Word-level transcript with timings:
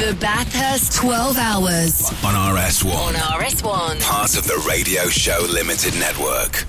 The 0.00 0.16
Bathurst 0.18 0.94
12 0.94 1.36
Hours 1.36 2.08
On 2.24 2.32
RS1, 2.56 2.94
on 2.94 3.14
RS1. 3.14 4.00
part 4.00 4.34
of 4.34 4.44
the 4.44 4.64
Radio 4.66 5.08
Show 5.10 5.46
Limited 5.52 5.92
Network. 6.00 6.64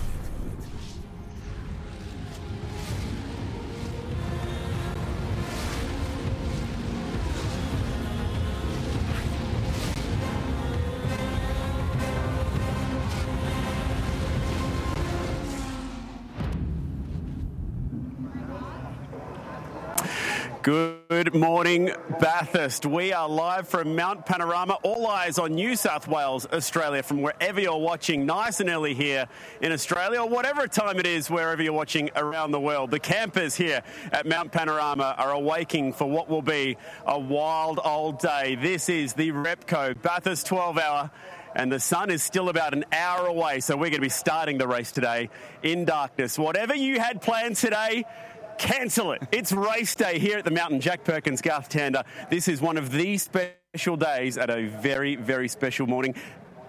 Good 20.62 21.01
morning, 21.30 21.92
Bathurst. 22.20 22.86
We 22.86 23.14
are 23.14 23.30
live 23.30 23.68
from 23.68 23.96
Mount 23.96 24.26
Panorama. 24.26 24.80
All 24.82 25.06
eyes 25.06 25.38
on 25.38 25.54
New 25.54 25.76
South 25.76 26.08
Wales, 26.08 26.48
Australia, 26.52 27.04
from 27.04 27.22
wherever 27.22 27.62
you're 27.62 27.78
watching, 27.78 28.26
nice 28.26 28.60
and 28.60 28.70
early 28.70 28.96
here 28.96 29.28
in 29.62 29.72
Australia, 29.72 30.22
or 30.22 30.28
whatever 30.28 30.68
time 30.68 30.98
it 31.00 31.06
is, 31.06 31.30
wherever 31.30 31.62
you're 31.62 31.74
watching 31.74 32.10
around 32.16 32.52
the 32.52 32.60
world. 32.60 32.90
The 32.90 33.00
campers 33.00 33.56
here 33.56 33.84
at 34.12 34.26
Mount 34.26 34.52
Panorama 34.52 35.14
are 35.18 35.32
awaking 35.32 35.94
for 35.94 36.10
what 36.10 36.28
will 36.28 36.42
be 36.42 36.78
a 37.06 37.20
wild 37.20 37.80
old 37.84 38.18
day. 38.18 38.56
This 38.56 38.90
is 38.90 39.14
the 39.14 39.32
Repco 39.32 40.02
Bathurst 40.02 40.48
12 40.48 40.80
hour. 40.80 41.12
And 41.54 41.70
the 41.70 41.82
sun 41.82 42.10
is 42.10 42.24
still 42.24 42.48
about 42.48 42.74
an 42.74 42.86
hour 42.94 43.28
away, 43.28 43.60
so 43.60 43.76
we're 43.76 43.90
going 43.90 43.96
to 43.96 44.00
be 44.02 44.10
starting 44.10 44.58
the 44.58 44.68
race 44.68 44.94
today 44.94 45.30
in 45.62 45.84
darkness. 45.84 46.40
Whatever 46.40 46.74
you 46.74 47.00
had 47.00 47.22
planned 47.22 47.58
today, 47.58 48.06
Cancel 48.62 49.14
it. 49.14 49.24
It's 49.32 49.52
race 49.52 49.96
day 49.96 50.20
here 50.20 50.38
at 50.38 50.46
the 50.46 50.52
mountain. 50.52 50.80
Jack 50.80 51.04
Perkins, 51.04 51.42
Garth 51.42 51.68
Tander. 51.68 52.04
This 52.30 52.48
is 52.48 52.62
one 52.62 52.78
of 52.78 52.92
the 52.92 53.18
special 53.18 53.98
days 53.98 54.38
at 54.38 54.52
a 54.52 54.68
very, 54.68 55.16
very 55.16 55.48
special 55.48 55.88
morning. 55.88 56.14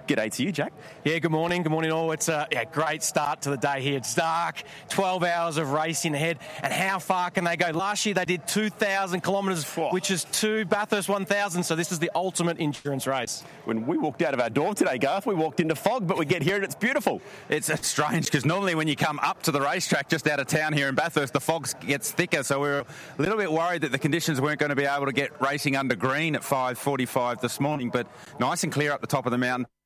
G'day 0.08 0.33
to 0.33 0.42
you, 0.42 0.50
Jack. 0.50 0.72
Yeah, 1.05 1.19
good 1.20 1.31
morning. 1.31 1.62
Good 1.62 1.70
morning, 1.70 1.92
all. 1.92 2.11
It's 2.11 2.28
a 2.28 2.48
yeah, 2.50 2.64
great 2.64 3.05
start 3.05 3.42
to 3.42 3.50
the 3.50 3.56
day 3.56 3.81
here. 3.81 3.97
It's 3.97 4.14
dark, 4.14 4.62
12 4.89 5.22
hours 5.22 5.56
of 5.59 5.70
racing 5.70 6.14
ahead. 6.14 6.39
And 6.61 6.72
how 6.72 6.98
far 6.98 7.31
can 7.31 7.44
they 7.44 7.56
go? 7.56 7.70
Last 7.70 8.05
year 8.05 8.14
they 8.14 8.25
did 8.25 8.48
2,000 8.48 9.20
kilometres, 9.20 9.64
which 9.92 10.11
is 10.11 10.25
two 10.25 10.64
Bathurst 10.64 11.09
1,000. 11.09 11.62
So 11.62 11.77
this 11.77 11.92
is 11.92 12.00
the 12.00 12.11
ultimate 12.17 12.61
endurance 12.61 13.06
race. 13.06 13.44
When 13.64 13.86
we 13.86 13.97
walked 13.97 14.22
out 14.22 14.34
of 14.34 14.41
our 14.41 14.50
door 14.50 14.75
today, 14.75 14.98
Garth, 14.98 15.25
we 15.25 15.34
walked 15.34 15.61
into 15.61 15.77
fog, 15.77 16.09
but 16.09 16.19
we 16.19 16.25
get 16.25 16.42
here 16.42 16.56
and 16.56 16.64
it's 16.64 16.75
beautiful. 16.75 17.22
It's 17.48 17.70
uh, 17.70 17.77
strange 17.77 18.25
because 18.25 18.44
normally 18.44 18.75
when 18.75 18.89
you 18.89 18.97
come 18.97 19.20
up 19.20 19.44
to 19.44 19.53
the 19.53 19.61
racetrack 19.61 20.09
just 20.09 20.27
out 20.27 20.41
of 20.41 20.48
town 20.48 20.72
here 20.72 20.89
in 20.89 20.97
Bathurst, 20.97 21.33
the 21.33 21.41
fog 21.41 21.69
gets 21.81 22.11
thicker. 22.11 22.42
So 22.42 22.59
we 22.59 22.69
were 22.69 22.81
a 22.81 23.22
little 23.22 23.39
bit 23.39 23.53
worried 23.53 23.83
that 23.83 23.92
the 23.92 23.98
conditions 23.98 24.41
weren't 24.41 24.59
going 24.59 24.70
to 24.70 24.77
be 24.77 24.84
able 24.84 25.06
to 25.06 25.12
get 25.12 25.41
racing 25.41 25.77
under 25.77 25.94
green 25.94 26.34
at 26.34 26.42
5:45 26.42 27.41
this 27.41 27.61
morning. 27.61 27.91
But 27.91 28.09
nice 28.41 28.64
and 28.64 28.72
clear 28.72 28.91
up 28.91 29.00
the 29.00 29.06
top 29.06 29.27
of 29.27 29.31
the 29.31 29.39
mountain. 29.39 29.66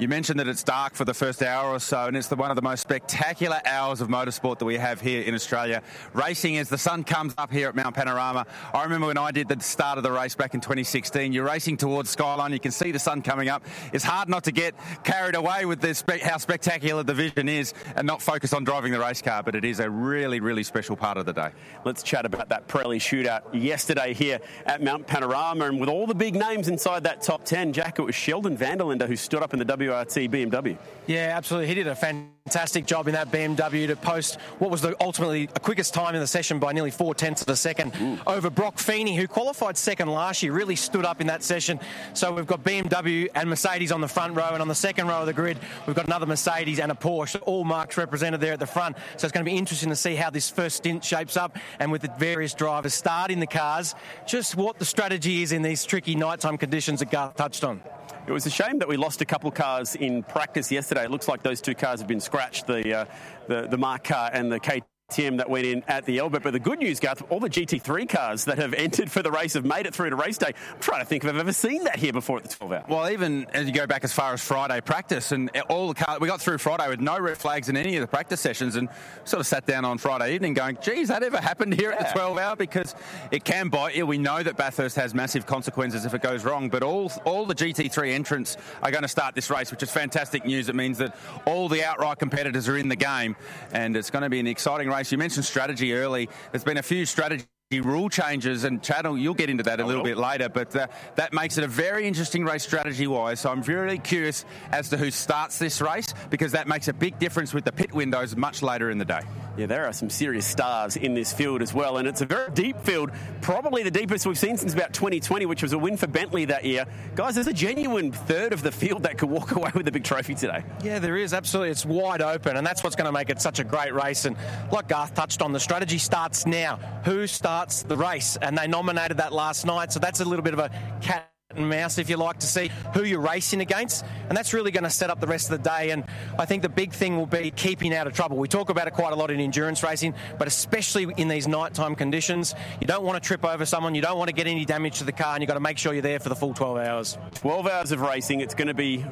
You 0.00 0.08
mentioned 0.08 0.40
that 0.40 0.48
it's 0.48 0.64
dark 0.64 0.94
for 0.94 1.04
the 1.04 1.12
first 1.12 1.42
hour 1.42 1.72
or 1.72 1.78
so, 1.78 2.06
and 2.06 2.16
it's 2.16 2.28
the, 2.28 2.34
one 2.34 2.48
of 2.48 2.56
the 2.56 2.62
most 2.62 2.80
spectacular 2.80 3.60
hours 3.66 4.00
of 4.00 4.08
motorsport 4.08 4.58
that 4.60 4.64
we 4.64 4.78
have 4.78 4.98
here 4.98 5.20
in 5.20 5.34
Australia. 5.34 5.82
Racing 6.14 6.56
as 6.56 6.70
the 6.70 6.78
sun 6.78 7.04
comes 7.04 7.34
up 7.36 7.52
here 7.52 7.68
at 7.68 7.76
Mount 7.76 7.94
Panorama. 7.94 8.46
I 8.72 8.84
remember 8.84 9.08
when 9.08 9.18
I 9.18 9.30
did 9.30 9.48
the 9.48 9.60
start 9.60 9.98
of 9.98 10.02
the 10.02 10.10
race 10.10 10.34
back 10.34 10.54
in 10.54 10.62
2016. 10.62 11.34
You're 11.34 11.44
racing 11.44 11.76
towards 11.76 12.08
Skyline. 12.08 12.54
You 12.54 12.60
can 12.60 12.70
see 12.70 12.92
the 12.92 12.98
sun 12.98 13.20
coming 13.20 13.50
up. 13.50 13.62
It's 13.92 14.02
hard 14.02 14.30
not 14.30 14.44
to 14.44 14.52
get 14.52 14.74
carried 15.04 15.34
away 15.34 15.66
with 15.66 15.82
this, 15.82 16.02
how 16.22 16.38
spectacular 16.38 17.02
the 17.02 17.12
vision 17.12 17.46
is 17.50 17.74
and 17.94 18.06
not 18.06 18.22
focus 18.22 18.54
on 18.54 18.64
driving 18.64 18.92
the 18.92 19.00
race 19.00 19.20
car, 19.20 19.42
but 19.42 19.54
it 19.54 19.66
is 19.66 19.80
a 19.80 19.90
really, 19.90 20.40
really 20.40 20.62
special 20.62 20.96
part 20.96 21.18
of 21.18 21.26
the 21.26 21.34
day. 21.34 21.50
Let's 21.84 22.02
chat 22.02 22.24
about 22.24 22.48
that 22.48 22.68
Pirelli 22.68 22.96
shootout 22.96 23.42
yesterday 23.52 24.14
here 24.14 24.40
at 24.64 24.82
Mount 24.82 25.06
Panorama. 25.06 25.66
And 25.66 25.78
with 25.78 25.90
all 25.90 26.06
the 26.06 26.14
big 26.14 26.36
names 26.36 26.68
inside 26.68 27.04
that 27.04 27.20
top 27.20 27.44
10, 27.44 27.74
Jack, 27.74 27.98
it 27.98 28.02
was 28.02 28.14
Sheldon 28.14 28.56
van 28.56 28.78
der 28.78 28.84
Linde 28.84 29.06
who 29.06 29.16
stood 29.16 29.42
up 29.42 29.52
in 29.52 29.58
the 29.58 29.66
WRT 29.90 30.30
BMW. 30.30 30.78
Yeah, 31.06 31.32
absolutely. 31.36 31.66
He 31.66 31.74
did 31.74 31.88
a 31.88 31.94
fantastic 31.96 32.86
job 32.86 33.08
in 33.08 33.14
that 33.14 33.32
BMW 33.32 33.88
to 33.88 33.96
post 33.96 34.38
what 34.58 34.70
was 34.70 34.80
the 34.80 34.94
ultimately 35.00 35.48
a 35.54 35.60
quickest 35.60 35.92
time 35.92 36.14
in 36.14 36.20
the 36.20 36.26
session 36.26 36.60
by 36.60 36.72
nearly 36.72 36.92
four 36.92 37.14
tenths 37.14 37.42
of 37.42 37.48
a 37.48 37.56
second 37.56 38.20
over 38.26 38.48
Brock 38.48 38.78
Feeney, 38.78 39.16
who 39.16 39.26
qualified 39.26 39.76
second 39.76 40.08
last 40.08 40.42
year, 40.42 40.52
really 40.52 40.76
stood 40.76 41.04
up 41.04 41.20
in 41.20 41.26
that 41.26 41.42
session. 41.42 41.80
So 42.14 42.32
we've 42.32 42.46
got 42.46 42.62
BMW 42.62 43.28
and 43.34 43.50
Mercedes 43.50 43.90
on 43.90 44.00
the 44.00 44.08
front 44.08 44.36
row, 44.36 44.50
and 44.52 44.62
on 44.62 44.68
the 44.68 44.74
second 44.74 45.08
row 45.08 45.20
of 45.20 45.26
the 45.26 45.32
grid, 45.32 45.58
we've 45.86 45.96
got 45.96 46.06
another 46.06 46.26
Mercedes 46.26 46.78
and 46.78 46.92
a 46.92 46.94
Porsche, 46.94 47.40
all 47.42 47.64
marques 47.64 47.96
represented 47.96 48.40
there 48.40 48.52
at 48.52 48.60
the 48.60 48.66
front. 48.66 48.96
So 49.16 49.26
it's 49.26 49.32
going 49.32 49.44
to 49.44 49.50
be 49.50 49.56
interesting 49.56 49.88
to 49.88 49.96
see 49.96 50.14
how 50.14 50.30
this 50.30 50.48
first 50.48 50.76
stint 50.76 51.04
shapes 51.04 51.36
up, 51.36 51.56
and 51.80 51.90
with 51.90 52.02
the 52.02 52.12
various 52.18 52.54
drivers 52.54 52.94
starting 52.94 53.40
the 53.40 53.46
cars, 53.46 53.94
just 54.26 54.54
what 54.54 54.78
the 54.78 54.84
strategy 54.84 55.42
is 55.42 55.50
in 55.50 55.62
these 55.62 55.84
tricky 55.84 56.14
nighttime 56.14 56.56
conditions 56.56 57.00
that 57.00 57.10
Garth 57.10 57.36
touched 57.36 57.64
on. 57.64 57.82
It 58.26 58.32
was 58.32 58.46
a 58.46 58.50
shame 58.50 58.78
that 58.78 58.88
we 58.88 58.96
lost 58.96 59.20
a 59.22 59.24
couple 59.24 59.50
cars 59.50 59.96
in 59.96 60.22
practice 60.22 60.70
yesterday. 60.70 61.04
It 61.04 61.10
looks 61.10 61.26
like 61.26 61.42
those 61.42 61.60
two 61.60 61.74
cars 61.74 62.00
have 62.00 62.08
been 62.08 62.20
scratched, 62.20 62.66
the, 62.66 63.00
uh, 63.00 63.04
the, 63.48 63.66
the 63.68 63.78
MARC 63.78 64.04
car 64.04 64.30
and 64.32 64.52
the 64.52 64.60
KTM 65.10 65.38
that 65.38 65.50
went 65.50 65.66
in 65.66 65.82
at 65.88 66.04
the 66.06 66.20
Albert. 66.20 66.42
But 66.42 66.52
the 66.52 66.60
good 66.60 66.78
news, 66.78 67.00
Garth, 67.00 67.22
all 67.30 67.40
the 67.40 67.50
GT3 67.50 68.08
cars 68.08 68.44
that 68.44 68.58
have 68.58 68.74
entered 68.74 69.10
for 69.10 69.22
the 69.22 69.30
race 69.30 69.54
have 69.54 69.64
made 69.64 69.86
it 69.86 69.94
through 69.94 70.10
to 70.10 70.16
race 70.16 70.38
day. 70.38 70.52
I'm 70.72 70.80
trying 70.80 71.00
to 71.00 71.06
think 71.06 71.24
if 71.24 71.30
I've 71.30 71.36
ever 71.36 71.52
seen 71.52 71.84
that 71.84 71.96
here 71.96 72.12
before 72.12 72.38
at 72.38 72.44
the 72.44 72.54
12 72.54 72.72
hour. 72.72 72.84
Well, 72.88 73.10
even 73.10 73.46
as 73.52 73.66
you 73.66 73.72
go 73.72 73.86
back 73.86 74.04
as 74.04 74.12
far 74.12 74.32
as 74.32 74.42
Friday 74.42 74.80
practice, 74.80 75.32
and 75.32 75.50
all 75.68 75.88
the 75.88 75.94
car, 75.94 76.18
we 76.20 76.28
got 76.28 76.40
through 76.40 76.58
Friday 76.58 76.88
with 76.88 77.00
no 77.00 77.18
red 77.18 77.38
flags 77.38 77.68
in 77.68 77.76
any 77.76 77.96
of 77.96 78.00
the 78.00 78.06
practice 78.06 78.40
sessions, 78.40 78.76
and 78.76 78.88
sort 79.24 79.40
of 79.40 79.46
sat 79.46 79.66
down 79.66 79.84
on 79.84 79.98
Friday 79.98 80.34
evening 80.34 80.54
going, 80.54 80.78
"Geez, 80.80 81.08
that 81.08 81.22
ever 81.22 81.40
happened 81.40 81.74
here 81.74 81.90
at 81.90 81.98
the 81.98 82.12
12 82.12 82.38
hour?" 82.38 82.56
Because 82.56 82.94
it 83.30 83.44
can 83.44 83.68
bite 83.68 83.96
you. 83.96 84.06
We 84.06 84.18
know 84.18 84.42
that 84.42 84.56
Bathurst 84.56 84.96
has 84.96 85.14
massive 85.14 85.46
consequences 85.46 86.04
if 86.04 86.14
it 86.14 86.22
goes 86.22 86.44
wrong, 86.44 86.68
but 86.68 86.82
all 86.82 87.10
all 87.24 87.46
the 87.46 87.54
GT3 87.54 88.12
entrants 88.12 88.56
are 88.82 88.90
going 88.90 89.02
to 89.02 89.08
start 89.08 89.34
this 89.34 89.50
race, 89.50 89.70
which 89.70 89.82
is 89.82 89.90
fantastic 89.90 90.44
news. 90.44 90.68
It 90.68 90.74
means 90.74 90.98
that 90.98 91.16
all 91.46 91.68
the 91.68 91.84
outright 91.84 92.18
competitors 92.18 92.68
are 92.68 92.76
in 92.76 92.88
the 92.88 92.96
game, 92.96 93.36
and 93.72 93.96
it's 93.96 94.10
going 94.10 94.22
to 94.22 94.28
be 94.28 94.40
an 94.40 94.46
exciting 94.46 94.88
race. 94.88 94.99
You 95.08 95.18
mentioned 95.18 95.46
strategy 95.46 95.94
early. 95.94 96.28
There's 96.52 96.64
been 96.64 96.76
a 96.76 96.82
few 96.82 97.06
strategy 97.06 97.44
rule 97.78 98.08
changes 98.08 98.64
and 98.64 98.82
channel 98.82 99.16
you'll 99.16 99.32
get 99.32 99.48
into 99.48 99.62
that 99.62 99.78
a 99.78 99.86
little 99.86 100.02
bit 100.02 100.16
later 100.16 100.48
but 100.48 100.74
uh, 100.74 100.88
that 101.14 101.32
makes 101.32 101.56
it 101.56 101.62
a 101.62 101.68
very 101.68 102.04
interesting 102.04 102.44
race 102.44 102.64
strategy 102.64 103.06
wise 103.06 103.38
so 103.38 103.48
i'm 103.48 103.62
really 103.62 103.96
curious 103.96 104.44
as 104.72 104.88
to 104.88 104.96
who 104.96 105.08
starts 105.08 105.60
this 105.60 105.80
race 105.80 106.12
because 106.30 106.50
that 106.50 106.66
makes 106.66 106.88
a 106.88 106.92
big 106.92 107.16
difference 107.20 107.54
with 107.54 107.64
the 107.64 107.70
pit 107.70 107.92
windows 107.92 108.34
much 108.34 108.60
later 108.60 108.90
in 108.90 108.98
the 108.98 109.04
day 109.04 109.20
Yeah, 109.56 109.66
there 109.66 109.86
are 109.86 109.92
some 109.92 110.10
serious 110.10 110.46
stars 110.46 110.96
in 110.96 111.14
this 111.14 111.32
field 111.32 111.60
as 111.60 111.74
well, 111.74 111.98
and 111.98 112.08
it's 112.08 112.22
a 112.22 112.26
very 112.26 112.50
deep 112.52 112.78
field, 112.80 113.10
probably 113.42 113.82
the 113.82 113.90
deepest 113.90 114.24
we've 114.24 114.38
seen 114.38 114.56
since 114.56 114.72
about 114.72 114.94
2020, 114.94 115.44
which 115.44 115.62
was 115.62 115.72
a 115.72 115.78
win 115.78 115.96
for 115.96 116.06
Bentley 116.06 116.46
that 116.46 116.64
year. 116.64 116.86
Guys, 117.14 117.34
there's 117.34 117.48
a 117.48 117.52
genuine 117.52 118.10
third 118.12 118.52
of 118.52 118.62
the 118.62 118.70
field 118.72 119.02
that 119.02 119.18
could 119.18 119.28
walk 119.28 119.50
away 119.56 119.70
with 119.74 119.84
the 119.84 119.92
big 119.92 120.04
trophy 120.04 120.34
today. 120.34 120.62
Yeah, 120.82 120.98
there 121.00 121.16
is 121.16 121.34
absolutely. 121.34 121.72
It's 121.72 121.84
wide 121.84 122.22
open, 122.22 122.56
and 122.56 122.66
that's 122.66 122.82
what's 122.82 122.96
going 122.96 123.06
to 123.06 123.12
make 123.12 123.28
it 123.28 123.40
such 123.42 123.58
a 123.58 123.64
great 123.64 123.92
race. 123.92 124.24
And 124.24 124.36
like 124.72 124.88
Garth 124.88 125.14
touched 125.14 125.42
on, 125.42 125.52
the 125.52 125.60
strategy 125.60 125.98
starts 125.98 126.46
now. 126.46 126.76
Who 127.04 127.26
starts 127.26 127.59
the 127.68 127.96
race? 127.96 128.36
And 128.40 128.56
they 128.56 128.66
nominated 128.66 129.16
that 129.18 129.32
last 129.32 129.66
night, 129.66 129.92
so 129.92 130.00
that's 130.00 130.20
a 130.20 130.24
little 130.24 130.42
bit 130.42 130.54
of 130.54 130.60
a 130.60 130.70
cat 131.00 131.29
and 131.56 131.68
mouse, 131.68 131.98
if 131.98 132.08
you 132.08 132.16
like, 132.16 132.38
to 132.38 132.46
see 132.46 132.70
who 132.94 133.02
you're 133.02 133.20
racing 133.20 133.60
against, 133.60 134.04
and 134.28 134.38
that's 134.38 134.54
really 134.54 134.70
going 134.70 134.84
to 134.84 134.90
set 134.90 135.10
up 135.10 135.18
the 135.18 135.26
rest 135.26 135.50
of 135.50 135.60
the 135.60 135.68
day. 135.68 135.90
And 135.90 136.04
I 136.38 136.44
think 136.44 136.62
the 136.62 136.68
big 136.68 136.92
thing 136.92 137.16
will 137.16 137.26
be 137.26 137.50
keeping 137.50 137.92
out 137.92 138.06
of 138.06 138.12
trouble. 138.12 138.36
We 138.36 138.46
talk 138.46 138.70
about 138.70 138.86
it 138.86 138.92
quite 138.92 139.12
a 139.12 139.16
lot 139.16 139.32
in 139.32 139.40
endurance 139.40 139.82
racing, 139.82 140.14
but 140.38 140.46
especially 140.46 141.12
in 141.16 141.26
these 141.26 141.48
nighttime 141.48 141.96
conditions, 141.96 142.54
you 142.80 142.86
don't 142.86 143.02
want 143.02 143.20
to 143.20 143.26
trip 143.26 143.44
over 143.44 143.66
someone, 143.66 143.96
you 143.96 144.02
don't 144.02 144.16
want 144.16 144.28
to 144.28 144.34
get 144.34 144.46
any 144.46 144.64
damage 144.64 144.98
to 144.98 145.04
the 145.04 145.12
car, 145.12 145.34
and 145.34 145.42
you've 145.42 145.48
got 145.48 145.54
to 145.54 145.60
make 145.60 145.76
sure 145.76 145.92
you're 145.92 146.02
there 146.02 146.20
for 146.20 146.28
the 146.28 146.36
full 146.36 146.54
12 146.54 146.78
hours. 146.78 147.18
12 147.34 147.66
hours 147.66 147.90
of 147.90 148.00
racing. 148.00 148.40
It's 148.40 148.54
going 148.54 148.68
to 148.68 148.74
be 148.74 149.04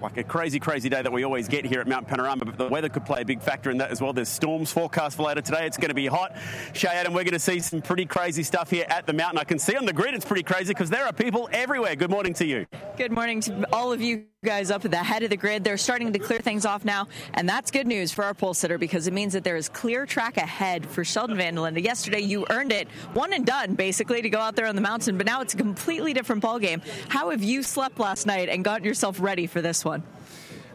like 0.00 0.16
a 0.18 0.24
crazy, 0.24 0.60
crazy 0.60 0.88
day 0.88 1.02
that 1.02 1.12
we 1.12 1.24
always 1.24 1.48
get 1.48 1.64
here 1.64 1.80
at 1.80 1.88
Mount 1.88 2.06
Panorama, 2.06 2.44
but 2.44 2.58
the 2.58 2.68
weather 2.68 2.90
could 2.90 3.04
play 3.04 3.22
a 3.22 3.24
big 3.24 3.42
factor 3.42 3.70
in 3.72 3.78
that 3.78 3.90
as 3.90 4.00
well. 4.00 4.12
There's 4.12 4.28
storms 4.28 4.70
forecast 4.70 5.16
for 5.16 5.24
later 5.24 5.40
today. 5.40 5.66
It's 5.66 5.78
going 5.78 5.88
to 5.88 5.94
be 5.94 6.06
hot. 6.06 6.36
Shay 6.74 6.90
Adam, 6.90 7.12
we're 7.12 7.24
going 7.24 7.32
to 7.32 7.40
see 7.40 7.58
some 7.58 7.82
pretty 7.82 8.06
crazy 8.06 8.44
stuff 8.44 8.70
here 8.70 8.86
at 8.88 9.04
the 9.04 9.12
mountain. 9.12 9.38
I 9.38 9.44
can 9.44 9.58
see 9.58 9.76
on 9.76 9.84
the 9.84 9.92
grid 9.92 10.14
it's 10.14 10.24
pretty 10.24 10.44
crazy 10.44 10.68
because 10.68 10.88
there 10.88 11.04
are 11.04 11.12
people 11.12 11.48
everywhere 11.52 11.71
everywhere. 11.72 11.96
Good 11.96 12.10
morning 12.10 12.34
to 12.34 12.44
you. 12.44 12.66
Good 12.98 13.12
morning 13.12 13.40
to 13.40 13.66
all 13.72 13.94
of 13.94 14.02
you 14.02 14.26
guys 14.44 14.70
up 14.70 14.84
at 14.84 14.90
the 14.90 14.98
head 14.98 15.22
of 15.22 15.30
the 15.30 15.38
grid. 15.38 15.64
They're 15.64 15.78
starting 15.78 16.12
to 16.12 16.18
clear 16.18 16.38
things 16.38 16.66
off 16.66 16.84
now, 16.84 17.08
and 17.32 17.48
that's 17.48 17.70
good 17.70 17.86
news 17.86 18.12
for 18.12 18.24
our 18.24 18.34
pole 18.34 18.52
sitter 18.52 18.76
because 18.76 19.06
it 19.06 19.14
means 19.14 19.32
that 19.32 19.42
there 19.42 19.56
is 19.56 19.70
clear 19.70 20.04
track 20.04 20.36
ahead 20.36 20.84
for 20.84 21.02
Sheldon 21.02 21.38
Van 21.38 21.56
Yesterday, 21.76 22.20
you 22.20 22.44
earned 22.50 22.72
it, 22.72 22.88
one 23.14 23.32
and 23.32 23.46
done, 23.46 23.74
basically, 23.74 24.20
to 24.20 24.28
go 24.28 24.38
out 24.38 24.54
there 24.54 24.66
on 24.66 24.74
the 24.74 24.82
mountain, 24.82 25.16
but 25.16 25.24
now 25.24 25.40
it's 25.40 25.54
a 25.54 25.56
completely 25.56 26.12
different 26.12 26.42
ball 26.42 26.58
game. 26.58 26.82
How 27.08 27.30
have 27.30 27.42
you 27.42 27.62
slept 27.62 27.98
last 27.98 28.26
night 28.26 28.50
and 28.50 28.62
gotten 28.62 28.84
yourself 28.84 29.18
ready 29.18 29.46
for 29.46 29.62
this 29.62 29.82
one? 29.82 30.02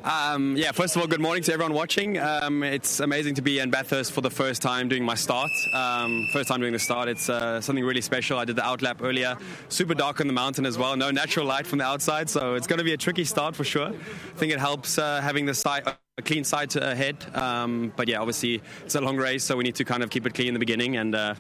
Um, 0.08 0.56
yeah, 0.56 0.72
first 0.72 0.96
of 0.96 1.02
all, 1.02 1.08
good 1.10 1.20
morning 1.20 1.44
to 1.44 1.52
everyone 1.52 1.74
watching. 1.74 2.18
Um, 2.18 2.64
it's 2.64 3.02
amazing 3.02 3.36
to 3.36 3.42
be 3.42 3.60
in 3.60 3.70
Bathurst 3.70 4.14
for 4.14 4.22
the 4.22 4.30
first 4.30 4.62
time 4.62 4.88
doing 4.88 5.04
my 5.04 5.16
start. 5.16 5.52
Um, 5.74 6.30
first 6.32 6.48
time 6.48 6.62
doing 6.62 6.72
the 6.72 6.80
start. 6.80 7.10
It's 7.10 7.30
uh, 7.30 7.60
something 7.60 7.84
really 7.84 8.00
special. 8.00 8.40
I 8.40 8.46
did 8.46 8.56
the 8.56 8.62
outlap 8.62 9.04
earlier. 9.04 9.38
Super 9.68 9.94
dark 9.94 10.22
on 10.22 10.28
the 10.28 10.34
mountain 10.34 10.66
as 10.66 10.78
well. 10.78 10.96
No 10.96 11.12
natural 11.12 11.46
light 11.46 11.68
from 11.68 11.80
the 11.80 11.86
outside, 11.86 12.30
so 12.30 12.54
it's 12.54 12.68
going 12.68 12.78
to 12.78 12.86
be 12.86 12.94
a 12.94 12.98
tricky 12.98 13.26
start 13.26 13.54
for 13.54 13.66
sure. 13.66 13.88
I 13.90 14.38
think 14.38 14.54
it 14.54 14.60
helps 14.60 14.98
uh, 14.98 15.20
having 15.20 15.46
the 15.46 15.98
a 16.18 16.22
clean 16.22 16.46
side 16.46 16.70
to 16.70 16.90
ahead. 16.90 17.18
Um, 17.36 17.92
but 17.98 18.08
yeah, 18.08 18.20
obviously 18.20 18.62
it's 18.86 18.96
a 18.96 19.02
long 19.02 19.18
race, 19.18 19.44
so 19.44 19.58
we 19.58 19.66
need 19.66 19.76
to 19.76 19.84
kind 19.84 20.04
of 20.04 20.10
keep 20.10 20.26
it 20.26 20.34
clean 20.34 20.48
in 20.48 20.54
the 20.54 20.60
beginning 20.60 20.96
and. 20.96 21.16
Uh, 21.16 21.36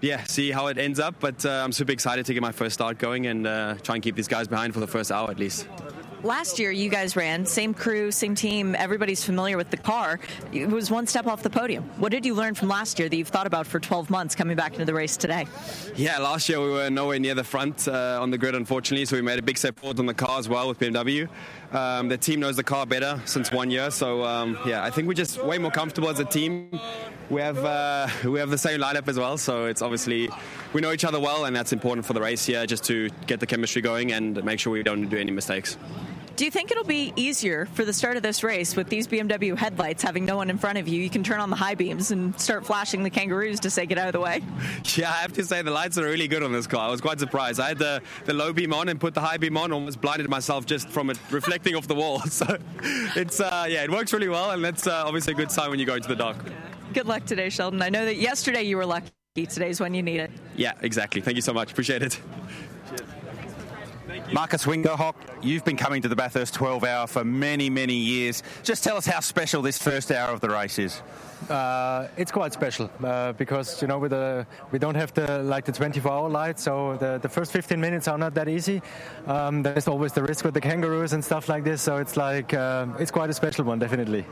yeah, 0.00 0.24
see 0.24 0.50
how 0.50 0.66
it 0.66 0.76
ends 0.76 1.00
up. 1.00 1.14
But 1.18 1.46
uh, 1.46 1.62
I'm 1.64 1.72
super 1.72 1.92
excited 1.92 2.26
to 2.26 2.34
get 2.34 2.42
my 2.42 2.52
first 2.52 2.74
start 2.74 2.98
going 2.98 3.26
and 3.26 3.46
uh, 3.46 3.76
try 3.82 3.94
and 3.94 4.04
keep 4.04 4.16
these 4.16 4.28
guys 4.28 4.48
behind 4.48 4.74
for 4.74 4.80
the 4.80 4.86
first 4.86 5.10
hour 5.10 5.30
at 5.30 5.38
least. 5.38 5.66
Last 6.24 6.58
year, 6.58 6.70
you 6.70 6.88
guys 6.88 7.16
ran, 7.16 7.44
same 7.44 7.74
crew, 7.74 8.10
same 8.10 8.34
team, 8.34 8.74
everybody's 8.74 9.22
familiar 9.22 9.58
with 9.58 9.68
the 9.68 9.76
car. 9.76 10.18
It 10.54 10.70
was 10.70 10.90
one 10.90 11.06
step 11.06 11.26
off 11.26 11.42
the 11.42 11.50
podium. 11.50 11.84
What 11.98 12.12
did 12.12 12.24
you 12.24 12.32
learn 12.32 12.54
from 12.54 12.68
last 12.68 12.98
year 12.98 13.10
that 13.10 13.14
you've 13.14 13.28
thought 13.28 13.46
about 13.46 13.66
for 13.66 13.78
12 13.78 14.08
months 14.08 14.34
coming 14.34 14.56
back 14.56 14.72
into 14.72 14.86
the 14.86 14.94
race 14.94 15.18
today? 15.18 15.46
Yeah, 15.96 16.16
last 16.16 16.48
year 16.48 16.62
we 16.62 16.70
were 16.70 16.88
nowhere 16.88 17.18
near 17.18 17.34
the 17.34 17.44
front 17.44 17.86
uh, 17.88 18.18
on 18.22 18.30
the 18.30 18.38
grid, 18.38 18.54
unfortunately, 18.54 19.04
so 19.04 19.16
we 19.16 19.20
made 19.20 19.38
a 19.38 19.42
big 19.42 19.58
step 19.58 19.78
forward 19.78 20.00
on 20.00 20.06
the 20.06 20.14
car 20.14 20.38
as 20.38 20.48
well 20.48 20.66
with 20.66 20.78
BMW. 20.78 21.28
Um, 21.72 22.08
the 22.08 22.16
team 22.16 22.40
knows 22.40 22.56
the 22.56 22.64
car 22.64 22.86
better 22.86 23.20
since 23.26 23.52
one 23.52 23.70
year, 23.70 23.90
so 23.90 24.24
um, 24.24 24.56
yeah, 24.64 24.82
I 24.82 24.90
think 24.90 25.06
we're 25.06 25.12
just 25.12 25.44
way 25.44 25.58
more 25.58 25.72
comfortable 25.72 26.08
as 26.08 26.20
a 26.20 26.24
team. 26.24 26.80
We 27.28 27.42
have 27.42 27.58
uh, 27.58 28.06
we 28.24 28.38
have 28.38 28.48
the 28.48 28.56
same 28.56 28.80
lineup 28.80 29.08
as 29.08 29.18
well, 29.18 29.36
so 29.36 29.66
it's 29.66 29.82
obviously 29.82 30.30
we 30.72 30.80
know 30.80 30.92
each 30.92 31.04
other 31.04 31.20
well, 31.20 31.44
and 31.44 31.54
that's 31.54 31.74
important 31.74 32.06
for 32.06 32.14
the 32.14 32.22
race 32.22 32.46
here, 32.46 32.64
just 32.64 32.84
to 32.84 33.10
get 33.26 33.40
the 33.40 33.46
chemistry 33.46 33.82
going 33.82 34.12
and 34.12 34.42
make 34.42 34.58
sure 34.58 34.72
we 34.72 34.82
don't 34.82 35.08
do 35.10 35.18
any 35.18 35.32
mistakes. 35.32 35.76
Do 36.36 36.44
you 36.44 36.50
think 36.50 36.72
it'll 36.72 36.82
be 36.82 37.12
easier 37.14 37.66
for 37.66 37.84
the 37.84 37.92
start 37.92 38.16
of 38.16 38.24
this 38.24 38.42
race 38.42 38.74
with 38.74 38.88
these 38.88 39.06
BMW 39.06 39.56
headlights 39.56 40.02
having 40.02 40.24
no 40.24 40.36
one 40.36 40.50
in 40.50 40.58
front 40.58 40.78
of 40.78 40.88
you? 40.88 41.00
You 41.00 41.08
can 41.08 41.22
turn 41.22 41.38
on 41.38 41.48
the 41.48 41.54
high 41.54 41.76
beams 41.76 42.10
and 42.10 42.38
start 42.40 42.66
flashing 42.66 43.04
the 43.04 43.10
kangaroos 43.10 43.60
to 43.60 43.70
say 43.70 43.86
get 43.86 43.98
out 43.98 44.08
of 44.08 44.14
the 44.14 44.20
way. 44.20 44.42
Yeah, 44.96 45.10
I 45.10 45.16
have 45.16 45.32
to 45.34 45.44
say 45.44 45.62
the 45.62 45.70
lights 45.70 45.98
are 45.98 46.04
really 46.04 46.28
good 46.28 46.42
on 46.42 46.52
this 46.52 46.66
car. 46.66 46.86
I 46.86 46.90
was 46.90 47.00
quite 47.00 47.18
surprised. 47.18 47.58
I 47.58 47.68
had 47.68 47.78
the, 47.78 48.00
the 48.26 48.32
low 48.32 48.52
beam 48.52 48.72
on 48.72 48.88
and 48.88 49.00
put 49.00 49.14
the 49.14 49.20
high 49.20 49.38
beam 49.38 49.56
on, 49.56 49.72
almost 49.72 50.00
blinded 50.00 50.28
myself 50.28 50.66
just 50.66 50.88
from 50.88 51.10
it 51.10 51.18
reflecting 51.30 51.74
off 51.74 51.86
the 51.86 51.94
wall. 51.94 52.22
So 52.34 52.58
it's 52.82 53.40
uh, 53.40 53.66
yeah, 53.68 53.84
it 53.84 53.90
works 53.90 54.12
really 54.12 54.28
well, 54.28 54.50
and 54.50 54.64
that's 54.64 54.86
uh, 54.86 55.04
obviously 55.06 55.34
a 55.34 55.36
good 55.36 55.50
sign 55.50 55.70
when 55.70 55.78
you 55.78 55.86
go 55.86 55.94
into 55.94 56.08
the 56.08 56.16
dark. 56.16 56.36
Good 56.92 57.06
luck 57.06 57.26
today, 57.26 57.48
Sheldon. 57.48 57.80
I 57.80 57.88
know 57.88 58.04
that 58.04 58.16
yesterday 58.16 58.62
you 58.62 58.76
were 58.76 58.86
lucky. 58.86 59.10
Today's 59.34 59.80
when 59.80 59.94
you 59.94 60.02
need 60.02 60.20
it. 60.20 60.30
Yeah, 60.56 60.72
exactly. 60.80 61.20
Thank 61.20 61.36
you 61.36 61.42
so 61.42 61.52
much. 61.52 61.72
Appreciate 61.72 62.02
it. 62.02 62.20
Markus 64.32 64.64
Winkelhock, 64.64 65.14
you've 65.42 65.64
been 65.64 65.76
coming 65.76 66.02
to 66.02 66.08
the 66.08 66.16
Bathurst 66.16 66.54
12 66.54 66.84
hour 66.84 67.06
for 67.06 67.24
many, 67.24 67.68
many 67.68 67.94
years. 67.94 68.42
Just 68.62 68.82
tell 68.82 68.96
us 68.96 69.06
how 69.06 69.20
special 69.20 69.62
this 69.62 69.78
first 69.78 70.10
hour 70.10 70.30
of 70.30 70.40
the 70.40 70.48
race 70.48 70.78
is. 70.78 71.02
Uh, 71.48 72.08
it's 72.16 72.32
quite 72.32 72.52
special 72.52 72.90
uh, 73.04 73.32
because 73.32 73.82
you 73.82 73.88
know 73.88 73.98
with 73.98 74.12
the 74.12 74.46
we 74.72 74.78
don't 74.78 74.94
have 74.94 75.12
the 75.12 75.42
like 75.42 75.66
the 75.66 75.72
24-hour 75.72 76.30
light, 76.30 76.58
so 76.58 76.96
the, 76.96 77.18
the 77.18 77.28
first 77.28 77.52
15 77.52 77.78
minutes 77.78 78.08
are 78.08 78.16
not 78.16 78.34
that 78.34 78.48
easy. 78.48 78.80
Um, 79.26 79.62
there's 79.62 79.86
always 79.86 80.12
the 80.12 80.22
risk 80.22 80.44
with 80.44 80.54
the 80.54 80.60
kangaroos 80.60 81.12
and 81.12 81.22
stuff 81.22 81.48
like 81.48 81.64
this, 81.64 81.82
so 81.82 81.98
it's 81.98 82.16
like 82.16 82.54
uh, 82.54 82.86
it's 82.98 83.10
quite 83.10 83.28
a 83.28 83.34
special 83.34 83.64
one, 83.66 83.78
definitely. 83.78 84.24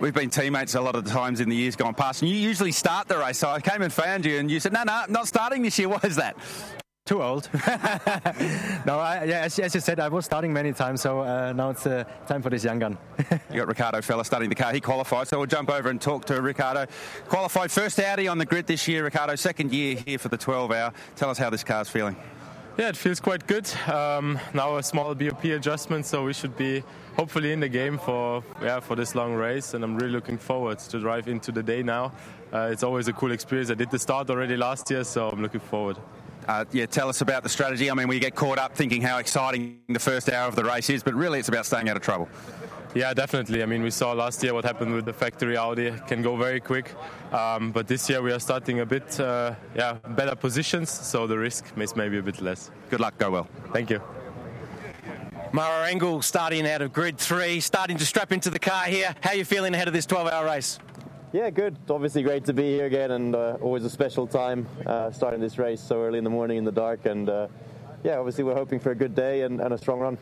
We've 0.00 0.14
been 0.14 0.30
teammates 0.30 0.74
a 0.74 0.80
lot 0.80 0.94
of 0.94 1.04
the 1.04 1.10
times 1.10 1.40
in 1.40 1.48
the 1.48 1.56
years 1.56 1.76
gone 1.76 1.94
past, 1.94 2.22
and 2.22 2.30
you 2.30 2.36
usually 2.36 2.72
start 2.72 3.08
the 3.08 3.18
race. 3.18 3.38
So 3.38 3.50
I 3.50 3.60
came 3.60 3.82
and 3.82 3.92
found 3.92 4.24
you, 4.24 4.38
and 4.38 4.50
you 4.50 4.58
said, 4.58 4.72
"No, 4.72 4.84
no, 4.84 5.04
not 5.08 5.26
starting 5.28 5.62
this 5.62 5.78
year." 5.78 5.88
What 5.98 6.04
is 6.04 6.16
that? 6.16 6.36
Too 7.08 7.22
old. 7.22 7.48
no, 8.84 8.98
I, 8.98 9.24
yeah, 9.26 9.40
as, 9.40 9.58
as, 9.58 9.74
you 9.74 9.80
said, 9.80 9.98
I 9.98 10.08
was 10.08 10.26
starting 10.26 10.52
many 10.52 10.74
times, 10.74 11.00
so 11.00 11.20
uh, 11.20 11.54
now 11.54 11.70
it's 11.70 11.86
uh, 11.86 12.04
time 12.26 12.42
for 12.42 12.50
this 12.50 12.62
young 12.62 12.80
gun. 12.80 12.98
you 13.50 13.56
got 13.56 13.66
Ricardo 13.66 14.02
Feller 14.02 14.24
starting 14.24 14.50
the 14.50 14.54
car. 14.54 14.74
He 14.74 14.80
qualified, 14.82 15.26
so 15.26 15.38
we'll 15.38 15.46
jump 15.46 15.70
over 15.70 15.88
and 15.88 15.98
talk 15.98 16.26
to 16.26 16.42
Ricardo. 16.42 16.84
Qualified 17.28 17.70
first 17.70 17.98
Audi 17.98 18.28
on 18.28 18.36
the 18.36 18.44
grid 18.44 18.66
this 18.66 18.86
year, 18.86 19.04
Ricardo. 19.04 19.36
Second 19.36 19.72
year 19.72 19.96
here 20.04 20.18
for 20.18 20.28
the 20.28 20.36
12 20.36 20.70
hour. 20.70 20.92
Tell 21.16 21.30
us 21.30 21.38
how 21.38 21.48
this 21.48 21.64
car's 21.64 21.88
feeling. 21.88 22.14
Yeah, 22.76 22.90
it 22.90 22.96
feels 22.98 23.20
quite 23.20 23.46
good. 23.46 23.66
Um, 23.88 24.38
now 24.52 24.76
a 24.76 24.82
small 24.82 25.14
BOP 25.14 25.44
adjustment, 25.44 26.04
so 26.04 26.26
we 26.26 26.34
should 26.34 26.58
be 26.58 26.84
hopefully 27.16 27.52
in 27.52 27.60
the 27.60 27.70
game 27.70 27.96
for 27.96 28.44
yeah 28.60 28.80
for 28.80 28.96
this 28.96 29.14
long 29.14 29.32
race, 29.32 29.72
and 29.72 29.82
I'm 29.82 29.96
really 29.96 30.12
looking 30.12 30.36
forward 30.36 30.78
to 30.80 31.00
drive 31.00 31.26
into 31.26 31.52
the 31.52 31.62
day 31.62 31.82
now. 31.82 32.12
Uh, 32.52 32.68
it's 32.70 32.82
always 32.82 33.08
a 33.08 33.14
cool 33.14 33.32
experience. 33.32 33.70
I 33.70 33.74
did 33.74 33.90
the 33.90 33.98
start 33.98 34.28
already 34.28 34.58
last 34.58 34.90
year, 34.90 35.04
so 35.04 35.30
I'm 35.30 35.40
looking 35.40 35.60
forward. 35.60 35.96
Uh, 36.48 36.64
yeah, 36.72 36.86
tell 36.86 37.10
us 37.10 37.20
about 37.20 37.42
the 37.42 37.48
strategy. 37.48 37.90
I 37.90 37.94
mean, 37.94 38.08
we 38.08 38.18
get 38.18 38.34
caught 38.34 38.58
up 38.58 38.74
thinking 38.74 39.02
how 39.02 39.18
exciting 39.18 39.80
the 39.88 39.98
first 39.98 40.30
hour 40.30 40.48
of 40.48 40.56
the 40.56 40.64
race 40.64 40.88
is, 40.88 41.02
but 41.02 41.14
really 41.14 41.38
it's 41.38 41.48
about 41.48 41.66
staying 41.66 41.90
out 41.90 41.96
of 41.96 42.02
trouble. 42.02 42.26
Yeah, 42.94 43.12
definitely. 43.12 43.62
I 43.62 43.66
mean, 43.66 43.82
we 43.82 43.90
saw 43.90 44.12
last 44.12 44.42
year 44.42 44.54
what 44.54 44.64
happened 44.64 44.94
with 44.94 45.04
the 45.04 45.12
factory 45.12 45.58
Audi. 45.58 45.88
It 45.88 46.06
can 46.06 46.22
go 46.22 46.36
very 46.36 46.58
quick. 46.58 46.94
Um, 47.32 47.70
but 47.70 47.86
this 47.86 48.08
year 48.08 48.22
we 48.22 48.32
are 48.32 48.38
starting 48.38 48.80
a 48.80 48.86
bit, 48.86 49.20
uh, 49.20 49.54
yeah, 49.76 49.98
better 50.08 50.34
positions, 50.34 50.90
so 50.90 51.26
the 51.26 51.36
risk 51.36 51.66
is 51.76 51.94
maybe 51.94 52.16
a 52.16 52.22
bit 52.22 52.40
less. 52.40 52.70
Good 52.88 53.00
luck. 53.00 53.18
Go 53.18 53.30
well. 53.30 53.48
Thank 53.74 53.90
you. 53.90 54.00
Maro 55.52 55.84
Engel 55.84 56.22
starting 56.22 56.66
out 56.66 56.80
of 56.80 56.94
grid 56.94 57.18
three, 57.18 57.60
starting 57.60 57.98
to 57.98 58.06
strap 58.06 58.32
into 58.32 58.48
the 58.48 58.58
car 58.58 58.84
here. 58.84 59.14
How 59.20 59.30
are 59.30 59.36
you 59.36 59.44
feeling 59.44 59.74
ahead 59.74 59.88
of 59.88 59.94
this 59.94 60.06
12-hour 60.06 60.46
race? 60.46 60.78
Yeah, 61.30 61.50
good. 61.50 61.76
Obviously, 61.90 62.22
great 62.22 62.46
to 62.46 62.54
be 62.54 62.62
here 62.62 62.86
again, 62.86 63.10
and 63.10 63.36
uh, 63.36 63.58
always 63.60 63.84
a 63.84 63.90
special 63.90 64.26
time 64.26 64.66
uh, 64.86 65.10
starting 65.10 65.40
this 65.40 65.58
race 65.58 65.80
so 65.80 66.00
early 66.00 66.16
in 66.16 66.24
the 66.24 66.30
morning 66.30 66.56
in 66.56 66.64
the 66.64 66.72
dark. 66.72 67.04
And 67.04 67.28
uh, 67.28 67.48
yeah, 68.02 68.16
obviously, 68.16 68.44
we're 68.44 68.54
hoping 68.54 68.80
for 68.80 68.92
a 68.92 68.94
good 68.94 69.14
day 69.14 69.42
and, 69.42 69.60
and, 69.60 69.74
a 69.74 69.78
strong 69.78 70.00
run. 70.00 70.16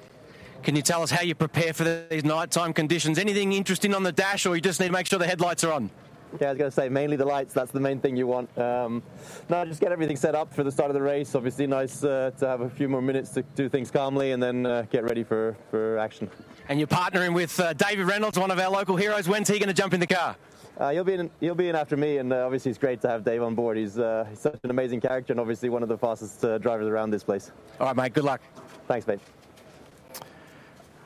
Can 0.65 0.75
you 0.75 0.83
tell 0.83 1.05
us 1.05 1.13
how 1.13 1.23
you 1.23 1.37
prepare 1.37 1.73
for 1.73 1.85
these 2.11 2.25
nighttime 2.25 2.73
conditions? 2.73 3.21
Anything 3.21 3.53
interesting 3.53 3.95
on 3.95 4.03
the 4.03 4.11
dash, 4.11 4.47
or 4.47 4.57
you 4.57 4.61
just 4.61 4.81
need 4.81 4.89
to 4.89 4.93
make 4.93 5.07
sure 5.07 5.21
the 5.21 5.29
headlights 5.29 5.63
are 5.63 5.73
on? 5.73 5.91
Yeah, 6.41 6.49
I 6.49 6.51
was 6.51 6.59
going 6.59 6.71
to 6.73 6.75
say 6.75 6.89
mainly 6.89 7.15
the 7.15 7.25
lights. 7.25 7.55
That's 7.55 7.71
the 7.71 7.79
main 7.79 8.01
thing 8.01 8.17
you 8.17 8.27
want. 8.27 8.59
Um, 8.59 9.01
no, 9.49 9.65
just 9.65 9.81
get 9.81 9.93
everything 9.93 10.17
set 10.17 10.35
up 10.35 10.53
for 10.53 10.65
the 10.65 10.73
start 10.73 10.91
of 10.91 10.95
the 10.95 11.03
race. 11.03 11.37
Obviously, 11.37 11.69
nice 11.69 12.03
uh, 12.03 12.33
to 12.39 12.49
have 12.49 12.63
a 12.63 12.69
few 12.69 12.89
more 12.89 13.01
minutes 13.01 13.31
to 13.31 13.43
do 13.55 13.69
things 13.69 13.93
calmly 13.93 14.33
and 14.33 14.43
then 14.43 14.67
uh, 14.67 14.83
get 14.91 15.05
ready 15.05 15.23
for, 15.23 15.57
for 15.71 15.99
action. 15.99 16.29
And 16.69 16.81
you're 16.81 16.89
partnering 16.89 17.33
with 17.33 17.61
uh, 17.61 17.75
David 17.75 18.09
Reynolds, 18.09 18.37
one 18.37 18.51
of 18.51 18.59
our 18.59 18.71
local 18.71 18.97
heroes. 18.97 19.29
When's 19.29 19.47
he 19.47 19.61
going 19.61 19.69
to 19.69 19.75
jump 19.75 19.95
in 19.95 20.01
the 20.01 20.07
car? 20.09 20.35
Uh, 20.79 20.91
he'll 20.91 21.05
be 21.05 21.15
in. 21.15 21.31
He'll 21.41 21.55
be 21.55 21.69
in 21.69 21.77
after 21.77 21.97
me, 21.97 22.19
and 22.19 22.33
uh, 22.33 22.45
obviously 22.45 22.71
it's 22.71 22.79
great 22.79 23.01
to 23.01 23.09
have 23.09 23.25
Dave 23.25 23.43
on 23.43 23.55
board. 23.55 23.79
He's, 23.79 23.99
uh, 23.99 24.27
he's 24.29 24.41
such 24.41 24.59
an 24.63 24.71
amazing 24.71 25.01
character, 25.01 25.33
and 25.33 25.41
obviously 25.41 25.71
one 25.71 25.83
of 25.83 25.89
the 25.89 25.97
fastest 25.97 26.45
uh, 26.45 26.59
drivers 26.59 26.87
around 26.87 27.11
this 27.11 27.25
place. 27.25 27.51
All 27.81 27.87
right, 27.87 27.97
mate. 27.97 28.13
Good 28.13 28.25
luck. 28.25 28.43
Thanks, 28.87 29.07
mate. 29.07 29.21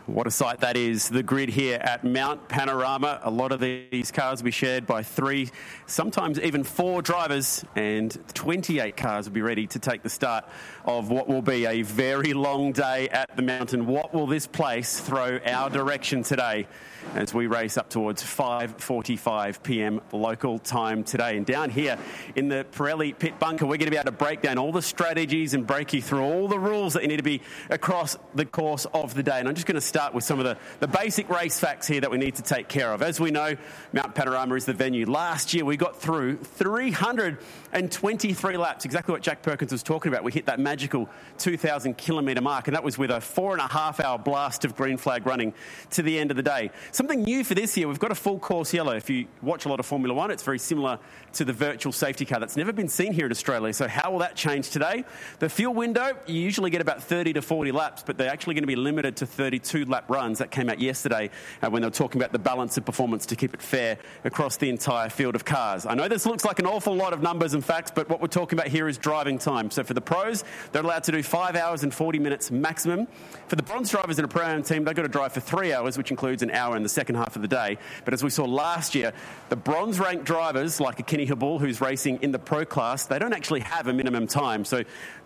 What 0.07 0.27
a 0.27 0.31
sight 0.33 0.59
that 0.61 0.77
is. 0.77 1.09
The 1.09 1.23
grid 1.23 1.51
here 1.51 1.79
at 1.81 2.03
Mount 2.03 2.49
Panorama. 2.49 3.21
A 3.23 3.31
lot 3.31 3.53
of 3.53 3.61
these 3.61 4.11
cars 4.11 4.41
will 4.41 4.47
be 4.47 4.51
shared 4.51 4.85
by 4.85 5.05
three, 5.05 5.51
sometimes 5.87 6.41
even 6.41 6.65
four 6.65 7.01
drivers, 7.01 7.65
and 7.77 8.19
28 8.35 8.97
cars 8.97 9.29
will 9.29 9.35
be 9.35 9.43
ready 9.43 9.69
to 9.69 9.79
take 9.79 10.03
the 10.03 10.11
start 10.11 10.47
of 10.85 11.11
what 11.11 11.29
will 11.29 11.43
be 11.43 11.67
a 11.67 11.83
very 11.83 12.33
long 12.33 12.73
day 12.73 13.09
at 13.09 13.37
the 13.37 13.43
mountain. 13.43 13.87
What 13.87 14.15
will 14.15 14.27
this 14.27 14.47
place 14.47 15.01
throw 15.01 15.39
our 15.45 15.71
direction 15.71 16.23
today? 16.23 16.67
as 17.15 17.33
we 17.35 17.47
race 17.47 17.77
up 17.77 17.91
towards 17.91 18.23
5:45 18.23 19.63
p.m. 19.63 20.01
local 20.13 20.59
time 20.59 21.05
today. 21.05 21.37
And 21.37 21.47
down 21.47 21.71
here 21.71 21.97
in 22.35 22.49
the 22.49 22.67
Pirelli 22.73 23.17
pit 23.19 23.39
bunker, 23.39 23.67
we're 23.67 23.77
going 23.77 23.87
to 23.87 23.91
be 23.91 23.97
able 23.97 24.07
to 24.07 24.13
break 24.13 24.43
down 24.43 24.59
all 24.59 24.73
the 24.73 24.83
strategies 24.83 25.55
and 25.55 25.67
break 25.67 25.93
you 25.93 26.03
through 26.03 26.23
all 26.23 26.49
the 26.49 26.59
rules 26.59 26.95
that 26.95 27.03
you 27.03 27.09
need 27.09 27.19
to 27.19 27.23
be 27.23 27.43
across 27.69 28.17
the 28.35 28.45
course 28.45 28.87
of 28.93 29.15
the 29.15 29.23
day. 29.23 29.39
And 29.39 29.49
I'm 29.49 29.55
just 29.55 29.67
going 29.67 29.77
to 29.77 29.81
start 29.81 30.13
with 30.15 30.25
some 30.25 30.39
of 30.39 30.45
the, 30.45 30.57
the 30.81 30.89
basic 30.89 31.29
race 31.29 31.59
facts 31.59 31.87
here 31.87 32.01
that 32.01 32.11
we 32.11 32.19
need 32.19 32.35
to 32.37 32.43
take 32.43 32.69
care 32.69 32.93
of. 32.93 33.03
As 33.03 33.21
we 33.21 33.31
know, 33.31 33.57
Mount 33.93 34.15
Panorama 34.15 34.55
is 34.55 34.67
the 34.67 34.73
venue. 34.73 35.11
Last 35.11 35.53
year 35.55 35.65
we 35.65 35.77
got 35.77 36.01
through 36.01 36.37
323 36.37 38.57
laps, 38.57 38.85
exactly 38.85 39.13
what 39.13 39.23
Jack 39.23 39.43
Perkins 39.43 39.73
was 39.73 39.83
talking 39.83 40.13
about. 40.13 40.23
We 40.25 40.33
hit 40.33 40.47
that 40.47 40.59
magical 40.81 41.11
2,000 41.37 41.99
kilometre 41.99 42.41
mark, 42.41 42.67
and 42.67 42.75
that 42.75 42.83
was 42.83 42.97
with 42.97 43.11
a 43.11 43.21
four 43.21 43.53
and 43.53 43.61
a 43.61 43.67
half 43.67 44.01
hour 44.01 44.19
blast 44.19 44.65
of 44.65 44.75
green 44.75 44.97
flag 44.97 45.27
running 45.27 45.53
to 45.91 46.03
the 46.03 46.19
end 46.19 46.31
of 46.31 46.39
the 46.39 46.43
day. 46.43 46.71
Something 46.91 47.23
new 47.23 47.45
for 47.45 47.55
this 47.55 47.77
year, 47.77 47.87
we've 47.87 47.99
got 47.99 48.13
a 48.13 48.15
full 48.15 48.39
course 48.39 48.73
yellow. 48.73 48.95
If 48.97 49.11
you 49.11 49.27
watch 49.43 49.67
a 49.67 49.69
lot 49.69 49.79
of 49.79 49.85
Formula 49.85 50.15
One, 50.15 50.31
it's 50.31 50.43
very 50.43 50.59
similar 50.59 50.99
to 51.35 51.45
the 51.45 51.53
virtual 51.53 51.93
safety 51.93 52.25
car 52.25 52.41
that's 52.41 52.57
never 52.57 52.73
been 52.73 52.89
seen 52.89 53.13
here 53.13 53.27
in 53.27 53.33
Australia. 53.33 53.73
So, 53.73 53.89
how 53.89 54.11
will 54.11 54.19
that 54.21 54.37
change 54.37 54.71
today? 54.71 55.05
The 55.39 55.49
fuel 55.49 55.75
window, 55.75 56.17
you 56.27 56.41
usually 56.41 56.71
get 56.71 56.81
about 56.81 57.03
30 57.03 57.35
to 57.35 57.43
40 57.43 57.73
laps, 57.73 58.03
but 58.05 58.19
they're 58.19 58.31
actually 58.31 58.55
going 58.55 58.63
to 58.63 58.69
be 58.69 58.77
limited 58.77 59.17
to 59.19 59.27
32 59.27 59.85
lap 59.87 60.05
runs. 60.09 60.39
That 60.39 60.51
came 60.51 60.69
out 60.69 60.81
yesterday 60.81 61.31
uh, 61.63 61.71
when 61.71 61.83
they 61.83 61.87
were 61.87 61.93
talking 61.93 62.21
about 62.21 62.33
the 62.33 62.39
balance 62.39 62.77
of 62.77 62.85
performance 62.85 63.27
to 63.27 63.37
keep 63.37 63.55
it 63.55 63.63
fair 63.63 63.99
across 64.25 64.57
the 64.57 64.69
entire 64.69 65.09
field 65.09 65.35
of 65.35 65.45
cars. 65.45 65.87
I 65.87 65.95
know 65.95 66.09
this 66.09 66.27
looks 66.27 66.45
like 66.45 66.59
an 66.59 66.67
awful 66.67 66.95
lot 66.95 67.13
of 67.13 67.23
numbers 67.23 67.55
and 67.55 67.65
facts, 67.65 67.91
but 67.95 68.09
what 68.09 68.21
we're 68.21 68.29
talking 68.29 68.59
about 68.59 68.69
here 68.69 68.89
is 68.89 68.99
driving 68.99 69.39
time. 69.39 69.71
So 69.71 69.85
for 69.85 69.95
the 69.95 70.01
pros, 70.01 70.45
they're 70.73 70.83
allowed 70.83 71.05
to 71.05 71.13
do 71.13 71.23
five 71.23 71.57
hours 71.57 71.83
and 71.83 71.93
40 71.93 72.19
minutes 72.19 72.51
maximum. 72.51 73.07
For 73.49 73.57
the 73.57 73.63
bronze 73.63 73.91
drivers 73.91 74.19
in 74.19 74.25
a 74.25 74.29
pro 74.29 74.45
am 74.45 74.63
team, 74.63 74.85
they've 74.85 74.95
got 74.95 75.03
to 75.03 75.09
drive 75.09 75.33
for 75.33 75.41
three 75.41 75.73
hours, 75.73 75.99
which 75.99 76.11
includes 76.11 76.43
an 76.43 76.51
hour 76.51 76.77
in 76.77 76.83
the 76.83 76.89
second 76.89 77.17
half 77.17 77.37
of 77.37 77.43
the 77.43 77.49
day. 77.49 77.79
But 78.05 78.15
as 78.15 78.23
we 78.23 78.31
saw 78.31 78.45
last 78.45 78.95
year, 78.95 79.13
the 79.49 79.57
bronze 79.57 79.99
ranked 79.99 80.25
drivers, 80.25 80.81
like 80.81 81.01
a 81.01 81.03
Kenny 81.21 81.31
Habul, 81.31 81.61
who's 81.61 81.83
racing 81.83 82.19
in 82.23 82.33
the 82.33 82.39
pro 82.39 82.65
class, 82.65 83.05
they 83.05 83.19
don't 83.19 83.35
actually 83.35 83.61
have 83.61 83.89
a 83.89 83.93
minimum 83.93 84.27
time. 84.27 84.65
So 84.65 84.85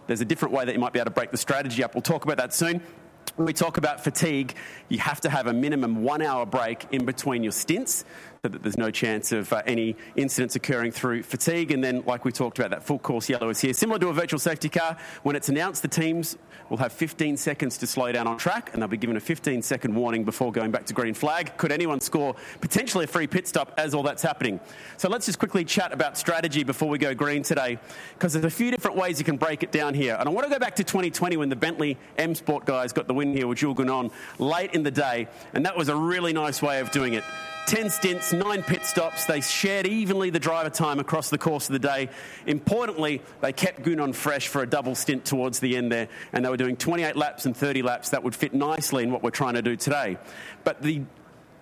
there's 0.09 0.21
a 0.21 0.25
different 0.25 0.53
way 0.53 0.65
that 0.65 0.73
you 0.73 0.81
might 0.81 0.93
be 0.93 0.99
able 0.99 1.05
to 1.05 1.13
break 1.13 1.31
the 1.31 1.37
strategy 1.37 1.85
up. 1.85 1.95
We'll 1.95 2.03
talk 2.03 2.25
about 2.25 2.37
that 2.39 2.53
soon. 2.53 2.83
When 3.37 3.47
we 3.47 3.53
talk 3.53 3.77
about 3.77 4.03
fatigue, 4.03 4.55
you 4.89 4.99
have 4.99 5.21
to 5.21 5.31
have 5.31 5.47
a 5.47 5.53
minimum 5.53 6.03
one 6.03 6.21
hour 6.21 6.47
break 6.47 6.85
in 6.91 7.05
between 7.05 7.45
your 7.45 7.53
stints 7.53 8.05
that 8.53 8.63
there's 8.63 8.79
no 8.79 8.91
chance 8.91 9.33
of 9.33 9.53
uh, 9.53 9.63
any 9.67 9.97
incidents 10.17 10.57
occurring 10.57 10.93
through 10.93 11.23
fatigue. 11.23 11.71
And 11.71 11.83
then, 11.83 12.03
like 12.07 12.25
we 12.25 12.33
talked 12.33 12.59
about, 12.59 12.71
that 12.71 12.85
full 12.85 12.99
course 12.99 13.29
yellow 13.29 13.49
is 13.49 13.61
here. 13.61 13.73
Similar 13.73 13.99
to 14.01 14.09
a 14.09 14.13
virtual 14.13 14.39
safety 14.39 14.69
car, 14.69 14.97
when 15.23 15.37
it's 15.37 15.49
announced, 15.49 15.83
the 15.83 15.89
teams 15.89 16.37
will 16.71 16.79
have 16.79 16.93
15 16.93 17.37
seconds 17.37 17.79
to 17.79 17.87
slow 17.87 18.11
down 18.13 18.27
on 18.27 18.39
track 18.39 18.71
and 18.73 18.81
they'll 18.81 18.89
be 18.89 18.97
given 18.97 19.17
a 19.17 19.21
15 19.21 19.63
second 19.63 19.95
warning 19.95 20.25
before 20.25 20.51
going 20.51 20.71
back 20.71 20.85
to 20.87 20.95
green 20.95 21.15
flag. 21.15 21.57
Could 21.57 21.73
anyone 21.73 22.01
score 22.01 22.35
potentially 22.61 23.05
a 23.05 23.07
free 23.07 23.27
pit 23.27 23.47
stop 23.47 23.75
as 23.77 23.95
all 23.95 24.03
that's 24.03 24.23
happening? 24.23 24.61
So 24.97 25.09
let's 25.09 25.27
just 25.27 25.39
quickly 25.39 25.65
chat 25.65 25.93
about 25.93 26.17
strategy 26.17 26.65
before 26.65 26.89
we 26.89 26.99
go 26.99 27.15
green 27.15 27.43
today, 27.43 27.79
because 28.15 28.33
there's 28.33 28.45
a 28.45 28.51
few 28.51 28.71
different 28.71 28.97
ways 28.97 29.19
you 29.19 29.25
can 29.25 29.37
break 29.37 29.63
it 29.63 29.73
down 29.73 29.95
here. 29.95 30.17
And 30.19 30.29
I 30.29 30.33
want 30.33 30.47
to 30.47 30.53
go 30.53 30.59
back 30.59 30.77
to 30.77 30.85
2020 30.85 31.37
when 31.37 31.49
the 31.49 31.57
Bentley 31.57 31.99
M 32.19 32.35
Sport 32.35 32.65
guys 32.65 32.93
got 32.93 33.07
the 33.07 33.15
win 33.15 33.33
here 33.33 33.47
with 33.47 33.59
Jules 33.59 33.77
Gounon 33.77 34.11
late 34.39 34.75
in 34.75 34.83
the 34.83 34.91
day, 34.91 35.29
and 35.53 35.65
that 35.67 35.77
was 35.77 35.89
a 35.89 35.97
really 35.97 36.33
nice 36.33 36.63
way 36.63 36.81
of 36.81 36.91
doing 36.91 37.15
it. 37.15 37.25
10 37.67 37.91
stints, 37.91 38.33
nine 38.33 38.63
pit 38.63 38.85
stops. 38.85 39.25
They 39.25 39.41
shared 39.41 39.87
evenly 39.87 40.31
the 40.31 40.39
driver 40.39 40.71
time 40.71 41.01
across 41.01 41.31
the 41.31 41.39
course 41.39 41.69
of 41.69 41.73
the 41.73 41.79
day. 41.79 42.11
Importantly, 42.47 43.23
they 43.41 43.53
kept 43.53 43.83
Gounon 43.83 44.15
fresh 44.15 44.49
for 44.49 44.63
a 44.63 44.67
double 44.67 44.95
stint 44.95 45.25
towards 45.25 45.61
the 45.61 45.77
end 45.77 45.91
there, 45.91 46.09
and 46.33 46.45
they 46.45 46.51
were 46.51 46.57
doing 46.57 46.77
28 46.77 47.17
laps 47.17 47.47
and 47.47 47.57
30 47.57 47.83
laps. 47.83 48.11
That 48.11 48.23
would 48.23 48.35
fit 48.35 48.53
nicely 48.53 49.03
in 49.03 49.11
what 49.11 49.23
we're 49.23 49.31
trying 49.31 49.55
to 49.55 49.63
do 49.63 49.77
today. 49.77 50.19
But 50.65 50.83
the 50.83 51.03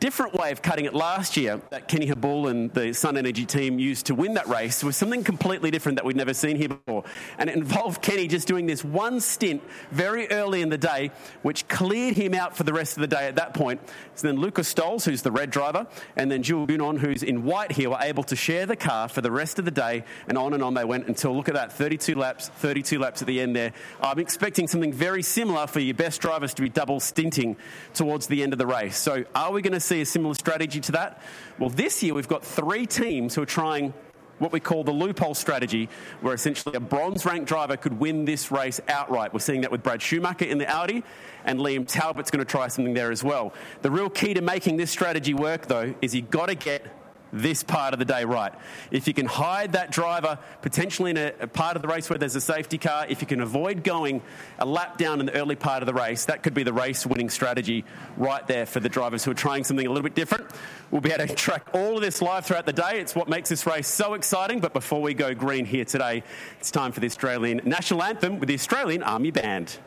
different 0.03 0.35
way 0.35 0.51
of 0.51 0.61
cutting 0.63 0.85
it 0.85 0.93
last 0.93 1.37
year 1.37 1.61
that 1.71 1.87
Kenny 1.87 2.09
Habul 2.09 2.51
and 2.51 2.75
the 2.75 2.93
Sun 2.93 3.17
Energy 3.17 3.47
team 3.47 3.79
used 3.79 4.07
to 4.07 4.17
win 4.17 4.35
that 4.35 4.49
race 4.49 4.83
was 4.83 4.97
something 4.97 5.23
completely 5.23 5.71
different 5.71 5.95
that 5.95 6.05
we'd 6.05 6.17
never 6.17 6.35
seen 6.35 6.57
here 6.57 6.71
before. 6.71 7.05
And 7.39 7.49
it 7.49 7.55
involved 7.55 8.03
Kenny 8.03 8.27
just 8.27 8.49
doing 8.49 8.67
this 8.67 8.83
one 8.85 9.21
stint 9.21 9.63
very 9.93 10.29
early 10.33 10.61
in 10.61 10.71
the 10.71 10.77
day, 10.77 11.13
which 11.43 11.69
cleared 11.69 12.17
him 12.17 12.35
out 12.35 12.57
for 12.57 12.65
the 12.65 12.73
rest 12.73 12.97
of 12.97 13.01
the 13.03 13.07
day 13.07 13.29
at 13.29 13.37
that 13.37 13.55
point. 13.55 13.81
So 14.17 14.27
then 14.27 14.41
Luca 14.41 14.63
Stolz, 14.63 15.05
who's 15.05 15.23
the 15.23 15.31
red 15.31 15.53
driver, 15.53 15.87
and 16.17 16.29
then 16.33 16.43
Jules 16.43 16.69
Gounon, 16.69 16.99
who's 16.99 17.23
in 17.23 17.45
white 17.45 17.71
here, 17.71 17.91
were 17.91 18.01
able 18.01 18.25
to 18.25 18.35
share 18.35 18.67
the 18.67 18.75
car 18.75 19.07
for 19.07 19.21
the 19.21 19.31
rest 19.31 19.61
of 19.61 19.65
the 19.65 19.71
day, 19.71 20.03
and 20.27 20.37
on 20.37 20.53
and 20.53 20.65
on 20.65 20.75
they 20.75 20.85
went 20.85 21.07
until, 21.07 21.37
look 21.37 21.49
at 21.49 21.55
that, 21.55 21.73
32 21.73 22.17
laps, 22.17 22.49
32 22.49 22.99
laps 22.99 23.23
at 23.23 23.29
the 23.29 23.41
end 23.41 23.55
there. 23.55 23.73
I'm 24.01 24.19
expecting 24.19 24.67
something 24.67 24.93
very 24.93 25.23
similar 25.23 25.69
for 25.69 25.79
your 25.79 25.95
best 25.95 26.21
drivers 26.21 26.55
to 26.55 26.63
be 26.63 26.69
double 26.69 26.99
stinting 26.99 27.57
towards 27.95 28.27
the 28.27 28.43
end 28.43 28.53
of 28.53 28.59
the 28.59 28.67
race. 28.67 28.99
So 28.99 29.25
are 29.37 29.53
we 29.53 29.63
going 29.63 29.75
to 29.75 29.81
see 29.81 29.92
see 29.93 30.01
a 30.01 30.07
similar 30.07 30.35
strategy 30.35 30.81
to 30.81 30.93
that? 30.93 31.21
Well, 31.59 31.69
this 31.69 32.03
year 32.03 32.15
we've 32.15 32.29
got 32.29 32.45
three 32.45 32.87
teams 32.87 33.35
who 33.35 33.43
are 33.43 33.47
trying 33.47 33.93
what 34.39 34.51
we 34.51 34.59
call 34.59 34.83
the 34.83 34.93
loophole 34.93 35.35
strategy, 35.35 35.89
where 36.21 36.35
essentially 36.35 36.75
a 36.75 36.81
bronze 36.81 37.25
ranked 37.25 37.47
driver 37.47 37.77
could 37.77 38.01
win 38.01 38.25
this 38.25 38.51
race 38.51 38.81
outright. 38.89 39.33
We're 39.33 39.39
seeing 39.39 39.61
that 39.61 39.71
with 39.71 39.83
Brad 39.85 40.03
Schumacher 40.03 40.47
in 40.47 40.59
the 40.59 40.69
Audi, 40.69 41.05
and 41.45 41.61
Liam 41.61 41.87
Talbot's 41.87 42.31
going 42.31 42.45
to 42.45 42.51
try 42.51 42.67
something 42.69 42.95
there 42.95 43.13
as 43.13 43.23
well. 43.23 43.53
The 43.83 43.91
real 43.91 44.11
key 44.11 44.35
to 44.35 44.41
making 44.41 44.79
this 44.79 44.91
strategy 44.91 45.35
work, 45.35 45.67
though, 45.67 45.95
is 46.01 46.15
you've 46.15 46.31
got 46.31 46.47
to 46.47 46.57
get 46.57 46.87
this 47.33 47.63
part 47.63 47.93
of 47.93 47.99
the 47.99 48.05
day 48.05 48.25
right. 48.25 48.53
If 48.91 49.09
you 49.09 49.15
can 49.15 49.27
hide 49.27 49.73
that 49.73 49.91
driver 49.91 50.39
potentially 50.61 51.11
in 51.13 51.17
a, 51.17 51.33
a, 51.41 51.47
part 51.47 51.77
of 51.77 51.83
the 51.83 51.89
race 51.89 52.11
where 52.11 52.19
there's 52.19 52.37
a 52.37 52.41
safety 52.41 52.79
car, 52.79 53.07
if 53.09 53.21
you 53.21 53.27
can 53.27 53.41
avoid 53.41 53.83
going 53.83 54.23
a 54.59 54.67
lap 54.67 54.99
down 54.99 55.21
in 55.21 55.27
the 55.27 55.35
early 55.35 55.57
part 55.57 55.83
of 55.83 55.87
the 55.87 55.95
race, 55.95 56.27
that 56.27 56.43
could 56.43 56.55
be 56.55 56.63
the 56.63 56.73
race 56.73 57.07
winning 57.07 57.31
strategy 57.31 57.85
right 58.17 58.47
there 58.47 58.67
for 58.67 58.81
the 58.81 58.89
drivers 58.89 59.25
who 59.25 59.31
are 59.31 59.35
trying 59.35 59.65
something 59.65 59.87
a 59.87 59.89
little 59.89 60.03
bit 60.03 60.15
different. 60.15 60.51
We'll 60.91 61.01
be 61.01 61.11
able 61.11 61.27
to 61.27 61.35
track 61.35 61.69
all 61.73 61.97
of 61.97 62.03
this 62.03 62.21
live 62.21 62.45
throughout 62.45 62.67
the 62.67 62.73
day. 62.73 63.01
It's 63.01 63.15
what 63.15 63.29
makes 63.29 63.49
this 63.49 63.67
race 63.67 63.89
so 63.89 64.15
exciting. 64.15 64.61
But 64.61 64.75
before 64.75 65.01
we 65.01 65.15
go 65.15 65.35
green 65.35 65.65
here 65.65 65.85
today, 65.85 66.23
it's 66.61 66.71
time 66.71 66.93
for 66.93 67.01
the 67.01 67.07
Australian 67.07 67.63
National 67.65 68.03
Anthem 68.03 68.39
with 68.39 68.49
the 68.49 68.55
Australian 68.55 69.03
Army 69.03 69.31
Band. 69.31 69.79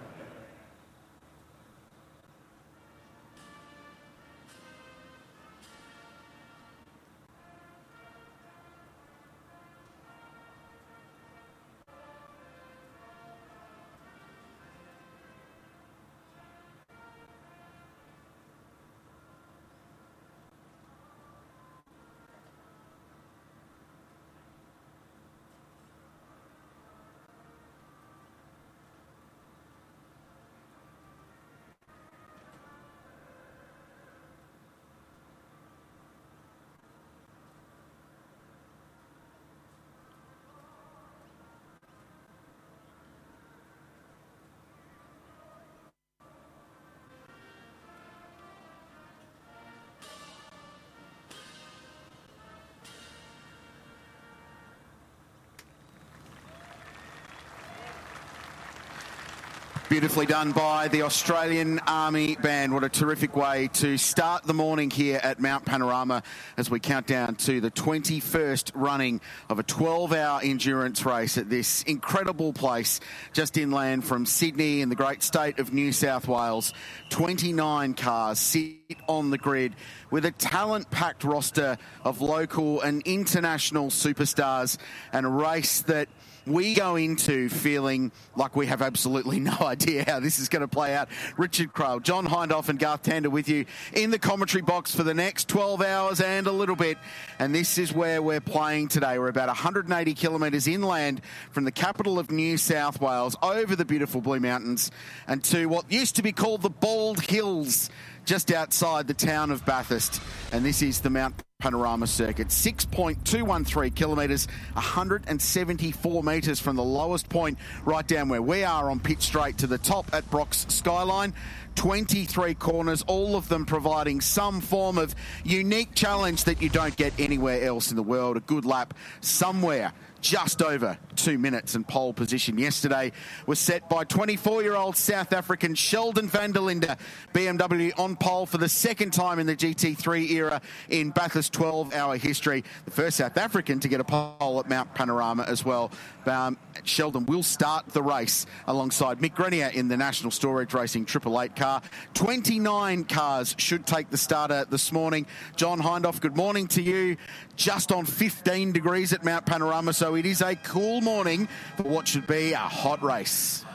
Beautifully 59.96 60.26
done 60.26 60.52
by 60.52 60.90
the 60.90 61.04
Australian 61.04 61.80
Army 61.88 62.36
Band. 62.36 62.74
What 62.74 62.84
a 62.84 62.90
terrific 62.90 63.34
way 63.38 63.70
to 63.76 63.98
start 63.98 64.44
the 64.44 64.54
morning 64.54 64.90
here 64.90 65.22
at 65.24 65.40
Mount 65.40 65.64
Panorama 65.64 66.22
as 66.58 66.70
we 66.70 66.82
count 66.82 67.08
down 67.08 67.36
to 67.36 67.62
the 67.62 67.72
21st 67.72 68.72
running 68.76 69.22
of 69.48 69.58
a 69.58 69.64
12 69.64 70.12
hour 70.12 70.42
endurance 70.44 71.06
race 71.06 71.38
at 71.38 71.50
this 71.50 71.82
incredible 71.84 72.52
place 72.52 73.00
just 73.32 73.58
inland 73.58 74.04
from 74.04 74.26
Sydney 74.26 74.82
in 74.82 74.90
the 74.90 74.96
great 74.96 75.24
state 75.24 75.60
of 75.60 75.74
New 75.74 75.94
South 75.94 76.28
Wales. 76.28 76.74
29 77.08 77.94
cars 77.94 78.38
sit 78.38 78.76
on 79.08 79.30
the 79.30 79.38
grid 79.38 79.78
with 80.12 80.26
a 80.26 80.32
talent 80.32 80.92
packed 80.92 81.24
roster 81.24 81.78
of 82.04 82.20
local 82.20 82.82
and 82.82 83.02
international 83.06 83.88
superstars 83.88 84.78
and 85.14 85.26
a 85.26 85.30
race 85.30 85.84
that 85.84 86.10
we 86.46 86.76
go 86.76 86.96
into 86.96 87.50
feeling 87.50 88.12
like 88.36 88.56
we 88.56 88.68
have 88.68 88.82
absolutely 88.82 89.40
no 89.46 89.58
idea 89.62 90.04
how 90.06 90.20
this 90.20 90.40
is 90.40 90.50
going 90.50 90.62
to 90.62 90.68
play 90.68 90.96
out. 90.96 91.10
Richard 91.38 91.74
Craill, 91.74 92.02
John 92.02 92.28
Hindhaugh, 92.28 92.70
and 92.70 92.80
Garth 92.80 93.04
Tander 93.04 93.28
with 93.28 93.50
you 93.50 93.66
in 93.94 94.12
the 94.12 94.20
commentary 94.20 94.62
box 94.62 94.94
for 94.94 95.04
the 95.04 95.14
next 95.14 95.48
12 95.48 95.82
hours 95.82 96.22
and 96.22 96.48
a 96.48 96.52
little 96.52 96.76
bit. 96.76 96.98
And 97.40 97.54
this 97.54 97.78
is 97.78 97.94
where 97.94 98.22
we're 98.22 98.42
playing 98.42 98.90
today. 98.90 99.18
We're 99.20 99.30
about 99.30 99.48
180 99.48 100.14
kilometres 100.14 100.68
inland 100.68 101.22
from 101.52 101.64
the 101.64 101.72
capital 101.72 102.20
of 102.20 102.32
New 102.32 102.58
South 102.58 103.02
Wales 103.02 103.36
over 103.42 103.76
the 103.76 103.86
beautiful 103.86 104.22
Blue 104.22 104.40
Mountains 104.40 104.92
and 105.28 105.44
to 105.46 105.66
what 105.68 105.92
used 105.92 106.16
to 106.18 106.24
be 106.24 106.32
called 106.32 106.62
the 106.62 106.70
Bald 106.70 107.22
Hills 107.22 107.90
just 108.26 108.52
outside 108.52 109.08
the 109.08 109.14
town 109.14 109.52
of 109.52 109.66
Bathurst. 109.66 110.22
And 110.52 110.66
this 110.66 110.82
is 110.82 111.00
the 111.00 111.10
Mount 111.10 111.36
Panorama 111.60 112.08
Circuit. 112.08 112.48
6.213 112.48 113.96
kilometres, 113.96 114.48
174 114.74 116.24
metres 116.24 116.60
from 116.60 116.76
the 116.76 116.84
lowest 116.84 117.30
point 117.30 117.58
right 117.86 118.06
down 118.08 118.30
where 118.30 118.42
we 118.42 118.64
are 118.64 118.90
on 118.90 119.00
Pitt 119.00 119.22
Straight 119.22 119.58
to 119.60 119.68
the 119.68 119.78
top 119.78 120.14
at 120.14 120.30
Brock's 120.30 120.66
Skyline. 120.70 121.34
23 121.76 122.54
corners, 122.56 123.04
all 123.08 123.36
of 123.36 123.48
them 123.50 123.66
providing 123.66 124.22
some 124.22 124.62
form 124.62 124.98
of 124.98 125.14
unique 125.44 125.94
challenge 125.94 126.46
that 126.46 126.62
you 126.62 126.70
don't 126.70 126.96
get 126.96 127.14
anywhere 127.20 127.62
else 127.62 127.90
in 127.90 127.96
the 127.96 128.04
world. 128.04 128.38
A 128.38 128.42
good 128.42 128.66
lap 128.66 128.94
somewhere 129.22 129.94
just 130.26 130.64
over 130.64 130.98
two 131.16 131.38
minutes 131.38 131.76
and 131.76 131.88
pole 131.88 132.12
position 132.12 132.58
yesterday 132.58 133.12
was 133.46 133.60
set 133.60 133.88
by 133.88 134.04
24-year-old 134.04 134.98
South 134.98 135.32
African 135.34 135.76
Sheldon 135.76 136.28
van 136.28 136.52
der 136.52 136.62
Linde. 136.62 136.98
BMW 137.32 137.92
on 138.00 138.16
pole 138.16 138.48
for 138.48 138.58
the 138.58 138.68
second 138.68 139.14
time 139.14 139.38
in 139.38 139.46
the 139.46 139.56
GT3 139.56 140.32
era 140.32 140.62
in 140.90 141.12
Bathurst 141.12 141.54
12-hour 141.54 142.18
history. 142.18 142.64
The 142.86 142.92
first 142.92 143.18
South 143.18 143.38
African 143.38 143.80
to 143.82 143.88
get 143.88 144.00
a 144.00 144.04
pole 144.04 144.60
at 144.60 144.68
Mount 144.68 144.96
Panorama 144.96 145.44
as 145.44 145.64
well. 145.64 145.92
Um, 146.28 146.58
Sheldon 146.84 147.26
will 147.26 147.44
start 147.44 147.88
the 147.88 148.04
race 148.04 148.46
alongside 148.68 149.20
Mick 149.20 149.36
Grenier 149.36 149.72
in 149.74 149.88
the 149.88 149.98
National 149.98 150.32
Storage 150.32 150.74
Racing 150.74 151.06
Triple 151.06 151.42
Eight 151.42 151.56
car. 151.56 151.82
29 152.14 153.06
cars 153.06 153.56
should 153.58 153.86
take 153.86 154.10
the 154.10 154.18
starter 154.18 154.66
this 154.70 154.92
morning. 154.92 155.26
John 155.56 155.80
Hindhaugh, 155.80 156.20
good 156.20 156.36
morning 156.36 156.68
to 156.70 156.82
you. 156.82 157.18
Just 157.56 157.92
on 157.92 158.06
15 158.06 158.72
degrees 158.72 159.14
at 159.14 159.24
Mount 159.24 159.46
Panorama, 159.46 159.94
so 159.94 160.16
it 160.16 160.26
is 160.26 160.42
a 160.42 160.56
cool 160.56 161.02
morning 161.02 161.48
for 161.78 161.84
what 161.84 162.08
should 162.08 162.28
be 162.28 162.54
a 162.54 162.58
hot 162.58 163.02
race. 163.04 163.66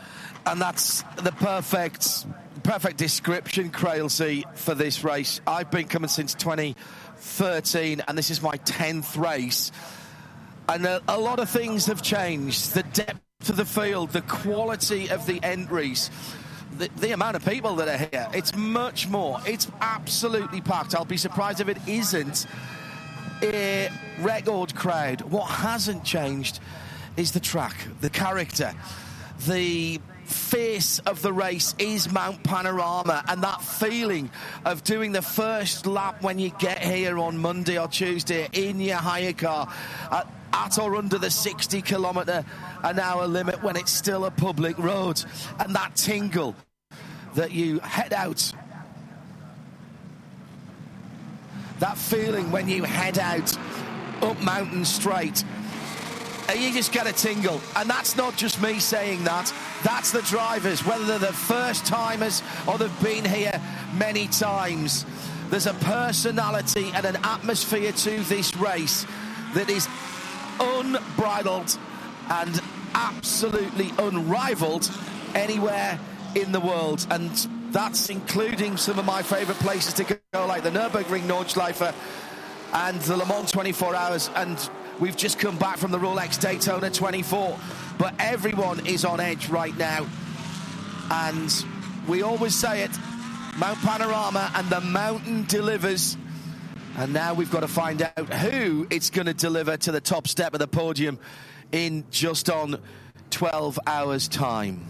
And 0.47 0.61
that's 0.61 1.03
the 1.17 1.33
perfect 1.33 2.27
perfect 2.63 2.99
description, 2.99 3.71
Crailsey, 3.71 4.45
for 4.55 4.75
this 4.75 5.03
race. 5.03 5.41
I've 5.47 5.71
been 5.71 5.87
coming 5.87 6.09
since 6.09 6.35
2013, 6.35 8.03
and 8.07 8.19
this 8.19 8.31
is 8.31 8.43
my 8.43 8.57
10th 8.59 9.17
race. 9.21 9.73
And 10.71 10.87
a, 10.87 11.03
a 11.09 11.19
lot 11.19 11.41
of 11.41 11.51
things 11.51 11.87
have 11.87 12.01
changed. 12.01 12.75
The 12.75 12.85
depth 12.85 13.49
of 13.49 13.57
the 13.57 13.65
field, 13.65 14.11
the 14.11 14.21
quality 14.23 15.11
of 15.11 15.27
the 15.27 15.43
entries, 15.43 16.11
the, 16.79 16.89
the, 16.99 17.11
amount 17.11 17.35
of 17.35 17.45
people 17.45 17.75
that 17.77 17.89
are 17.89 17.99
here. 17.99 18.29
It's 18.33 18.55
much 18.55 19.09
more. 19.09 19.41
It's 19.45 19.67
absolutely 19.81 20.61
packed. 20.61 20.95
I'll 20.95 21.05
be 21.05 21.17
surprised 21.17 21.61
if 21.61 21.69
it 21.69 21.79
isn't 21.89 22.47
a 23.43 23.89
record 24.21 24.77
crowd. 24.77 25.23
What 25.23 25.47
hasn't 25.47 26.05
changed 26.05 26.61
is 27.17 27.33
the 27.33 27.41
track, 27.41 27.77
the 28.01 28.11
character, 28.11 28.73
the 29.49 30.01
face 30.25 31.01
of 31.01 31.21
the 31.23 31.33
race 31.33 31.75
is 31.81 32.13
Mount 32.13 32.45
Panorama 32.45 33.25
and 33.27 33.43
that 33.43 33.61
feeling 33.61 34.31
of 34.65 34.85
doing 34.85 35.11
the 35.11 35.23
first 35.23 35.87
lap 35.87 36.23
when 36.23 36.39
you 36.39 36.51
get 36.61 36.79
here 36.79 37.19
on 37.19 37.37
Monday 37.37 37.77
or 37.77 37.89
Tuesday 37.89 38.49
in 38.53 38.81
your 38.81 38.99
hire 38.99 39.33
car 39.33 39.69
at, 40.13 40.29
at 40.53 40.79
or 40.79 40.97
under 40.97 41.19
the 41.19 41.31
60 41.31 41.83
kilometre 41.83 42.45
an 42.83 42.99
hour 42.99 43.27
limit 43.27 43.63
when 43.63 43.77
it's 43.77 43.93
still 43.93 44.25
a 44.25 44.31
public 44.31 44.79
road 44.79 45.23
and 45.59 45.75
that 45.75 45.95
tingle 45.95 46.55
that 47.35 47.53
you 47.53 47.79
head 47.81 48.13
out 48.13 48.53
that 51.79 51.97
feeling 51.97 52.51
when 52.51 52.69
you 52.69 52.83
head 52.83 53.19
out 53.19 53.57
up 54.23 54.41
Mountain 54.43 54.85
Straight 54.85 55.45
uh, 56.51 56.53
you 56.55 56.73
just 56.73 56.91
get 56.91 57.07
a 57.07 57.13
tingle. 57.13 57.61
And 57.77 57.89
that's 57.89 58.17
not 58.17 58.37
just 58.37 58.61
me 58.61 58.81
saying 58.81 59.23
that. 59.25 59.53
That's 59.85 60.11
the 60.11 60.23
drivers, 60.23 60.85
whether 60.85 61.05
they're 61.05 61.19
the 61.19 61.33
first 61.33 61.87
timers 61.87 62.43
or 62.67 62.77
they've 62.77 63.03
been 63.03 63.25
here 63.25 63.61
many 63.95 64.27
times. 64.27 65.07
There's 65.51 65.67
a 65.67 65.75
personality 65.75 66.91
and 66.95 67.05
an 67.05 67.17
atmosphere 67.23 67.93
to 67.93 68.21
this 68.25 68.57
race 68.57 69.07
that 69.55 69.71
is 69.71 69.87
unbridled 70.61 71.79
and 72.29 72.61
absolutely 72.95 73.91
unrivaled 73.99 74.91
anywhere 75.35 75.99
in 76.35 76.53
the 76.53 76.61
world. 76.61 77.07
And 77.11 77.31
that's 77.73 78.11
including 78.11 78.77
some 78.77 78.99
of 78.99 79.05
my 79.05 79.23
favourite 79.23 79.61
places 79.61 79.95
to 79.95 80.05
go, 80.05 80.47
like 80.47 80.63
the 80.63 80.71
Nürburgring 80.71 81.23
Nordschleife 81.23 81.95
and 82.73 83.01
the 83.01 83.17
Le 83.17 83.27
Mans 83.27 83.51
24 83.51 83.95
Hours. 83.95 84.31
And 84.37 84.71
We've 85.01 85.17
just 85.17 85.39
come 85.39 85.57
back 85.57 85.79
from 85.79 85.93
the 85.93 85.99
Rolex 85.99 86.39
Daytona 86.39 86.91
24, 86.91 87.59
but 87.97 88.13
everyone 88.19 88.87
is 88.87 89.07
on 89.07 89.19
edge 89.19 89.49
right 89.49 89.75
now. 89.79 90.07
And 91.11 91.51
we 92.07 92.21
always 92.21 92.55
say 92.55 92.83
it 92.83 92.91
Mount 93.57 93.79
Panorama 93.79 94.53
and 94.55 94.69
the 94.69 94.83
mountain 94.83 95.47
delivers. 95.49 96.19
And 97.01 97.15
now 97.15 97.33
we've 97.33 97.51
got 97.51 97.61
to 97.61 97.69
find 97.69 98.03
out 98.03 98.31
who 98.31 98.87
it's 98.91 99.09
going 99.09 99.25
to 99.25 99.33
deliver 99.33 99.75
to 99.75 99.91
the 99.91 100.03
top 100.03 100.29
step 100.29 100.53
of 100.53 100.61
the 100.61 100.69
podium 100.69 101.19
in 101.73 102.05
just 102.11 102.51
on 102.51 102.79
12 103.31 103.79
hours' 103.87 104.29
time. 104.29 104.85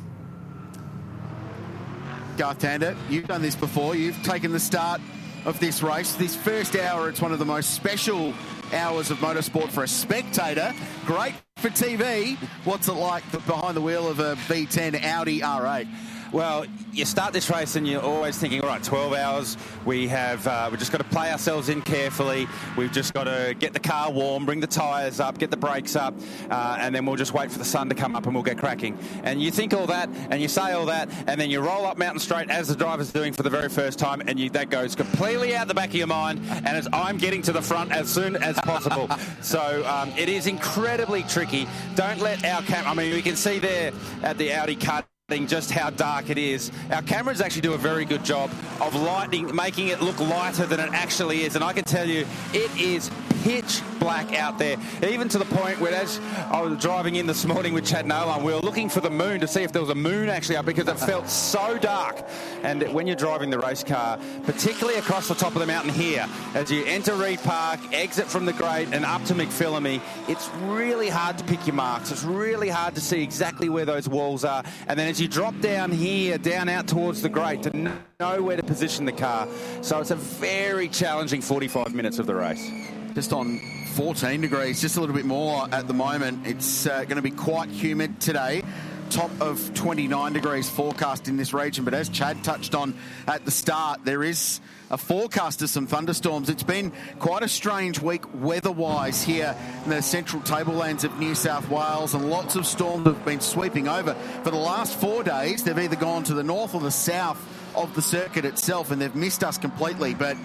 Garth 2.36 2.58
Tander, 2.58 2.96
you've 3.08 3.28
done 3.28 3.42
this 3.42 3.54
before. 3.54 3.94
You've 3.94 4.20
taken 4.24 4.50
the 4.50 4.58
start 4.58 5.00
of 5.44 5.60
this 5.60 5.84
race. 5.84 6.14
This 6.14 6.34
first 6.34 6.74
hour, 6.74 7.08
it's 7.08 7.20
one 7.20 7.30
of 7.30 7.38
the 7.38 7.44
most 7.44 7.74
special 7.74 8.34
hours 8.72 9.12
of 9.12 9.18
motorsport 9.18 9.68
for 9.68 9.84
a 9.84 9.88
spectator. 9.88 10.74
Great 11.06 11.34
for 11.58 11.68
TV. 11.68 12.36
What's 12.64 12.88
it 12.88 12.94
like 12.94 13.22
behind 13.30 13.76
the 13.76 13.82
wheel 13.82 14.08
of 14.08 14.18
a 14.18 14.34
V10 14.48 15.00
Audi 15.04 15.42
R8? 15.42 15.86
Well, 16.32 16.64
you 16.92 17.04
start 17.06 17.32
this 17.32 17.50
race 17.50 17.74
and 17.74 17.88
you're 17.88 18.02
always 18.02 18.38
thinking, 18.38 18.60
all 18.60 18.68
right, 18.68 18.82
12 18.82 19.14
hours. 19.14 19.56
We 19.84 20.06
have 20.08 20.46
uh, 20.46 20.68
we 20.70 20.76
just 20.76 20.92
got 20.92 20.98
to 20.98 21.04
play 21.04 21.32
ourselves 21.32 21.68
in 21.68 21.82
carefully. 21.82 22.46
We've 22.76 22.92
just 22.92 23.14
got 23.14 23.24
to 23.24 23.56
get 23.58 23.72
the 23.72 23.80
car 23.80 24.12
warm, 24.12 24.46
bring 24.46 24.60
the 24.60 24.68
tyres 24.68 25.18
up, 25.18 25.38
get 25.38 25.50
the 25.50 25.56
brakes 25.56 25.96
up, 25.96 26.14
uh, 26.48 26.76
and 26.78 26.94
then 26.94 27.04
we'll 27.04 27.16
just 27.16 27.34
wait 27.34 27.50
for 27.50 27.58
the 27.58 27.64
sun 27.64 27.88
to 27.88 27.96
come 27.96 28.14
up 28.14 28.26
and 28.26 28.34
we'll 28.34 28.44
get 28.44 28.58
cracking. 28.58 28.96
And 29.24 29.42
you 29.42 29.50
think 29.50 29.74
all 29.74 29.88
that, 29.88 30.08
and 30.30 30.40
you 30.40 30.46
say 30.46 30.70
all 30.70 30.86
that, 30.86 31.08
and 31.26 31.40
then 31.40 31.50
you 31.50 31.60
roll 31.60 31.84
up 31.84 31.98
Mountain 31.98 32.20
Straight 32.20 32.48
as 32.48 32.68
the 32.68 32.76
driver's 32.76 33.10
doing 33.10 33.32
for 33.32 33.42
the 33.42 33.50
very 33.50 33.68
first 33.68 33.98
time, 33.98 34.22
and 34.26 34.38
you, 34.38 34.50
that 34.50 34.70
goes 34.70 34.94
completely 34.94 35.56
out 35.56 35.66
the 35.66 35.74
back 35.74 35.88
of 35.88 35.96
your 35.96 36.06
mind. 36.06 36.40
And 36.64 36.76
it's 36.76 36.86
I'm 36.92 37.18
getting 37.18 37.42
to 37.42 37.52
the 37.52 37.62
front 37.62 37.90
as 37.90 38.08
soon 38.08 38.36
as 38.36 38.54
possible. 38.60 39.10
so 39.40 39.84
um, 39.84 40.12
it 40.16 40.28
is 40.28 40.46
incredibly 40.46 41.24
tricky. 41.24 41.66
Don't 41.96 42.20
let 42.20 42.44
our 42.44 42.62
cam. 42.62 42.86
I 42.86 42.94
mean, 42.94 43.14
we 43.14 43.22
can 43.22 43.34
see 43.34 43.58
there 43.58 43.90
at 44.22 44.38
the 44.38 44.52
Audi 44.52 44.76
cut 44.76 45.09
just 45.38 45.70
how 45.70 45.90
dark 45.90 46.28
it 46.28 46.38
is. 46.38 46.72
Our 46.90 47.02
cameras 47.02 47.40
actually 47.40 47.62
do 47.62 47.74
a 47.74 47.78
very 47.78 48.04
good 48.04 48.24
job 48.24 48.50
of 48.80 48.94
lighting, 48.94 49.54
making 49.54 49.88
it 49.88 50.02
look 50.02 50.18
lighter 50.18 50.66
than 50.66 50.80
it 50.80 50.90
actually 50.92 51.44
is. 51.44 51.54
And 51.54 51.62
I 51.62 51.72
can 51.72 51.84
tell 51.84 52.08
you, 52.08 52.26
it 52.52 52.80
is 52.80 53.10
pitch 53.42 53.82
black 53.98 54.34
out 54.34 54.58
there, 54.58 54.76
even 55.06 55.28
to 55.28 55.38
the 55.38 55.44
point 55.44 55.80
where 55.80 55.94
as 55.94 56.20
I 56.50 56.60
was 56.60 56.78
driving 56.80 57.16
in 57.16 57.26
this 57.26 57.44
morning 57.44 57.72
with 57.72 57.86
Chad 57.86 58.06
Neylon, 58.06 58.42
we 58.42 58.52
were 58.52 58.60
looking 58.60 58.88
for 58.88 59.00
the 59.00 59.10
moon 59.10 59.40
to 59.40 59.48
see 59.48 59.62
if 59.62 59.72
there 59.72 59.82
was 59.82 59.90
a 59.90 59.94
moon 59.94 60.28
actually 60.28 60.56
up 60.56 60.66
because 60.66 60.88
it 60.88 60.98
felt 60.98 61.28
so 61.28 61.78
dark. 61.78 62.24
And 62.62 62.82
when 62.92 63.06
you're 63.06 63.16
driving 63.16 63.50
the 63.50 63.58
race 63.58 63.82
car, 63.82 64.18
particularly 64.44 64.98
across 64.98 65.28
the 65.28 65.34
top 65.34 65.54
of 65.54 65.60
the 65.60 65.66
mountain 65.66 65.92
here, 65.92 66.26
as 66.54 66.70
you 66.70 66.84
enter 66.84 67.14
Reid 67.14 67.40
Park, 67.40 67.80
exit 67.92 68.26
from 68.26 68.46
the 68.46 68.52
grade 68.52 68.88
and 68.92 69.04
up 69.04 69.24
to 69.24 69.34
McPhillamy, 69.34 70.00
it's 70.28 70.48
really 70.62 71.08
hard 71.08 71.38
to 71.38 71.44
pick 71.44 71.66
your 71.66 71.76
marks. 71.76 72.10
It's 72.10 72.24
really 72.24 72.68
hard 72.68 72.94
to 72.94 73.00
see 73.00 73.22
exactly 73.22 73.68
where 73.68 73.84
those 73.84 74.08
walls 74.08 74.44
are. 74.44 74.64
And 74.86 74.98
then 74.98 75.08
as 75.08 75.20
you 75.20 75.28
drop 75.28 75.58
down 75.60 75.90
here, 75.90 76.38
down 76.38 76.68
out 76.68 76.88
towards 76.88 77.22
the 77.22 77.28
grade, 77.28 77.62
to 77.64 77.76
know 78.20 78.42
where 78.42 78.56
to 78.56 78.62
position 78.62 79.04
the 79.04 79.12
car. 79.12 79.48
So 79.82 80.00
it's 80.00 80.10
a 80.10 80.16
very 80.16 80.88
challenging 80.88 81.40
45 81.40 81.94
minutes 81.94 82.18
of 82.18 82.26
the 82.26 82.34
race 82.34 82.70
just 83.14 83.32
on 83.32 83.58
14 83.94 84.40
degrees, 84.40 84.80
just 84.80 84.96
a 84.96 85.00
little 85.00 85.14
bit 85.14 85.24
more 85.24 85.66
at 85.72 85.88
the 85.88 85.94
moment. 85.94 86.46
It's 86.46 86.86
uh, 86.86 87.04
going 87.04 87.16
to 87.16 87.22
be 87.22 87.30
quite 87.30 87.68
humid 87.68 88.20
today. 88.20 88.62
Top 89.10 89.30
of 89.40 89.74
29 89.74 90.32
degrees 90.32 90.70
forecast 90.70 91.26
in 91.26 91.36
this 91.36 91.52
region, 91.52 91.84
but 91.84 91.94
as 91.94 92.08
Chad 92.08 92.44
touched 92.44 92.76
on 92.76 92.94
at 93.26 93.44
the 93.44 93.50
start, 93.50 94.04
there 94.04 94.22
is 94.22 94.60
a 94.88 94.96
forecast 94.96 95.62
of 95.62 95.70
some 95.70 95.88
thunderstorms. 95.88 96.48
It's 96.48 96.62
been 96.62 96.92
quite 97.18 97.42
a 97.42 97.48
strange 97.48 98.00
week 98.00 98.22
weather-wise 98.34 99.20
here 99.22 99.56
in 99.84 99.90
the 99.90 100.00
central 100.00 100.40
tablelands 100.42 101.02
of 101.02 101.18
New 101.18 101.34
South 101.34 101.68
Wales, 101.68 102.14
and 102.14 102.30
lots 102.30 102.54
of 102.54 102.64
storms 102.64 103.06
have 103.06 103.24
been 103.24 103.40
sweeping 103.40 103.88
over. 103.88 104.14
For 104.44 104.52
the 104.52 104.56
last 104.56 104.98
four 105.00 105.24
days, 105.24 105.64
they've 105.64 105.76
either 105.76 105.96
gone 105.96 106.22
to 106.24 106.34
the 106.34 106.44
north 106.44 106.74
or 106.76 106.80
the 106.80 106.92
south 106.92 107.44
of 107.74 107.92
the 107.96 108.02
circuit 108.02 108.44
itself, 108.44 108.92
and 108.92 109.02
they've 109.02 109.14
missed 109.16 109.42
us 109.42 109.58
completely. 109.58 110.14
But 110.14 110.36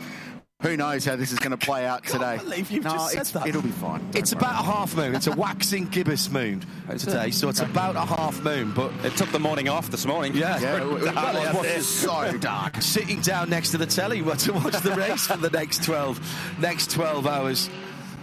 who 0.62 0.78
knows 0.78 1.04
how 1.04 1.16
this 1.16 1.32
is 1.32 1.40
going 1.40 1.52
to 1.52 1.58
play 1.58 1.86
out 1.86 2.06
today? 2.06 2.38
believe 2.38 2.72
you've 2.72 2.86
no, 2.86 2.92
just 2.92 3.12
said 3.12 3.26
that. 3.42 3.48
It'll 3.48 3.62
be 3.62 3.70
fine. 3.70 4.08
It's 4.14 4.32
about 4.32 4.62
a 4.62 4.66
half 4.66 4.96
moon. 4.96 5.14
It's 5.14 5.28
a 5.28 5.32
waxing 5.34 5.86
gibbous 5.88 6.30
moon 6.30 6.64
today, 6.98 7.32
so 7.32 7.50
it's 7.50 7.60
about 7.60 7.96
a 7.96 8.06
half 8.06 8.42
moon. 8.42 8.72
But 8.72 8.92
it 9.04 9.18
took 9.18 9.30
the 9.32 9.40
morning 9.40 9.68
off 9.68 9.92
this 9.92 10.06
morning. 10.06 10.34
Yeah, 10.36 10.58
yeah 10.60 10.78
it, 10.78 10.82
it, 10.82 11.16
well, 11.16 11.64
it 11.64 11.78
was 11.78 11.88
so 11.88 12.38
dark. 12.38 12.82
Sitting 12.82 13.20
down 13.22 13.50
next 13.50 13.72
to 13.72 13.78
the 13.78 13.86
telly 13.86 14.22
to 14.38 14.54
watch 14.54 14.82
the 14.82 14.96
race 14.96 15.28
for 15.28 15.38
the 15.38 15.50
next 15.50 15.84
twelve 15.84 16.20
next 16.60 16.90
twelve 16.92 17.28
hours. 17.28 17.70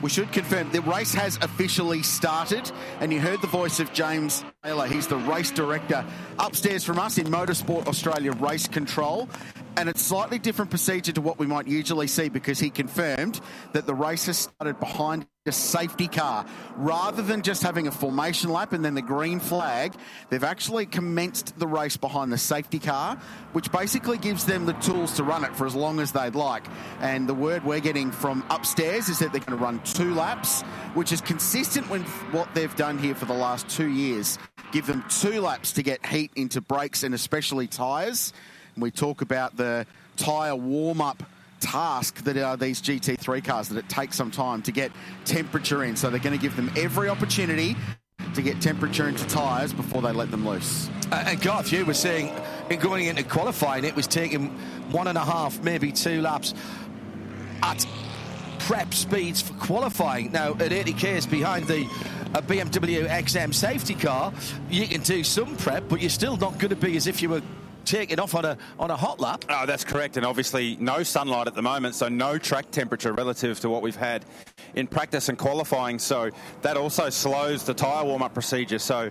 We 0.01 0.11
should 0.11 0.33
confirm 0.33 0.69
the 0.73 0.83
race 0.83 1.15
has 1.15 1.37
officially 1.43 2.03
started, 2.03 2.73
and 2.99 3.13
you 3.13 3.21
heard 3.21 3.41
the 3.41 3.47
voice 3.47 3.79
of 3.79 3.93
James 3.93 4.43
Taylor. 4.65 4.89
He's 4.89 5.07
the 5.07 5.19
race 5.19 5.53
director 5.53 6.05
upstairs 6.41 6.83
from 6.83 6.99
us 6.99 7.19
in 7.19 7.27
Motorsport 7.27 7.87
Australia 7.87 8.33
Race 8.33 8.67
Control 8.67 9.29
and 9.77 9.89
it's 9.89 10.03
slightly 10.03 10.39
different 10.39 10.71
procedure 10.71 11.13
to 11.13 11.21
what 11.21 11.39
we 11.39 11.47
might 11.47 11.67
usually 11.67 12.07
see 12.07 12.29
because 12.29 12.59
he 12.59 12.71
confirmed 12.71 13.41
that 13.73 13.87
the 13.87 13.95
race 13.95 14.27
has 14.27 14.39
started 14.39 14.79
behind 14.81 15.27
a 15.47 15.53
safety 15.53 16.07
car. 16.07 16.47
Rather 16.77 17.21
than 17.23 17.43
just 17.43 17.63
having 17.63 17.89
a 17.89 17.91
formation 17.91 18.51
lap 18.51 18.73
and 18.73 18.85
then 18.85 18.95
the 18.95 19.03
green 19.03 19.41
flag, 19.41 19.93
they've 20.31 20.45
actually 20.45 20.87
commenced 20.87 21.59
the 21.59 21.67
race 21.67 21.97
behind 21.97 22.33
the 22.33 22.39
safety 22.39 22.79
car, 22.79 23.17
which 23.53 23.73
basically 23.73 24.19
gives 24.19 24.45
them 24.45 24.67
the 24.67 24.73
tools 24.75 25.15
to 25.17 25.25
run 25.25 25.45
it 25.45 25.57
for 25.57 25.67
as 25.67 25.75
long 25.75 25.99
as 25.99 26.13
they'd 26.13 26.37
like. 26.37 26.65
And 27.01 27.29
the 27.29 27.35
word 27.35 27.65
we're 27.65 27.81
getting 27.81 28.13
from 28.13 28.45
upstairs 28.51 29.09
is 29.09 29.19
that 29.19 29.33
they're 29.33 29.41
going 29.41 29.59
to 29.59 29.65
run 29.65 29.83
two 29.83 30.15
laps, 30.15 30.63
which 30.95 31.11
is 31.13 31.21
consistent 31.21 31.89
with 31.91 32.07
what 32.31 32.55
they've 32.55 32.77
done 32.77 32.99
here 32.99 33.15
for 33.15 33.25
the 33.25 33.35
last 33.35 33.69
two 33.69 33.89
years. 33.89 34.39
Give 34.71 34.87
them 34.87 35.05
two 35.09 35.41
laps 35.41 35.73
to 35.73 35.83
get 35.83 36.07
heat 36.07 36.31
into 36.37 36.61
brakes 36.61 37.03
and 37.03 37.15
especially 37.15 37.67
tyres 37.67 38.33
we 38.77 38.91
talk 38.91 39.23
about 39.23 39.57
the 39.57 39.87
tyre 40.17 40.57
warm 40.57 41.01
up 41.01 41.23
task 41.61 42.25
that 42.25 42.37
are 42.37 42.57
these 42.57 42.83
GT3 42.83 43.45
cars 43.45 43.69
that 43.69 43.79
it 43.79 43.89
takes 43.89 44.17
some 44.17 44.31
time 44.31 44.63
to 44.63 44.73
get 44.73 44.91
temperature 45.25 45.85
in. 45.85 45.97
So 45.97 46.11
they're 46.11 46.21
going 46.21 46.37
to 46.37 46.43
give 46.43 46.57
them 46.57 46.71
every 46.77 47.09
opportunity 47.09 47.77
to 48.35 48.43
get 48.43 48.61
temperature 48.61 49.09
into 49.09 49.27
tyres 49.27 49.73
before 49.73 50.03
they 50.03 50.13
let 50.13 50.31
them 50.31 50.47
loose. 50.47 50.91
Uh, 51.11 51.25
and 51.29 51.41
Garth, 51.41 51.73
you 51.73 51.85
were 51.85 51.95
saying 51.95 52.35
in 52.71 52.79
going 52.79 53.07
into 53.07 53.23
qualifying, 53.23 53.85
it 53.85 53.95
was 53.95 54.07
taking 54.07 54.49
one 54.91 55.07
and 55.07 55.19
a 55.19 55.25
half, 55.25 55.63
maybe 55.63 55.93
two 55.93 56.21
laps 56.21 56.55
at 57.63 57.87
prep 58.61 58.95
speeds 58.95 59.43
for 59.43 59.55
qualifying. 59.55 60.33
Now, 60.33 60.53
at 60.55 60.73
80 60.73 60.93
k's 60.95 61.27
behind 61.27 61.67
the 61.67 61.89
a 62.35 62.41
BMW 62.41 63.07
XM 63.07 63.53
safety 63.53 63.95
car, 63.95 64.33
you 64.71 64.89
can 64.89 65.03
do 65.03 65.23
some 65.23 65.55
prep, 65.57 65.87
but 65.89 66.01
you're 66.01 66.09
still 66.09 66.39
not 66.39 66.59
going 66.59 66.71
to 66.71 66.77
be 66.77 66.97
as 66.97 67.07
if 67.07 67.21
you 67.21 67.29
were 67.29 67.43
taking 67.85 68.21
off 68.21 68.35
on 68.35 68.45
a 68.45 68.57
on 68.79 68.91
a 68.91 68.97
hot 68.97 69.21
lap. 69.21 69.45
Oh, 69.49 69.67
that's 69.67 69.85
correct, 69.85 70.17
and 70.17 70.27
obviously 70.27 70.77
no 70.81 71.03
sunlight 71.03 71.47
at 71.47 71.55
the 71.55 71.63
moment, 71.63 71.95
so 71.95 72.09
no 72.09 72.39
track 72.39 72.71
temperature 72.71 73.13
relative 73.13 73.61
to 73.61 73.69
what 73.69 73.83
we've 73.83 73.97
had 73.97 74.25
in 74.75 74.87
practice 74.87 75.29
and 75.29 75.39
qualifying. 75.39 75.99
So 75.99 76.31
that 76.63 76.77
also 76.77 77.11
slows 77.11 77.65
the 77.65 77.75
tyre 77.75 78.05
warm-up 78.05 78.35
procedure. 78.35 78.79
So. 78.79 79.11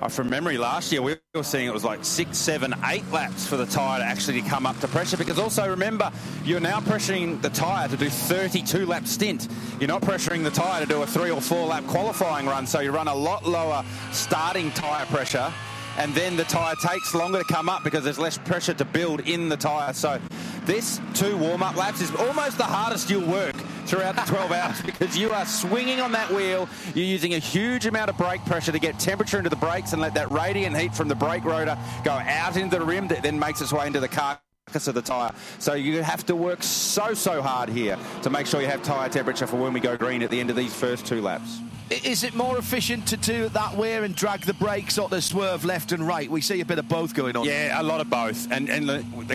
Uh, 0.00 0.06
from 0.08 0.30
memory, 0.30 0.56
last 0.56 0.92
year 0.92 1.02
we 1.02 1.16
were 1.34 1.42
seeing 1.42 1.66
it 1.66 1.74
was 1.74 1.82
like 1.82 2.04
six, 2.04 2.38
seven, 2.38 2.72
eight 2.86 3.02
laps 3.10 3.44
for 3.44 3.56
the 3.56 3.66
tyre 3.66 3.98
to 3.98 4.04
actually 4.04 4.40
come 4.42 4.64
up 4.64 4.78
to 4.78 4.86
pressure. 4.86 5.16
Because 5.16 5.40
also 5.40 5.68
remember, 5.68 6.12
you're 6.44 6.60
now 6.60 6.78
pressuring 6.78 7.42
the 7.42 7.50
tyre 7.50 7.88
to 7.88 7.96
do 7.96 8.08
32 8.08 8.86
lap 8.86 9.08
stint. 9.08 9.48
You're 9.80 9.88
not 9.88 10.02
pressuring 10.02 10.44
the 10.44 10.50
tyre 10.50 10.82
to 10.82 10.86
do 10.86 11.02
a 11.02 11.06
three 11.06 11.32
or 11.32 11.40
four 11.40 11.66
lap 11.66 11.84
qualifying 11.88 12.46
run, 12.46 12.64
so 12.64 12.78
you 12.78 12.92
run 12.92 13.08
a 13.08 13.14
lot 13.14 13.44
lower 13.44 13.84
starting 14.12 14.70
tyre 14.70 15.04
pressure 15.06 15.52
and 15.98 16.14
then 16.14 16.36
the 16.36 16.44
tyre 16.44 16.76
takes 16.76 17.14
longer 17.14 17.38
to 17.38 17.52
come 17.52 17.68
up 17.68 17.82
because 17.82 18.04
there's 18.04 18.18
less 18.18 18.38
pressure 18.38 18.72
to 18.72 18.84
build 18.84 19.20
in 19.28 19.48
the 19.48 19.56
tyre. 19.56 19.92
So 19.92 20.20
this 20.64 21.00
two 21.12 21.36
warm-up 21.36 21.76
laps 21.76 22.00
is 22.00 22.14
almost 22.14 22.56
the 22.56 22.64
hardest 22.64 23.10
you'll 23.10 23.28
work 23.28 23.56
throughout 23.84 24.14
the 24.14 24.22
12 24.22 24.52
hours 24.52 24.80
because 24.82 25.18
you 25.18 25.30
are 25.30 25.44
swinging 25.44 26.00
on 26.00 26.12
that 26.12 26.30
wheel. 26.30 26.68
You're 26.94 27.04
using 27.04 27.34
a 27.34 27.38
huge 27.38 27.86
amount 27.86 28.10
of 28.10 28.16
brake 28.16 28.44
pressure 28.44 28.70
to 28.70 28.78
get 28.78 28.98
temperature 29.00 29.38
into 29.38 29.50
the 29.50 29.56
brakes 29.56 29.92
and 29.92 30.00
let 30.00 30.14
that 30.14 30.30
radiant 30.30 30.76
heat 30.76 30.94
from 30.94 31.08
the 31.08 31.16
brake 31.16 31.44
rotor 31.44 31.76
go 32.04 32.12
out 32.12 32.56
into 32.56 32.78
the 32.78 32.84
rim 32.84 33.08
that 33.08 33.22
then 33.22 33.38
makes 33.38 33.60
its 33.60 33.72
way 33.72 33.88
into 33.88 34.00
the 34.00 34.08
car 34.08 34.40
of 34.74 34.94
the 34.94 35.02
tyre. 35.02 35.32
So 35.58 35.72
you 35.72 36.02
have 36.02 36.26
to 36.26 36.36
work 36.36 36.62
so, 36.62 37.14
so 37.14 37.40
hard 37.40 37.70
here 37.70 37.98
to 38.22 38.30
make 38.30 38.46
sure 38.46 38.60
you 38.60 38.66
have 38.66 38.82
tyre 38.82 39.08
temperature 39.08 39.46
for 39.46 39.56
when 39.56 39.72
we 39.72 39.80
go 39.80 39.96
green 39.96 40.22
at 40.22 40.30
the 40.30 40.38
end 40.38 40.50
of 40.50 40.56
these 40.56 40.74
first 40.74 41.06
two 41.06 41.22
laps. 41.22 41.60
Is 41.90 42.22
it 42.22 42.34
more 42.34 42.58
efficient 42.58 43.06
to 43.08 43.16
do 43.16 43.44
it 43.44 43.54
that 43.54 43.74
way 43.74 43.96
and 43.96 44.14
drag 44.14 44.42
the 44.42 44.52
brakes 44.52 44.98
or 44.98 45.08
the 45.08 45.22
swerve 45.22 45.64
left 45.64 45.92
and 45.92 46.06
right? 46.06 46.30
We 46.30 46.42
see 46.42 46.60
a 46.60 46.64
bit 46.64 46.78
of 46.78 46.86
both 46.86 47.14
going 47.14 47.34
on. 47.34 47.46
Yeah, 47.46 47.80
a 47.80 47.82
lot 47.82 48.02
of 48.02 48.10
both. 48.10 48.50
And, 48.52 48.68
and 48.68 48.86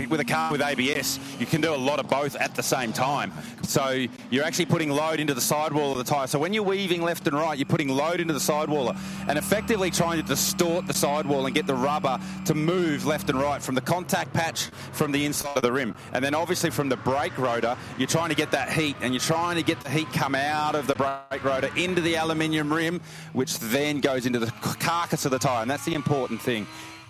with 0.10 0.20
a 0.20 0.26
car 0.26 0.52
with 0.52 0.62
ABS, 0.62 1.20
you 1.39 1.48
can 1.48 1.62
do 1.62 1.74
a 1.74 1.76
lot 1.76 2.00
of 2.00 2.08
both 2.08 2.36
at 2.36 2.54
the 2.54 2.62
same 2.62 2.94
time. 2.94 3.32
So 3.63 4.06
you're 4.30 4.44
actually 4.44 4.68
putting 4.68 4.92
load 4.92 5.20
into 5.20 5.34
the 5.34 5.42
sidewall 5.42 5.94
of 5.94 5.98
the 5.98 6.04
tyre. 6.04 6.28
So 6.28 6.38
when 6.38 6.54
you're 6.54 6.63
weaving 6.63 7.02
left 7.02 7.26
and 7.28 7.36
right, 7.36 7.58
you're 7.58 7.66
putting 7.66 7.89
load 7.89 8.20
into 8.20 8.36
the 8.36 8.39
sidewall 8.39 8.94
and 9.28 9.39
effectively 9.39 9.89
trying 9.89 10.22
to 10.22 10.28
distort 10.28 10.86
the 10.86 10.94
sidewall 10.94 11.48
and 11.48 11.56
get 11.56 11.66
the 11.66 11.76
rubber 11.76 12.20
to 12.46 12.54
move 12.54 13.08
left 13.08 13.32
and 13.32 13.39
right 13.39 13.63
from 13.63 13.74
the 13.74 13.82
contact 13.82 14.32
patch 14.32 14.66
from 14.92 15.12
the 15.12 15.26
inside 15.26 15.56
of 15.58 15.63
the 15.63 15.72
rim. 15.72 15.96
And 16.12 16.24
then 16.24 16.36
obviously 16.36 16.70
from 16.70 16.89
the 16.89 16.98
brake 16.98 17.38
rotor, 17.39 17.76
you're 17.98 18.08
trying 18.08 18.30
to 18.30 18.36
get 18.36 18.52
that 18.52 18.72
heat 18.72 18.96
and 19.02 19.12
you're 19.12 19.22
trying 19.22 19.56
to 19.56 19.63
get 19.63 19.80
the 19.80 19.89
heat 19.89 20.12
come 20.13 20.36
out 20.36 20.76
of 20.76 20.86
the 20.86 20.94
brake 20.94 21.44
rotor 21.44 21.72
into 21.76 22.02
the 22.02 22.13
aluminium 22.16 22.43
aluminium 22.44 22.74
rim, 22.74 23.02
which 23.32 23.58
then 23.60 24.00
goes 24.02 24.26
into 24.26 24.40
the 24.40 24.52
carcass 24.80 25.26
of 25.26 25.32
the 25.32 25.40
tyre. 25.40 25.62
And 25.62 25.72
that's 25.72 25.86
the 25.86 25.94
important 25.94 26.42
thing 26.42 26.68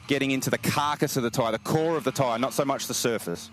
getting 0.08 0.32
into 0.32 0.50
the 0.50 0.58
carcass 0.58 1.18
of 1.18 1.24
the 1.24 1.30
tyre, 1.30 1.52
the 1.52 1.60
core 1.60 1.96
of 1.96 2.04
the 2.04 2.12
tyre, 2.12 2.38
not 2.38 2.54
so 2.54 2.66
much 2.66 2.88
the 2.88 2.94
surface. 2.94 3.50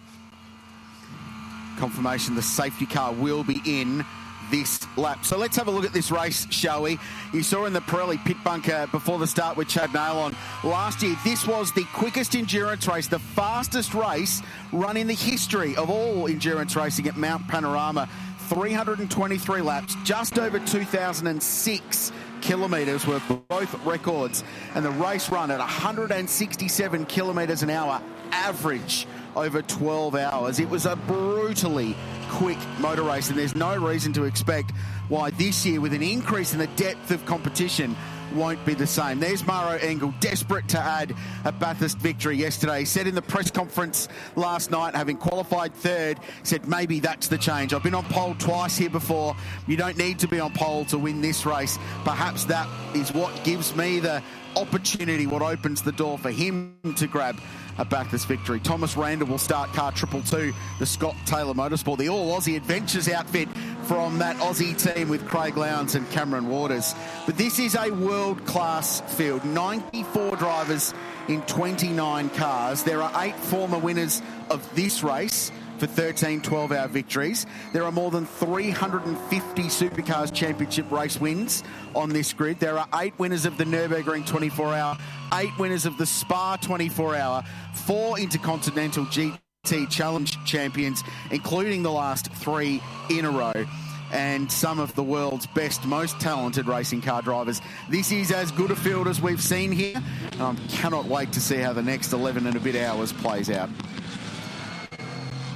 Confirmation 1.79 2.35
the 2.35 2.43
safety 2.43 2.87
car 2.87 3.13
will 3.13 3.45
be 3.45 3.63
in 3.65 4.05
this 4.51 4.81
lap. 4.97 5.25
So 5.25 5.39
let's 5.39 5.57
have 5.57 5.69
a 5.69 5.71
look 5.71 5.85
at 5.85 5.93
this 5.93 6.11
race, 6.11 6.47
shall 6.51 6.83
we? 6.83 6.99
You 7.33 7.43
saw 7.43 7.67
in 7.67 7.73
the 7.73 7.81
Pirelli 7.81 8.23
pit 8.25 8.37
bunker 8.45 8.89
before 8.91 9.19
the 9.19 9.27
start 9.27 9.57
with 9.57 9.69
Chad 9.69 9.91
Neylon 9.91 10.35
last 10.65 11.03
year. 11.03 11.17
This 11.25 11.47
was 11.47 11.73
the 11.73 11.85
quickest 11.95 12.35
endurance 12.35 12.89
race, 12.89 13.07
the 13.07 13.21
fastest 13.21 13.95
race 13.95 14.43
run 14.73 14.97
in 14.97 15.07
the 15.07 15.15
history 15.15 15.77
of 15.77 15.89
all 15.89 16.27
endurance 16.27 16.75
racing 16.75 17.07
at 17.07 17.17
Mount 17.17 17.47
Panorama. 17.47 18.09
323 18.51 19.61
laps, 19.61 19.95
just 20.03 20.37
over 20.37 20.59
2006 20.59 22.13
kilometres 22.41 23.07
were 23.07 23.21
both 23.47 23.87
records, 23.87 24.43
and 24.75 24.85
the 24.85 24.91
race 24.91 25.31
run 25.31 25.53
at 25.53 25.61
167 25.61 27.07
kilometres 27.07 27.63
an 27.63 27.71
hour 27.71 28.03
average 28.33 29.07
over 29.37 29.63
12 29.63 30.17
hours. 30.17 30.59
It 30.59 30.69
was 30.69 30.85
a 30.85 30.97
brutally 30.97 31.95
quick 32.29 32.59
motor 32.81 33.03
race, 33.03 33.31
and 33.31 33.39
there's 33.39 33.55
no 33.55 33.77
reason 33.77 34.13
to 34.15 34.25
expect 34.25 34.73
why 35.09 35.31
this 35.31 35.65
year, 35.65 35.81
with 35.81 35.93
an 35.93 36.03
increase 36.03 36.53
in 36.53 36.59
the 36.59 36.67
depth 36.69 37.13
of 37.13 37.25
competition, 37.27 37.95
won't 38.33 38.65
be 38.65 38.75
the 38.75 38.87
same. 38.87 39.21
There's 39.21 39.47
Maro 39.47 39.79
Engel, 39.79 40.15
desperate 40.21 40.69
to 40.69 40.79
add 40.79 41.15
a 41.45 41.53
Bathurst 41.53 41.99
victory 41.99 42.37
yesterday. 42.37 42.81
He 42.81 42.85
said 42.85 43.07
in 43.07 43.15
the 43.15 43.23
press 43.23 43.51
conference 43.51 44.09
last 44.37 44.71
night, 44.71 44.95
having 44.95 45.17
qualified 45.17 45.75
third, 45.75 46.19
said 46.43 46.67
maybe 46.69 47.01
that's 47.01 47.29
the 47.29 47.39
change. 47.39 47.75
I've 47.75 47.83
been 47.83 47.95
on 47.95 48.05
pole 48.05 48.35
twice 48.39 48.77
here 48.77 48.91
before. 48.91 49.37
You 49.67 49.77
don't 49.77 49.97
need 49.97 50.19
to 50.21 50.29
be 50.29 50.41
on 50.41 50.53
pole 50.53 50.85
to 50.87 50.99
win 50.99 51.21
this 51.21 51.47
race. 51.47 51.79
Perhaps 52.05 52.45
that 52.47 52.69
is 52.95 53.13
what 53.13 53.45
gives 53.45 53.75
me 53.75 54.01
the 54.01 54.23
opportunity, 54.57 55.27
what 55.27 55.43
opens 55.43 55.83
the 55.83 55.93
door 55.93 56.19
for 56.19 56.31
him 56.31 56.77
to 56.97 57.07
grab 57.07 57.41
a 57.79 58.07
this 58.11 58.25
victory. 58.25 58.61
Thomas 58.61 58.97
Randall 58.97 59.29
will 59.29 59.39
start 59.39 59.73
car 59.73 59.93
triple 59.93 60.23
two, 60.23 60.53
the 60.79 60.87
Scott 60.87 61.17
Taylor 61.27 61.55
Motorsport, 61.55 61.99
the 61.99 62.09
All 62.09 62.39
Aussie 62.39 62.57
Adventures 62.57 63.09
outfit 63.09 63.49
from 63.85 64.19
that 64.19 64.37
Aussie 64.37 64.77
team 64.77 65.09
with 65.09 65.27
Craig 65.27 65.57
Lowndes 65.57 65.95
and 65.95 66.09
Cameron 66.11 66.49
Waters. 66.49 66.95
But 67.27 67.37
this 67.37 67.59
is 67.59 67.77
a 67.77 67.91
world 67.91 68.45
class 68.47 69.01
field 69.17 69.45
94 69.45 70.37
drivers 70.37 70.95
in 71.29 71.43
29 71.43 72.31
cars. 72.31 72.83
There 72.83 73.03
are 73.03 73.25
eight 73.25 73.37
former 73.37 73.79
winners 73.79 74.23
of 74.51 74.75
this 74.75 75.03
race 75.03 75.53
for 75.81 75.87
13 75.87 76.43
12 76.43 76.73
hour 76.73 76.89
victories. 76.89 77.47
There 77.73 77.85
are 77.85 77.93
more 77.93 78.11
than 78.11 78.27
350 78.27 79.63
Supercars 79.63 80.33
Championship 80.33 80.91
race 80.93 81.19
wins 81.19 81.65
on 81.95 82.11
this 82.11 82.33
grid. 82.33 82.61
There 82.61 82.79
are 82.79 82.87
eight 83.01 83.19
winners 83.19 83.47
of 83.47 83.57
the 83.57 83.65
Nürburgring 83.65 84.27
24 84.27 84.75
hour, 84.75 84.99
eight 85.35 85.57
winners 85.59 85.87
of 85.87 85.97
the 85.99 86.07
Spa 86.07 86.57
24 86.57 87.17
hour, 87.17 87.45
four 87.75 88.19
Intercontinental 88.19 89.05
GT 89.07 89.91
Challenge 89.91 90.45
champions, 90.45 91.03
including 91.31 91.83
the 91.83 91.93
last 91.93 92.33
three 92.33 92.83
in 93.11 93.25
a 93.25 93.31
row 93.31 93.67
and 94.13 94.51
some 94.51 94.79
of 94.79 94.95
the 94.95 95.03
world's 95.03 95.47
best, 95.49 95.85
most 95.85 96.19
talented 96.21 96.67
racing 96.67 97.01
car 97.01 97.23
drivers. 97.23 97.61
This 97.89 98.11
is 98.11 98.33
as 98.33 98.51
good 98.51 98.71
a 98.71 98.77
field 98.77 99.07
as 99.07 99.21
we've 99.21 99.43
seen 99.43 99.73
here, 99.73 100.03
and 100.33 100.43
I 100.43 100.55
cannot 100.69 101.07
wait 101.07 101.33
to 101.33 101.41
see 101.41 101.57
how 101.57 101.73
the 101.73 101.83
next 101.83 102.13
11 102.13 102.47
and 102.47 102.57
a 102.57 102.61
bit 102.61 102.77
hours 102.77 103.13
plays 103.13 103.51
out. 103.51 103.71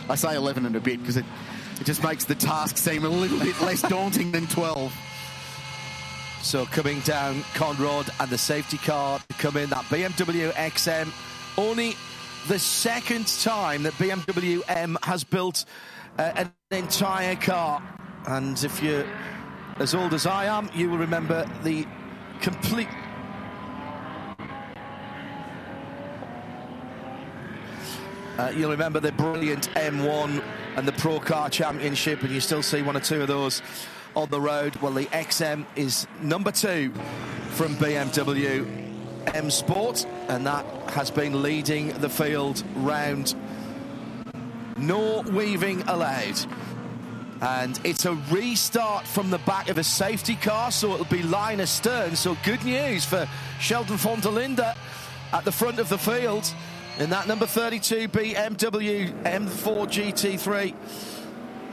I 0.08 0.14
say 0.14 0.36
11 0.36 0.66
and 0.66 0.76
a 0.76 0.80
bit 0.80 1.00
because 1.00 1.16
it, 1.16 1.24
it 1.80 1.84
just 1.84 2.02
makes 2.02 2.24
the 2.24 2.34
task 2.34 2.76
seem 2.76 3.04
a 3.04 3.08
little 3.08 3.38
bit 3.38 3.58
less 3.60 3.82
daunting 3.82 4.32
than 4.32 4.46
12. 4.46 4.92
So 6.44 6.66
coming 6.66 7.00
down 7.00 7.40
Conrod 7.54 8.10
and 8.20 8.28
the 8.28 8.36
safety 8.36 8.76
car 8.76 9.18
come 9.38 9.56
in, 9.56 9.70
that 9.70 9.84
BMW 9.86 10.52
XM, 10.52 11.10
only 11.56 11.96
the 12.48 12.58
second 12.58 13.26
time 13.40 13.82
that 13.84 13.94
BMW 13.94 14.60
M 14.68 14.98
has 15.04 15.24
built 15.24 15.64
uh, 16.18 16.32
an 16.36 16.52
entire 16.70 17.34
car. 17.36 17.82
And 18.26 18.62
if 18.62 18.82
you're 18.82 19.06
as 19.76 19.94
old 19.94 20.12
as 20.12 20.26
I 20.26 20.44
am, 20.44 20.68
you 20.74 20.90
will 20.90 20.98
remember 20.98 21.50
the 21.62 21.86
complete 22.42 22.88
Uh, 28.36 28.52
you'll 28.56 28.72
remember 28.72 28.98
the 28.98 29.12
brilliant 29.12 29.68
M1 29.74 30.42
and 30.76 30.88
the 30.88 30.92
Pro 30.94 31.20
Car 31.20 31.48
Championship, 31.48 32.20
and 32.22 32.32
you 32.32 32.40
still 32.40 32.64
see 32.64 32.82
one 32.82 32.96
or 32.96 33.00
two 33.00 33.22
of 33.22 33.28
those 33.28 33.62
on 34.16 34.30
the 34.30 34.40
road. 34.40 34.76
Well, 34.76 34.92
the 34.92 35.06
XM 35.06 35.66
is 35.76 36.06
number 36.20 36.50
two 36.50 36.92
from 37.50 37.74
BMW 37.76 38.84
M 39.34 39.50
Sport, 39.50 40.06
and 40.28 40.46
that 40.46 40.64
has 40.90 41.10
been 41.10 41.42
leading 41.42 41.88
the 42.00 42.08
field 42.08 42.62
round. 42.76 43.34
No 44.76 45.22
weaving 45.22 45.82
allowed. 45.82 46.38
And 47.40 47.78
it's 47.84 48.04
a 48.06 48.14
restart 48.30 49.06
from 49.06 49.30
the 49.30 49.38
back 49.38 49.68
of 49.68 49.78
a 49.78 49.84
safety 49.84 50.36
car, 50.36 50.70
so 50.70 50.94
it'll 50.94 51.04
be 51.06 51.22
line 51.22 51.60
astern. 51.60 52.16
So 52.16 52.36
good 52.44 52.64
news 52.64 53.04
for 53.04 53.28
Sheldon 53.60 53.98
Linde 53.98 54.74
at 55.32 55.44
the 55.44 55.52
front 55.52 55.78
of 55.78 55.88
the 55.88 55.98
field 55.98 56.52
in 56.98 57.10
that 57.10 57.26
number 57.26 57.46
32 57.46 58.08
BMW 58.08 59.10
M4 59.24 59.86
GT3. 59.88 60.74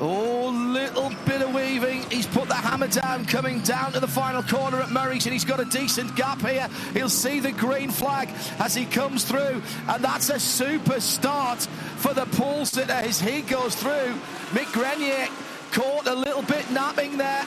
Oh, 0.04 0.50
little 0.50 1.12
bit 1.28 1.44
of 1.44 1.54
weaving. 1.54 2.02
He's 2.10 2.26
put 2.26 2.48
the 2.48 2.56
hammer 2.56 2.88
down, 2.88 3.24
coming 3.26 3.60
down 3.62 3.92
to 3.92 4.00
the 4.00 4.08
final 4.08 4.42
corner 4.42 4.82
at 4.82 4.90
Murray's, 4.90 5.28
and 5.28 5.34
he's 5.34 5.46
got 5.46 5.60
a 5.60 5.66
decent 5.66 6.16
gap 6.16 6.42
here. 6.42 6.68
He'll 6.94 7.08
see 7.08 7.40
the 7.40 7.52
green 7.52 7.92
flag 7.92 8.30
as 8.58 8.74
he 8.74 8.86
comes 8.86 9.24
through, 9.24 9.62
and 9.88 10.04
that's 10.04 10.32
a 10.32 10.40
super 10.40 11.00
start 11.00 11.62
for 11.98 12.16
the 12.16 12.26
pole 12.26 12.66
sitter 12.66 12.92
as 12.92 13.22
he 13.22 13.42
goes 13.42 13.76
through. 13.76 14.16
Mick 14.54 14.74
Grenier 14.74 15.28
caught 15.72 16.08
a 16.08 16.16
little 16.16 16.42
bit 16.42 16.70
napping 16.72 17.18
there 17.18 17.46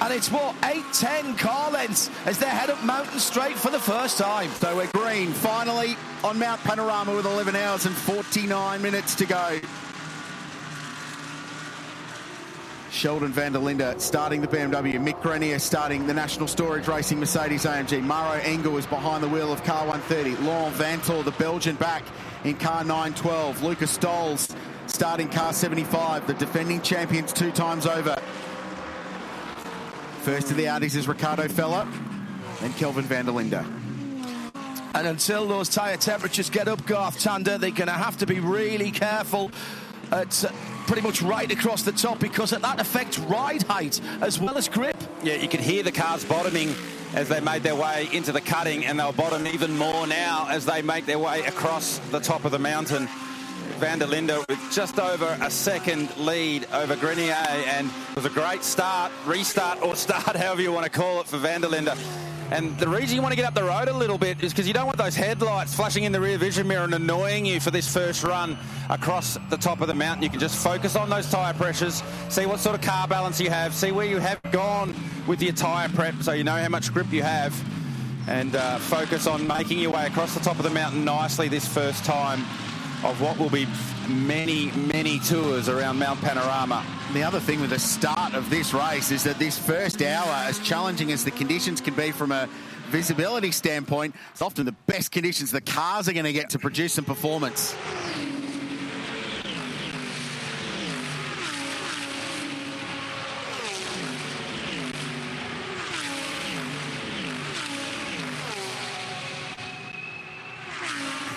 And 0.00 0.12
it's 0.12 0.32
what, 0.32 0.56
8 0.64 0.82
10 0.92 1.36
car 1.36 1.70
lengths 1.70 2.10
as 2.26 2.38
they 2.38 2.48
head 2.48 2.70
up 2.70 2.82
Mountain 2.82 3.20
Straight 3.20 3.56
for 3.56 3.70
the 3.70 3.78
first 3.78 4.18
time. 4.18 4.50
So 4.52 4.76
we're 4.76 4.90
green 4.92 5.30
finally 5.30 5.96
on 6.24 6.38
Mount 6.40 6.60
Panorama 6.62 7.14
with 7.14 7.26
11 7.26 7.54
hours 7.54 7.86
and 7.86 7.94
49 7.94 8.82
minutes 8.82 9.14
to 9.14 9.26
go. 9.26 9.60
Sheldon 12.92 13.32
van 13.32 13.52
der 13.52 13.58
Linde 13.58 13.98
starting 13.98 14.42
the 14.42 14.46
BMW. 14.46 15.00
Mick 15.00 15.20
Grenier 15.22 15.58
starting 15.58 16.06
the 16.06 16.12
National 16.12 16.46
Storage 16.46 16.86
Racing 16.86 17.18
Mercedes 17.18 17.64
AMG. 17.64 18.02
Maro 18.02 18.38
Engel 18.40 18.76
is 18.76 18.84
behind 18.86 19.22
the 19.22 19.28
wheel 19.28 19.50
of 19.50 19.64
car 19.64 19.86
130. 19.86 20.36
Laurent 20.44 20.74
Vanthoor, 20.76 21.24
the 21.24 21.30
Belgian, 21.32 21.74
back 21.76 22.04
in 22.44 22.54
car 22.54 22.84
912. 22.84 23.62
Luca 23.62 23.86
Stolz 23.86 24.54
starting 24.88 25.26
car 25.30 25.54
75. 25.54 26.26
The 26.26 26.34
defending 26.34 26.82
champions 26.82 27.32
two 27.32 27.50
times 27.50 27.86
over. 27.86 28.14
First 30.20 30.50
of 30.50 30.58
the 30.58 30.64
Audis 30.64 30.94
is 30.94 31.08
Ricardo 31.08 31.48
Feller, 31.48 31.88
then 32.60 32.74
Kelvin 32.74 33.04
van 33.04 33.24
der 33.24 33.32
Linde. 33.32 33.64
And 34.94 35.06
until 35.06 35.48
those 35.48 35.70
tyre 35.70 35.96
temperatures 35.96 36.50
get 36.50 36.68
up, 36.68 36.84
Garth 36.84 37.18
Tander, 37.18 37.58
they're 37.58 37.70
going 37.70 37.88
to 37.88 37.92
have 37.92 38.18
to 38.18 38.26
be 38.26 38.38
really 38.38 38.90
careful 38.90 39.50
at 40.12 40.44
uh, 40.44 40.52
pretty 40.86 41.02
much 41.02 41.22
right 41.22 41.50
across 41.50 41.82
the 41.82 41.92
top 41.92 42.20
because 42.20 42.50
that 42.50 42.80
affects 42.80 43.18
ride 43.18 43.62
height 43.62 44.00
as 44.20 44.38
well 44.38 44.56
as 44.56 44.68
grip. 44.68 44.96
Yeah, 45.22 45.34
you 45.34 45.48
could 45.48 45.60
hear 45.60 45.82
the 45.82 45.92
cars 45.92 46.24
bottoming 46.24 46.74
as 47.14 47.28
they 47.28 47.40
made 47.40 47.62
their 47.62 47.74
way 47.74 48.08
into 48.12 48.32
the 48.32 48.40
cutting, 48.40 48.84
and 48.84 48.98
they'll 48.98 49.12
bottom 49.12 49.46
even 49.46 49.76
more 49.76 50.06
now 50.06 50.46
as 50.48 50.64
they 50.64 50.82
make 50.82 51.06
their 51.06 51.18
way 51.18 51.42
across 51.42 51.98
the 52.10 52.20
top 52.20 52.44
of 52.44 52.52
the 52.52 52.58
mountain. 52.58 53.08
Van 53.78 53.98
der 53.98 54.06
Linde 54.06 54.44
with 54.48 54.58
just 54.70 54.98
over 54.98 55.36
a 55.40 55.50
second 55.50 56.16
lead 56.16 56.66
over 56.72 56.96
Grenier, 56.96 57.34
and 57.34 57.88
it 57.88 58.16
was 58.16 58.24
a 58.24 58.30
great 58.30 58.62
start, 58.62 59.12
restart, 59.26 59.82
or 59.82 59.96
start, 59.96 60.36
however 60.36 60.62
you 60.62 60.72
want 60.72 60.84
to 60.84 60.90
call 60.90 61.20
it, 61.20 61.26
for 61.26 61.38
Van 61.38 61.60
der 61.60 61.68
Linde. 61.68 61.96
And 62.52 62.78
the 62.78 62.86
reason 62.86 63.16
you 63.16 63.22
want 63.22 63.32
to 63.32 63.36
get 63.36 63.46
up 63.46 63.54
the 63.54 63.64
road 63.64 63.88
a 63.88 63.92
little 63.96 64.18
bit 64.18 64.42
is 64.44 64.52
because 64.52 64.68
you 64.68 64.74
don't 64.74 64.84
want 64.84 64.98
those 64.98 65.16
headlights 65.16 65.74
flashing 65.74 66.04
in 66.04 66.12
the 66.12 66.20
rear 66.20 66.36
vision 66.36 66.68
mirror 66.68 66.84
and 66.84 66.92
annoying 66.92 67.46
you 67.46 67.60
for 67.60 67.70
this 67.70 67.90
first 67.90 68.22
run 68.22 68.58
across 68.90 69.38
the 69.48 69.56
top 69.56 69.80
of 69.80 69.88
the 69.88 69.94
mountain. 69.94 70.22
You 70.22 70.28
can 70.28 70.38
just 70.38 70.62
focus 70.62 70.94
on 70.94 71.08
those 71.08 71.30
tyre 71.30 71.54
pressures, 71.54 72.02
see 72.28 72.44
what 72.44 72.60
sort 72.60 72.74
of 72.74 72.82
car 72.82 73.08
balance 73.08 73.40
you 73.40 73.48
have, 73.48 73.74
see 73.74 73.90
where 73.90 74.04
you 74.04 74.18
have 74.18 74.38
gone 74.52 74.94
with 75.26 75.40
your 75.40 75.54
tyre 75.54 75.88
prep 75.88 76.14
so 76.22 76.32
you 76.32 76.44
know 76.44 76.60
how 76.60 76.68
much 76.68 76.92
grip 76.92 77.10
you 77.10 77.22
have, 77.22 77.58
and 78.28 78.54
uh, 78.54 78.76
focus 78.78 79.26
on 79.26 79.46
making 79.46 79.78
your 79.78 79.92
way 79.92 80.06
across 80.06 80.34
the 80.34 80.40
top 80.40 80.58
of 80.58 80.64
the 80.64 80.70
mountain 80.70 81.06
nicely 81.06 81.48
this 81.48 81.66
first 81.66 82.04
time 82.04 82.44
of 83.04 83.20
what 83.20 83.38
will 83.38 83.50
be 83.50 83.66
many, 84.08 84.70
many 84.72 85.18
tours 85.18 85.68
around 85.68 85.98
Mount 85.98 86.20
Panorama. 86.20 86.84
The 87.12 87.22
other 87.22 87.40
thing 87.40 87.60
with 87.60 87.70
the 87.70 87.78
start 87.78 88.34
of 88.34 88.48
this 88.48 88.72
race 88.72 89.10
is 89.10 89.24
that 89.24 89.38
this 89.38 89.58
first 89.58 90.02
hour, 90.02 90.32
as 90.46 90.58
challenging 90.60 91.10
as 91.10 91.24
the 91.24 91.32
conditions 91.32 91.80
can 91.80 91.94
be 91.94 92.12
from 92.12 92.30
a 92.30 92.48
visibility 92.90 93.50
standpoint, 93.50 94.14
it's 94.30 94.42
often 94.42 94.66
the 94.66 94.76
best 94.86 95.10
conditions 95.10 95.50
the 95.50 95.60
cars 95.60 96.08
are 96.08 96.12
going 96.12 96.24
to 96.24 96.32
get 96.32 96.50
to 96.50 96.58
produce 96.58 96.92
some 96.92 97.04
performance. 97.04 97.74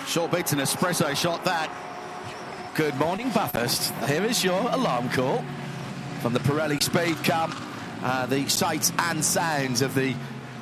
Short 0.06 0.30
beats 0.30 0.52
an 0.52 0.60
espresso 0.60 1.16
shot 1.16 1.44
that. 1.44 1.68
Good 2.76 2.94
morning, 2.94 3.28
Bathurst. 3.30 3.92
Here 4.06 4.22
is 4.22 4.44
your 4.44 4.60
alarm 4.70 5.10
call 5.10 5.44
from 6.20 6.32
the 6.32 6.38
Pirelli 6.38 6.80
Speed 6.80 7.16
Camp. 7.24 7.56
Uh, 8.04 8.24
the 8.26 8.48
sights 8.48 8.92
and 8.98 9.24
sounds 9.24 9.82
of 9.82 9.96
the 9.96 10.14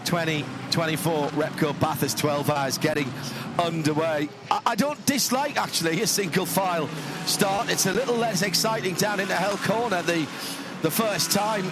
2024 0.07 1.29
Repco 1.29 1.79
Bathurst 1.79 2.17
12 2.19 2.49
hours 2.49 2.79
getting 2.79 3.13
underway. 3.59 4.31
I, 4.51 4.61
I, 4.65 4.75
don't 4.77 5.05
dislike 5.05 5.59
actually 5.59 6.01
a 6.01 6.07
single 6.07 6.47
file 6.47 6.89
start. 7.27 7.69
It's 7.69 7.85
a 7.85 7.93
little 7.93 8.17
less 8.17 8.41
exciting 8.41 8.95
down 8.95 9.21
in 9.21 9.29
the 9.29 9.37
Hell 9.37 9.59
Corner 9.59 10.01
the 10.03 10.27
the 10.81 10.91
first 10.91 11.33
time, 11.33 11.71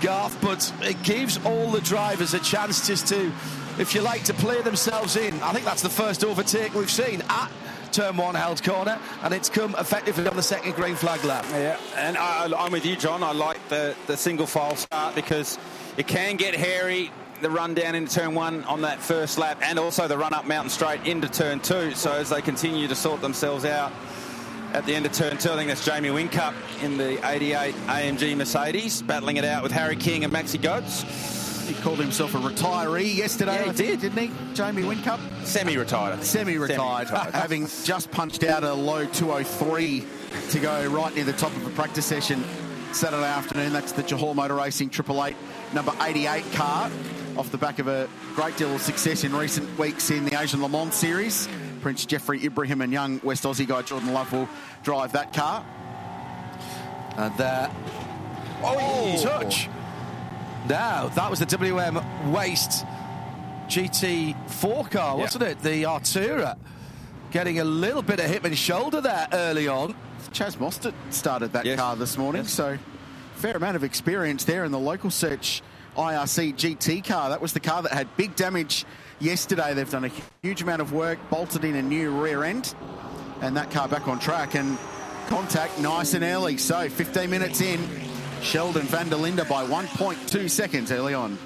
Garth, 0.00 0.38
but 0.40 0.72
it 0.82 1.02
gives 1.02 1.38
all 1.44 1.70
the 1.70 1.80
drivers 1.82 2.32
a 2.32 2.38
chance 2.38 2.86
just 2.86 3.06
to, 3.08 3.32
if 3.80 3.94
you 3.94 4.02
like, 4.02 4.22
to 4.24 4.34
play 4.34 4.60
themselves 4.60 5.16
in. 5.16 5.34
I 5.42 5.52
think 5.52 5.64
that's 5.64 5.80
the 5.80 5.88
first 5.88 6.22
overtake 6.22 6.74
we've 6.74 6.90
seen 6.90 7.22
at 7.30 7.50
turn 7.92 8.16
one 8.16 8.34
Hell 8.34 8.54
corner, 8.56 9.00
and 9.22 9.34
it's 9.34 9.48
come 9.48 9.74
effectively 9.78 10.28
on 10.28 10.36
the 10.36 10.42
second 10.42 10.74
green 10.74 10.94
flag 10.94 11.24
lap. 11.24 11.44
Yeah, 11.50 11.78
and 11.96 12.16
I, 12.16 12.44
am 12.46 12.72
with 12.72 12.84
you, 12.86 12.94
John. 12.94 13.22
I 13.22 13.32
like 13.32 13.68
the, 13.68 13.96
the 14.06 14.16
single 14.16 14.46
file 14.46 14.76
start 14.76 15.14
because 15.14 15.58
it 15.96 16.06
can 16.06 16.36
get 16.36 16.54
hairy. 16.54 17.10
The 17.40 17.48
run 17.48 17.72
down 17.72 17.94
into 17.94 18.14
turn 18.14 18.34
one 18.34 18.64
on 18.64 18.82
that 18.82 19.00
first 19.00 19.38
lap, 19.38 19.58
and 19.62 19.78
also 19.78 20.06
the 20.06 20.18
run 20.18 20.34
up 20.34 20.46
mountain 20.46 20.70
straight 20.70 21.06
into 21.06 21.26
turn 21.26 21.58
two. 21.58 21.92
So 21.92 22.12
as 22.12 22.28
they 22.28 22.42
continue 22.42 22.86
to 22.86 22.94
sort 22.94 23.22
themselves 23.22 23.64
out 23.64 23.92
at 24.74 24.84
the 24.84 24.94
end 24.94 25.06
of 25.06 25.12
turn 25.12 25.38
two, 25.38 25.50
I 25.50 25.56
think 25.56 25.68
that's 25.68 25.84
Jamie 25.84 26.10
Whincup 26.10 26.54
in 26.82 26.98
the 26.98 27.26
88 27.26 27.74
AMG 27.74 28.36
Mercedes, 28.36 29.00
battling 29.00 29.38
it 29.38 29.44
out 29.46 29.62
with 29.62 29.72
Harry 29.72 29.96
King 29.96 30.24
and 30.24 30.32
Maxi 30.32 30.60
Götz. 30.60 31.39
He 31.70 31.80
called 31.82 32.00
himself 32.00 32.34
a 32.34 32.38
retiree 32.38 33.14
yesterday. 33.14 33.64
Yeah, 33.64 33.66
he 33.66 33.72
did, 33.72 34.00
didn't 34.00 34.18
he? 34.18 34.54
Jamie 34.54 34.82
Whincup, 34.82 35.20
Semi-retired. 35.44 36.24
Semi-retired, 36.24 37.06
Semi-retired. 37.06 37.32
having 37.32 37.68
just 37.84 38.10
punched 38.10 38.42
out 38.42 38.64
a 38.64 38.74
low 38.74 39.06
203 39.06 40.04
to 40.50 40.58
go 40.58 40.88
right 40.88 41.14
near 41.14 41.22
the 41.22 41.32
top 41.32 41.54
of 41.54 41.64
a 41.64 41.70
practice 41.70 42.04
session 42.04 42.42
Saturday 42.92 43.22
afternoon. 43.22 43.72
That's 43.72 43.92
the 43.92 44.02
Johor 44.02 44.34
Motor 44.34 44.56
Racing 44.56 44.90
Triple 44.90 45.24
Eight 45.24 45.36
number 45.72 45.92
88 46.00 46.42
car 46.54 46.90
off 47.36 47.52
the 47.52 47.58
back 47.58 47.78
of 47.78 47.86
a 47.86 48.08
great 48.34 48.56
deal 48.56 48.74
of 48.74 48.82
success 48.82 49.22
in 49.22 49.32
recent 49.32 49.78
weeks 49.78 50.10
in 50.10 50.24
the 50.24 50.40
Asian 50.40 50.60
Le 50.60 50.68
Mans 50.68 50.92
Series. 50.92 51.48
Prince 51.82 52.04
Jefri 52.04 52.42
Ibrahim 52.42 52.80
and 52.80 52.92
young 52.92 53.20
West 53.22 53.44
Aussie 53.44 53.64
guy 53.64 53.82
Jordan 53.82 54.12
Love 54.12 54.32
will 54.32 54.48
drive 54.82 55.12
that 55.12 55.32
car. 55.32 55.64
Uh, 57.16 57.22
and 57.22 57.38
there. 57.38 57.70
Oh, 58.60 58.76
oh, 58.76 59.22
touch. 59.22 59.68
Now, 60.68 61.08
that 61.08 61.30
was 61.30 61.38
the 61.38 61.46
WM 61.46 62.32
Waste 62.32 62.84
GT4 63.68 64.90
car, 64.90 65.16
wasn't 65.16 65.44
yeah. 65.44 65.50
it? 65.50 65.60
The 65.60 65.82
Artura. 65.84 66.58
Getting 67.30 67.60
a 67.60 67.64
little 67.64 68.02
bit 68.02 68.18
of 68.20 68.26
hip 68.26 68.44
and 68.44 68.56
shoulder 68.56 69.00
there 69.00 69.28
early 69.32 69.68
on. 69.68 69.94
Chaz 70.32 70.56
Mostert 70.56 70.94
started 71.10 71.52
that 71.52 71.64
yes. 71.64 71.78
car 71.78 71.96
this 71.96 72.18
morning, 72.18 72.42
yes. 72.42 72.52
so 72.52 72.78
fair 73.34 73.56
amount 73.56 73.74
of 73.74 73.84
experience 73.84 74.44
there 74.44 74.64
in 74.64 74.72
the 74.72 74.78
local 74.78 75.10
search 75.10 75.62
IRC 75.96 76.54
GT 76.54 77.04
car. 77.04 77.30
That 77.30 77.40
was 77.40 77.52
the 77.52 77.60
car 77.60 77.82
that 77.82 77.92
had 77.92 78.14
big 78.16 78.36
damage 78.36 78.84
yesterday. 79.18 79.74
They've 79.74 79.90
done 79.90 80.04
a 80.04 80.10
huge 80.42 80.62
amount 80.62 80.82
of 80.82 80.92
work, 80.92 81.18
bolted 81.30 81.64
in 81.64 81.74
a 81.76 81.82
new 81.82 82.10
rear 82.10 82.44
end, 82.44 82.74
and 83.40 83.56
that 83.56 83.70
car 83.70 83.88
back 83.88 84.08
on 84.08 84.18
track 84.18 84.54
and 84.54 84.76
contact 85.28 85.80
nice 85.80 86.14
and 86.14 86.24
early. 86.24 86.58
So 86.58 86.88
15 86.88 87.30
minutes 87.30 87.60
in, 87.60 87.80
Sheldon 88.42 88.82
van 88.82 89.08
der 89.08 89.16
Linde 89.16 89.44
by 89.48 89.64
1.2 89.64 90.48
seconds 90.48 90.90
early 90.90 91.14
on. 91.14 91.38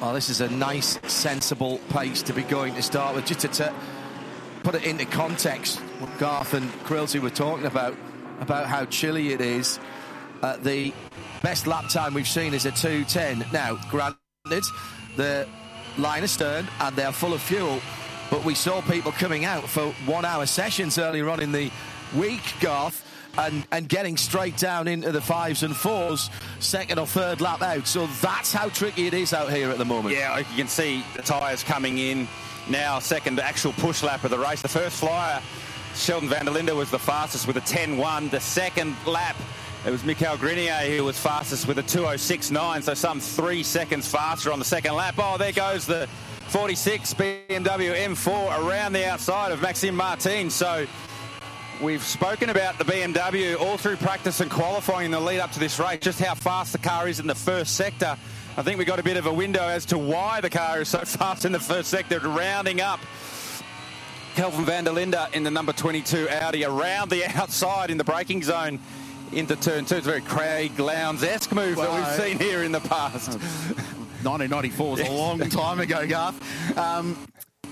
Well, 0.00 0.14
this 0.14 0.30
is 0.30 0.40
a 0.40 0.48
nice, 0.48 0.98
sensible 1.12 1.78
pace 1.90 2.22
to 2.22 2.32
be 2.32 2.42
going 2.42 2.74
to 2.74 2.82
start 2.82 3.14
with. 3.14 3.26
Just 3.26 3.40
to 3.40 3.74
put 4.62 4.74
it 4.74 4.84
into 4.84 5.04
context, 5.04 5.78
what 5.98 6.16
Garth 6.18 6.54
and 6.54 6.70
Quilty 6.84 7.20
were 7.20 7.28
talking 7.28 7.66
about, 7.66 7.96
about 8.40 8.66
how 8.66 8.86
chilly 8.86 9.32
it 9.32 9.42
is. 9.42 9.78
Uh, 10.42 10.56
the 10.56 10.94
best 11.42 11.66
lap 11.66 11.90
time 11.90 12.14
we've 12.14 12.26
seen 12.26 12.54
is 12.54 12.64
a 12.64 12.70
2.10. 12.70 13.52
Now, 13.52 13.74
granted, 13.90 14.64
the 15.16 15.46
line 15.98 16.22
astern 16.22 16.66
and 16.80 16.96
they're 16.96 17.12
full 17.12 17.34
of 17.34 17.42
fuel, 17.42 17.80
but 18.30 18.44
we 18.44 18.54
saw 18.54 18.80
people 18.82 19.12
coming 19.12 19.44
out 19.44 19.68
for 19.68 19.92
one 20.06 20.24
hour 20.24 20.46
sessions 20.46 20.98
earlier 20.98 21.28
on 21.28 21.40
in 21.40 21.52
the 21.52 21.70
week, 22.16 22.54
Garth, 22.60 23.04
and, 23.38 23.66
and 23.72 23.88
getting 23.88 24.16
straight 24.16 24.56
down 24.56 24.88
into 24.88 25.12
the 25.12 25.20
fives 25.20 25.62
and 25.62 25.74
fours, 25.74 26.30
second 26.58 26.98
or 26.98 27.06
third 27.06 27.40
lap 27.40 27.62
out. 27.62 27.86
So 27.86 28.06
that's 28.20 28.52
how 28.52 28.68
tricky 28.68 29.06
it 29.06 29.14
is 29.14 29.32
out 29.32 29.52
here 29.52 29.70
at 29.70 29.78
the 29.78 29.84
moment. 29.84 30.14
Yeah, 30.14 30.38
you 30.38 30.44
can 30.56 30.68
see 30.68 31.04
the 31.16 31.22
tyres 31.22 31.62
coming 31.62 31.98
in 31.98 32.28
now, 32.68 32.98
second 32.98 33.40
actual 33.40 33.72
push 33.74 34.02
lap 34.02 34.24
of 34.24 34.30
the 34.30 34.38
race. 34.38 34.62
The 34.62 34.68
first 34.68 35.00
flyer, 35.00 35.40
Sheldon 35.94 36.28
van 36.28 36.46
der 36.46 36.52
Linde, 36.52 36.74
was 36.74 36.90
the 36.90 36.98
fastest 36.98 37.46
with 37.46 37.56
a 37.56 37.62
10 37.62 37.96
1. 37.96 38.28
The 38.28 38.40
second 38.40 38.96
lap, 39.06 39.36
it 39.86 39.90
was 39.90 40.04
Mikael 40.04 40.36
Grenier 40.36 40.96
who 40.96 41.04
was 41.04 41.18
fastest 41.18 41.66
with 41.66 41.78
a 41.78 41.82
206.9, 41.82 42.82
so 42.82 42.94
some 42.94 43.20
three 43.20 43.62
seconds 43.62 44.06
faster 44.08 44.52
on 44.52 44.58
the 44.58 44.64
second 44.64 44.94
lap. 44.94 45.14
Oh, 45.18 45.36
there 45.38 45.52
goes 45.52 45.86
the 45.86 46.08
46 46.50 47.14
BMW 47.14 47.94
M4 47.94 48.66
around 48.66 48.92
the 48.92 49.06
outside 49.06 49.52
of 49.52 49.62
Maxime 49.62 49.94
Martin. 49.94 50.50
So 50.50 50.84
we've 51.80 52.02
spoken 52.02 52.50
about 52.50 52.76
the 52.76 52.84
BMW 52.84 53.56
all 53.56 53.76
through 53.76 53.98
practice 53.98 54.40
and 54.40 54.50
qualifying 54.50 55.06
in 55.06 55.10
the 55.12 55.20
lead 55.20 55.38
up 55.38 55.52
to 55.52 55.60
this 55.60 55.78
race, 55.78 56.00
just 56.00 56.18
how 56.18 56.34
fast 56.34 56.72
the 56.72 56.78
car 56.78 57.06
is 57.06 57.20
in 57.20 57.28
the 57.28 57.36
first 57.36 57.76
sector. 57.76 58.16
I 58.56 58.62
think 58.62 58.80
we 58.80 58.84
got 58.84 58.98
a 58.98 59.02
bit 59.04 59.16
of 59.16 59.26
a 59.26 59.32
window 59.32 59.62
as 59.62 59.86
to 59.86 59.98
why 59.98 60.40
the 60.40 60.50
car 60.50 60.80
is 60.80 60.88
so 60.88 60.98
fast 61.04 61.44
in 61.44 61.52
the 61.52 61.60
first 61.60 61.88
sector, 61.88 62.18
rounding 62.18 62.80
up 62.80 62.98
Kelvin 64.34 64.64
van 64.64 64.82
der 64.82 64.90
Linde 64.90 65.32
in 65.32 65.44
the 65.44 65.52
number 65.52 65.72
22 65.72 66.28
Audi 66.30 66.64
around 66.64 67.10
the 67.10 67.24
outside 67.38 67.92
in 67.92 67.96
the 67.96 68.04
braking 68.04 68.42
zone 68.42 68.80
into 69.32 69.54
turn 69.54 69.84
two. 69.84 69.94
It's 69.94 70.06
a 70.06 70.10
very 70.10 70.20
Craig 70.20 70.80
Lowndes-esque 70.80 71.52
move 71.52 71.76
Well, 71.76 71.94
that 71.94 72.18
we've 72.18 72.26
seen 72.26 72.40
here 72.40 72.64
in 72.64 72.72
the 72.72 72.80
past. 72.80 73.38
1994 74.24 74.90
was 74.90 75.00
a 75.00 75.10
long 75.10 75.38
time 75.48 75.80
ago, 75.80 76.06
Garth. 76.06 76.78
Um, 76.78 77.16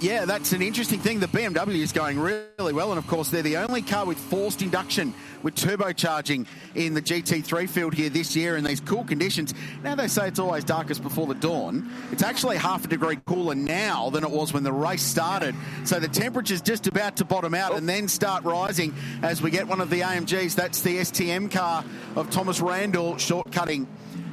yeah, 0.01 0.25
that's 0.25 0.53
an 0.53 0.63
interesting 0.63 1.01
thing. 1.01 1.19
The 1.19 1.27
BMW 1.27 1.81
is 1.81 1.93
going 1.93 2.21
really 2.21 2.73
well, 2.73 2.91
and 2.91 2.99
of 2.99 3.07
course, 3.09 3.31
they're 3.31 3.43
the 3.43 3.57
only 3.57 3.83
car 3.83 4.07
with 4.07 4.17
forced 4.17 4.63
induction 4.63 5.13
with 5.43 5.57
turbocharging 5.57 6.47
in 6.75 6.95
the 6.95 7.03
GT3 7.03 7.69
field 7.69 7.95
here 7.95 8.09
this 8.09 8.37
year 8.37 8.57
in 8.57 8.65
these 8.65 8.81
cool 8.81 9.05
conditions. 9.05 9.55
Now 9.83 9.97
they 9.97 10.07
say 10.07 10.29
it's 10.29 10.39
always 10.39 10.65
darkest 10.65 11.03
before 11.03 11.27
the 11.27 11.35
dawn. 11.35 11.91
It's 12.13 12.23
actually 12.23 12.57
half 12.57 12.85
a 12.85 12.89
degree 12.89 13.19
cooler 13.27 13.55
now 13.55 14.11
than 14.11 14.25
it 14.25 14.31
was 14.31 14.53
when 14.53 14.63
the 14.63 14.73
race 14.73 15.03
started. 15.03 15.55
So 15.85 15.99
the 15.99 16.09
temperature's 16.09 16.63
just 16.63 16.87
about 16.87 17.17
to 17.17 17.25
bottom 17.25 17.55
out 17.55 17.77
and 17.77 17.89
then 17.89 18.09
start 18.09 18.45
rising 18.45 18.95
as 19.23 19.43
we 19.43 19.51
get 19.51 19.67
one 19.67 19.81
of 19.81 19.91
the 19.91 20.01
AMGs. 20.01 20.55
That's 20.55 20.81
the 20.81 20.99
STM 20.99 21.51
car 21.51 21.85
of 22.15 22.31
Thomas 22.31 22.61
Randall 22.61 23.15
shortcutting 23.15 23.87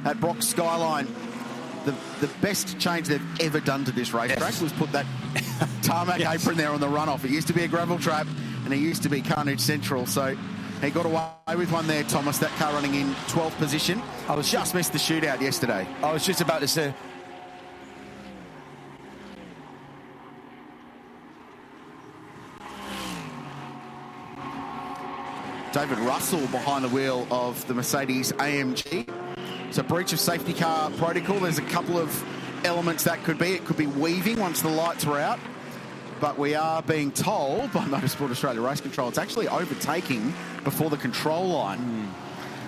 at 0.04 0.20
Brock 0.20 0.42
Skyline 0.42 1.08
the, 1.86 1.94
the 2.20 2.26
best 2.42 2.78
change 2.78 3.06
they've 3.06 3.40
ever 3.40 3.60
done 3.60 3.84
to 3.84 3.92
this 3.92 4.12
racetrack 4.12 4.60
was 4.60 4.72
put 4.72 4.90
that 4.92 5.06
tarmac 5.82 6.20
apron 6.20 6.56
there 6.56 6.70
on 6.70 6.80
the 6.80 6.88
runoff. 6.88 7.24
It 7.24 7.30
used 7.30 7.46
to 7.46 7.52
be 7.52 7.62
a 7.62 7.68
gravel 7.68 7.98
trap 7.98 8.26
and 8.64 8.74
it 8.74 8.78
used 8.78 9.04
to 9.04 9.08
be 9.08 9.22
Carnage 9.22 9.60
Central. 9.60 10.04
So 10.04 10.36
he 10.82 10.90
got 10.90 11.06
away 11.06 11.56
with 11.56 11.70
one 11.70 11.86
there, 11.86 12.02
Thomas. 12.02 12.38
That 12.38 12.50
car 12.58 12.72
running 12.72 12.96
in 12.96 13.14
12th 13.28 13.56
position. 13.56 14.02
I 14.28 14.34
was 14.34 14.50
just 14.50 14.74
missed 14.74 14.92
the 14.92 14.98
shootout 14.98 15.40
yesterday. 15.40 15.86
I 16.02 16.12
was 16.12 16.26
just 16.26 16.40
about 16.40 16.60
to 16.60 16.68
say. 16.68 16.92
David 25.72 25.98
Russell 25.98 26.40
behind 26.48 26.84
the 26.84 26.88
wheel 26.88 27.28
of 27.30 27.64
the 27.68 27.74
Mercedes 27.74 28.32
AMG. 28.32 29.25
It's 29.68 29.78
a 29.78 29.82
breach 29.82 30.12
of 30.12 30.20
safety 30.20 30.54
car 30.54 30.90
protocol. 30.92 31.40
There's 31.40 31.58
a 31.58 31.62
couple 31.62 31.98
of 31.98 32.24
elements 32.64 33.02
that 33.04 33.22
could 33.24 33.36
be. 33.36 33.52
It 33.52 33.64
could 33.64 33.76
be 33.76 33.86
weaving 33.86 34.38
once 34.38 34.62
the 34.62 34.68
lights 34.68 35.04
were 35.04 35.18
out. 35.18 35.40
But 36.20 36.38
we 36.38 36.54
are 36.54 36.82
being 36.82 37.10
told 37.10 37.72
by 37.72 37.84
Motorsport 37.86 38.30
Australia 38.30 38.60
Race 38.62 38.80
Control 38.80 39.08
it's 39.08 39.18
actually 39.18 39.48
overtaking 39.48 40.32
before 40.64 40.88
the 40.88 40.96
control 40.96 41.48
line. 41.48 42.12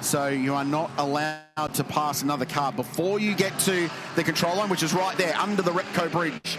So 0.01 0.29
you 0.29 0.55
are 0.55 0.65
not 0.65 0.91
allowed 0.99 1.75
to 1.75 1.85
pass 1.85 2.23
another 2.23 2.45
car 2.45 2.73
before 2.73 3.21
you 3.21 3.35
get 3.35 3.57
to 3.61 3.89
the 4.17 4.25
control 4.25 4.57
line, 4.57 4.69
which 4.69 4.83
is 4.83 4.93
right 4.93 5.17
there 5.17 5.37
under 5.37 5.63
the 5.63 5.71
Repco 5.71 6.11
Bridge. 6.11 6.59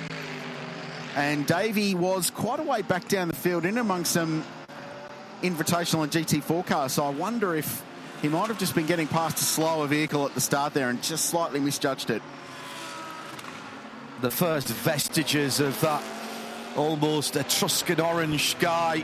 And 1.16 1.46
Davey 1.46 1.96
was 1.96 2.32
quite 2.32 2.60
a 2.60 2.64
way 2.64 2.82
back 2.82 3.08
down 3.10 3.28
the 3.28 3.36
field 3.36 3.66
in 3.66 3.78
among 3.78 4.06
some 4.06 4.44
invitational 5.42 6.04
and 6.04 6.12
GT4 6.12 6.66
cars. 6.66 6.94
So 6.94 7.04
I 7.04 7.10
wonder 7.10 7.56
if 7.56 7.84
he 8.22 8.28
might 8.28 8.48
have 8.48 8.58
just 8.60 8.76
been 8.76 8.86
getting 8.86 9.08
past 9.08 9.38
a 9.40 9.44
slower 9.44 9.88
vehicle 9.88 10.26
at 10.26 10.34
the 10.34 10.42
start 10.42 10.74
there 10.74 10.90
and 10.90 11.02
just 11.02 11.26
slightly 11.26 11.60
misjudged 11.60 12.10
it. 12.10 12.22
the 14.22 14.32
first 14.32 14.68
vestiges 14.68 15.60
of 15.60 15.80
that 15.82 16.04
almost 16.76 17.36
Etruscan 17.36 18.00
orange 18.00 18.52
sky 18.52 19.04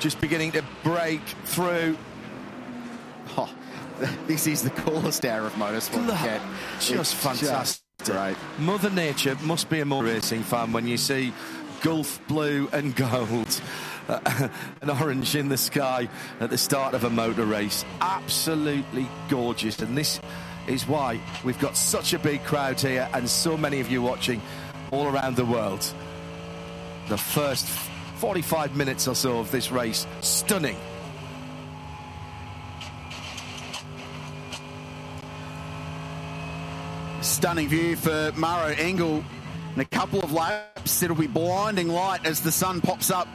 just 0.00 0.20
beginning 0.20 0.52
to 0.52 0.64
break 0.82 1.22
through. 1.44 1.96
Oh, 3.34 3.50
this 4.26 4.46
is 4.48 4.62
the 4.62 4.70
coolest 4.70 5.24
hour 5.24 5.46
of 5.46 5.52
motorsport. 5.54 6.06
Look, 6.06 6.42
just 6.80 7.14
fantastic. 7.14 7.82
great. 8.04 8.36
Mother 8.58 8.90
Nature 8.90 9.36
must 9.44 9.70
be 9.70 9.80
a 9.80 9.84
more 9.84 10.02
racing 10.04 10.42
fan 10.42 10.72
when 10.72 10.86
you 10.88 10.96
see 10.96 11.32
Gulf 11.82 12.20
blue 12.26 12.68
and 12.72 12.94
gold, 12.94 13.60
an 14.80 14.90
orange 14.90 15.36
in 15.36 15.48
the 15.48 15.56
sky 15.56 16.08
at 16.40 16.50
the 16.50 16.58
start 16.58 16.94
of 16.94 17.04
a 17.04 17.10
motor 17.10 17.44
race. 17.44 17.84
Absolutely 18.00 19.06
gorgeous. 19.28 19.80
And 19.80 19.96
this 19.96 20.20
is 20.66 20.86
why 20.86 21.20
we've 21.44 21.58
got 21.58 21.76
such 21.76 22.12
a 22.12 22.18
big 22.18 22.42
crowd 22.44 22.80
here 22.80 23.08
and 23.14 23.28
so 23.28 23.56
many 23.56 23.80
of 23.80 23.90
you 23.90 24.02
watching 24.02 24.40
all 24.90 25.06
around 25.06 25.36
the 25.36 25.44
world. 25.44 25.92
The 27.08 27.18
first 27.18 27.66
45 28.18 28.76
minutes 28.76 29.08
or 29.08 29.14
so 29.14 29.38
of 29.38 29.50
this 29.50 29.70
race, 29.70 30.06
stunning. 30.20 30.76
Stunning 37.20 37.68
view 37.68 37.96
for 37.96 38.32
Maro 38.36 38.74
Engel. 38.74 39.24
In 39.74 39.80
a 39.80 39.84
couple 39.84 40.20
of 40.20 40.32
laps, 40.32 41.02
it'll 41.02 41.16
be 41.16 41.26
blinding 41.26 41.88
light 41.88 42.26
as 42.26 42.40
the 42.40 42.52
sun 42.52 42.80
pops 42.80 43.10
up 43.10 43.26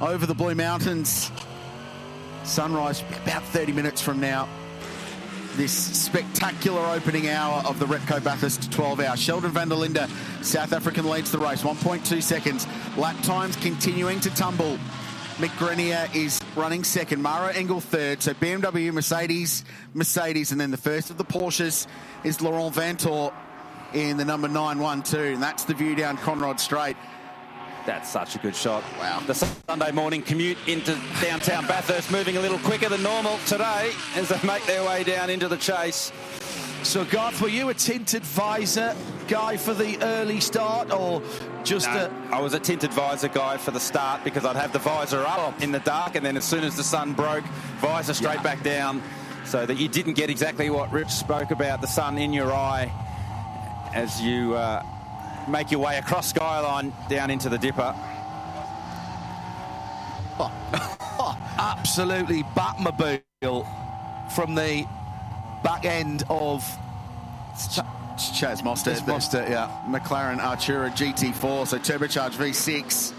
over 0.00 0.26
the 0.26 0.34
Blue 0.34 0.54
Mountains. 0.54 1.30
Sunrise 2.44 3.02
about 3.22 3.42
30 3.44 3.72
minutes 3.72 4.00
from 4.00 4.20
now. 4.20 4.48
This 5.56 5.72
spectacular 5.72 6.80
opening 6.80 7.28
hour 7.28 7.62
of 7.66 7.78
the 7.78 7.86
Repco 7.86 8.22
Bathurst 8.22 8.72
12 8.72 9.00
hour. 9.00 9.16
Sheldon 9.16 9.50
van 9.50 9.68
der 9.68 9.76
Linde, 9.76 10.08
South 10.42 10.72
African, 10.72 11.08
leads 11.08 11.30
the 11.30 11.38
race. 11.38 11.62
1.2 11.62 12.22
seconds. 12.22 12.66
Lap 12.96 13.20
times 13.22 13.56
continuing 13.56 14.20
to 14.20 14.30
tumble. 14.30 14.78
Mick 15.36 15.56
Grenier 15.58 16.08
is 16.14 16.40
running 16.54 16.84
second. 16.84 17.20
Maro 17.20 17.48
Engel 17.48 17.80
third. 17.80 18.22
So 18.22 18.32
BMW, 18.34 18.92
Mercedes, 18.92 19.64
Mercedes, 19.92 20.52
and 20.52 20.60
then 20.60 20.70
the 20.70 20.76
first 20.76 21.10
of 21.10 21.18
the 21.18 21.24
Porsches 21.24 21.86
is 22.24 22.40
Laurens 22.40 22.76
Vanthoor 22.76 23.32
in 23.92 24.16
the 24.16 24.24
number 24.24 24.48
912. 24.48 25.34
And 25.34 25.42
that's 25.42 25.64
the 25.64 25.74
view 25.74 25.94
down 25.94 26.16
Conrad 26.16 26.60
Straight. 26.60 26.96
That's 27.86 28.10
such 28.10 28.36
a 28.36 28.38
good 28.38 28.54
shot. 28.54 28.84
Wow. 28.98 29.22
The 29.26 29.34
Sunday 29.34 29.90
morning 29.92 30.22
commute 30.22 30.58
into 30.66 30.98
downtown 31.20 31.66
Bathurst 31.66 32.10
moving 32.10 32.36
a 32.36 32.40
little 32.40 32.58
quicker 32.58 32.88
than 32.88 33.02
normal 33.02 33.38
today 33.46 33.92
as 34.14 34.28
they 34.28 34.46
make 34.46 34.64
their 34.66 34.84
way 34.84 35.02
down 35.02 35.30
into 35.30 35.48
the 35.48 35.56
chase. 35.56 36.12
So, 36.82 37.04
Garth, 37.04 37.40
were 37.42 37.48
you 37.48 37.68
a 37.68 37.74
tinted 37.74 38.22
visor 38.22 38.96
guy 39.28 39.56
for 39.56 39.74
the 39.74 40.02
early 40.02 40.40
start 40.40 40.90
or 40.90 41.22
just 41.62 41.86
No, 41.88 42.10
a. 42.30 42.34
I 42.34 42.40
was 42.40 42.54
a 42.54 42.58
tinted 42.58 42.92
visor 42.92 43.28
guy 43.28 43.58
for 43.58 43.70
the 43.70 43.80
start 43.80 44.24
because 44.24 44.44
I'd 44.44 44.56
have 44.56 44.72
the 44.72 44.78
visor 44.78 45.20
up 45.26 45.62
in 45.62 45.72
the 45.72 45.80
dark, 45.80 46.16
and 46.16 46.24
then 46.24 46.36
as 46.36 46.44
soon 46.44 46.64
as 46.64 46.76
the 46.76 46.82
sun 46.82 47.12
broke, 47.12 47.44
visor 47.80 48.14
straight 48.14 48.42
back 48.42 48.62
down, 48.62 49.02
so 49.44 49.66
that 49.66 49.76
you 49.76 49.88
didn't 49.88 50.14
get 50.14 50.30
exactly 50.30 50.70
what 50.70 50.90
Rich 50.90 51.10
spoke 51.10 51.50
about 51.50 51.80
the 51.82 51.86
sun 51.86 52.16
in 52.16 52.32
your 52.32 52.50
eye 52.50 52.90
as 53.94 54.20
you 54.20 54.54
uh, 54.54 54.82
make 55.50 55.70
your 55.70 55.80
way 55.80 55.98
across 55.98 56.28
Skyline 56.28 56.92
down 57.08 57.30
into 57.30 57.48
the 57.48 57.58
Dipper. 57.58 57.94
Oh. 60.38 60.96
Oh, 61.22 61.36
absolutely 61.58 62.44
Batmobile 62.56 63.66
from 64.32 64.54
the 64.54 64.86
back 65.62 65.84
end 65.84 66.22
of 66.30 66.62
Chaz 68.16 68.62
Mostert. 68.62 68.92
It's 68.92 69.02
Mostert, 69.02 69.50
yeah. 69.50 69.68
McLaren 69.86 70.38
Artura 70.38 70.90
GT4, 70.90 71.66
so 71.66 71.78
turbocharged 71.78 72.36
V6. 72.36 73.12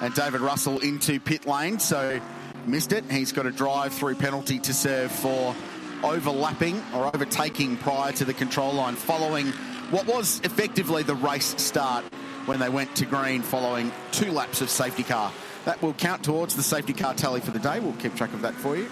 And 0.00 0.14
David 0.14 0.42
Russell 0.42 0.78
into 0.78 1.18
pit 1.18 1.44
lane, 1.46 1.80
so 1.80 2.20
missed 2.66 2.92
it. 2.92 3.04
He's 3.10 3.32
got 3.32 3.46
a 3.46 3.50
drive 3.50 3.92
through 3.92 4.14
penalty 4.14 4.60
to 4.60 4.72
serve 4.72 5.10
for 5.10 5.56
overlapping 6.04 6.80
or 6.94 7.06
overtaking 7.14 7.76
prior 7.78 8.12
to 8.12 8.24
the 8.24 8.34
control 8.34 8.72
line, 8.74 8.94
following 8.94 9.52
what 9.90 10.06
was 10.06 10.40
effectively 10.44 11.02
the 11.02 11.14
race 11.14 11.54
start 11.60 12.04
when 12.46 12.58
they 12.58 12.68
went 12.68 12.94
to 12.96 13.06
green 13.06 13.42
following 13.42 13.92
two 14.12 14.30
laps 14.30 14.60
of 14.60 14.70
safety 14.70 15.02
car. 15.02 15.32
That 15.64 15.80
will 15.80 15.94
count 15.94 16.22
towards 16.22 16.56
the 16.56 16.62
safety 16.62 16.92
car 16.92 17.14
tally 17.14 17.40
for 17.40 17.50
the 17.50 17.58
day. 17.58 17.80
We'll 17.80 17.94
keep 17.94 18.14
track 18.14 18.32
of 18.34 18.42
that 18.42 18.54
for 18.54 18.76
you. 18.76 18.88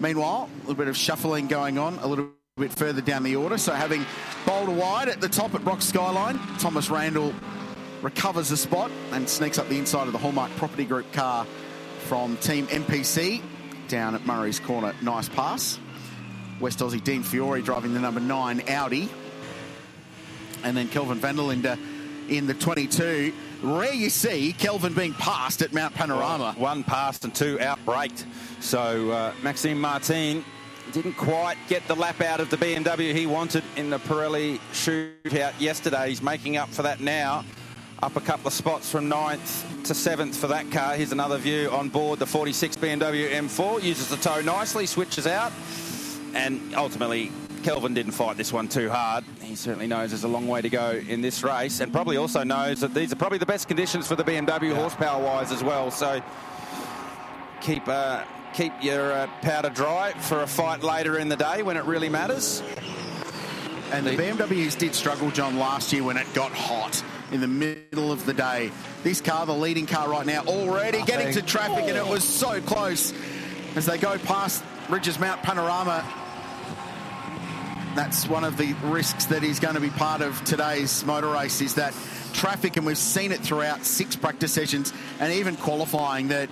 Meanwhile, 0.00 0.48
a 0.56 0.60
little 0.60 0.74
bit 0.74 0.88
of 0.88 0.96
shuffling 0.96 1.46
going 1.46 1.78
on, 1.78 1.98
a 2.00 2.06
little 2.06 2.30
bit 2.56 2.72
further 2.72 3.00
down 3.00 3.22
the 3.22 3.36
order. 3.36 3.58
So 3.58 3.72
having 3.72 4.04
Boulder 4.44 4.72
wide 4.72 5.08
at 5.08 5.20
the 5.20 5.28
top 5.28 5.54
at 5.54 5.62
Brock 5.62 5.82
Skyline, 5.82 6.38
Thomas 6.58 6.90
Randle 6.90 7.32
recovers 8.02 8.48
the 8.48 8.56
spot 8.56 8.90
and 9.12 9.28
sneaks 9.28 9.58
up 9.58 9.68
the 9.68 9.78
inside 9.78 10.06
of 10.06 10.12
the 10.12 10.18
Hallmark 10.18 10.50
Property 10.56 10.84
Group 10.84 11.10
car 11.12 11.46
from 12.00 12.36
Team 12.38 12.66
MPC 12.68 13.42
down 13.88 14.14
at 14.14 14.26
Murray's 14.26 14.60
Corner. 14.60 14.94
Nice 15.02 15.28
pass. 15.28 15.78
West 16.60 16.78
Aussie 16.78 17.02
Dean 17.02 17.22
Fiore 17.22 17.62
driving 17.62 17.94
the 17.94 18.00
number 18.00 18.20
nine 18.20 18.62
Audi. 18.68 19.08
And 20.64 20.76
then 20.76 20.88
Kelvin 20.88 21.18
van 21.18 21.36
der 21.36 21.42
Linde 21.42 21.78
in 22.28 22.46
the 22.46 22.54
22. 22.54 23.32
Rare 23.62 23.92
you 23.92 24.10
see 24.10 24.52
Kelvin 24.52 24.92
being 24.92 25.14
passed 25.14 25.62
at 25.62 25.72
Mount 25.72 25.94
Panorama. 25.94 26.54
One 26.58 26.84
passed 26.84 27.24
and 27.24 27.34
two 27.34 27.58
outbraked. 27.58 28.24
So 28.60 29.10
uh, 29.10 29.32
Maxime 29.42 29.80
Martin 29.80 30.44
didn't 30.92 31.14
quite 31.14 31.56
get 31.68 31.86
the 31.88 31.96
lap 31.96 32.20
out 32.20 32.40
of 32.40 32.50
the 32.50 32.56
BMW 32.56 33.14
he 33.14 33.26
wanted 33.26 33.64
in 33.76 33.90
the 33.90 33.98
Pirelli 33.98 34.58
shootout 34.72 35.52
yesterday. 35.58 36.08
He's 36.08 36.22
making 36.22 36.56
up 36.56 36.68
for 36.68 36.82
that 36.82 37.00
now. 37.00 37.44
Up 38.02 38.14
a 38.16 38.20
couple 38.20 38.46
of 38.46 38.52
spots 38.52 38.90
from 38.90 39.08
ninth 39.08 39.66
to 39.84 39.94
seventh 39.94 40.36
for 40.36 40.48
that 40.48 40.70
car. 40.70 40.94
Here's 40.94 41.12
another 41.12 41.38
view 41.38 41.70
on 41.70 41.88
board 41.88 42.18
the 42.18 42.26
46 42.26 42.76
BMW 42.76 43.30
M4. 43.30 43.82
Uses 43.82 44.08
the 44.08 44.16
toe 44.16 44.42
nicely, 44.42 44.84
switches 44.84 45.26
out, 45.26 45.50
and 46.34 46.74
ultimately 46.74 47.32
Kelvin 47.66 47.94
didn't 47.94 48.12
fight 48.12 48.36
this 48.36 48.52
one 48.52 48.68
too 48.68 48.88
hard. 48.88 49.24
He 49.40 49.56
certainly 49.56 49.88
knows 49.88 50.10
there's 50.10 50.22
a 50.22 50.28
long 50.28 50.46
way 50.46 50.62
to 50.62 50.68
go 50.68 51.02
in 51.08 51.20
this 51.20 51.42
race, 51.42 51.80
and 51.80 51.92
probably 51.92 52.16
also 52.16 52.44
knows 52.44 52.78
that 52.78 52.94
these 52.94 53.12
are 53.12 53.16
probably 53.16 53.38
the 53.38 53.46
best 53.46 53.66
conditions 53.66 54.06
for 54.06 54.14
the 54.14 54.22
BMW 54.22 54.72
horsepower-wise 54.72 55.50
as 55.50 55.64
well. 55.64 55.90
So 55.90 56.22
keep 57.60 57.82
uh, 57.88 58.22
keep 58.54 58.72
your 58.80 59.10
uh, 59.10 59.26
powder 59.42 59.70
dry 59.70 60.12
for 60.12 60.44
a 60.44 60.46
fight 60.46 60.84
later 60.84 61.18
in 61.18 61.28
the 61.28 61.34
day 61.34 61.64
when 61.64 61.76
it 61.76 61.82
really 61.86 62.08
matters. 62.08 62.62
And 63.90 64.06
the 64.06 64.12
BMWs 64.12 64.78
did 64.78 64.94
struggle, 64.94 65.32
John, 65.32 65.58
last 65.58 65.92
year 65.92 66.04
when 66.04 66.16
it 66.16 66.32
got 66.34 66.52
hot 66.52 67.02
in 67.32 67.40
the 67.40 67.48
middle 67.48 68.12
of 68.12 68.24
the 68.26 68.32
day. 68.32 68.70
This 69.02 69.20
car, 69.20 69.44
the 69.44 69.52
leading 69.52 69.86
car 69.86 70.08
right 70.08 70.24
now, 70.24 70.44
already 70.44 71.02
getting 71.02 71.34
to 71.34 71.42
traffic, 71.42 71.86
and 71.88 71.96
it 71.96 72.06
was 72.06 72.22
so 72.22 72.60
close 72.60 73.12
as 73.74 73.86
they 73.86 73.98
go 73.98 74.18
past 74.18 74.62
Ridges 74.88 75.18
Mount 75.18 75.42
Panorama. 75.42 76.25
That's 77.96 78.28
one 78.28 78.44
of 78.44 78.58
the 78.58 78.74
risks 78.84 79.24
that 79.24 79.42
is 79.42 79.58
going 79.58 79.74
to 79.74 79.80
be 79.80 79.88
part 79.88 80.20
of 80.20 80.44
today's 80.44 81.02
motor 81.06 81.28
race 81.28 81.62
is 81.62 81.76
that 81.76 81.94
traffic, 82.34 82.76
and 82.76 82.84
we've 82.84 82.98
seen 82.98 83.32
it 83.32 83.40
throughout 83.40 83.86
six 83.86 84.14
practice 84.14 84.52
sessions 84.52 84.92
and 85.18 85.32
even 85.32 85.56
qualifying 85.56 86.28
that 86.28 86.50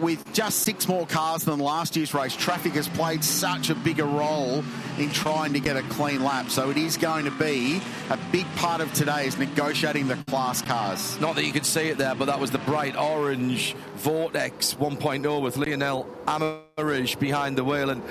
with 0.00 0.32
just 0.32 0.60
six 0.60 0.86
more 0.86 1.04
cars 1.04 1.42
than 1.42 1.58
last 1.58 1.96
year's 1.96 2.14
race, 2.14 2.36
traffic 2.36 2.74
has 2.74 2.86
played 2.86 3.24
such 3.24 3.68
a 3.68 3.74
bigger 3.74 4.04
role 4.04 4.62
in 4.96 5.10
trying 5.10 5.52
to 5.54 5.60
get 5.60 5.76
a 5.76 5.82
clean 5.82 6.22
lap. 6.22 6.50
So 6.50 6.70
it 6.70 6.76
is 6.76 6.96
going 6.96 7.24
to 7.24 7.32
be 7.32 7.80
a 8.08 8.18
big 8.30 8.46
part 8.54 8.80
of 8.80 8.92
today 8.92 9.26
is 9.26 9.36
negotiating 9.38 10.06
the 10.06 10.16
class 10.28 10.62
cars. 10.62 11.20
Not 11.20 11.34
that 11.34 11.44
you 11.44 11.52
could 11.52 11.66
see 11.66 11.88
it 11.88 11.98
there, 11.98 12.14
but 12.14 12.26
that 12.26 12.38
was 12.38 12.52
the 12.52 12.58
bright 12.58 12.96
orange 12.96 13.74
Vortex 13.96 14.74
1.0 14.74 15.42
with 15.42 15.56
Lionel 15.56 16.06
Amrouche 16.28 17.16
behind 17.16 17.58
the 17.58 17.64
wheel 17.64 17.90
and 17.90 18.04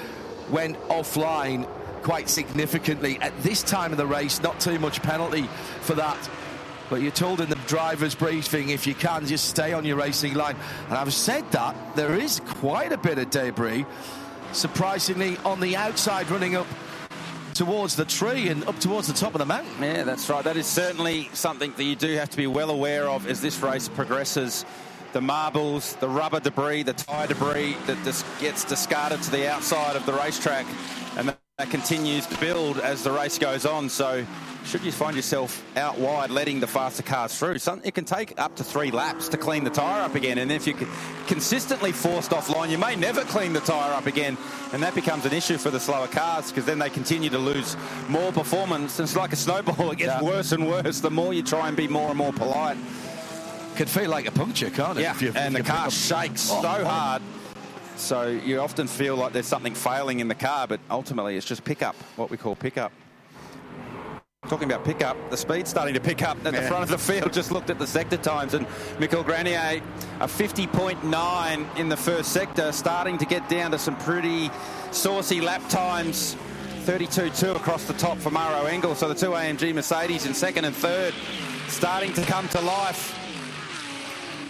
went 0.49 0.77
offline 0.89 1.65
quite 2.05 2.29
significantly. 2.29 3.17
At 3.19 3.33
this 3.41 3.63
time 3.63 3.91
of 3.91 3.97
the 3.97 4.05
race, 4.05 4.39
not 4.43 4.59
too 4.59 4.77
much 4.77 5.01
penalty 5.01 5.49
for 5.81 5.95
that. 5.95 6.29
But 6.87 7.01
you're 7.01 7.11
told 7.11 7.41
in 7.41 7.49
the 7.49 7.55
driver's 7.65 8.13
briefing, 8.13 8.69
if 8.69 8.85
you 8.85 8.93
can, 8.93 9.25
just 9.25 9.45
stay 9.45 9.73
on 9.73 9.83
your 9.83 9.97
racing 9.97 10.35
line. 10.35 10.55
And 10.87 10.93
I've 10.93 11.11
said 11.11 11.49
that 11.51 11.75
there 11.95 12.13
is 12.13 12.41
quite 12.45 12.91
a 12.91 12.97
bit 12.97 13.17
of 13.17 13.31
debris, 13.31 13.87
surprisingly, 14.51 15.37
on 15.37 15.59
the 15.59 15.75
outside 15.75 16.29
running 16.29 16.55
up 16.55 16.67
towards 17.55 17.95
the 17.95 18.05
tree 18.05 18.49
and 18.49 18.63
up 18.67 18.77
towards 18.79 19.07
the 19.07 19.13
top 19.13 19.33
of 19.33 19.39
the 19.39 19.45
mountain. 19.45 19.73
Yeah, 19.81 20.03
that's 20.03 20.29
right. 20.29 20.43
That 20.43 20.57
is 20.57 20.67
certainly 20.67 21.27
something 21.33 21.73
that 21.75 21.83
you 21.83 21.95
do 21.95 22.13
have 22.17 22.29
to 22.29 22.37
be 22.37 22.45
well 22.45 22.69
aware 22.69 23.09
of 23.09 23.25
as 23.27 23.41
this 23.41 23.59
race 23.61 23.89
progresses. 23.89 24.63
The 25.13 25.21
marbles, 25.21 25.95
the 25.95 26.09
rubber 26.09 26.39
debris, 26.39 26.83
the 26.83 26.93
tyre 26.93 27.25
debris 27.25 27.75
that 27.87 27.97
just 28.03 28.27
gets 28.39 28.63
discarded 28.63 29.23
to 29.23 29.31
the 29.31 29.49
outside 29.49 29.95
of 29.95 30.05
the 30.05 30.13
racetrack, 30.13 30.67
and 31.17 31.35
that 31.57 31.69
continues 31.69 32.25
to 32.27 32.37
build 32.41 32.79
as 32.79 33.01
the 33.01 33.09
race 33.11 33.39
goes 33.39 33.65
on. 33.65 33.87
So, 33.87 34.25
should 34.65 34.81
you 34.83 34.91
find 34.91 35.15
yourself 35.15 35.63
out 35.77 35.97
wide 35.97 36.29
letting 36.29 36.59
the 36.59 36.67
faster 36.67 37.01
cars 37.01 37.37
through, 37.39 37.55
it 37.85 37.93
can 37.93 38.03
take 38.03 38.37
up 38.37 38.57
to 38.57 38.63
three 38.63 38.91
laps 38.91 39.29
to 39.29 39.37
clean 39.37 39.63
the 39.63 39.69
tyre 39.69 40.01
up 40.01 40.15
again. 40.15 40.39
And 40.39 40.51
if 40.51 40.67
you're 40.67 40.75
consistently 41.27 41.93
forced 41.93 42.31
offline, 42.31 42.71
you 42.71 42.77
may 42.77 42.97
never 42.97 43.21
clean 43.21 43.53
the 43.53 43.61
tyre 43.61 43.93
up 43.93 44.05
again. 44.05 44.37
And 44.73 44.83
that 44.83 44.95
becomes 44.95 45.23
an 45.25 45.31
issue 45.31 45.57
for 45.57 45.69
the 45.69 45.79
slower 45.79 46.07
cars 46.07 46.49
because 46.51 46.65
then 46.65 46.77
they 46.77 46.89
continue 46.89 47.29
to 47.29 47.37
lose 47.37 47.77
more 48.09 48.33
performance. 48.33 48.99
It's 48.99 49.15
like 49.15 49.31
a 49.31 49.37
snowball, 49.37 49.91
it 49.91 49.99
gets 49.99 50.21
Yeah. 50.21 50.23
worse 50.23 50.51
and 50.51 50.67
worse 50.67 50.99
the 50.99 51.11
more 51.11 51.33
you 51.33 51.41
try 51.43 51.69
and 51.69 51.77
be 51.77 51.87
more 51.87 52.09
and 52.09 52.17
more 52.17 52.33
polite. 52.33 52.75
Could 53.77 53.89
feel 53.89 54.09
like 54.09 54.25
a 54.25 54.31
puncture, 54.31 54.69
can't 54.71 54.97
it? 54.97 55.03
Yeah, 55.03 55.17
you- 55.19 55.31
and 55.35 55.55
the 55.55 55.63
car 55.63 55.85
up- 55.87 55.93
shakes 55.93 56.49
Oh, 56.51 56.61
so 56.61 56.83
hard. 56.83 57.21
So 57.97 58.27
you 58.27 58.59
often 58.59 58.87
feel 58.87 59.15
like 59.15 59.33
there's 59.33 59.47
something 59.47 59.73
failing 59.73 60.19
in 60.19 60.27
the 60.27 60.35
car, 60.35 60.67
but 60.67 60.79
ultimately 60.91 61.37
it's 61.37 61.45
just 61.45 61.63
pickup, 61.63 61.95
what 62.17 62.29
we 62.29 62.37
call 62.37 62.55
pickup. 62.55 62.91
Talking 64.47 64.71
about 64.71 64.85
pickup, 64.85 65.17
the 65.31 65.37
speed's 65.37 65.71
starting 65.71 65.95
to 65.95 65.99
pick 65.99 66.21
up 66.21 66.37
at 66.45 66.53
the 66.53 66.61
front 66.63 66.83
of 66.83 66.89
the 66.89 66.99
field. 66.99 67.33
Just 67.33 67.51
looked 67.51 67.71
at 67.71 67.79
the 67.79 67.87
sector 67.87 68.17
times, 68.17 68.53
and 68.53 68.67
Michael 68.99 69.23
Grenier, 69.23 69.81
a 70.19 70.27
50.9 70.27 71.77
in 71.77 71.89
the 71.89 71.97
first 71.97 72.31
sector, 72.31 72.71
starting 72.71 73.17
to 73.17 73.25
get 73.25 73.47
down 73.49 73.71
to 73.71 73.79
some 73.79 73.97
pretty 73.97 74.51
saucy 74.91 75.41
lap 75.41 75.67
times. 75.67 76.35
32.2 76.85 77.55
across 77.55 77.85
the 77.85 77.93
top 77.93 78.19
for 78.19 78.29
Maro 78.29 78.65
Engel. 78.67 78.93
So 78.93 79.07
the 79.07 79.15
two 79.15 79.31
AMG 79.31 79.73
Mercedes 79.73 80.27
in 80.27 80.35
second 80.35 80.65
and 80.65 80.75
third, 80.75 81.15
starting 81.67 82.13
to 82.13 82.21
come 82.21 82.47
to 82.49 82.61
life. 82.61 83.14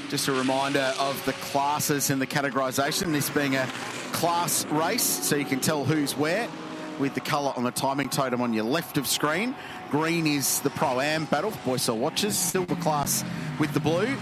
Just 0.10 0.28
a 0.28 0.32
reminder 0.32 0.94
of 1.00 1.24
the 1.26 1.34
classes 1.34 2.10
and 2.10 2.22
the 2.22 2.28
categorisation. 2.28 3.12
This 3.12 3.30
being 3.30 3.56
a 3.56 3.66
class 4.14 4.66
race, 4.68 5.02
so 5.02 5.36
you 5.36 5.46
can 5.46 5.60
tell 5.60 5.84
who's 5.84 6.16
where 6.16 6.48
with 7.00 7.16
the 7.16 7.20
colour 7.20 7.52
on 7.58 7.64
the 7.64 7.72
timing 7.72 8.08
totem 8.08 8.40
on 8.40 8.54
your 8.54 8.64
left 8.64 8.98
of 8.98 9.08
screen. 9.08 9.56
Green 9.90 10.26
is 10.28 10.62
the 10.62 10.70
Pro 10.70 11.02
Am 11.02 11.26
battle, 11.26 11.52
boys 11.66 11.90
or 11.90 11.98
watches. 11.98 12.38
Silver 12.38 12.76
class 12.76 13.26
with 13.60 13.74
the 13.74 13.80
blue. 13.80 14.16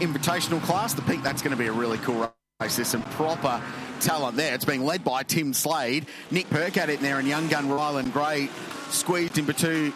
Invitational 0.00 0.60
class, 0.62 0.92
the 0.92 1.02
pink, 1.02 1.22
that's 1.22 1.40
going 1.40 1.52
to 1.52 1.56
be 1.56 1.68
a 1.68 1.72
really 1.72 1.98
cool 1.98 2.30
race. 2.60 2.76
There's 2.76 2.88
some 2.88 3.02
proper 3.02 3.62
talent 4.00 4.36
there. 4.36 4.54
It's 4.54 4.64
being 4.66 4.84
led 4.84 5.04
by 5.04 5.22
Tim 5.22 5.54
Slade. 5.54 6.06
Nick 6.30 6.50
Percat 6.50 6.88
in 6.88 7.00
there 7.00 7.18
and 7.18 7.26
young 7.26 7.48
gun 7.48 7.70
Ryland 7.70 8.12
Gray 8.12 8.50
squeezed 8.90 9.38
in 9.38 9.46
between 9.46 9.92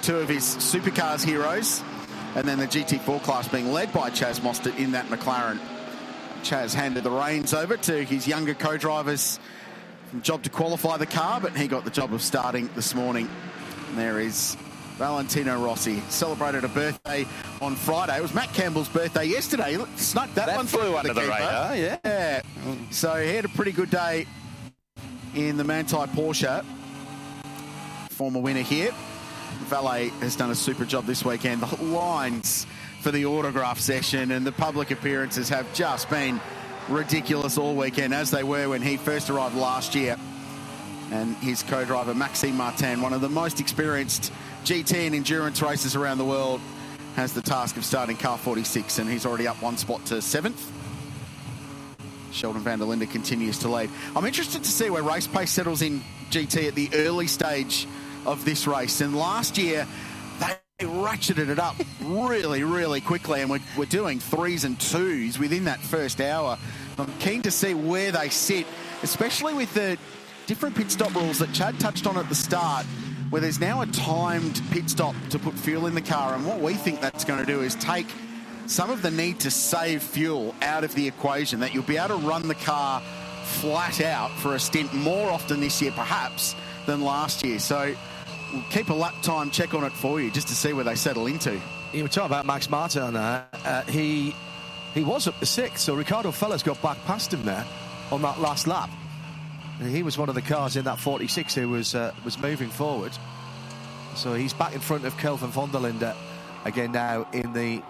two 0.00 0.18
of 0.18 0.28
his 0.28 0.44
supercars 0.44 1.24
heroes. 1.24 1.82
And 2.34 2.46
then 2.48 2.58
the 2.58 2.66
GT4 2.66 3.22
class 3.22 3.46
being 3.48 3.72
led 3.72 3.92
by 3.92 4.10
Chaz 4.10 4.40
Mostert 4.40 4.76
in 4.78 4.92
that 4.92 5.06
McLaren. 5.06 5.58
Chaz 6.42 6.74
handed 6.74 7.04
the 7.04 7.10
reins 7.10 7.54
over 7.54 7.76
to 7.76 8.04
his 8.04 8.26
younger 8.26 8.54
co-drivers. 8.54 9.38
Job 10.22 10.42
to 10.42 10.50
qualify 10.50 10.96
the 10.96 11.06
car, 11.06 11.40
but 11.40 11.56
he 11.56 11.66
got 11.68 11.84
the 11.84 11.90
job 11.90 12.12
of 12.12 12.22
starting 12.22 12.68
this 12.74 12.94
morning. 12.94 13.28
And 13.88 13.98
there 13.98 14.20
is 14.20 14.56
Valentino 14.96 15.60
Rossi. 15.60 16.00
Celebrated 16.08 16.64
a 16.64 16.68
birthday 16.68 17.26
on 17.62 17.74
Friday. 17.76 18.16
It 18.16 18.22
was 18.22 18.34
Matt 18.34 18.52
Campbell's 18.52 18.88
birthday 18.88 19.24
yesterday. 19.24 19.76
Snuck 19.96 20.32
that, 20.34 20.46
That 20.46 20.56
one 20.56 20.66
flew 20.66 20.80
through 20.82 20.96
under 20.98 21.14
the 21.14 21.20
keeper. 21.20 21.32
radar, 21.32 21.76
yeah. 21.76 21.98
Yeah. 22.04 22.42
So 22.90 23.14
he 23.16 23.34
had 23.34 23.44
a 23.44 23.48
pretty 23.48 23.72
good 23.72 23.90
day 23.90 24.26
in 25.34 25.56
the 25.56 25.64
Manthey 25.64 26.06
Porsche. 26.10 26.64
Former 28.10 28.40
winner 28.40 28.60
here. 28.62 28.90
Vale 29.66 30.10
has 30.20 30.36
done 30.36 30.50
a 30.50 30.54
super 30.54 30.84
job 30.84 31.06
this 31.06 31.24
weekend. 31.24 31.62
The 31.62 31.84
lines 31.84 32.66
for 33.00 33.10
the 33.10 33.26
autograph 33.26 33.78
session 33.78 34.30
and 34.30 34.46
the 34.46 34.52
public 34.52 34.90
appearances 34.90 35.48
have 35.48 35.72
just 35.74 36.08
been 36.08 36.40
ridiculous 36.88 37.58
all 37.58 37.74
weekend, 37.74 38.14
as 38.14 38.30
they 38.30 38.42
were 38.42 38.68
when 38.68 38.82
he 38.82 38.96
first 38.96 39.30
arrived 39.30 39.56
last 39.56 39.94
year. 39.94 40.16
And 41.10 41.36
his 41.36 41.62
co-driver 41.62 42.14
Maxime 42.14 42.56
Martin, 42.56 43.02
one 43.02 43.12
of 43.12 43.20
the 43.20 43.28
most 43.28 43.60
experienced 43.60 44.32
GT 44.64 45.06
and 45.06 45.14
endurance 45.14 45.60
racers 45.60 45.96
around 45.96 46.18
the 46.18 46.24
world, 46.24 46.60
has 47.16 47.32
the 47.32 47.42
task 47.42 47.76
of 47.76 47.84
starting 47.84 48.16
car 48.16 48.38
46, 48.38 48.98
and 48.98 49.08
he's 49.08 49.26
already 49.26 49.46
up 49.46 49.60
one 49.62 49.76
spot 49.76 50.04
to 50.06 50.20
seventh. 50.22 50.72
Sheldon 52.32 52.62
van 52.62 52.80
der 52.80 52.86
Linde 52.86 53.08
continues 53.08 53.58
to 53.60 53.68
lead. 53.68 53.90
I'm 54.16 54.24
interested 54.24 54.64
to 54.64 54.70
see 54.70 54.90
where 54.90 55.02
race 55.02 55.26
pace 55.26 55.50
settles 55.50 55.82
in 55.82 56.02
GT 56.30 56.68
at 56.68 56.74
the 56.74 56.90
early 56.94 57.28
stage 57.28 57.86
of 58.26 58.44
this 58.44 58.66
race. 58.66 59.00
And 59.00 59.16
last 59.16 59.58
year, 59.58 59.86
they 60.38 60.56
ratcheted 60.80 61.48
it 61.48 61.58
up 61.58 61.76
really, 62.02 62.64
really 62.64 63.00
quickly, 63.00 63.40
and 63.40 63.50
we're, 63.50 63.60
we're 63.76 63.84
doing 63.86 64.18
threes 64.20 64.64
and 64.64 64.78
twos 64.80 65.38
within 65.38 65.64
that 65.64 65.80
first 65.80 66.20
hour. 66.20 66.58
I'm 66.98 67.12
keen 67.18 67.42
to 67.42 67.50
see 67.50 67.74
where 67.74 68.12
they 68.12 68.28
sit, 68.28 68.66
especially 69.02 69.54
with 69.54 69.72
the 69.74 69.98
different 70.46 70.76
pit 70.76 70.90
stop 70.90 71.14
rules 71.14 71.38
that 71.38 71.52
Chad 71.52 71.78
touched 71.80 72.06
on 72.06 72.16
at 72.16 72.28
the 72.28 72.34
start, 72.34 72.84
where 73.30 73.40
there's 73.40 73.60
now 73.60 73.82
a 73.82 73.86
timed 73.86 74.60
pit 74.70 74.90
stop 74.90 75.14
to 75.30 75.38
put 75.38 75.54
fuel 75.54 75.86
in 75.86 75.94
the 75.94 76.02
car. 76.02 76.34
And 76.34 76.46
what 76.46 76.60
we 76.60 76.74
think 76.74 77.00
that's 77.00 77.24
going 77.24 77.40
to 77.40 77.46
do 77.46 77.62
is 77.62 77.74
take 77.76 78.06
some 78.66 78.90
of 78.90 79.02
the 79.02 79.10
need 79.10 79.40
to 79.40 79.50
save 79.50 80.02
fuel 80.02 80.54
out 80.62 80.84
of 80.84 80.94
the 80.94 81.06
equation, 81.06 81.60
that 81.60 81.74
you'll 81.74 81.82
be 81.84 81.96
able 81.96 82.20
to 82.20 82.26
run 82.26 82.48
the 82.48 82.54
car 82.54 83.00
flat 83.44 84.00
out 84.00 84.30
for 84.38 84.54
a 84.54 84.58
stint 84.58 84.92
more 84.94 85.30
often 85.30 85.60
this 85.60 85.80
year, 85.82 85.92
perhaps, 85.92 86.54
than 86.86 87.02
last 87.02 87.44
year. 87.44 87.58
So 87.58 87.94
we'll 88.54 88.64
keep 88.70 88.88
a 88.90 88.94
lap 88.94 89.14
time 89.22 89.50
check 89.50 89.74
on 89.74 89.84
it 89.84 89.92
for 89.92 90.20
you 90.20 90.30
just 90.30 90.48
to 90.48 90.54
see 90.54 90.72
where 90.72 90.84
they 90.84 90.94
settle 90.94 91.26
into. 91.26 91.60
You 91.92 92.02
were 92.02 92.08
talking 92.08 92.26
about 92.26 92.46
Max 92.46 92.70
Martin 92.70 93.14
there. 93.14 93.44
Uh, 93.64 93.82
he 93.82 94.34
he 94.94 95.02
was 95.02 95.26
up 95.26 95.38
to 95.40 95.46
sixth, 95.46 95.84
so 95.84 95.94
Ricardo 95.94 96.30
Feller 96.30 96.58
got 96.58 96.80
back 96.80 96.98
past 97.04 97.32
him 97.32 97.44
there 97.44 97.64
on 98.10 98.22
that 98.22 98.40
last 98.40 98.66
lap. 98.66 98.90
And 99.80 99.90
he 99.90 100.02
was 100.02 100.16
one 100.16 100.28
of 100.28 100.36
the 100.36 100.42
cars 100.42 100.76
in 100.76 100.84
that 100.84 101.00
46 101.00 101.54
who 101.54 101.68
was 101.68 101.94
uh, 101.94 102.12
was 102.24 102.38
moving 102.38 102.68
forward. 102.68 103.12
So 104.14 104.34
he's 104.34 104.52
back 104.52 104.74
in 104.74 104.80
front 104.80 105.04
of 105.04 105.16
Kelvin 105.18 105.50
van 105.50 105.70
der 105.70 105.78
Linde 105.78 106.14
again 106.64 106.92
now 106.92 107.26
in 107.32 107.52
the 107.52 107.82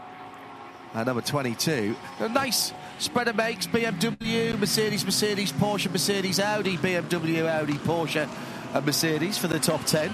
uh, 0.94 1.04
number 1.04 1.20
22. 1.20 1.94
A 2.20 2.28
nice 2.28 2.72
spread 2.98 3.28
of 3.28 3.36
makes 3.36 3.66
BMW, 3.66 4.58
Mercedes, 4.58 5.04
Mercedes, 5.04 5.52
Porsche, 5.52 5.90
Mercedes, 5.90 6.40
Audi, 6.40 6.76
BMW, 6.78 7.46
Audi, 7.46 7.74
Porsche, 7.74 8.28
and 8.72 8.86
Mercedes 8.86 9.36
for 9.36 9.48
the 9.48 9.58
top 9.58 9.84
10. 9.84 10.10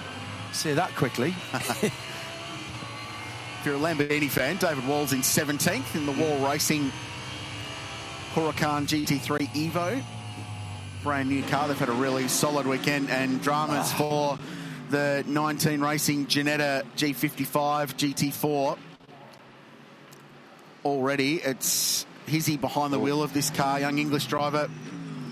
Say 0.52 0.74
that 0.74 0.94
quickly. 0.96 1.34
If 3.60 3.66
you're 3.66 3.76
a 3.76 3.78
Lamborghini 3.78 4.30
fan, 4.30 4.56
David 4.56 4.88
Wall's 4.88 5.12
in 5.12 5.20
17th 5.20 5.94
in 5.94 6.06
the 6.06 6.12
Wall 6.12 6.38
Racing 6.50 6.90
Huracan 8.32 8.86
GT3 8.86 9.48
Evo. 9.48 10.02
brand 11.02 11.28
new 11.28 11.42
car. 11.42 11.68
They've 11.68 11.78
had 11.78 11.90
a 11.90 11.92
really 11.92 12.26
solid 12.26 12.66
weekend 12.66 13.10
and 13.10 13.42
dramas 13.42 13.90
ah. 13.92 13.96
for 13.98 14.38
the 14.88 15.24
19 15.26 15.82
Racing 15.82 16.24
Ginetta 16.24 16.84
G55 16.96 17.96
GT4. 17.96 18.78
Already, 20.86 21.42
it's 21.42 22.06
Hizzy 22.24 22.56
behind 22.56 22.94
the 22.94 22.98
oh. 22.98 23.02
wheel 23.02 23.22
of 23.22 23.34
this 23.34 23.50
car, 23.50 23.78
young 23.78 23.98
English 23.98 24.24
driver. 24.24 24.70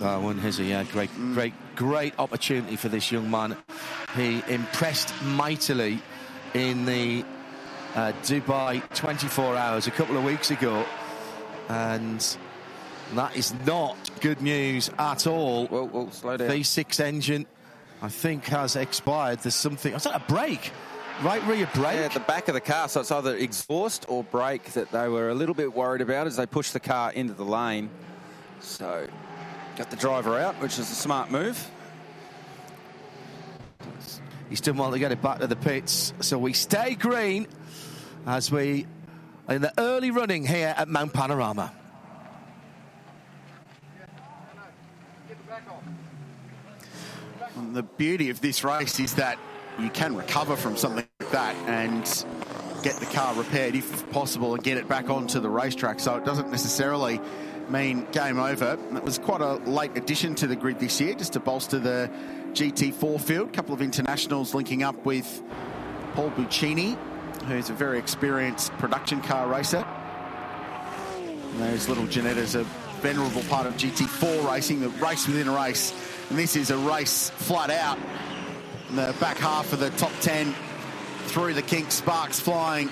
Oh, 0.03 0.21
one 0.21 0.37
Hizzy, 0.37 0.67
yeah, 0.67 0.85
great, 0.85 1.09
mm. 1.13 1.33
great, 1.33 1.55
great 1.77 2.13
opportunity 2.19 2.77
for 2.77 2.91
this 2.91 3.11
young 3.11 3.31
man. 3.31 3.57
He 4.15 4.43
impressed 4.49 5.13
mightily 5.23 6.01
in 6.55 6.85
the 6.85 7.25
uh, 7.95 8.13
Dubai 8.23 8.83
24 8.95 9.57
hours 9.57 9.87
a 9.87 9.91
couple 9.91 10.17
of 10.17 10.25
weeks 10.25 10.51
ago, 10.51 10.85
and 11.69 12.37
that 13.15 13.37
is 13.37 13.55
not 13.67 13.97
good 14.21 14.41
news 14.41 14.91
at 14.99 15.27
all. 15.27 15.67
Whoa, 15.67 15.87
whoa, 15.87 16.09
slow 16.11 16.37
down. 16.37 16.49
V6 16.49 17.01
engine, 17.01 17.47
I 18.03 18.09
think, 18.09 18.45
has 18.47 18.77
expired. 18.77 19.41
There's 19.41 19.55
something. 19.55 19.93
Is 19.95 20.05
that 20.05 20.17
a 20.17 20.33
brake? 20.33 20.73
Right 21.23 21.45
rear 21.47 21.69
brake? 21.75 21.97
Yeah, 21.97 22.05
at 22.05 22.13
the 22.13 22.21
back 22.21 22.49
of 22.49 22.55
the 22.55 22.61
car, 22.61 22.89
so 22.89 23.01
it's 23.01 23.11
either 23.11 23.35
exhaust 23.35 24.07
or 24.09 24.23
brake 24.23 24.73
that 24.75 24.93
they 24.93 25.09
were 25.09 25.31
a 25.31 25.35
little 25.35 25.55
bit 25.55 25.75
worried 25.75 26.01
about 26.01 26.27
as 26.29 26.37
they 26.37 26.47
pushed 26.47 26.73
the 26.73 26.81
car 26.81 27.13
into 27.13 27.35
the 27.35 27.45
lane. 27.45 27.91
So, 28.61 29.07
got 29.77 29.91
the 29.91 29.97
driver 29.97 30.39
out, 30.39 30.55
which 30.57 30.79
is 30.79 30.91
a 30.91 30.95
smart 30.95 31.31
move. 31.31 31.69
He's 34.49 34.61
done 34.61 34.77
well 34.77 34.91
to 34.93 34.99
get 34.99 35.13
it 35.13 35.21
back 35.21 35.41
to 35.41 35.47
the 35.47 35.57
pits. 35.57 36.15
So 36.21 36.39
we 36.39 36.53
stay 36.53 36.95
green 36.95 37.47
as 38.27 38.51
we 38.51 38.87
are 39.47 39.55
in 39.55 39.63
the 39.63 39.73
early 39.79 40.11
running 40.11 40.47
here 40.47 40.75
at 40.77 40.89
Mount 40.89 41.13
Panorama. 41.13 41.73
And 47.57 47.75
the 47.75 47.83
beauty 47.83 48.31
of 48.31 48.41
this 48.41 48.65
race 48.65 49.01
is 49.01 49.15
that 49.15 49.39
you 49.79 49.91
can 49.91 50.17
recover 50.17 50.57
from 50.57 50.77
something 50.77 51.07
like 51.21 51.31
that 51.31 51.55
and 51.69 52.03
get 52.83 52.97
the 52.97 53.07
car 53.07 53.35
repaired 53.35 53.75
if 53.75 54.11
possible 54.13 54.55
and 54.55 54.63
get 54.63 54.79
it 54.79 54.89
back 54.89 55.11
onto 55.11 55.41
the 55.41 55.51
racetrack. 55.51 56.01
So 56.01 56.17
it 56.17 56.25
doesn't 56.25 56.51
necessarily 56.51 57.21
mean 57.69 58.07
game 58.13 58.39
over. 58.39 58.79
It 58.95 59.03
was 59.03 59.19
quite 59.19 59.41
a 59.41 59.55
late 59.69 59.97
addition 59.97 60.35
to 60.37 60.47
the 60.47 60.57
grid 60.57 60.79
this 60.79 61.01
year 61.01 61.15
just 61.15 61.35
to 61.35 61.41
bolster 61.41 61.79
the 61.79 62.11
GT4 62.55 63.21
field. 63.21 63.49
A 63.49 63.53
couple 63.53 63.75
of 63.75 63.83
internationals 63.83 64.55
linking 64.55 64.83
up 64.83 65.05
with 65.05 65.43
Paul 66.15 66.31
Buccini, 66.31 66.97
who's 67.45 67.71
a 67.71 67.75
very 67.75 67.99
experienced 67.99 68.73
production 68.79 69.21
car 69.21 69.49
racer. 69.49 69.85
And 71.53 71.61
those 71.61 71.89
little 71.89 72.05
Ginettas 72.05 72.55
are 72.57 72.61
a 72.61 73.01
venerable 73.01 73.43
part 73.43 73.67
of 73.67 73.75
GT4 73.75 74.51
racing, 74.51 74.81
the 74.81 74.89
race 74.89 75.27
within 75.27 75.49
a 75.49 75.55
race. 75.55 75.93
And 76.31 76.39
this 76.39 76.57
is 76.57 76.71
a 76.71 76.79
race 76.79 77.31
flat 77.31 77.71
out. 77.71 77.99
In 78.91 78.97
the 78.97 79.15
back 79.21 79.37
half 79.39 79.73
of 79.73 79.81
the 79.81 79.91
top 79.91 80.13
10 80.21 80.55
through 81.27 81.55
the 81.55 81.63
kink, 81.63 81.91
sparks 81.93 82.41
flying. 82.41 82.91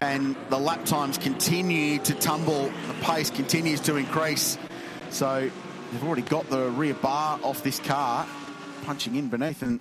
And 0.00 0.36
the 0.50 0.58
lap 0.58 0.84
times 0.84 1.16
continue 1.16 1.98
to 2.00 2.14
tumble. 2.14 2.64
The 2.88 2.94
pace 3.02 3.30
continues 3.30 3.80
to 3.80 3.96
increase. 3.96 4.58
So 5.10 5.50
they've 5.92 6.04
already 6.04 6.22
got 6.22 6.48
the 6.50 6.68
rear 6.70 6.94
bar 6.94 7.38
off 7.42 7.62
this 7.62 7.78
car 7.80 8.26
punching 8.84 9.14
in 9.14 9.28
beneath 9.28 9.62
and 9.62 9.78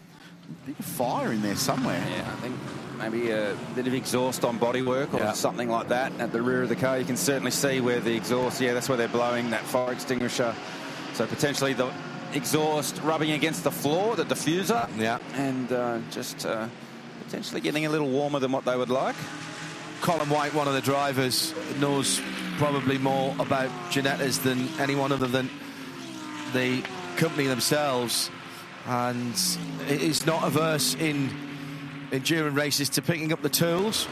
a 0.63 0.67
bit 0.67 0.77
of 0.79 0.85
fire 0.85 1.31
in 1.31 1.41
there 1.41 1.55
somewhere. 1.55 2.03
Yeah, 2.11 2.21
I 2.31 2.35
think 2.41 2.55
maybe 2.99 3.31
a 3.31 3.55
bit 3.73 3.87
of 3.87 3.93
exhaust 3.93 4.45
on 4.45 4.59
bodywork 4.59 5.13
or 5.13 5.19
Yeah. 5.19 5.33
something 5.33 5.69
like 5.69 5.87
that 5.89 6.11
at 6.19 6.31
the 6.31 6.41
rear 6.41 6.61
of 6.61 6.69
the 6.69 6.75
car. 6.75 6.99
You 6.99 7.05
can 7.05 7.17
certainly 7.17 7.51
see 7.51 7.81
where 7.81 7.99
the 7.99 8.15
exhaust, 8.15 8.61
yeah, 8.61 8.73
that's 8.73 8.87
where 8.89 8.97
they're 8.97 9.07
blowing 9.07 9.49
that 9.51 9.63
fire 9.63 9.91
extinguisher. 9.91 10.53
So 11.13 11.25
potentially 11.25 11.73
the 11.73 11.89
exhaust 12.33 13.01
rubbing 13.03 13.31
against 13.31 13.63
the 13.63 13.71
floor, 13.71 14.15
the 14.15 14.25
diffuser. 14.25 14.87
Yeah. 14.97 15.17
And 15.35 15.71
uh, 15.71 15.99
just 16.11 16.45
uh, 16.45 16.67
potentially 17.25 17.61
getting 17.61 17.85
a 17.85 17.89
little 17.89 18.09
warmer 18.09 18.39
than 18.39 18.51
what 18.51 18.65
they 18.65 18.75
would 18.77 18.89
like. 18.89 19.15
Colin 20.01 20.29
White, 20.29 20.53
one 20.53 20.67
of 20.67 20.73
the 20.73 20.81
drivers, 20.81 21.53
knows 21.79 22.21
probably 22.57 22.97
more 22.97 23.35
about 23.39 23.69
Ginettas 23.91 24.41
than 24.43 24.67
anyone 24.79 25.11
other 25.11 25.27
than 25.27 25.49
the 26.53 26.83
company 27.17 27.47
themselves, 27.47 28.29
and 28.87 29.33
is 29.87 30.25
not 30.25 30.43
averse 30.43 30.95
in 30.95 31.29
enduring 32.11 32.53
races 32.55 32.89
to 32.89 33.01
picking 33.01 33.31
up 33.31 33.41
the 33.41 33.49
tools. 33.49 34.07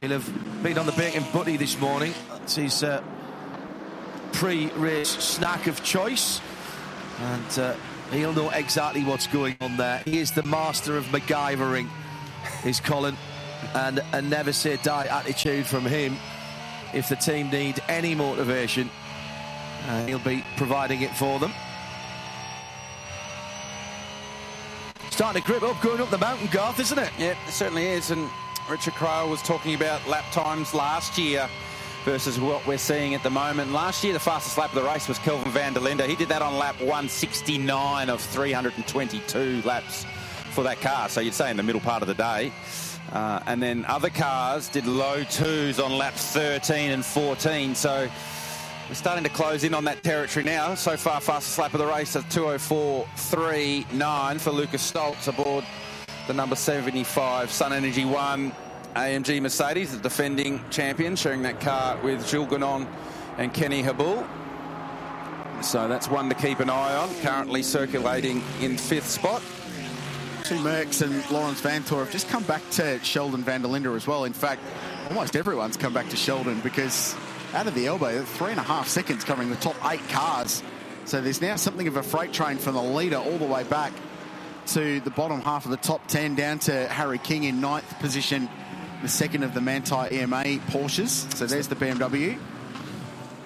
He'll 0.00 0.10
have 0.10 0.62
been 0.62 0.78
on 0.78 0.86
the 0.86 0.92
bacon 0.92 1.24
butty 1.32 1.56
this 1.56 1.78
morning. 1.80 2.12
That's 2.28 2.56
his 2.56 2.82
uh, 2.82 3.02
pre-race 4.32 5.08
snack 5.08 5.66
of 5.66 5.82
choice, 5.82 6.40
and 7.20 7.58
uh, 7.58 7.74
he'll 8.12 8.32
know 8.32 8.50
exactly 8.50 9.02
what's 9.04 9.26
going 9.26 9.56
on 9.60 9.76
there. 9.76 10.02
He 10.04 10.18
is 10.18 10.32
the 10.32 10.42
master 10.44 10.96
of 10.96 11.04
MacGyvering, 11.06 11.88
is 12.64 12.80
Colin, 12.80 13.16
and 13.74 14.00
a 14.12 14.22
never 14.22 14.52
say 14.52 14.76
die 14.82 15.06
attitude 15.06 15.66
from 15.66 15.84
him. 15.84 16.16
If 16.94 17.08
the 17.08 17.16
team 17.16 17.50
need 17.50 17.82
any 17.88 18.14
motivation, 18.14 18.88
uh, 19.88 20.06
he'll 20.06 20.18
be 20.18 20.44
providing 20.56 21.02
it 21.02 21.10
for 21.16 21.38
them. 21.38 21.52
Starting 25.16 25.40
to 25.40 25.48
grip 25.48 25.62
up, 25.62 25.80
going 25.80 25.98
up 25.98 26.10
the 26.10 26.18
mountain, 26.18 26.46
Garth, 26.52 26.78
isn't 26.78 26.98
it? 26.98 27.10
Yeah, 27.16 27.30
it 27.30 27.38
certainly 27.48 27.86
is. 27.86 28.10
And 28.10 28.28
Richard 28.68 28.92
Craill 28.92 29.30
was 29.30 29.40
talking 29.40 29.74
about 29.74 30.06
lap 30.06 30.26
times 30.30 30.74
last 30.74 31.16
year 31.16 31.48
versus 32.04 32.38
what 32.38 32.66
we're 32.66 32.76
seeing 32.76 33.14
at 33.14 33.22
the 33.22 33.30
moment. 33.30 33.72
Last 33.72 34.04
year, 34.04 34.12
the 34.12 34.20
fastest 34.20 34.58
lap 34.58 34.74
of 34.74 34.82
the 34.82 34.86
race 34.86 35.08
was 35.08 35.18
Kelvin 35.20 35.50
van 35.52 35.72
der 35.72 35.80
Linde. 35.80 36.02
He 36.02 36.16
did 36.16 36.28
that 36.28 36.42
on 36.42 36.58
lap 36.58 36.78
169 36.80 38.10
of 38.10 38.20
322 38.20 39.62
laps 39.64 40.04
for 40.50 40.62
that 40.64 40.82
car. 40.82 41.08
So 41.08 41.22
you'd 41.22 41.32
say 41.32 41.50
in 41.50 41.56
the 41.56 41.62
middle 41.62 41.80
part 41.80 42.02
of 42.02 42.08
the 42.08 42.14
day. 42.14 42.52
Uh, 43.10 43.40
and 43.46 43.62
then 43.62 43.86
other 43.86 44.10
cars 44.10 44.68
did 44.68 44.86
low 44.86 45.24
twos 45.24 45.80
on 45.80 45.96
laps 45.96 46.30
13 46.32 46.90
and 46.90 47.02
14. 47.02 47.74
So 47.74 48.06
we're 48.88 48.94
starting 48.94 49.24
to 49.24 49.30
close 49.30 49.64
in 49.64 49.74
on 49.74 49.84
that 49.84 50.04
territory 50.04 50.44
now. 50.44 50.74
So 50.74 50.96
far, 50.96 51.20
fastest 51.20 51.58
lap 51.58 51.74
of 51.74 51.80
the 51.80 51.86
race 51.86 52.14
at 52.14 52.22
204.39 52.24 54.40
for 54.40 54.52
Luca 54.52 54.76
Stolz 54.76 55.26
aboard 55.26 55.64
the 56.28 56.34
number 56.34 56.56
75 56.56 57.48
SunEnergy1 57.48 58.54
AMG 58.94 59.42
Mercedes, 59.42 59.92
the 59.92 59.98
defending 59.98 60.60
champion, 60.70 61.16
sharing 61.16 61.42
that 61.42 61.60
car 61.60 61.98
with 62.02 62.26
Jules 62.28 62.48
Gounon 62.48 62.86
and 63.38 63.52
Kenny 63.52 63.82
Habul. 63.82 64.24
So 65.62 65.88
that's 65.88 66.08
one 66.08 66.28
to 66.28 66.34
keep 66.34 66.60
an 66.60 66.70
eye 66.70 66.94
on. 66.94 67.12
Currently 67.22 67.62
circulating 67.62 68.42
in 68.60 68.78
fifth 68.78 69.08
spot. 69.08 69.42
Two 70.44 70.56
Mercs 70.56 71.02
and 71.02 71.28
Laurens 71.30 71.60
Vanthoor 71.60 71.98
have 71.98 72.12
just 72.12 72.28
come 72.28 72.44
back 72.44 72.62
to 72.70 73.00
Sheldon 73.02 73.42
van 73.42 73.62
der 73.62 73.68
Linde 73.68 73.96
as 73.96 74.06
well. 74.06 74.24
In 74.24 74.32
fact, 74.32 74.62
almost 75.08 75.34
everyone's 75.34 75.76
come 75.76 75.92
back 75.92 76.08
to 76.10 76.16
Sheldon 76.16 76.60
because 76.60 77.16
out 77.56 77.66
of 77.66 77.74
the 77.74 77.86
elbow, 77.86 78.22
three 78.22 78.50
and 78.50 78.60
a 78.60 78.62
half 78.62 78.86
seconds 78.86 79.24
covering 79.24 79.48
the 79.48 79.56
top 79.56 79.76
eight 79.90 80.06
cars. 80.10 80.62
So 81.06 81.22
there's 81.22 81.40
now 81.40 81.56
something 81.56 81.88
of 81.88 81.96
a 81.96 82.02
freight 82.02 82.30
train 82.30 82.58
from 82.58 82.74
the 82.74 82.82
leader 82.82 83.16
all 83.16 83.38
the 83.38 83.46
way 83.46 83.64
back 83.64 83.94
to 84.66 85.00
the 85.00 85.10
bottom 85.10 85.40
half 85.40 85.64
of 85.64 85.70
the 85.70 85.78
top 85.78 86.06
10 86.06 86.34
down 86.34 86.58
to 86.60 86.86
Harry 86.88 87.16
King 87.16 87.44
in 87.44 87.62
ninth 87.62 87.98
position, 87.98 88.50
the 89.00 89.08
second 89.08 89.42
of 89.42 89.54
the 89.54 89.60
Manthey 89.60 90.12
EMA 90.12 90.60
Porsches. 90.66 91.32
So 91.34 91.46
there's 91.46 91.66
the 91.66 91.76
BMW. 91.76 92.38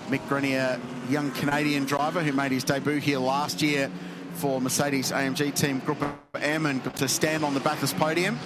Mick 0.08 0.28
Grenier, 0.28 0.80
young 1.08 1.30
Canadian 1.30 1.84
driver 1.84 2.20
who 2.20 2.32
made 2.32 2.50
his 2.50 2.64
debut 2.64 2.96
here 2.96 3.20
last 3.20 3.62
year 3.62 3.92
for 4.32 4.60
Mercedes 4.60 5.12
AMG 5.12 5.54
team 5.54 5.78
Group 5.78 6.02
M 6.34 6.66
and 6.66 6.82
got 6.82 6.96
to 6.96 7.06
stand 7.06 7.44
on 7.44 7.54
the 7.54 7.60
Bathurst 7.60 7.96
podium. 7.96 8.40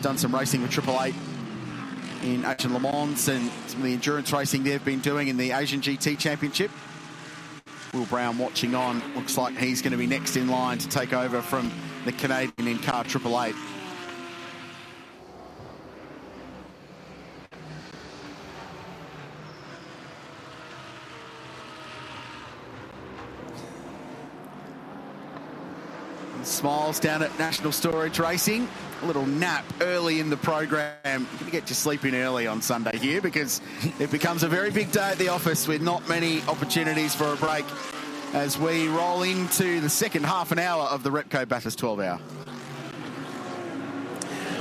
Done 0.00 0.16
some 0.16 0.34
racing 0.34 0.62
with 0.62 0.70
Triple 0.70 0.98
Eight 1.02 1.14
in 2.24 2.44
Asian 2.44 2.72
Le 2.72 2.80
Mans 2.80 3.28
and 3.28 3.50
some 3.66 3.80
of 3.80 3.84
the 3.84 3.92
endurance 3.92 4.32
racing 4.32 4.64
they've 4.64 4.84
been 4.84 5.00
doing 5.00 5.28
in 5.28 5.36
the 5.36 5.52
Asian 5.52 5.80
GT 5.80 6.18
Championship. 6.18 6.70
Will 7.92 8.06
Brown 8.06 8.38
watching 8.38 8.74
on. 8.74 9.02
Looks 9.14 9.36
like 9.36 9.56
he's 9.56 9.82
going 9.82 9.92
to 9.92 9.98
be 9.98 10.06
next 10.06 10.36
in 10.36 10.48
line 10.48 10.78
to 10.78 10.88
take 10.88 11.12
over 11.12 11.42
from 11.42 11.70
the 12.04 12.12
Canadian 12.12 12.66
in 12.66 12.78
car 12.78 13.04
Triple 13.04 13.40
Eight. 13.42 13.54
Smiles 26.46 27.00
down 27.00 27.22
at 27.22 27.36
National 27.38 27.72
Storage 27.72 28.18
Racing. 28.18 28.68
A 29.02 29.06
little 29.06 29.26
nap 29.26 29.64
early 29.80 30.20
in 30.20 30.30
the 30.30 30.36
program. 30.36 30.94
Going 31.04 31.26
to 31.44 31.50
get 31.50 31.68
your 31.68 31.74
sleep 31.74 32.04
in 32.04 32.14
early 32.14 32.46
on 32.46 32.62
Sunday 32.62 32.96
here 32.98 33.20
because 33.20 33.60
it 33.98 34.10
becomes 34.10 34.42
a 34.42 34.48
very 34.48 34.70
big 34.70 34.92
day 34.92 35.10
at 35.10 35.18
the 35.18 35.28
office 35.28 35.66
with 35.66 35.82
not 35.82 36.08
many 36.08 36.42
opportunities 36.42 37.14
for 37.14 37.32
a 37.32 37.36
break 37.36 37.64
as 38.32 38.58
we 38.58 38.88
roll 38.88 39.22
into 39.22 39.80
the 39.80 39.88
second 39.88 40.24
half 40.24 40.52
an 40.52 40.58
hour 40.58 40.84
of 40.84 41.02
the 41.02 41.10
Repco 41.10 41.48
Bathurst 41.48 41.78
12 41.78 42.00
hour. 42.00 42.20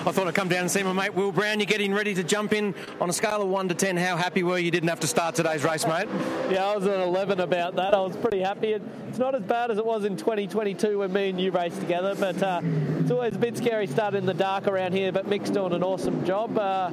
I 0.05 0.11
thought 0.11 0.27
I'd 0.27 0.35
come 0.35 0.49
down 0.49 0.61
and 0.61 0.71
see 0.71 0.83
my 0.83 0.91
mate 0.91 1.13
Will 1.13 1.31
Brown. 1.31 1.61
You're 1.61 1.65
getting 1.65 1.93
ready 1.93 2.13
to 2.13 2.25
jump 2.25 2.51
in 2.51 2.75
on 2.99 3.09
a 3.09 3.13
scale 3.13 3.41
of 3.41 3.47
1 3.47 3.69
to 3.69 3.73
10. 3.73 3.95
How 3.95 4.17
happy 4.17 4.43
were 4.43 4.57
you 4.57 4.69
didn't 4.69 4.89
have 4.89 4.99
to 4.99 5.07
start 5.07 5.33
today's 5.33 5.63
race, 5.63 5.87
mate? 5.87 6.09
Yeah, 6.51 6.65
I 6.65 6.75
was 6.75 6.85
an 6.85 6.99
11 6.99 7.39
about 7.39 7.77
that. 7.77 7.93
I 7.93 8.01
was 8.01 8.17
pretty 8.17 8.41
happy. 8.41 8.73
It's 8.73 9.17
not 9.17 9.33
as 9.33 9.43
bad 9.43 9.71
as 9.71 9.77
it 9.77 9.85
was 9.85 10.03
in 10.03 10.17
2022 10.17 10.99
when 10.99 11.13
me 11.13 11.29
and 11.29 11.39
you 11.39 11.51
raced 11.51 11.79
together, 11.79 12.15
but 12.15 12.43
uh, 12.43 12.59
it's 12.99 13.11
always 13.11 13.33
a 13.35 13.39
bit 13.39 13.55
scary 13.55 13.87
starting 13.87 14.19
in 14.19 14.25
the 14.25 14.33
dark 14.33 14.67
around 14.67 14.91
here. 14.91 15.13
But 15.13 15.27
Mick's 15.27 15.49
doing 15.49 15.71
an 15.71 15.83
awesome 15.83 16.25
job. 16.25 16.57
Uh, 16.57 16.91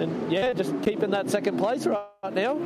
and 0.00 0.32
yeah, 0.32 0.52
just 0.52 0.74
keeping 0.82 1.10
that 1.10 1.30
second 1.30 1.58
place 1.58 1.86
right 1.86 2.32
now. 2.32 2.58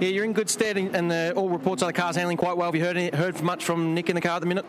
Yeah, 0.00 0.08
you're 0.08 0.24
in 0.24 0.32
good 0.32 0.50
stead, 0.50 0.76
and 0.76 1.08
the, 1.08 1.32
all 1.36 1.48
reports 1.48 1.84
are 1.84 1.86
the 1.86 1.92
car's 1.92 2.16
handling 2.16 2.36
quite 2.36 2.56
well. 2.56 2.66
Have 2.66 2.74
you 2.74 2.84
heard 2.84 3.14
heard 3.14 3.40
much 3.42 3.64
from 3.64 3.94
Nick 3.94 4.08
in 4.08 4.16
the 4.16 4.20
car 4.20 4.36
at 4.36 4.40
the 4.40 4.46
minute? 4.46 4.66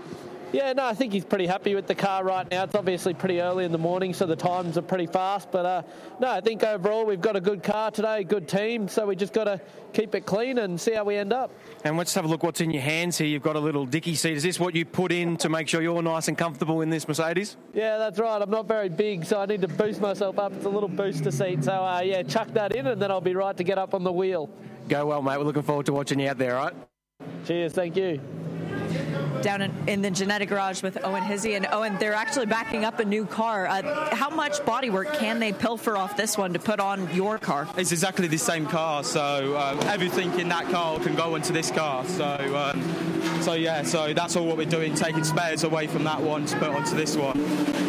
Yeah, 0.51 0.73
no, 0.73 0.85
I 0.85 0.93
think 0.93 1.11
he's 1.11 1.25
pretty 1.25 1.47
happy 1.47 1.75
with 1.75 1.87
the 1.87 1.95
car 1.95 2.23
right 2.23 2.49
now. 2.49 2.63
It's 2.63 2.75
obviously 2.75 3.13
pretty 3.13 3.41
early 3.41 3.65
in 3.65 3.71
the 3.71 3.77
morning, 3.77 4.13
so 4.13 4.25
the 4.25 4.35
times 4.35 4.77
are 4.77 4.81
pretty 4.81 5.07
fast. 5.07 5.51
But 5.51 5.65
uh, 5.65 5.81
no, 6.19 6.29
I 6.29 6.41
think 6.41 6.63
overall 6.63 7.05
we've 7.05 7.21
got 7.21 7.35
a 7.35 7.41
good 7.41 7.63
car 7.63 7.91
today, 7.91 8.23
good 8.23 8.47
team. 8.47 8.87
So 8.87 9.05
we 9.05 9.15
just 9.15 9.33
got 9.33 9.45
to 9.45 9.59
keep 9.93 10.15
it 10.15 10.25
clean 10.25 10.57
and 10.59 10.79
see 10.79 10.93
how 10.93 11.03
we 11.03 11.15
end 11.15 11.33
up. 11.33 11.51
And 11.83 11.97
let's 11.97 12.13
have 12.13 12.25
a 12.25 12.27
look 12.27 12.43
what's 12.43 12.61
in 12.61 12.71
your 12.71 12.83
hands 12.83 13.17
here. 13.17 13.27
You've 13.27 13.43
got 13.43 13.55
a 13.55 13.59
little 13.59 13.85
dicky 13.85 14.15
seat. 14.15 14.37
Is 14.37 14.43
this 14.43 14.59
what 14.59 14.75
you 14.75 14.85
put 14.85 15.11
in 15.11 15.37
to 15.37 15.49
make 15.49 15.67
sure 15.67 15.81
you're 15.81 16.01
nice 16.01 16.27
and 16.27 16.37
comfortable 16.37 16.81
in 16.81 16.89
this 16.89 17.07
Mercedes? 17.07 17.57
Yeah, 17.73 17.97
that's 17.97 18.19
right. 18.19 18.41
I'm 18.41 18.51
not 18.51 18.67
very 18.67 18.89
big, 18.89 19.25
so 19.25 19.41
I 19.41 19.45
need 19.45 19.61
to 19.61 19.67
boost 19.67 19.99
myself 19.99 20.39
up. 20.39 20.53
It's 20.53 20.65
a 20.65 20.69
little 20.69 20.89
booster 20.89 21.31
seat. 21.31 21.63
So 21.63 21.71
uh, 21.71 22.01
yeah, 22.03 22.23
chuck 22.23 22.49
that 22.53 22.75
in, 22.75 22.87
and 22.87 23.01
then 23.01 23.11
I'll 23.11 23.21
be 23.21 23.35
right 23.35 23.57
to 23.57 23.63
get 23.63 23.77
up 23.77 23.93
on 23.93 24.03
the 24.03 24.11
wheel. 24.11 24.49
Go 24.87 25.07
well, 25.07 25.21
mate. 25.21 25.37
We're 25.37 25.45
looking 25.45 25.63
forward 25.63 25.87
to 25.87 25.93
watching 25.93 26.19
you 26.19 26.29
out 26.29 26.37
there, 26.37 26.57
all 26.57 26.65
right? 26.65 26.75
Cheers. 27.45 27.73
Thank 27.73 27.97
you 27.97 28.21
down 29.41 29.61
in, 29.61 29.71
in, 29.87 30.01
the 30.01 30.11
Ginetta 30.11 30.47
garage 30.47 30.81
with 30.83 30.97
Owen 31.03 31.23
Hizzy. 31.23 31.55
And 31.55 31.67
Owen, 31.71 31.97
they're 31.99 32.13
actually 32.13 32.45
backing 32.45 32.85
up 32.85 32.99
a 32.99 33.05
new 33.05 33.25
car. 33.25 33.67
Uh, 33.67 34.15
how 34.15 34.29
much 34.29 34.53
bodywork 34.59 35.17
can 35.17 35.39
they 35.39 35.53
pilfer 35.53 35.97
off 35.97 36.17
this 36.17 36.37
one 36.37 36.53
to 36.53 36.59
put 36.59 36.79
on 36.79 37.13
your 37.13 37.37
car? 37.37 37.67
It's 37.77 37.91
exactly 37.91 38.27
the 38.27 38.37
same 38.37 38.65
car, 38.65 39.03
so 39.03 39.57
um, 39.57 39.79
everything 39.81 40.39
in 40.39 40.49
that 40.49 40.69
car 40.69 40.99
can 40.99 41.15
go 41.15 41.35
into 41.35 41.53
this 41.53 41.71
car. 41.71 42.05
So, 42.05 42.25
um, 42.55 42.94
so 43.45 43.53
yeah, 43.53 43.83
so 43.83 44.11
that's 44.11 44.35
all 44.35 44.47
what 44.47 44.57
we're 44.57 44.65
doing, 44.65 44.95
taking 44.95 45.23
spares 45.23 45.63
away 45.63 45.85
from 45.85 46.03
that 46.03 46.19
one 46.19 46.47
to 46.47 46.57
put 46.57 46.69
onto 46.69 46.95
this 46.95 47.15
one. 47.15 47.39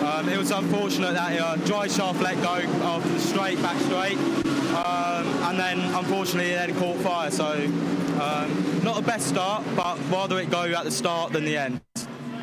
Um, 0.04 0.28
it 0.28 0.36
was 0.36 0.50
unfortunate 0.50 1.14
that 1.14 1.40
uh, 1.40 1.56
dry 1.64 1.88
shaft 1.88 2.20
let 2.20 2.36
go 2.42 2.56
after 2.84 3.08
the 3.08 3.18
straight, 3.18 3.60
back 3.62 3.80
straight, 3.80 4.18
um, 4.76 5.26
and 5.44 5.58
then 5.58 5.80
unfortunately 5.94 6.50
it 6.50 6.56
then 6.56 6.78
caught 6.78 6.98
fire. 6.98 7.30
So 7.30 7.46
um, 8.20 8.82
not 8.84 8.96
the 8.96 9.02
best 9.02 9.28
start, 9.28 9.64
but 9.74 9.98
rather 10.10 10.38
it 10.38 10.50
go 10.50 10.64
at 10.64 10.84
the 10.84 10.90
start 10.90 11.32
than 11.32 11.46
the 11.46 11.56
end. 11.56 11.85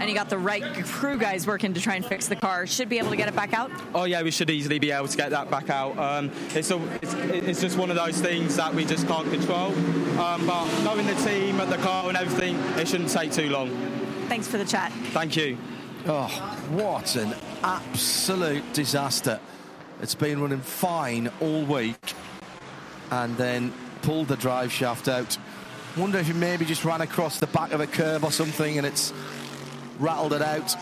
And 0.04 0.10
you 0.10 0.18
got 0.18 0.30
the 0.30 0.38
right 0.38 0.62
crew 0.84 1.18
guys 1.18 1.48
working 1.48 1.74
to 1.76 1.80
try 1.80 1.96
and 1.96 2.06
fix 2.06 2.28
the 2.28 2.36
car. 2.36 2.68
Should 2.68 2.90
be 2.90 2.98
able 2.98 3.12
to 3.12 3.16
get 3.16 3.30
it 3.30 3.36
back 3.38 3.54
out. 3.54 3.72
Oh 3.96 4.04
yeah, 4.04 4.22
we 4.22 4.32
should 4.32 4.50
easily 4.50 4.78
be 4.78 4.92
able 4.92 5.08
to 5.08 5.16
get 5.16 5.30
that 5.30 5.50
back 5.50 5.70
out. 5.70 5.98
Um, 5.98 6.30
it's, 6.54 6.72
a, 6.72 6.82
it's, 7.02 7.14
it's 7.14 7.62
just 7.62 7.78
one 7.78 7.90
of 7.90 7.96
those 7.96 8.20
things 8.20 8.58
that 8.58 8.76
we 8.76 8.84
just 8.84 9.08
can't 9.08 9.32
control. 9.32 9.68
Um, 10.20 10.46
but 10.46 10.66
knowing 10.84 11.08
the 11.08 11.16
team, 11.16 11.62
and 11.62 11.72
the 11.72 11.78
car, 11.78 12.10
and 12.10 12.18
everything, 12.18 12.58
it 12.78 12.86
shouldn't 12.86 13.12
take 13.12 13.32
too 13.32 13.50
long. 13.50 13.70
Thanks 14.28 14.46
for 14.46 14.58
the 14.58 14.66
chat. 14.66 14.92
Thank 15.14 15.38
you. 15.38 15.58
Oh, 16.06 16.28
what 16.72 17.16
an 17.16 17.34
absolute 17.64 18.74
disaster! 18.74 19.40
It's 20.02 20.16
been 20.16 20.42
running 20.42 20.60
fine 20.60 21.32
all 21.40 21.64
week, 21.64 22.14
and 23.10 23.38
then 23.38 23.72
pulled 24.02 24.28
the 24.28 24.36
drive 24.36 24.70
shaft 24.70 25.08
out 25.08 25.38
Wonder 25.96 26.18
if 26.18 26.26
he 26.26 26.34
maybe 26.34 26.66
just 26.66 26.84
ran 26.86 27.02
across 27.02 27.40
the 27.40 27.46
back 27.46 27.72
of 27.72 27.80
a 27.80 27.86
curb 27.86 28.24
or 28.24 28.32
something 28.32 28.80
and 28.80 28.88
it's 28.88 29.14
rattled 30.00 30.34
it 30.34 30.42
out. 30.42 30.76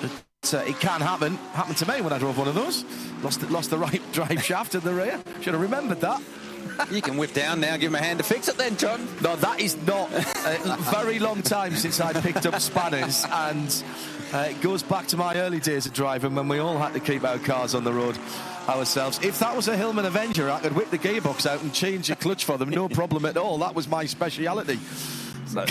But, 0.00 0.54
uh, 0.54 0.58
it 0.58 0.78
can 0.80 1.00
happen. 1.00 1.36
Happened 1.54 1.76
to 1.78 1.88
me 1.88 2.00
when 2.00 2.12
I 2.12 2.18
drove 2.18 2.38
one 2.38 2.48
of 2.48 2.54
those. 2.54 2.84
Lost, 3.22 3.42
lost 3.50 3.70
the 3.70 3.78
right 3.78 4.02
drive 4.12 4.42
shaft 4.42 4.74
in 4.74 4.80
the 4.80 4.94
rear. 4.94 5.20
Should 5.40 5.54
have 5.54 5.62
remembered 5.62 6.00
that. 6.00 6.22
you 6.90 7.02
can 7.02 7.16
whip 7.16 7.32
down 7.32 7.60
now, 7.60 7.76
give 7.76 7.90
him 7.90 7.94
a 7.94 8.02
hand 8.02 8.18
to 8.18 8.24
fix 8.24 8.48
it 8.48 8.56
then, 8.56 8.76
John. 8.76 9.06
No, 9.22 9.36
that 9.36 9.60
is 9.60 9.76
not 9.86 10.10
a 10.12 10.76
very 10.90 11.18
long 11.18 11.42
time 11.42 11.74
since 11.74 12.00
I 12.00 12.12
picked 12.20 12.46
up 12.46 12.60
spanners, 12.60 13.24
and 13.30 13.84
uh, 14.32 14.48
it 14.50 14.60
goes 14.60 14.82
back 14.82 15.06
to 15.08 15.16
my 15.16 15.36
early 15.36 15.60
days 15.60 15.86
of 15.86 15.92
driving 15.92 16.34
when 16.34 16.48
we 16.48 16.58
all 16.58 16.78
had 16.78 16.92
to 16.94 17.00
keep 17.00 17.24
our 17.24 17.38
cars 17.38 17.74
on 17.74 17.84
the 17.84 17.92
road 17.92 18.18
ourselves. 18.68 19.20
If 19.22 19.38
that 19.38 19.54
was 19.54 19.68
a 19.68 19.76
Hillman 19.76 20.04
Avenger, 20.04 20.50
I 20.50 20.60
could 20.60 20.74
whip 20.74 20.90
the 20.90 20.98
gearbox 20.98 21.46
out 21.46 21.62
and 21.62 21.72
change 21.72 22.08
the 22.08 22.16
clutch 22.16 22.44
for 22.44 22.58
them, 22.58 22.70
no 22.70 22.88
problem 23.00 23.24
at 23.24 23.36
all. 23.36 23.58
That 23.58 23.74
was 23.74 23.88
my 23.88 24.06
speciality. 24.06 24.78
So 25.46 25.64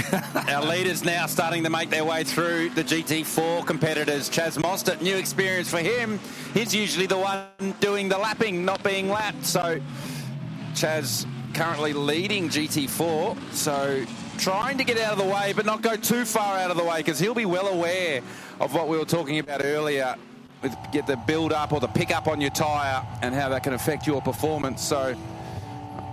our 0.47 0.65
leaders 0.65 1.03
now 1.03 1.25
starting 1.25 1.63
to 1.63 1.69
make 1.69 1.89
their 1.89 2.05
way 2.05 2.23
through 2.23 2.69
the 2.69 2.83
GT4 2.83 3.65
competitors. 3.65 4.29
Chaz 4.29 4.57
Mostert, 4.57 5.01
new 5.01 5.15
experience 5.15 5.69
for 5.69 5.79
him. 5.79 6.19
He's 6.53 6.73
usually 6.73 7.07
the 7.07 7.17
one 7.17 7.47
doing 7.79 8.09
the 8.09 8.17
lapping, 8.17 8.63
not 8.63 8.83
being 8.83 9.09
lapped. 9.09 9.45
So 9.45 9.79
Chaz 10.73 11.25
currently 11.53 11.93
leading 11.93 12.49
GT4. 12.49 13.53
So 13.53 14.05
trying 14.37 14.77
to 14.77 14.83
get 14.83 14.97
out 14.97 15.13
of 15.13 15.17
the 15.17 15.31
way, 15.31 15.53
but 15.53 15.65
not 15.65 15.81
go 15.81 15.95
too 15.95 16.25
far 16.25 16.57
out 16.57 16.71
of 16.71 16.77
the 16.77 16.83
way 16.83 16.97
because 16.97 17.19
he'll 17.19 17.33
be 17.33 17.45
well 17.45 17.67
aware 17.67 18.21
of 18.59 18.73
what 18.73 18.87
we 18.87 18.97
were 18.97 19.05
talking 19.05 19.39
about 19.39 19.63
earlier 19.63 20.15
with 20.61 20.75
get 20.91 21.05
the 21.05 21.17
build 21.17 21.53
up 21.53 21.73
or 21.73 21.79
the 21.79 21.87
pick 21.87 22.15
up 22.15 22.27
on 22.27 22.41
your 22.41 22.49
tyre 22.49 23.05
and 23.21 23.35
how 23.35 23.49
that 23.49 23.63
can 23.63 23.73
affect 23.73 24.07
your 24.07 24.21
performance. 24.21 24.81
So, 24.81 25.15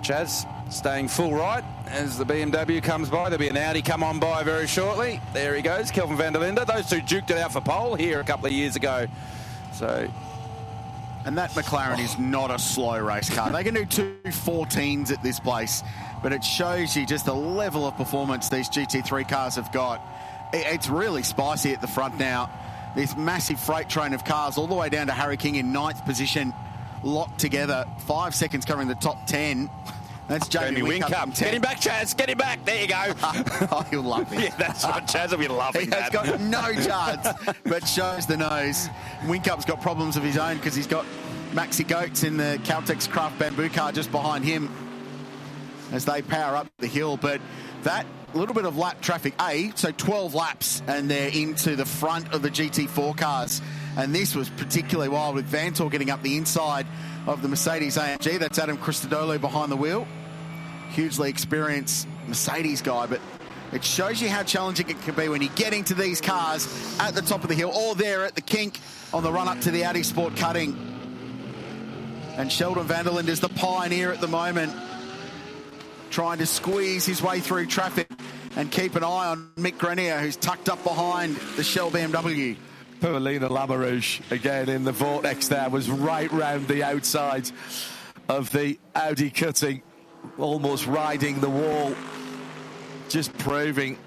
Chaz 0.02 0.46
staying 0.72 1.08
full 1.08 1.34
right 1.34 1.64
as 1.88 2.18
the 2.18 2.24
BMW 2.24 2.82
comes 2.82 3.08
by. 3.08 3.28
There'll 3.28 3.38
be 3.38 3.48
an 3.48 3.56
Audi 3.56 3.82
come 3.82 4.02
on 4.02 4.18
by 4.18 4.42
very 4.42 4.66
shortly. 4.66 5.20
There 5.32 5.54
he 5.54 5.62
goes, 5.62 5.90
Kelvin 5.90 6.16
van 6.16 6.32
der 6.32 6.40
Linde. 6.40 6.66
Those 6.66 6.88
two 6.88 7.00
duked 7.00 7.30
it 7.30 7.38
out 7.38 7.52
for 7.52 7.60
pole 7.60 7.94
here 7.94 8.20
a 8.20 8.24
couple 8.24 8.46
of 8.46 8.52
years 8.52 8.76
ago. 8.76 9.06
So. 9.74 10.08
And 11.24 11.38
that 11.38 11.50
McLaren 11.52 12.00
is 12.00 12.18
not 12.18 12.50
a 12.50 12.58
slow 12.58 12.98
race 12.98 13.30
car. 13.30 13.50
They 13.50 13.62
can 13.62 13.74
do 13.74 13.84
two 13.84 14.18
14s 14.24 15.12
at 15.12 15.22
this 15.22 15.38
place, 15.38 15.84
but 16.22 16.32
it 16.32 16.42
shows 16.42 16.96
you 16.96 17.06
just 17.06 17.26
the 17.26 17.34
level 17.34 17.86
of 17.86 17.96
performance 17.96 18.48
these 18.48 18.68
GT3 18.68 19.28
cars 19.28 19.54
have 19.54 19.70
got. 19.70 20.04
It's 20.52 20.88
really 20.88 21.22
spicy 21.22 21.72
at 21.72 21.80
the 21.80 21.86
front 21.86 22.18
now 22.18 22.50
this 22.94 23.16
massive 23.16 23.58
freight 23.58 23.88
train 23.88 24.12
of 24.12 24.24
cars 24.24 24.58
all 24.58 24.66
the 24.66 24.74
way 24.74 24.88
down 24.88 25.06
to 25.06 25.12
Harry 25.12 25.36
King 25.36 25.54
in 25.56 25.72
ninth 25.72 26.04
position, 26.04 26.52
locked 27.02 27.38
together. 27.38 27.86
Five 28.06 28.34
seconds 28.34 28.64
covering 28.64 28.88
the 28.88 28.94
top 28.94 29.26
ten. 29.26 29.70
That's 30.32 30.48
Jamie, 30.48 30.80
Jamie 30.80 31.00
Whincup. 31.00 31.38
Get 31.38 31.52
him 31.52 31.60
back, 31.60 31.78
Chaz. 31.78 32.16
Get 32.16 32.30
him 32.30 32.38
back. 32.38 32.64
There 32.64 32.80
you 32.80 32.88
go. 32.88 32.96
oh, 33.70 33.86
he'll 33.90 34.00
love 34.00 34.32
it. 34.32 34.40
yeah, 34.40 34.56
that's 34.56 34.82
what 34.82 35.06
Chaz 35.06 35.30
will 35.30 35.36
be 35.36 35.46
loving. 35.46 35.82
he 35.82 35.90
has 35.90 36.10
that. 36.10 36.12
got 36.12 36.40
no 36.40 36.72
chance, 36.72 37.28
but 37.64 37.86
shows 37.86 38.24
the 38.24 38.38
nose. 38.38 38.88
Whincup's 39.24 39.66
got 39.66 39.82
problems 39.82 40.16
of 40.16 40.22
his 40.22 40.38
own 40.38 40.56
because 40.56 40.74
he's 40.74 40.86
got 40.86 41.04
Maxi 41.52 41.86
Goetz 41.86 42.24
in 42.24 42.38
the 42.38 42.58
Caltex 42.64 43.10
Craft 43.10 43.38
Bamboo 43.38 43.68
car 43.68 43.92
just 43.92 44.10
behind 44.10 44.42
him 44.42 44.70
as 45.92 46.06
they 46.06 46.22
power 46.22 46.56
up 46.56 46.66
the 46.78 46.86
hill. 46.86 47.18
But 47.18 47.42
that 47.82 48.06
little 48.32 48.54
bit 48.54 48.64
of 48.64 48.78
lap 48.78 49.02
traffic. 49.02 49.34
A, 49.38 49.70
so 49.74 49.92
12 49.92 50.34
laps, 50.34 50.82
and 50.86 51.10
they're 51.10 51.28
into 51.28 51.76
the 51.76 51.84
front 51.84 52.32
of 52.32 52.40
the 52.40 52.48
GT4 52.48 53.18
cars. 53.18 53.60
And 53.98 54.14
this 54.14 54.34
was 54.34 54.48
particularly 54.48 55.10
wild 55.10 55.34
with 55.34 55.52
Vanthoor 55.52 55.90
getting 55.90 56.08
up 56.08 56.22
the 56.22 56.38
inside 56.38 56.86
of 57.26 57.42
the 57.42 57.48
Mercedes 57.48 57.98
AMG. 57.98 58.38
That's 58.38 58.58
Adam 58.58 58.78
Christodoulou 58.78 59.38
behind 59.38 59.70
the 59.70 59.76
wheel. 59.76 60.06
Hugely 60.92 61.30
experienced 61.30 62.06
Mercedes 62.28 62.82
guy, 62.82 63.06
but 63.06 63.20
it 63.72 63.82
shows 63.82 64.20
you 64.20 64.28
how 64.28 64.42
challenging 64.42 64.90
it 64.90 65.00
can 65.02 65.14
be 65.14 65.28
when 65.28 65.40
you 65.40 65.48
get 65.50 65.72
into 65.72 65.94
these 65.94 66.20
cars 66.20 66.68
at 67.00 67.14
the 67.14 67.22
top 67.22 67.42
of 67.42 67.48
the 67.48 67.54
hill 67.54 67.72
or 67.74 67.94
there 67.94 68.24
at 68.24 68.34
the 68.34 68.42
kink 68.42 68.78
on 69.14 69.22
the 69.22 69.32
run 69.32 69.48
up 69.48 69.60
to 69.62 69.70
the 69.70 69.84
Audi 69.84 70.02
Sport 70.02 70.36
cutting. 70.36 70.76
And 72.36 72.52
Sheldon 72.52 72.86
van 72.86 73.04
der 73.04 73.10
Linde 73.10 73.30
is 73.30 73.40
the 73.40 73.48
pioneer 73.48 74.12
at 74.12 74.20
the 74.20 74.28
moment 74.28 74.72
trying 76.10 76.38
to 76.38 76.46
squeeze 76.46 77.06
his 77.06 77.22
way 77.22 77.40
through 77.40 77.66
traffic 77.66 78.10
and 78.56 78.70
keep 78.70 78.94
an 78.94 79.02
eye 79.02 79.28
on 79.28 79.50
Mick 79.56 79.78
Grenier, 79.78 80.18
who's 80.18 80.36
tucked 80.36 80.68
up 80.68 80.82
behind 80.84 81.36
the 81.56 81.64
Shell 81.64 81.90
BMW. 81.90 82.56
Paulina 83.00 83.48
Lamarouche 83.48 84.20
again 84.30 84.68
in 84.68 84.84
the 84.84 84.92
vortex 84.92 85.48
there 85.48 85.68
was 85.70 85.90
right 85.90 86.30
round 86.30 86.68
the 86.68 86.84
outside 86.84 87.50
of 88.28 88.52
the 88.52 88.78
Audi 88.94 89.30
cutting, 89.30 89.82
almost 90.38 90.86
riding 90.86 91.40
the 91.40 91.50
wall, 91.50 91.94
just 93.08 93.36
proving 93.38 93.98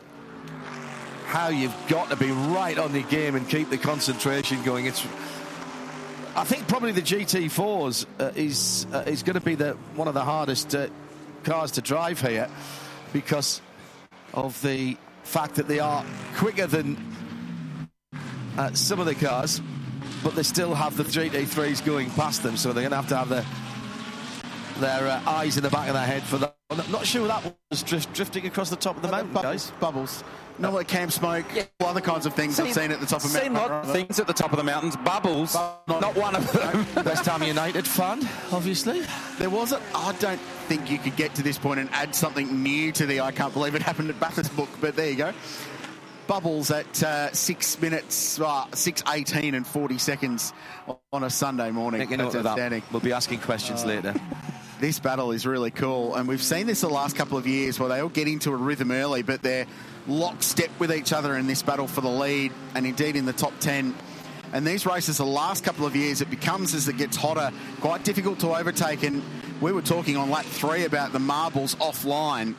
how 1.26 1.50
you've 1.50 1.76
got 1.88 2.10
to 2.10 2.16
be 2.16 2.32
right 2.32 2.78
on 2.78 2.94
your 2.94 3.04
game 3.04 3.36
and 3.36 3.48
keep 3.50 3.70
the 3.70 3.78
concentration 3.78 4.62
going. 4.64 4.86
It's 4.86 5.06
I 6.36 6.44
think 6.44 6.68
probably 6.68 6.92
the 6.92 7.02
GT4s 7.02 8.06
uh, 8.20 8.32
is 8.36 8.88
uh, 8.92 9.04
is 9.08 9.24
going 9.24 9.36
to 9.36 9.46
be 9.46 9.56
the 9.56 9.74
one 9.96 10.08
of 10.08 10.14
the 10.14 10.24
hardest 10.24 10.76
uh, 10.76 10.88
cars 11.44 11.72
to 11.72 11.82
drive 11.82 12.20
here 12.20 12.50
because 13.14 13.62
of 14.34 14.62
the 14.62 14.98
fact 15.24 15.56
that 15.56 15.68
they 15.68 15.80
are 15.80 16.06
quicker 16.36 16.68
than 16.68 16.98
uh, 18.58 18.74
some 18.74 19.00
of 19.00 19.06
the 19.06 19.16
cars, 19.16 19.62
but 20.24 20.36
they 20.36 20.44
still 20.44 20.76
have 20.76 20.98
the 20.98 21.04
GT3s 21.04 21.86
going 21.86 22.10
past 22.12 22.44
them, 22.44 22.58
so 22.58 22.74
they're 22.74 22.84
going 22.84 22.92
to 22.92 22.98
have 22.98 23.08
to 23.10 23.18
have 23.18 23.30
the 23.30 23.46
their 24.80 25.08
uh, 25.08 25.22
eyes 25.28 25.58
in 25.58 25.64
the 25.64 25.70
back 25.70 25.88
of 25.88 25.94
their 25.94 26.06
head 26.06 26.24
for 26.24 26.38
that. 26.38 26.56
I'm 26.70 26.92
not 26.92 27.06
sure 27.06 27.28
that 27.28 27.56
was 27.70 27.84
drift, 27.84 28.14
drifting 28.14 28.46
across 28.48 28.70
the 28.70 28.76
top 28.76 28.96
of 28.96 29.02
the 29.02 29.10
mountain, 29.10 29.34
bubbles, 29.34 29.70
guys. 29.70 29.80
Bubbles. 29.80 30.24
Not 30.58 30.74
like 30.74 30.88
camp 30.88 31.12
smoke, 31.12 31.46
yeah. 31.54 31.64
other 31.82 32.00
kinds 32.00 32.26
of 32.26 32.34
things 32.34 32.58
I've 32.60 32.74
seen 32.74 32.92
at 32.92 33.02
the 33.02 33.06
top 33.06 33.24
of 33.24 33.30
Seen 33.30 33.54
Mount 33.54 33.72
lot 33.72 33.86
of 33.86 33.92
things 33.92 34.20
at 34.22 34.28
the 34.28 34.34
top 34.34 34.52
of 34.52 34.58
the 34.58 34.64
mountains. 34.64 34.96
Bubbles, 34.96 35.54
not 35.54 36.16
one 36.16 36.34
of 36.36 36.50
them. 36.54 36.86
West 37.06 37.26
Ham 37.26 37.44
United 37.44 37.86
fan, 37.86 38.22
obviously. 38.54 39.04
There 39.38 39.50
wasn't. 39.50 39.84
I 39.94 40.14
don't 40.14 40.40
think 40.68 40.90
you 40.90 40.98
could 40.98 41.18
get 41.18 41.36
to 41.36 41.44
this 41.44 41.58
point 41.58 41.82
and 41.82 41.90
add 41.92 42.16
something 42.16 42.64
new 42.64 42.94
to 42.94 43.06
the 43.06 43.20
I 43.20 43.32
can't 43.32 43.54
believe 43.54 43.76
it 43.76 43.82
happened 43.82 44.10
at 44.10 44.20
Bathurst 44.20 44.56
book, 44.56 44.70
but 44.80 44.96
there 44.96 45.10
you 45.10 45.18
go. 45.18 45.34
Bubbles 46.28 46.72
at 46.72 47.04
uh, 47.04 47.32
six 47.34 47.80
minutes, 47.82 48.40
uh, 48.40 48.66
six 48.74 49.04
eighteen 49.14 49.56
and 49.56 49.68
forty 49.68 49.98
seconds 49.98 50.54
on 51.12 51.24
a 51.24 51.30
Sunday 51.30 51.70
morning. 51.70 52.10
That's 52.10 52.34
outstanding. 52.36 52.82
We'll 52.92 53.02
be 53.02 53.12
asking 53.12 53.40
questions 53.42 53.84
Uh, 53.84 53.88
later. 53.88 54.16
This 54.86 55.00
battle 55.00 55.32
is 55.32 55.48
really 55.48 55.72
cool, 55.72 56.14
and 56.14 56.28
we've 56.28 56.44
seen 56.44 56.68
this 56.68 56.82
the 56.82 56.88
last 56.88 57.16
couple 57.16 57.40
of 57.40 57.48
years 57.48 57.80
where 57.80 57.90
they 57.90 58.02
all 58.02 58.08
get 58.08 58.28
into 58.28 58.52
a 58.52 58.56
rhythm 58.56 58.92
early, 58.92 59.24
but 59.24 59.42
they're 59.42 59.66
lockstep 60.06 60.70
with 60.78 60.94
each 60.94 61.12
other 61.12 61.36
in 61.38 61.48
this 61.48 61.64
battle 61.64 61.88
for 61.88 62.02
the 62.02 62.08
lead, 62.08 62.52
and 62.76 62.86
indeed 62.86 63.16
in 63.16 63.26
the 63.26 63.34
top 63.34 63.54
ten. 63.60 63.96
And 64.54 64.64
these 64.64 64.86
races, 64.86 65.18
the 65.18 65.26
last 65.26 65.64
couple 65.64 65.88
of 65.88 65.96
years, 65.96 66.22
it 66.22 66.30
becomes 66.30 66.76
as 66.76 66.88
it 66.88 66.98
gets 66.98 67.18
hotter, 67.18 67.52
quite 67.82 68.04
difficult 68.04 68.38
to 68.42 68.56
overtake. 68.56 69.02
And 69.02 69.24
we 69.60 69.72
were 69.72 69.82
talking 69.82 70.18
on 70.18 70.30
lap 70.30 70.46
three 70.46 70.86
about 70.86 71.14
the 71.14 71.20
marbles 71.20 71.74
offline. 71.78 72.54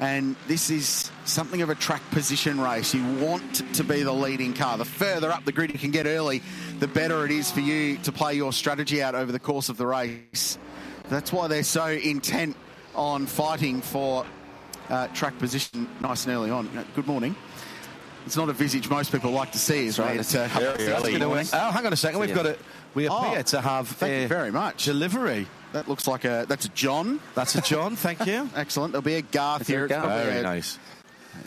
And 0.00 0.34
this 0.48 0.68
is 0.68 1.12
something 1.26 1.62
of 1.62 1.70
a 1.70 1.76
track 1.76 2.02
position 2.10 2.60
race. 2.60 2.92
You 2.92 3.04
want 3.18 3.72
to 3.76 3.84
be 3.84 4.02
the 4.02 4.12
leading 4.12 4.52
car. 4.52 4.78
The 4.78 4.84
further 4.84 5.30
up 5.30 5.44
the 5.44 5.52
grid 5.52 5.72
you 5.72 5.78
can 5.78 5.92
get 5.92 6.06
early, 6.06 6.42
the 6.80 6.88
better 6.88 7.24
it 7.24 7.30
is 7.30 7.52
for 7.52 7.60
you 7.60 7.98
to 7.98 8.10
play 8.10 8.34
your 8.34 8.52
strategy 8.52 9.00
out 9.00 9.14
over 9.14 9.30
the 9.30 9.38
course 9.38 9.68
of 9.68 9.76
the 9.76 9.86
race. 9.86 10.58
That's 11.08 11.32
why 11.32 11.46
they're 11.48 11.62
so 11.62 11.86
intent 11.86 12.56
on 12.94 13.26
fighting 13.26 13.80
for 13.80 14.26
uh, 14.88 15.08
track 15.08 15.38
position 15.38 15.88
nice 16.00 16.24
and 16.26 16.34
early 16.34 16.50
on. 16.50 16.68
Good 16.94 17.06
morning. 17.06 17.36
It's 18.24 18.36
not 18.36 18.48
a 18.48 18.52
visage 18.52 18.90
most 18.90 19.12
people 19.12 19.30
like 19.30 19.52
to 19.52 19.58
see, 19.58 19.86
is 19.86 19.98
right? 20.00 20.18
It's 20.18 20.34
uh, 20.34 20.48
Oh, 20.52 21.70
hang 21.70 21.86
on 21.86 21.92
a 21.92 21.96
second. 21.96 22.18
We've 22.18 22.34
got 22.34 22.46
it. 22.46 22.58
We 22.94 23.06
appear 23.06 23.38
Oh, 23.38 23.42
to 23.42 23.60
have 23.60 23.88
thank 23.88 24.22
you 24.22 24.28
very 24.28 24.50
much. 24.50 24.84
delivery. 24.86 25.46
That 25.72 25.88
looks 25.88 26.06
like 26.08 26.24
a 26.24 26.46
that's 26.48 26.64
a 26.64 26.70
John. 26.70 27.20
That's 27.34 27.54
a 27.54 27.60
John. 27.60 27.94
Thank 27.94 28.26
you. 28.26 28.48
Excellent. 28.56 28.92
There'll 28.92 29.02
be 29.02 29.16
a 29.16 29.22
Garth 29.22 29.60
Is 29.62 29.66
there 29.68 29.76
here. 29.76 29.82
a 29.82 29.86
It's 29.86 29.92
Garth? 29.92 30.04
probably 30.06 30.24
Very 30.24 30.38
a- 30.40 30.42
nice. 30.42 30.78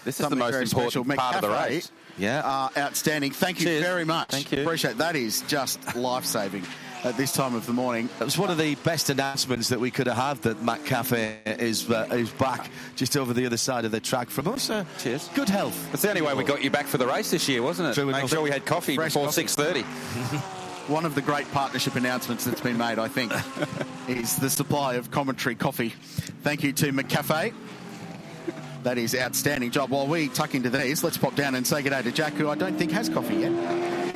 This 0.05 0.15
is 0.15 0.17
the 0.17 0.23
something 0.23 0.39
most 0.39 0.51
very 0.51 0.63
important 0.65 0.91
special. 0.91 1.15
part 1.15 1.35
of 1.35 1.41
the 1.41 1.49
race. 1.49 1.91
Yeah. 2.17 2.41
Uh, 2.45 2.69
outstanding. 2.77 3.31
Thank 3.31 3.59
you 3.59 3.65
Cheers. 3.65 3.83
very 3.83 4.05
much. 4.05 4.29
Thank 4.29 4.51
you. 4.51 4.61
Appreciate 4.61 4.99
that. 4.99 5.15
Is 5.15 5.41
just 5.47 5.95
life 5.97 6.25
saving 6.25 6.63
at 7.03 7.17
this 7.17 7.31
time 7.31 7.55
of 7.55 7.65
the 7.65 7.73
morning. 7.73 8.09
It 8.19 8.23
was 8.23 8.37
one 8.37 8.49
of 8.49 8.57
the 8.57 8.75
best 8.75 9.09
announcements 9.09 9.69
that 9.69 9.79
we 9.79 9.91
could 9.91 10.07
have 10.07 10.17
had 10.17 10.37
that 10.43 10.57
McCafe 10.57 11.59
is 11.59 11.89
uh, 11.89 12.07
is 12.11 12.29
back 12.31 12.69
just 12.95 13.15
over 13.15 13.33
the 13.33 13.45
other 13.45 13.57
side 13.57 13.85
of 13.85 13.91
the 13.91 13.99
track 13.99 14.29
from 14.29 14.47
us. 14.47 14.69
Uh, 14.69 14.85
Cheers. 14.97 15.29
Good 15.33 15.49
health. 15.49 15.87
That's 15.91 16.03
the 16.03 16.09
only 16.09 16.21
way 16.21 16.33
we 16.33 16.43
got 16.43 16.63
you 16.63 16.69
back 16.69 16.85
for 16.85 16.97
the 16.97 17.07
race 17.07 17.31
this 17.31 17.47
year, 17.47 17.61
wasn't 17.61 17.89
it? 17.89 17.93
True 17.93 18.05
Make 18.05 18.27
sure 18.27 18.41
we 18.41 18.51
had 18.51 18.65
coffee 18.65 18.95
Fresh 18.95 19.13
before 19.13 19.31
six 19.31 19.55
thirty. 19.55 19.81
One 20.89 21.05
of 21.05 21.13
the 21.13 21.21
great 21.21 21.49
partnership 21.51 21.95
announcements 21.95 22.45
that's 22.45 22.61
been 22.61 22.77
made, 22.77 22.97
I 22.97 23.07
think, 23.07 23.31
is 24.07 24.35
the 24.37 24.49
supply 24.49 24.95
of 24.95 25.11
commentary 25.11 25.53
coffee. 25.53 25.89
Thank 26.41 26.63
you 26.63 26.73
to 26.73 26.91
McCafe. 26.91 27.53
That 28.83 28.97
is 28.97 29.13
outstanding 29.13 29.71
job. 29.71 29.89
While 29.89 30.07
we 30.07 30.29
tuck 30.29 30.55
into 30.55 30.69
these, 30.69 31.03
let's 31.03 31.17
pop 31.17 31.35
down 31.35 31.55
and 31.55 31.67
say 31.67 31.81
good 31.81 31.89
day 31.89 32.01
to 32.01 32.11
Jack, 32.11 32.33
who 32.33 32.49
I 32.49 32.55
don't 32.55 32.77
think 32.77 32.91
has 32.91 33.09
coffee 33.09 33.35
yet. 33.35 33.51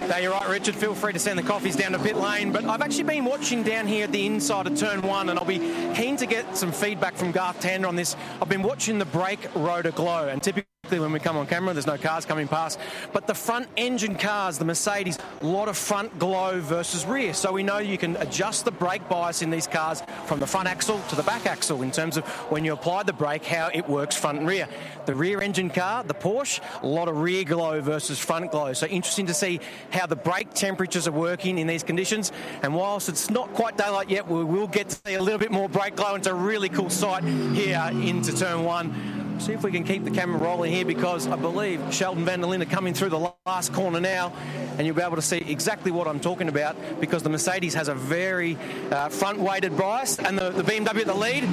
No, 0.07 0.18
you're 0.18 0.32
right, 0.32 0.49
Richard. 0.49 0.76
Feel 0.76 0.95
free 0.95 1.14
to 1.14 1.20
send 1.20 1.38
the 1.39 1.43
coffees 1.43 1.76
down 1.76 1.91
to 1.93 1.99
pit 1.99 2.16
lane. 2.16 2.51
But 2.51 2.66
I've 2.66 2.82
actually 2.82 3.03
been 3.03 3.26
watching 3.26 3.64
down 3.64 3.88
here 3.88 4.05
at 4.05 4.11
the 4.11 4.26
inside 4.26 4.68
of 4.68 4.78
turn 4.78 5.01
one, 5.01 5.30
and 5.30 5.39
I'll 5.39 5.45
be 5.45 5.59
keen 5.95 6.18
to 6.18 6.26
get 6.26 6.57
some 6.57 6.72
feedback 6.72 7.16
from 7.16 7.32
Garth 7.32 7.61
Tander 7.61 7.88
on 7.88 7.95
this. 7.95 8.16
I've 8.41 8.49
been 8.49 8.64
watching 8.64 8.99
the 8.99 9.05
brake 9.05 9.47
rotor 9.55 9.91
glow, 9.91 10.28
and 10.28 10.41
typically 10.41 10.72
when 11.00 11.12
we 11.12 11.20
come 11.20 11.38
on 11.38 11.48
camera, 11.48 11.74
there's 11.74 11.88
no 11.88 11.98
cars 11.98 12.26
coming 12.26 12.48
past. 12.48 12.80
But 13.14 13.26
the 13.26 13.34
front 13.34 13.68
engine 13.78 14.16
cars, 14.16 14.58
the 14.58 14.66
Mercedes, 14.66 15.18
a 15.42 15.46
lot 15.46 15.70
of 15.70 15.78
front 15.78 16.20
glow 16.20 16.60
versus 16.60 17.06
rear. 17.06 17.34
So 17.34 17.52
we 17.52 17.64
know 17.64 17.78
you 17.78 17.98
can 17.98 18.18
adjust 18.18 18.66
the 18.66 18.72
brake 18.72 19.08
bias 19.08 19.42
in 19.42 19.50
these 19.50 19.66
cars 19.66 20.04
from 20.26 20.40
the 20.40 20.48
front 20.48 20.68
axle 20.68 21.00
to 21.10 21.16
the 21.16 21.24
back 21.24 21.46
axle 21.46 21.82
in 21.82 21.92
terms 21.92 22.18
of 22.18 22.26
when 22.52 22.66
you 22.66 22.74
apply 22.74 23.04
the 23.04 23.14
brake, 23.14 23.46
how 23.46 23.70
it 23.74 23.88
works 23.88 24.16
front 24.16 24.40
and 24.40 24.48
rear. 24.48 24.68
The 25.06 25.16
rear 25.16 25.42
engine 25.42 25.70
car, 25.70 26.04
the 26.04 26.14
Porsche, 26.14 26.60
a 26.82 26.88
lot 26.88 27.08
of 27.08 27.18
rear 27.18 27.44
glow 27.44 27.82
versus 27.82 28.20
front 28.20 28.52
glow. 28.52 28.74
So 28.74 28.86
interesting 28.88 29.28
to 29.28 29.34
see 29.34 29.60
how 29.92 30.06
the 30.06 30.16
brake 30.16 30.54
temperatures 30.54 31.08
are 31.08 31.12
working 31.12 31.58
in 31.58 31.68
these 31.68 31.84
conditions. 31.84 32.32
And 32.62 32.76
whilst 32.76 33.10
it's 33.10 33.30
not 33.30 33.54
quite 33.54 33.78
daylight 33.78 34.10
yet, 34.10 34.28
we 34.28 34.44
will 34.44 34.68
get 34.68 34.90
to 34.90 35.02
see 35.06 35.16
a 35.16 35.22
little 35.22 35.40
bit 35.40 35.52
more 35.52 35.70
brake 35.70 35.96
glow. 35.96 36.16
It's 36.16 36.28
a 36.28 36.34
really 36.34 36.70
cool 36.70 36.90
sight 36.90 37.24
here 37.24 37.90
into 37.92 38.36
turn 38.36 38.64
one. 38.64 39.22
See 39.40 39.54
if 39.54 39.64
we 39.64 39.72
can 39.72 39.84
keep 39.84 40.04
the 40.04 40.12
camera 40.12 40.38
rolling 40.38 40.72
here 40.72 40.86
because 40.86 41.28
I 41.28 41.36
believe 41.36 41.82
Sheldon 41.94 42.24
Van 42.24 42.40
der 42.40 42.48
Linde 42.48 42.70
coming 42.70 42.94
through 42.94 43.10
the 43.10 43.34
last 43.46 43.74
corner 43.74 44.00
now, 44.00 44.32
and 44.78 44.88
you'll 44.88 44.96
be 44.96 45.02
able 45.02 45.16
to 45.16 45.22
see 45.22 45.38
exactly 45.38 45.92
what 45.92 46.08
I'm 46.08 46.20
talking 46.20 46.48
about 46.48 46.76
because 47.00 47.24
the 47.24 47.30
Mercedes 47.30 47.74
has 47.74 47.88
a 47.88 47.96
very 47.96 48.58
uh, 48.92 49.10
front-weighted 49.10 49.76
bias, 49.78 50.20
and 50.20 50.38
the, 50.38 50.52
the 50.52 50.64
BMW 50.64 51.02
at 51.02 51.08
the 51.08 51.14
lead, 51.14 51.44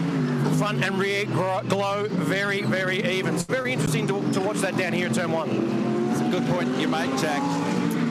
front 0.57 0.85
and 0.85 0.99
rear 0.99 1.25
glow 1.25 2.07
very, 2.09 2.63
very 2.63 3.03
even. 3.05 3.35
It's 3.35 3.45
very 3.45 3.73
interesting 3.73 4.07
to, 4.09 4.33
to 4.33 4.41
watch 4.41 4.59
that 4.59 4.77
down 4.77 4.93
here 4.93 5.07
in 5.07 5.13
turn 5.13 5.33
one. 5.33 5.49
It's 6.13 6.21
a 6.21 6.31
good 6.31 6.47
point 6.49 6.79
you 6.79 6.87
make, 6.87 7.11
Jack. 7.19 7.41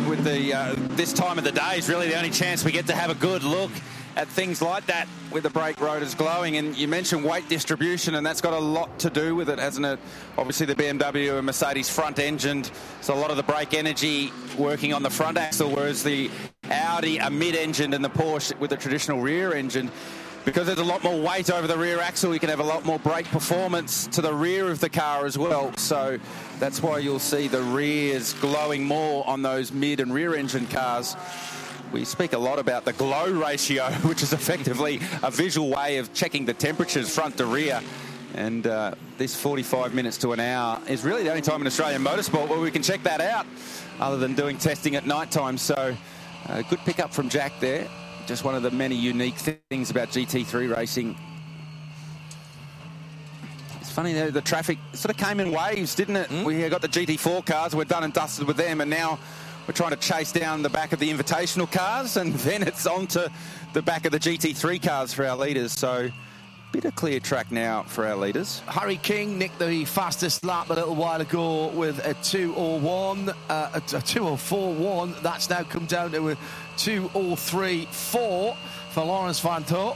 With 0.10 0.24
the 0.24 0.54
uh, 0.54 0.76
this 0.96 1.14
time 1.14 1.38
of 1.38 1.44
the 1.44 1.52
day 1.52 1.78
is 1.78 1.88
really 1.88 2.08
the 2.08 2.18
only 2.18 2.32
chance 2.32 2.66
we 2.66 2.72
get 2.72 2.88
to 2.88 2.96
have 2.96 3.12
a 3.12 3.16
good 3.16 3.44
look 3.44 3.72
at 4.20 4.28
things 4.28 4.62
like 4.62 4.86
that 4.86 5.08
with 5.32 5.44
the 5.44 5.50
brake 5.50 5.80
rotors 5.80 6.14
glowing. 6.14 6.58
And 6.58 6.78
you 6.78 6.90
mentioned 6.90 7.24
weight 7.24 7.48
distribution, 7.48 8.16
and 8.16 8.26
that's 8.26 8.42
got 8.42 8.52
a 8.52 8.60
lot 8.60 9.00
to 9.00 9.10
do 9.10 9.34
with 9.34 9.50
it, 9.50 9.58
hasn't 9.60 9.86
it? 9.86 9.98
Obviously, 10.38 10.66
the 10.66 10.76
BMW 10.76 11.38
and 11.38 11.46
Mercedes 11.46 11.90
front 11.90 12.20
engined, 12.20 12.70
so 13.00 13.14
a 13.14 13.16
lot 13.16 13.32
of 13.32 13.38
the 13.38 13.44
brake 13.44 13.74
energy 13.74 14.34
working 14.58 14.94
on 14.94 15.04
the 15.04 15.10
front 15.10 15.38
axle, 15.38 15.70
whereas 15.70 16.04
the 16.04 16.30
Audi 16.70 17.22
are 17.22 17.30
mid 17.30 17.56
engined 17.56 17.94
and 17.94 18.04
the 18.04 18.10
Porsche 18.10 18.60
with 18.60 18.72
the 18.72 18.76
traditional 18.76 19.22
rear 19.22 19.54
engine. 19.54 19.90
Because 20.44 20.68
there's 20.68 20.80
a 20.80 20.84
lot 20.84 21.02
more 21.02 21.20
weight 21.22 21.50
over 21.50 21.68
the 21.68 21.78
rear 21.78 22.02
axle, 22.02 22.34
you 22.34 22.42
can 22.42 22.50
have 22.50 22.60
a 22.60 22.64
lot 22.64 22.84
more 22.84 23.00
brake 23.00 23.26
performance 23.28 24.08
to 24.08 24.22
the 24.22 24.34
rear 24.34 24.70
of 24.70 24.82
the 24.82 24.90
car 24.90 25.26
as 25.26 25.38
well. 25.38 25.74
So 25.78 26.20
that's 26.60 26.82
why 26.82 27.00
you'll 27.00 27.20
see 27.20 27.48
the 27.48 27.62
rears 27.62 28.34
glowing 28.34 28.84
more 28.84 29.26
on 29.28 29.44
those 29.44 29.72
mid 29.72 30.02
and 30.02 30.14
rear 30.14 30.36
engine 30.36 30.68
cars. 30.68 31.16
We 31.92 32.06
speak 32.06 32.34
a 32.34 32.38
lot 32.38 32.60
about 32.60 32.86
the 32.86 32.94
glow 32.94 33.32
ratio, 33.32 33.86
which 34.04 34.22
is 34.22 34.32
effectively 34.32 35.00
a 35.24 35.32
visual 35.32 35.70
way 35.70 35.98
of 35.98 36.14
checking 36.14 36.46
the 36.46 36.54
temperatures 36.54 37.14
front 37.14 37.38
to 37.38 37.48
rear. 37.48 37.82
And 38.36 38.68
uh, 38.68 38.94
this 39.18 39.36
45 39.36 39.96
minutes 39.96 40.18
to 40.20 40.34
an 40.34 40.40
hour 40.40 40.80
is 40.88 41.04
really 41.04 41.24
the 41.24 41.30
only 41.30 41.42
time 41.42 41.62
in 41.62 41.68
Australian 41.68 42.04
motorsport 42.04 42.48
where 42.48 42.60
we 42.60 42.70
can 42.70 42.84
check 42.84 43.02
that 43.04 43.22
out, 43.22 43.48
other 44.00 44.18
than 44.18 44.36
doing 44.36 44.60
testing 44.60 44.96
at 44.96 45.08
night 45.08 45.32
time. 45.32 45.58
So, 45.58 45.96
uh, 46.48 46.62
good 46.70 46.80
pickup 46.80 47.12
from 47.12 47.28
Jack 47.28 47.54
there. 47.60 47.88
Just 48.28 48.44
one 48.44 48.54
of 48.54 48.62
the 48.62 48.70
many 48.70 48.96
unique 48.96 49.38
things 49.70 49.90
about 49.90 50.10
GT3 50.10 50.76
racing. 50.76 51.18
It's 53.82 53.92
funny 53.92 54.14
though, 54.14 54.30
the 54.30 54.42
traffic 54.42 54.78
sort 54.94 55.10
of 55.10 55.18
came 55.18 55.40
in 55.40 55.52
waves, 55.52 55.96
didn't 55.96 56.18
it? 56.18 56.30
We 56.46 56.70
got 56.70 56.84
the 56.84 56.88
GT4 56.88 57.44
cars, 57.48 57.76
we're 57.76 57.86
done 57.86 58.04
and 58.04 58.14
dusted 58.14 58.46
with 58.46 58.58
them, 58.58 58.82
and 58.82 58.92
now 58.92 59.18
we're 59.70 59.74
trying 59.74 59.92
to 59.92 59.98
chase 59.98 60.32
down 60.32 60.64
the 60.64 60.70
back 60.70 60.94
of 60.94 61.00
the 61.00 61.14
invitational 61.14 61.72
cars, 61.72 62.18
and 62.18 62.34
then 62.38 62.64
it's 62.64 62.88
on 62.88 63.06
to 63.06 63.32
the 63.74 63.84
back 63.84 64.04
of 64.06 64.12
the 64.12 64.18
GT3 64.18 64.82
cars 64.82 65.14
for 65.14 65.24
our 65.28 65.38
leaders. 65.38 65.74
So, 65.74 66.10
a 66.10 66.72
bit 66.72 66.86
of 66.86 66.96
clear 66.96 67.20
track 67.20 67.52
now 67.52 67.84
for 67.84 68.08
our 68.08 68.16
leaders. 68.16 68.64
Harry 68.66 68.98
King 68.98 69.38
nicked 69.38 69.60
the 69.60 69.86
fastest 69.86 70.44
lap 70.44 70.72
a 70.72 70.74
little 70.74 70.96
while 70.96 71.22
ago 71.22 71.68
with 71.68 72.04
a 72.04 72.16
201, 72.16 73.30
uh, 73.30 73.34
a, 73.50 73.78
a 73.78 73.80
204.1. 73.80 75.22
That's 75.22 75.48
now 75.52 75.62
come 75.62 75.86
down 75.86 76.14
to 76.14 76.30
a 76.30 76.36
203.4 76.78 77.88
for 77.92 78.56
Laurens 78.96 79.40
Vanthoor. 79.40 79.96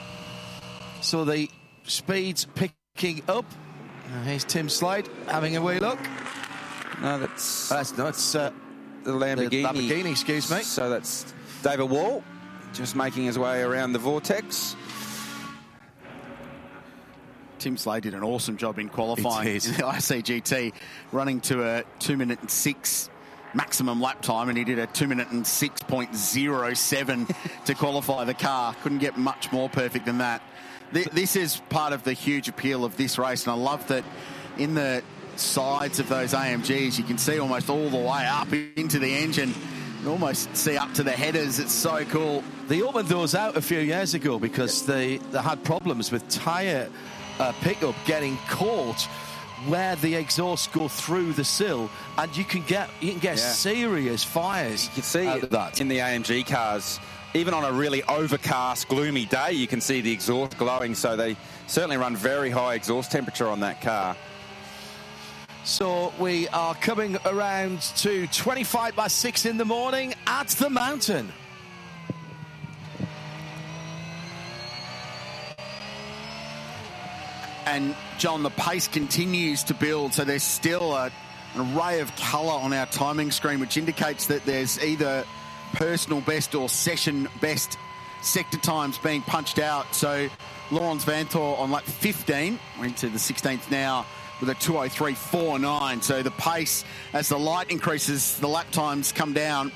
So 1.02 1.26
the 1.26 1.50
speed's 1.82 2.46
picking 2.46 3.24
up. 3.28 3.46
Uh, 4.14 4.22
here's 4.22 4.44
Tim 4.44 4.70
Slade 4.70 5.10
having 5.28 5.58
a 5.58 5.62
wee 5.64 5.80
look. 5.80 5.98
No, 7.02 7.18
that's 7.18 7.70
that's 7.70 7.98
no, 7.98 8.06
it's 8.06 8.36
uh, 8.36 8.52
the 9.04 9.12
Lamborghini. 9.12 9.64
Lamborghini, 9.64 10.12
excuse 10.12 10.50
me. 10.52 10.62
So 10.62 10.90
that's 10.90 11.34
David 11.62 11.90
Wall 11.90 12.24
just 12.74 12.96
making 12.96 13.24
his 13.24 13.38
way 13.38 13.62
around 13.62 13.94
the 13.94 14.00
vortex. 14.00 14.76
Tim 17.60 17.78
Slade 17.78 18.04
did 18.04 18.14
an 18.14 18.24
awesome 18.24 18.58
job 18.58 18.78
in 18.78 18.90
qualifying 18.90 19.48
in 19.48 19.54
the 19.54 19.84
ICGT, 19.84 20.74
running 21.12 21.40
to 21.42 21.64
a 21.64 21.84
two 22.00 22.18
minute 22.18 22.42
and 22.42 22.52
six 22.52 23.10
maximum 23.54 24.02
lap 24.02 24.22
time, 24.22 24.50
and 24.50 24.58
he 24.58 24.64
did 24.64 24.80
a 24.80 24.88
two 24.88 25.08
minute 25.08 25.30
and 25.30 25.48
six 25.48 25.82
point 25.82 26.14
zero 26.16 26.74
seven 26.74 27.28
to 27.66 27.74
qualify 27.74 28.26
the 28.26 28.34
car. 28.34 28.76
Couldn't 28.82 28.98
get 28.98 29.18
much 29.18 29.52
more 29.52 29.70
perfect 29.70 30.06
than 30.06 30.18
that. 30.18 30.42
This 30.92 31.36
is 31.36 31.62
part 31.70 31.94
of 31.94 32.04
the 32.04 32.14
huge 32.14 32.50
appeal 32.50 32.84
of 32.86 32.98
this 32.98 33.18
race, 33.18 33.44
and 33.44 33.52
I 33.52 33.56
love 33.56 33.88
that 33.88 34.04
in 34.58 34.76
the 34.76 35.02
sides 35.40 36.00
of 36.00 36.10
those 36.10 36.34
AMGs, 36.34 36.98
you 36.98 37.04
can 37.04 37.18
see 37.18 37.40
almost 37.40 37.70
all 37.70 37.90
the 37.90 37.98
way 37.98 38.26
up 38.28 38.52
into 38.54 39.00
the 39.00 39.14
engine. 39.14 39.54
You 40.04 40.12
almost 40.12 40.56
see 40.56 40.78
up 40.78 40.94
to 40.96 41.04
the 41.04 41.12
headers. 41.12 41.60
It's 41.60 41.72
so 41.72 42.04
cool. 42.06 42.44
They 42.68 42.82
opened 42.82 43.08
those 43.08 43.36
out 43.36 43.56
a 43.58 43.62
few 43.62 43.80
years 43.80 44.14
ago 44.14 44.38
because 44.40 44.86
they, 44.86 45.18
they 45.18 45.40
had 45.42 45.64
problems 45.64 46.12
with 46.12 46.28
tyre 46.30 46.90
uh, 47.40 47.52
pickup 47.62 47.96
getting 48.06 48.38
caught 48.50 49.02
where 49.68 49.96
the 49.98 50.14
exhausts 50.16 50.68
go 50.68 50.90
through 50.90 51.32
the 51.34 51.44
sill, 51.46 51.90
and 52.18 52.36
you 52.36 52.44
can 52.44 52.62
get 52.64 52.90
you 53.00 53.12
can 53.12 53.20
get 53.20 53.38
Yeah. 53.38 53.44
serious 53.44 54.22
fires. 54.22 54.86
You 54.88 54.92
can 54.96 55.04
see 55.04 55.26
out 55.28 55.44
of 55.44 55.50
that. 55.52 55.80
in 55.80 55.88
the 55.88 56.00
AMG 56.00 56.46
cars, 56.46 57.00
even 57.34 57.54
on 57.54 57.64
a 57.64 57.72
really 57.72 58.04
overcast, 58.04 58.90
gloomy 58.90 59.26
day, 59.26 59.54
you 59.54 59.68
can 59.68 59.80
see 59.80 60.02
the 60.02 60.12
exhaust 60.12 60.58
glowing. 60.58 60.96
So 60.96 61.16
they 61.16 61.38
certainly 61.68 61.96
run 61.96 62.14
very 62.14 62.50
high 62.50 62.74
exhaust 62.74 63.10
temperature 63.12 63.48
on 63.48 63.62
that 63.62 63.82
car. 63.82 64.18
So 65.66 66.12
we 66.20 66.50
are 66.50 66.76
coming 66.76 67.18
around 67.26 67.80
to 67.98 68.28
25 68.28 68.98
by 68.98 69.08
6 69.08 69.46
in 69.46 69.56
the 69.56 69.64
morning 69.64 70.14
at 70.28 70.50
the 70.50 70.70
mountain. 70.70 71.32
And 77.66 77.96
John, 78.18 78.44
the 78.44 78.50
pace 78.50 78.90
continues 78.90 79.64
to 79.64 79.74
build, 79.74 80.14
so 80.14 80.26
there's 80.26 80.44
still 80.44 80.96
a, 80.96 81.10
an 81.56 81.78
array 81.78 82.02
of 82.02 82.14
colour 82.18 82.60
on 82.60 82.74
our 82.74 82.86
timing 82.88 83.32
screen, 83.32 83.62
which 83.62 83.78
indicates 83.78 84.28
that 84.28 84.44
there's 84.46 84.84
either 84.84 85.24
personal 85.72 86.20
best 86.20 86.56
or 86.56 86.68
session 86.68 87.30
best 87.40 87.78
sector 88.22 88.58
times 88.58 88.98
being 88.98 89.22
punched 89.22 89.60
out. 89.60 89.96
So 89.96 90.28
Laurens 90.72 91.06
Vanthoor 91.06 91.58
on 91.58 91.72
lap 91.72 91.84
15, 91.84 92.60
we're 92.80 92.86
into 92.86 93.08
the 93.08 93.18
16th 93.18 93.72
now 93.72 94.06
with 94.46 94.58
a 94.58 94.60
203.49. 94.60 96.04
So 96.04 96.22
the 96.22 96.32
pace, 96.32 96.84
as 97.14 97.30
the 97.30 97.40
light 97.40 97.72
increases, 97.72 98.38
the 98.40 98.48
lap 98.48 98.70
times 98.72 99.14
come 99.14 99.32
down. 99.32 99.72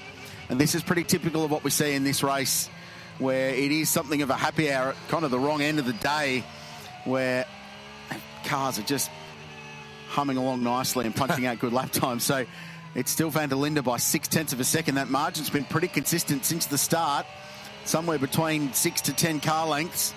And 0.50 0.60
this 0.60 0.76
is 0.76 0.84
pretty 0.84 1.06
typical 1.06 1.46
of 1.46 1.52
what 1.52 1.64
we 1.64 1.70
see 1.70 1.94
in 1.94 2.04
this 2.04 2.22
race, 2.22 2.70
where 3.18 3.50
it 3.50 3.72
is 3.72 3.90
something 3.90 4.22
of 4.22 4.30
a 4.30 4.36
happy 4.36 4.70
hour 4.72 4.90
at 4.90 4.96
kind 5.08 5.24
of 5.24 5.32
the 5.32 5.40
wrong 5.40 5.62
end 5.62 5.80
of 5.80 5.86
the 5.86 5.94
day, 5.94 6.44
where 7.06 7.46
cars 8.44 8.78
are 8.78 8.84
just 8.84 9.10
humming 10.10 10.36
along 10.36 10.64
nicely 10.64 11.06
and 11.06 11.16
punching 11.16 11.46
out 11.48 11.60
good 11.60 11.72
lap 11.72 11.92
times. 11.92 12.24
So 12.24 12.46
it's 12.94 13.12
still 13.12 13.30
Van 13.30 13.48
der 13.48 13.56
Linde 13.56 13.84
by 13.86 13.98
six 13.98 14.28
tenths 14.28 14.52
of 14.52 14.60
a 14.60 14.66
second. 14.66 14.96
That 14.96 15.10
margin's 15.10 15.50
been 15.50 15.66
pretty 15.66 15.88
consistent 15.88 16.44
since 16.44 16.66
the 16.66 16.78
start, 16.78 17.26
somewhere 17.86 18.20
between 18.20 18.74
six 18.74 19.00
to 19.02 19.14
ten 19.14 19.40
car 19.40 19.66
lengths. 19.66 20.14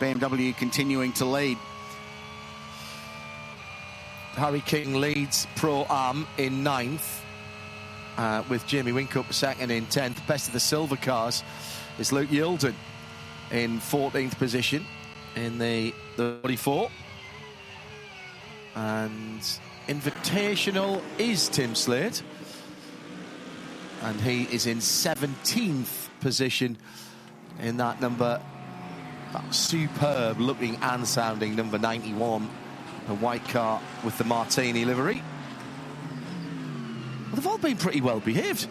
BMW 0.00 0.56
continuing 0.56 1.12
to 1.14 1.24
lead. 1.24 1.58
Harry 4.38 4.60
King 4.60 4.94
leads 4.94 5.48
Pro 5.56 5.84
Am 5.90 6.24
in 6.38 6.62
ninth, 6.62 7.24
uh, 8.16 8.44
with 8.48 8.64
Jamie 8.68 8.92
Whincup 8.92 9.32
second 9.32 9.72
in 9.72 9.84
tenth. 9.86 10.24
Best 10.28 10.46
of 10.46 10.52
the 10.52 10.60
silver 10.60 10.94
cars 10.94 11.42
is 11.98 12.12
Luke 12.12 12.30
Youlden 12.30 12.74
in 13.50 13.80
14th 13.80 14.38
position 14.38 14.86
in 15.34 15.58
the, 15.58 15.92
the 16.16 16.38
44. 16.42 16.88
And 18.76 19.40
Invitational 19.88 21.02
is 21.18 21.48
Tim 21.48 21.74
Slade. 21.74 22.20
And 24.02 24.20
he 24.20 24.44
is 24.44 24.66
in 24.66 24.78
17th 24.78 26.08
position 26.20 26.78
in 27.58 27.78
that 27.78 28.00
number, 28.00 28.40
that 29.32 29.52
superb 29.52 30.38
looking 30.38 30.76
and 30.76 31.08
sounding 31.08 31.56
number 31.56 31.76
91, 31.76 32.48
a 33.08 33.14
white 33.14 33.46
car 33.48 33.80
with 34.04 34.16
the 34.18 34.24
Martini 34.24 34.84
livery. 34.84 35.22
Well, 37.26 37.34
they've 37.34 37.46
all 37.46 37.58
been 37.58 37.76
pretty 37.76 38.00
well 38.00 38.20
behaved 38.20 38.68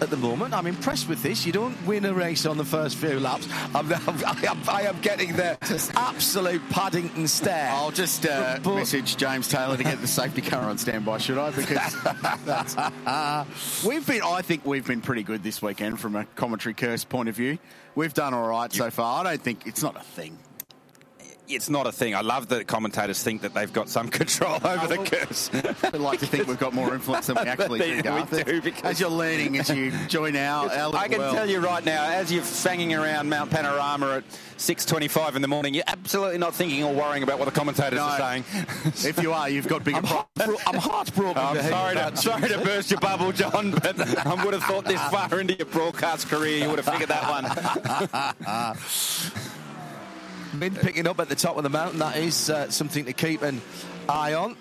at 0.00 0.10
the 0.10 0.16
moment. 0.16 0.52
I'm 0.54 0.66
impressed 0.66 1.08
with 1.08 1.22
this. 1.22 1.46
You 1.46 1.52
don't 1.52 1.86
win 1.86 2.04
a 2.04 2.12
race 2.12 2.46
on 2.46 2.56
the 2.56 2.64
first 2.64 2.96
few 2.96 3.18
laps. 3.18 3.48
I'm, 3.74 3.92
I'm, 3.92 4.24
I, 4.24 4.46
am, 4.48 4.58
I 4.68 4.82
am 4.82 5.00
getting 5.00 5.32
the 5.34 5.56
absolute 5.96 6.62
Paddington 6.70 7.26
stare. 7.28 7.70
I'll 7.72 7.90
just 7.90 8.26
uh, 8.26 8.58
But- 8.62 8.74
message 8.76 9.16
James 9.16 9.48
Taylor 9.48 9.76
to 9.76 9.82
get 9.82 10.00
the 10.00 10.06
safety 10.06 10.42
car 10.42 10.62
on 10.62 10.78
standby, 10.78 11.18
should 11.18 11.38
I? 11.38 11.50
Because 11.50 11.96
that's, 12.44 12.76
we've 13.84 14.06
been, 14.06 14.22
I 14.22 14.42
think 14.42 14.64
we've 14.64 14.86
been 14.86 15.00
pretty 15.00 15.22
good 15.22 15.42
this 15.42 15.62
weekend 15.62 16.00
from 16.00 16.16
a 16.16 16.24
commentary 16.36 16.74
curse 16.74 17.04
point 17.04 17.28
of 17.28 17.34
view. 17.36 17.58
We've 17.94 18.14
done 18.14 18.34
all 18.34 18.48
right 18.48 18.72
so 18.72 18.90
far. 18.90 19.20
I 19.24 19.30
don't 19.30 19.42
think 19.42 19.66
it's 19.66 19.82
not 19.82 19.96
a 19.96 20.00
thing. 20.00 20.38
It's 21.48 21.70
not 21.70 21.86
a 21.86 21.92
thing. 21.92 22.14
I 22.14 22.22
love 22.22 22.48
that 22.48 22.66
commentators 22.66 23.22
think 23.22 23.42
that 23.42 23.54
they've 23.54 23.72
got 23.72 23.88
some 23.88 24.08
control 24.20 24.54
over 24.64 24.86
the 24.86 24.98
oh. 24.98 25.04
curse. 25.04 25.50
I'd 25.84 25.94
like 25.94 26.20
to 26.20 26.26
think 26.26 26.46
we've 26.48 26.58
got 26.58 26.72
more 26.74 26.92
influence 26.94 27.26
than 27.28 27.36
we 27.36 27.42
actually 27.48 27.78
They- 27.78 28.02
do, 28.02 28.12
we 28.14 28.42
do, 28.42 28.62
because- 28.62 28.82
As 28.84 29.00
you're 29.00 29.10
learning, 29.10 29.58
as 29.58 29.70
you 29.70 29.92
join 30.08 30.36
our, 30.36 30.70
our 30.70 30.94
I 30.94 31.08
can 31.08 31.18
world. 31.18 31.34
tell 31.34 31.48
you 31.48 31.60
right 31.60 31.84
now, 31.84 32.04
as 32.08 32.32
you're 32.32 32.42
fanging 32.42 32.98
around 32.98 33.28
Mount 33.28 33.50
Panorama 33.50 34.16
at 34.16 34.24
6.25 34.58 35.36
in 35.36 35.42
the 35.42 35.48
morning, 35.48 35.74
you're 35.74 35.84
absolutely 35.86 36.38
not 36.38 36.54
thinking 36.54 36.82
or 36.82 36.92
worrying 36.94 37.22
about 37.22 37.38
what 37.38 37.44
the 37.44 37.50
commentators 37.52 37.98
are 37.98 38.18
saying. 38.18 38.44
if 39.08 39.22
you 39.22 39.32
are, 39.32 39.48
you've 39.48 39.68
got 39.68 39.84
bigger 39.84 40.02
problems. 40.02 40.60
I'm 40.66 40.76
heartbroken. 40.76 41.42
I'm 41.42 41.62
sorry 41.62 41.94
to, 41.94 42.16
sorry 42.16 42.48
to 42.48 42.58
burst 42.58 42.90
your 42.90 43.00
bubble, 43.00 43.32
John, 43.32 43.70
but 43.70 44.26
I 44.26 44.44
would 44.44 44.54
have 44.54 44.62
thought 44.64 44.84
this 44.84 45.00
far 45.08 45.38
into 45.40 45.54
your 45.54 45.66
broadcast 45.66 46.28
career 46.28 46.58
you 46.58 46.68
would 46.70 46.78
have 46.78 46.86
figured 46.92 47.10
that 47.10 47.28
one. 47.30 48.76
Wind 50.60 50.76
picking 50.80 51.06
up 51.06 51.20
at 51.20 51.28
the 51.28 51.34
top 51.34 51.56
of 51.56 51.62
the 51.62 51.70
mountain. 51.70 51.98
That 51.98 52.16
is 52.16 52.50
uh, 52.50 52.70
something 52.70 53.04
to 53.04 53.12
keep 53.12 53.42
an 53.42 53.60
eye 54.08 54.34
on. 54.34 54.56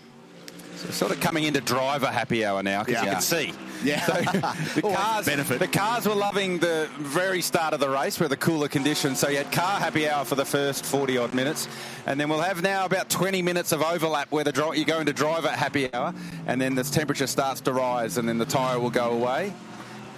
So 0.76 0.90
sort 0.92 1.12
of 1.12 1.22
coming 1.22 1.46
into 1.46 1.62
driver 1.62 2.08
happy 2.08 2.44
hour 2.44 2.62
now 2.62 2.84
because 2.84 3.02
you 3.04 3.10
can 3.10 3.22
see. 3.22 3.54
Yeah. 3.84 4.02
So 4.02 4.14
the 4.76 4.82
cars, 4.82 5.26
benefit. 5.26 5.60
the 5.60 5.68
cars 5.68 6.08
were 6.08 6.16
loving 6.16 6.60
the 6.60 6.90
very 6.98 7.42
start 7.42 7.74
of 7.74 7.80
the 7.80 7.90
race 7.90 8.20
where 8.20 8.28
the 8.28 8.38
cooler 8.38 8.68
conditions. 8.68 9.20
So 9.20 9.30
you 9.30 9.38
had 9.38 9.52
car 9.52 9.80
happy 9.80 10.10
hour 10.10 10.26
for 10.26 10.36
the 10.36 10.46
first 10.46 10.86
40 10.86 11.18
odd 11.18 11.34
minutes, 11.34 11.68
and 12.06 12.20
then 12.20 12.30
we'll 12.30 12.42
have 12.42 12.62
now 12.62 12.86
about 12.86 13.10
20 13.10 13.42
minutes 13.42 13.72
of 13.72 13.82
overlap 13.82 14.32
where 14.32 14.44
the 14.44 14.52
dri- 14.52 14.78
you 14.78 14.86
go 14.86 15.00
into 15.00 15.14
driver 15.14 15.50
happy 15.50 15.94
hour, 15.94 16.14
and 16.46 16.60
then 16.60 16.76
the 16.76 16.84
temperature 16.84 17.28
starts 17.28 17.62
to 17.62 17.74
rise, 17.74 18.18
and 18.18 18.28
then 18.28 18.38
the 18.38 18.46
tyre 18.46 18.80
will 18.80 18.90
go 18.90 19.12
away, 19.12 19.54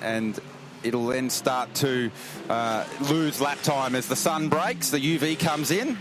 and 0.02 0.40
it'll 0.88 1.08
then 1.08 1.30
start 1.30 1.74
to 1.76 2.10
uh, 2.50 2.86
lose 3.10 3.42
lap 3.42 3.60
time 3.62 3.96
as 3.96 4.08
the 4.08 4.16
sun 4.16 4.50
breaks, 4.50 4.90
the 4.90 5.00
UV 5.00 5.38
comes 5.38 5.72
in. 5.72 5.98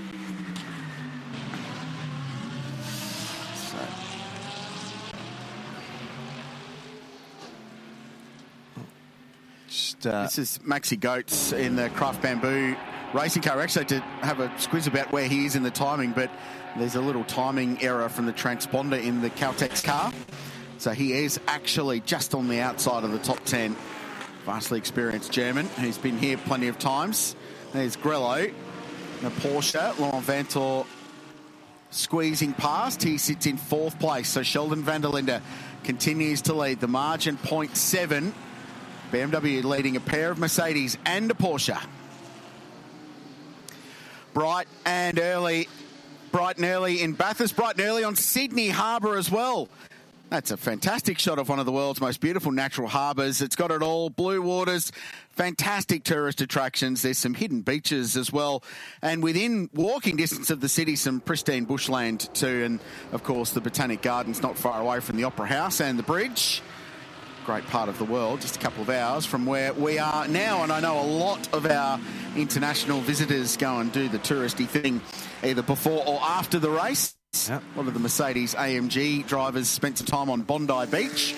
Just, 9.69 10.07
uh, 10.07 10.23
This 10.23 10.39
is 10.39 10.59
Maxi 10.65 10.99
Goetz 10.99 11.53
in 11.53 11.77
the 11.77 11.91
Craft 11.91 12.23
Bamboo 12.23 12.77
racing 13.13 13.43
car. 13.43 13.61
Actually 13.61 13.87
to 13.87 14.01
have 14.23 14.41
a 14.41 14.49
squiz 14.51 14.87
about 14.87 15.11
where 15.13 15.27
he 15.27 15.47
is 15.47 15.57
in 15.57 15.63
the 15.63 15.71
timing, 15.71 16.13
but 16.13 16.31
there's 16.77 16.95
a 16.95 17.01
little 17.01 17.25
timing 17.25 17.83
error 17.83 18.09
from 18.09 18.27
the 18.27 18.33
transponder 18.33 19.03
in 19.03 19.23
the 19.23 19.31
Caltex 19.31 19.83
car. 19.83 20.13
So 20.79 20.93
he 20.93 21.13
is 21.13 21.41
actually 21.47 22.01
just 22.01 22.35
on 22.35 22.49
the 22.49 22.61
outside 22.61 23.05
of 23.05 23.13
the 23.13 23.19
top 23.19 23.43
10. 23.45 23.75
Vastly 24.47 24.79
experienced 24.79 25.33
German 25.33 25.67
who's 25.67 25.99
been 25.99 26.19
here 26.19 26.37
plenty 26.37 26.69
of 26.69 26.79
times. 26.79 27.35
There's 27.73 27.97
Grello, 27.97 28.55
the 29.21 29.31
Porsche, 29.31 29.99
Laurens 29.99 30.25
Vanthoor 30.25 30.87
squeezing 31.91 32.53
past. 32.53 33.03
He 33.03 33.19
sits 33.19 33.47
in 33.47 33.57
fourth 33.57 33.99
place. 33.99 34.29
So 34.29 34.45
Sheldon 34.45 34.85
van 34.85 35.01
der 35.01 35.09
Linde 35.09 35.43
continues 35.83 36.43
to 36.43 36.55
lead. 36.55 36.79
The 36.79 36.87
margin 36.87 37.37
0.7. 37.39 38.33
BMW 39.11 39.65
leading 39.65 39.97
a 39.97 40.01
pair 40.01 40.31
of 40.31 40.39
Mercedes 40.39 40.97
and 41.05 41.29
a 41.29 41.35
Porsche. 41.35 41.85
Bright 44.33 44.69
and 44.85 45.19
early, 45.19 45.69
bright 46.31 46.57
and 46.59 46.67
early 46.67 47.03
in 47.03 47.15
Bathurst, 47.15 47.57
bright 47.57 47.79
and 47.79 47.85
early 47.85 48.05
on 48.05 48.15
Sydney 48.15 48.69
Harbour 48.69 49.17
as 49.17 49.29
well. 49.29 49.69
That's 50.29 50.51
a 50.51 50.57
fantastic 50.57 51.21
shot 51.21 51.39
of 51.39 51.49
one 51.49 51.61
of 51.61 51.67
the 51.67 51.73
world's 51.73 52.01
most 52.01 52.21
beautiful 52.21 52.51
natural 52.51 52.89
harbours. 52.89 53.41
It's 53.41 53.55
got 53.55 53.71
it 53.71 53.81
all 53.81 54.11
blue 54.11 54.43
waters, 54.43 54.91
fantastic 55.31 56.03
tourist 56.03 56.41
attractions. 56.41 57.03
There's 57.03 57.17
some 57.17 57.35
hidden 57.35 57.61
beaches 57.61 58.17
as 58.17 58.33
well. 58.33 58.65
And 59.03 59.23
within 59.23 59.71
walking 59.73 60.17
distance 60.17 60.51
of 60.51 60.61
the 60.61 60.69
city, 60.69 60.97
some 60.97 61.21
pristine 61.21 61.65
bushland 61.65 62.29
too. 62.35 62.65
And 62.65 62.81
of 63.13 63.23
course, 63.23 63.53
the 63.53 63.61
Botanic 63.61 64.03
Gardens 64.03 64.43
not 64.43 64.59
far 64.59 64.81
away 64.81 64.99
from 64.99 65.17
the 65.17 65.25
Opera 65.25 65.47
House 65.47 65.81
and 65.81 65.99
the 65.99 66.03
bridge 66.03 66.61
great 67.45 67.65
part 67.69 67.89
of 67.89 67.97
the 67.99 68.05
world, 68.05 68.41
just 68.41 68.57
a 68.57 68.59
couple 68.59 68.83
of 68.83 68.91
hours 68.91 69.25
from 69.25 69.47
where 69.47 69.73
we 69.73 70.01
are 70.01 70.27
now. 70.27 70.65
And 70.65 70.73
I 70.73 70.81
know 70.81 71.01
a 71.01 71.07
lot 71.07 71.55
of 71.55 71.65
our 71.65 72.01
international 72.35 73.01
visitors 73.03 73.57
go 73.57 73.79
and 73.79 73.93
do 73.93 74.09
the 74.09 74.19
touristy 74.19 74.67
thing 74.67 75.01
either 75.45 75.63
before 75.63 76.03
or 76.05 76.21
after 76.21 76.59
the 76.59 76.71
race. 76.71 77.16
A 77.49 77.61
lot 77.77 77.87
of 77.87 77.95
the 77.95 78.01
Mercedes 78.01 78.55
AMG 78.55 79.27
drivers 79.27 79.69
spent 79.69 79.99
some 79.99 80.07
time 80.07 80.31
on 80.31 80.43
Bondi 80.43 80.87
Beach. 80.91 81.35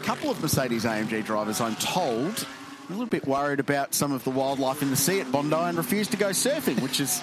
A 0.00 0.02
couple 0.04 0.30
of 0.30 0.40
Mercedes 0.40 0.84
AMG 0.84 1.24
drivers, 1.26 1.60
I'm 1.60 1.74
told, 1.76 2.46
a 2.88 2.92
little 2.92 3.06
bit 3.06 3.26
worried 3.26 3.58
about 3.58 3.94
some 3.94 4.12
of 4.12 4.22
the 4.22 4.30
wildlife 4.30 4.80
in 4.80 4.90
the 4.90 4.96
sea 4.96 5.20
at 5.20 5.30
Bondi 5.32 5.56
and 5.56 5.76
refused 5.76 6.12
to 6.12 6.16
go 6.16 6.30
surfing, 6.30 6.80
which 6.80 7.00
is 7.00 7.20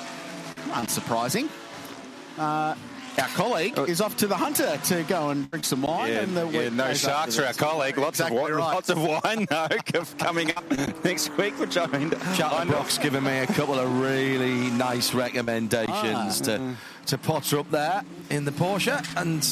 unsurprising. 0.71 1.47
Uh, 2.37 2.75
Our 3.21 3.27
colleague 3.29 3.77
is 3.87 4.01
off 4.01 4.17
to 4.17 4.27
the 4.27 4.35
Hunter 4.35 4.77
to 4.85 5.03
go 5.03 5.29
and 5.29 5.49
drink 5.51 5.63
some 5.65 5.83
wine. 5.83 6.11
Yeah, 6.11 6.19
and 6.21 6.35
the 6.35 6.47
yeah, 6.49 6.59
week 6.63 6.73
no 6.73 6.87
goes 6.87 6.99
sharks 7.01 7.35
for 7.35 7.45
our 7.45 7.53
colleague. 7.53 7.97
Lots 7.97 8.19
Exactly 8.19 8.37
of 8.37 8.43
wine, 8.43 8.53
right. 8.53 8.73
lots 8.73 8.89
of 8.89 9.01
wine 9.01 9.47
no, 9.51 9.67
coming 10.17 10.55
up 10.55 11.03
next 11.03 11.35
week, 11.37 11.57
which 11.59 11.77
I 11.77 11.85
mean, 11.87 12.11
Charlie 12.35 12.65
Brock's 12.67 12.97
given 12.97 13.23
me 13.23 13.37
a 13.39 13.47
couple 13.47 13.77
of 13.79 13.99
really 14.01 14.69
nice 14.71 15.13
recommendations 15.13 16.41
Ah. 16.41 16.45
to 16.45 16.75
to 17.07 17.17
potter 17.17 17.59
up 17.59 17.69
there 17.71 18.03
in 18.29 18.45
the 18.45 18.51
Porsche 18.51 19.03
and 19.17 19.43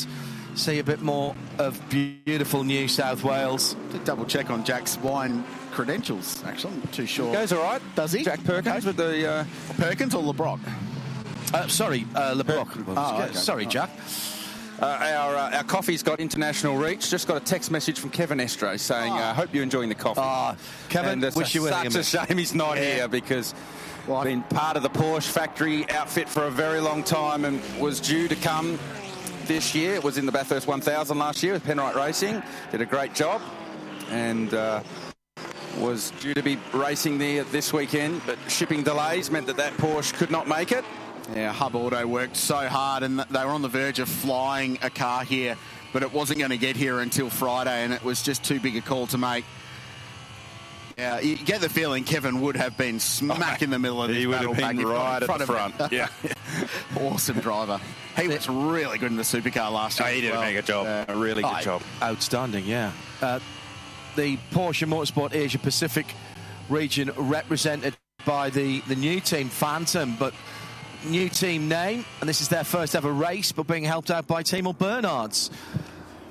see 0.58 0.80
a 0.80 0.84
bit 0.84 1.02
more 1.02 1.36
of 1.58 1.80
beautiful 1.90 2.64
New 2.64 2.88
South 2.88 3.24
Wales. 3.24 3.76
To 3.92 4.00
double 4.00 4.26
check 4.26 4.50
on 4.50 4.64
Jack's 4.64 4.98
wine 4.98 5.44
credentials, 5.72 6.44
actually. 6.44 6.74
I'm 6.74 6.80
not 6.80 6.92
too 6.94 7.06
sure. 7.06 7.32
Goes 7.34 7.54
all 7.54 7.62
right. 7.64 7.82
Does 7.96 8.12
he? 8.14 8.24
Jack 8.24 8.44
Perkins 8.44 8.86
with 8.86 8.98
the 8.98 9.30
uh, 9.30 9.46
Perkins 9.78 10.16
or 10.16 10.24
LeBrock? 10.24 10.60
Uh, 11.54 11.68
sorry, 11.68 12.06
uh, 12.16 12.36
LeBrock. 12.36 12.84
Oh, 12.96 13.22
okay. 13.24 13.34
Sorry, 13.34 13.66
Jack. 13.66 13.90
Uh, 14.82 14.86
our 14.86 15.36
uh, 15.36 15.58
our 15.58 15.64
coffee's 15.64 16.04
got 16.04 16.20
international 16.20 16.78
reach. 16.78 17.10
Just 17.10 17.28
got 17.28 17.38
a 17.38 17.44
text 17.44 17.70
message 17.70 18.00
from 18.00 18.12
Kevin 18.12 18.38
Estre 18.38 18.80
saying, 18.80 19.12
uh, 19.12 19.34
"Hope 19.34 19.54
you're 19.54 19.64
enjoying 19.64 19.90
the 19.90 19.96
coffee." 19.96 20.22
Ah, 20.24 20.56
Kevin, 20.88 21.14
and 21.14 21.24
it's 21.24 21.36
wish 21.36 21.54
you 21.54 21.64
were 21.64 21.70
such 21.70 21.96
a 21.96 22.04
shame 22.04 22.38
he's 22.38 22.54
not 22.54 22.78
Yeah. 22.78 22.84
here 22.84 23.08
because 23.08 23.54
been 24.24 24.42
part 24.44 24.78
of 24.78 24.84
the 24.84 24.90
Porsche 24.90 25.30
factory 25.30 25.90
outfit 25.92 26.28
for 26.30 26.46
a 26.46 26.52
very 26.52 26.80
long 26.80 27.04
time 27.04 27.46
and 27.46 27.62
was 27.80 28.00
due 28.00 28.28
to 28.28 28.36
come 28.38 28.80
this 29.46 29.76
year. 29.76 29.96
It 29.96 30.04
was 30.04 30.18
in 30.18 30.26
the 30.26 30.32
Bathurst 30.32 30.66
1000 30.68 31.18
last 31.20 31.44
year 31.44 31.54
with 31.54 31.64
Penrite 31.66 31.96
Racing. 31.96 32.42
Did 32.72 32.82
a 32.82 32.86
great 32.86 33.14
job 33.14 33.42
and. 34.12 34.54
Uh, 34.54 34.82
was 35.78 36.12
due 36.20 36.34
to 36.34 36.42
be 36.42 36.58
racing 36.74 37.18
there 37.20 37.44
this 37.46 37.72
weekend, 37.72 38.22
but 38.26 38.38
shipping 38.50 38.84
delays 38.84 39.32
meant 39.32 39.46
that 39.48 39.56
that 39.56 39.72
Porsche 39.74 40.14
could 40.14 40.30
not 40.32 40.46
make 40.48 40.72
it. 40.74 40.84
Yeah, 41.36 41.52
Hub 41.54 41.76
Auto 41.76 42.06
worked 42.08 42.36
so 42.38 42.56
hard 42.68 43.04
and 43.04 43.20
they 43.20 43.46
were 43.46 43.52
on 43.52 43.62
the 43.62 43.68
verge 43.68 44.00
of 44.00 44.10
flying 44.10 44.80
a 44.82 44.90
car 44.90 45.24
here, 45.24 45.58
but 45.94 46.02
it 46.04 46.12
wasn't 46.14 46.40
going 46.40 46.52
to 46.52 46.58
get 46.58 46.76
here 46.76 47.00
until 47.00 47.30
Friday 47.30 47.84
and 47.84 47.94
it 47.94 48.04
was 48.04 48.22
just 48.24 48.44
too 48.44 48.60
big 48.60 48.76
a 48.76 48.82
call 48.82 49.08
to 49.08 49.18
make. 49.18 49.46
Yeah, 50.98 51.20
you 51.22 51.38
get 51.38 51.62
the 51.62 51.70
feeling 51.70 52.04
Kevin 52.04 52.42
would 52.42 52.58
have 52.58 52.76
been 52.78 53.00
smack 53.00 53.62
in 53.62 53.70
the 53.70 53.80
middle 53.80 54.02
of 54.04 54.10
this 54.10 54.18
He 54.18 54.28
would 54.28 54.34
battle 54.34 54.54
have 54.54 54.58
been 54.76 54.78
back 54.78 54.84
in 54.86 54.92
right 54.92 55.24
at 55.24 55.26
front 55.28 55.46
the 55.48 55.54
of 55.54 55.72
him. 55.72 55.72
front. 55.78 55.94
Yeah. 55.94 56.10
awesome 57.00 57.40
driver. 57.40 57.80
He 58.18 58.28
was 58.28 58.50
really 58.50 58.98
good 58.98 59.10
in 59.12 59.16
the 59.16 59.24
supercar 59.24 59.72
last 59.72 60.02
Oh, 60.02 60.08
year. 60.08 60.14
he 60.16 60.18
as 60.18 60.22
did 60.24 60.32
a 60.32 60.34
well. 60.34 60.42
mega 60.42 60.62
job. 60.62 61.06
A 61.08 61.16
really 61.16 61.42
good 61.42 61.48
Aye. 61.54 61.62
job. 61.62 61.82
Outstanding, 62.04 62.66
yeah. 62.66 62.92
Uh, 63.22 63.40
the 64.18 64.38
Porsche 64.52 64.88
Motorsport 64.90 65.34
Asia 65.34 65.60
Pacific 65.60 66.14
region 66.68 67.12
represented 67.16 67.96
by 68.26 68.50
the, 68.50 68.82
the 68.82 68.96
new 68.96 69.22
team, 69.22 69.48
Phantom, 69.48 70.18
but 70.20 70.34
new 71.06 71.30
team 71.30 71.68
name, 71.70 72.06
and 72.20 72.30
this 72.30 72.42
is 72.42 72.50
their 72.50 72.64
first 72.64 72.96
ever 72.96 73.12
race, 73.12 73.52
but 73.52 73.68
being 73.68 73.84
helped 73.84 74.12
out 74.12 74.28
by 74.28 74.44
Timo 74.44 74.78
Bernards. 74.78 75.50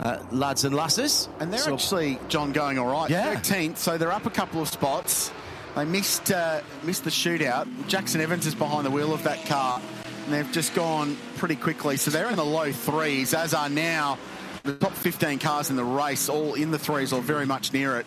Uh, 0.00 0.22
lads 0.30 0.64
and 0.64 0.76
lasses. 0.76 1.28
And 1.40 1.52
they're 1.52 1.58
So- 1.58 1.74
actually, 1.74 2.20
John, 2.28 2.52
going 2.52 2.78
all 2.78 2.86
right. 2.86 3.10
Yeah. 3.10 3.34
13th, 3.34 3.78
so 3.78 3.98
they're 3.98 4.12
up 4.12 4.26
a 4.26 4.30
couple 4.30 4.62
of 4.62 4.68
spots. 4.68 5.32
They 5.74 5.84
missed 5.84 6.30
uh, 6.30 6.60
missed 6.84 7.02
the 7.04 7.10
shootout. 7.10 7.66
Jackson 7.88 8.20
Evans 8.20 8.46
is 8.46 8.54
behind 8.54 8.86
the 8.86 8.90
wheel 8.90 9.12
of 9.12 9.24
that 9.24 9.44
car, 9.46 9.80
and 10.24 10.32
they've 10.34 10.50
just 10.52 10.74
gone 10.74 11.16
pretty 11.36 11.56
quickly. 11.56 11.96
So 11.96 12.10
they're 12.12 12.30
in 12.30 12.36
the 12.36 12.44
low 12.44 12.70
threes, 12.72 13.34
as 13.34 13.54
are 13.54 13.68
now 13.68 14.18
the 14.62 14.74
top 14.74 14.92
15 14.92 15.38
cars 15.40 15.70
in 15.70 15.76
the 15.76 15.84
race, 15.84 16.28
all 16.28 16.54
in 16.54 16.70
the 16.70 16.78
threes 16.78 17.12
or 17.12 17.20
very 17.20 17.46
much 17.46 17.72
near 17.72 17.98
it. 17.98 18.06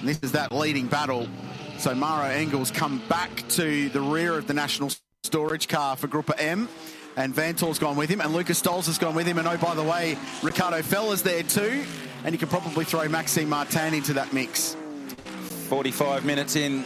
And 0.00 0.08
this 0.08 0.18
is 0.22 0.32
that 0.32 0.52
leading 0.52 0.86
battle. 0.88 1.26
So 1.78 1.94
Maro 1.94 2.28
Engel's 2.28 2.70
come 2.70 3.02
back 3.08 3.46
to 3.50 3.88
the 3.90 4.00
rear 4.00 4.38
of 4.38 4.46
the 4.46 4.54
national 4.54 4.90
storage 5.22 5.68
car 5.68 5.96
for 5.96 6.08
GruppeM. 6.08 6.68
And 7.16 7.34
Vanthoor's 7.34 7.78
gone 7.78 7.96
with 7.96 8.10
him, 8.10 8.20
and 8.20 8.32
Lucas 8.32 8.60
Stolz 8.60 8.86
has 8.86 8.98
gone 8.98 9.14
with 9.14 9.26
him. 9.26 9.38
And 9.38 9.46
oh, 9.46 9.56
by 9.56 9.74
the 9.74 9.84
way, 9.84 10.18
Ricardo 10.42 10.82
Feller's 10.82 11.22
there 11.22 11.42
too. 11.42 11.84
And 12.24 12.32
you 12.32 12.38
can 12.38 12.48
probably 12.48 12.84
throw 12.84 13.08
Maxime 13.08 13.48
Martin 13.48 13.94
into 13.94 14.14
that 14.14 14.32
mix. 14.32 14.76
45 15.68 16.24
minutes 16.24 16.56
in 16.56 16.84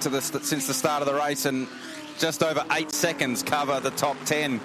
to 0.00 0.08
the 0.08 0.20
since 0.20 0.66
the 0.66 0.74
start 0.74 1.02
of 1.02 1.08
the 1.08 1.14
race, 1.14 1.46
and 1.46 1.66
just 2.18 2.42
over 2.42 2.64
eight 2.72 2.92
seconds 2.92 3.42
cover 3.42 3.80
the 3.80 3.90
top 3.92 4.16
10. 4.24 4.60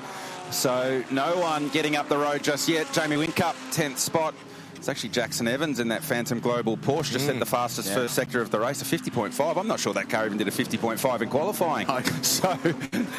So 0.51 1.03
no 1.11 1.37
one 1.37 1.69
getting 1.69 1.95
up 1.95 2.09
the 2.09 2.17
road 2.17 2.43
just 2.43 2.67
yet. 2.67 2.91
Jamie 2.91 3.15
Whincup, 3.15 3.55
10th 3.73 3.97
spot. 3.97 4.33
It's 4.81 4.89
actually 4.89 5.09
Jackson 5.09 5.47
Evans 5.47 5.79
in 5.79 5.89
that 5.89 6.03
Phantom 6.03 6.39
Global 6.39 6.75
Porsche 6.75 7.11
just 7.11 7.27
set 7.27 7.37
the 7.37 7.45
fastest 7.45 7.89
yeah. 7.89 7.93
first 7.93 8.15
sector 8.15 8.41
of 8.41 8.49
the 8.49 8.59
race, 8.59 8.81
a 8.81 8.85
50.5. 8.85 9.55
I'm 9.55 9.67
not 9.67 9.79
sure 9.79 9.93
that 9.93 10.09
car 10.09 10.25
even 10.25 10.39
did 10.39 10.47
a 10.47 10.51
50.5 10.51 11.21
in 11.21 11.29
qualifying. 11.29 11.85
So 12.23 12.57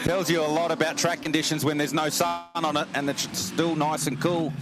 tells 0.03 0.29
you 0.29 0.41
a 0.41 0.43
lot 0.43 0.73
about 0.73 0.99
track 0.99 1.23
conditions 1.23 1.65
when 1.65 1.79
there's 1.79 1.93
no 1.93 2.09
sun 2.09 2.43
on 2.57 2.77
it 2.77 2.89
and 2.95 3.09
it's 3.09 3.39
still 3.39 3.77
nice 3.77 4.09
and 4.09 4.21
cool. 4.21 4.53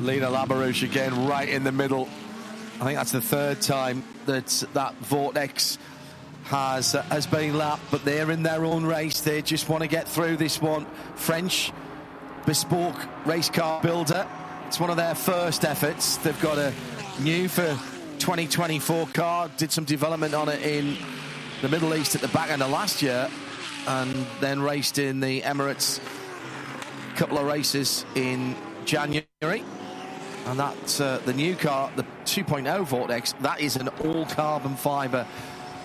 Lionel 0.00 0.34
Amrouche 0.34 0.84
again, 0.84 1.26
right 1.26 1.46
in 1.50 1.64
the 1.64 1.72
middle. 1.72 2.08
I 2.80 2.84
think 2.84 2.96
that's 2.96 3.12
the 3.12 3.20
third 3.20 3.60
time 3.60 4.02
that 4.24 4.64
that 4.72 4.94
Vortex 5.00 5.76
has 6.44 6.94
uh, 6.94 7.02
has 7.02 7.26
been 7.26 7.58
lapped, 7.58 7.82
but 7.90 8.06
they're 8.06 8.30
in 8.30 8.42
their 8.42 8.64
own 8.64 8.86
race. 8.86 9.20
They 9.20 9.42
just 9.42 9.68
want 9.68 9.82
to 9.82 9.88
get 9.88 10.08
through 10.08 10.38
this 10.38 10.62
one. 10.62 10.86
French 11.14 11.72
bespoke 12.46 12.96
race 13.26 13.50
car 13.50 13.82
builder. 13.82 14.26
It's 14.68 14.78
one 14.78 14.90
of 14.90 14.98
their 14.98 15.14
first 15.14 15.64
efforts. 15.64 16.18
They've 16.18 16.38
got 16.42 16.58
a 16.58 16.74
new 17.20 17.48
for 17.48 17.68
2024 18.18 19.06
car. 19.14 19.50
Did 19.56 19.72
some 19.72 19.84
development 19.84 20.34
on 20.34 20.50
it 20.50 20.60
in 20.60 20.98
the 21.62 21.70
Middle 21.70 21.94
East 21.94 22.14
at 22.14 22.20
the 22.20 22.28
back 22.28 22.50
end 22.50 22.62
of 22.62 22.70
last 22.70 23.00
year, 23.00 23.30
and 23.86 24.26
then 24.40 24.60
raced 24.60 24.98
in 24.98 25.20
the 25.20 25.40
Emirates. 25.40 26.00
A 27.14 27.16
couple 27.16 27.38
of 27.38 27.46
races 27.46 28.04
in 28.14 28.54
January. 28.84 29.24
And 30.44 30.60
that's 30.60 31.00
uh, 31.00 31.22
the 31.24 31.32
new 31.32 31.56
car, 31.56 31.90
the 31.96 32.04
2.0 32.26 32.84
Vortex. 32.84 33.32
That 33.40 33.62
is 33.62 33.76
an 33.76 33.88
all 34.04 34.26
carbon 34.26 34.76
fibre 34.76 35.26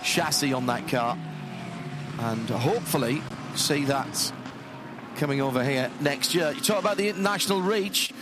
chassis 0.02 0.52
on 0.52 0.66
that 0.66 0.86
car. 0.88 1.16
And 2.18 2.50
hopefully 2.50 3.22
see 3.56 3.86
that 3.86 4.32
coming 5.16 5.40
over 5.40 5.64
here 5.64 5.90
next 6.02 6.34
year. 6.34 6.52
You 6.52 6.60
talk 6.60 6.80
about 6.80 6.98
the 6.98 7.08
international 7.08 7.62
reach. 7.62 8.12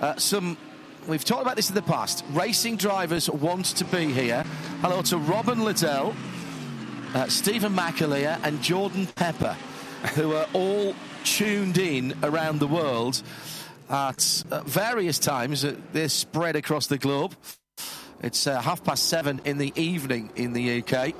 Uh, 0.00 0.14
some 0.16 0.56
we've 1.08 1.24
talked 1.24 1.42
about 1.42 1.56
this 1.56 1.68
in 1.68 1.74
the 1.74 1.82
past. 1.82 2.24
Racing 2.30 2.76
drivers 2.76 3.28
want 3.28 3.66
to 3.66 3.84
be 3.84 4.12
here. 4.12 4.44
Hello 4.80 5.02
to 5.02 5.18
Robin 5.18 5.64
Liddell, 5.64 6.14
uh, 7.14 7.26
Stephen 7.26 7.74
McAleer, 7.74 8.38
and 8.44 8.62
Jordan 8.62 9.08
Pepper, 9.16 9.56
who 10.14 10.34
are 10.34 10.46
all 10.52 10.94
tuned 11.24 11.78
in 11.78 12.14
around 12.22 12.60
the 12.60 12.68
world 12.68 13.22
at 13.90 14.44
uh, 14.52 14.60
various 14.60 15.18
times. 15.18 15.64
Uh, 15.64 15.74
they're 15.92 16.08
spread 16.08 16.54
across 16.54 16.86
the 16.86 16.98
globe. 16.98 17.34
It's 18.22 18.46
uh, 18.46 18.60
half 18.60 18.84
past 18.84 19.08
seven 19.08 19.40
in 19.44 19.58
the 19.58 19.72
evening 19.74 20.30
in 20.36 20.52
the 20.52 20.82
UK. 20.82 21.12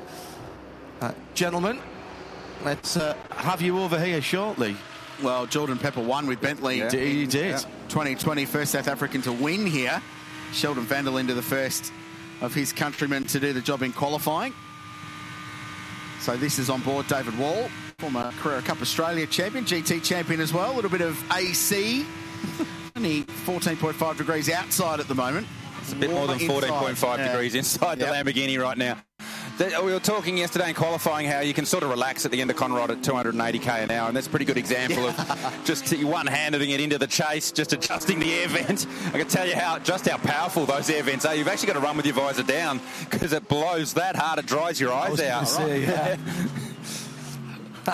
Uh, 1.01 1.13
gentlemen, 1.35 1.81
let's 2.65 2.97
uh, 2.97 3.17
have 3.31 3.61
you 3.61 3.81
over 3.81 3.99
here 3.99 4.23
shortly. 4.23 4.77
Well, 5.23 5.47
Jordan 5.47 5.79
Pepper 5.79 6.01
won 6.03 6.27
with 6.27 6.41
Bentley. 6.41 6.79
Yeah. 6.79 6.91
He 6.91 7.27
did. 7.27 7.57
2020, 7.89 8.45
first 8.45 8.73
South 8.73 8.89
African 8.89 9.23
to 9.23 9.33
win 9.33 9.67
here. 9.67 10.01
Sheldon 10.53 10.85
van 10.85 11.05
der 11.05 11.11
Linde, 11.11 11.35
the 11.35 11.43
first 11.43 11.93
of 12.41 12.55
his 12.55 12.73
countrymen 12.73 13.25
to 13.25 13.41
do 13.41 13.53
the 13.53 13.61
job 13.61 13.83
in 13.83 13.93
qualifying. 13.93 14.55
So 16.21 16.37
this 16.37 16.59
is 16.59 16.71
on 16.71 16.81
board 16.83 17.07
David 17.07 17.39
Wall, 17.39 17.69
former 17.99 18.33
Carrera 18.41 18.63
Cup 18.63 18.81
Australia 18.81 19.27
champion, 19.27 19.65
GT 19.65 20.03
champion 20.03 20.41
as 20.41 20.53
well. 20.53 20.73
A 20.73 20.75
little 20.75 20.91
bit 20.91 21.01
of 21.01 21.23
AC. 21.33 22.07
Only 22.97 23.25
14.5 23.25 24.17
degrees 24.17 24.51
outside 24.51 25.01
at 25.01 25.09
the 25.09 25.15
moment. 25.15 25.47
It's 25.81 25.93
a 25.93 25.97
bit 25.97 26.11
more 26.11 26.27
than 26.27 26.39
14.5 26.39 27.27
degrees 27.31 27.55
inside 27.55 27.99
the 27.99 28.07
Lamborghini 28.07 28.61
right 28.61 28.77
now. 28.77 28.99
That- 29.59 29.85
We 29.85 29.93
were 29.93 29.99
talking 30.01 30.39
yesterday 30.39 30.69
in 30.69 30.75
qualifying 30.75 31.27
how 31.29 31.41
you 31.41 31.53
can 31.53 31.67
sort 31.67 31.83
of 31.83 31.91
relax 31.91 32.25
at 32.25 32.31
the 32.31 32.41
end 32.41 32.51
of 32.51 32.57
Conrod 32.57 32.91
at 32.91 33.03
280k 33.03 33.83
an 33.85 33.91
hour, 33.91 34.07
and 34.09 34.17
that's 34.17 34.27
a 34.27 34.31
pretty 34.31 34.45
good 34.45 34.57
example 34.57 35.05
of 35.07 35.61
just 35.65 35.93
one-handing 36.03 36.71
it 36.71 36.81
into 36.81 36.97
the 36.99 37.07
chase, 37.07 37.51
just 37.53 37.73
adjusting 37.73 38.21
the 38.21 38.33
air 38.35 38.49
vent. 38.49 38.87
I 39.09 39.19
can 39.19 39.27
tell 39.29 39.47
you 39.47 39.57
how 39.57 39.79
just 39.81 40.09
how 40.09 40.19
powerful 40.19 40.65
those 40.67 40.89
air 40.91 41.03
vents 41.03 41.25
are. 41.25 41.35
You've 41.35 41.49
actually 41.49 41.69
got 41.69 41.73
to 41.75 41.81
run 41.81 41.97
with 41.97 42.07
your 42.07 42.15
visor 42.15 42.43
down 42.45 42.81
because 43.11 43.33
it 43.33 43.49
blows 43.49 43.95
that 43.95 44.15
hard, 44.17 44.39
it 44.39 44.47
dries 44.47 44.81
your 44.81 44.93
eyes 44.93 45.11
was 45.11 45.21
gonna 45.21 45.33
out. 45.33 45.49
say, 45.49 45.83
yeah. 45.83 46.17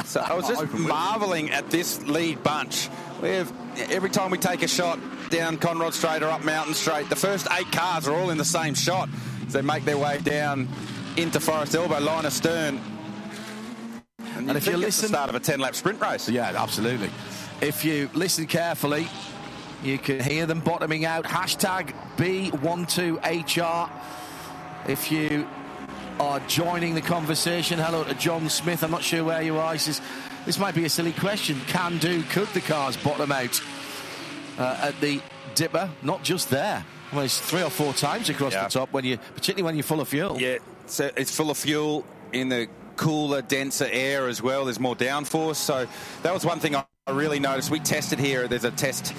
So 0.04 0.20
I 0.20 0.34
was 0.34 0.48
just 0.48 0.72
marvelling 0.72 1.50
at 1.52 1.70
this 1.70 2.02
lead 2.02 2.42
bunch. 2.42 2.88
We 3.22 3.28
have 3.28 3.52
every 3.92 4.10
time 4.10 4.32
we 4.32 4.38
take 4.38 4.64
a 4.64 4.68
shot 4.68 4.98
down 5.30 5.56
Conrod 5.56 5.92
Straight 5.92 6.20
or 6.24 6.30
up 6.30 6.42
Mountain 6.44 6.74
Straight, 6.74 7.08
the 7.08 7.14
first 7.16 7.46
eight 7.52 7.70
cars 7.70 8.08
are 8.08 8.14
all 8.14 8.30
in 8.30 8.36
the 8.36 8.44
same 8.44 8.74
shot. 8.74 9.08
as 9.46 9.52
they 9.52 9.62
make 9.62 9.84
their 9.84 9.96
way 9.96 10.18
down 10.18 10.68
into 11.16 11.40
Forest 11.40 11.74
Elbow, 11.74 11.98
line 12.00 12.26
astern. 12.26 12.80
And, 14.36 14.48
And 14.48 14.56
if 14.58 14.66
you 14.66 14.76
listen- 14.76 15.02
the 15.02 15.08
start 15.16 15.28
of 15.30 15.36
a 15.36 15.40
10-lap 15.40 15.74
sprint 15.74 16.00
race. 16.00 16.28
Yeah, 16.28 16.52
absolutely. 16.56 17.10
If 17.60 17.84
you 17.84 18.10
listen 18.14 18.46
carefully, 18.46 19.06
you 19.82 19.98
can 19.98 20.18
hear 20.20 20.46
them 20.46 20.60
bottoming 20.60 21.04
out. 21.04 21.24
Hashtag 21.24 21.94
B12HR. 22.16 23.90
If 24.88 25.10
you 25.12 25.46
are 26.20 26.40
joining 26.40 26.94
the 26.94 27.00
conversation, 27.00 27.78
hello 27.78 28.04
to 28.04 28.14
John 28.14 28.48
Smith. 28.48 28.82
I'm 28.82 28.90
not 28.90 29.02
sure 29.02 29.24
where 29.24 29.42
you 29.42 29.56
are. 29.58 29.72
He 29.72 29.78
says, 29.78 30.00
this 30.46 30.58
might 30.58 30.74
be 30.74 30.84
a 30.84 30.88
silly 30.90 31.12
question. 31.12 31.60
Can 31.68 31.98
do, 31.98 32.22
could 32.24 32.48
the 32.48 32.60
cars 32.60 32.96
bottom 32.96 33.30
out 33.32 33.60
uh, 34.58 34.78
at 34.82 35.00
the 35.00 35.20
dipper? 35.54 35.88
Not 36.02 36.22
just 36.24 36.50
there. 36.50 36.84
Well, 37.12 37.24
it's 37.24 37.38
three 37.40 37.62
or 37.62 37.70
four 37.70 37.92
times 37.92 38.28
across 38.28 38.52
Yeah. 38.52 38.64
the 38.64 38.70
top 38.70 38.92
when 38.92 39.04
you, 39.04 39.16
particularly 39.16 39.62
when 39.62 39.76
you're 39.76 39.84
full 39.84 40.00
of 40.00 40.08
fuel. 40.08 40.40
Yeah, 40.40 40.58
it's 40.86 41.34
full 41.34 41.50
of 41.50 41.58
fuel 41.58 42.04
in 42.32 42.48
the 42.48 42.68
cooler, 42.96 43.42
denser 43.42 43.88
air 43.90 44.28
as 44.28 44.40
well. 44.42 44.64
There's 44.64 44.80
more 44.80 44.96
downforce. 44.96 45.56
So 45.56 45.86
that 46.22 46.32
was 46.32 46.44
one 46.44 46.60
thing 46.60 46.76
I 46.76 46.84
I 47.06 47.10
really 47.10 47.38
noticed. 47.38 47.70
We 47.70 47.80
tested 47.80 48.18
here. 48.18 48.48
There's 48.48 48.64
a 48.64 48.70
test 48.70 49.12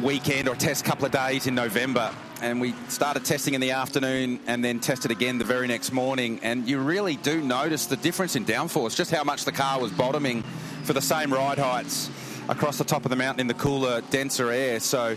weekend 0.00 0.48
or 0.48 0.54
test 0.54 0.84
couple 0.84 1.04
of 1.04 1.10
days 1.10 1.48
in 1.48 1.56
November, 1.56 2.14
and 2.40 2.60
we 2.60 2.76
started 2.86 3.24
testing 3.24 3.54
in 3.54 3.60
the 3.60 3.72
afternoon 3.72 4.38
and 4.46 4.64
then 4.64 4.78
tested 4.78 5.10
again 5.10 5.38
the 5.38 5.44
very 5.44 5.66
next 5.66 5.90
morning. 5.90 6.38
And 6.44 6.68
you 6.68 6.78
really 6.78 7.16
do 7.16 7.42
notice 7.42 7.86
the 7.86 7.96
difference 7.96 8.36
in 8.36 8.44
downforce, 8.44 8.94
just 8.94 9.10
how 9.10 9.24
much 9.24 9.44
the 9.44 9.50
car 9.50 9.80
was 9.80 9.90
bottoming 9.90 10.44
for 10.84 10.92
the 10.92 11.02
same 11.02 11.32
ride 11.32 11.58
heights 11.58 12.08
across 12.48 12.78
the 12.78 12.84
top 12.84 13.04
of 13.04 13.10
the 13.10 13.16
mountain 13.16 13.40
in 13.40 13.48
the 13.48 13.54
cooler, 13.54 14.00
denser 14.10 14.52
air. 14.52 14.78
So 14.78 15.16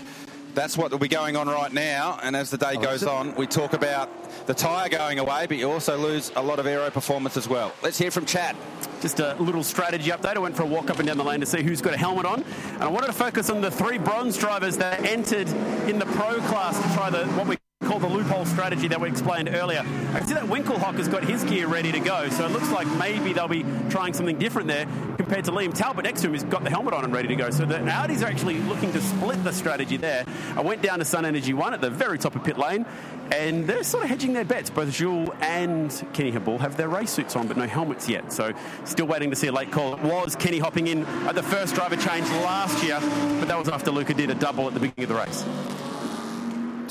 that's 0.56 0.78
what 0.78 0.92
will 0.92 1.00
be 1.00 1.08
going 1.08 1.36
on 1.36 1.48
right 1.48 1.72
now. 1.72 2.20
And 2.24 2.36
as 2.36 2.50
the 2.50 2.58
day 2.58 2.74
Oh, 2.76 2.82
goes 2.82 3.04
on, 3.04 3.36
we 3.36 3.48
talk 3.48 3.74
about 3.74 4.10
the 4.48 4.54
tyre 4.54 4.90
going 4.90 5.20
away, 5.20 5.46
but 5.48 5.58
you 5.58 5.70
also 5.72 5.98
lose 5.98 6.32
a 6.36 6.42
lot 6.42 6.60
of 6.60 6.66
aero 6.66 6.90
performance 6.90 7.38
as 7.38 7.48
well. 7.48 7.74
Let's 7.82 7.98
hear 7.98 8.12
from 8.12 8.26
Chad. 8.26 8.56
Just 9.02 9.20
a 9.20 9.36
little 9.36 9.64
strategy 9.64 10.12
update. 10.12 10.36
I 10.36 10.40
went 10.40 10.56
for 10.56 10.64
a 10.64 10.68
walk 10.68 10.90
up 10.90 11.00
and 11.00 11.08
down 11.08 11.18
the 11.18 11.24
lane 11.24 11.40
to 11.40 11.46
see 11.46 11.64
who's 11.64 11.82
got 11.82 11.94
a 11.94 11.98
helmet 11.98 12.26
on, 12.26 12.44
and 12.74 12.84
I 12.84 12.88
wanted 12.88 13.08
to 13.08 13.14
focus 13.14 13.50
on 13.50 13.62
the 13.62 13.72
three 13.72 13.98
bronze 13.98 14.38
drivers 14.38 14.78
that 14.78 15.04
entered 15.06 15.48
in 15.90 15.98
the 16.00 16.06
pro 16.06 16.40
class 16.42 16.78
to 16.82 16.96
try 16.96 17.10
the 17.10 17.26
what 17.34 17.48
we 17.48 17.58
call 17.82 18.00
the 18.00 18.08
loophole 18.08 18.46
strategy 18.46 18.88
that 18.88 19.02
we 19.02 19.10
explained 19.10 19.50
earlier. 19.50 19.80
I 19.80 20.20
can 20.20 20.28
see 20.28 20.34
that 20.34 20.46
Winkelhock 20.46 20.96
has 20.96 21.08
got 21.08 21.24
his 21.24 21.44
gear 21.44 21.68
ready 21.68 21.92
to 21.92 22.00
go, 22.00 22.30
so 22.30 22.46
it 22.46 22.52
looks 22.52 22.70
like 22.72 22.88
maybe 22.98 23.34
they'll 23.34 23.48
be 23.48 23.66
trying 23.90 24.14
something 24.14 24.38
different 24.38 24.68
there 24.68 24.86
compared 25.18 25.46
to 25.46 25.52
Liam 25.52 25.74
Talbot 25.74 26.06
next 26.06 26.22
to 26.22 26.28
him, 26.28 26.34
who's 26.34 26.44
got 26.44 26.64
the 26.64 26.70
helmet 26.70 26.94
on 26.94 27.04
and 27.04 27.14
ready 27.14 27.28
to 27.28 27.36
go. 27.36 27.50
So 27.50 27.66
the 27.66 27.76
Audis 27.80 28.24
are 28.24 28.28
actually 28.28 28.60
looking 28.60 28.92
to 28.94 29.02
split 29.02 29.44
the 29.44 29.52
strategy 29.52 29.98
there. 29.98 30.26
I 30.56 30.62
went 30.62 30.82
down 30.82 31.00
to 31.00 31.06
SunEnergy1 31.06 31.74
at 31.74 31.82
the 31.82 31.90
very 31.90 32.18
top 32.18 32.36
of 32.36 32.44
pit 32.44 32.58
lane, 32.58 32.86
and 33.32 33.68
they're 33.68 33.84
sort 33.84 34.04
of 34.04 34.10
hedging 34.10 34.34
their 34.34 34.46
bets. 34.46 34.70
Both 34.70 34.92
Jules 34.92 35.30
and 35.42 35.92
Kenny 36.14 36.32
Habul 36.32 36.60
have 36.60 36.78
their 36.78 36.90
race 36.90 37.12
suits 37.12 37.36
on, 37.36 37.48
but 37.48 37.58
no 37.58 37.68
helmets 37.68 38.08
yet. 38.08 38.32
So 38.32 38.54
still 38.86 39.08
waiting 39.08 39.30
to 39.30 39.36
see 39.36 39.48
a 39.48 39.52
late 39.52 39.72
call. 39.72 39.96
It 39.96 40.02
was 40.02 40.36
Kenny 40.36 40.60
hopping 40.60 40.88
in 40.88 41.06
at 41.28 41.36
the 41.36 41.44
first 41.44 41.76
driver 41.76 41.96
change 41.96 42.30
last 42.30 42.84
year, 42.84 43.00
but 43.40 43.48
that 43.48 43.58
was 43.58 43.70
after 43.70 43.92
Luca 43.92 44.14
did 44.14 44.30
a 44.30 44.36
double 44.36 44.68
at 44.68 44.74
the 44.74 44.80
beginning 44.80 45.04
of 45.04 45.10
the 45.10 45.16
race. 45.16 45.91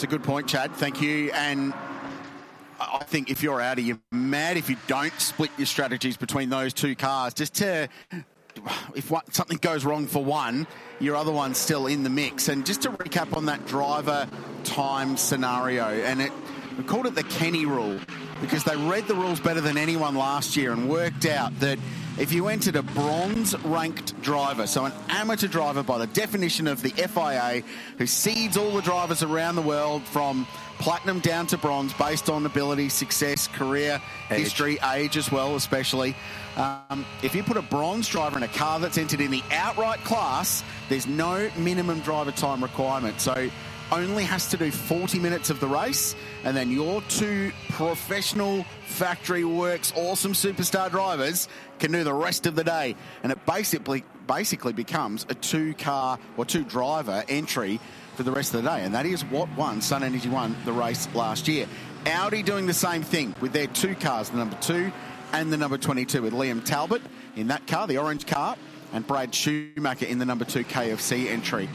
It's 0.01 0.05
a 0.07 0.17
good 0.17 0.25
point, 0.25 0.49
Chad. 0.49 0.73
Thank 0.77 1.03
you. 1.03 1.31
And 1.33 1.75
I 2.81 3.05
think 3.05 3.31
if 3.31 3.43
you're 3.43 3.61
out 3.61 3.79
of 3.79 3.85
you're 3.85 4.01
mad 4.11 4.57
if 4.57 4.71
you 4.71 4.77
don't 4.87 5.13
split 5.21 5.51
your 5.59 5.67
strategies 5.67 6.17
between 6.17 6.49
those 6.49 6.73
two 6.73 6.97
cars. 6.97 7.35
Just 7.35 7.57
to, 7.57 7.87
if 8.95 9.13
something 9.31 9.59
goes 9.59 9.85
wrong 9.85 10.07
for 10.07 10.25
one, 10.25 10.67
your 11.01 11.17
other 11.17 11.31
one's 11.31 11.59
still 11.59 11.87
in 11.87 12.03
the 12.03 12.09
mix. 12.09 12.49
And 12.49 12.65
just 12.65 12.81
to 12.81 12.91
recap 12.93 13.37
on 13.37 13.45
that 13.45 13.67
driver 13.67 14.27
time 14.65 15.19
scenario, 15.19 15.85
and 15.85 16.23
it 16.23 16.33
we 16.79 16.85
called 16.85 17.05
it 17.05 17.15
the 17.15 17.25
Kenny 17.25 17.67
rule 17.67 18.01
because 18.41 18.65
they 18.65 18.77
read 18.77 19.07
the 19.07 19.15
rules 19.15 19.39
better 19.39 19.61
than 19.61 19.77
anyone 19.77 20.15
last 20.15 20.57
year 20.57 20.73
and 20.73 20.89
worked 20.89 21.27
out 21.27 21.61
that 21.61 21.79
if 22.21 22.35
you 22.35 22.49
entered 22.49 22.77
a 22.77 22.83
bronze 22.83 23.57
ranked 23.65 24.21
driver, 24.21 24.67
so 24.67 24.85
an 24.85 24.93
amateur 25.09 25.49
driver 25.49 25.83
by 25.83 25.97
the 25.97 26.07
definition 26.09 26.67
of 26.67 26.83
the 26.83 26.91
FIA, 26.91 27.63
who 27.97 28.07
seeds 28.07 28.59
all 28.59 28.73
the 28.73 28.83
drivers 28.83 29.23
around 29.23 29.57
the 29.57 29.63
world 29.63 30.03
from 30.03 30.47
platinum 30.79 31.21
down 31.21 31.47
to 31.47 31.57
bronze 31.57 31.95
based 31.95 32.29
on 32.29 32.45
ability, 32.45 32.91
success, 32.91 33.49
career, 33.49 34.03
history, 34.29 34.79
age 34.93 35.17
as 35.17 35.33
well, 35.33 35.57
especially. 35.57 36.15
Um, 36.57 37.07
if 37.23 37.35
you 37.35 37.43
put 37.43 37.57
a 37.57 37.63
bronze 37.63 38.07
driver 38.07 38.37
in 38.37 38.43
a 38.43 38.49
car 38.49 38.79
that's 38.81 38.99
entered 38.99 39.23
in 39.23 39.31
the 39.31 39.43
outright 39.51 40.05
class, 40.05 40.63
there's 40.91 41.07
no 41.07 41.51
minimum 41.57 42.01
driver 42.01 42.33
time 42.33 42.63
requirement. 42.63 43.19
So 43.19 43.49
only 43.93 44.25
has 44.25 44.49
to 44.49 44.57
do 44.57 44.71
40 44.71 45.19
minutes 45.19 45.51
of 45.51 45.61
the 45.61 45.67
race, 45.67 46.15
and 46.45 46.57
then 46.57 46.71
your 46.71 47.03
two 47.03 47.53
professional 47.71 48.65
factory 48.87 49.45
works 49.45 49.93
awesome 49.97 50.33
superstar 50.33 50.91
drivers 50.91 51.49
can 51.79 51.93
do 51.93 52.05
the 52.05 52.15
rest 52.15 52.47
of 52.47 52.55
the 52.55 52.65
day. 52.65 52.97
And 53.23 53.33
it 53.33 53.45
basically 53.47 54.05
basically 54.27 54.73
becomes 54.73 55.27
a 55.29 55.35
two 55.35 55.75
car 55.75 56.19
or 56.37 56.45
two 56.45 56.63
driver 56.63 57.25
entry 57.29 57.81
for 58.15 58.23
the 58.23 58.31
rest 58.31 58.55
of 58.55 58.63
the 58.63 58.69
day. 58.71 58.85
And 58.85 58.95
that 58.95 59.07
is 59.07 59.25
what 59.25 59.49
won 59.57 59.81
SunEnergy1 59.81 60.65
the 60.65 60.73
race 60.73 61.09
last 61.15 61.49
year. 61.49 61.67
Audi 62.07 62.43
doing 62.43 62.67
the 62.67 62.75
same 62.75 63.03
thing 63.03 63.35
with 63.41 63.53
their 63.53 63.67
two 63.67 63.95
cars, 63.97 64.31
the 64.31 64.37
number 64.37 64.57
two 64.61 64.93
and 65.33 65.53
the 65.53 65.57
number 65.57 65.79
22, 65.79 66.23
with 66.23 66.33
Liam 66.33 66.65
Talbot 66.65 67.03
in 67.37 67.49
that 67.49 67.67
car, 67.67 67.87
the 67.87 67.99
orange 67.99 68.27
car, 68.27 68.57
and 68.93 69.07
Brad 69.07 69.35
Schumacher 69.35 70.07
in 70.07 70.19
the 70.19 70.25
number 70.25 70.45
two 70.45 70.65
KFC 70.65 71.27
entry. 71.29 71.69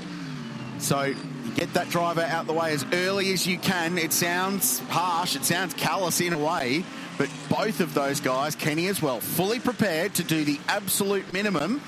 So 0.86 1.15
get 1.55 1.73
that 1.73 1.89
driver 1.89 2.21
out 2.21 2.45
the 2.45 2.53
way 2.53 2.71
as 2.71 2.86
early 2.93 3.33
as 3.33 3.47
you 3.47 3.57
can. 3.57 3.97
It 3.97 4.13
sounds 4.13 4.77
harsh, 4.81 5.36
it 5.36 5.43
sounds 5.43 5.73
callous 5.73 6.21
in 6.21 6.31
a 6.31 6.38
way, 6.38 6.83
but 7.17 7.27
both 7.49 7.79
of 7.79 7.95
those 7.95 8.19
guys, 8.19 8.53
Kenny 8.53 8.86
as 8.86 9.01
well, 9.01 9.19
fully 9.19 9.59
prepared 9.59 10.13
to 10.13 10.23
do 10.23 10.45
the 10.45 10.59
absolute 10.67 11.33
minimum. 11.33 11.81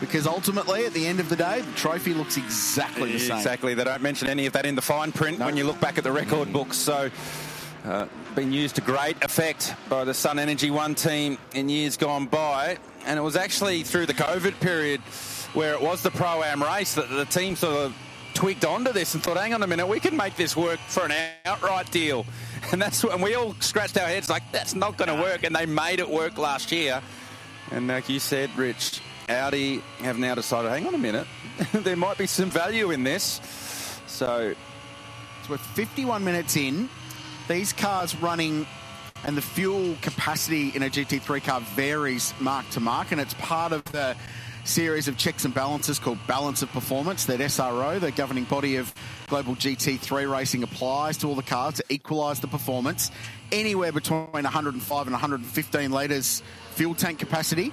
Because 0.00 0.26
ultimately, 0.26 0.84
at 0.84 0.92
the 0.92 1.06
end 1.06 1.18
of 1.20 1.28
the 1.28 1.36
day, 1.36 1.60
the 1.60 1.72
trophy 1.76 2.12
looks 2.12 2.36
exactly 2.36 3.12
the 3.12 3.20
same. 3.20 3.36
Exactly. 3.36 3.72
They 3.72 3.84
don't 3.84 4.02
mention 4.02 4.28
any 4.28 4.46
of 4.46 4.52
that 4.52 4.66
in 4.66 4.74
the 4.74 4.82
fine 4.82 5.12
print 5.12 5.38
when 5.38 5.56
you 5.56 5.64
look 5.64 5.80
back 5.80 5.96
at 5.96 6.04
the 6.04 6.10
record 6.10 6.52
books. 6.52 6.76
So, 6.76 7.08
uh, 7.84 8.06
been 8.34 8.52
used 8.52 8.74
to 8.74 8.80
great 8.80 9.22
effect 9.24 9.74
by 9.88 10.02
the 10.02 10.10
SunEnergy1 10.10 11.00
team 11.00 11.38
in 11.54 11.68
years 11.68 11.96
gone 11.96 12.26
by. 12.26 12.78
And 13.06 13.16
it 13.16 13.22
was 13.22 13.36
actually 13.36 13.84
through 13.84 14.06
the 14.06 14.14
COVID 14.14 14.58
period 14.60 15.00
where 15.54 15.72
it 15.72 15.80
was 15.80 16.02
the 16.02 16.10
Pro 16.10 16.42
Am 16.42 16.62
race 16.62 16.96
that 16.96 17.08
the 17.08 17.24
team 17.26 17.54
sort 17.54 17.76
of 17.76 17.94
tweaked 18.34 18.64
onto 18.64 18.92
this 18.92 19.14
and 19.14 19.22
thought, 19.22 19.36
hang 19.36 19.54
on 19.54 19.62
a 19.62 19.66
minute, 19.66 19.86
we 19.86 20.00
can 20.00 20.16
make 20.16 20.36
this 20.36 20.56
work 20.56 20.78
for 20.88 21.04
an 21.04 21.12
outright 21.44 21.90
deal. 21.90 22.26
And 22.70 22.80
that's 22.80 23.02
when 23.04 23.20
we 23.20 23.34
all 23.34 23.54
scratched 23.58 23.98
our 23.98 24.06
heads 24.06 24.30
like, 24.30 24.44
that's 24.52 24.76
not 24.76 24.96
going 24.96 25.08
to 25.08 25.20
work. 25.20 25.42
And 25.42 25.54
they 25.54 25.66
made 25.66 25.98
it 25.98 26.08
work 26.08 26.38
last 26.38 26.70
year. 26.70 27.02
And 27.72 27.88
like 27.88 28.08
you 28.08 28.20
said, 28.20 28.56
Rich, 28.56 29.00
Audi 29.28 29.82
have 29.98 30.16
now 30.16 30.36
decided, 30.36 30.70
hang 30.70 30.86
on 30.86 30.94
a 30.94 30.98
minute, 30.98 31.26
there 31.72 31.96
might 31.96 32.18
be 32.18 32.26
some 32.26 32.50
value 32.50 32.92
in 32.92 33.02
this. 33.02 33.40
So, 34.06 34.54
So 35.42 35.50
we're 35.50 35.58
51 35.58 36.22
minutes 36.22 36.56
in. 36.56 36.88
These 37.48 37.72
cars 37.72 38.14
running, 38.16 38.66
and 39.24 39.36
the 39.36 39.42
fuel 39.42 39.96
capacity 40.00 40.68
in 40.68 40.84
a 40.84 40.88
GT3 40.88 41.42
car 41.42 41.60
varies 41.74 42.32
mark 42.40 42.68
to 42.70 42.80
mark, 42.80 43.10
and 43.10 43.20
it's 43.20 43.34
part 43.34 43.72
of 43.72 43.82
the 43.86 44.16
series 44.64 45.08
of 45.08 45.16
checks 45.16 45.44
and 45.44 45.52
balances 45.52 45.98
called 45.98 46.18
Balance 46.26 46.62
of 46.62 46.70
Performance 46.70 47.24
that 47.26 47.40
SRO, 47.40 47.98
the 47.98 48.12
governing 48.12 48.44
body 48.44 48.76
of 48.76 48.94
global 49.26 49.54
GT3 49.56 50.30
racing, 50.30 50.62
applies 50.62 51.16
to 51.18 51.26
all 51.26 51.34
the 51.34 51.42
cars 51.42 51.74
to 51.74 51.84
equalise 51.88 52.38
the 52.38 52.46
performance 52.46 53.10
anywhere 53.50 53.92
between 53.92 54.28
105 54.30 55.06
and 55.06 55.12
115 55.12 55.90
litres 55.90 56.42
fuel 56.72 56.94
tank 56.94 57.18
capacity. 57.18 57.72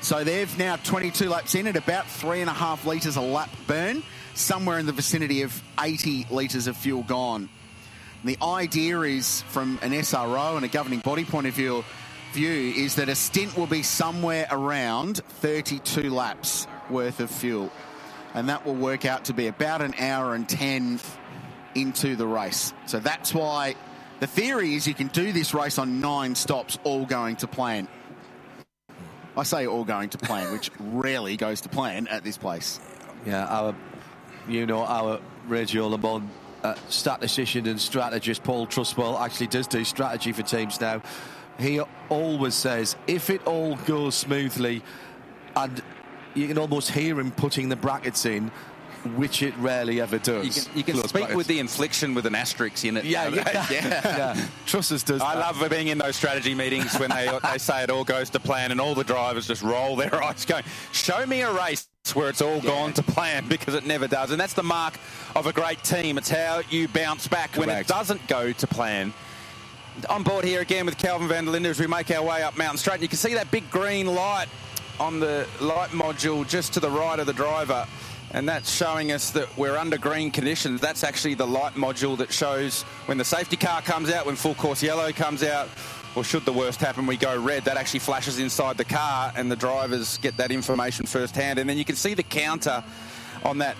So 0.00 0.22
they've 0.22 0.58
now 0.58 0.76
22 0.76 1.28
laps 1.28 1.54
in 1.54 1.66
at 1.66 1.76
about 1.76 2.06
three 2.06 2.40
and 2.40 2.48
a 2.48 2.54
half 2.54 2.86
litres 2.86 3.16
a 3.16 3.20
lap 3.20 3.50
burn, 3.66 4.02
somewhere 4.34 4.78
in 4.78 4.86
the 4.86 4.92
vicinity 4.92 5.42
of 5.42 5.62
80 5.80 6.28
litres 6.30 6.68
of 6.68 6.76
fuel 6.76 7.02
gone. 7.02 7.48
The 8.24 8.38
idea 8.42 9.00
is, 9.02 9.42
from 9.42 9.78
an 9.82 9.92
SRO 9.92 10.56
and 10.56 10.64
a 10.64 10.68
governing 10.68 11.00
body 11.00 11.24
point 11.24 11.46
of 11.46 11.54
view, 11.54 11.84
view 12.32 12.72
is 12.76 12.94
that 12.96 13.08
a 13.08 13.14
stint 13.14 13.56
will 13.56 13.66
be 13.66 13.82
somewhere 13.82 14.46
around 14.50 15.18
32 15.40 16.10
laps 16.10 16.66
worth 16.90 17.20
of 17.20 17.30
fuel. 17.30 17.70
And 18.34 18.48
that 18.48 18.64
will 18.64 18.74
work 18.74 19.04
out 19.04 19.24
to 19.26 19.32
be 19.32 19.46
about 19.46 19.82
an 19.82 19.94
hour 19.98 20.34
and 20.34 20.48
10 20.48 21.00
into 21.74 22.16
the 22.16 22.26
race. 22.26 22.72
So 22.86 23.00
that's 23.00 23.34
why 23.34 23.74
the 24.20 24.26
theory 24.26 24.74
is 24.74 24.86
you 24.86 24.94
can 24.94 25.08
do 25.08 25.32
this 25.32 25.54
race 25.54 25.78
on 25.78 26.00
nine 26.00 26.34
stops, 26.34 26.78
all 26.84 27.06
going 27.06 27.36
to 27.36 27.46
plan. 27.46 27.88
I 29.36 29.44
say 29.44 29.66
all 29.66 29.84
going 29.84 30.10
to 30.10 30.18
plan, 30.18 30.52
which 30.52 30.70
rarely 30.80 31.36
goes 31.36 31.60
to 31.62 31.68
plan 31.68 32.08
at 32.08 32.24
this 32.24 32.36
place. 32.36 32.80
Yeah, 33.24 33.46
our, 33.46 33.74
you 34.48 34.66
know, 34.66 34.84
our 34.84 35.20
Radio 35.46 35.86
Le 35.86 35.98
Mans 35.98 36.28
uh, 36.64 36.74
statistician 36.88 37.66
and 37.66 37.80
strategist 37.80 38.42
Paul 38.42 38.66
Truswell 38.66 39.20
actually 39.20 39.46
does 39.46 39.66
do 39.66 39.84
strategy 39.84 40.32
for 40.32 40.42
teams 40.42 40.80
now. 40.80 41.02
He 41.58 41.80
always 42.08 42.54
says 42.54 42.96
if 43.06 43.30
it 43.30 43.46
all 43.46 43.76
goes 43.76 44.14
smoothly, 44.14 44.82
and 45.56 45.82
you 46.34 46.46
can 46.46 46.58
almost 46.58 46.90
hear 46.90 47.18
him 47.18 47.32
putting 47.32 47.68
the 47.68 47.76
brackets 47.76 48.24
in, 48.26 48.50
which 49.16 49.42
it 49.42 49.56
rarely 49.58 50.00
ever 50.00 50.18
does. 50.18 50.44
you 50.44 50.62
can, 50.62 50.76
you 50.78 50.84
can 50.84 50.96
speak 50.96 51.12
brackets. 51.12 51.36
with 51.36 51.46
the 51.46 51.58
inflection 51.58 52.14
with 52.14 52.26
an 52.26 52.34
asterisk 52.34 52.84
in 52.84 52.96
it. 52.96 53.04
Yeah, 53.04 53.28
know, 53.28 53.36
yeah. 53.46 53.66
Yeah. 53.70 54.34
Trussers 54.66 55.04
does 55.04 55.22
I 55.22 55.34
that. 55.34 55.60
love 55.60 55.70
being 55.70 55.88
in 55.88 55.98
those 55.98 56.16
strategy 56.16 56.54
meetings 56.54 56.98
when 56.98 57.10
they, 57.10 57.30
they 57.50 57.58
say 57.58 57.82
it 57.82 57.90
all 57.90 58.04
goes 58.04 58.30
to 58.30 58.40
plan 58.40 58.70
and 58.72 58.80
all 58.80 58.94
the 58.94 59.04
drivers 59.04 59.46
just 59.46 59.62
roll 59.62 59.96
their 59.96 60.14
eyes 60.24 60.44
going, 60.44 60.64
show 60.92 61.24
me 61.26 61.42
a 61.42 61.52
race 61.52 61.88
where 62.14 62.28
it's 62.28 62.40
all 62.40 62.60
gone 62.60 62.92
to 62.94 63.02
plan 63.02 63.46
because 63.48 63.74
it 63.74 63.86
never 63.86 64.08
does. 64.08 64.30
And 64.30 64.40
that's 64.40 64.54
the 64.54 64.62
mark 64.62 64.98
of 65.36 65.46
a 65.46 65.52
great 65.52 65.82
team. 65.84 66.18
It's 66.18 66.30
how 66.30 66.62
you 66.70 66.88
bounce 66.88 67.28
back 67.28 67.56
when 67.56 67.68
it 67.68 67.86
doesn't 67.86 68.26
go 68.28 68.52
to 68.52 68.66
plan. 68.66 69.12
On 70.06 70.22
board 70.22 70.44
here 70.44 70.60
again 70.60 70.86
with 70.86 70.96
Kelvin 70.96 71.28
van 71.28 71.44
der 71.44 71.50
Linde 71.50 71.66
as 71.66 71.80
we 71.80 71.86
make 71.86 72.10
our 72.10 72.22
way 72.22 72.42
up 72.42 72.56
Mountain 72.56 72.78
Straight. 72.78 72.94
And 72.94 73.02
you 73.02 73.08
can 73.08 73.18
see 73.18 73.34
that 73.34 73.50
big 73.50 73.68
green 73.70 74.06
light 74.06 74.46
on 75.00 75.18
the 75.18 75.46
light 75.60 75.90
module 75.90 76.46
just 76.46 76.74
to 76.74 76.80
the 76.80 76.90
right 76.90 77.18
of 77.18 77.26
the 77.26 77.32
driver. 77.32 77.86
And 78.30 78.48
that's 78.48 78.70
showing 78.70 79.10
us 79.12 79.30
that 79.32 79.56
we're 79.56 79.76
under 79.76 79.98
green 79.98 80.30
conditions. 80.30 80.80
That's 80.80 81.02
actually 81.02 81.34
the 81.34 81.46
light 81.46 81.74
module 81.74 82.16
that 82.18 82.32
shows 82.32 82.82
when 83.06 83.18
the 83.18 83.24
safety 83.24 83.56
car 83.56 83.80
comes 83.82 84.10
out, 84.10 84.26
when 84.26 84.36
full 84.36 84.54
course 84.54 84.82
yellow 84.82 85.10
comes 85.12 85.42
out, 85.42 85.68
or 86.14 86.22
should 86.22 86.44
the 86.44 86.52
worst 86.52 86.80
happen, 86.80 87.06
we 87.06 87.16
go 87.16 87.40
red. 87.40 87.64
That 87.64 87.76
actually 87.76 88.00
flashes 88.00 88.38
inside 88.38 88.76
the 88.76 88.84
car, 88.84 89.32
and 89.36 89.50
the 89.50 89.56
drivers 89.56 90.18
get 90.18 90.36
that 90.36 90.52
information 90.52 91.06
firsthand. 91.06 91.58
And 91.58 91.68
then 91.68 91.78
you 91.78 91.84
can 91.84 91.96
see 91.96 92.14
the 92.14 92.22
counter 92.22 92.84
on 93.44 93.58
that 93.58 93.76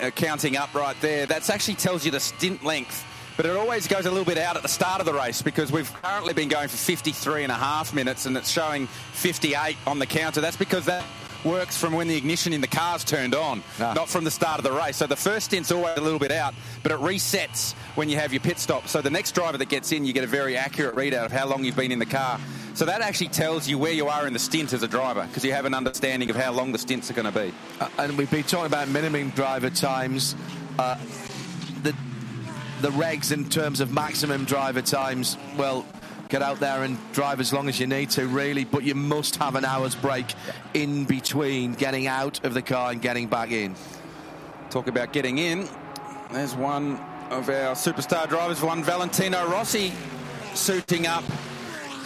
uh, 0.00 0.10
counting 0.10 0.56
up 0.56 0.74
right 0.74 0.96
there. 1.00 1.24
That 1.26 1.48
actually 1.48 1.76
tells 1.76 2.04
you 2.04 2.10
the 2.10 2.20
stint 2.20 2.64
length. 2.64 3.04
But 3.36 3.46
it 3.46 3.56
always 3.56 3.88
goes 3.88 4.06
a 4.06 4.10
little 4.10 4.24
bit 4.24 4.38
out 4.38 4.56
at 4.56 4.62
the 4.62 4.68
start 4.68 5.00
of 5.00 5.06
the 5.06 5.12
race 5.12 5.42
because 5.42 5.72
we've 5.72 5.92
currently 6.02 6.34
been 6.34 6.48
going 6.48 6.68
for 6.68 6.76
53 6.76 7.42
and 7.42 7.50
a 7.50 7.56
half 7.56 7.92
minutes 7.92 8.26
and 8.26 8.36
it's 8.36 8.50
showing 8.50 8.86
58 8.86 9.76
on 9.86 9.98
the 9.98 10.06
counter. 10.06 10.40
That's 10.40 10.56
because 10.56 10.84
that 10.86 11.04
works 11.44 11.76
from 11.76 11.92
when 11.92 12.08
the 12.08 12.16
ignition 12.16 12.52
in 12.52 12.60
the 12.60 12.66
car's 12.66 13.04
turned 13.04 13.34
on, 13.34 13.62
not 13.78 14.08
from 14.08 14.24
the 14.24 14.30
start 14.30 14.58
of 14.58 14.64
the 14.64 14.72
race. 14.72 14.96
So 14.96 15.06
the 15.06 15.16
first 15.16 15.46
stint's 15.46 15.70
always 15.70 15.98
a 15.98 16.00
little 16.00 16.18
bit 16.18 16.32
out, 16.32 16.54
but 16.82 16.92
it 16.92 16.98
resets 16.98 17.74
when 17.96 18.08
you 18.08 18.16
have 18.16 18.32
your 18.32 18.40
pit 18.40 18.58
stop. 18.58 18.88
So 18.88 19.02
the 19.02 19.10
next 19.10 19.32
driver 19.32 19.58
that 19.58 19.68
gets 19.68 19.92
in, 19.92 20.04
you 20.04 20.12
get 20.12 20.24
a 20.24 20.28
very 20.28 20.56
accurate 20.56 20.94
readout 20.94 21.26
of 21.26 21.32
how 21.32 21.46
long 21.46 21.64
you've 21.64 21.76
been 21.76 21.92
in 21.92 21.98
the 21.98 22.06
car. 22.06 22.40
So 22.74 22.84
that 22.86 23.02
actually 23.02 23.28
tells 23.28 23.68
you 23.68 23.78
where 23.78 23.92
you 23.92 24.08
are 24.08 24.26
in 24.26 24.32
the 24.32 24.38
stint 24.38 24.72
as 24.72 24.82
a 24.82 24.88
driver 24.88 25.26
because 25.26 25.44
you 25.44 25.52
have 25.52 25.64
an 25.64 25.74
understanding 25.74 26.30
of 26.30 26.36
how 26.36 26.52
long 26.52 26.72
the 26.72 26.78
stints 26.78 27.10
are 27.10 27.14
going 27.14 27.32
to 27.32 27.38
be. 27.38 27.52
Uh, 27.78 27.88
and 27.98 28.16
we've 28.16 28.30
been 28.30 28.42
talking 28.42 28.66
about 28.66 28.88
minimum 28.88 29.30
driver 29.30 29.70
times. 29.70 30.34
Uh, 30.78 30.96
the 31.82 31.94
the 32.84 32.90
regs 32.90 33.32
in 33.32 33.48
terms 33.48 33.80
of 33.80 33.90
maximum 33.90 34.44
driver 34.44 34.82
times, 34.82 35.38
well, 35.56 35.86
get 36.28 36.42
out 36.42 36.60
there 36.60 36.82
and 36.82 36.98
drive 37.14 37.40
as 37.40 37.50
long 37.50 37.66
as 37.66 37.80
you 37.80 37.86
need 37.86 38.10
to, 38.10 38.26
really, 38.26 38.62
but 38.62 38.82
you 38.84 38.94
must 38.94 39.36
have 39.36 39.54
an 39.54 39.64
hour's 39.64 39.94
break 39.94 40.26
in 40.74 41.06
between 41.06 41.72
getting 41.72 42.06
out 42.06 42.44
of 42.44 42.52
the 42.52 42.60
car 42.60 42.92
and 42.92 43.00
getting 43.00 43.26
back 43.26 43.50
in. 43.50 43.74
Talk 44.68 44.86
about 44.86 45.14
getting 45.14 45.38
in. 45.38 45.66
There's 46.30 46.54
one 46.54 47.00
of 47.30 47.48
our 47.48 47.74
superstar 47.74 48.28
drivers, 48.28 48.60
one 48.60 48.84
Valentino 48.84 49.48
Rossi, 49.48 49.90
suiting 50.52 51.06
up 51.06 51.24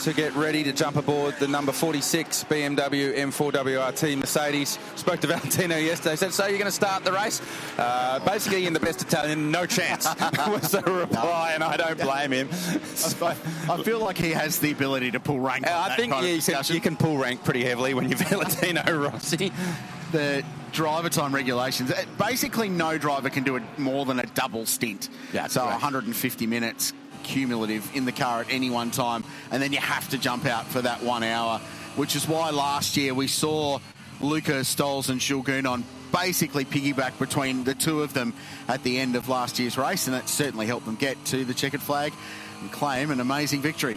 to 0.02 0.12
get 0.12 0.34
ready 0.34 0.62
to 0.64 0.72
jump 0.72 0.96
aboard 0.96 1.34
the 1.38 1.48
number 1.48 1.72
46 1.72 2.44
BMW 2.44 3.16
M4 3.16 3.52
WRT 3.52 4.16
Mercedes. 4.18 4.78
Spoke 4.96 5.20
to 5.20 5.26
Valentino 5.26 5.76
yesterday. 5.76 6.16
Said, 6.16 6.32
"So 6.32 6.46
you're 6.46 6.58
going 6.58 6.66
to 6.66 6.72
start 6.72 7.04
the 7.04 7.12
race?" 7.12 7.40
Uh, 7.78 8.18
basically, 8.20 8.66
in 8.66 8.72
the 8.72 8.80
best 8.80 9.02
Italian, 9.02 9.50
no 9.50 9.66
chance 9.66 10.06
was 10.48 10.70
the 10.70 10.82
reply, 10.82 11.52
and 11.54 11.64
I 11.64 11.76
don't 11.76 11.98
blame 11.98 12.32
him. 12.32 12.48
I 13.68 13.82
feel 13.82 14.00
like 14.00 14.16
he 14.18 14.30
has 14.30 14.58
the 14.60 14.70
ability 14.72 15.10
to 15.12 15.20
pull 15.20 15.40
rank. 15.40 15.66
I 15.66 15.96
think 15.96 16.12
yeah, 16.12 16.20
you, 16.22 16.40
can, 16.42 16.64
you 16.74 16.80
can 16.80 16.96
pull 16.96 17.18
rank 17.18 17.44
pretty 17.44 17.64
heavily 17.64 17.94
when 17.94 18.08
you're 18.08 18.18
Valentino 18.18 18.82
Rossi. 18.96 19.52
the 20.12 20.44
driver 20.72 21.08
time 21.08 21.34
regulations. 21.34 21.90
uh, 21.90 22.04
Basically, 22.18 22.68
no 22.68 22.98
driver 22.98 23.30
can 23.30 23.42
do 23.42 23.56
it 23.56 23.62
more 23.78 24.04
than 24.04 24.18
a 24.20 24.26
double 24.34 24.66
stint. 24.66 25.08
Yeah, 25.32 25.46
so 25.46 25.60
correct. 25.62 25.82
150 25.82 26.46
minutes 26.46 26.92
cumulative 27.28 27.94
in 27.94 28.04
the 28.04 28.12
car 28.12 28.40
at 28.40 28.50
any 28.50 28.70
one 28.70 28.90
time, 28.90 29.22
and 29.50 29.62
then 29.62 29.72
you 29.72 29.78
have 29.78 30.08
to 30.10 30.18
jump 30.18 30.46
out 30.46 30.66
for 30.66 30.82
that 30.82 31.02
one 31.02 31.22
hour, 31.22 31.58
which 31.96 32.16
is 32.16 32.26
why 32.26 32.50
last 32.50 32.96
year 32.96 33.14
we 33.14 33.28
saw 33.28 33.78
Luca 34.20 34.60
Stolz 34.64 35.10
and 35.10 35.20
Jules 35.20 35.46
Gounon 35.46 35.84
basically 36.12 36.64
piggyback 36.64 37.18
between 37.18 37.64
the 37.64 37.74
two 37.74 38.02
of 38.02 38.14
them 38.14 38.32
at 38.66 38.82
the 38.82 38.98
end 38.98 39.14
of 39.14 39.28
last 39.28 39.58
year's 39.58 39.78
race, 39.78 40.06
and 40.06 40.16
that 40.16 40.28
certainly 40.28 40.66
helped 40.66 40.86
them 40.86 40.96
get 40.96 41.22
to 41.26 41.44
the 41.44 41.54
checkered 41.54 41.82
flag 41.82 42.12
and 42.60 42.72
claim 42.72 43.10
an 43.10 43.20
amazing 43.20 43.60
victory. 43.60 43.96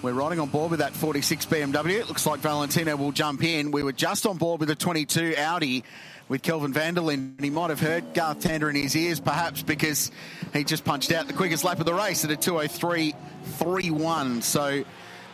We're 0.00 0.12
riding 0.12 0.38
on 0.38 0.48
board 0.48 0.70
with 0.70 0.78
that 0.78 0.94
46 0.94 1.46
BMW. 1.46 1.98
It 1.98 2.08
looks 2.08 2.24
like 2.24 2.38
Valentino 2.38 2.94
will 2.94 3.10
jump 3.10 3.42
in. 3.42 3.72
We 3.72 3.82
were 3.82 3.92
just 3.92 4.26
on 4.26 4.36
board 4.36 4.60
with 4.60 4.68
the 4.68 4.76
22 4.76 5.34
Audi 5.36 5.82
with 6.28 6.42
Kelvin 6.42 6.72
van 6.72 6.94
der 6.94 7.02
Linde. 7.02 7.40
He 7.40 7.50
might 7.50 7.70
have 7.70 7.80
heard 7.80 8.14
Garth 8.14 8.40
Tander 8.40 8.68
in 8.68 8.76
his 8.76 8.94
ears, 8.94 9.20
perhaps 9.20 9.62
because 9.62 10.10
he 10.52 10.64
just 10.64 10.84
punched 10.84 11.12
out 11.12 11.26
the 11.26 11.32
quickest 11.32 11.64
lap 11.64 11.80
of 11.80 11.86
the 11.86 11.94
race 11.94 12.24
at 12.24 12.30
a 12.30 12.36
203.31. 12.36 14.42
So 14.42 14.84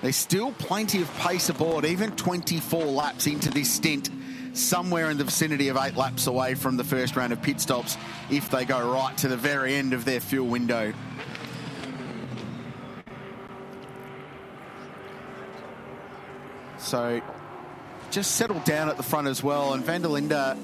there's 0.02 0.16
still 0.16 0.52
plenty 0.52 1.02
of 1.02 1.12
pace 1.18 1.48
aboard, 1.48 1.84
even 1.84 2.12
24 2.12 2.84
laps 2.84 3.26
into 3.26 3.50
this 3.50 3.72
stint. 3.72 4.10
Somewhere 4.52 5.10
in 5.10 5.18
the 5.18 5.24
vicinity 5.24 5.68
of 5.68 5.76
eight 5.76 5.96
laps 5.96 6.28
away 6.28 6.54
from 6.54 6.76
the 6.76 6.84
first 6.84 7.16
round 7.16 7.32
of 7.32 7.42
pit 7.42 7.60
stops 7.60 7.96
if 8.30 8.50
they 8.50 8.64
go 8.64 8.92
right 8.92 9.16
to 9.18 9.26
the 9.26 9.36
very 9.36 9.74
end 9.74 9.92
of 9.92 10.04
their 10.04 10.20
fuel 10.20 10.46
window. 10.46 10.92
So 16.78 17.20
just 18.12 18.36
settled 18.36 18.62
down 18.62 18.88
at 18.88 18.96
the 18.96 19.02
front 19.02 19.26
as 19.26 19.42
well. 19.42 19.72
And 19.72 19.84
van 19.84 20.02
der 20.02 20.08
Linde 20.08 20.56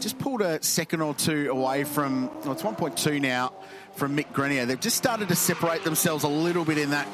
just 0.00 0.18
pulled 0.18 0.40
a 0.40 0.62
second 0.62 1.02
or 1.02 1.14
two 1.14 1.50
away 1.50 1.84
from, 1.84 2.30
well, 2.40 2.52
it's 2.52 2.62
1.2 2.62 3.20
now 3.20 3.52
from 3.94 4.16
Mick 4.16 4.32
Grenier. 4.32 4.66
They've 4.66 4.80
just 4.80 4.96
started 4.96 5.28
to 5.28 5.36
separate 5.36 5.84
themselves 5.84 6.24
a 6.24 6.28
little 6.28 6.64
bit 6.64 6.78
in 6.78 6.90
that 6.90 7.06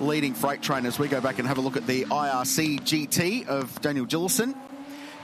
leading 0.00 0.34
freight 0.34 0.60
train 0.60 0.86
as 0.86 0.98
we 0.98 1.06
go 1.08 1.20
back 1.20 1.38
and 1.38 1.46
have 1.46 1.58
a 1.58 1.60
look 1.60 1.76
at 1.76 1.86
the 1.86 2.04
IRC 2.04 2.80
GT 2.80 3.46
of 3.46 3.80
Daniel 3.80 4.06
Gillison. 4.06 4.54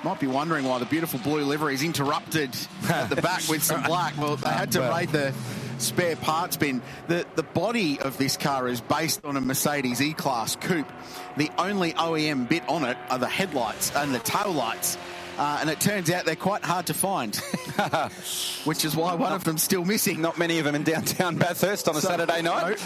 Might 0.04 0.20
be 0.20 0.28
wondering 0.28 0.64
why 0.64 0.78
the 0.78 0.86
beautiful 0.86 1.18
blue 1.18 1.44
livery 1.44 1.74
is 1.74 1.82
interrupted 1.82 2.56
at 2.88 3.10
the 3.10 3.20
back 3.20 3.46
with 3.48 3.62
some 3.62 3.82
black. 3.86 4.16
Well, 4.16 4.36
they 4.36 4.48
had 4.48 4.72
to 4.72 4.80
raid 4.80 5.10
the 5.10 5.34
spare 5.76 6.16
parts 6.16 6.56
bin. 6.56 6.80
The 7.08 7.26
the 7.34 7.42
body 7.42 8.00
of 8.00 8.16
this 8.16 8.38
car 8.38 8.66
is 8.68 8.80
based 8.80 9.26
on 9.26 9.36
a 9.36 9.42
Mercedes 9.42 10.00
E-Class 10.00 10.56
coupe. 10.56 10.90
The 11.36 11.50
only 11.58 11.92
OEM 11.92 12.48
bit 12.48 12.66
on 12.66 12.84
it 12.84 12.96
are 13.10 13.18
the 13.18 13.28
headlights 13.28 13.94
and 13.94 14.14
the 14.14 14.20
tail 14.20 14.52
lights. 14.52 14.96
Uh, 15.40 15.56
and 15.62 15.70
it 15.70 15.80
turns 15.80 16.10
out 16.10 16.26
they're 16.26 16.36
quite 16.36 16.62
hard 16.62 16.84
to 16.86 16.92
find, 16.92 17.34
which 18.64 18.84
is 18.84 18.94
why 18.94 19.14
one 19.14 19.32
of 19.32 19.42
them's 19.42 19.62
still 19.62 19.86
missing. 19.86 20.20
Not 20.20 20.36
many 20.38 20.58
of 20.58 20.66
them 20.66 20.74
in 20.74 20.82
downtown 20.82 21.36
Bathurst 21.36 21.88
on 21.88 21.96
a 21.96 22.00
So- 22.02 22.08
Saturday 22.08 22.42
night. 22.42 22.78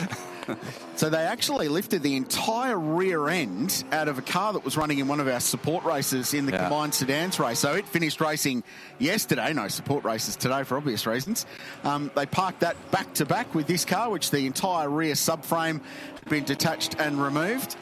So 0.96 1.08
they 1.08 1.22
actually 1.24 1.68
lifted 1.68 2.02
the 2.02 2.16
entire 2.16 2.78
rear 2.78 3.28
end 3.28 3.82
out 3.92 4.08
of 4.08 4.18
a 4.18 4.22
car 4.22 4.52
that 4.52 4.62
was 4.64 4.76
running 4.76 4.98
in 4.98 5.08
one 5.08 5.18
of 5.18 5.26
our 5.26 5.40
support 5.40 5.84
races 5.84 6.34
in 6.34 6.44
the 6.44 6.52
Yeah. 6.52 6.58
combined 6.68 6.94
sedans 6.94 7.40
race. 7.40 7.58
So 7.58 7.72
it 7.72 7.88
finished 7.88 8.20
racing 8.20 8.62
yesterday. 8.98 9.52
No 9.54 9.68
support 9.68 10.04
races 10.04 10.36
today 10.36 10.62
for 10.64 10.76
obvious 10.76 11.06
reasons. 11.06 11.46
Um, 11.82 12.10
they 12.14 12.26
parked 12.26 12.60
that 12.60 12.76
back 12.90 13.14
to 13.14 13.24
back 13.24 13.54
with 13.54 13.66
this 13.66 13.86
car, 13.86 14.10
which 14.10 14.30
the 14.30 14.46
entire 14.46 14.88
rear 14.90 15.14
subframe 15.14 15.80
had 16.20 16.28
been 16.28 16.44
detached 16.44 16.94
and 17.00 17.20
removed. 17.20 17.74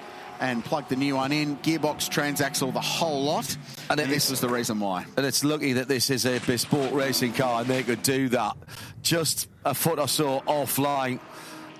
And 0.42 0.64
plug 0.64 0.88
the 0.88 0.96
new 0.96 1.14
one 1.14 1.30
in, 1.30 1.56
gearbox, 1.58 2.10
transaxle, 2.10 2.72
the 2.72 2.80
whole 2.80 3.22
lot. 3.22 3.56
And, 3.88 4.00
this 4.00 4.28
was 4.28 4.40
the 4.40 4.48
reason 4.48 4.80
why. 4.80 5.06
And 5.16 5.24
it's 5.24 5.44
lucky 5.44 5.74
that 5.74 5.86
this 5.86 6.10
is 6.10 6.26
a 6.26 6.40
bespoke 6.40 6.92
racing 6.92 7.34
car 7.34 7.60
and 7.60 7.70
they 7.70 7.84
could 7.84 8.02
do 8.02 8.28
that 8.30 8.56
just 9.02 9.48
a 9.64 9.72
foot 9.72 10.00
or 10.00 10.08
so 10.08 10.40
offline. 10.40 11.20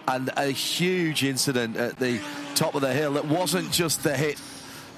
And 0.06 0.30
a 0.36 0.46
huge 0.46 1.24
incident 1.24 1.76
at 1.76 1.98
the 1.98 2.20
top 2.54 2.76
of 2.76 2.82
the 2.82 2.92
hill. 2.92 3.16
It 3.16 3.24
wasn't 3.24 3.72
just 3.72 4.04
the 4.04 4.16
hit, 4.16 4.40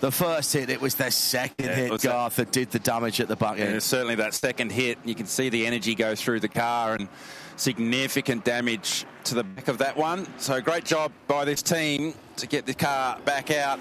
the 0.01 0.11
first 0.11 0.53
hit, 0.53 0.69
it 0.69 0.83
was 0.83 0.95
the 0.97 1.11
second 1.11 1.65
Yeah, 1.65 1.75
hit, 1.75 1.91
was 1.91 2.03
that- 2.03 2.09
Garth, 2.09 2.37
that 2.37 2.53
did 2.53 2.71
the 2.71 2.79
damage 2.79 3.19
at 3.19 3.29
the 3.29 3.37
back 3.37 3.57
Yeah, 3.57 3.79
certainly 3.79 4.17
that 4.17 4.35
second 4.35 4.73
hit, 4.73 4.99
you 5.07 5.15
can 5.15 5.27
see 5.27 5.49
the 5.49 5.67
energy 5.67 5.95
go 5.95 6.15
through 6.15 6.41
the 6.41 6.49
car 6.49 6.95
and 6.95 7.09
significant 7.57 8.45
damage 8.45 9.07
to 9.25 9.35
the 9.35 9.45
back 9.45 9.69
of 9.69 9.79
that 9.79 9.97
one. 9.97 10.27
So 10.39 10.61
great 10.61 10.85
job 10.85 11.13
by 11.29 11.47
this 11.47 11.63
team 11.63 12.13
to 12.37 12.47
get 12.47 12.67
the 12.67 12.75
car 12.75 13.19
back 13.25 13.51
out 13.51 13.79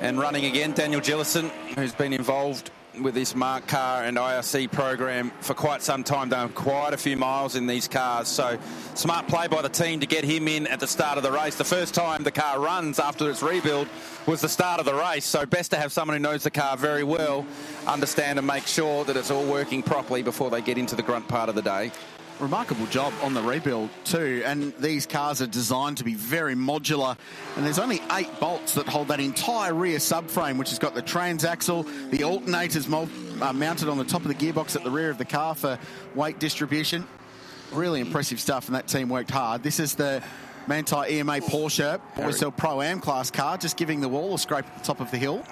and 0.00 0.18
running 0.18 0.44
again. 0.44 0.72
Daniel 0.72 1.00
Gillison, 1.00 1.48
who's 1.76 1.94
been 1.94 2.12
involved 2.12 2.70
with 3.00 3.14
this 3.14 3.34
MARC 3.34 3.66
car 3.66 4.04
and 4.04 4.16
IRC 4.16 4.70
program 4.70 5.32
for 5.40 5.54
quite 5.54 5.82
some 5.82 6.04
time, 6.04 6.28
done 6.28 6.50
quite 6.50 6.92
a 6.92 6.96
few 6.96 7.16
miles 7.16 7.56
in 7.56 7.66
these 7.66 7.88
cars. 7.88 8.28
So 8.28 8.58
smart 8.94 9.26
play 9.26 9.48
by 9.48 9.62
the 9.62 9.68
team 9.68 10.00
to 10.00 10.06
get 10.06 10.24
him 10.24 10.46
in 10.46 10.66
at 10.66 10.80
the 10.80 10.86
start 10.86 11.16
of 11.16 11.24
the 11.24 11.32
race. 11.32 11.56
The 11.56 11.64
first 11.64 11.94
time 11.94 12.22
the 12.22 12.30
car 12.30 12.60
runs 12.60 12.98
after 12.98 13.28
its 13.28 13.42
rebuild 13.42 13.88
was 14.26 14.40
the 14.40 14.48
start 14.48 14.78
of 14.78 14.86
the 14.86 14.94
race. 14.94 15.24
So 15.24 15.44
best 15.44 15.70
to 15.72 15.76
have 15.76 15.92
someone 15.92 16.16
who 16.16 16.22
knows 16.22 16.44
the 16.44 16.50
car 16.50 16.76
very 16.76 17.04
well, 17.04 17.44
understand 17.86 18.38
and 18.38 18.46
make 18.46 18.66
sure 18.66 19.04
that 19.04 19.16
it's 19.16 19.30
all 19.30 19.44
working 19.44 19.82
properly 19.82 20.22
before 20.22 20.50
they 20.50 20.60
get 20.60 20.78
into 20.78 20.94
the 20.94 21.02
grunt 21.02 21.26
part 21.28 21.48
of 21.48 21.54
the 21.54 21.62
day. 21.62 21.90
Remarkable 22.40 22.86
job 22.86 23.12
on 23.22 23.34
the 23.34 23.42
rebuild 23.42 23.90
too. 24.04 24.42
And 24.44 24.74
these 24.78 25.06
cars 25.06 25.40
are 25.40 25.46
designed 25.46 25.98
to 25.98 26.04
be 26.04 26.14
very 26.14 26.54
modular. 26.54 27.16
And 27.56 27.64
there's 27.64 27.78
only 27.78 28.00
eight 28.12 28.28
bolts 28.40 28.74
that 28.74 28.86
hold 28.88 29.08
that 29.08 29.20
entire 29.20 29.74
rear 29.74 29.98
subframe, 29.98 30.58
which 30.58 30.70
has 30.70 30.78
got 30.78 30.94
the 30.94 31.02
transaxle, 31.02 31.84
the 32.10 32.18
alternators 32.18 32.90
uh, 33.42 33.52
mounted 33.52 33.88
on 33.88 33.98
the 33.98 34.04
top 34.04 34.22
of 34.22 34.28
the 34.28 34.34
gearbox 34.34 34.76
at 34.76 34.84
the 34.84 34.90
rear 34.90 35.10
of 35.10 35.18
the 35.18 35.24
car 35.24 35.54
for 35.54 35.78
weight 36.14 36.38
distribution. 36.38 37.06
Really 37.72 38.00
impressive 38.00 38.40
stuff, 38.40 38.66
and 38.66 38.74
that 38.76 38.86
team 38.86 39.08
worked 39.08 39.30
hard. 39.30 39.62
This 39.62 39.80
is 39.80 39.94
the 39.94 40.22
Manthey 40.66 41.10
EMA 41.10 41.40
Porsche 41.40 42.00
Boysell 42.16 42.56
Pro 42.56 42.80
Am 42.82 43.00
class 43.00 43.30
car, 43.30 43.56
just 43.58 43.76
giving 43.76 44.00
the 44.00 44.08
wall 44.08 44.34
a 44.34 44.38
scrape 44.38 44.64
at 44.66 44.78
the 44.78 44.84
top 44.84 45.00
of 45.00 45.10
the 45.10 45.16
hill. 45.18 45.42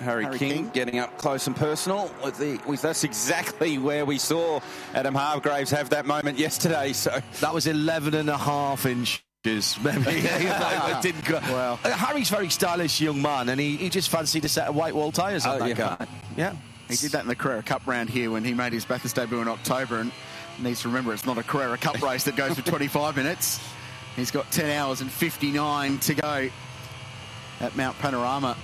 Harry, 0.00 0.24
Harry 0.24 0.38
King, 0.38 0.52
King. 0.52 0.70
getting 0.74 0.98
up 0.98 1.16
close 1.18 1.46
and 1.46 1.56
personal 1.56 2.10
with 2.24 2.38
the 2.38 2.60
with 2.66 2.82
that's 2.82 3.04
exactly 3.04 3.78
where 3.78 4.04
we 4.04 4.18
saw 4.18 4.60
Adam 4.94 5.14
Hargraves 5.14 5.70
have 5.70 5.90
that 5.90 6.06
moment 6.06 6.38
yesterday. 6.38 6.92
So 6.92 7.20
That 7.40 7.52
was 7.54 7.66
11 7.66 8.14
and 8.14 8.28
a 8.28 8.36
half 8.36 8.86
inches 8.86 9.22
maybe 9.44 10.02
it 10.08 11.02
didn't 11.02 11.24
go. 11.24 11.38
Well. 11.44 11.78
Uh, 11.84 11.90
Harry's 11.92 12.30
a 12.30 12.34
very 12.34 12.50
stylish 12.50 13.00
young 13.00 13.22
man, 13.22 13.48
and 13.48 13.58
he, 13.58 13.76
he 13.76 13.88
just 13.88 14.08
fancied 14.10 14.44
a 14.44 14.48
set 14.48 14.66
of 14.68 14.74
white 14.76 14.94
wall 14.94 15.10
tyres 15.12 15.46
on 15.46 15.56
Oh, 15.56 15.58
that 15.60 15.68
yeah. 15.68 15.96
car. 15.96 16.06
Yeah. 16.36 16.54
He 16.88 16.96
did 16.96 17.12
that 17.12 17.22
in 17.22 17.28
the 17.28 17.36
Carrera 17.36 17.62
Cup 17.62 17.86
round 17.86 18.10
here 18.10 18.30
when 18.30 18.44
he 18.44 18.52
made 18.52 18.72
his 18.72 18.84
Bathurst 18.84 19.14
debut 19.16 19.40
in 19.40 19.48
October 19.48 20.00
and 20.00 20.10
needs 20.58 20.82
to 20.82 20.88
remember 20.88 21.14
it's 21.14 21.24
not 21.24 21.38
a 21.38 21.42
Carrera 21.42 21.78
Cup 21.78 22.02
race 22.02 22.24
that 22.24 22.34
goes 22.36 22.56
for 22.58 22.62
25 22.68 23.16
minutes. 23.16 23.60
He's 24.18 24.32
got 24.32 24.50
10 24.50 24.68
hours 24.76 25.00
and 25.00 25.08
59 25.08 25.98
to 26.00 26.14
go 26.14 26.50
at 27.60 27.76
Mount 27.76 27.96
Panorama. 28.00 28.56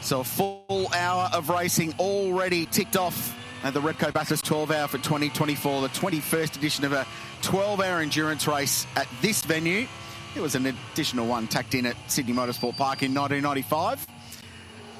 So 0.00 0.20
a 0.20 0.24
full 0.24 0.88
hour 0.94 1.28
of 1.32 1.50
racing 1.50 1.92
already 1.98 2.66
ticked 2.66 2.96
off 2.96 3.36
at 3.64 3.74
the 3.74 3.80
Repco 3.80 4.12
Bathurst 4.12 4.44
12 4.44 4.70
hour 4.70 4.86
for 4.86 4.98
2024, 4.98 5.82
the 5.82 5.88
21st 5.88 6.56
edition 6.56 6.84
of 6.84 6.92
a 6.92 7.04
12 7.42 7.80
hour 7.80 7.98
endurance 7.98 8.46
race 8.46 8.86
at 8.94 9.08
this 9.20 9.44
venue. 9.44 9.88
There 10.34 10.42
was 10.42 10.54
an 10.54 10.66
additional 10.66 11.26
one 11.26 11.46
tacked 11.46 11.74
in 11.74 11.86
at 11.86 11.96
Sydney 12.10 12.34
Motorsport 12.34 12.76
Park 12.76 13.02
in 13.02 13.14
1995. 13.14 14.06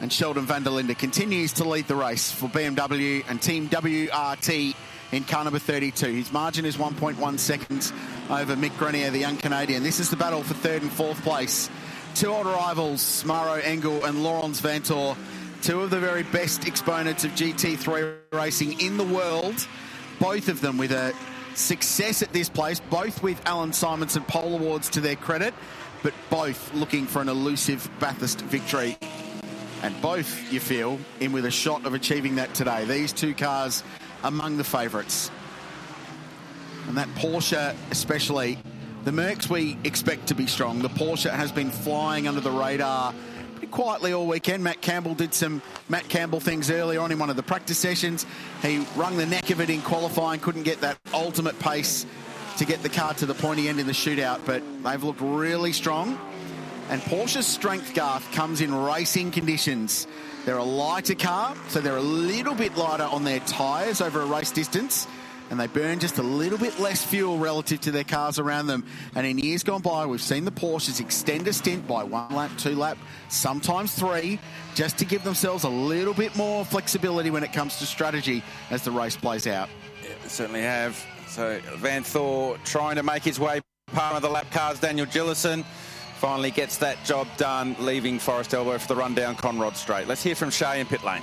And 0.00 0.12
Sheldon 0.12 0.46
van 0.46 0.62
der 0.62 0.70
Linde 0.70 0.96
continues 0.96 1.52
to 1.54 1.64
lead 1.64 1.86
the 1.88 1.96
race 1.96 2.30
for 2.30 2.48
BMW 2.48 3.24
and 3.28 3.40
Team 3.40 3.68
WRT 3.68 4.74
in 5.12 5.24
car 5.24 5.44
number 5.44 5.58
32. 5.58 6.06
His 6.06 6.32
margin 6.32 6.64
is 6.64 6.76
1.1 6.76 7.38
seconds 7.38 7.92
over 8.30 8.54
Mick 8.56 8.76
Grenier, 8.78 9.10
the 9.10 9.18
young 9.18 9.36
Canadian. 9.36 9.82
This 9.82 10.00
is 10.00 10.10
the 10.10 10.16
battle 10.16 10.42
for 10.42 10.54
third 10.54 10.82
and 10.82 10.92
fourth 10.92 11.22
place. 11.22 11.68
Two 12.14 12.28
older 12.28 12.50
rivals, 12.50 13.24
Maro 13.24 13.54
Engel 13.60 14.04
and 14.04 14.22
Laurens 14.22 14.60
Vanthoor, 14.60 15.16
two 15.62 15.82
of 15.82 15.90
the 15.90 16.00
very 16.00 16.22
best 16.24 16.66
exponents 16.66 17.24
of 17.24 17.32
GT3 17.32 18.18
racing 18.32 18.80
in 18.80 18.96
the 18.96 19.04
world. 19.04 19.66
Both 20.20 20.48
of 20.48 20.60
them 20.60 20.78
with 20.78 20.92
a 20.92 21.14
success 21.58 22.22
at 22.22 22.32
this 22.32 22.48
place, 22.48 22.80
both 22.80 23.22
with 23.22 23.40
Allan 23.46 23.72
Simonsen 23.72 24.26
pole 24.26 24.54
awards 24.54 24.88
to 24.90 25.00
their 25.00 25.16
credit, 25.16 25.52
but 26.02 26.14
both 26.30 26.72
looking 26.74 27.06
for 27.06 27.20
an 27.20 27.28
elusive 27.28 27.90
Bathurst 27.98 28.40
victory. 28.42 28.96
And 29.82 30.00
both, 30.00 30.52
you 30.52 30.60
feel, 30.60 30.98
in 31.20 31.32
with 31.32 31.44
a 31.44 31.50
shot 31.50 31.86
of 31.86 31.94
achieving 31.94 32.36
that 32.36 32.54
today. 32.54 32.84
These 32.84 33.12
two 33.12 33.34
cars 33.34 33.82
among 34.24 34.56
the 34.56 34.64
favourites. 34.64 35.30
And 36.88 36.96
that 36.96 37.08
Porsche, 37.10 37.76
especially, 37.90 38.58
the 39.04 39.10
Mercs 39.10 39.48
we 39.48 39.78
expect 39.84 40.28
to 40.28 40.34
be 40.34 40.46
strong. 40.46 40.80
The 40.80 40.88
Porsche 40.88 41.30
has 41.30 41.52
been 41.52 41.70
flying 41.70 42.26
under 42.26 42.40
the 42.40 42.50
radar 42.50 43.14
quietly 43.68 44.12
all 44.12 44.26
weekend. 44.26 44.64
Matt 44.64 44.80
Campbell 44.80 45.14
did 45.14 45.34
some 45.34 45.62
Matt 45.88 46.08
Campbell 46.08 46.40
things 46.40 46.70
earlier 46.70 47.00
on 47.00 47.12
in 47.12 47.18
one 47.18 47.30
of 47.30 47.36
the 47.36 47.42
practice 47.42 47.78
sessions. 47.78 48.26
He 48.62 48.84
wrung 48.96 49.16
the 49.16 49.26
neck 49.26 49.50
of 49.50 49.60
it 49.60 49.70
in 49.70 49.82
qualifying, 49.82 50.40
couldn't 50.40 50.64
get 50.64 50.80
that 50.80 50.98
ultimate 51.12 51.58
pace 51.58 52.06
to 52.58 52.64
get 52.64 52.82
the 52.82 52.88
car 52.88 53.14
to 53.14 53.26
the 53.26 53.34
pointy 53.34 53.68
end 53.68 53.78
in 53.78 53.86
the 53.86 53.92
shootout, 53.92 54.40
but 54.44 54.62
they've 54.82 55.02
looked 55.02 55.20
really 55.20 55.72
strong. 55.72 56.18
And 56.90 57.00
Porsche's 57.02 57.46
strength, 57.46 57.94
Garth, 57.94 58.30
comes 58.32 58.60
in 58.60 58.74
racing 58.74 59.30
conditions. 59.30 60.06
They're 60.44 60.56
a 60.56 60.64
lighter 60.64 61.14
car, 61.14 61.54
so 61.68 61.80
they're 61.80 61.96
a 61.96 62.00
little 62.00 62.54
bit 62.54 62.76
lighter 62.76 63.04
on 63.04 63.24
their 63.24 63.40
tyres 63.40 64.00
over 64.00 64.22
a 64.22 64.26
race 64.26 64.50
distance, 64.50 65.06
and 65.50 65.58
they 65.58 65.66
burn 65.66 65.98
just 65.98 66.18
a 66.18 66.22
little 66.22 66.58
bit 66.58 66.78
less 66.78 67.02
fuel 67.02 67.38
relative 67.38 67.80
to 67.82 67.90
their 67.90 68.04
cars 68.04 68.38
around 68.38 68.66
them. 68.66 68.84
And 69.14 69.26
in 69.26 69.38
years 69.38 69.62
gone 69.62 69.82
by, 69.82 70.06
we've 70.06 70.22
seen 70.22 70.44
the 70.44 70.50
Porsches 70.50 71.00
extend 71.00 71.48
a 71.48 71.52
stint 71.52 71.86
by 71.86 72.04
one 72.04 72.34
lap, 72.34 72.50
two 72.58 72.74
lap, 72.74 72.98
sometimes 73.28 73.94
three, 73.94 74.38
just 74.74 74.98
to 74.98 75.04
give 75.04 75.24
themselves 75.24 75.64
a 75.64 75.68
little 75.68 76.14
bit 76.14 76.36
more 76.36 76.64
flexibility 76.64 77.30
when 77.30 77.42
it 77.42 77.52
comes 77.52 77.78
to 77.78 77.86
strategy 77.86 78.42
as 78.70 78.82
the 78.82 78.90
race 78.90 79.16
plays 79.16 79.46
out. 79.46 79.68
certainly 80.26 80.62
have. 80.62 81.04
So 81.28 81.58
Vanthoor 81.76 82.62
trying 82.64 82.96
to 82.96 83.02
make 83.02 83.22
his 83.22 83.38
way 83.38 83.60
part 83.92 84.16
of 84.16 84.22
the 84.22 84.30
lap 84.30 84.50
cars. 84.50 84.80
Daniel 84.80 85.06
Gillison 85.06 85.64
finally 86.18 86.50
gets 86.50 86.78
that 86.78 87.02
job 87.04 87.28
done, 87.36 87.76
leaving 87.78 88.18
Forest 88.18 88.54
Elbow 88.54 88.76
for 88.78 88.88
the 88.88 88.96
run 88.96 89.14
down 89.14 89.36
Conrod 89.36 89.76
Straight. 89.76 90.08
Let's 90.08 90.22
hear 90.22 90.34
from 90.34 90.50
Shay 90.50 90.80
in 90.80 90.86
pit 90.86 91.04
lane. 91.04 91.22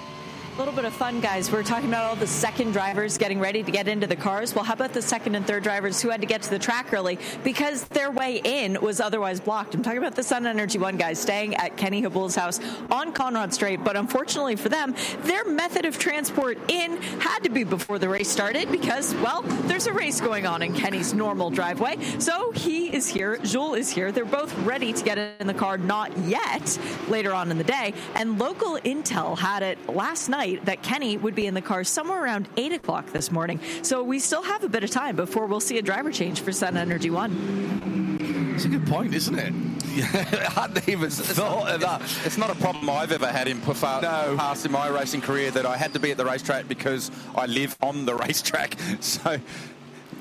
A 0.56 0.58
little 0.58 0.74
bit 0.74 0.86
of 0.86 0.94
fun, 0.94 1.20
guys. 1.20 1.52
We're 1.52 1.64
talking 1.64 1.90
about 1.90 2.06
all 2.06 2.16
the 2.16 2.26
second 2.26 2.72
drivers 2.72 3.18
getting 3.18 3.42
ready 3.42 3.62
to 3.62 3.72
get 3.72 3.90
into 3.90 4.08
the 4.08 4.16
cars. 4.16 4.56
Well, 4.56 4.64
how 4.64 4.74
about 4.74 4.94
the 4.94 5.02
second 5.02 5.36
and 5.36 5.46
third 5.46 5.64
drivers 5.64 6.02
who 6.02 6.08
had 6.08 6.22
to 6.22 6.28
get 6.28 6.44
to 6.44 6.50
the 6.50 6.58
track 6.58 6.94
early 6.94 7.20
because 7.44 7.84
their 7.90 8.10
way 8.10 8.40
in 8.42 8.80
was 8.80 9.02
otherwise 9.02 9.42
blocked? 9.42 9.76
I'm 9.76 9.84
talking 9.84 9.98
about 9.98 10.16
the 10.16 10.22
SunEnergy1 10.22 10.98
guys 10.98 11.20
staying 11.20 11.56
at 11.56 11.76
Kenny 11.76 12.02
Habul's 12.02 12.36
house 12.36 12.62
on 12.90 13.12
Conrod 13.12 13.52
Straight, 13.52 13.84
but 13.84 13.98
unfortunately 13.98 14.56
for 14.56 14.70
them, 14.70 14.96
their 15.24 15.44
method 15.44 15.84
of 15.84 16.00
transport 16.00 16.58
in 16.72 17.02
had 17.20 17.40
to 17.40 17.50
be 17.50 17.66
before 17.66 18.00
the 18.00 18.08
race 18.08 18.30
started 18.30 18.72
because, 18.72 19.14
well, 19.16 19.42
there's 19.68 19.88
a 19.88 19.94
race 19.94 20.22
going 20.22 20.48
on 20.48 20.62
in 20.62 20.74
Kenny's 20.74 21.14
normal 21.14 21.50
driveway. 21.50 21.98
So 22.18 22.52
he 22.52 22.96
is 22.96 23.10
here, 23.10 23.40
Jules 23.40 23.78
is 23.78 23.90
here. 23.90 24.14
They're 24.14 24.24
both 24.24 24.58
ready 24.60 24.94
to 24.94 25.04
get 25.04 25.18
in 25.18 25.48
the 25.48 25.54
car, 25.54 25.78
not 25.78 26.18
yet, 26.20 26.80
later 27.10 27.34
on 27.34 27.52
in 27.52 27.58
the 27.58 27.66
day. 27.66 27.94
And 28.14 28.40
local 28.40 28.78
intel 28.86 29.38
had 29.38 29.62
it 29.62 29.90
last 29.90 30.30
night 30.30 30.45
that 30.54 30.84
Kenny 30.84 31.18
would 31.18 31.36
be 31.36 31.48
in 31.48 31.54
the 31.54 31.62
car 31.62 31.84
somewhere 31.84 32.24
around 32.24 32.48
8 32.58 32.74
o'clock 32.74 33.12
this 33.12 33.32
morning. 33.32 33.60
So 33.82 34.04
we 34.04 34.20
still 34.20 34.44
have 34.44 34.64
a 34.64 34.70
bit 34.70 34.84
of 34.84 34.90
time 34.90 35.16
before 35.16 35.48
we'll 35.48 35.60
see 35.60 35.78
a 35.78 35.82
driver 35.82 36.12
change 36.12 36.42
for 36.42 36.52
SunEnergy1. 36.52 38.54
It's 38.56 38.66
a 38.66 38.70
good 38.70 38.88
point, 38.88 39.14
isn't 39.14 39.38
it? 39.38 39.54
I 40.14 40.50
hadn't 40.52 40.88
even 40.88 41.10
thought 41.10 41.70
of 41.70 41.82
that. 41.82 42.02
It's 42.26 42.38
not 42.38 42.50
a 42.50 42.56
problem 42.56 42.90
I've 42.90 43.12
ever 43.12 43.28
had 43.28 43.48
in 43.48 43.60
Puffar 43.60 44.02
No. 44.02 44.36
past 44.38 44.66
in 44.66 44.72
my 44.72 44.88
racing 44.88 45.22
career 45.22 45.52
that 45.52 45.66
I 45.66 45.76
had 45.76 45.94
to 45.94 46.00
be 46.00 46.12
at 46.12 46.18
the 46.18 46.26
racetrack 46.26 46.68
because 46.68 47.12
I 47.36 47.46
live 47.48 47.76
on 47.82 48.06
the 48.06 48.16
racetrack. 48.16 48.78
So 49.02 49.40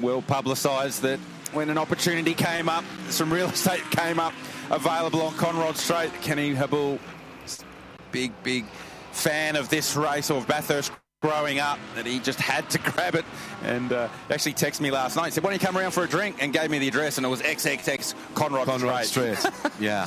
well 0.00 0.22
publicised 0.22 1.02
that 1.02 1.20
when 1.52 1.70
an 1.70 1.78
opportunity 1.78 2.34
came 2.34 2.68
up, 2.68 2.84
some 3.08 3.32
real 3.32 3.48
estate 3.50 3.82
came 3.90 4.18
up 4.18 4.32
available 4.70 5.22
on 5.22 5.32
Conrod 5.34 5.76
Straight, 5.76 6.12
Kenny 6.22 6.54
Habul, 6.54 6.98
big, 8.10 8.32
big 8.42 8.64
fan 9.14 9.56
of 9.56 9.68
this 9.68 9.96
race 9.96 10.30
or 10.30 10.38
of 10.38 10.46
Bathurst 10.46 10.92
growing 11.22 11.58
up 11.58 11.78
that 11.94 12.04
he 12.04 12.18
just 12.18 12.38
had 12.38 12.68
to 12.68 12.78
grab 12.90 13.14
it 13.14 13.24
and 13.62 13.92
uh, 13.92 14.08
actually 14.30 14.52
texted 14.52 14.82
me 14.82 14.90
last 14.90 15.16
night 15.16 15.24
he 15.26 15.30
said 15.30 15.42
why 15.42 15.48
don't 15.48 15.58
you 15.58 15.66
come 15.66 15.78
around 15.78 15.90
for 15.90 16.04
a 16.04 16.08
drink 16.08 16.36
and 16.42 16.52
gave 16.52 16.70
me 16.70 16.78
the 16.78 16.86
address 16.88 17.16
and 17.16 17.24
it 17.26 17.30
was 17.30 17.40
XXX 17.40 18.14
Conrod, 18.34 18.66
Conrad 18.66 19.06
Straight. 19.06 19.38
Street. 19.38 19.54
yeah, 19.80 20.06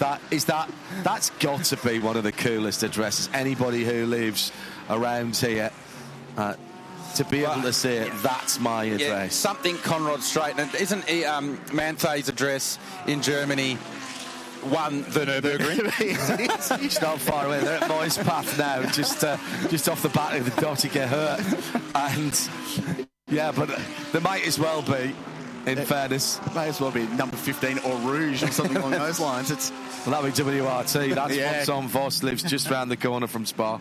that 0.00 0.20
is 0.32 0.46
that. 0.46 0.68
That's 1.04 1.30
got 1.38 1.62
to 1.66 1.76
be 1.86 2.00
one 2.00 2.16
of 2.16 2.24
the 2.24 2.32
coolest 2.32 2.82
addresses. 2.82 3.28
Anybody 3.32 3.84
who 3.84 4.04
lives 4.06 4.50
around 4.90 5.36
here. 5.36 5.70
Uh, 6.36 6.54
to 7.14 7.24
be 7.24 7.42
able 7.44 7.62
to 7.62 7.72
see 7.72 7.88
it, 7.94 8.12
that's 8.22 8.60
my 8.60 8.84
Yeah, 8.84 8.94
address. 8.94 9.34
something 9.34 9.76
Conrod 9.78 10.20
Straight. 10.22 10.58
And 10.58 10.72
isn't 10.74 11.04
he, 11.08 11.24
um, 11.24 11.60
Manthey's 11.72 12.28
address 12.28 12.78
in 13.06 13.22
Germany 13.22 13.76
one 14.64 15.02
the 15.02 15.20
Nürburgring? 15.26 15.90
it's 16.84 17.00
not 17.00 17.18
far 17.20 17.46
away. 17.46 17.60
They're 17.60 17.82
at 17.82 17.90
Meuspath 17.90 18.58
now, 18.58 18.82
just 18.90 19.24
uh, 19.24 19.36
just 19.68 19.88
off 19.88 20.02
the 20.02 20.08
back 20.10 20.38
of 20.38 20.44
the 20.54 20.60
Döttinger 20.60 21.11
Höhe. 21.11 21.40
And 21.94 22.38
yeah, 23.28 23.52
but 23.52 23.68
there 24.12 24.20
might 24.20 24.46
as 24.46 24.58
well 24.58 24.82
be. 24.82 25.14
In 25.66 25.76
fairness, 25.84 26.40
may 26.54 26.68
as 26.68 26.80
well 26.80 26.90
be 26.92 27.06
number 27.08 27.36
15 27.36 27.80
or 27.80 27.96
Rouge 27.98 28.42
or 28.42 28.46
something 28.50 28.76
along 28.78 28.92
those 28.92 29.20
lines. 29.20 29.50
It's 29.50 29.70
well, 30.06 30.22
that'd 30.22 30.34
be 30.34 30.60
WRT. 30.60 31.14
That's 31.14 31.36
Yeah. 31.36 31.58
what's 31.58 31.68
on 31.68 31.88
Voss 31.88 32.22
lives 32.22 32.42
just 32.42 32.70
round 32.70 32.90
the 32.90 32.96
corner 32.96 33.26
from 33.26 33.44
Spa. 33.44 33.78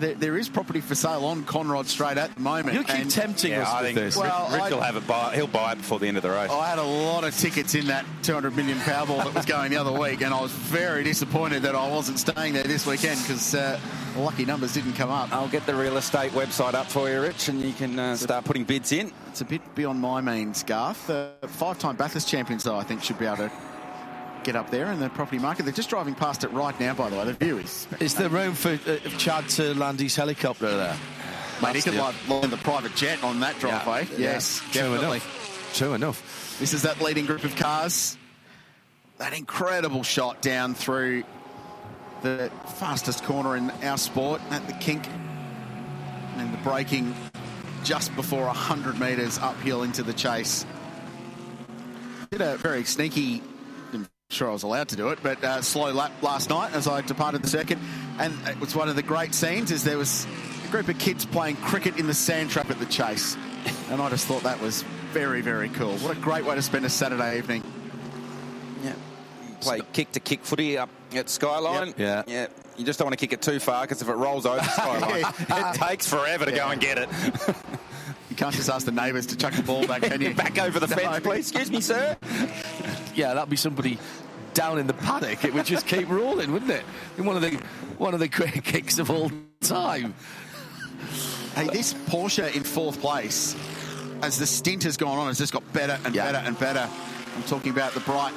There, 0.00 0.14
there 0.14 0.38
is 0.38 0.48
property 0.48 0.80
for 0.80 0.94
sale 0.94 1.26
on 1.26 1.44
Conrod 1.44 1.84
Straight 1.86 2.16
at 2.16 2.34
the 2.34 2.40
moment. 2.40 2.74
You 2.74 2.84
keep 2.84 2.96
and- 3.00 3.10
tempting 3.10 3.52
yeah, 3.52 3.62
us 3.62 3.68
I 3.68 3.82
with 3.82 3.86
think 3.88 3.98
this. 3.98 4.16
Well, 4.16 4.48
Rick, 4.50 4.62
I- 4.62 4.70
will 4.70 4.80
have 4.80 4.96
it 4.96 5.06
buy. 5.06 5.34
He'll 5.34 5.46
buy 5.46 5.72
it 5.72 5.76
before 5.78 5.98
the 5.98 6.06
end 6.08 6.16
of 6.16 6.22
the 6.22 6.30
race. 6.30 6.50
I 6.50 6.68
had 6.68 6.78
a 6.78 6.82
lot 6.82 7.24
of 7.24 7.36
tickets 7.36 7.74
in 7.74 7.88
that 7.88 8.06
200 8.22 8.56
million 8.56 8.78
Powerball 8.78 9.24
that 9.24 9.34
was 9.34 9.44
going 9.44 9.70
the 9.70 9.76
other 9.76 9.92
week, 9.92 10.22
and 10.22 10.32
I 10.32 10.40
was 10.40 10.52
very 10.52 11.04
disappointed 11.04 11.62
that 11.64 11.74
I 11.74 11.88
wasn't 11.90 12.18
staying 12.18 12.54
there 12.54 12.62
this 12.62 12.86
weekend 12.86 13.20
because 13.20 13.54
uh, 13.54 13.78
lucky 14.16 14.46
numbers 14.46 14.72
didn't 14.72 14.94
come 14.94 15.10
up. 15.10 15.30
I'll 15.32 15.48
get 15.48 15.66
the 15.66 15.74
real 15.74 15.98
estate 15.98 16.32
website 16.32 16.72
up 16.72 16.86
for 16.86 17.10
you, 17.10 17.20
Rich, 17.20 17.48
and 17.48 17.60
you 17.60 17.74
can 17.74 17.98
uh, 17.98 18.16
start 18.16 18.46
putting 18.46 18.64
bids 18.64 18.92
in. 18.92 19.12
It's 19.28 19.42
a 19.42 19.44
bit 19.44 19.74
beyond 19.74 20.00
my 20.00 20.22
means, 20.22 20.62
Garth. 20.62 21.10
Uh, 21.10 21.28
five-time 21.42 21.96
Bathurst 21.96 22.26
champions, 22.26 22.64
though, 22.64 22.76
I 22.76 22.84
think 22.84 23.02
should 23.02 23.18
be 23.18 23.26
able 23.26 23.36
to 23.36 23.52
get 24.44 24.56
up 24.56 24.70
there 24.70 24.90
in 24.90 25.00
the 25.00 25.08
property 25.10 25.38
market. 25.38 25.64
They're 25.64 25.72
just 25.72 25.90
driving 25.90 26.14
past 26.14 26.44
it 26.44 26.52
right 26.52 26.78
now, 26.80 26.94
by 26.94 27.10
the 27.10 27.16
way. 27.16 27.24
The 27.24 27.32
view 27.34 27.58
is... 27.58 27.86
Is 28.00 28.14
there 28.14 28.28
room 28.28 28.54
for 28.54 28.78
uh, 28.86 28.96
Chad 29.18 29.48
to 29.50 29.74
land 29.74 30.00
his 30.00 30.16
helicopter 30.16 30.76
there? 30.76 30.96
Mate, 31.62 31.76
he 31.76 31.82
could 31.82 31.94
the- 31.94 31.98
like 31.98 32.28
land 32.28 32.50
the 32.50 32.56
private 32.58 32.94
jet 32.94 33.22
on 33.22 33.40
that 33.40 33.58
driveway. 33.58 34.06
Yeah. 34.12 34.18
Yes, 34.18 34.62
True 34.72 34.94
enough. 34.94 35.70
True 35.74 35.94
enough. 35.94 36.56
This 36.58 36.72
is 36.72 36.82
that 36.82 37.00
leading 37.00 37.26
group 37.26 37.44
of 37.44 37.56
cars. 37.56 38.16
That 39.18 39.36
incredible 39.36 40.02
shot 40.02 40.40
down 40.40 40.74
through 40.74 41.24
the 42.22 42.50
fastest 42.76 43.24
corner 43.24 43.56
in 43.56 43.70
our 43.82 43.98
sport 43.98 44.40
at 44.50 44.66
the 44.66 44.72
kink. 44.74 45.06
And 46.36 46.52
the 46.52 46.58
braking 46.58 47.14
just 47.84 48.14
before 48.16 48.46
100 48.46 48.98
metres 48.98 49.38
uphill 49.38 49.82
into 49.82 50.02
the 50.02 50.12
chase. 50.12 50.64
Did 52.30 52.40
a 52.40 52.56
very 52.56 52.84
sneaky, 52.84 53.42
sure 54.30 54.48
I 54.48 54.52
was 54.52 54.62
allowed 54.62 54.88
to 54.88 54.96
do 54.96 55.08
it, 55.08 55.18
but 55.22 55.42
uh, 55.42 55.60
slow 55.62 55.92
lap 55.92 56.12
last 56.22 56.50
night 56.50 56.72
as 56.72 56.86
I 56.86 57.00
departed 57.02 57.42
the 57.42 57.48
circuit. 57.48 57.78
And 58.18 58.32
it 58.46 58.58
was 58.60 58.74
one 58.74 58.88
of 58.88 58.96
the 58.96 59.02
great 59.02 59.34
scenes 59.34 59.70
is 59.70 59.84
there 59.84 59.98
was 59.98 60.26
a 60.64 60.68
group 60.70 60.88
of 60.88 60.98
kids 60.98 61.26
playing 61.26 61.56
cricket 61.56 61.98
in 61.98 62.06
the 62.06 62.14
sand 62.14 62.50
trap 62.50 62.70
at 62.70 62.78
the 62.78 62.86
chase. 62.86 63.36
And 63.90 64.00
I 64.00 64.08
just 64.08 64.26
thought 64.26 64.44
that 64.44 64.60
was 64.60 64.82
very, 65.12 65.40
very 65.40 65.68
cool. 65.68 65.96
What 65.98 66.16
a 66.16 66.20
great 66.20 66.44
way 66.44 66.54
to 66.54 66.62
spend 66.62 66.84
a 66.84 66.90
Saturday 66.90 67.38
evening. 67.38 67.64
Yeah. 68.84 68.94
Play 69.60 69.80
kick 69.92 70.12
to 70.12 70.20
kick 70.20 70.44
footy 70.44 70.78
up 70.78 70.90
at 71.12 71.28
Skyline. 71.28 71.94
Yeah. 71.96 72.22
Yeah. 72.26 72.46
You 72.76 72.86
just 72.86 72.98
don't 72.98 73.06
want 73.06 73.18
to 73.18 73.26
kick 73.26 73.32
it 73.32 73.42
too 73.42 73.58
far 73.58 73.82
because 73.82 74.00
if 74.00 74.08
it 74.08 74.14
rolls 74.14 74.46
over 74.46 74.62
Skyline, 74.64 75.24
it 75.26 75.74
takes 75.74 76.06
forever 76.08 76.46
to 76.46 76.52
go 76.52 76.68
and 76.68 76.80
get 76.80 76.98
it. 76.98 77.08
You 78.30 78.36
can't 78.36 78.54
just 78.54 78.70
ask 78.70 78.86
the 78.86 78.92
neighbours 78.92 79.26
to 79.26 79.36
chuck 79.36 79.54
the 79.54 79.62
ball 79.62 79.84
back, 79.88 80.02
can 80.02 80.20
you? 80.20 80.32
Back 80.34 80.56
over 80.60 80.78
the 80.78 80.86
fence, 80.86 81.18
please. 81.18 81.50
Excuse 81.50 81.70
me, 81.70 81.80
sir. 81.80 82.16
Yeah, 83.12 83.34
that'll 83.34 83.46
be 83.46 83.56
somebody 83.56 83.98
down 84.60 84.78
in 84.78 84.86
the 84.86 84.92
paddock. 84.92 85.42
It 85.46 85.54
would 85.54 85.64
just 85.64 85.86
keep 85.86 86.10
rolling, 86.10 86.52
wouldn't 86.52 86.70
it? 86.70 86.84
In 87.16 87.24
one 87.24 87.34
of 87.34 87.40
the 87.40 87.52
one 87.96 88.12
of 88.12 88.20
the 88.20 88.28
quick 88.28 88.62
kicks 88.64 88.98
of 88.98 89.10
all 89.10 89.32
time. 89.62 90.12
Hey, 91.54 91.66
this 91.68 91.94
Porsche 91.94 92.54
in 92.54 92.62
fourth 92.62 93.00
place, 93.00 93.56
as 94.20 94.38
the 94.38 94.44
stint 94.44 94.82
has 94.82 94.98
gone 94.98 95.16
on, 95.16 95.28
has 95.28 95.38
just 95.38 95.54
got 95.54 95.72
better 95.72 95.98
and 96.04 96.12
better 96.12 96.36
and 96.44 96.58
better. 96.58 96.86
I'm 97.36 97.42
talking 97.44 97.72
about 97.72 97.92
the 97.92 98.00
bright 98.00 98.34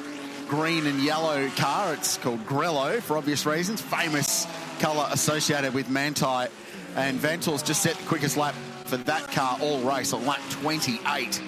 green 0.48 0.86
and 0.86 0.98
yellow 1.02 1.46
car. 1.56 1.92
It's 1.92 2.16
called 2.16 2.40
Grello 2.46 3.02
for 3.02 3.18
obvious 3.18 3.44
reasons. 3.44 3.82
Famous 3.82 4.46
colour 4.80 5.06
associated 5.12 5.74
with 5.74 5.88
Manthey. 5.88 6.48
And 6.96 7.20
Vanthoor's 7.20 7.62
just 7.62 7.82
set 7.82 7.96
the 7.96 8.06
quickest 8.06 8.38
lap 8.38 8.54
for 8.86 8.96
that 8.96 9.30
car 9.30 9.58
all 9.60 9.80
race 9.80 10.14
on 10.14 10.24
lap 10.24 10.40
28. 10.48 11.42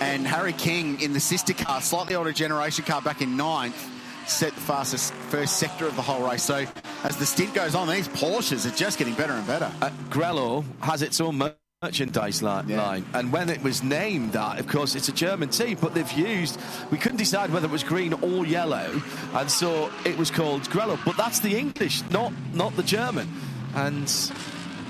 And 0.00 0.24
Harry 0.24 0.52
King 0.52 1.00
in 1.00 1.12
the 1.12 1.18
sister 1.18 1.54
car, 1.54 1.80
slightly 1.80 2.14
older 2.14 2.32
generation 2.32 2.84
car 2.84 3.02
back 3.02 3.20
in 3.20 3.36
ninth, 3.36 3.94
set 4.26 4.54
the 4.54 4.60
fastest 4.60 5.12
first 5.30 5.56
sector 5.56 5.86
of 5.86 5.96
the 5.96 6.02
whole 6.02 6.28
race. 6.28 6.42
So 6.42 6.66
as 7.04 7.16
the 7.16 7.26
stint 7.26 7.54
goes 7.54 7.74
on, 7.74 7.88
these 7.88 8.08
Porsches 8.08 8.66
are 8.66 8.76
just 8.76 8.98
getting 8.98 9.14
better 9.14 9.32
and 9.32 9.46
better. 9.46 9.70
Uh, 9.80 9.90
Grello 10.10 10.64
has 10.80 11.02
its 11.02 11.20
own 11.20 11.38
mer- 11.38 11.54
merchandise 11.82 12.42
li- 12.42 12.74
line, 12.74 13.04
and 13.14 13.32
when 13.32 13.48
it 13.48 13.62
was 13.62 13.82
named 13.82 14.32
that, 14.32 14.58
of 14.58 14.66
course, 14.66 14.94
it's 14.94 15.08
a 15.08 15.12
German 15.12 15.48
team, 15.50 15.76
but 15.80 15.94
they've 15.94 16.12
used. 16.12 16.58
We 16.90 16.98
couldn't 16.98 17.18
decide 17.18 17.52
whether 17.52 17.66
it 17.66 17.72
was 17.72 17.84
green 17.84 18.12
or 18.14 18.46
yellow, 18.46 19.00
and 19.34 19.50
so 19.50 19.90
it 20.04 20.16
was 20.16 20.30
called 20.30 20.62
Grello. 20.62 20.98
But 21.04 21.16
that's 21.16 21.40
the 21.40 21.56
English, 21.56 22.02
not 22.10 22.32
not 22.54 22.74
the 22.76 22.82
German, 22.82 23.28
and 23.74 24.12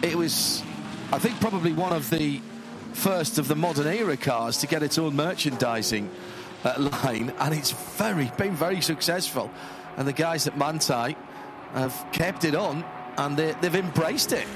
it 0.03 0.15
was, 0.15 0.63
I 1.13 1.19
think, 1.19 1.41
probably 1.41 1.73
one 1.73 1.93
of 1.93 2.09
the 2.11 2.41
first 2.93 3.39
of 3.39 3.47
the 3.47 3.55
modern 3.55 3.87
era 3.87 4.17
cars 4.17 4.57
to 4.59 4.67
get 4.67 4.83
its 4.83 4.97
own 4.97 5.15
merchandising 5.15 6.09
line, 6.79 7.33
and 7.39 7.55
it's 7.55 7.73
very 7.97 8.31
been 8.37 8.55
very 8.55 8.81
successful. 8.81 9.51
And 9.97 10.07
the 10.07 10.13
guys 10.13 10.47
at 10.47 10.57
Manthey 10.57 11.17
have 11.73 12.07
kept 12.13 12.45
it 12.45 12.55
on, 12.55 12.85
and 13.17 13.37
they, 13.37 13.53
they've 13.61 13.75
embraced 13.75 14.33
it 14.33 14.47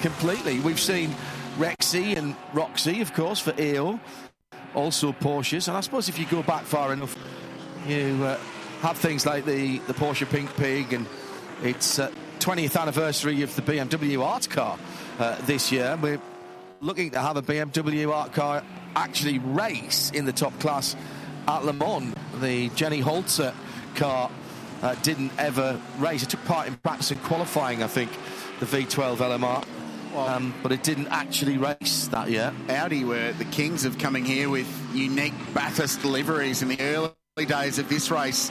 completely. 0.00 0.60
We've 0.60 0.80
seen 0.80 1.14
Rexy 1.56 2.16
and 2.16 2.36
Roxy, 2.52 3.00
of 3.00 3.14
course, 3.14 3.40
for 3.40 3.54
AO, 3.58 4.00
also 4.74 5.12
Porsches, 5.12 5.68
and 5.68 5.76
I 5.76 5.80
suppose 5.80 6.08
if 6.08 6.18
you 6.18 6.26
go 6.26 6.42
back 6.42 6.64
far 6.64 6.92
enough, 6.92 7.16
you 7.86 8.18
uh, 8.22 8.38
have 8.80 8.98
things 8.98 9.26
like 9.26 9.44
the 9.44 9.78
the 9.80 9.94
Porsche 9.94 10.28
Pink 10.28 10.54
Pig, 10.56 10.92
and 10.92 11.06
it's 11.62 11.98
uh, 11.98 12.10
20th 12.38 12.80
anniversary 12.80 13.42
of 13.42 13.54
the 13.54 13.62
BMW 13.62 14.24
art 14.24 14.48
car 14.50 14.78
uh, 15.18 15.36
this 15.42 15.70
year. 15.70 15.96
We're 16.00 16.20
looking 16.80 17.10
to 17.12 17.20
have 17.20 17.36
a 17.36 17.42
BMW 17.42 18.12
art 18.12 18.32
car 18.32 18.64
actually 18.96 19.38
race 19.38 20.10
in 20.10 20.24
the 20.24 20.32
top 20.32 20.58
class 20.58 20.96
at 21.48 21.64
Le 21.64 21.72
Mans. 21.72 22.14
The 22.40 22.68
Jenny 22.70 23.02
Holzer 23.02 23.54
car 23.94 24.30
uh, 24.82 24.94
didn't 24.96 25.32
ever 25.38 25.80
race. 25.98 26.22
It 26.22 26.30
took 26.30 26.44
part 26.44 26.66
in 26.66 26.76
practice 26.76 27.10
and 27.10 27.22
qualifying, 27.22 27.82
I 27.82 27.86
think, 27.86 28.10
the 28.60 28.66
V12 28.66 29.16
LMR. 29.16 29.64
Um, 30.16 30.54
but 30.62 30.72
it 30.72 30.82
didn't 30.82 31.08
actually 31.08 31.56
race 31.56 32.08
that 32.08 32.28
year. 32.28 32.52
Audi 32.68 33.04
were 33.04 33.32
the 33.32 33.46
kings 33.46 33.84
of 33.84 33.98
coming 33.98 34.24
here 34.24 34.50
with 34.50 34.68
unique 34.94 35.32
Bathurst 35.54 36.02
deliveries 36.02 36.60
in 36.60 36.68
the 36.68 36.80
early 36.80 37.46
days 37.46 37.78
of 37.78 37.88
this 37.88 38.10
race. 38.10 38.50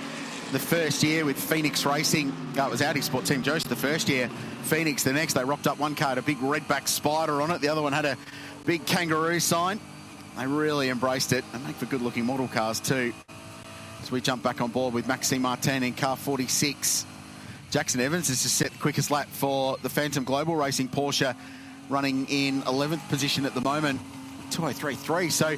The 0.52 0.60
first 0.60 1.04
year 1.04 1.24
with 1.24 1.40
Phoenix 1.40 1.86
Racing, 1.86 2.34
that 2.54 2.70
was 2.70 2.82
Audi 2.82 3.02
Sport 3.02 3.26
Team 3.26 3.44
Joseph 3.44 3.70
the 3.70 3.76
first 3.76 4.10
year. 4.10 4.28
Phoenix 4.64 5.04
the 5.04 5.14
next, 5.14 5.34
they 5.34 5.44
rocked 5.44 5.68
up 5.68 5.78
one 5.80 5.96
car, 5.96 6.10
had 6.10 6.18
a 6.18 6.24
big 6.24 6.40
redback 6.40 6.88
spider 6.88 7.42
on 7.42 7.52
it. 7.52 7.62
The 7.62 7.70
other 7.70 7.82
one 7.82 7.94
had 7.94 8.06
a 8.06 8.18
big 8.66 8.86
kangaroo 8.86 9.40
sign. 9.40 9.80
They 10.38 10.48
really 10.48 10.90
embraced 10.90 11.34
it 11.34 11.44
and 11.54 11.64
make 11.66 11.76
for 11.76 11.86
good 11.86 12.02
looking 12.02 12.26
model 12.26 12.48
cars 12.48 12.80
too. 12.80 13.14
As 14.02 14.12
we 14.12 14.22
jump 14.22 14.44
back 14.44 14.62
on 14.62 14.72
board 14.72 14.94
with 14.94 15.08
Maxime 15.08 15.44
Martin 15.44 15.84
in 15.84 15.94
car 15.94 16.16
46. 16.16 17.06
Jackson 17.70 18.02
Evans 18.02 18.28
has 18.28 18.44
just 18.44 18.56
set 18.56 18.72
the 18.72 18.78
quickest 18.80 19.12
lap 19.12 19.28
for 19.28 19.78
the 19.82 19.90
Phantom 19.90 20.24
Global 20.24 20.56
Racing 20.56 20.90
Porsche, 20.90 21.36
running 21.90 22.26
in 22.28 22.62
11th 22.64 23.08
position 23.10 23.46
at 23.46 23.54
the 23.54 23.62
moment, 23.62 24.00
203.3. 24.50 25.32
So 25.32 25.56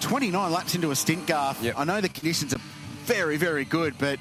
29 0.00 0.50
laps 0.50 0.74
into 0.74 0.90
a 0.90 0.96
stint, 0.96 1.26
Garth. 1.26 1.64
I 1.76 1.84
know 1.84 2.00
the 2.00 2.08
conditions 2.08 2.54
are 2.54 2.60
very, 3.04 3.36
very 3.36 3.64
good, 3.64 3.94
but 3.98 4.18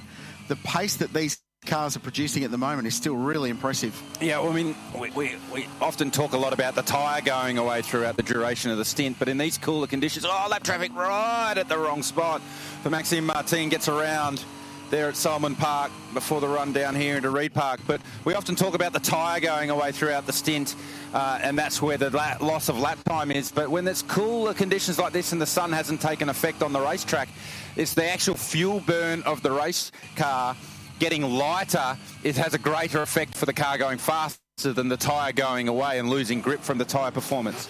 the 0.48 0.56
pace 0.58 0.98
that 0.98 1.14
these 1.14 1.42
cars 1.66 1.96
are 1.96 2.00
producing 2.00 2.44
at 2.44 2.52
the 2.52 2.58
moment 2.58 2.88
is 2.88 2.96
still 2.96 3.16
really 3.16 3.50
impressive. 3.50 4.00
Yeah, 4.20 4.40
well, 4.40 4.52
I 4.52 4.56
mean, 4.56 4.76
we, 5.00 5.12
we, 5.12 5.36
we 5.54 5.68
often 5.80 6.10
talk 6.10 6.34
a 6.34 6.38
lot 6.38 6.54
about 6.54 6.76
the 6.76 6.82
tyre 6.82 7.22
going 7.22 7.58
away 7.58 7.82
throughout 7.82 8.18
the 8.18 8.24
duration 8.24 8.72
of 8.72 8.78
the 8.78 8.86
stint, 8.86 9.18
but 9.20 9.30
in 9.30 9.38
these 9.38 9.58
cooler 9.58 9.88
conditions, 9.88 10.26
oh, 10.28 10.48
lap 10.50 10.64
traffic 10.64 10.94
right 10.96 11.54
at 11.56 11.70
the 11.70 11.78
wrong 11.78 12.02
spot. 12.02 12.42
For 12.82 12.90
Maxime 12.90 13.26
Martin 13.26 13.70
gets 13.70 13.88
around 13.88 14.44
there 14.90 15.08
at 15.08 15.16
Sulman 15.16 15.56
Park 15.56 15.92
before 16.14 16.42
the 16.42 16.48
run 16.48 16.74
down 16.74 16.96
here 16.96 17.16
into 17.16 17.30
Reid 17.30 17.54
Park. 17.54 17.80
But 17.88 18.02
we 18.26 18.34
often 18.34 18.56
talk 18.56 18.74
about 18.74 18.92
the 18.92 19.00
tyre 19.00 19.40
going 19.40 19.70
away 19.70 19.92
throughout 19.94 20.26
the 20.26 20.34
stint, 20.34 20.76
uh, 21.14 21.40
and 21.42 21.58
that's 21.58 21.82
where 21.82 21.98
the 21.98 22.10
loss 22.42 22.70
of 22.70 22.80
lap 22.80 22.98
time 23.06 23.32
is. 23.32 23.52
But 23.52 23.70
when 23.70 23.88
it's 23.88 24.02
cooler 24.02 24.54
conditions 24.54 25.00
like 25.00 25.14
this 25.14 25.32
and 25.32 25.42
the 25.42 25.46
sun 25.46 25.72
hasn't 25.72 26.02
taken 26.02 26.28
effect 26.28 26.62
on 26.64 26.74
the 26.74 26.82
racetrack, 26.82 27.30
it's 27.78 27.94
the 27.94 28.12
actual 28.12 28.36
fuel 28.36 28.82
burn 28.82 29.24
of 29.24 29.42
the 29.44 29.52
race 29.52 29.92
car 30.18 30.58
getting 31.02 31.24
lighter. 31.24 31.98
It 32.24 32.38
has 32.38 32.54
a 32.54 32.60
greater 32.60 33.02
effect 33.02 33.36
for 33.36 33.48
the 33.48 33.54
car 33.54 33.80
going 33.80 33.98
faster 33.98 34.38
than 34.62 34.88
the 34.88 34.98
tyre 34.98 35.34
going 35.34 35.68
away 35.68 35.98
and 35.98 36.12
losing 36.12 36.42
grip 36.42 36.62
from 36.62 36.78
the 36.78 36.86
tyre 36.86 37.10
performance. 37.10 37.68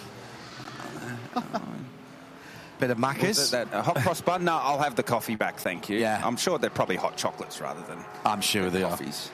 Bit 2.78 2.90
of 2.90 2.98
it 2.98 3.36
that, 3.52 3.72
uh, 3.72 3.80
hot 3.80 3.96
cross 3.96 4.20
bun? 4.20 4.44
No, 4.44 4.52
I'll 4.56 4.80
have 4.80 4.96
the 4.96 5.02
coffee 5.02 5.36
back, 5.36 5.56
thank 5.58 5.88
you. 5.88 5.98
Yeah. 5.98 6.20
I'm 6.22 6.36
sure 6.36 6.58
they're 6.58 6.68
probably 6.68 6.96
hot 6.96 7.16
chocolates 7.16 7.58
rather 7.58 7.80
than. 7.82 8.04
I'm 8.26 8.42
sure 8.42 8.68
they 8.68 8.82
coffees. 8.82 9.30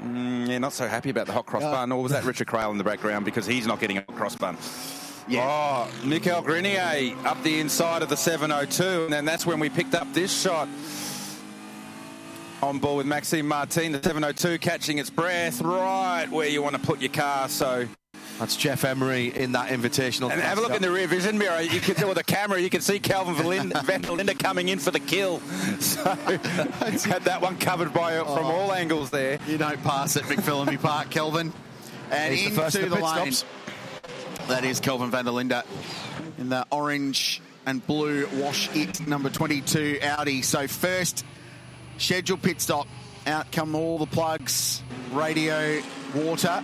Mm, 0.00 0.48
yeah, 0.48 0.58
not 0.58 0.74
so 0.74 0.86
happy 0.86 1.10
about 1.10 1.26
the 1.26 1.32
hot 1.32 1.46
cross 1.46 1.64
Uh, 1.64 1.72
bun. 1.72 1.90
Or 1.90 2.02
was 2.02 2.12
that 2.12 2.22
Richard 2.22 2.46
Craill 2.46 2.70
in 2.70 2.78
the 2.78 2.84
background 2.84 3.24
because 3.24 3.46
he's 3.46 3.66
not 3.66 3.80
getting 3.80 3.98
a 3.98 4.02
hot 4.02 4.14
cross 4.14 4.36
bun? 4.36 4.56
Yeah. 5.26 5.42
Oh, 5.44 6.06
Michael 6.06 6.40
Grenier 6.42 7.16
up 7.24 7.42
the 7.42 7.58
inside 7.58 8.02
of 8.02 8.10
the 8.10 8.16
702, 8.16 9.04
and 9.04 9.12
then 9.12 9.24
that's 9.24 9.44
when 9.44 9.58
we 9.58 9.68
picked 9.68 9.96
up 9.96 10.06
this 10.12 10.32
shot. 10.40 10.68
On 12.62 12.78
board 12.78 12.96
with 12.96 13.06
Maxime 13.06 13.46
Martin, 13.46 13.92
the 13.92 14.02
702 14.02 14.58
catching 14.58 14.98
its 14.98 15.10
breath 15.10 15.60
right 15.60 16.26
where 16.30 16.48
you 16.48 16.62
want 16.62 16.74
to 16.74 16.80
put 16.80 17.00
your 17.02 17.12
car. 17.12 17.50
So 17.50 17.86
That's 18.38 18.56
Jeff 18.56 18.82
Emery 18.84 19.28
in 19.36 19.52
that 19.52 19.68
invitational. 19.68 20.32
and 20.32 20.40
have 20.40 20.56
a 20.56 20.62
look 20.62 20.72
in 20.72 20.80
the 20.80 20.90
rear 20.90 21.06
vision 21.06 21.36
mirror. 21.36 21.60
You 21.60 21.80
can 21.80 21.96
see 21.96 22.04
with 22.04 22.16
the 22.16 22.24
camera, 22.24 22.58
you 22.58 22.70
can 22.70 22.80
see 22.80 22.98
Kelvin 22.98 23.34
Van 23.34 23.70
Linde 24.02 24.38
coming 24.38 24.70
in 24.70 24.78
for 24.78 24.90
the 24.90 25.00
kill. 25.00 25.40
So 25.80 26.02
had 26.04 27.24
that 27.24 27.40
one 27.42 27.58
covered 27.58 27.92
by 27.92 28.16
uh, 28.16 28.24
from 28.24 28.46
oh. 28.46 28.50
all 28.50 28.72
angles 28.72 29.10
there. 29.10 29.38
You 29.46 29.58
don't 29.58 29.82
pass 29.82 30.16
at 30.16 30.22
McPhillamy 30.24 30.80
Park, 30.80 31.10
Kelvin. 31.10 31.52
And 32.10 32.34
He's 32.34 32.44
the 32.44 32.48
into 32.50 32.60
first 32.62 32.76
the, 32.76 32.82
pit 32.82 32.90
lane. 32.90 33.32
stops. 33.32 33.44
That 34.48 34.64
is 34.64 34.80
Kelvin 34.80 35.10
van 35.10 35.26
der 35.26 35.32
Linde 35.32 35.62
in 36.38 36.48
the 36.48 36.66
orange 36.70 37.42
and 37.66 37.86
blue 37.86 38.26
wash 38.34 38.74
it 38.74 39.06
number 39.06 39.28
22 39.28 39.98
Audi. 40.02 40.40
So 40.40 40.66
first 40.66 41.24
scheduled 41.98 42.42
pit 42.42 42.60
stop. 42.60 42.86
Out 43.26 43.50
come 43.50 43.74
all 43.74 43.98
the 43.98 44.06
plugs, 44.06 44.82
radio, 45.12 45.82
water. 46.14 46.62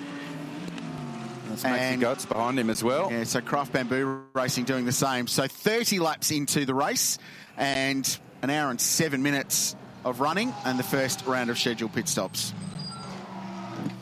That's 1.49 1.65
Maxi 1.65 2.01
Goetz 2.01 2.25
behind 2.25 2.59
him 2.59 2.71
as 2.71 2.85
well. 2.85 3.11
Yeah, 3.11 3.25
so 3.25 3.41
Craft 3.41 3.73
Bamboo 3.73 4.25
Racing 4.33 4.65
doing 4.65 4.85
the 4.85 4.93
same. 4.93 5.27
So 5.27 5.47
30 5.47 5.99
laps 5.99 6.31
into 6.31 6.65
the 6.65 6.75
race 6.75 7.19
and 7.57 8.19
an 8.43 8.51
hour 8.51 8.71
and 8.71 8.81
seven 8.81 9.23
minutes 9.23 9.77
of 10.05 10.21
running 10.21 10.55
and 10.65 10.79
the 10.79 10.85
first 10.85 11.27
round 11.27 11.51
of 11.51 11.59
scheduled 11.59 11.93
pit 11.93 12.09
stops. 12.09 12.55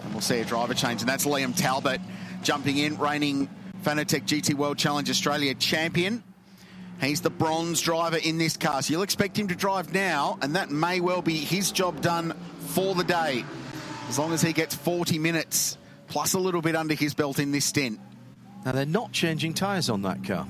And 0.04 0.12
we'll 0.12 0.20
see 0.20 0.40
a 0.40 0.44
driver 0.44 0.74
change, 0.74 1.00
and 1.00 1.08
that's 1.08 1.26
Liam 1.26 1.56
Talbot 1.56 2.00
jumping 2.42 2.78
in, 2.78 2.96
reigning 2.98 3.48
Fanatec 3.82 4.26
GT 4.26 4.54
World 4.54 4.78
Challenge 4.78 5.08
Australia 5.08 5.54
champion. 5.54 6.22
He's 7.00 7.22
the 7.22 7.30
bronze 7.30 7.80
driver 7.80 8.18
in 8.18 8.36
this 8.36 8.56
car, 8.56 8.82
so 8.82 8.92
you'll 8.92 9.02
expect 9.02 9.38
him 9.38 9.48
to 9.48 9.54
drive 9.54 9.94
now, 9.94 10.38
and 10.42 10.54
that 10.56 10.70
may 10.70 11.00
well 11.00 11.22
be 11.22 11.36
his 11.36 11.72
job 11.72 12.02
done 12.02 12.34
for 12.68 12.94
the 12.94 13.04
day, 13.04 13.44
as 14.08 14.18
long 14.18 14.32
as 14.32 14.42
he 14.42 14.52
gets 14.52 14.74
40 14.74 15.18
minutes 15.18 15.78
plus 16.08 16.34
a 16.34 16.38
little 16.38 16.60
bit 16.60 16.76
under 16.76 16.94
his 16.94 17.14
belt 17.14 17.38
in 17.38 17.52
this 17.52 17.64
stint. 17.64 17.98
Now 18.64 18.72
they're 18.72 18.84
not 18.84 19.12
changing 19.12 19.54
tyres 19.54 19.88
on 19.88 20.02
that 20.02 20.22
car. 20.24 20.46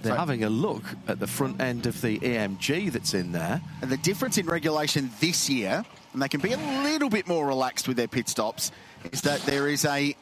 they're 0.00 0.12
So- 0.12 0.18
having 0.18 0.44
a 0.44 0.48
look 0.48 0.84
at 1.08 1.18
the 1.18 1.26
front 1.26 1.60
end 1.60 1.86
of 1.86 2.00
the 2.02 2.20
AMG 2.22 2.88
that's 2.88 3.14
in 3.14 3.32
there. 3.32 3.60
And 3.82 3.90
the 3.90 3.96
difference 3.96 4.38
in 4.38 4.46
regulation 4.46 5.10
this 5.18 5.50
year, 5.50 5.84
and 6.12 6.22
they 6.22 6.28
can 6.28 6.40
be 6.40 6.52
a 6.52 6.82
little 6.84 7.10
bit 7.10 7.26
more 7.26 7.44
relaxed 7.44 7.88
with 7.88 7.96
their 7.96 8.06
pit 8.06 8.28
stops, 8.28 8.70
is 9.10 9.22
that 9.22 9.42
there 9.42 9.66
is 9.66 9.84
a 9.84 10.14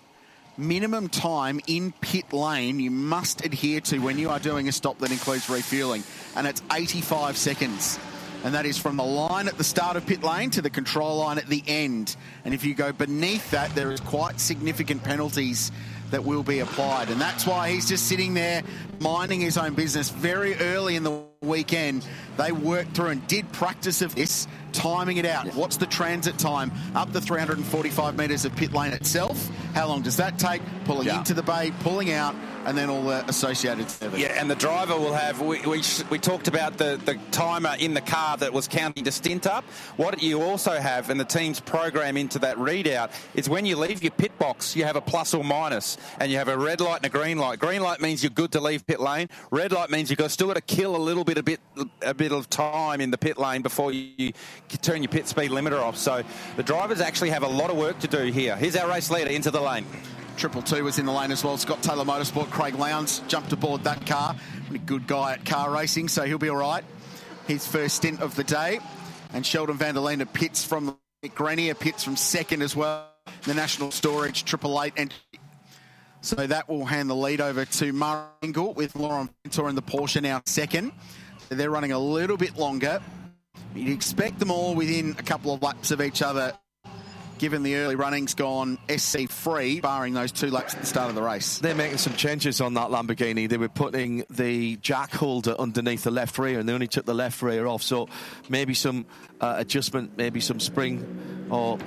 minimum 0.58 1.08
time 1.08 1.60
in 1.66 1.92
pit 2.00 2.32
lane 2.32 2.80
you 2.80 2.90
must 2.90 3.44
adhere 3.44 3.80
to 3.80 3.98
when 3.98 4.18
you 4.18 4.30
are 4.30 4.38
doing 4.38 4.68
a 4.68 4.72
stop 4.72 4.98
that 4.98 5.10
includes 5.10 5.48
refueling, 5.48 6.02
and 6.34 6.46
it's 6.46 6.62
85 6.72 7.36
seconds. 7.36 7.98
And 8.44 8.54
that 8.54 8.66
is 8.66 8.78
from 8.78 8.96
the 8.96 9.04
line 9.04 9.48
at 9.48 9.58
the 9.58 9.64
start 9.64 9.96
of 9.96 10.06
pit 10.06 10.22
lane 10.22 10.50
to 10.50 10.62
the 10.62 10.70
control 10.70 11.18
line 11.18 11.38
at 11.38 11.48
the 11.48 11.64
end. 11.66 12.14
And 12.44 12.54
if 12.54 12.64
you 12.64 12.74
go 12.74 12.92
beneath 12.92 13.50
that, 13.50 13.74
there 13.74 13.90
is 13.90 13.98
quite 14.00 14.38
significant 14.38 15.02
penalties 15.02 15.72
that 16.10 16.24
will 16.24 16.42
be 16.42 16.60
applied. 16.60 17.10
And 17.10 17.20
that's 17.20 17.46
why 17.46 17.70
he's 17.70 17.88
just 17.88 18.06
sitting 18.06 18.34
there 18.34 18.62
minding 19.00 19.40
his 19.40 19.58
own 19.58 19.74
business 19.74 20.10
very 20.10 20.54
early 20.56 20.96
in 20.96 21.02
the 21.02 21.22
weekend. 21.42 22.06
They 22.36 22.52
worked 22.52 22.94
through 22.94 23.08
and 23.08 23.26
did 23.26 23.50
practice 23.52 24.02
of 24.02 24.14
this, 24.14 24.46
timing 24.72 25.16
it 25.16 25.26
out. 25.26 25.46
What's 25.54 25.76
the 25.76 25.86
transit 25.86 26.38
time 26.38 26.72
up 26.94 27.12
the 27.12 27.20
345 27.20 28.16
metres 28.16 28.44
of 28.44 28.54
pit 28.56 28.72
lane 28.72 28.92
itself? 28.92 29.48
How 29.74 29.88
long 29.88 30.02
does 30.02 30.16
that 30.16 30.38
take? 30.38 30.62
Pulling 30.84 31.06
Yeah. 31.06 31.18
into 31.18 31.34
the 31.34 31.42
bay, 31.42 31.72
pulling 31.80 32.12
out, 32.12 32.34
and 32.66 32.76
then 32.76 32.90
all 32.90 33.02
the 33.02 33.24
associated 33.28 33.88
service. 33.88 34.18
Yeah, 34.18 34.38
and 34.38 34.50
the 34.50 34.56
driver 34.56 34.98
will 34.98 35.14
have. 35.14 35.40
We, 35.40 35.60
we, 35.60 35.82
we 36.10 36.18
talked 36.18 36.48
about 36.48 36.76
the, 36.76 37.00
the 37.04 37.18
timer 37.30 37.76
in 37.78 37.94
the 37.94 38.00
car 38.00 38.36
that 38.38 38.52
was 38.52 38.66
counting 38.66 39.04
the 39.04 39.12
stint 39.12 39.46
up. 39.46 39.64
What 39.96 40.20
you 40.20 40.42
also 40.42 40.72
have, 40.72 41.08
and 41.08 41.18
the 41.18 41.24
team's 41.24 41.60
program 41.60 42.16
into 42.16 42.40
that 42.40 42.56
readout, 42.56 43.12
is 43.34 43.48
when 43.48 43.66
you 43.66 43.76
leave 43.76 44.02
your 44.02 44.10
pit 44.10 44.36
box, 44.38 44.74
you 44.74 44.84
have 44.84 44.96
a 44.96 45.00
plus 45.00 45.32
or 45.32 45.44
minus, 45.44 45.96
and 46.18 46.30
you 46.30 46.38
have 46.38 46.48
a 46.48 46.58
red 46.58 46.80
light 46.80 46.96
and 46.96 47.06
a 47.06 47.08
green 47.08 47.38
light. 47.38 47.60
Green 47.60 47.82
light 47.82 48.00
means 48.00 48.22
you're 48.22 48.30
good 48.30 48.52
to 48.52 48.60
leave 48.60 48.84
pit 48.86 49.00
lane. 49.00 49.28
Red 49.50 49.70
light 49.70 49.90
means 49.90 50.10
you've 50.10 50.18
got 50.18 50.32
still 50.32 50.48
got 50.48 50.54
to 50.54 50.60
kill 50.60 50.96
a 50.96 50.98
little 50.98 51.24
bit, 51.24 51.38
a 51.38 51.42
bit, 51.42 51.60
a 52.02 52.14
bit 52.14 52.32
of 52.32 52.50
time 52.50 53.00
in 53.00 53.12
the 53.12 53.18
pit 53.18 53.38
lane 53.38 53.62
before 53.62 53.92
you 53.92 54.32
turn 54.82 55.02
your 55.02 55.10
pit 55.10 55.28
speed 55.28 55.52
limiter 55.52 55.80
off. 55.80 55.96
So 55.96 56.24
the 56.56 56.62
drivers 56.64 57.00
actually 57.00 57.30
have 57.30 57.44
a 57.44 57.48
lot 57.48 57.70
of 57.70 57.76
work 57.76 58.00
to 58.00 58.08
do 58.08 58.24
here. 58.24 58.56
Here's 58.56 58.74
our 58.74 58.88
race 58.88 59.10
leader 59.10 59.30
into 59.30 59.52
the 59.52 59.60
lane. 59.60 59.86
Triple 60.36 60.60
two 60.60 60.84
was 60.84 60.98
in 60.98 61.06
the 61.06 61.12
lane 61.12 61.32
as 61.32 61.42
well. 61.42 61.56
Scott 61.56 61.82
Taylor 61.82 62.04
Motorsport, 62.04 62.50
Craig 62.50 62.74
Lowndes 62.74 63.20
jumped 63.26 63.52
aboard 63.52 63.84
that 63.84 64.06
car. 64.06 64.36
Pretty 64.66 64.84
good 64.84 65.06
guy 65.06 65.32
at 65.32 65.46
car 65.46 65.70
racing, 65.70 66.08
so 66.08 66.24
he'll 66.24 66.36
be 66.36 66.50
all 66.50 66.56
right. 66.56 66.84
His 67.46 67.66
first 67.66 67.96
stint 67.96 68.20
of 68.20 68.34
the 68.34 68.44
day. 68.44 68.80
And 69.32 69.46
Sheldon 69.46 69.76
van 69.76 69.94
der 69.94 70.00
Linde 70.00 70.30
pits 70.32 70.62
from 70.64 70.98
Grenier 71.34 71.74
pits 71.74 72.04
from 72.04 72.16
second 72.16 72.62
as 72.62 72.76
well. 72.76 73.08
The 73.42 73.54
National 73.54 73.90
Storage 73.90 74.44
Triple 74.44 74.82
Eight 74.82 74.92
and 74.96 75.12
so 76.20 76.46
that 76.46 76.68
will 76.68 76.84
hand 76.84 77.08
the 77.08 77.14
lead 77.14 77.40
over 77.40 77.64
to 77.64 77.92
Maro 77.92 78.28
with 78.74 78.96
Lauren 78.96 79.30
Vanthoor 79.44 79.68
in 79.68 79.74
the 79.74 79.82
Porsche 79.82 80.20
now 80.20 80.42
second. 80.44 80.92
They're 81.48 81.70
running 81.70 81.92
a 81.92 81.98
little 81.98 82.36
bit 82.36 82.56
longer. 82.56 83.00
You'd 83.74 83.94
expect 83.94 84.38
them 84.38 84.50
all 84.50 84.74
within 84.74 85.14
a 85.18 85.22
couple 85.22 85.54
of 85.54 85.62
laps 85.62 85.92
of 85.92 86.00
each 86.00 86.22
other 86.22 86.52
given 87.38 87.62
the 87.62 87.76
early 87.76 87.96
running's 87.96 88.34
gone 88.34 88.78
SC 88.94 89.28
free, 89.28 89.80
barring 89.80 90.14
those 90.14 90.32
two 90.32 90.50
laps 90.50 90.74
at 90.74 90.80
the 90.80 90.86
start 90.86 91.08
of 91.08 91.14
the 91.14 91.22
race. 91.22 91.58
They're 91.58 91.74
making 91.74 91.98
some 91.98 92.14
changes 92.14 92.60
on 92.60 92.74
that 92.74 92.88
Lamborghini. 92.90 93.48
They 93.48 93.56
were 93.56 93.68
putting 93.68 94.24
the 94.30 94.76
jack 94.76 95.12
holder 95.12 95.54
underneath 95.58 96.04
the 96.04 96.10
left 96.10 96.38
rear, 96.38 96.58
and 96.58 96.68
they 96.68 96.72
only 96.72 96.88
took 96.88 97.06
the 97.06 97.14
left 97.14 97.42
rear 97.42 97.66
off. 97.66 97.82
So 97.82 98.08
maybe 98.48 98.74
some 98.74 99.06
uh, 99.40 99.54
adjustment, 99.58 100.16
maybe 100.16 100.40
some 100.40 100.60
spring 100.60 101.48
or 101.50 101.78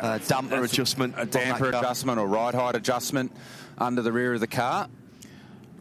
uh, 0.00 0.18
damper 0.18 0.60
That's 0.60 0.72
adjustment, 0.72 1.14
a 1.16 1.26
damper 1.26 1.68
adjustment 1.68 2.18
or 2.18 2.26
ride 2.26 2.54
height 2.54 2.74
adjustment 2.74 3.32
under 3.78 4.02
the 4.02 4.12
rear 4.12 4.34
of 4.34 4.40
the 4.40 4.46
car. 4.46 4.88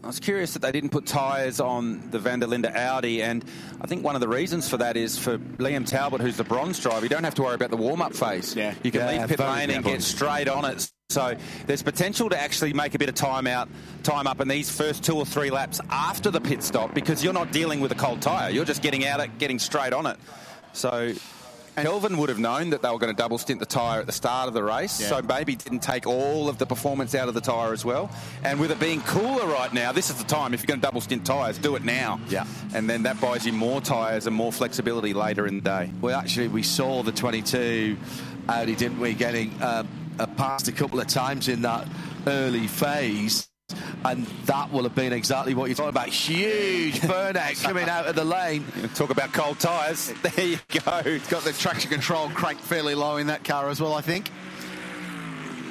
I 0.01 0.07
was 0.07 0.19
curious 0.19 0.53
that 0.53 0.61
they 0.61 0.71
didn't 0.71 0.91
put 0.91 1.05
tyres 1.05 1.59
on 1.59 2.09
the 2.11 2.19
Van 2.19 2.39
der 2.39 2.47
Linde 2.47 2.73
Audi, 2.73 3.21
and 3.21 3.43
I 3.81 3.87
think 3.87 4.03
one 4.03 4.15
of 4.15 4.21
the 4.21 4.29
reasons 4.29 4.69
for 4.69 4.77
that 4.77 4.95
is 4.95 5.17
for 5.17 5.37
Liam 5.37 5.85
Talbot, 5.85 6.21
who's 6.21 6.37
the 6.37 6.43
bronze 6.45 6.79
driver. 6.79 7.03
You 7.05 7.09
don't 7.09 7.25
have 7.25 7.35
to 7.35 7.41
worry 7.43 7.55
about 7.55 7.69
the 7.69 7.77
warm-up 7.77 8.13
phase. 8.15 8.55
Yeah, 8.55 8.73
you 8.81 8.91
can 8.91 9.01
Yeah, 9.01 9.19
leave 9.19 9.27
pit 9.29 9.39
lane 9.39 9.69
and 9.69 9.71
careful. 9.71 9.91
get 9.91 10.01
straight 10.01 10.47
on 10.47 10.63
it. 10.63 10.89
So 11.09 11.35
there's 11.65 11.83
potential 11.83 12.29
to 12.29 12.39
actually 12.41 12.71
make 12.71 12.95
a 12.95 12.99
bit 12.99 13.09
of 13.09 13.15
time 13.15 13.45
out, 13.45 13.67
time 14.03 14.25
up 14.25 14.39
in 14.39 14.47
these 14.47 14.69
first 14.69 15.03
two 15.03 15.15
or 15.17 15.25
three 15.25 15.49
laps 15.49 15.81
after 15.89 16.31
the 16.31 16.39
pit 16.39 16.63
stop 16.63 16.93
because 16.93 17.21
you're 17.23 17.33
not 17.33 17.51
dealing 17.51 17.81
with 17.81 17.91
a 17.91 17.95
cold 17.95 18.21
tyre. 18.21 18.51
You're 18.51 18.63
just 18.65 18.81
getting 18.81 19.05
out 19.05 19.19
it, 19.19 19.37
getting 19.37 19.59
straight 19.59 19.91
on 19.91 20.05
it. 20.05 20.17
So 20.71 21.13
Kelvin 21.83 22.17
would 22.17 22.29
have 22.29 22.39
known 22.39 22.69
that 22.71 22.81
they 22.81 22.89
were 22.89 22.97
going 22.99 23.13
to 23.13 23.17
double 23.17 23.37
stint 23.37 23.59
the 23.59 23.65
tyre 23.65 23.99
at 23.99 24.05
the 24.05 24.11
start 24.11 24.47
of 24.47 24.53
the 24.53 24.63
race, 24.63 24.99
Yeah. 25.01 25.07
so 25.09 25.21
maybe 25.21 25.55
didn't 25.55 25.79
take 25.79 26.05
all 26.07 26.47
of 26.49 26.57
the 26.57 26.65
performance 26.65 27.15
out 27.15 27.27
of 27.27 27.33
the 27.33 27.41
tyre 27.41 27.73
as 27.73 27.83
well. 27.83 28.09
And 28.43 28.59
with 28.59 28.71
it 28.71 28.79
being 28.79 29.01
cooler 29.01 29.47
right 29.47 29.73
now, 29.73 29.91
this 29.91 30.09
is 30.09 30.15
the 30.15 30.23
time. 30.23 30.53
If 30.53 30.61
you're 30.61 30.67
going 30.67 30.79
to 30.79 30.85
double 30.85 31.01
stint 31.01 31.25
tyres, 31.25 31.57
do 31.57 31.75
it 31.75 31.83
now. 31.83 32.19
Yeah. 32.29 32.45
And 32.73 32.89
then 32.89 33.03
that 33.03 33.19
buys 33.19 33.45
you 33.45 33.53
more 33.53 33.81
tyres 33.81 34.27
and 34.27 34.35
more 34.35 34.51
flexibility 34.51 35.13
later 35.13 35.47
in 35.47 35.55
the 35.55 35.61
day. 35.61 35.91
Well, 36.01 36.17
actually, 36.17 36.47
we 36.47 36.63
saw 36.63 37.03
the 37.03 37.11
22 37.11 37.97
Audi, 38.47 38.75
didn't 38.75 38.99
we, 38.99 39.13
getting 39.13 39.51
uh, 39.61 39.83
past 40.37 40.67
a 40.67 40.71
couple 40.71 40.99
of 40.99 41.07
times 41.07 41.47
in 41.47 41.61
that 41.63 41.87
early 42.27 42.67
phase. 42.67 43.48
And 44.05 44.25
that 44.45 44.71
will 44.71 44.83
have 44.83 44.95
been 44.95 45.13
exactly 45.13 45.53
what 45.53 45.65
you're 45.65 45.75
talking 45.75 45.89
about. 45.89 46.09
Huge 46.09 46.95
burnout 47.01 47.61
coming 47.63 47.89
out 47.89 48.07
of 48.07 48.15
the 48.15 48.23
lane. 48.23 48.65
Talk 48.95 49.09
about 49.09 49.33
cold 49.33 49.59
tyres. 49.59 50.13
There 50.21 50.45
you 50.45 50.57
go. 50.85 51.01
It's 51.05 51.27
got 51.27 51.43
the 51.43 51.53
traction 51.53 51.91
control 51.91 52.29
cranked 52.29 52.61
fairly 52.61 52.95
low 52.95 53.17
in 53.17 53.27
that 53.27 53.43
car 53.43 53.69
as 53.69 53.81
well, 53.81 53.93
I 53.93 54.01
think. 54.01 54.31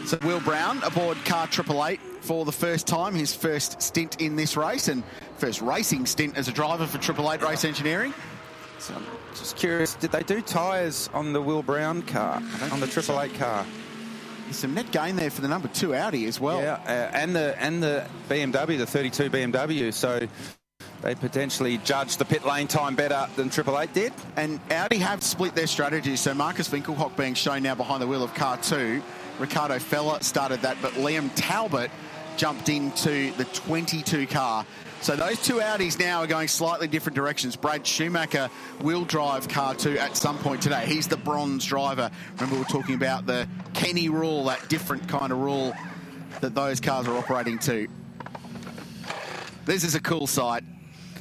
So 0.05 0.19
Will 0.23 0.41
Brown 0.41 0.83
aboard 0.85 1.19
car 1.25 1.47
Triple 1.47 1.85
Eight 1.85 2.01
for 2.20 2.45
the 2.45 2.53
first 2.53 2.87
time, 2.87 3.15
his 3.15 3.35
first 3.35 3.83
stint 3.83 4.20
in 4.20 4.37
this 4.37 4.57
race 4.57 4.89
and 4.89 5.03
first 5.37 5.61
racing 5.61 6.07
stint 6.07 6.37
as 6.37 6.49
a 6.49 6.53
driver 6.53 6.87
for 6.87 6.99
Triple 6.99 7.31
Eight 7.33 7.43
Race 7.43 7.65
Engineering. 7.65 8.15
So 8.79 8.95
I'm 8.95 9.05
just 9.35 9.57
curious, 9.57 9.95
did 9.95 10.12
they 10.12 10.23
do 10.23 10.41
tyres 10.41 11.11
on 11.12 11.33
the 11.33 11.43
Will 11.43 11.62
Brown 11.62 12.03
car, 12.03 12.43
on 12.70 12.81
the 12.81 12.87
Triple 12.87 13.20
Eight 13.20 13.35
car? 13.35 13.66
Some 14.53 14.75
net 14.75 14.91
gain 14.91 15.16
there 15.16 15.31
for 15.31 15.41
the 15.41 15.49
number 15.49 15.69
two 15.69 15.95
Audi 15.95 16.27
as 16.27 16.41
well. 16.41 16.61
Yeah, 16.61 16.75
uh, 16.87 17.16
and 17.16 17.35
the 17.35 17.55
and 17.61 17.83
the 17.83 18.07
BMW, 18.29 18.79
the 18.79 18.87
32 18.87 19.31
BMW. 19.31 19.93
So 19.93 20.27
they 21.03 21.15
potentially 21.15 21.79
judged 21.79 22.19
the 22.19 22.25
pit 22.25 22.45
lane 22.45 22.66
time 22.66 22.97
better 22.97 23.29
than 23.37 23.51
Triple 23.51 23.79
Eight 23.79 23.93
did. 23.93 24.12
And 24.37 24.61
Audi 24.70 24.99
have 24.99 25.23
split 25.23 25.55
their 25.55 25.66
strategy. 25.66 26.16
So 26.16 26.35
Markus 26.35 26.69
Winkelhock 26.69 27.16
being 27.16 27.35
shown 27.35 27.62
now 27.62 27.75
behind 27.75 28.03
the 28.03 28.07
wheel 28.07 28.23
of 28.23 28.35
car 28.35 28.57
two. 28.57 29.03
Ricardo 29.39 29.79
Feller 29.79 30.19
started 30.20 30.61
that, 30.62 30.77
but 30.83 30.93
Liam 30.95 31.31
Talbot 31.37 31.91
jumped 32.37 32.69
into 32.69 33.33
the 33.33 33.45
22 33.47 34.27
car. 34.27 34.66
So 35.01 35.16
those 35.16 35.41
two 35.43 35.55
Audis 35.55 35.99
now 35.99 36.20
are 36.20 36.27
going 36.27 36.49
slightly 36.49 36.89
different 36.89 37.16
directions. 37.16 37.57
Brad 37.57 37.87
Schumacher 37.87 38.51
will 38.83 39.05
drive 39.05 39.49
car 39.49 39.75
two 39.75 39.99
at 39.99 40.16
some 40.16 40.39
point 40.39 40.61
today. 40.61 40.85
He's 40.87 41.07
the 41.07 41.16
bronze 41.16 41.65
driver. 41.65 42.11
Remember, 42.35 42.57
we 42.57 42.62
are 42.62 42.65
talking 42.66 42.95
about 42.95 43.25
the 43.25 43.49
Kenny 43.75 44.09
rule, 44.09 44.45
that 44.45 44.69
different 44.69 45.09
kind 45.09 45.33
of 45.33 45.39
rule 45.39 45.73
that 46.41 46.55
those 46.55 46.81
cars 46.81 47.07
are 47.07 47.16
operating 47.16 47.59
to. 47.61 47.89
This 49.65 49.85
is 49.85 49.95
a 49.95 50.01
cool 50.01 50.27
sight. 50.27 50.65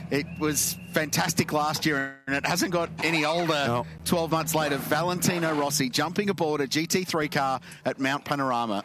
It 0.10 0.26
was 0.40 0.78
fantastic 0.92 1.52
last 1.52 1.86
year, 1.86 2.18
and 2.28 2.36
it 2.36 2.46
hasn't 2.46 2.72
got 2.72 2.90
any 3.04 3.26
older. 3.26 3.84
12 4.06 4.32
months 4.32 4.56
later, 4.56 4.78
Valentino 4.78 5.54
Rossi 5.54 5.90
jumping 5.90 6.30
aboard 6.30 6.62
a 6.62 6.68
GT3 6.68 7.30
car 7.30 7.60
at 7.86 8.00
Mount 8.00 8.24
Panorama. 8.24 8.84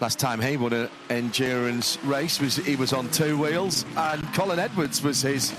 Last 0.00 0.18
time 0.18 0.40
he 0.40 0.56
won 0.56 0.72
an 0.72 0.88
endurance 1.10 1.98
race 2.04 2.40
was 2.40 2.56
he 2.56 2.74
was 2.74 2.92
on 2.94 3.10
two 3.10 3.36
wheels, 3.36 3.84
and 3.96 4.22
Colin 4.32 4.58
Edwards 4.58 5.02
was 5.02 5.20
his 5.20 5.52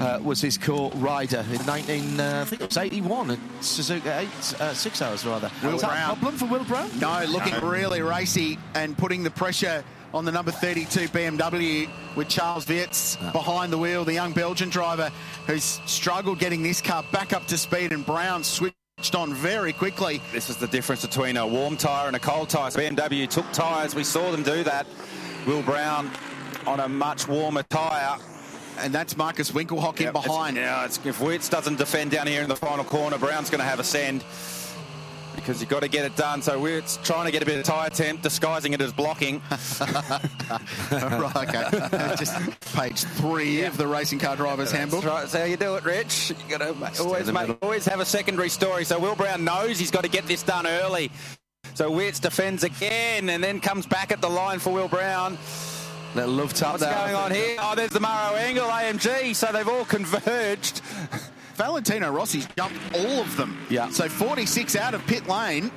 uh, 0.00 0.18
was 0.22 0.40
his 0.40 0.56
co-rider 0.56 1.44
in 1.52 1.66
19 1.66 2.18
uh, 2.20 2.40
I 2.42 2.44
think 2.48 2.62
it 2.62 2.68
was 2.68 2.76
81 2.78 3.32
at 3.32 3.38
Suzuka 3.60 4.20
eight 4.20 4.60
uh, 4.60 4.72
six 4.72 5.02
hours 5.02 5.26
rather. 5.26 5.50
Will 5.62 5.74
Is 5.74 5.82
that 5.82 5.90
Brown. 5.90 6.10
a 6.10 6.12
problem 6.14 6.36
for 6.36 6.46
Will 6.46 6.64
Brown? 6.64 6.88
No, 6.98 7.24
looking 7.28 7.52
No. 7.60 7.68
really 7.68 8.00
racy 8.00 8.58
and 8.74 8.96
putting 8.96 9.22
the 9.22 9.30
pressure 9.30 9.84
on 10.14 10.24
the 10.24 10.32
number 10.32 10.50
32 10.52 11.08
BMW 11.08 11.90
with 12.16 12.28
Charles 12.28 12.64
Weerts 12.66 13.16
behind 13.32 13.70
the 13.70 13.76
wheel, 13.76 14.04
the 14.04 14.14
young 14.14 14.32
Belgian 14.32 14.70
driver 14.70 15.10
who's 15.46 15.80
struggled 15.84 16.38
getting 16.38 16.62
this 16.62 16.80
car 16.80 17.04
back 17.12 17.34
up 17.34 17.46
to 17.48 17.58
speed, 17.58 17.92
and 17.92 18.06
Brown 18.06 18.42
switched 18.44 18.76
on 19.14 19.32
very 19.32 19.72
quickly. 19.72 20.20
This 20.32 20.50
is 20.50 20.56
the 20.56 20.66
difference 20.66 21.04
between 21.04 21.36
a 21.36 21.46
warm 21.46 21.76
tyre 21.76 22.08
and 22.08 22.16
a 22.16 22.18
cold 22.18 22.48
tyre. 22.48 22.70
So 22.70 22.80
BMW 22.80 23.28
took 23.28 23.50
tyres. 23.52 23.94
We 23.94 24.04
saw 24.04 24.30
them 24.30 24.42
do 24.42 24.62
that. 24.64 24.86
Will 25.46 25.62
Brown 25.62 26.10
on 26.66 26.80
a 26.80 26.88
much 26.88 27.28
warmer 27.28 27.62
tyre. 27.64 28.18
And 28.80 28.92
that's 28.92 29.16
Markus 29.16 29.50
Winkelhock 29.52 29.98
in 29.98 30.06
Yep, 30.06 30.10
it's- 30.16 30.24
behind. 30.26 30.56
Yeah, 30.56 30.84
it's, 30.84 31.00
if 31.04 31.20
Weerts 31.20 31.48
doesn't 31.48 31.78
defend 31.78 32.10
down 32.10 32.26
here 32.26 32.42
in 32.42 32.48
the 32.48 32.56
final 32.56 32.84
corner, 32.84 33.18
Brown's 33.18 33.50
going 33.50 33.60
to 33.60 33.66
have 33.66 33.80
a 33.80 33.84
send 33.84 34.22
because 35.40 35.60
you've 35.60 35.70
got 35.70 35.82
to 35.82 35.88
get 35.88 36.04
it 36.04 36.16
done. 36.16 36.42
So 36.42 36.60
Weerts 36.60 36.98
trying 37.02 37.26
to 37.26 37.32
get 37.32 37.42
a 37.42 37.46
bit 37.46 37.58
of 37.58 37.64
tyre 37.64 37.90
temp, 37.90 38.22
disguising 38.22 38.72
it 38.72 38.80
as 38.80 38.92
blocking. 38.92 39.40
right, 39.50 41.32
okay. 41.36 41.64
Uh, 41.72 42.16
just 42.16 42.60
page 42.74 43.04
three 43.04 43.62
of 43.62 43.76
the 43.76 43.86
Racing 43.86 44.18
Car 44.18 44.36
Driver's 44.36 44.70
Handbook. 44.70 45.02
That's 45.02 45.12
right. 45.12 45.20
That's 45.22 45.34
how 45.34 45.44
you 45.44 45.56
do 45.56 45.76
it, 45.76 45.84
Rich. 45.84 46.30
You 46.30 46.58
got 46.58 46.60
to 46.60 47.02
always 47.02 47.32
make, 47.32 47.62
always 47.62 47.84
have 47.86 48.00
a 48.00 48.04
secondary 48.04 48.48
story. 48.48 48.84
So 48.84 48.98
Will 48.98 49.16
Brown 49.16 49.44
knows 49.44 49.78
he's 49.78 49.90
got 49.90 50.04
to 50.04 50.10
get 50.10 50.26
this 50.26 50.42
done 50.42 50.66
early. 50.66 51.10
So 51.74 51.90
Weerts 51.90 52.20
defends 52.20 52.64
again 52.64 53.28
and 53.28 53.42
then 53.42 53.60
comes 53.60 53.86
back 53.86 54.10
at 54.10 54.20
the 54.20 54.28
line 54.28 54.58
for 54.58 54.72
Will 54.72 54.88
Brown. 54.88 55.38
Little 56.14 56.32
love 56.32 56.54
tap 56.54 56.72
What's 56.72 56.84
going 56.84 57.14
on 57.14 57.30
here? 57.30 57.56
Oh, 57.60 57.74
there's 57.74 57.90
the 57.90 58.00
Maro 58.00 58.34
Engel 58.36 58.66
AMG, 58.66 59.34
so 59.34 59.52
they've 59.52 59.68
all 59.68 59.84
converged. 59.84 60.80
Valentino 61.58 62.10
Rossi's 62.12 62.46
jumped 62.56 62.78
all 62.94 63.20
of 63.20 63.36
them. 63.36 63.58
Yeah. 63.68 63.90
So 63.90 64.08
46 64.08 64.76
out 64.76 64.94
of 64.94 65.04
pit 65.08 65.26
lane, 65.28 65.72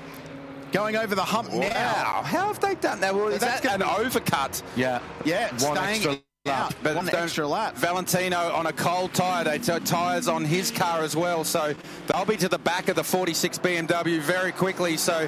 going 0.71 0.95
over 0.95 1.15
the 1.15 1.23
hump 1.23 1.51
now. 1.51 2.21
How 2.23 2.47
have 2.47 2.59
they 2.59 2.75
done 2.75 2.99
that? 3.01 3.15
Well, 3.15 3.29
is 3.29 3.39
that's 3.41 3.61
that 3.61 3.73
an 3.73 3.79
gonna 3.81 3.91
overcut? 4.09 4.61
Yeah. 4.75 4.99
Yeah, 5.25 5.49
One 5.49 5.75
staying 5.75 5.95
extra 5.95 6.17
out. 6.47 6.75
But 6.83 6.95
One 6.97 7.05
don't- 7.07 7.15
extra 7.23 7.47
lap. 7.47 7.75
Valentino 7.77 8.53
on 8.53 8.67
a 8.67 8.73
cold 8.73 9.13
tyre. 9.15 9.43
They 9.43 9.57
t- 9.57 9.79
tyres 9.79 10.27
on 10.27 10.45
his 10.45 10.69
car 10.69 11.01
as 11.01 11.15
well, 11.15 11.43
so 11.43 11.73
they'll 12.07 12.25
be 12.25 12.37
to 12.37 12.47
the 12.47 12.59
back 12.59 12.87
of 12.87 12.95
the 12.95 13.03
46 13.03 13.57
BMW 13.57 14.19
very 14.19 14.51
quickly. 14.51 14.97
So 14.97 15.27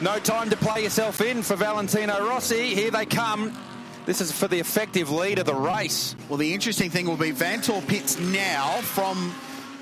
no 0.00 0.18
time 0.18 0.50
to 0.50 0.56
play 0.56 0.82
yourself 0.82 1.20
in 1.20 1.42
for 1.44 1.54
Valentino 1.54 2.26
Rossi. 2.26 2.74
Here 2.74 2.90
they 2.90 3.06
come. 3.06 3.56
This 4.04 4.20
is 4.20 4.32
for 4.32 4.48
the 4.48 4.58
effective 4.58 5.10
lead 5.12 5.38
of 5.38 5.46
the 5.46 5.54
race. 5.54 6.16
Well, 6.28 6.38
the 6.38 6.52
interesting 6.52 6.90
thing 6.90 7.06
will 7.06 7.16
be 7.16 7.30
Vanthoor 7.32 7.86
pits 7.86 8.18
now 8.18 8.80
from 8.82 9.32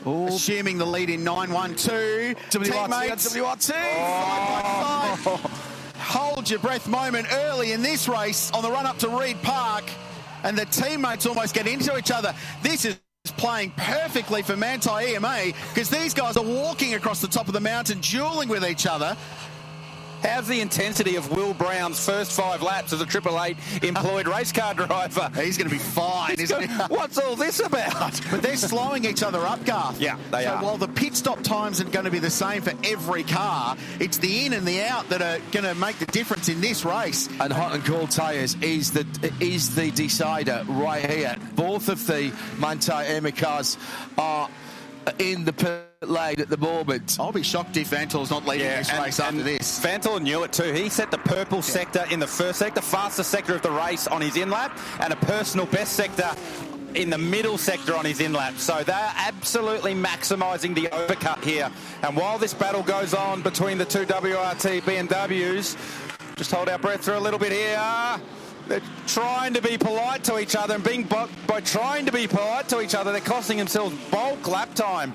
assuming 0.07 0.79
the 0.79 0.87
lead 0.87 1.11
in 1.11 1.25
912. 1.25 2.37
Teammates, 2.51 3.35
WRT. 3.35 3.63
side 3.63 5.17
by 5.17 5.17
side. 5.25 5.51
Hold 5.97 6.51
your 6.51 6.61
breath 6.61 6.87
moment 6.87 7.27
early 7.33 7.73
in 7.73 7.83
this 7.83 8.09
race 8.09 8.51
on 8.53 8.63
the 8.63 8.71
run 8.71 8.87
up 8.87 8.99
to 8.99 9.09
Reid 9.09 9.41
Park, 9.43 9.85
and 10.43 10.57
the 10.57 10.67
teammates 10.67 11.27
almost 11.27 11.55
get 11.55 11.67
into 11.67 11.97
each 11.97 12.11
other. 12.11 12.35
This 12.63 12.85
is 12.85 13.01
playing 13.39 13.73
perfectly 13.77 14.43
for 14.43 14.55
Manthey 14.55 15.15
EMA 15.15 15.57
because 15.73 15.89
these 15.89 16.13
guys 16.13 16.37
are 16.37 16.45
walking 16.45 16.95
across 16.95 17.21
the 17.21 17.29
top 17.29 17.49
of 17.49 17.55
the 17.55 17.61
mountain, 17.61 18.01
dueling 18.01 18.49
with 18.49 18.65
each 18.65 18.87
other. 18.87 19.17
How's 20.25 20.49
the 20.49 20.63
intensity 20.63 21.17
of 21.17 21.31
Will 21.31 21.53
Brown's 21.53 22.03
first 22.03 22.33
five 22.33 22.63
laps 22.63 22.95
as 22.95 23.03
a 23.03 23.07
Triple 23.07 23.43
Eight 23.43 23.59
employed 23.83 24.27
race 24.27 24.53
car 24.53 24.73
driver? 24.73 25.31
He's 25.35 25.59
going 25.59 25.69
to 25.69 25.75
be 25.75 25.79
fine, 25.79 26.41
isn't 26.41 26.63
he? 26.63 26.67
What's 26.89 27.19
all 27.19 27.37
this 27.37 27.61
about? 27.61 28.19
But 28.31 28.41
they're 28.41 28.57
slowing 28.57 29.05
each 29.05 29.23
other 29.23 29.41
up, 29.41 29.63
Garth. 29.67 30.01
Yeah, 30.01 30.17
they 30.31 30.45
so 30.45 30.51
are. 30.51 30.65
while 30.65 30.79
the 30.79 30.89
pit 30.89 31.15
stop 31.15 31.43
times 31.43 31.79
are 31.83 31.85
going 31.85 32.07
to 32.07 32.11
be 32.11 32.21
the 32.21 32.31
same 32.31 32.63
for 32.63 32.73
every 32.85 33.23
car, 33.23 33.77
it's 34.01 34.17
the 34.17 34.47
in 34.47 34.55
and 34.55 34.67
the 34.67 34.83
out 34.83 35.07
that 35.11 35.21
are 35.21 35.41
going 35.53 35.65
to 35.65 35.75
make 35.75 35.99
the 35.99 36.07
difference 36.07 36.49
in 36.49 36.63
this 36.63 36.87
race. 36.87 37.29
And 37.39 37.53
hot 37.53 37.75
and 37.75 37.85
cold 37.85 38.11
tyres 38.11 38.57
is 38.63 38.93
the 38.93 39.07
is 39.41 39.75
the 39.75 39.91
decider 39.91 40.65
right 40.69 41.05
here. 41.05 41.37
Both 41.55 41.91
of 41.91 42.07
the 42.07 42.31
Manthey 42.57 43.15
Ema 43.15 43.33
cars 43.33 43.77
are 44.17 44.49
in 45.19 45.45
the 45.45 45.53
lane 46.09 46.41
at 46.41 46.49
the 46.49 46.57
moment. 46.57 47.17
I'll 47.21 47.33
be 47.33 47.43
shocked 47.43 47.77
if 47.77 47.91
Vanthoor's 47.91 48.31
not 48.31 48.47
leading 48.47 48.67
this 48.67 48.93
race 48.93 49.21
after 49.21 49.43
this. 49.43 49.81
Vanthoor 49.81 50.21
knew 50.21 50.45
it 50.45 50.53
too. 50.53 50.73
He 50.73 50.89
set 50.89 51.11
the 51.11 51.19
purple 51.19 51.63
sector 51.63 52.05
in 52.11 52.21
the 52.21 52.27
first 52.27 52.59
sector, 52.59 52.81
the 52.81 52.87
fastest 52.87 53.31
sector 53.31 53.55
of 53.55 53.63
the 53.63 53.71
race 53.71 54.07
on 54.07 54.21
his 54.21 54.37
in 54.37 54.51
lap, 54.51 54.79
and 55.01 55.13
a 55.13 55.17
personal 55.17 55.67
best 55.67 55.95
sector 55.95 56.31
in 56.95 57.11
the 57.11 57.19
middle 57.19 57.59
sector 57.59 57.95
on 57.95 58.05
his 58.05 58.21
in 58.21 58.33
lap. 58.33 58.55
So 58.57 58.83
they're 58.85 59.13
absolutely 59.17 59.95
maximising 59.95 60.75
the 60.75 60.87
overcut 60.93 61.43
here. 61.43 61.71
And 62.03 62.17
while 62.17 62.39
this 62.39 62.55
battle 62.55 62.83
goes 62.83 63.15
on 63.15 63.43
between 63.43 63.79
the 63.79 63.85
two 63.85 64.07
WRT 64.07 64.83
BMWs, 64.83 66.37
just 66.37 66.53
hold 66.53 66.69
our 66.69 66.79
breath 66.79 67.05
for 67.05 67.15
a 67.15 67.21
little 67.21 67.39
bit 67.39 67.53
here. 67.53 68.21
They're 68.67 68.81
trying 69.07 69.53
to 69.55 69.61
be 69.61 69.77
polite 69.77 70.25
to 70.25 70.39
each 70.39 70.57
other, 70.57 70.75
and 70.75 70.85
being 70.85 71.03
by, 71.03 71.29
by 71.47 71.61
trying 71.61 72.07
to 72.07 72.13
be 72.13 72.27
polite 72.27 72.69
to 72.71 72.81
each 72.81 72.95
other, 72.95 73.13
they're 73.13 73.21
costing 73.21 73.59
themselves 73.59 73.95
bulk 74.11 74.49
lap 74.49 74.75
time. 74.75 75.15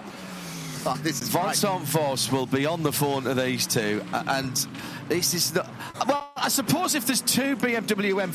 Oh, 0.85 0.97
this 1.03 1.22
is. 1.22 1.30
Vincent 1.30 1.81
Voss 1.81 2.31
will 2.31 2.45
be 2.45 2.65
on 2.65 2.84
the 2.84 2.91
phone 2.91 3.23
to 3.23 3.34
these 3.34 3.68
two, 3.68 4.01
and 4.14 4.68
this 5.10 5.34
is 5.34 5.53
not. 5.53 5.68
Well, 6.07 6.26
I 6.38 6.48
suppose 6.48 6.95
if 6.95 7.06
there's 7.06 7.19
two 7.22 7.57
BMW 7.57 8.22
M, 8.22 8.31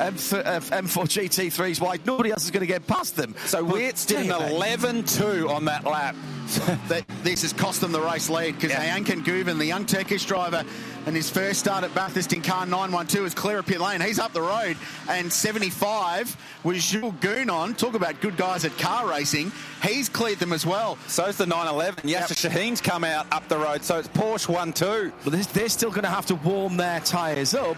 M, 0.00 0.14
uh, 0.14 0.60
M4 0.60 1.04
GT3s 1.06 1.80
wide, 1.80 2.04
nobody 2.04 2.30
else 2.32 2.44
is 2.44 2.50
going 2.50 2.62
to 2.62 2.66
get 2.66 2.84
past 2.88 3.14
them. 3.14 3.34
So 3.46 3.62
Weerts 3.62 4.04
did 4.06 4.26
an 4.26 4.32
11-2 4.32 5.48
on 5.48 5.64
that 5.66 5.84
lap. 5.84 6.16
that 6.88 7.04
this 7.22 7.40
has 7.40 7.54
cost 7.54 7.80
them 7.80 7.90
the 7.90 8.00
race 8.00 8.28
lead 8.28 8.54
because 8.54 8.70
Yeah. 8.70 8.98
Ayhancan 8.98 9.24
Guven, 9.24 9.56
the 9.56 9.64
young 9.64 9.86
Turkish 9.86 10.26
driver, 10.26 10.62
and 11.06 11.16
his 11.16 11.30
first 11.30 11.58
start 11.60 11.84
at 11.84 11.94
Bathurst 11.94 12.34
in 12.34 12.42
car 12.42 12.66
912 12.66 13.26
is 13.28 13.34
clear 13.34 13.58
of 13.60 13.66
pit 13.66 13.80
lane. 13.80 14.02
He's 14.02 14.18
up 14.18 14.34
the 14.34 14.42
road, 14.42 14.76
and 15.08 15.32
75 15.32 16.36
was 16.62 16.84
Jules 16.84 17.14
Gounon. 17.14 17.74
Talk 17.78 17.94
about 17.94 18.20
good 18.20 18.36
guys 18.36 18.66
at 18.66 18.76
car 18.76 19.08
racing. 19.08 19.52
He's 19.82 20.10
cleared 20.10 20.38
them 20.38 20.52
as 20.52 20.66
well. 20.66 20.98
So 21.06 21.24
So's 21.24 21.38
the 21.38 21.46
911. 21.46 22.10
Yasser 22.10 22.36
Shahin's 22.36 22.82
come 22.82 23.04
out 23.04 23.26
up 23.32 23.48
the 23.48 23.56
road, 23.56 23.82
so 23.82 23.98
it's 23.98 24.08
Porsche 24.08 24.54
1-2. 24.54 25.12
But 25.24 25.32
they're- 25.32 25.42
they're 25.54 25.68
still 25.70 25.90
going 25.90 26.04
to 26.04 26.10
have 26.14 26.26
to 26.26 26.36
warm 26.36 26.76
their 26.76 27.00
tyres 27.00 27.54
up, 27.54 27.76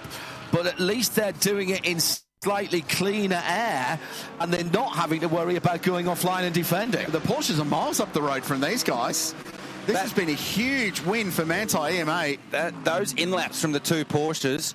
but 0.52 0.66
at 0.66 0.78
least 0.78 1.16
they're 1.16 1.32
doing 1.32 1.70
it 1.70 1.86
in 1.86 1.98
slightly 2.42 2.82
cleaner 2.82 3.42
air, 3.46 3.98
and 4.40 4.52
they're 4.52 4.64
not 4.64 4.94
having 4.94 5.20
to 5.20 5.28
worry 5.28 5.56
about 5.56 5.82
going 5.82 6.06
offline 6.06 6.42
and 6.42 6.54
defending. 6.54 7.06
The 7.10 7.20
Porsches 7.20 7.58
are 7.60 7.64
miles 7.64 7.98
up 7.98 8.12
the 8.12 8.20
road 8.20 8.44
from 8.44 8.60
these 8.60 8.84
guys. 8.84 9.34
This 9.86 9.96
has 9.96 10.12
been 10.12 10.28
a 10.28 10.32
huge 10.32 11.00
win 11.00 11.30
for 11.30 11.44
Manthey 11.44 12.00
EMA. 12.00 12.36
That, 12.50 12.84
those 12.84 13.14
in-laps 13.14 13.62
from 13.62 13.72
the 13.72 13.80
two 13.80 14.04
Porsches, 14.04 14.74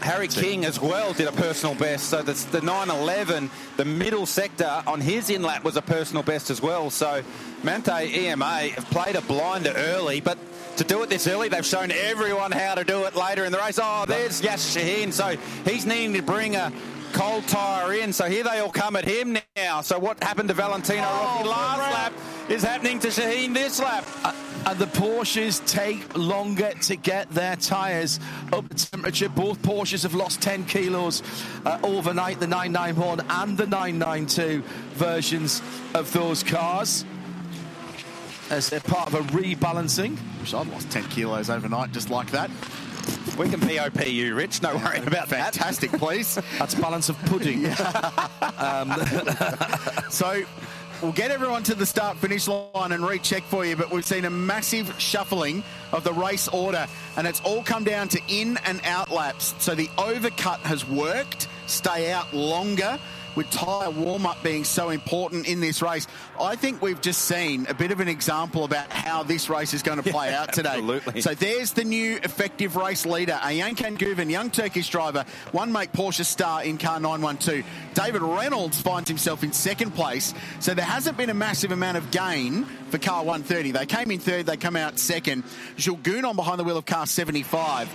Harry 0.00 0.28
King 0.28 0.64
as 0.64 0.80
well 0.80 1.12
did 1.12 1.28
a 1.28 1.32
personal 1.32 1.74
best. 1.74 2.08
So 2.08 2.22
the, 2.22 2.32
the 2.50 2.60
911, 2.60 3.50
the 3.76 3.84
middle 3.84 4.26
sector 4.26 4.82
on 4.86 5.00
his 5.00 5.30
in-lap 5.30 5.64
was 5.64 5.76
a 5.76 5.82
personal 5.82 6.22
best 6.22 6.50
as 6.50 6.60
well. 6.60 6.90
So 6.90 7.22
Manthey 7.62 8.14
EMA 8.14 8.68
have 8.68 8.84
played 8.90 9.16
a 9.16 9.20
blinder 9.22 9.72
early, 9.74 10.20
but 10.20 10.38
to 10.76 10.84
do 10.84 11.02
it 11.02 11.10
this 11.10 11.26
early, 11.26 11.48
they've 11.48 11.64
shown 11.64 11.90
everyone 11.90 12.52
how 12.52 12.74
to 12.74 12.84
do 12.84 13.04
it 13.04 13.14
later 13.14 13.44
in 13.44 13.52
the 13.52 13.58
race. 13.58 13.78
Oh, 13.80 14.04
there's 14.06 14.42
Yas 14.42 14.72
Shahin. 14.72 15.12
So 15.12 15.36
he's 15.64 15.86
needing 15.86 16.14
to 16.14 16.22
bring 16.22 16.56
a 16.56 16.72
cold 17.14 17.46
tyre 17.48 17.94
in. 17.94 18.12
So 18.12 18.24
here 18.24 18.44
they 18.44 18.58
all 18.58 18.70
come 18.70 18.96
at 18.96 19.04
him 19.04 19.38
now. 19.56 19.80
So 19.80 19.98
what 19.98 20.22
happened 20.22 20.48
to 20.48 20.54
Valentino 20.54 21.02
Rossi 21.02 21.48
last 21.48 21.78
lap 21.78 22.12
is 22.48 22.62
happening 22.62 22.98
to 22.98 23.10
Shahin 23.10 23.52
this 23.52 23.80
lap. 23.80 24.04
Uh, 24.24 24.34
and 24.66 24.78
the 24.78 24.86
Porsches 24.86 25.64
take 25.66 26.16
longer 26.16 26.72
to 26.82 26.96
get 26.96 27.30
their 27.30 27.56
tyres 27.56 28.18
up 28.52 28.68
to 28.68 28.90
temperature. 28.90 29.28
Both 29.28 29.62
Porsches 29.62 30.02
have 30.02 30.14
lost 30.14 30.42
10 30.42 30.64
kilos 30.64 31.22
uh, 31.64 31.78
overnight, 31.82 32.40
the 32.40 32.46
991 32.46 33.20
and 33.30 33.56
the 33.56 33.66
992 33.66 34.62
versions 34.94 35.62
of 35.94 36.12
those 36.12 36.42
cars. 36.42 37.04
As 38.50 38.68
they're 38.68 38.80
part 38.80 39.08
of 39.08 39.14
a 39.14 39.20
rebalancing. 39.32 40.18
Wish 40.40 40.52
I'd 40.52 40.66
lost 40.66 40.90
10 40.90 41.04
kilos 41.04 41.48
overnight 41.48 41.92
just 41.92 42.10
like 42.10 42.30
that. 42.32 42.50
We 43.38 43.48
can 43.48 43.58
BoP 43.58 44.06
you, 44.06 44.34
Rich. 44.36 44.62
No 44.62 44.76
worry 44.76 44.98
about 44.98 45.28
that. 45.28 45.54
Fantastic, 45.54 45.90
please. 45.92 46.38
That's 46.58 46.74
balance 46.76 47.08
of 47.08 47.18
pudding. 47.26 47.66
um, 48.58 48.92
So 50.10 50.44
we'll 51.02 51.12
get 51.12 51.32
everyone 51.32 51.64
to 51.64 51.74
the 51.74 51.84
start 51.84 52.16
finish 52.18 52.46
line 52.46 52.92
and 52.92 53.04
recheck 53.04 53.42
for 53.44 53.64
you, 53.64 53.74
but 53.74 53.90
we've 53.90 54.04
seen 54.04 54.24
a 54.24 54.30
massive 54.30 54.94
shuffling 55.00 55.64
of 55.92 56.04
the 56.04 56.12
race 56.12 56.46
order, 56.48 56.86
and 57.16 57.26
it's 57.26 57.40
all 57.40 57.64
come 57.64 57.82
down 57.82 58.06
to 58.08 58.20
in 58.28 58.56
and 58.66 58.80
out 58.84 59.10
laps. 59.10 59.54
So 59.58 59.74
the 59.74 59.88
overcut 59.98 60.60
has 60.60 60.86
worked, 60.86 61.48
stay 61.66 62.12
out 62.12 62.32
longer. 62.32 63.00
With 63.36 63.50
tyre 63.50 63.90
warm 63.90 64.26
up 64.26 64.42
being 64.42 64.64
so 64.64 64.90
important 64.90 65.48
in 65.48 65.60
this 65.60 65.82
race, 65.82 66.06
I 66.40 66.56
think 66.56 66.80
we've 66.80 67.00
just 67.00 67.22
seen 67.22 67.66
a 67.68 67.74
bit 67.74 67.90
of 67.90 68.00
an 68.00 68.08
example 68.08 68.64
about 68.64 68.90
how 68.90 69.22
this 69.22 69.48
race 69.48 69.74
is 69.74 69.82
going 69.82 70.02
to 70.02 70.10
play 70.10 70.32
out 70.32 70.52
today. 70.52 70.70
absolutely. 70.70 71.20
So 71.20 71.34
there's 71.34 71.72
the 71.72 71.84
new 71.84 72.16
effective 72.22 72.76
race 72.76 73.04
leader, 73.04 73.38
Ayhancan 73.42 73.98
Guven, 73.98 74.30
young 74.30 74.50
Turkish 74.50 74.88
driver, 74.88 75.24
one 75.52 75.72
make 75.72 75.92
Porsche 75.92 76.24
star 76.24 76.64
in 76.64 76.78
car 76.78 77.00
912. 77.00 77.64
David 77.94 78.22
Reynolds 78.22 78.80
finds 78.80 79.08
himself 79.08 79.42
in 79.42 79.52
second 79.52 79.92
place. 79.92 80.34
So 80.60 80.74
there 80.74 80.84
hasn't 80.84 81.16
been 81.16 81.30
a 81.30 81.34
massive 81.34 81.72
amount 81.72 81.96
of 81.96 82.10
gain 82.10 82.64
for 82.90 82.98
car 82.98 83.24
130. 83.24 83.72
They 83.72 83.86
came 83.86 84.10
in 84.10 84.20
third, 84.20 84.46
they 84.46 84.56
come 84.56 84.76
out 84.76 84.98
second. 84.98 85.44
Jules 85.76 86.00
Gounon 86.00 86.36
behind 86.36 86.60
the 86.60 86.64
wheel 86.64 86.76
of 86.76 86.86
car 86.86 87.06
75. 87.06 87.88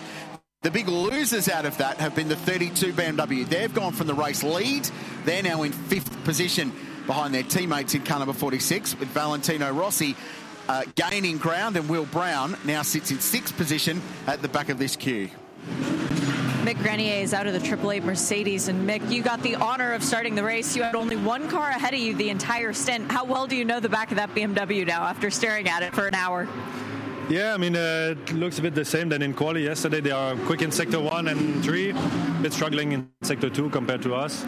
The 0.61 0.71
big 0.71 0.89
losers 0.89 1.47
out 1.47 1.65
of 1.65 1.77
that 1.77 1.99
have 1.99 2.15
been 2.15 2.27
the 2.27 2.35
32 2.35 2.91
BMW. 2.91 3.47
They've 3.47 3.73
gone 3.73 3.93
from 3.93 4.07
the 4.07 4.13
race 4.13 4.43
lead. 4.43 4.89
They're 5.23 5.41
now 5.41 5.63
in 5.63 5.71
fifth 5.71 6.21
position 6.25 6.73
behind 7.07 7.33
their 7.33 7.43
teammates 7.43 7.95
in 7.95 8.03
car 8.03 8.19
number 8.19 8.33
46 8.33 8.99
with 8.99 9.07
Valentino 9.07 9.71
Rossi 9.71 10.17
uh, 10.67 10.83
gaining 10.95 11.37
ground 11.37 11.77
and 11.77 11.87
Will 11.87 12.03
Brown 12.07 12.57
now 12.65 12.81
sits 12.81 13.09
in 13.09 13.21
sixth 13.21 13.55
position 13.55 14.01
at 14.27 14.41
the 14.41 14.49
back 14.49 14.67
of 14.67 14.77
this 14.77 14.97
queue. 14.97 15.29
Mick 16.65 16.77
Grenier 16.83 17.23
is 17.23 17.33
out 17.33 17.47
of 17.47 17.53
the 17.53 17.61
Triple 17.61 17.93
Eight 17.93 18.03
Mercedes, 18.03 18.67
and 18.67 18.87
Mick, 18.87 19.09
you 19.09 19.23
got 19.23 19.41
the 19.41 19.55
honor 19.55 19.93
of 19.93 20.03
starting 20.03 20.35
the 20.35 20.43
race. 20.43 20.75
You 20.75 20.83
had 20.83 20.93
only 20.93 21.15
one 21.15 21.47
car 21.47 21.69
ahead 21.69 21.93
of 21.93 22.01
you 22.01 22.15
the 22.15 22.29
entire 22.29 22.73
stint. 22.73 23.09
How 23.09 23.23
well 23.23 23.47
do 23.47 23.55
you 23.55 23.63
know 23.63 23.79
the 23.79 23.87
back 23.87 24.11
of 24.11 24.17
that 24.17 24.35
BMW 24.35 24.85
now 24.85 25.03
after 25.03 25.29
staring 25.29 25.69
at 25.69 25.83
it 25.83 25.95
for 25.95 26.05
an 26.05 26.15
hour? 26.15 26.49
Yeah, 27.29 27.53
I 27.53 27.57
mean, 27.57 27.75
uh, 27.75 28.15
it 28.17 28.33
looks 28.33 28.57
a 28.57 28.63
bit 28.63 28.73
the 28.73 28.83
same 28.83 29.07
than 29.07 29.21
in 29.21 29.35
quali 29.35 29.63
yesterday. 29.63 30.01
They 30.01 30.09
are 30.09 30.35
quick 30.47 30.63
in 30.63 30.71
sector 30.71 30.99
one 30.99 31.27
and 31.27 31.63
three, 31.63 31.91
a 31.91 32.39
bit 32.41 32.51
struggling 32.53 32.91
in 32.91 33.07
sector 33.21 33.51
two 33.51 33.69
compared 33.69 34.01
to 34.01 34.15
us. 34.15 34.43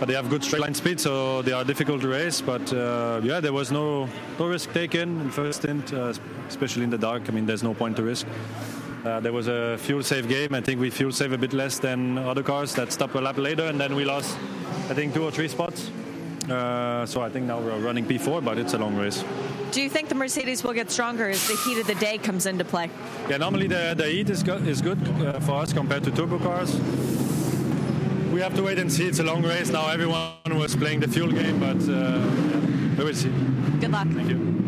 But 0.00 0.08
they 0.08 0.14
have 0.14 0.28
good 0.28 0.42
straight 0.42 0.62
line 0.62 0.74
speed, 0.74 0.98
so 0.98 1.42
they 1.42 1.52
are 1.52 1.62
difficult 1.62 2.00
to 2.00 2.08
race. 2.08 2.40
But 2.40 2.72
uh, 2.72 3.20
yeah, 3.22 3.38
there 3.38 3.52
was 3.52 3.70
no 3.70 4.08
no 4.36 4.48
risk 4.48 4.72
taken 4.72 5.20
in 5.20 5.30
first 5.30 5.60
stint, 5.60 5.92
uh, 5.94 6.12
especially 6.48 6.82
in 6.82 6.90
the 6.90 6.98
dark. 6.98 7.28
I 7.28 7.30
mean, 7.30 7.46
there's 7.46 7.62
no 7.62 7.72
point 7.72 7.96
to 7.98 8.02
risk. 8.02 8.26
Uh, 9.04 9.20
there 9.20 9.32
was 9.32 9.46
a 9.46 9.78
fuel 9.78 10.02
save 10.02 10.28
game. 10.28 10.54
I 10.54 10.60
think 10.60 10.80
we 10.80 10.90
fuel 10.90 11.12
save 11.12 11.32
a 11.32 11.38
bit 11.38 11.52
less 11.52 11.78
than 11.78 12.18
other 12.18 12.42
cars 12.42 12.74
that 12.74 12.90
stop 12.90 13.14
a 13.14 13.20
lap 13.20 13.38
later, 13.38 13.66
and 13.66 13.80
then 13.80 13.94
we 13.94 14.04
lost, 14.04 14.36
I 14.90 14.94
think, 14.94 15.14
two 15.14 15.22
or 15.22 15.30
three 15.30 15.46
spots. 15.46 15.92
Uh, 16.50 17.04
so 17.06 17.20
I 17.20 17.28
think 17.28 17.46
now 17.46 17.58
we're 17.58 17.78
running 17.78 18.04
P4, 18.04 18.44
but 18.44 18.58
it's 18.58 18.74
a 18.74 18.78
long 18.78 18.96
race. 18.96 19.24
Do 19.72 19.82
you 19.82 19.90
think 19.90 20.08
the 20.08 20.14
Mercedes 20.14 20.62
will 20.62 20.72
get 20.72 20.90
stronger 20.90 21.28
as 21.28 21.46
the 21.48 21.56
heat 21.56 21.78
of 21.78 21.86
the 21.86 21.96
day 21.96 22.18
comes 22.18 22.46
into 22.46 22.64
play? 22.64 22.88
Yeah, 23.28 23.38
normally 23.38 23.66
the, 23.66 23.94
the 23.96 24.06
heat 24.06 24.30
is 24.30 24.42
good, 24.42 24.66
is 24.66 24.80
good 24.80 24.98
uh, 25.20 25.40
for 25.40 25.56
us 25.56 25.72
compared 25.72 26.04
to 26.04 26.10
turbo 26.10 26.38
cars. 26.38 26.78
We 28.32 28.40
have 28.40 28.54
to 28.56 28.62
wait 28.62 28.78
and 28.78 28.92
see. 28.92 29.06
It's 29.06 29.18
a 29.18 29.24
long 29.24 29.42
race 29.42 29.70
now. 29.70 29.88
Everyone 29.88 30.32
was 30.46 30.76
playing 30.76 31.00
the 31.00 31.08
fuel 31.08 31.32
game, 31.32 31.58
but 31.58 31.76
uh, 31.88 31.92
yeah, 31.92 32.98
we 32.98 33.04
will 33.04 33.14
see. 33.14 33.30
Good 33.80 33.90
luck. 33.90 34.06
Thank 34.08 34.28
you. 34.28 34.66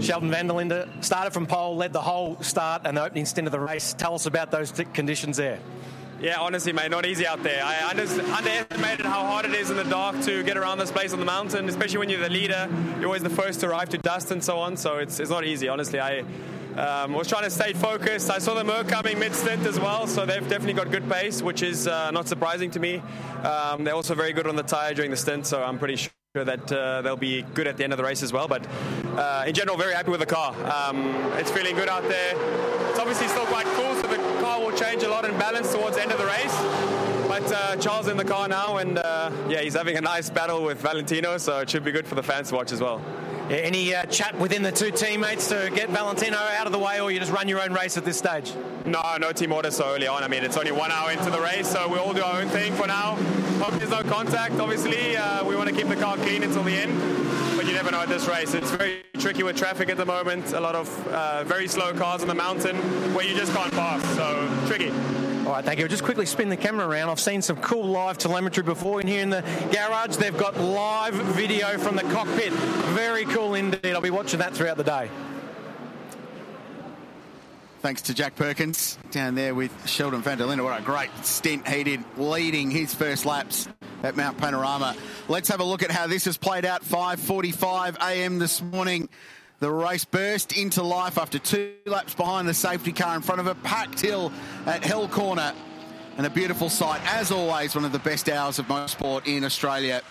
Sheldon 0.00 0.30
van 0.30 0.48
der 0.48 0.54
Linde 0.54 0.88
started 1.00 1.32
from 1.32 1.46
pole, 1.46 1.76
led 1.76 1.92
the 1.92 2.00
whole 2.00 2.36
start 2.40 2.82
and 2.84 2.96
the 2.96 3.04
opening 3.04 3.24
stint 3.24 3.46
of 3.46 3.52
the 3.52 3.60
race. 3.60 3.94
Tell 3.94 4.14
us 4.14 4.26
about 4.26 4.50
those 4.50 4.72
t- 4.72 4.84
conditions 4.92 5.36
there. 5.36 5.60
Yeah, 6.22 6.38
honestly, 6.38 6.72
mate, 6.72 6.92
not 6.92 7.04
easy 7.04 7.26
out 7.26 7.42
there. 7.42 7.64
I 7.64 7.90
under- 7.90 8.02
underestimated 8.02 9.04
how 9.04 9.24
hard 9.24 9.44
it 9.44 9.54
is 9.54 9.70
in 9.70 9.76
the 9.76 9.82
dark 9.82 10.20
to 10.22 10.44
get 10.44 10.56
around 10.56 10.78
this 10.78 10.92
place 10.92 11.12
on 11.12 11.18
the 11.18 11.26
mountain, 11.26 11.68
especially 11.68 11.98
when 11.98 12.08
you're 12.10 12.20
the 12.20 12.30
leader. 12.30 12.68
You're 12.98 13.06
always 13.06 13.24
the 13.24 13.30
first 13.30 13.58
to 13.60 13.68
arrive 13.68 13.88
to 13.88 13.98
dust 13.98 14.30
and 14.30 14.42
so 14.42 14.60
on, 14.60 14.76
so 14.76 14.98
it's, 14.98 15.18
it's 15.18 15.30
not 15.30 15.44
easy, 15.44 15.66
honestly. 15.66 15.98
I 15.98 16.20
um, 16.76 17.12
was 17.12 17.26
trying 17.26 17.42
to 17.42 17.50
stay 17.50 17.72
focused. 17.72 18.30
I 18.30 18.38
saw 18.38 18.54
the 18.54 18.62
Merc 18.62 18.86
coming 18.86 19.18
mid 19.18 19.34
stint 19.34 19.66
as 19.66 19.80
well, 19.80 20.06
so 20.06 20.24
they've 20.24 20.48
definitely 20.48 20.74
got 20.74 20.92
good 20.92 21.10
pace, 21.10 21.42
which 21.42 21.60
is 21.60 21.88
uh, 21.88 22.12
not 22.12 22.28
surprising 22.28 22.70
to 22.70 22.78
me. 22.78 23.02
Um, 23.42 23.82
they're 23.82 23.96
also 23.96 24.14
very 24.14 24.32
good 24.32 24.46
on 24.46 24.54
the 24.54 24.62
tyre 24.62 24.94
during 24.94 25.10
the 25.10 25.16
stint, 25.16 25.44
so 25.44 25.60
I'm 25.60 25.80
pretty 25.80 25.96
sure 25.96 26.12
that 26.34 26.72
uh, 26.72 27.02
they'll 27.02 27.14
be 27.14 27.42
good 27.52 27.66
at 27.66 27.76
the 27.76 27.84
end 27.84 27.92
of 27.92 27.98
the 27.98 28.02
race 28.02 28.22
as 28.22 28.32
well. 28.32 28.48
But 28.48 28.66
uh, 29.18 29.44
in 29.46 29.52
general, 29.52 29.76
very 29.76 29.92
happy 29.92 30.10
with 30.10 30.20
the 30.20 30.24
car. 30.24 30.54
Um, 30.64 31.14
it's 31.34 31.50
feeling 31.50 31.76
good 31.76 31.90
out 31.90 32.04
there. 32.04 32.32
It's 32.88 32.98
obviously 32.98 33.28
still 33.28 33.44
quite 33.44 33.66
cool, 33.66 33.94
so 33.96 34.06
the 34.06 34.16
car 34.40 34.58
will 34.58 34.74
change 34.74 35.02
a 35.02 35.10
lot 35.10 35.26
in 35.26 35.32
balance 35.32 35.70
towards 35.74 35.96
the 35.96 36.02
end 36.02 36.10
of 36.10 36.16
the 36.16 36.24
race. 36.24 36.56
But 37.28 37.52
uh, 37.52 37.76
Charles 37.76 38.08
in 38.08 38.16
the 38.16 38.24
car 38.24 38.48
now, 38.48 38.78
and 38.78 38.96
uh, 38.96 39.30
yeah, 39.46 39.60
he's 39.60 39.74
having 39.74 39.98
a 39.98 40.00
nice 40.00 40.30
battle 40.30 40.64
with 40.64 40.80
Valentino, 40.80 41.36
so 41.36 41.58
it 41.58 41.68
should 41.68 41.84
be 41.84 41.92
good 41.92 42.08
for 42.08 42.14
the 42.14 42.22
fans 42.22 42.48
to 42.48 42.54
watch 42.54 42.72
as 42.72 42.80
well. 42.80 43.02
Yeah, 43.48 43.56
any 43.56 43.94
uh, 43.94 44.04
chat 44.06 44.38
within 44.38 44.62
the 44.62 44.70
two 44.70 44.90
teammates 44.90 45.48
to 45.48 45.70
get 45.74 45.90
Valentino 45.90 46.36
out 46.36 46.66
of 46.66 46.72
the 46.72 46.78
way, 46.78 47.00
or 47.00 47.10
you 47.10 47.18
just 47.18 47.32
run 47.32 47.48
your 47.48 47.60
own 47.60 47.72
race 47.72 47.96
at 47.96 48.04
this 48.04 48.16
stage? 48.16 48.52
No, 48.86 49.02
no 49.20 49.32
team 49.32 49.52
order 49.52 49.70
so 49.70 49.94
early 49.94 50.06
on. 50.06 50.22
I 50.22 50.28
mean, 50.28 50.44
it's 50.44 50.56
only 50.56 50.72
one 50.72 50.92
hour 50.92 51.10
into 51.10 51.28
the 51.30 51.40
race, 51.40 51.68
so 51.68 51.88
we 51.88 51.98
all 51.98 52.14
do 52.14 52.22
our 52.22 52.40
own 52.40 52.48
thing 52.48 52.72
for 52.74 52.86
now. 52.86 53.16
Hope 53.62 53.74
there's 53.74 53.90
no 53.90 54.02
contact. 54.02 54.58
Obviously, 54.60 55.16
uh, 55.16 55.44
we 55.44 55.56
want 55.56 55.68
to 55.68 55.74
keep 55.74 55.88
the 55.88 55.96
car 55.96 56.16
clean 56.18 56.42
until 56.44 56.62
the 56.62 56.72
end, 56.72 56.96
but 57.56 57.66
you 57.66 57.72
never 57.72 57.90
know 57.90 58.00
at 58.00 58.08
this 58.08 58.28
race. 58.28 58.54
It's 58.54 58.70
very 58.70 59.02
tricky 59.18 59.42
with 59.42 59.56
traffic 59.56 59.88
at 59.88 59.96
the 59.96 60.06
moment. 60.06 60.52
A 60.52 60.60
lot 60.60 60.74
of 60.74 61.08
uh, 61.08 61.44
very 61.44 61.66
slow 61.68 61.92
cars 61.92 62.22
on 62.22 62.28
the 62.28 62.34
mountain 62.34 62.76
where 63.14 63.26
you 63.26 63.36
just 63.36 63.52
can't 63.52 63.72
pass. 63.72 64.02
So 64.16 64.66
tricky. 64.66 64.92
All 65.44 65.50
right, 65.50 65.64
thank 65.64 65.80
you. 65.80 65.88
Just 65.88 66.04
quickly 66.04 66.24
spin 66.24 66.50
the 66.50 66.56
camera 66.56 66.86
around. 66.86 67.10
I've 67.10 67.18
seen 67.18 67.42
some 67.42 67.56
cool 67.56 67.84
live 67.84 68.16
telemetry 68.16 68.62
before 68.62 69.00
in 69.00 69.08
here 69.08 69.22
in 69.22 69.30
the 69.30 69.42
garage. 69.72 70.14
They've 70.16 70.36
got 70.36 70.56
live 70.56 71.14
video 71.14 71.78
from 71.78 71.96
the 71.96 72.02
cockpit. 72.02 72.52
Very 72.52 73.24
cool 73.24 73.54
indeed. 73.54 73.92
I'll 73.92 74.00
be 74.00 74.10
watching 74.10 74.38
that 74.38 74.54
throughout 74.54 74.76
the 74.76 74.84
day. 74.84 75.10
Thanks 77.80 78.02
to 78.02 78.14
Jack 78.14 78.36
Perkins 78.36 78.96
down 79.10 79.34
there 79.34 79.52
with 79.56 79.72
Sheldon 79.88 80.22
van 80.22 80.38
der 80.38 80.44
Linde. 80.44 80.62
What 80.62 80.78
a 80.78 80.84
great 80.84 81.10
stint 81.24 81.66
he 81.66 81.82
did 81.82 82.04
leading 82.16 82.70
his 82.70 82.94
first 82.94 83.26
laps 83.26 83.66
at 84.04 84.16
Mount 84.16 84.38
Panorama. 84.38 84.94
Let's 85.26 85.48
have 85.48 85.58
a 85.58 85.64
look 85.64 85.82
at 85.82 85.90
how 85.90 86.06
this 86.06 86.24
has 86.26 86.36
played 86.36 86.64
out. 86.64 86.84
5:45 86.84 87.96
a.m. 87.96 88.38
this 88.38 88.62
morning. 88.62 89.08
The 89.62 89.70
race 89.70 90.04
burst 90.04 90.58
into 90.58 90.82
life 90.82 91.18
after 91.18 91.38
two 91.38 91.74
laps 91.86 92.16
behind 92.16 92.48
the 92.48 92.52
safety 92.52 92.90
car 92.90 93.14
in 93.14 93.22
front 93.22 93.40
of 93.40 93.46
a 93.46 93.54
packed 93.54 94.00
hill 94.00 94.32
at 94.66 94.82
Hell 94.82 95.06
Corner. 95.06 95.52
And 96.16 96.26
a 96.26 96.30
beautiful 96.30 96.68
sight, 96.68 97.00
as 97.04 97.30
always, 97.30 97.76
one 97.76 97.84
of 97.84 97.92
the 97.92 98.00
best 98.00 98.28
hours 98.28 98.58
of 98.58 98.66
motorsport 98.66 99.24
in 99.28 99.44
Australia. 99.44 100.02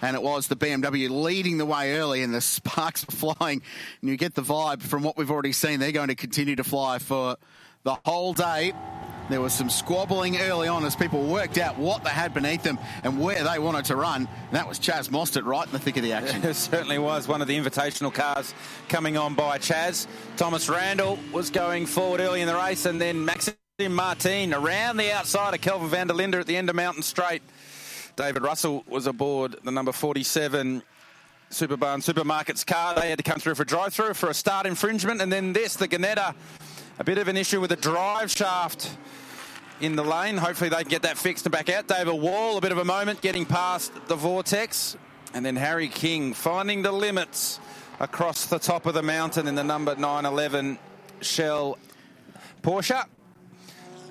And 0.00 0.14
it 0.14 0.22
was 0.22 0.46
the 0.46 0.54
BMW 0.54 1.10
leading 1.10 1.58
the 1.58 1.66
way 1.66 1.96
early, 1.96 2.22
and 2.22 2.32
the 2.32 2.40
sparks 2.40 3.04
were 3.04 3.34
flying. 3.34 3.62
And 4.00 4.10
you 4.10 4.16
get 4.16 4.36
the 4.36 4.42
vibe 4.42 4.80
from 4.80 5.02
what 5.02 5.16
we've 5.16 5.28
already 5.28 5.50
seen. 5.50 5.80
They're 5.80 5.90
going 5.90 6.06
to 6.06 6.14
continue 6.14 6.54
to 6.54 6.62
fly 6.62 7.00
for 7.00 7.36
the 7.82 7.96
whole 8.04 8.32
day. 8.32 8.74
There 9.30 9.40
was 9.40 9.54
some 9.54 9.70
squabbling 9.70 10.38
early 10.38 10.68
on 10.68 10.84
as 10.84 10.94
people 10.94 11.22
worked 11.26 11.56
out 11.56 11.78
what 11.78 12.04
they 12.04 12.10
had 12.10 12.34
beneath 12.34 12.62
them 12.62 12.78
and 13.02 13.18
where 13.18 13.42
they 13.42 13.58
wanted 13.58 13.86
to 13.86 13.96
run. 13.96 14.28
And 14.28 14.52
that 14.52 14.68
was 14.68 14.78
Chaz 14.78 15.08
Mostert 15.08 15.44
right 15.44 15.66
in 15.66 15.72
the 15.72 15.78
thick 15.78 15.96
of 15.96 16.02
the 16.02 16.12
action. 16.12 16.42
It 16.54 16.54
certainly 16.54 16.98
was 16.98 17.26
one 17.26 17.40
of 17.40 17.48
the 17.48 17.58
invitational 17.58 18.12
cars 18.12 18.54
coming 18.88 19.16
on 19.16 19.34
by 19.34 19.58
Chaz. 19.58 20.06
Thomas 20.36 20.68
Randle 20.68 21.18
was 21.32 21.50
going 21.50 21.86
forward 21.86 22.20
early 22.20 22.42
in 22.42 22.46
the 22.46 22.54
race, 22.54 22.84
and 22.84 23.00
then 23.00 23.24
Maxime 23.24 23.56
Martin 23.88 24.52
around 24.52 24.98
the 24.98 25.12
outside 25.12 25.54
of 25.54 25.60
Kelvin 25.60 25.88
van 25.88 26.06
der 26.06 26.14
Linde 26.14 26.34
at 26.34 26.46
the 26.46 26.56
end 26.56 26.68
of 26.68 26.76
Mountain 26.76 27.02
Straight. 27.02 27.42
David 28.16 28.42
Russell 28.42 28.84
was 28.86 29.06
aboard 29.06 29.56
the 29.64 29.70
number 29.70 29.90
47 29.90 30.82
Superbarn 31.50 32.02
Supermarkets 32.02 32.66
car. 32.66 32.94
They 32.94 33.08
had 33.08 33.18
to 33.18 33.24
come 33.24 33.38
through 33.40 33.54
for 33.54 33.62
a 33.62 33.66
drive-through 33.66 34.14
for 34.14 34.28
a 34.28 34.34
start 34.34 34.66
infringement, 34.66 35.20
and 35.22 35.32
then 35.32 35.52
this, 35.52 35.76
the 35.76 35.88
Ginetta, 35.88 36.34
a 36.98 37.04
bit 37.04 37.18
of 37.18 37.26
an 37.26 37.36
issue 37.36 37.60
with 37.60 37.70
the 37.70 37.76
drive 37.76 38.30
shaft 38.30 38.96
in 39.80 39.96
the 39.96 40.04
lane. 40.04 40.36
Hopefully 40.36 40.70
they 40.70 40.78
can 40.78 40.88
get 40.88 41.02
that 41.02 41.18
fixed 41.18 41.46
and 41.46 41.52
back 41.52 41.68
out. 41.68 41.86
David 41.86 42.14
Wall, 42.14 42.56
a 42.56 42.60
bit 42.60 42.72
of 42.72 42.78
a 42.78 42.84
moment 42.84 43.20
getting 43.20 43.46
past 43.46 43.92
the 44.08 44.16
vortex. 44.16 44.96
And 45.32 45.44
then 45.44 45.56
Harry 45.56 45.88
King 45.88 46.32
finding 46.32 46.82
the 46.82 46.92
limits 46.92 47.58
across 48.00 48.46
the 48.46 48.58
top 48.58 48.86
of 48.86 48.94
the 48.94 49.02
mountain 49.02 49.48
in 49.48 49.54
the 49.54 49.64
number 49.64 49.94
911 49.94 50.78
Shell 51.20 51.78
Porsche. 52.62 53.04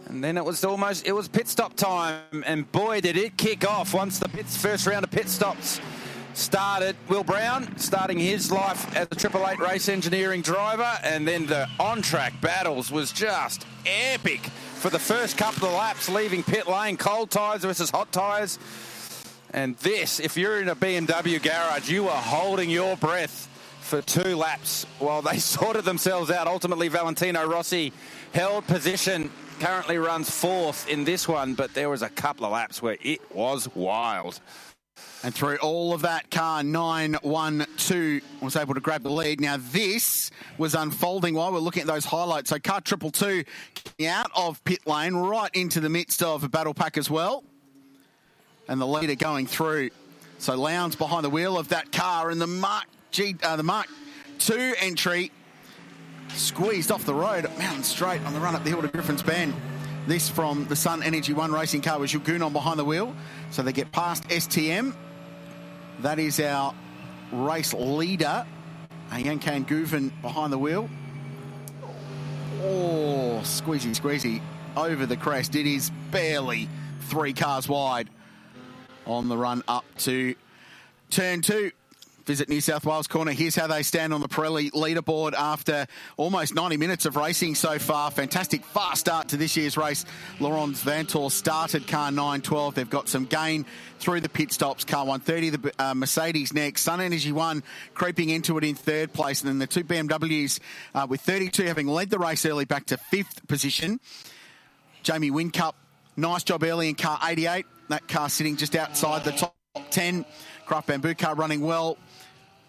And 0.07 0.23
then 0.23 0.37
it 0.37 0.43
was 0.43 0.63
almost, 0.65 1.07
it 1.07 1.13
was 1.13 1.27
pit 1.27 1.47
stop 1.47 1.75
time. 1.75 2.43
And 2.45 2.69
boy, 2.71 3.01
did 3.01 3.15
it 3.15 3.37
kick 3.37 3.67
off 3.67 3.93
once 3.93 4.19
the 4.19 4.27
pits, 4.29 4.57
first 4.57 4.85
round 4.85 5.05
of 5.05 5.11
pit 5.11 5.29
stops 5.29 5.79
started. 6.33 6.95
Will 7.07 7.23
Brown 7.23 7.77
starting 7.77 8.19
his 8.19 8.51
life 8.51 8.95
as 8.95 9.07
a 9.11 9.15
Triple 9.15 9.47
Eight 9.47 9.59
race 9.59 9.87
engineering 9.87 10.41
driver, 10.41 10.97
and 11.03 11.27
then 11.27 11.45
the 11.45 11.67
on-track 11.79 12.41
battles 12.41 12.91
was 12.91 13.11
just 13.11 13.65
epic 13.85 14.49
for 14.83 14.89
the 14.89 14.99
first 14.99 15.37
couple 15.37 15.65
of 15.65 15.73
laps, 15.75 16.09
leaving 16.09 16.43
pit 16.43 16.67
lane. 16.67 16.97
Cold 16.97 17.31
tyres 17.31 17.61
versus 17.61 17.89
hot 17.89 18.11
tyres. 18.11 18.59
And 19.51 19.77
this, 19.77 20.19
if 20.19 20.35
you're 20.35 20.61
in 20.61 20.67
a 20.67 20.75
BMW 20.75 21.41
garage, 21.41 21.89
you 21.89 22.09
are 22.09 22.21
holding 22.21 22.69
your 22.69 22.97
breath 22.97 23.47
for 23.79 24.01
two 24.01 24.35
laps 24.35 24.85
while 24.99 25.21
they 25.21 25.37
sorted 25.37 25.85
themselves 25.85 26.29
out. 26.29 26.47
Ultimately, 26.47 26.89
Valentino 26.89 27.47
Rossi 27.47 27.93
held 28.33 28.67
position. 28.67 29.31
Currently 29.61 29.99
runs 29.99 30.29
fourth 30.29 30.89
in 30.89 31.05
this 31.05 31.29
one, 31.29 31.53
but 31.53 31.73
there 31.73 31.89
was 31.89 32.01
a 32.01 32.09
couple 32.09 32.45
of 32.45 32.51
laps 32.51 32.81
where 32.81 32.97
it 33.01 33.21
was 33.33 33.73
wild. 33.73 34.41
And 35.23 35.33
through 35.33 35.55
all 35.57 35.93
of 35.93 36.01
that, 36.01 36.29
car 36.29 36.63
912 36.63 38.21
was 38.41 38.55
able 38.57 38.73
to 38.73 38.81
grab 38.81 39.03
the 39.03 39.09
lead. 39.09 39.39
Now, 39.39 39.55
this 39.57 40.31
was 40.57 40.75
unfolding 40.75 41.33
while 41.33 41.53
we're 41.53 41.59
looking 41.59 41.81
at 41.81 41.87
those 41.87 42.03
highlights. 42.03 42.49
So, 42.49 42.59
car 42.59 42.81
triple 42.81 43.09
two 43.09 43.45
out 44.05 44.29
of 44.35 44.61
pit 44.65 44.85
lane, 44.85 45.15
right 45.15 45.49
into 45.53 45.79
the 45.79 45.87
midst 45.87 46.21
of 46.21 46.43
a 46.43 46.49
battle 46.49 46.73
pack 46.73 46.97
as 46.97 47.09
well. 47.09 47.45
And 48.67 48.81
the 48.81 48.87
leader 48.87 49.15
going 49.15 49.47
through. 49.47 49.91
So, 50.39 50.57
Lowndes 50.57 50.97
behind 50.97 51.23
the 51.23 51.29
wheel 51.29 51.57
of 51.57 51.69
that 51.69 51.93
car, 51.93 52.29
and 52.29 52.41
the 52.41 52.47
Mark 52.47 52.85
G, 53.11 53.35
uh, 53.43 53.55
the 53.55 53.63
MARC 53.63 53.87
two 54.39 54.73
entry 54.81 55.31
squeezed 56.33 56.91
off 56.91 57.05
the 57.05 57.13
road 57.13 57.45
at 57.45 57.57
Mountain 57.57 57.83
Straight 57.83 58.21
on 58.25 58.33
the 58.33 58.39
run 58.41 58.55
up 58.55 58.63
the 58.65 58.71
hill 58.71 58.81
to 58.81 58.89
Griffin's 58.89 59.23
Bend. 59.23 59.53
This 60.05 60.27
from 60.27 60.65
the 60.65 60.75
SunEnergy1 60.75 61.53
racing 61.53 61.81
car 61.81 61.97
was 61.97 62.11
Jules 62.11 62.25
Gounon 62.25 62.51
behind 62.51 62.77
the 62.77 62.83
wheel. 62.83 63.15
So 63.51 63.61
they 63.61 63.71
get 63.71 63.93
past 63.93 64.27
STM. 64.27 64.93
That 66.03 66.19
is 66.19 66.37
our 66.41 66.75
race 67.31 67.73
leader, 67.73 68.45
Ayhancan 69.09 69.65
Guven 69.65 70.11
behind 70.21 70.51
the 70.51 70.57
wheel. 70.57 70.89
Oh, 72.61 73.39
squeezy, 73.43 73.97
squeezy 73.97 74.41
over 74.75 75.05
the 75.05 75.15
crest. 75.15 75.55
It 75.55 75.65
is 75.65 75.91
barely 76.11 76.67
three 77.03 77.31
cars 77.31 77.69
wide 77.69 78.09
on 79.05 79.29
the 79.29 79.37
run 79.37 79.63
up 79.65 79.85
to 79.99 80.35
turn 81.09 81.41
two. 81.41 81.71
Visit 82.25 82.47
New 82.47 82.61
South 82.61 82.85
Wales 82.85 83.07
Corner. 83.07 83.33
Here's 83.33 83.55
how 83.55 83.67
they 83.67 83.83
stand 83.83 84.13
on 84.13 84.21
the 84.21 84.29
Pirelli 84.29 84.71
leaderboard 84.71 85.33
after 85.33 85.85
almost 86.15 86.55
90 86.55 86.77
minutes 86.77 87.05
of 87.05 87.17
racing 87.17 87.55
so 87.55 87.77
far. 87.79 88.11
Fantastic 88.11 88.63
fast 88.63 89.01
start 89.01 89.29
to 89.29 89.37
this 89.37 89.57
year's 89.57 89.75
race. 89.75 90.05
Laurens 90.39 90.81
Vanthoor 90.81 91.29
started 91.29 91.85
car 91.85 92.11
912. 92.11 92.75
They've 92.75 92.89
got 92.89 93.09
some 93.09 93.25
gain 93.25 93.65
through 93.99 94.21
the 94.21 94.29
pit 94.29 94.53
stops. 94.53 94.85
Car 94.85 95.05
130, 95.05 95.49
the 95.49 95.73
uh, 95.77 95.93
Mercedes 95.93 96.53
next. 96.53 96.87
SunEnergy1 96.87 97.61
creeping 97.93 98.29
into 98.29 98.57
it 98.57 98.63
in 98.63 98.75
third 98.75 99.11
place. 99.11 99.41
And 99.41 99.49
then 99.49 99.59
the 99.59 99.67
two 99.67 99.83
BMWs 99.83 100.59
uh, 100.95 101.05
with 101.09 101.19
32 101.21 101.63
having 101.63 101.87
led 101.87 102.09
the 102.09 102.19
race 102.19 102.45
early 102.45 102.65
back 102.65 102.85
to 102.85 102.97
fifth 102.97 103.45
position. 103.49 103.99
Jamie 105.03 105.31
Whincup, 105.31 105.73
nice 106.15 106.43
job 106.43 106.63
early 106.63 106.87
in 106.87 106.95
car 106.95 107.19
88. 107.21 107.65
That 107.89 108.07
car 108.07 108.29
sitting 108.29 108.55
just 108.55 108.77
outside 108.77 109.25
the 109.25 109.33
top 109.33 109.55
10. 109.89 110.23
Craft 110.65 110.87
Bamboo 110.87 111.15
car 111.15 111.35
running 111.35 111.61
well. 111.61 111.97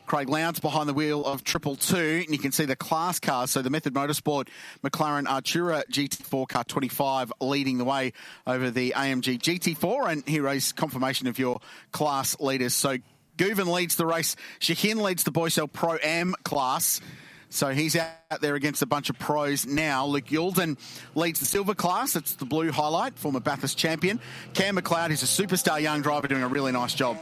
Craig 0.06 0.28
Lowndes 0.28 0.60
behind 0.60 0.88
the 0.88 0.94
wheel 0.94 1.24
of 1.24 1.44
Triple 1.44 1.76
Two, 1.76 2.22
and 2.24 2.30
you 2.30 2.38
can 2.38 2.52
see 2.52 2.66
the 2.66 2.76
class 2.76 3.18
cars. 3.18 3.50
So 3.50 3.62
the 3.62 3.70
Method 3.70 3.94
Motorsport 3.94 4.48
McLaren 4.82 5.24
Artura 5.24 5.84
GT4 5.90 6.48
car 6.48 6.64
25 6.64 7.32
leading 7.40 7.78
the 7.78 7.84
way 7.84 8.12
over 8.46 8.70
the 8.70 8.92
AMG 8.96 9.38
GT4, 9.40 10.12
and 10.12 10.28
here 10.28 10.46
is 10.48 10.72
confirmation 10.72 11.26
of 11.26 11.38
your 11.38 11.60
class 11.92 12.38
leaders. 12.38 12.74
So 12.74 12.98
Guven 13.38 13.72
leads 13.72 13.96
the 13.96 14.06
race. 14.06 14.36
Shahin 14.58 15.02
leads 15.02 15.24
the 15.24 15.32
Boycell 15.32 15.72
Pro 15.72 15.96
Am 15.96 16.34
class. 16.44 17.00
So 17.48 17.68
he's 17.68 17.96
out 17.96 18.40
there 18.40 18.56
against 18.56 18.82
a 18.82 18.86
bunch 18.86 19.10
of 19.10 19.18
pros 19.18 19.64
now. 19.64 20.06
Luke 20.06 20.26
Youlden 20.26 20.76
leads 21.14 21.38
the 21.38 21.46
silver 21.46 21.74
class. 21.74 22.16
It's 22.16 22.34
the 22.34 22.44
blue 22.44 22.72
highlight, 22.72 23.16
former 23.16 23.38
Bathurst 23.38 23.78
champion. 23.78 24.20
Cam 24.54 24.76
McLeod 24.76 25.10
is 25.10 25.22
a 25.22 25.26
superstar 25.26 25.80
young 25.80 26.02
driver 26.02 26.26
doing 26.26 26.42
a 26.42 26.48
really 26.48 26.72
nice 26.72 26.94
job 26.94 27.16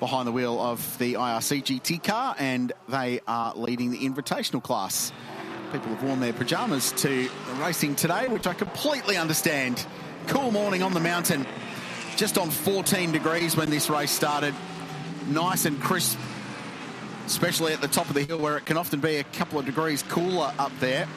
behind 0.00 0.26
the 0.26 0.32
wheel 0.32 0.60
of 0.60 0.98
the 0.98 1.14
IRC 1.14 1.64
GT 1.64 2.02
car, 2.02 2.34
and 2.38 2.72
they 2.88 3.20
are 3.26 3.54
leading 3.54 3.90
the 3.90 3.98
invitational 3.98 4.62
class. 4.62 5.12
People 5.72 5.88
have 5.88 6.02
worn 6.02 6.20
their 6.20 6.32
pyjamas 6.32 6.92
to 6.92 7.28
racing 7.58 7.94
today, 7.94 8.28
which 8.28 8.46
I 8.46 8.54
completely 8.54 9.16
understand. 9.16 9.84
Cool 10.28 10.50
morning 10.50 10.82
on 10.82 10.92
the 10.94 11.00
mountain, 11.00 11.46
just 12.16 12.38
on 12.38 12.50
14 12.50 13.12
degrees 13.12 13.56
when 13.56 13.70
this 13.70 13.88
race 13.90 14.10
started. 14.10 14.54
Nice 15.28 15.66
and 15.66 15.80
crisp, 15.80 16.18
especially 17.26 17.72
at 17.72 17.80
the 17.80 17.88
top 17.88 18.08
of 18.08 18.14
the 18.14 18.22
hill 18.22 18.38
where 18.38 18.56
it 18.56 18.64
can 18.66 18.76
often 18.76 19.00
be 19.00 19.16
a 19.16 19.24
couple 19.24 19.58
of 19.58 19.66
degrees 19.66 20.02
cooler 20.04 20.52
up 20.58 20.72
there. 20.78 21.08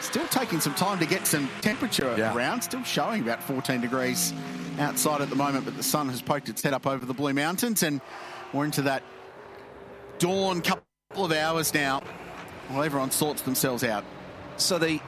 Still 0.00 0.26
taking 0.28 0.60
some 0.60 0.74
time 0.74 0.98
to 0.98 1.06
get 1.06 1.26
some 1.26 1.48
temperature 1.60 2.14
Yeah. 2.16 2.34
around, 2.34 2.62
still 2.62 2.82
showing 2.84 3.20
about 3.22 3.42
14 3.42 3.82
degrees 3.82 4.32
outside 4.80 5.20
at 5.20 5.30
the 5.30 5.36
moment, 5.36 5.64
but 5.64 5.76
the 5.76 5.82
sun 5.82 6.08
has 6.08 6.22
poked 6.22 6.48
its 6.48 6.62
head 6.62 6.72
up 6.72 6.86
over 6.86 7.04
the 7.04 7.14
Blue 7.14 7.34
Mountains, 7.34 7.82
and 7.82 8.00
we're 8.52 8.64
into 8.64 8.82
that 8.82 9.02
dawn 10.18 10.60
couple 10.60 10.84
of 11.24 11.32
hours 11.32 11.72
now 11.72 12.00
while 12.68 12.82
everyone 12.82 13.10
sorts 13.10 13.42
themselves 13.42 13.84
out. 13.84 14.04
So 14.56 14.78
the 14.78 15.00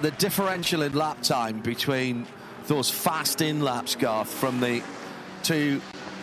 the 0.00 0.10
differential 0.12 0.82
in 0.82 0.94
lap 0.94 1.22
time 1.22 1.60
between 1.60 2.26
those 2.66 2.90
fast 2.90 3.40
in 3.40 3.60
laps, 3.60 3.94
Garth, 3.94 4.32
from 4.32 4.60
the 4.60 4.82
two 5.42 5.80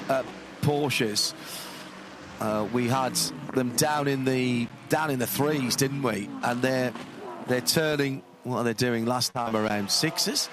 uh, 0.09 0.23
Porsches, 0.61 1.33
uh, 2.41 2.67
we 2.73 2.87
had 2.87 3.15
them 3.53 3.75
down 3.75 4.07
in 4.07 4.25
the 4.25 4.67
down 4.89 5.11
in 5.11 5.19
the 5.19 5.27
threes, 5.27 5.75
didn't 5.75 6.01
we? 6.01 6.29
And 6.43 6.61
they're 6.61 6.93
they're 7.47 7.61
turning. 7.61 8.23
What 8.43 8.59
are 8.59 8.63
they 8.63 8.73
doing 8.73 9.05
last 9.05 9.33
time 9.33 9.55
around? 9.55 9.91
Sixes. 9.91 10.49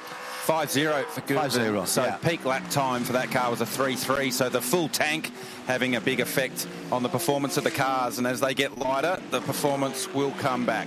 5-0 0.47 1.06
for 1.06 1.20
good. 1.23 1.36
5-0, 1.36 1.86
So 1.89 2.05
yeah. 2.05 2.16
peak 2.18 2.44
lap 2.44 2.70
time 2.70 3.02
for 3.02 3.12
that 3.14 3.32
car 3.32 3.51
was 3.51 3.60
a 3.60 3.64
3-3. 3.64 4.32
So 4.32 4.48
the 4.48 4.60
full 4.62 4.89
tank 4.89 5.32
having 5.66 5.97
a 5.97 6.01
big 6.01 6.20
effect 6.20 6.68
on 6.93 7.02
the 7.02 7.09
performance 7.09 7.56
of 7.56 7.64
the 7.64 7.70
cars. 7.73 8.18
And 8.18 8.27
as 8.27 8.40
they 8.40 8.55
get 8.55 8.78
lighter, 8.78 9.20
the 9.31 9.40
performance 9.40 10.12
will 10.14 10.31
come 10.32 10.64
back. 10.64 10.86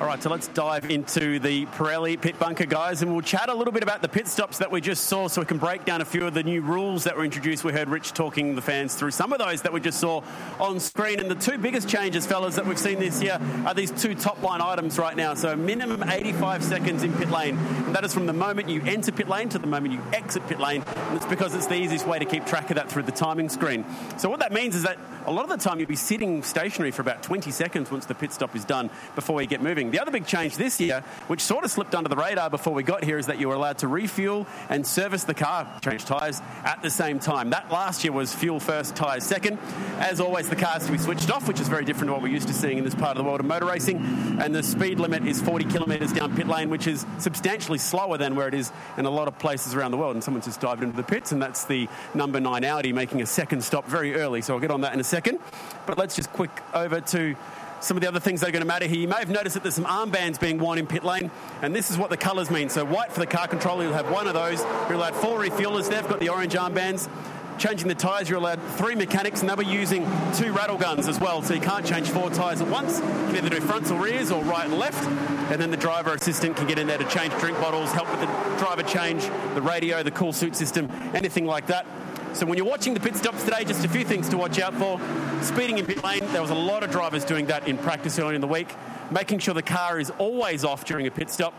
All 0.00 0.06
right, 0.06 0.22
so 0.22 0.30
let's 0.30 0.48
dive 0.48 0.90
into 0.90 1.38
the 1.40 1.66
Pirelli 1.66 2.18
pit 2.18 2.38
bunker, 2.38 2.64
guys, 2.64 3.02
and 3.02 3.12
we'll 3.12 3.20
chat 3.20 3.50
a 3.50 3.54
little 3.54 3.70
bit 3.70 3.82
about 3.82 4.00
the 4.00 4.08
pit 4.08 4.28
stops 4.28 4.56
that 4.56 4.70
we 4.70 4.80
just 4.80 5.04
saw 5.04 5.28
so 5.28 5.42
we 5.42 5.46
can 5.46 5.58
break 5.58 5.84
down 5.84 6.00
a 6.00 6.06
few 6.06 6.26
of 6.26 6.32
the 6.32 6.42
new 6.42 6.62
rules 6.62 7.04
that 7.04 7.14
were 7.14 7.22
introduced. 7.22 7.64
We 7.64 7.72
heard 7.74 7.90
Rich 7.90 8.14
talking 8.14 8.54
the 8.54 8.62
fans 8.62 8.94
through 8.94 9.10
some 9.10 9.30
of 9.34 9.38
those 9.38 9.60
that 9.60 9.74
we 9.74 9.78
just 9.78 10.00
saw 10.00 10.22
on 10.58 10.80
screen. 10.80 11.20
And 11.20 11.30
the 11.30 11.34
two 11.34 11.58
biggest 11.58 11.86
changes, 11.86 12.26
fellas, 12.26 12.54
that 12.54 12.64
we've 12.64 12.78
seen 12.78 12.98
this 12.98 13.22
year 13.22 13.38
are 13.66 13.74
these 13.74 13.90
two 13.90 14.14
top 14.14 14.42
line 14.42 14.62
items 14.62 14.98
right 14.98 15.14
now. 15.14 15.34
So, 15.34 15.54
minimum 15.54 16.08
85 16.08 16.64
seconds 16.64 17.02
in 17.02 17.12
pit 17.12 17.30
lane. 17.30 17.58
And 17.58 17.94
that 17.94 18.02
is 18.02 18.14
from 18.14 18.24
the 18.24 18.32
moment 18.32 18.70
you 18.70 18.80
enter 18.86 19.12
pit 19.12 19.28
lane 19.28 19.50
to 19.50 19.58
the 19.58 19.66
moment 19.66 19.92
you 19.92 20.02
exit 20.14 20.46
pit 20.48 20.60
lane. 20.60 20.82
And 20.96 21.16
it's 21.18 21.26
because 21.26 21.54
it's 21.54 21.66
the 21.66 21.76
easiest 21.76 22.06
way 22.06 22.18
to 22.18 22.24
keep 22.24 22.46
track 22.46 22.70
of 22.70 22.76
that 22.76 22.90
through 22.90 23.02
the 23.02 23.12
timing 23.12 23.50
screen. 23.50 23.84
So, 24.16 24.30
what 24.30 24.40
that 24.40 24.50
means 24.50 24.76
is 24.76 24.84
that 24.84 24.96
a 25.26 25.30
lot 25.30 25.44
of 25.44 25.50
the 25.50 25.58
time 25.58 25.78
you'll 25.78 25.88
be 25.88 25.96
sitting 25.96 26.42
stationary 26.42 26.90
for 26.90 27.02
about 27.02 27.22
20 27.22 27.50
seconds 27.50 27.90
once 27.90 28.06
the 28.06 28.14
pit 28.14 28.32
stop 28.32 28.56
is 28.56 28.64
done 28.64 28.88
before 29.14 29.42
you 29.42 29.46
get 29.46 29.62
moving. 29.62 29.89
The 29.90 30.00
other 30.00 30.10
big 30.10 30.26
change 30.26 30.56
this 30.56 30.80
year, 30.80 31.02
which 31.26 31.40
sort 31.40 31.64
of 31.64 31.70
slipped 31.70 31.94
under 31.94 32.08
the 32.08 32.16
radar 32.16 32.50
before 32.50 32.72
we 32.72 32.82
got 32.82 33.04
here, 33.04 33.18
is 33.18 33.26
that 33.26 33.40
you 33.40 33.48
were 33.48 33.54
allowed 33.54 33.78
to 33.78 33.88
refuel 33.88 34.46
and 34.68 34.86
service 34.86 35.24
the 35.24 35.34
car, 35.34 35.68
change 35.82 36.04
tyres 36.04 36.40
at 36.64 36.82
the 36.82 36.90
same 36.90 37.18
time. 37.18 37.50
That 37.50 37.70
last 37.70 38.04
year 38.04 38.12
was 38.12 38.34
fuel 38.34 38.60
first, 38.60 38.96
tyres 38.96 39.24
second. 39.24 39.58
As 39.98 40.20
always, 40.20 40.48
the 40.48 40.56
cars 40.56 40.86
to 40.86 40.92
be 40.92 40.98
switched 40.98 41.30
off, 41.30 41.48
which 41.48 41.60
is 41.60 41.68
very 41.68 41.84
different 41.84 42.08
to 42.08 42.12
what 42.12 42.22
we're 42.22 42.28
used 42.28 42.48
to 42.48 42.54
seeing 42.54 42.78
in 42.78 42.84
this 42.84 42.94
part 42.94 43.16
of 43.16 43.18
the 43.18 43.24
world 43.24 43.40
of 43.40 43.46
motor 43.46 43.66
racing. 43.66 43.98
And 44.40 44.54
the 44.54 44.62
speed 44.62 44.98
limit 44.98 45.26
is 45.26 45.40
40 45.40 45.64
kilometres 45.66 46.12
down 46.12 46.34
pit 46.36 46.46
lane, 46.46 46.70
which 46.70 46.86
is 46.86 47.04
substantially 47.18 47.78
slower 47.78 48.18
than 48.18 48.34
where 48.34 48.48
it 48.48 48.54
is 48.54 48.72
in 48.96 49.06
a 49.06 49.10
lot 49.10 49.28
of 49.28 49.38
places 49.38 49.74
around 49.74 49.90
the 49.90 49.96
world. 49.96 50.14
And 50.14 50.22
someone's 50.22 50.46
just 50.46 50.60
dived 50.60 50.82
into 50.82 50.96
the 50.96 51.02
pits, 51.02 51.32
and 51.32 51.42
that's 51.42 51.64
the 51.64 51.88
number 52.14 52.40
nine 52.40 52.64
Audi 52.64 52.92
making 52.92 53.22
a 53.22 53.26
second 53.26 53.62
stop 53.62 53.86
very 53.86 54.14
early. 54.14 54.40
So 54.42 54.54
I'll 54.54 54.60
get 54.60 54.70
on 54.70 54.82
that 54.82 54.94
in 54.94 55.00
a 55.00 55.04
second. 55.04 55.38
But 55.86 55.98
let's 55.98 56.16
just 56.16 56.32
quick 56.32 56.50
over 56.74 57.00
to 57.00 57.36
some 57.80 57.96
of 57.96 58.02
the 58.02 58.08
other 58.08 58.20
things 58.20 58.40
that 58.40 58.48
are 58.48 58.52
going 58.52 58.62
to 58.62 58.66
matter 58.66 58.86
here. 58.86 58.98
You 58.98 59.08
may 59.08 59.16
have 59.16 59.30
noticed 59.30 59.54
that 59.54 59.62
there's 59.62 59.74
some 59.74 59.84
armbands 59.84 60.38
being 60.38 60.58
worn 60.58 60.78
in 60.78 60.86
pit 60.86 61.02
lane, 61.02 61.30
and 61.62 61.74
this 61.74 61.90
is 61.90 61.98
what 61.98 62.10
the 62.10 62.16
colours 62.16 62.50
mean. 62.50 62.68
So 62.68 62.84
white 62.84 63.12
for 63.12 63.20
the 63.20 63.26
car 63.26 63.48
controller, 63.48 63.84
you'll 63.84 63.94
have 63.94 64.10
one 64.10 64.26
of 64.26 64.34
those. 64.34 64.60
You're 64.88 64.94
allowed 64.94 65.14
four 65.16 65.40
refuelers. 65.40 65.88
There, 65.88 66.00
they've 66.00 66.10
got 66.10 66.20
the 66.20 66.28
orange 66.28 66.54
armbands. 66.54 67.08
Changing 67.58 67.88
the 67.88 67.94
tyres, 67.94 68.26
you're 68.26 68.38
allowed 68.38 68.62
three 68.76 68.94
mechanics, 68.94 69.40
and 69.40 69.48
they'll 69.48 69.56
be 69.56 69.66
using 69.66 70.04
two 70.34 70.50
rattle 70.52 70.78
guns 70.78 71.08
as 71.08 71.20
well. 71.20 71.42
So 71.42 71.52
you 71.52 71.60
can't 71.60 71.84
change 71.84 72.08
four 72.08 72.30
tyres 72.30 72.62
at 72.62 72.68
once. 72.68 73.00
You 73.00 73.04
can 73.04 73.36
either 73.36 73.50
do 73.50 73.60
fronts 73.60 73.90
or 73.90 74.00
rears 74.02 74.30
or 74.30 74.42
right 74.44 74.64
and 74.64 74.78
left. 74.78 75.06
And 75.52 75.60
then 75.60 75.70
the 75.70 75.76
driver 75.76 76.14
assistant 76.14 76.56
can 76.56 76.66
get 76.66 76.78
in 76.78 76.86
there 76.86 76.96
to 76.96 77.04
change 77.10 77.34
drink 77.34 77.58
bottles, 77.58 77.92
help 77.92 78.10
with 78.10 78.20
the 78.20 78.56
driver 78.56 78.82
change, 78.82 79.24
the 79.54 79.60
radio, 79.60 80.02
the 80.02 80.10
cool 80.10 80.32
suit 80.32 80.56
system, 80.56 80.88
anything 81.12 81.44
like 81.44 81.66
that. 81.66 81.86
So 82.32 82.46
when 82.46 82.56
you're 82.56 82.66
watching 82.66 82.94
the 82.94 83.00
pit 83.00 83.16
stops 83.16 83.42
today, 83.44 83.64
just 83.64 83.84
a 83.84 83.88
few 83.88 84.04
things 84.04 84.28
to 84.28 84.36
watch 84.36 84.58
out 84.60 84.74
for. 84.74 85.00
Speeding 85.42 85.78
in 85.78 85.86
pit 85.86 86.02
lane, 86.04 86.20
there 86.32 86.40
was 86.40 86.50
a 86.50 86.54
lot 86.54 86.82
of 86.82 86.90
drivers 86.90 87.24
doing 87.24 87.46
that 87.46 87.66
in 87.66 87.76
practice 87.76 88.18
early 88.18 88.34
in 88.34 88.40
the 88.40 88.46
week. 88.46 88.68
Making 89.10 89.40
sure 89.40 89.52
the 89.52 89.62
car 89.62 89.98
is 89.98 90.10
always 90.18 90.64
off 90.64 90.84
during 90.84 91.06
a 91.06 91.10
pit 91.10 91.28
stop. 91.28 91.52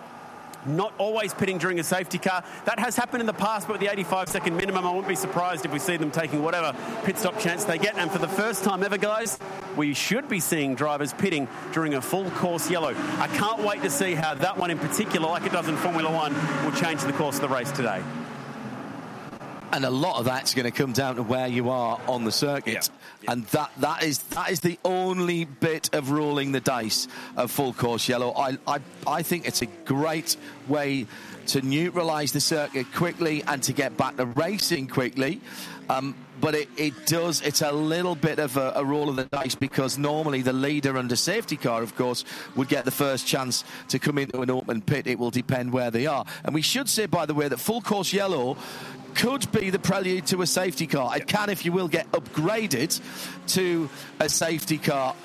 Not 0.66 0.94
always 0.98 1.34
pitting 1.34 1.58
during 1.58 1.80
a 1.80 1.84
safety 1.84 2.20
car. 2.20 2.44
That 2.66 2.80
has 2.80 2.96
happened 2.96 3.22
in 3.22 3.28
the 3.28 3.34
past, 3.34 3.68
but 3.68 3.74
with 3.74 3.82
the 3.82 3.92
85 3.92 4.30
second 4.30 4.56
minimum, 4.56 4.86
I 4.86 4.90
wouldn't 4.92 5.08
be 5.08 5.16
surprised 5.16 5.66
if 5.66 5.74
we 5.74 5.80
see 5.80 5.98
them 5.98 6.12
taking 6.12 6.44
whatever 6.44 6.76
pit 7.04 7.18
stop 7.18 7.40
chance 7.40 7.64
they 7.64 7.78
get. 7.78 7.98
And 7.98 8.10
for 8.12 8.20
the 8.20 8.28
first 8.28 8.64
time 8.64 8.84
ever, 8.84 8.98
guys, 8.98 9.40
we 9.76 9.94
should 9.94 10.30
be 10.30 10.40
seeing 10.40 10.76
drivers 10.76 11.14
pitting 11.14 11.48
during 11.74 11.96
a 11.96 12.02
full 12.02 12.30
course 12.32 12.70
yellow. 12.70 12.96
I 13.20 13.28
can't 13.28 13.64
wait 13.64 13.82
to 13.82 13.90
see 13.90 14.14
how 14.14 14.36
that 14.36 14.58
one 14.58 14.72
in 14.72 14.78
particular, 14.78 15.28
like 15.28 15.46
it 15.46 15.52
does 15.52 15.68
in 15.68 15.76
Formula 15.78 16.12
One, 16.12 16.34
will 16.64 16.80
change 16.80 17.02
the 17.02 17.14
course 17.14 17.36
of 17.36 17.42
the 17.42 17.50
race 17.50 17.72
today. 17.72 18.02
And 19.74 19.86
a 19.86 19.90
lot 19.90 20.20
of 20.20 20.26
that's 20.26 20.54
going 20.54 20.66
to 20.66 20.72
come 20.72 20.94
down 20.94 21.16
to 21.16 21.24
where 21.24 21.48
you 21.48 21.70
are 21.70 22.00
on 22.08 22.24
the 22.24 22.32
circuit, 22.32 22.90
and 23.28 23.46
that 23.48 23.72
that 23.78 24.04
is 24.04 24.20
that 24.20 24.52
is 24.52 24.60
the 24.60 24.78
only 24.84 25.46
bit 25.46 25.94
of 25.94 26.12
rolling 26.12 26.52
the 26.52 26.60
dice 26.60 27.08
of 27.38 27.52
full 27.52 27.74
course 27.74 28.08
yellow. 28.10 28.34
I 28.34 28.58
I, 28.68 28.80
I 29.08 29.22
think 29.24 29.48
it's 29.48 29.62
a 29.62 29.68
great 29.86 30.36
way 30.68 31.08
to 31.48 31.62
neutralise 31.62 32.32
the 32.32 32.40
circuit 32.40 32.94
quickly 32.94 33.44
and 33.48 33.62
to 33.64 33.74
get 33.74 33.98
back 33.98 34.18
to 34.18 34.26
racing 34.26 34.88
quickly. 34.88 35.42
Um, 35.90 36.16
but 36.42 36.56
it, 36.56 36.70
it 36.76 37.06
does, 37.06 37.42
it's 37.42 37.62
a 37.62 37.72
little 37.72 38.16
bit 38.16 38.40
of 38.40 38.58
a, 38.58 38.74
a 38.76 38.84
roll 38.84 39.10
of 39.10 39.16
the 39.16 39.26
dice 39.26 39.56
because 39.56 39.98
normally 39.98 40.42
the 40.42 40.54
leader 40.54 40.98
under 40.98 41.16
safety 41.16 41.56
car, 41.56 41.84
of 41.84 41.96
course, 41.96 42.26
would 42.56 42.68
get 42.68 42.84
the 42.84 42.92
first 42.92 43.28
chance 43.28 43.64
to 43.90 44.00
come 44.00 44.18
into 44.18 44.42
an 44.42 44.50
open 44.50 44.82
pit. 44.82 45.08
It 45.08 45.20
will 45.20 45.32
depend 45.32 45.72
where 45.72 45.92
they 45.92 46.08
are. 46.08 46.26
And 46.44 46.54
we 46.54 46.62
should 46.62 46.90
say, 46.90 47.06
by 47.06 47.26
the 47.26 47.34
way, 47.34 47.48
that 47.48 47.58
full 47.58 47.82
course 47.82 48.12
yellow 48.12 48.58
could 49.14 49.52
be 49.52 49.70
the 49.70 49.80
prelude 49.80 50.26
to 50.28 50.42
a 50.42 50.48
safety 50.48 50.88
car. 50.88 51.16
It 51.16 51.28
can, 51.28 51.50
if 51.50 51.66
you 51.66 51.72
will, 51.72 51.88
get 51.88 52.12
upgraded 52.12 53.00
to 53.54 53.90
a 54.20 54.30
safety 54.30 54.78
car 54.78 55.16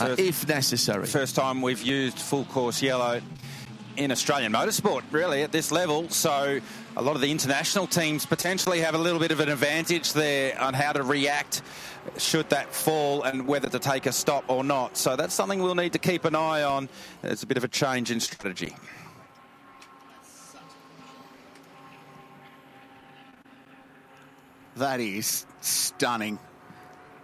uh, 0.00 0.14
if 0.18 0.46
necessary. 0.46 1.06
First 1.06 1.36
time 1.36 1.62
we've 1.62 1.82
used 1.82 2.18
full 2.18 2.44
course 2.44 2.82
yellow 2.82 3.20
in 3.96 4.12
Australian 4.12 4.52
motorsport, 4.52 5.02
really, 5.10 5.42
at 5.42 5.52
this 5.52 5.72
level. 5.72 6.08
So 6.08 6.60
a 6.96 7.02
lot 7.02 7.14
of 7.14 7.20
the 7.20 7.30
international 7.30 7.86
teams 7.86 8.26
potentially 8.26 8.80
have 8.80 8.94
a 8.94 8.98
little 8.98 9.18
bit 9.18 9.30
of 9.30 9.40
an 9.40 9.48
advantage 9.48 10.12
there 10.12 10.60
on 10.60 10.74
how 10.74 10.92
to 10.92 11.02
react 11.02 11.62
should 12.18 12.48
that 12.50 12.72
fall 12.72 13.22
and 13.22 13.46
whether 13.46 13.68
to 13.68 13.78
take 13.78 14.06
a 14.06 14.12
stop 14.12 14.44
or 14.48 14.62
not. 14.62 14.96
So 14.96 15.16
that's 15.16 15.34
something 15.34 15.62
we'll 15.62 15.74
need 15.74 15.92
to 15.94 15.98
keep 15.98 16.24
an 16.24 16.34
eye 16.34 16.62
on. 16.62 16.88
It's 17.22 17.42
a 17.42 17.46
bit 17.46 17.56
of 17.56 17.64
a 17.64 17.68
change 17.68 18.10
in 18.10 18.20
strategy. 18.20 18.74
That 24.76 25.00
is 25.00 25.46
stunning. 25.62 26.38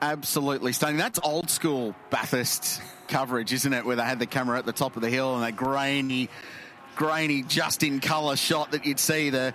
Absolutely 0.01 0.73
stunning. 0.73 0.97
That's 0.97 1.21
old 1.23 1.51
school 1.51 1.95
Bathurst 2.11 2.81
coverage, 3.09 3.53
isn't 3.53 3.73
it? 3.73 3.85
Where 3.85 3.95
they 3.95 4.03
had 4.03 4.19
the 4.19 4.27
camera 4.27 4.59
at 4.59 4.65
the 4.65 4.73
top 4.73 4.97
of 4.97 5.03
the 5.03 5.11
hill 5.11 5.35
and 5.35 5.45
that 5.45 5.55
grainy, 5.55 6.31
grainy, 6.97 7.43
just 7.43 7.83
in 7.83 8.01
colour 8.01 8.37
shot 8.37 8.73
that 8.73 8.85
you'd 8.87 9.01
see 9.01 9.31
the 9.31 9.53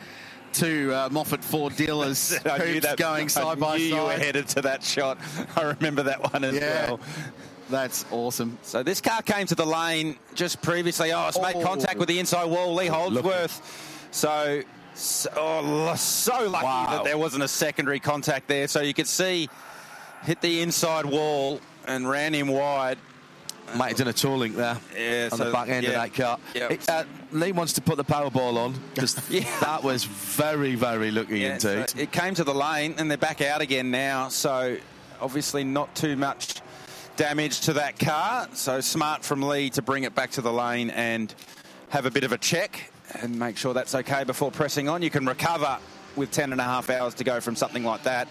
two 0.53 0.91
uh, 0.93 1.09
Moffat 1.11 1.43
Ford 1.43 1.75
dealers 1.75 2.37
I 2.45 2.57
knew 2.57 2.65
hoops 2.65 2.85
that- 2.87 2.97
going 2.97 3.29
side 3.29 3.45
I 3.45 3.55
by 3.55 3.77
knew 3.77 3.89
side. 3.89 3.95
you 3.97 4.03
were 4.03 4.11
headed 4.13 4.47
to 4.49 4.61
that 4.63 4.83
shot. 4.83 5.17
I 5.55 5.63
remember 5.63 6.03
that 6.03 6.33
one 6.33 6.43
as 6.43 6.55
Yeah. 6.55 6.87
well. 6.87 6.99
That's 7.69 8.05
awesome. 8.11 8.57
So 8.61 8.81
this 8.81 9.01
car 9.01 9.21
came 9.21 9.45
to 9.47 9.55
the 9.55 9.65
lane 9.65 10.17
just 10.35 10.61
previously. 10.61 11.11
Oh, 11.11 11.27
it's 11.27 11.39
made 11.39 11.55
Oh. 11.57 11.63
contact 11.63 11.97
with 11.99 12.07
the 12.07 12.17
inside 12.19 12.45
wall. 12.45 12.73
Lee 12.73 12.87
Holdsworth. 12.87 14.07
So, 14.11 14.61
so, 14.93 15.29
oh, 15.35 15.93
so 15.95 16.47
lucky 16.49 16.65
Wow. 16.65 16.87
that 16.91 17.03
there 17.03 17.17
wasn't 17.17 17.43
a 17.43 17.47
secondary 17.47 17.99
contact 17.99 18.47
there. 18.47 18.69
So 18.69 18.79
you 18.81 18.93
could 18.93 19.07
see 19.07 19.49
hit 20.23 20.39
the 20.41 20.61
inside 20.61 21.05
wall 21.05 21.59
and 21.85 22.09
ran 22.09 22.33
him 22.33 22.47
wide. 22.47 22.97
Might 23.75 23.89
have 23.89 23.97
done 23.97 24.07
a 24.07 24.13
toe 24.13 24.35
link 24.35 24.55
there 24.55 24.77
Yeah, 24.97 25.29
on 25.31 25.37
so- 25.37 25.45
the 25.45 25.51
back 25.51 25.67
end 25.69 25.83
yeah. 25.83 25.89
of 25.89 25.95
that 25.95 26.13
car. 26.13 26.39
Yeah. 26.55 26.67
It, 26.71 26.89
uh, 26.89 27.03
Lee 27.31 27.51
wants 27.51 27.73
to 27.73 27.81
put 27.81 27.97
the 27.97 28.05
Powerball 28.05 28.57
on 28.57 28.73
because 28.93 29.15
that 29.61 29.83
was 29.83 30.05
very, 30.05 30.75
very 30.75 31.11
lucky 31.11 31.39
Yeah, 31.39 31.57
so 31.57 31.71
indeed. 31.81 31.99
it 31.99 32.11
came 32.11 32.33
to 32.35 32.43
the 32.43 32.53
lane 32.53 32.95
and 32.97 33.09
they're 33.11 33.17
back 33.17 33.41
out 33.41 33.61
again 33.61 33.91
now. 33.91 34.29
So 34.29 34.77
obviously 35.19 35.63
not 35.63 35.93
too 35.95 36.15
much 36.15 36.61
damage 37.17 37.61
to 37.61 37.73
that 37.73 37.99
car. 37.99 38.47
So 38.53 38.79
smart 38.79 39.23
from 39.25 39.41
Lee 39.41 39.69
to 39.71 39.81
bring 39.81 40.03
it 40.03 40.15
back 40.15 40.31
to 40.31 40.41
the 40.41 40.53
lane 40.53 40.89
and 40.91 41.33
have 41.89 42.05
a 42.05 42.11
bit 42.11 42.23
of 42.23 42.31
a 42.31 42.37
check 42.37 42.91
and 43.21 43.37
make 43.37 43.57
sure 43.57 43.73
that's 43.73 43.95
okay 43.95 44.23
before 44.23 44.51
pressing 44.51 44.87
on. 44.87 45.01
You 45.01 45.09
can 45.09 45.25
recover 45.25 45.77
with 46.15 46.31
10 46.31 46.51
and 46.51 46.61
a 46.61 46.63
half 46.63 46.89
hours 46.89 47.13
to 47.15 47.23
go 47.23 47.39
from 47.41 47.55
something 47.55 47.83
like 47.83 48.03
that. 48.03 48.27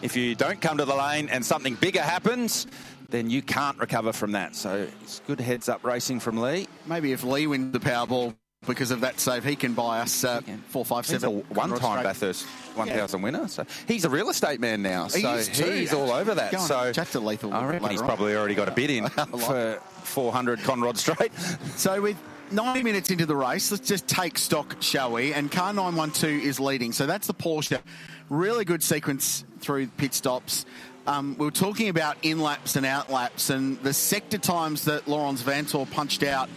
If 0.00 0.16
you 0.16 0.34
don't 0.34 0.60
come 0.60 0.78
to 0.78 0.84
the 0.84 0.94
lane 0.94 1.28
and 1.28 1.44
something 1.44 1.74
bigger 1.74 2.00
happens, 2.02 2.66
then 3.08 3.30
you 3.30 3.42
can't 3.42 3.78
recover 3.78 4.12
from 4.12 4.32
that. 4.32 4.54
So 4.54 4.86
it's 5.02 5.20
good 5.26 5.40
heads 5.40 5.68
up 5.68 5.84
racing 5.84 6.20
from 6.20 6.38
Lee. 6.38 6.66
Maybe 6.86 7.12
if 7.12 7.24
Lee 7.24 7.46
wins 7.46 7.72
the 7.72 7.80
Powerball 7.80 8.34
because 8.66 8.90
of 8.90 9.00
that 9.00 9.18
save, 9.18 9.44
he 9.44 9.56
can 9.56 9.72
buy 9.72 10.00
us 10.00 10.24
uh, 10.24 10.42
four, 10.68 10.84
five, 10.84 11.06
seven. 11.06 11.40
one-time 11.48 12.02
Bathurst 12.02 12.44
1000 12.74 13.22
winner. 13.22 13.48
So 13.48 13.64
he's 13.86 14.04
a 14.04 14.10
real 14.10 14.28
estate 14.28 14.60
man 14.60 14.82
now. 14.82 15.04
He 15.04 15.22
so 15.22 15.34
is 15.34 15.48
too. 15.48 15.70
he's 15.70 15.94
all 15.94 16.10
over 16.10 16.34
that. 16.34 16.52
Go 16.52 16.58
so 16.58 16.92
chat 16.92 17.08
to 17.08 17.20
Lethal 17.20 17.52
I 17.52 17.64
reckon 17.64 17.88
he's 17.90 18.00
on. 18.00 18.06
probably 18.06 18.36
already 18.36 18.54
got 18.54 18.68
a 18.68 18.72
bid 18.72 18.90
in 18.90 19.08
for 19.38 19.80
400 20.02 20.58
Conrod 20.60 20.96
Straight. 20.96 21.32
So 21.78 22.02
with 22.02 22.16
90 22.50 22.82
minutes 22.82 23.10
into 23.10 23.24
the 23.24 23.36
race, 23.36 23.70
let's 23.70 23.86
just 23.86 24.06
take 24.08 24.36
stock, 24.36 24.82
shall 24.82 25.12
we? 25.12 25.32
And 25.32 25.50
car 25.50 25.72
912 25.72 26.42
is 26.42 26.58
leading. 26.60 26.92
So 26.92 27.06
that's 27.06 27.26
the 27.26 27.34
Porsche. 27.34 27.80
Really 28.28 28.64
good 28.64 28.82
sequence 28.82 29.44
through 29.60 29.86
pit 29.88 30.12
stops. 30.14 30.66
Um, 31.08 31.36
we 31.38 31.46
were 31.46 31.50
talking 31.50 31.88
about 31.88 32.18
in 32.20 32.38
laps 32.38 32.76
and 32.76 32.84
out 32.84 33.10
laps, 33.10 33.48
and 33.48 33.82
the 33.82 33.94
sector 33.94 34.36
times 34.36 34.84
that 34.84 35.08
Laurens 35.08 35.42
Vanthoor 35.42 35.90
punched 35.90 36.22
out. 36.22 36.50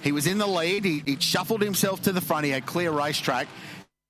He 0.00 0.12
was 0.12 0.28
in 0.28 0.38
the 0.38 0.46
lead. 0.46 0.84
He, 0.84 1.02
he 1.04 1.16
shuffled 1.18 1.60
himself 1.60 2.02
to 2.02 2.12
the 2.12 2.20
front. 2.20 2.44
He 2.44 2.52
had 2.52 2.66
clear 2.66 2.92
racetrack. 2.92 3.48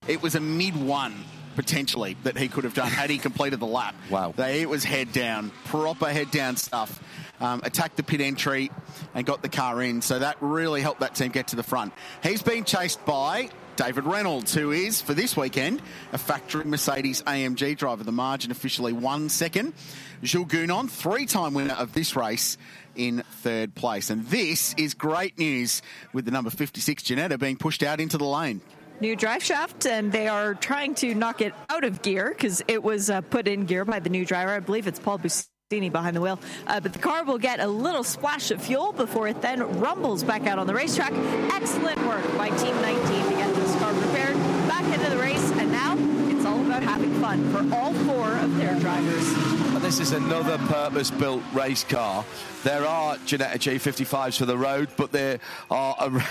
It 0.06 0.20
was 0.20 0.34
a 0.34 0.40
mid 0.40 0.76
one 0.76 1.14
potentially 1.54 2.14
that 2.24 2.36
he 2.36 2.48
could 2.48 2.64
have 2.64 2.74
done 2.74 2.90
had 2.90 3.08
he 3.08 3.16
completed 3.16 3.58
the 3.58 3.66
lap. 3.66 3.94
Wow. 4.10 4.34
They, 4.36 4.60
it 4.60 4.68
was 4.68 4.84
head 4.84 5.12
down, 5.12 5.50
proper 5.64 6.10
head 6.10 6.30
down 6.30 6.56
stuff. 6.56 7.02
Um, 7.40 7.62
attacked 7.64 7.96
the 7.96 8.02
pit 8.02 8.20
entry 8.20 8.70
and 9.14 9.24
got 9.24 9.40
the 9.40 9.48
car 9.48 9.82
in. 9.82 10.02
So 10.02 10.18
that 10.18 10.36
really 10.40 10.82
helped 10.82 11.00
that 11.00 11.14
team 11.14 11.30
get 11.30 11.48
to 11.48 11.56
the 11.56 11.62
front. 11.62 11.94
He's 12.22 12.42
been 12.42 12.64
chased 12.64 13.02
by 13.06 13.48
David 13.76 14.04
Reynolds, 14.04 14.54
who 14.54 14.72
is, 14.72 15.00
for 15.00 15.14
this 15.14 15.36
weekend, 15.36 15.82
a 16.12 16.18
factory 16.18 16.64
Mercedes 16.64 17.22
AMG 17.22 17.76
driver. 17.76 18.04
The 18.04 18.12
margin 18.12 18.50
officially 18.50 18.92
one 18.92 19.28
second. 19.28 19.74
Jules 20.22 20.48
Gounon, 20.48 20.88
three 20.88 21.26
time 21.26 21.54
winner 21.54 21.74
of 21.74 21.92
this 21.92 22.16
race, 22.16 22.56
in 22.96 23.22
third 23.42 23.74
place. 23.74 24.10
And 24.10 24.26
this 24.26 24.74
is 24.78 24.94
great 24.94 25.38
news 25.38 25.82
with 26.12 26.24
the 26.24 26.30
number 26.30 26.50
56 26.50 27.02
Ginetta 27.02 27.38
being 27.38 27.56
pushed 27.56 27.82
out 27.82 28.00
into 28.00 28.18
the 28.18 28.24
lane. 28.24 28.60
New 29.00 29.14
drive 29.14 29.42
shaft, 29.42 29.84
and 29.84 30.10
they 30.10 30.26
are 30.26 30.54
trying 30.54 30.94
to 30.96 31.14
knock 31.14 31.42
it 31.42 31.52
out 31.68 31.84
of 31.84 32.00
gear 32.00 32.30
because 32.30 32.62
it 32.66 32.82
was 32.82 33.10
uh, 33.10 33.20
put 33.20 33.46
in 33.46 33.66
gear 33.66 33.84
by 33.84 34.00
the 34.00 34.08
new 34.08 34.24
driver. 34.24 34.52
I 34.52 34.60
believe 34.60 34.86
it's 34.86 34.98
Paul 34.98 35.18
Bustini 35.18 35.92
behind 35.92 36.16
the 36.16 36.22
wheel. 36.22 36.40
Uh, 36.66 36.80
but 36.80 36.94
the 36.94 36.98
car 36.98 37.22
will 37.24 37.36
get 37.36 37.60
a 37.60 37.66
little 37.66 38.04
splash 38.04 38.50
of 38.50 38.62
fuel 38.62 38.92
before 38.92 39.28
it 39.28 39.42
then 39.42 39.80
rumbles 39.80 40.24
back 40.24 40.46
out 40.46 40.58
on 40.58 40.66
the 40.66 40.74
racetrack. 40.74 41.12
Excellent 41.52 41.98
work 42.06 42.24
by 42.38 42.48
Team 42.48 42.74
19 42.76 43.24
to 43.24 43.30
get 43.36 43.54
this 43.54 43.76
car 43.76 43.92
prepared 43.92 44.34
back 44.66 44.84
into 44.84 45.10
the 45.10 45.18
race, 45.18 45.50
and 45.52 45.70
now 45.70 45.94
it's 46.30 46.46
all 46.46 46.56
about 46.56 46.65
having 46.82 47.12
fun 47.20 47.50
for 47.50 47.74
all 47.74 47.92
four 47.92 48.36
of 48.38 48.56
their 48.56 48.78
drivers. 48.80 49.32
And 49.74 49.82
this 49.82 50.00
is 50.00 50.12
another 50.12 50.58
purpose-built 50.58 51.42
race 51.52 51.84
car. 51.84 52.24
There 52.64 52.86
are 52.86 53.16
Ginetta 53.18 53.54
G55s 53.54 54.38
for 54.38 54.46
the 54.46 54.58
road, 54.58 54.88
but 54.96 55.12
there 55.12 55.38
are 55.70 55.96
a 55.98 56.24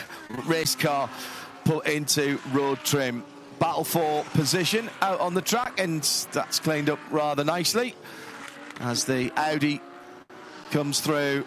race 0.45 0.75
car 0.75 1.09
put 1.63 1.87
into 1.87 2.39
road 2.51 2.79
trim. 2.83 3.23
Battle 3.59 3.85
for 3.85 4.23
position 4.33 4.89
out 5.01 5.19
on 5.21 5.33
the 5.33 5.41
track, 5.41 5.79
and 5.79 6.03
that's 6.33 6.59
cleaned 6.59 6.89
up 6.89 6.99
rather 7.09 7.43
nicely 7.43 7.95
as 8.81 9.05
the 9.05 9.31
Audi 9.37 9.81
comes 10.71 10.99
through 10.99 11.45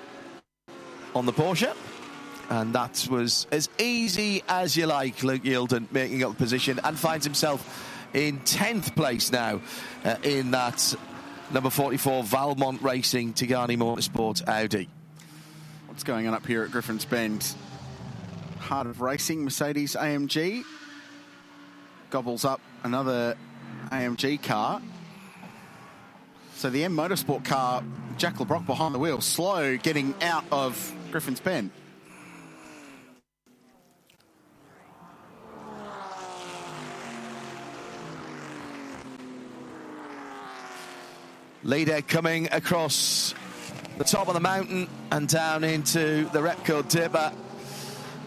on 1.15 1.27
the 1.27 1.33
Porsche. 1.33 1.75
And 2.51 2.75
that 2.75 3.07
was 3.11 3.47
as 3.53 3.69
easy 3.79 4.43
as 4.49 4.75
you 4.75 4.87
like, 4.87 5.23
Luke 5.23 5.43
Youlden 5.43 5.87
making 5.93 6.25
up 6.25 6.31
the 6.31 6.37
position 6.37 6.81
and 6.83 6.99
finds 6.99 7.27
himself 7.27 7.88
in 8.15 8.41
10th 8.41 8.95
place 8.95 9.31
now 9.33 9.61
uh, 10.05 10.17
in 10.23 10.53
that 10.53 10.95
number 11.51 11.71
44 11.71 12.25
Valmont 12.25 12.83
Racing 12.83 13.33
Tigani 13.33 13.77
Motorsport 13.77 14.47
Audi. 14.49 14.89
What's 15.87 16.05
going 16.05 16.27
on 16.29 16.35
up 16.35 16.47
here 16.47 16.63
at 16.63 16.71
Griffin's 16.71 17.05
Bend? 17.05 17.55
Heart 18.59 18.87
of 18.87 19.01
Racing, 19.01 19.45
Mercedes 19.45 19.95
AMG 19.95 20.63
gobbles 22.11 22.45
up 22.45 22.61
another 22.85 23.37
AMG 23.91 24.43
car. 24.43 24.81
So 26.55 26.71
the 26.71 26.85
M 26.85 26.97
Motorsport 26.97 27.45
car, 27.45 27.85
Jack 28.17 28.37
LeBrocq 28.37 28.67
behind 28.67 28.95
the 28.95 28.99
wheel, 28.99 29.21
slow 29.21 29.77
getting 29.77 30.15
out 30.23 30.45
of 30.51 30.93
Griffin's 31.11 31.41
Bend. 31.41 31.71
Leader 41.65 42.03
coming 42.03 42.49
across 42.53 43.35
the 43.97 44.05
top 44.05 44.29
of 44.29 44.35
the 44.35 44.41
mountain 44.41 44.89
and 45.11 45.29
down 45.29 45.65
into 45.65 46.29
the 46.33 46.39
Repco 46.41 46.89
Dipper. 46.89 47.33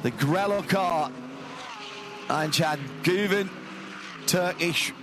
The 0.03 0.11
Grello 0.11 0.67
car. 0.67 1.11
Ayhancan 2.27 2.79
Guven, 3.03 3.49
Turkish 4.25 4.93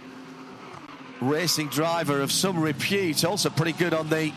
racing 1.20 1.68
driver 1.68 2.20
of 2.20 2.32
some 2.32 2.60
repute, 2.60 3.24
also 3.24 3.50
pretty 3.50 3.72
good 3.72 3.92
on 3.92 4.09
the 4.09 4.32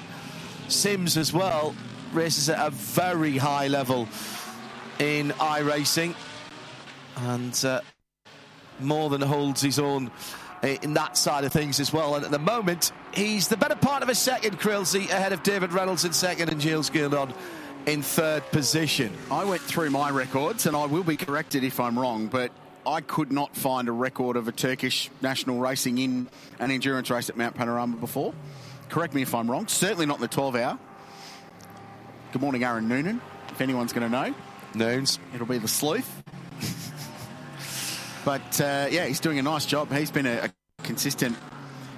Sims 0.68 1.18
as 1.18 1.32
well. 1.32 1.76
Races 2.14 2.50
at 2.50 2.66
a 2.66 2.70
very 2.72 3.38
high 3.38 3.68
level 3.68 4.08
in 5.00 5.30
iRacing 5.32 6.16
and 7.16 7.66
uh, 7.66 7.82
more 8.80 9.10
than 9.10 9.22
holds 9.22 9.62
his 9.62 9.80
own 9.80 10.12
in 10.64 10.94
that 10.94 11.18
side 11.18 11.44
of 11.44 11.52
things 11.52 11.80
as 11.80 11.92
well. 11.92 12.16
And 12.16 12.26
at 12.26 12.32
the 12.32 12.40
moment, 12.40 12.92
he's 13.14 13.48
the 13.48 13.58
better 13.58 13.76
part 13.76 14.04
of 14.04 14.10
a 14.10 14.16
second, 14.16 14.60
Krillsey, 14.60 15.06
ahead 15.06 15.34
of 15.34 15.44
David 15.44 15.74
Reynolds 15.74 16.06
in 16.06 16.14
second 16.14 16.50
and 16.50 16.62
Jules 16.62 16.90
Gounon 16.90 17.34
in 17.86 18.02
third 18.02 18.44
position. 18.52 19.12
I 19.32 19.46
went 19.46 19.62
through 19.62 19.90
my 19.90 20.10
records, 20.10 20.66
and 20.66 20.76
I 20.76 20.86
will 20.86 21.04
be 21.04 21.18
corrected 21.18 21.64
if 21.64 21.80
I'm 21.80 21.98
wrong, 21.98 22.28
but 22.28 22.52
I 22.86 23.02
could 23.02 23.32
not 23.32 23.56
find 23.56 23.88
a 23.88 23.92
record 23.92 24.38
of 24.38 24.48
a 24.48 24.52
Turkish 24.52 25.10
national 25.22 25.60
racing 25.60 25.98
in 25.98 26.28
an 26.60 26.72
endurance 26.72 27.10
race 27.10 27.30
at 27.30 27.38
Mount 27.38 27.56
Panorama 27.56 27.98
before. 27.98 28.34
Correct 28.90 29.14
me 29.14 29.22
if 29.22 29.34
I'm 29.34 29.50
wrong. 29.50 29.68
Certainly 29.68 30.06
not 30.06 30.18
in 30.18 30.22
the 30.22 30.28
12 30.28 30.56
hour. 30.56 30.80
Good 32.34 32.42
morning, 32.42 32.64
Aaron 32.64 32.88
Noonan, 32.88 33.22
if 33.50 33.62
anyone's 33.62 33.94
going 33.94 34.10
to 34.10 34.12
know. 34.12 34.36
Noons. 34.74 35.20
It'll 35.34 35.48
be 35.48 35.58
the 35.58 35.68
sleuth. 35.68 36.24
But 38.24 38.62
uh, 38.62 38.88
yeah, 38.90 39.06
he's 39.06 39.20
doing 39.20 39.40
a 39.40 39.44
nice 39.44 39.66
job. 39.66 39.92
He's 39.92 40.12
been 40.12 40.26
a, 40.28 40.46
a 40.46 40.54
consistent 40.84 41.38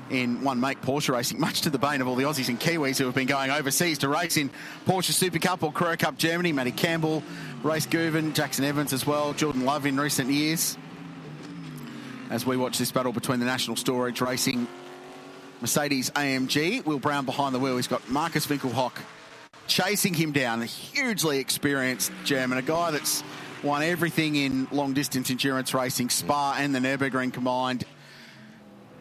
in 0.09 0.43
one 0.43 0.59
make 0.59 0.81
Porsche 0.81 1.13
racing, 1.13 1.39
much 1.41 1.61
to 1.61 1.69
the 1.69 1.77
bane 1.77 2.01
of 2.01 2.07
all 2.07 2.15
the 2.15 2.23
Aussies 2.23 2.49
and 2.49 2.59
Kiwis 2.59 2.97
who 2.97 3.05
have 3.05 3.15
been 3.15 3.27
going 3.27 3.51
overseas 3.51 3.99
to 3.99 4.09
race 4.09 4.37
in 4.37 4.49
Porsche 4.85 5.11
Super 5.11 5.39
Cup 5.39 5.63
or 5.63 5.71
Carrera 5.71 5.97
Cup 5.97 6.17
Germany. 6.17 6.51
Matty 6.51 6.71
Campbell, 6.71 7.23
Race 7.63 7.85
Guven, 7.85 8.33
Jackson 8.33 8.65
Evans 8.65 8.93
as 8.93 9.05
well, 9.05 9.33
Jordan 9.33 9.65
Love 9.65 9.85
in 9.85 9.99
recent 9.99 10.29
years. 10.29 10.77
As 12.29 12.45
we 12.45 12.57
watch 12.57 12.77
this 12.77 12.91
battle 12.91 13.13
between 13.13 13.39
the 13.39 13.45
National 13.45 13.75
Storage 13.75 14.21
Racing 14.21 14.67
Mercedes 15.61 16.09
AMG, 16.11 16.85
Will 16.85 16.99
Brown 16.99 17.25
behind 17.25 17.53
the 17.53 17.59
wheel. 17.59 17.75
He's 17.75 17.87
got 17.87 18.07
Markus 18.09 18.47
Winkelhock 18.47 18.93
chasing 19.67 20.13
him 20.13 20.31
down. 20.31 20.61
A 20.61 20.65
hugely 20.65 21.39
experienced 21.39 22.11
German, 22.23 22.57
a 22.57 22.61
guy 22.61 22.91
that's 22.91 23.23
won 23.63 23.81
everything 23.81 24.35
in 24.35 24.67
long 24.71 24.93
distance 24.93 25.29
endurance 25.29 25.73
racing, 25.73 26.07
mm. 26.07 26.11
Spa 26.11 26.57
and 26.59 26.75
the 26.75 26.79
Nürburgring 26.79 27.33
combined. 27.33 27.85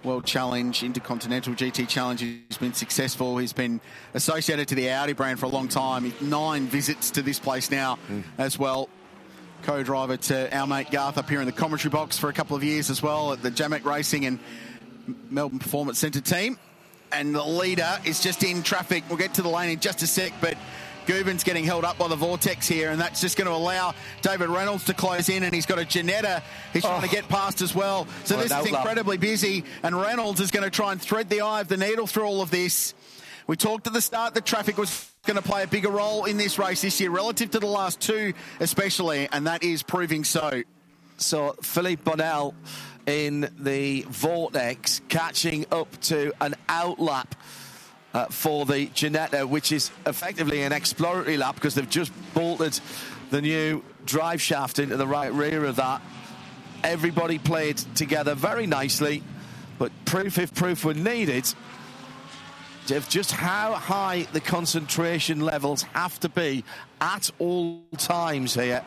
World 0.05 0.24
Challenge, 0.24 0.82
Intercontinental 0.82 1.55
GT 1.55 1.89
Challenge. 1.89 2.20
He's 2.20 2.59
been 2.59 2.74
successful. 2.74 3.39
He's 3.39 3.52
been 3.52 3.80
associated 4.14 4.66
to 4.68 4.74
the 4.74 4.90
Audi 4.90 5.12
brand 5.12 5.39
for 5.39 5.47
a 5.47 5.48
long 5.48 5.68
time. 5.68 6.12
Nine 6.20 6.66
visits 6.66 7.12
to 7.12 7.22
this 7.22 7.39
place 7.39 7.70
now 7.70 7.98
mm. 8.09 8.24
as 8.39 8.59
well. 8.59 8.89
Co-driver 9.62 10.16
to 10.16 10.56
our 10.56 10.66
mate 10.66 10.90
Garth 10.90 11.18
up 11.18 11.30
here 11.30 11.40
in 11.40 11.47
the 11.47 11.52
commentary 11.52 11.90
box 11.90 12.18
for 12.18 12.28
a 12.28 12.32
couple 12.32 12.56
of 12.56 12.64
years 12.64 12.90
as 12.90 13.01
well 13.01 13.32
at 13.32 13.43
the 13.43 13.51
Jamec 13.51 13.84
Racing 13.84 14.26
and 14.26 14.40
Melbourne 15.30 15.60
Performance 15.60 16.01
Centre 16.01 16.20
team. 16.20 16.59
And 17.12 17.34
the 17.34 17.44
leader 17.44 17.98
is 18.05 18.20
just 18.20 18.43
in 18.43 18.62
traffic. 18.64 19.05
We'll 19.09 19.18
get 19.18 19.34
to 19.34 19.43
the 19.43 19.48
lane 19.48 19.70
in 19.70 19.78
just 19.78 20.02
a 20.02 20.06
sec, 20.06 20.32
but 20.40 20.56
Guven's 21.07 21.45
getting 21.45 21.65
held 21.65 21.85
up 21.85 21.99
by 21.99 22.09
the 22.09 22.16
vortex 22.16 22.66
here, 22.66 22.91
and 22.91 23.01
that's 23.01 23.20
just 23.20 23.37
going 23.37 23.47
to 23.47 23.55
allow 23.55 23.95
David 24.23 24.49
Reynolds 24.49 24.85
to 24.85 24.95
close 24.95 25.29
in, 25.29 25.43
and 25.43 25.55
he's 25.55 25.66
got 25.66 25.79
a 25.79 25.83
Ginetta 25.83 26.43
he's 26.73 26.83
trying 26.83 27.03
to 27.03 27.09
oh. 27.09 27.11
get 27.11 27.29
past 27.29 27.61
as 27.61 27.74
well. 27.74 28.07
So 28.24 28.37
Well, 28.37 28.43
this 28.45 28.51
no, 28.51 28.61
is 28.61 28.70
love. 28.70 28.81
incredibly 28.81 29.19
busy, 29.19 29.65
and 29.83 29.99
Reynolds 29.99 30.41
is 30.41 30.51
going 30.51 30.65
to 30.65 30.70
try 30.70 30.93
and 30.93 31.01
thread 31.01 31.29
the 31.29 31.43
eye 31.43 31.61
of 31.61 31.69
the 31.69 31.77
needle 31.77 32.07
through 32.07 32.24
all 32.24 32.43
of 32.43 32.51
this. 32.51 32.95
We 33.47 33.57
talked 33.57 33.87
at 33.87 33.93
the 33.93 34.01
start 34.01 34.35
that 34.35 34.47
traffic 34.47 34.79
was 34.79 35.11
going 35.27 35.37
to 35.37 35.43
play 35.43 35.62
a 35.62 35.66
bigger 35.66 35.91
role 35.91 36.24
in 36.24 36.37
this 36.37 36.59
race 36.59 36.83
this 36.83 37.01
year, 37.01 37.11
relative 37.11 37.51
to 37.53 37.59
the 37.59 37.66
last 37.66 38.01
two, 38.01 38.35
especially, 38.61 39.29
and 39.33 39.47
that 39.47 39.62
is 39.62 39.83
proving 39.83 40.24
so. 40.24 40.62
So 41.19 41.55
Philippe 41.62 42.03
Bonnell 42.03 42.55
in 43.07 43.49
the 43.59 44.03
Vortex 44.09 45.01
catching 45.09 45.66
up 45.70 45.89
to 46.03 46.33
an 46.41 46.55
outlap 46.69 47.33
uh, 48.14 48.26
for 48.26 48.66
the 48.66 48.86
Ginetta, 48.89 49.48
which 49.48 49.72
is 49.72 49.90
effectively 50.06 50.62
an 50.62 50.72
exploratory 50.72 51.36
lap 51.36 51.55
because 51.55 51.74
they've 51.74 51.89
just 51.89 52.12
bolted 52.34 52.78
the 53.30 53.40
new 53.40 53.82
drive 54.05 54.40
shaft 54.40 54.78
into 54.78 54.97
the 54.97 55.06
right 55.06 55.32
rear 55.32 55.64
of 55.64 55.76
that. 55.76 56.02
Everybody 56.84 57.39
played 57.39 57.78
together 57.94 58.34
very 58.34 58.66
nicely, 58.66 59.22
but 59.78 59.93
proof 60.05 60.39
if 60.39 60.55
proof 60.55 60.84
were 60.84 60.94
needed 60.94 61.47
of 62.90 63.09
just 63.09 63.30
how 63.30 63.72
high 63.72 64.26
the 64.32 64.40
concentration 64.40 65.40
levels 65.40 65.82
have 65.94 66.18
to 66.20 66.28
be 66.28 66.64
at 67.01 67.30
all 67.39 67.80
times 67.97 68.55
here. 68.55 68.84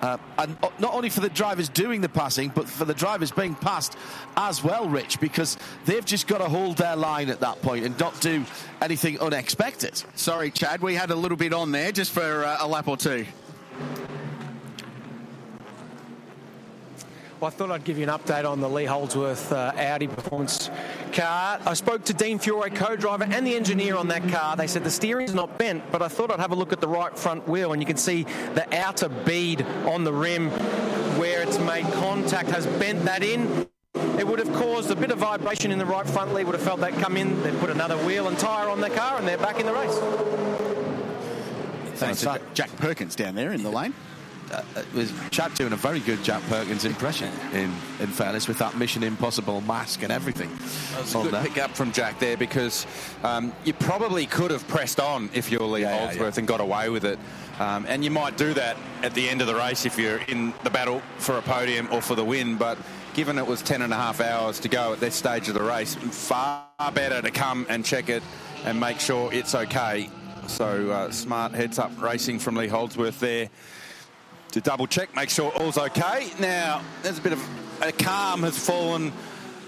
Uh, 0.00 0.16
and 0.38 0.56
not 0.78 0.94
only 0.94 1.10
for 1.10 1.20
the 1.20 1.28
drivers 1.28 1.68
doing 1.68 2.00
the 2.00 2.08
passing, 2.08 2.50
but 2.54 2.66
for 2.68 2.84
the 2.84 2.94
drivers 2.94 3.30
being 3.30 3.54
passed 3.54 3.96
as 4.36 4.64
well, 4.64 4.88
Rich, 4.88 5.20
because 5.20 5.58
they've 5.84 6.04
just 6.04 6.26
got 6.26 6.38
to 6.38 6.48
hold 6.48 6.78
their 6.78 6.96
line 6.96 7.28
at 7.28 7.40
that 7.40 7.60
point 7.60 7.84
and 7.84 7.98
not 7.98 8.18
do 8.20 8.44
anything 8.80 9.20
unexpected. 9.20 10.02
Sorry, 10.14 10.50
Chad, 10.50 10.80
we 10.80 10.94
had 10.94 11.10
a 11.10 11.14
little 11.16 11.36
bit 11.36 11.52
on 11.52 11.72
there 11.72 11.92
just 11.92 12.12
for 12.12 12.44
uh, 12.44 12.56
a 12.60 12.66
lap 12.66 12.88
or 12.88 12.96
two. 12.96 13.26
Well, 17.40 17.48
I 17.48 17.50
thought 17.52 17.70
I'd 17.70 17.84
give 17.84 17.96
you 17.96 18.04
an 18.04 18.10
update 18.10 18.44
on 18.44 18.60
the 18.60 18.68
Lee 18.68 18.84
Holdsworth 18.84 19.50
uh, 19.50 19.72
Audi 19.74 20.08
performance 20.08 20.70
car. 21.14 21.58
I 21.64 21.72
spoke 21.72 22.04
to 22.04 22.12
Dean 22.12 22.38
Fiore, 22.38 22.68
co-driver, 22.68 23.24
and 23.24 23.46
the 23.46 23.56
engineer 23.56 23.96
on 23.96 24.08
that 24.08 24.28
car. 24.28 24.56
They 24.56 24.66
said 24.66 24.84
the 24.84 24.90
steering's 24.90 25.32
not 25.32 25.56
bent, 25.56 25.90
but 25.90 26.02
I 26.02 26.08
thought 26.08 26.30
I'd 26.30 26.38
have 26.38 26.52
a 26.52 26.54
look 26.54 26.74
at 26.74 26.82
the 26.82 26.88
right 26.88 27.18
front 27.18 27.48
wheel, 27.48 27.72
and 27.72 27.80
you 27.80 27.86
can 27.86 27.96
see 27.96 28.24
the 28.24 28.66
outer 28.76 29.08
bead 29.08 29.62
on 29.86 30.04
the 30.04 30.12
rim 30.12 30.50
where 31.18 31.40
it's 31.40 31.58
made 31.60 31.86
contact 31.94 32.50
has 32.50 32.66
bent 32.66 33.06
that 33.06 33.22
in. 33.22 33.66
It 34.18 34.26
would 34.26 34.38
have 34.38 34.52
caused 34.52 34.90
a 34.90 34.96
bit 34.96 35.10
of 35.10 35.16
vibration 35.16 35.72
in 35.72 35.78
the 35.78 35.86
right 35.86 36.06
front 36.06 36.34
Lee 36.34 36.44
would 36.44 36.54
have 36.54 36.62
felt 36.62 36.80
that 36.80 36.92
come 36.98 37.16
in. 37.16 37.42
They 37.42 37.52
put 37.52 37.70
another 37.70 37.96
wheel 38.04 38.28
and 38.28 38.38
tyre 38.38 38.68
on 38.68 38.82
the 38.82 38.90
car, 38.90 39.16
and 39.16 39.26
they're 39.26 39.38
back 39.38 39.58
in 39.58 39.64
the 39.64 39.72
race. 39.72 39.98
Thanks 41.98 42.20
to 42.20 42.38
Jack 42.52 42.76
Perkins 42.76 43.16
down 43.16 43.34
there 43.34 43.52
in 43.52 43.62
the 43.62 43.70
lane 43.70 43.94
was 44.94 45.12
Chad 45.30 45.54
doing 45.54 45.72
a 45.72 45.76
very 45.76 46.00
good 46.00 46.22
Jack 46.22 46.42
Perkins 46.44 46.84
impression, 46.84 47.32
in, 47.52 47.72
in 48.00 48.08
fairness, 48.08 48.48
with 48.48 48.58
that 48.58 48.76
Mission 48.76 49.02
Impossible 49.02 49.60
mask 49.62 50.02
and 50.02 50.12
everything. 50.12 50.50
That 50.92 51.02
was 51.02 51.14
a 51.14 51.22
good 51.22 51.32
there. 51.32 51.42
pick 51.44 51.58
up 51.58 51.70
from 51.76 51.92
Jack 51.92 52.18
there 52.18 52.36
because 52.36 52.86
um, 53.22 53.52
you 53.64 53.72
probably 53.72 54.26
could 54.26 54.50
have 54.50 54.66
pressed 54.68 55.00
on 55.00 55.30
if 55.32 55.50
you're 55.50 55.62
Lee 55.62 55.82
yeah, 55.82 55.98
Holdsworth 55.98 56.36
yeah. 56.36 56.40
and 56.40 56.48
got 56.48 56.60
away 56.60 56.88
with 56.88 57.04
it. 57.04 57.18
Um, 57.58 57.84
and 57.88 58.02
you 58.02 58.10
might 58.10 58.36
do 58.36 58.54
that 58.54 58.76
at 59.02 59.14
the 59.14 59.28
end 59.28 59.40
of 59.42 59.46
the 59.46 59.54
race 59.54 59.84
if 59.84 59.98
you're 59.98 60.20
in 60.28 60.54
the 60.64 60.70
battle 60.70 61.02
for 61.18 61.36
a 61.36 61.42
podium 61.42 61.88
or 61.92 62.00
for 62.00 62.14
the 62.14 62.24
win. 62.24 62.56
But 62.56 62.78
given 63.14 63.38
it 63.38 63.46
was 63.46 63.60
10 63.62 63.82
and 63.82 63.92
a 63.92 63.96
half 63.96 64.20
hours 64.20 64.60
to 64.60 64.68
go 64.68 64.92
at 64.92 65.00
this 65.00 65.14
stage 65.14 65.48
of 65.48 65.54
the 65.54 65.62
race, 65.62 65.94
far 65.94 66.66
better 66.94 67.20
to 67.20 67.30
come 67.30 67.66
and 67.68 67.84
check 67.84 68.08
it 68.08 68.22
and 68.64 68.80
make 68.80 68.98
sure 68.98 69.32
it's 69.32 69.54
okay. 69.54 70.08
So 70.46 70.90
uh, 70.90 71.10
smart 71.10 71.52
heads 71.52 71.78
up 71.78 71.92
racing 72.00 72.38
from 72.38 72.56
Lee 72.56 72.66
Holdsworth 72.66 73.20
there 73.20 73.50
to 74.52 74.60
double 74.60 74.86
check, 74.86 75.14
make 75.14 75.30
sure 75.30 75.52
all's 75.52 75.78
okay. 75.78 76.30
Now, 76.38 76.82
there's 77.02 77.18
a 77.18 77.22
bit 77.22 77.32
of 77.32 77.48
a 77.82 77.92
calm 77.92 78.42
has 78.42 78.58
fallen 78.58 79.12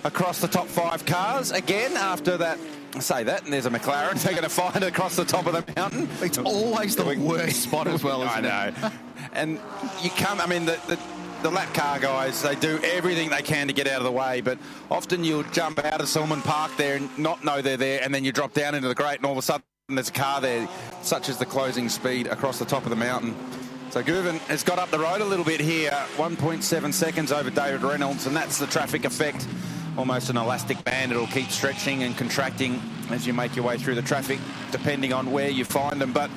across 0.04 0.40
the 0.40 0.48
top 0.48 0.66
five 0.66 1.04
cars 1.06 1.50
again 1.50 1.96
after 1.96 2.36
that. 2.36 2.58
I 2.94 2.98
say 3.00 3.24
that, 3.24 3.44
and 3.44 3.52
there's 3.52 3.66
a 3.66 3.70
McLaren. 3.70 4.14
They're 4.22 4.32
going 4.32 4.42
to 4.42 4.50
find 4.50 4.76
it 4.76 4.82
across 4.82 5.16
the 5.16 5.24
top 5.24 5.46
of 5.46 5.54
the 5.54 5.72
mountain. 5.74 6.08
It's 6.20 6.38
always 6.38 6.94
the 6.94 7.04
worst 7.18 7.62
spot 7.62 7.86
as 7.86 8.04
well, 8.04 8.22
as. 8.22 8.30
I 8.36 8.40
know. 8.40 8.90
and 9.32 9.60
you 10.02 10.10
come, 10.10 10.40
I 10.40 10.46
mean, 10.46 10.66
the, 10.66 10.78
the 10.88 10.98
the 11.42 11.50
lap 11.50 11.74
car 11.74 11.98
guys, 11.98 12.40
they 12.40 12.54
do 12.54 12.78
everything 12.84 13.28
they 13.28 13.42
can 13.42 13.66
to 13.66 13.72
get 13.72 13.88
out 13.88 13.98
of 13.98 14.04
the 14.04 14.12
way, 14.12 14.40
but 14.40 14.58
often 14.92 15.24
you'll 15.24 15.42
jump 15.44 15.84
out 15.84 16.00
of 16.00 16.06
Sulman 16.06 16.40
Park 16.40 16.70
there 16.76 16.96
and 16.96 17.18
not 17.18 17.44
know 17.44 17.60
they're 17.60 17.76
there, 17.76 18.00
and 18.00 18.14
then 18.14 18.24
you 18.24 18.30
drop 18.30 18.52
down 18.54 18.76
into 18.76 18.86
the 18.86 18.94
grate, 18.94 19.16
and 19.16 19.26
all 19.26 19.32
of 19.32 19.38
a 19.38 19.42
sudden 19.42 19.64
there's 19.88 20.08
a 20.08 20.12
car 20.12 20.40
there, 20.40 20.68
such 21.02 21.28
as 21.28 21.38
the 21.38 21.46
closing 21.46 21.88
speed 21.88 22.28
across 22.28 22.60
the 22.60 22.64
top 22.64 22.84
of 22.84 22.90
the 22.90 22.96
mountain. 22.96 23.34
So 23.92 24.02
Guven 24.02 24.38
has 24.48 24.62
got 24.62 24.78
up 24.78 24.90
the 24.90 24.98
road 24.98 25.20
a 25.20 25.24
little 25.26 25.44
bit 25.44 25.60
here, 25.60 25.90
1.7 26.16 26.94
seconds 26.94 27.30
over 27.30 27.50
David 27.50 27.82
Reynolds, 27.82 28.26
and 28.26 28.34
that's 28.34 28.58
the 28.58 28.66
traffic 28.66 29.04
effect. 29.04 29.46
Almost 29.98 30.30
an 30.30 30.38
elastic 30.38 30.82
band. 30.82 31.12
It'll 31.12 31.26
keep 31.26 31.50
stretching 31.50 32.02
and 32.02 32.16
contracting 32.16 32.80
as 33.10 33.26
you 33.26 33.34
make 33.34 33.54
your 33.54 33.66
way 33.66 33.76
through 33.76 33.96
the 33.96 34.00
traffic, 34.00 34.38
depending 34.70 35.12
on 35.12 35.30
where 35.30 35.50
you 35.50 35.66
find 35.66 36.00
them. 36.00 36.10
But 36.10 36.30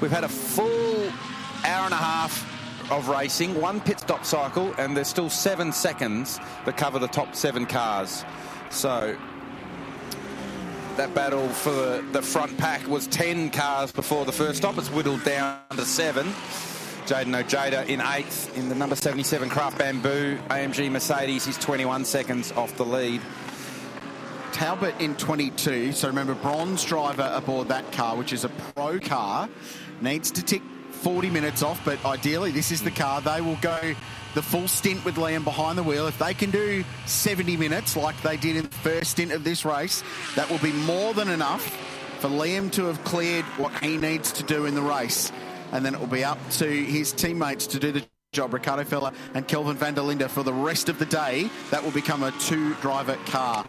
we've 0.00 0.12
had 0.12 0.22
a 0.22 0.28
full 0.28 1.12
hour 1.64 1.86
and 1.86 1.92
a 1.92 1.96
half 1.96 2.48
of 2.92 3.08
racing, 3.08 3.60
one 3.60 3.80
pit 3.80 3.98
stop 3.98 4.24
cycle, 4.24 4.72
and 4.78 4.96
there's 4.96 5.08
still 5.08 5.28
seven 5.28 5.72
seconds 5.72 6.38
that 6.66 6.76
cover 6.76 7.00
the 7.00 7.08
top 7.08 7.34
seven 7.34 7.66
cars. 7.66 8.24
So 8.70 9.18
that 10.96 11.12
battle 11.16 11.48
for 11.48 11.72
the, 11.72 12.04
the 12.12 12.22
front 12.22 12.56
pack 12.58 12.86
was 12.86 13.08
10 13.08 13.50
cars 13.50 13.90
before 13.90 14.24
the 14.24 14.30
first 14.30 14.58
stop. 14.58 14.78
It's 14.78 14.88
whittled 14.88 15.24
down 15.24 15.58
to 15.70 15.84
seven. 15.84 16.32
Jayden 17.06 17.34
Ojeda 17.34 17.84
in 17.90 18.00
eighth 18.00 18.56
in 18.56 18.68
the 18.68 18.74
number 18.74 18.94
77 18.94 19.48
Craft 19.48 19.78
Bamboo 19.78 20.38
AMG 20.48 20.90
Mercedes. 20.90 21.44
He's 21.44 21.58
21 21.58 22.04
seconds 22.04 22.52
off 22.52 22.76
the 22.76 22.84
lead. 22.84 23.20
Talbot 24.52 24.94
in 25.00 25.16
22. 25.16 25.92
So 25.92 26.08
remember, 26.08 26.34
bronze 26.34 26.84
driver 26.84 27.30
aboard 27.34 27.68
that 27.68 27.90
car, 27.92 28.16
which 28.16 28.32
is 28.32 28.44
a 28.44 28.48
pro 28.48 29.00
car, 29.00 29.48
needs 30.00 30.30
to 30.30 30.42
tick 30.42 30.62
40 30.90 31.30
minutes 31.30 31.62
off. 31.62 31.84
But 31.84 32.04
ideally, 32.04 32.52
this 32.52 32.70
is 32.70 32.82
the 32.82 32.90
car. 32.90 33.20
They 33.20 33.40
will 33.40 33.58
go 33.60 33.94
the 34.34 34.42
full 34.42 34.68
stint 34.68 35.04
with 35.04 35.16
Liam 35.16 35.42
behind 35.42 35.78
the 35.78 35.82
wheel. 35.82 36.06
If 36.06 36.18
they 36.18 36.34
can 36.34 36.50
do 36.50 36.84
70 37.06 37.56
minutes 37.56 37.96
like 37.96 38.20
they 38.22 38.36
did 38.36 38.56
in 38.56 38.62
the 38.62 38.76
first 38.76 39.10
stint 39.10 39.32
of 39.32 39.42
this 39.42 39.64
race, 39.64 40.04
that 40.36 40.48
will 40.48 40.58
be 40.58 40.72
more 40.72 41.14
than 41.14 41.28
enough 41.28 41.64
for 42.20 42.28
Liam 42.28 42.70
to 42.72 42.84
have 42.84 43.02
cleared 43.02 43.44
what 43.58 43.72
he 43.82 43.96
needs 43.96 44.30
to 44.32 44.44
do 44.44 44.66
in 44.66 44.76
the 44.76 44.82
race 44.82 45.32
and 45.72 45.84
then 45.84 45.94
it 45.94 46.00
will 46.00 46.06
be 46.06 46.24
up 46.24 46.38
to 46.52 46.66
his 46.66 47.12
teammates 47.12 47.66
to 47.68 47.78
do 47.78 47.92
the 47.92 48.04
job. 48.32 48.54
Ricardo 48.54 48.84
Feller 48.84 49.12
and 49.34 49.46
Kelvin 49.46 49.76
van 49.76 49.94
der 49.94 50.02
Linde 50.02 50.28
for 50.30 50.42
the 50.42 50.52
rest 50.52 50.88
of 50.88 50.98
the 50.98 51.06
day. 51.06 51.50
That 51.70 51.82
will 51.82 51.90
become 51.90 52.22
a 52.22 52.30
two-driver 52.32 53.16
car. 53.26 53.64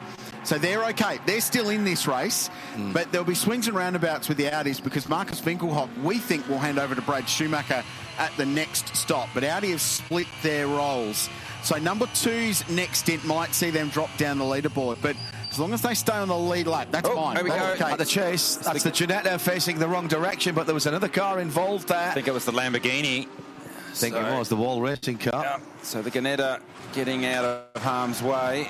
So 0.45 0.57
they're 0.57 0.83
okay. 0.89 1.19
They're 1.25 1.41
still 1.41 1.69
in 1.69 1.85
this 1.85 2.05
race, 2.05 2.49
mm. 2.75 2.93
but 2.93 3.11
there'll 3.11 3.25
be 3.25 3.35
swings 3.35 3.67
and 3.67 3.75
roundabouts 3.75 4.27
with 4.27 4.37
the 4.37 4.45
Audis 4.45 4.83
because 4.83 5.07
Markus 5.07 5.41
Winkelhock, 5.41 5.89
we 6.01 6.17
think, 6.17 6.47
will 6.47 6.59
hand 6.59 6.79
over 6.79 6.95
to 6.95 7.01
Brad 7.01 7.27
Schumacher 7.27 7.83
at 8.17 8.31
the 8.37 8.45
next 8.45 8.95
stop. 8.95 9.29
But 9.33 9.43
Audi 9.43 9.71
have 9.71 9.81
split 9.81 10.27
their 10.41 10.67
roles. 10.67 11.29
So 11.63 11.77
number 11.77 12.07
two's 12.07 12.67
next 12.69 12.99
stint 12.99 13.23
might 13.25 13.53
see 13.53 13.69
them 13.69 13.87
drop 13.89 14.15
down 14.17 14.37
the 14.37 14.43
leaderboard. 14.43 14.97
But 15.01 15.15
as 15.53 15.59
long 15.59 15.71
as 15.71 15.83
they 15.83 15.93
stay 15.93 16.13
on 16.13 16.29
the 16.29 16.37
lead 16.37 16.65
lap, 16.65 16.87
that's 16.89 17.07
oh, 17.07 17.15
fine. 17.15 17.35
There 17.35 17.43
we 17.43 17.51
go. 17.51 17.73
Okay. 17.73 17.91
At 17.91 17.99
the 17.99 18.05
chase, 18.05 18.55
that's 18.55 18.81
the, 18.81 18.89
the 18.89 18.95
Ginetta 18.95 19.39
facing 19.39 19.77
the 19.77 19.87
wrong 19.87 20.07
direction, 20.07 20.55
but 20.55 20.65
there 20.65 20.73
was 20.73 20.87
another 20.87 21.07
car 21.07 21.39
involved 21.39 21.89
there. 21.89 22.09
I 22.09 22.13
think 22.15 22.27
it 22.27 22.33
was 22.33 22.45
the 22.45 22.51
Lamborghini. 22.51 23.27
I 23.27 23.95
think 23.95 24.15
so, 24.15 24.25
it 24.25 24.39
was 24.39 24.49
the 24.49 24.55
Wall 24.55 24.81
Racing 24.81 25.19
car. 25.19 25.43
Yeah. 25.43 25.59
So 25.83 26.01
the 26.01 26.09
Ginetta 26.09 26.59
getting 26.93 27.27
out 27.27 27.45
of 27.45 27.83
harm's 27.83 28.23
way. 28.23 28.67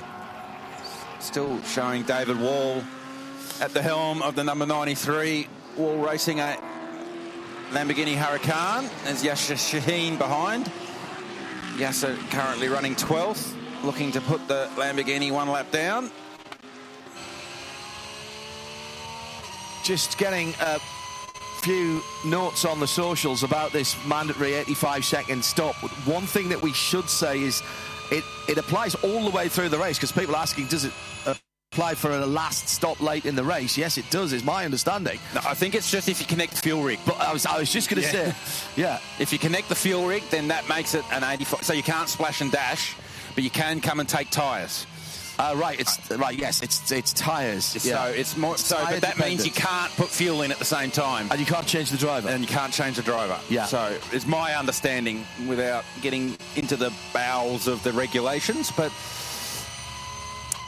Still 1.22 1.61
showing 1.64 2.03
David 2.03 2.38
Wall 2.38 2.84
at 3.61 3.73
the 3.73 3.81
helm 3.81 4.22
of 4.22 4.35
the 4.35 4.43
number 4.43 4.65
93 4.65 5.47
Wall 5.77 6.05
Racing 6.05 6.41
a 6.41 6.57
Lamborghini 7.72 8.18
Huracan. 8.18 8.89
There's 9.05 9.23
Yasser 9.23 9.57
Shahin 9.57 10.18
behind. 10.18 10.69
Yasser 11.77 12.18
currently 12.30 12.68
running 12.68 12.93
12th, 12.95 13.55
looking 13.85 14.11
to 14.11 14.19
put 14.19 14.45
the 14.49 14.69
Lamborghini 14.76 15.31
one 15.31 15.47
lap 15.47 15.72
down. 15.72 16.11
Just 19.84 20.18
getting 20.18 20.53
a 20.61 20.80
few 21.61 22.01
notes 22.26 22.65
on 22.65 22.80
the 22.80 22.88
socials 22.88 23.43
about 23.43 23.72
this 23.72 23.95
mandatory 24.05 24.53
85 24.53 25.05
second 25.05 25.45
stop. 25.45 25.76
One 26.05 26.23
thing 26.23 26.49
that 26.49 26.61
we 26.61 26.73
should 26.73 27.10
say 27.10 27.41
is 27.41 27.61
it, 28.11 28.23
it 28.49 28.57
applies 28.57 28.95
all 28.95 29.23
the 29.23 29.31
way 29.31 29.49
through 29.49 29.69
the 29.69 29.77
race 29.77 29.97
because 29.97 30.11
people 30.11 30.35
are 30.35 30.41
asking, 30.41 30.68
does 30.68 30.85
it 30.85 30.93
uh, 31.26 31.35
apply 31.72 31.95
for 31.95 32.11
a 32.11 32.26
last 32.26 32.68
stop 32.69 33.01
late 33.01 33.26
in 33.26 33.35
the 33.35 33.43
race? 33.43 33.77
Yes, 33.77 33.97
it 33.97 34.10
does, 34.10 34.34
is 34.34 34.43
my 34.43 34.65
understanding. 34.65 35.19
No, 35.35 35.41
I 35.45 35.53
think 35.53 35.76
it's 35.76 35.89
just 35.91 36.10
if 36.10 36.19
you 36.19 36.26
connect 36.26 36.51
the 36.51 36.61
fuel 36.61 36.84
rig. 36.84 36.99
But 37.05 37.19
I 37.19 37.31
was, 37.31 37.45
I 37.45 37.57
was 37.57 37.72
just 37.72 37.89
going 37.89 38.01
to 38.01 38.07
yeah. 38.07 38.34
say, 38.34 38.81
yeah. 38.81 38.99
If 39.19 39.31
you 39.31 39.39
connect 39.39 39.69
the 39.69 39.76
fuel 39.76 40.05
rig, 40.05 40.23
then 40.31 40.47
that 40.49 40.68
makes 40.69 40.95
it 40.95 41.03
an 41.11 41.23
85. 41.23 41.64
So 41.64 41.73
you 41.73 41.84
can't 41.84 42.10
splash 42.10 42.41
and 42.41 42.51
dash, 42.51 42.95
but 43.35 43.43
you 43.43 43.49
can 43.49 43.80
come 43.80 43.99
and 43.99 44.07
take 44.07 44.30
tyres. 44.30 44.85
Uh, 45.39 45.55
right, 45.57 45.80
it's 45.80 46.11
right. 46.11 46.38
Yes, 46.38 46.61
it's 46.61 46.91
it's 46.91 47.11
tires. 47.14 47.65
So 47.65 47.89
yeah. 47.89 48.07
it's 48.07 48.38
more. 48.38 48.53
It's 48.53 48.65
so, 48.65 48.77
but 48.77 49.01
that 49.01 49.15
dependent. 49.15 49.30
means 49.30 49.45
you 49.45 49.51
can't 49.51 49.91
put 49.93 50.10
fuel 50.10 50.43
in 50.43 50.51
at 50.51 50.60
the 50.60 50.65
same 50.65 50.91
time, 50.91 51.27
and 51.31 51.39
you 51.39 51.45
can't 51.45 51.65
change 51.65 51.89
the 51.89 51.97
driver, 51.97 52.30
and 52.30 52.41
you 52.41 52.47
can't 52.47 52.72
change 52.72 52.97
the 52.97 53.01
driver. 53.01 53.39
Yeah. 53.49 53.65
So 53.65 53.97
it's 54.11 54.27
my 54.27 54.53
understanding, 54.53 55.26
without 55.47 55.85
getting 56.01 56.38
into 56.55 56.76
the 56.76 56.93
bowels 57.14 57.68
of 57.68 57.81
the 57.84 57.91
regulations, 57.93 58.72
but 58.72 58.91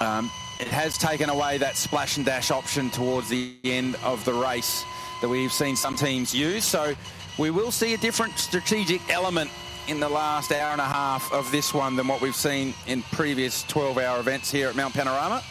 um, 0.01 0.31
it 0.59 0.67
has 0.67 0.97
taken 0.97 1.29
away 1.29 1.59
that 1.59 1.77
splash 1.77 2.17
and 2.17 2.25
dash 2.25 2.49
option 2.49 2.89
towards 2.89 3.29
the 3.29 3.53
end 3.63 3.95
of 4.03 4.25
the 4.25 4.33
race 4.33 4.83
that 5.21 5.29
we've 5.29 5.53
seen 5.53 5.75
some 5.75 5.95
teams 5.95 6.33
use. 6.33 6.65
So 6.65 6.95
we 7.37 7.51
will 7.51 7.71
see 7.71 7.93
a 7.93 7.97
different 7.97 8.37
strategic 8.39 9.01
element 9.09 9.51
in 9.87 9.99
the 9.99 10.09
last 10.09 10.51
hour 10.51 10.71
and 10.71 10.81
a 10.81 10.85
half 10.85 11.31
of 11.31 11.51
this 11.51 11.73
one 11.73 11.95
than 11.95 12.07
what 12.07 12.21
we've 12.21 12.35
seen 12.35 12.73
in 12.87 13.01
previous 13.03 13.63
12-hour 13.65 14.19
events 14.19 14.51
here 14.51 14.67
at 14.67 14.75
Mount 14.75 14.93
Panorama. 14.93 15.43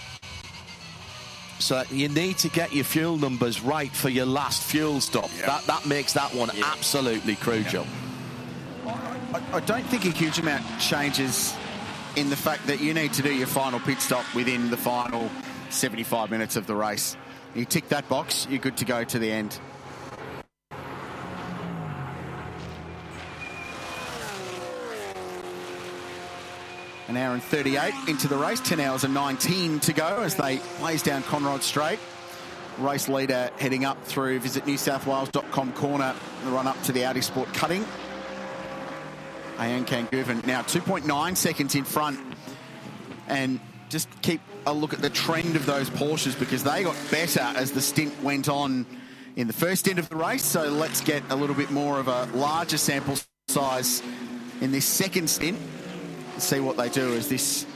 So 1.59 1.82
you 1.90 2.09
need 2.09 2.39
to 2.39 2.48
get 2.48 2.73
your 2.73 2.85
fuel 2.85 3.16
numbers 3.16 3.61
right 3.62 3.90
for 3.90 4.09
your 4.09 4.27
last 4.27 4.62
fuel 4.62 5.01
stop. 5.01 5.31
Yep. 5.36 5.47
That 5.47 5.62
that 5.65 5.86
makes 5.86 6.12
that 6.12 6.35
one 6.35 6.51
absolutely 6.62 7.36
crucial. 7.36 7.86
I, 8.86 9.43
I 9.52 9.61
don't 9.61 9.85
think 9.86 10.05
a 10.05 10.11
huge 10.11 10.39
amount 10.39 10.65
changes 10.78 11.55
in 12.16 12.28
the 12.28 12.36
fact 12.36 12.66
that 12.66 12.81
you 12.81 12.93
need 12.93 13.12
to 13.15 13.23
do 13.23 13.32
your 13.32 13.47
final 13.47 13.81
pit 13.81 14.01
stop 14.01 14.24
within 14.35 14.70
the 14.70 14.77
final 14.77 15.31
75 15.70 16.31
minutes 16.31 16.56
of 16.56 16.66
the 16.66 16.74
race. 16.74 17.16
You 17.55 17.65
tick 17.65 17.89
that 17.89 18.09
box, 18.09 18.47
you're 18.51 18.59
good 18.59 18.77
to 18.78 18.85
go 18.85 19.05
to 19.05 19.19
the 19.19 19.31
end. 19.31 19.59
An 27.09 27.16
hour 27.18 27.35
and 27.35 27.43
38 27.43 27.93
into 28.09 28.28
the 28.28 28.36
race, 28.36 28.60
10 28.60 28.81
hours 28.81 29.05
and 29.05 29.12
19 29.12 29.81
to 29.81 29.93
go 29.93 30.22
as 30.22 30.35
they 30.36 30.60
blaze 30.78 31.02
down 31.02 31.22
Conrod 31.22 31.60
Straight. 31.60 31.98
Race 32.78 33.09
leader 33.09 33.51
heading 33.59 33.85
up 33.85 34.02
through 34.05 34.40
visit 34.40 34.66
New 34.66 34.78
South 34.78 35.05
newsouthwales.com 35.05 35.72
corner, 35.74 36.14
the 36.44 36.51
run 36.51 36.66
up 36.66 36.82
to 36.85 36.93
the 36.93 37.05
Audi 37.05 37.20
Sport 37.20 37.52
cutting. 37.52 37.85
Ayhancan 39.59 40.10
Guven 40.10 40.44
now 40.47 40.62
2.9 40.62 41.36
seconds 41.36 41.74
in 41.74 41.85
front. 41.85 42.18
And 43.28 43.60
just 43.89 44.09
keep 44.22 44.40
a 44.66 44.72
look 44.72 44.93
at 44.93 45.02
the 45.02 45.10
trend 45.10 45.56
of 45.56 45.66
those 45.66 45.90
Porsches 45.90 46.39
because 46.39 46.64
they 46.64 46.82
got 46.82 46.97
better 47.10 47.40
as 47.40 47.72
the 47.72 47.81
stint 47.81 48.22
went 48.22 48.48
on 48.48 48.86
in 49.36 49.47
the 49.47 49.52
first 49.52 49.85
stint 49.85 49.98
of 49.98 50.09
the 50.09 50.16
race. 50.16 50.44
So 50.44 50.68
let's 50.68 51.01
get 51.01 51.22
a 51.31 51.36
little 51.36 51.55
bit 51.55 51.70
more 51.70 52.01
of 52.01 52.09
a 52.09 52.24
larger 52.35 52.78
sample 52.78 53.16
size 53.48 54.02
in 54.60 54.72
this 54.72 54.85
second 54.85 55.28
stint. 55.28 55.59
See 56.39 56.61
what 56.61 56.77
they 56.77 56.89
do 56.89 57.15
as 57.15 57.28
this 57.28 57.66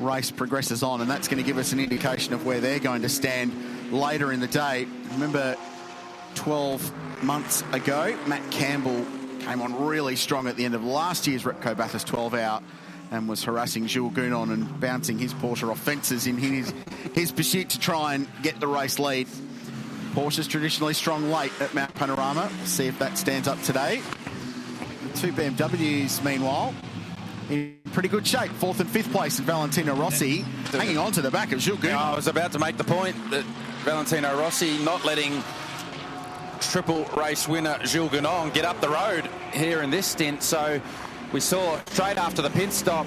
race 0.00 0.30
progresses 0.30 0.82
on. 0.82 1.00
And 1.00 1.10
that's 1.10 1.28
going 1.28 1.42
to 1.42 1.46
give 1.46 1.58
us 1.58 1.72
an 1.72 1.80
indication 1.80 2.34
of 2.34 2.46
where 2.46 2.60
they're 2.60 2.78
going 2.78 3.02
to 3.02 3.08
stand 3.08 3.52
later 3.92 4.32
in 4.32 4.40
the 4.40 4.46
day. 4.46 4.86
Remember, 5.12 5.56
12 6.34 7.22
months 7.22 7.62
ago, 7.72 8.16
Matt 8.26 8.50
Campbell 8.50 9.04
came 9.40 9.60
on 9.62 9.86
really 9.86 10.16
strong 10.16 10.46
at 10.46 10.56
the 10.56 10.64
end 10.64 10.74
of 10.74 10.84
last 10.84 11.26
year's 11.26 11.44
Repco 11.44 11.76
Bathurst 11.76 12.06
12 12.06 12.34
hour 12.34 12.62
and 13.10 13.28
was 13.28 13.42
harassing 13.42 13.86
Jules 13.86 14.12
Gounon 14.12 14.52
and 14.52 14.80
bouncing 14.80 15.18
his 15.18 15.32
Porsche 15.34 15.70
off 15.70 15.78
fences 15.80 16.26
in 16.26 16.36
his, 16.36 16.72
his 17.14 17.32
pursuit 17.32 17.70
to 17.70 17.78
try 17.78 18.14
and 18.14 18.28
get 18.42 18.60
the 18.60 18.66
race 18.66 18.98
lead. 18.98 19.26
Porsche's 20.12 20.46
traditionally 20.46 20.94
strong 20.94 21.30
late 21.30 21.52
at 21.60 21.72
Mount 21.74 21.94
Panorama. 21.94 22.50
See 22.64 22.86
if 22.86 22.98
that 22.98 23.16
stands 23.16 23.48
up 23.48 23.60
today. 23.62 24.02
The 25.12 25.18
two 25.18 25.32
BMWs, 25.32 26.22
meanwhile, 26.24 26.74
in 27.48 27.78
pretty 27.92 28.08
good 28.08 28.26
shape. 28.26 28.50
Fourth 28.52 28.80
and 28.80 28.88
fifth 28.88 29.10
place 29.10 29.38
in 29.38 29.44
Valentino 29.44 29.94
Rossi, 29.94 30.38
hanging 30.70 30.98
on 30.98 31.12
to 31.12 31.22
the 31.22 31.30
back 31.30 31.52
of 31.52 31.58
Jules 31.58 31.80
Gounon. 31.80 31.96
I 31.96 32.14
was 32.14 32.26
about 32.26 32.52
to 32.52 32.58
make 32.58 32.76
the 32.76 32.84
point 32.84 33.16
that 33.30 33.44
Valentino 33.84 34.38
Rossi 34.38 34.78
not 34.84 35.04
letting 35.04 35.42
triple 36.60 37.04
race 37.16 37.48
winner 37.48 37.78
Jules 37.84 38.10
Gounon 38.10 38.52
get 38.52 38.64
up 38.64 38.80
the 38.80 38.88
road 38.88 39.28
here 39.52 39.82
in 39.82 39.90
this 39.90 40.06
stint. 40.06 40.42
So 40.42 40.80
we 41.32 41.40
saw 41.40 41.80
straight 41.86 42.18
after 42.18 42.42
the 42.42 42.50
pit 42.50 42.72
stop, 42.72 43.06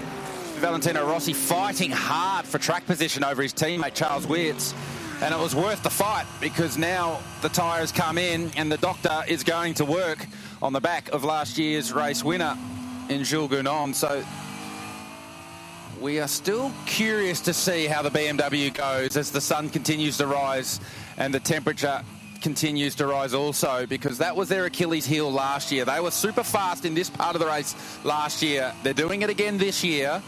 Valentino 0.59 1.05
Rossi 1.07 1.33
fighting 1.33 1.91
hard 1.91 2.45
for 2.45 2.57
track 2.57 2.85
position 2.85 3.23
over 3.23 3.41
his 3.41 3.53
teammate 3.53 3.93
Charles 3.93 4.27
Weerts. 4.27 4.73
And 5.21 5.35
it 5.35 5.39
was 5.39 5.55
worth 5.55 5.83
the 5.83 5.89
fight 5.91 6.25
because 6.39 6.79
now 6.79 7.19
the 7.43 7.49
tyres 7.49 7.91
come 7.91 8.17
in 8.17 8.49
and 8.57 8.71
the 8.71 8.77
doctor 8.77 9.21
is 9.27 9.43
going 9.43 9.75
to 9.75 9.85
work 9.85 10.25
on 10.63 10.73
the 10.73 10.81
back 10.81 11.09
of 11.09 11.23
last 11.23 11.59
year's 11.59 11.93
race 11.93 12.23
winner 12.23 12.57
in 13.09 13.23
Jules. 13.23 13.97
So 13.97 14.23
we 15.99 16.19
are 16.19 16.27
still 16.27 16.71
curious 16.85 17.41
to 17.41 17.53
see 17.53 17.85
how 17.85 18.01
the 18.01 18.09
BMW 18.09 18.73
goes 18.73 19.15
as 19.17 19.31
the 19.31 19.41
sun 19.41 19.69
continues 19.69 20.17
to 20.17 20.27
rise 20.27 20.79
and 21.17 21.33
the 21.33 21.39
temperature 21.39 22.01
continues 22.41 22.95
to 22.95 23.05
rise 23.05 23.35
also 23.35 23.85
because 23.85 24.17
that 24.17 24.35
was 24.35 24.49
their 24.49 24.65
Achilles 24.65 25.05
heel 25.05 25.31
last 25.31 25.71
year. 25.71 25.85
They 25.85 25.99
were 25.99 26.11
super 26.11 26.43
fast 26.43 26.85
in 26.85 26.95
this 26.95 27.09
part 27.09 27.35
of 27.35 27.39
the 27.39 27.47
race 27.47 27.75
last 28.03 28.41
year. 28.41 28.73
They're 28.81 28.93
doing 28.93 29.21
it 29.21 29.29
again 29.29 29.59
this 29.59 29.83
year, 29.83 30.21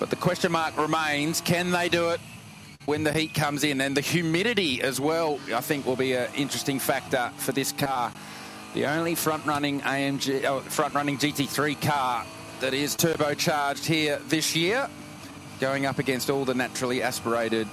but 0.00 0.10
the 0.10 0.16
question 0.16 0.52
mark 0.52 0.76
remains, 0.76 1.40
can 1.40 1.70
they 1.70 1.88
do 1.88 2.10
it 2.10 2.20
when 2.86 3.04
the 3.04 3.12
heat 3.12 3.32
comes 3.32 3.62
in? 3.62 3.80
And 3.80 3.96
the 3.96 4.00
humidity 4.00 4.82
as 4.82 5.00
well, 5.00 5.38
I 5.54 5.60
think, 5.60 5.86
will 5.86 5.96
be 5.96 6.14
an 6.14 6.28
interesting 6.34 6.80
factor 6.80 7.30
for 7.36 7.52
this 7.52 7.70
car. 7.70 8.12
The 8.76 8.84
only 8.84 9.14
front-running 9.14 9.80
AMG, 9.80 10.44
oh, 10.44 10.58
uh, 10.58 10.60
front-running 10.60 11.16
GT3 11.16 11.80
car 11.80 12.26
that 12.60 12.74
is 12.74 12.94
turbocharged 12.94 13.86
here 13.86 14.20
this 14.28 14.54
year, 14.54 14.86
going 15.60 15.86
up 15.86 15.98
against 15.98 16.28
all 16.28 16.44
the 16.44 16.52
naturally 16.52 17.00
aspirated 17.02 17.66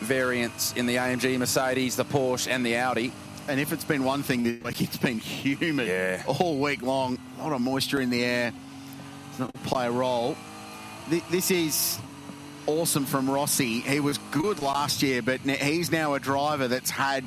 variants 0.00 0.74
in 0.74 0.84
the 0.84 0.96
AMG 0.96 1.38
Mercedes, 1.38 1.96
the 1.96 2.04
Porsche, 2.04 2.48
and 2.48 2.66
the 2.66 2.76
Audi. 2.76 3.14
And 3.48 3.58
if 3.58 3.72
it's 3.72 3.84
been 3.84 4.04
one 4.04 4.22
thing, 4.22 4.60
like 4.62 4.82
it's 4.82 4.98
been 4.98 5.20
humid 5.20 6.22
all 6.26 6.58
week 6.58 6.82
long, 6.82 7.18
a 7.38 7.44
lot 7.44 7.54
of 7.54 7.62
moisture 7.62 8.02
in 8.02 8.10
the 8.10 8.22
air. 8.22 8.52
It's 9.30 9.38
not 9.38 9.54
play 9.64 9.86
a 9.86 9.90
role. 9.90 10.36
This 11.08 11.50
is 11.50 11.98
awesome 12.66 13.06
from 13.06 13.30
Rossi. 13.30 13.80
He 13.80 14.00
was 14.00 14.18
good 14.32 14.60
last 14.60 15.02
year, 15.02 15.22
but 15.22 15.40
he's 15.40 15.90
now 15.90 16.12
a 16.12 16.20
driver 16.20 16.68
that's 16.68 16.90
had 16.90 17.24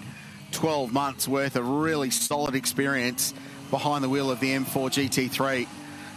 12 0.52 0.92
months 0.92 1.28
worth 1.28 1.56
of 1.56 1.68
really 1.68 2.10
solid 2.10 2.56
experience 2.56 3.34
behind 3.70 4.04
the 4.04 4.10
wheel 4.10 4.32
of 4.32 4.40
the 4.40 4.50
M4 4.50 4.90
GT3. 4.90 5.68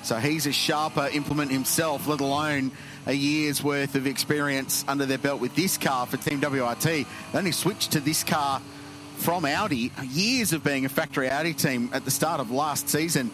So 0.02 0.16
he's 0.16 0.46
a 0.46 0.52
sharper 0.52 1.08
implement 1.12 1.50
himself, 1.52 2.08
let 2.08 2.20
alone 2.20 2.72
a 3.06 3.12
year's 3.12 3.62
worth 3.62 3.94
of 3.94 4.06
experience 4.06 4.84
under 4.88 5.06
their 5.06 5.18
belt 5.18 5.40
with 5.40 5.54
this 5.54 5.78
car 5.78 6.06
for 6.06 6.16
Team 6.16 6.40
WRT. 6.40 7.06
They 7.32 7.38
only 7.38 7.52
switched 7.52 7.92
to 7.92 8.00
this 8.00 8.24
car 8.24 8.60
from 9.16 9.44
Audi, 9.44 9.92
years 10.02 10.52
of 10.52 10.64
being 10.64 10.84
a 10.84 10.88
factory 10.88 11.30
Audi 11.30 11.54
team 11.54 11.90
at 11.92 12.04
the 12.04 12.10
start 12.10 12.40
of 12.40 12.50
last 12.50 12.88
season. 12.88 13.30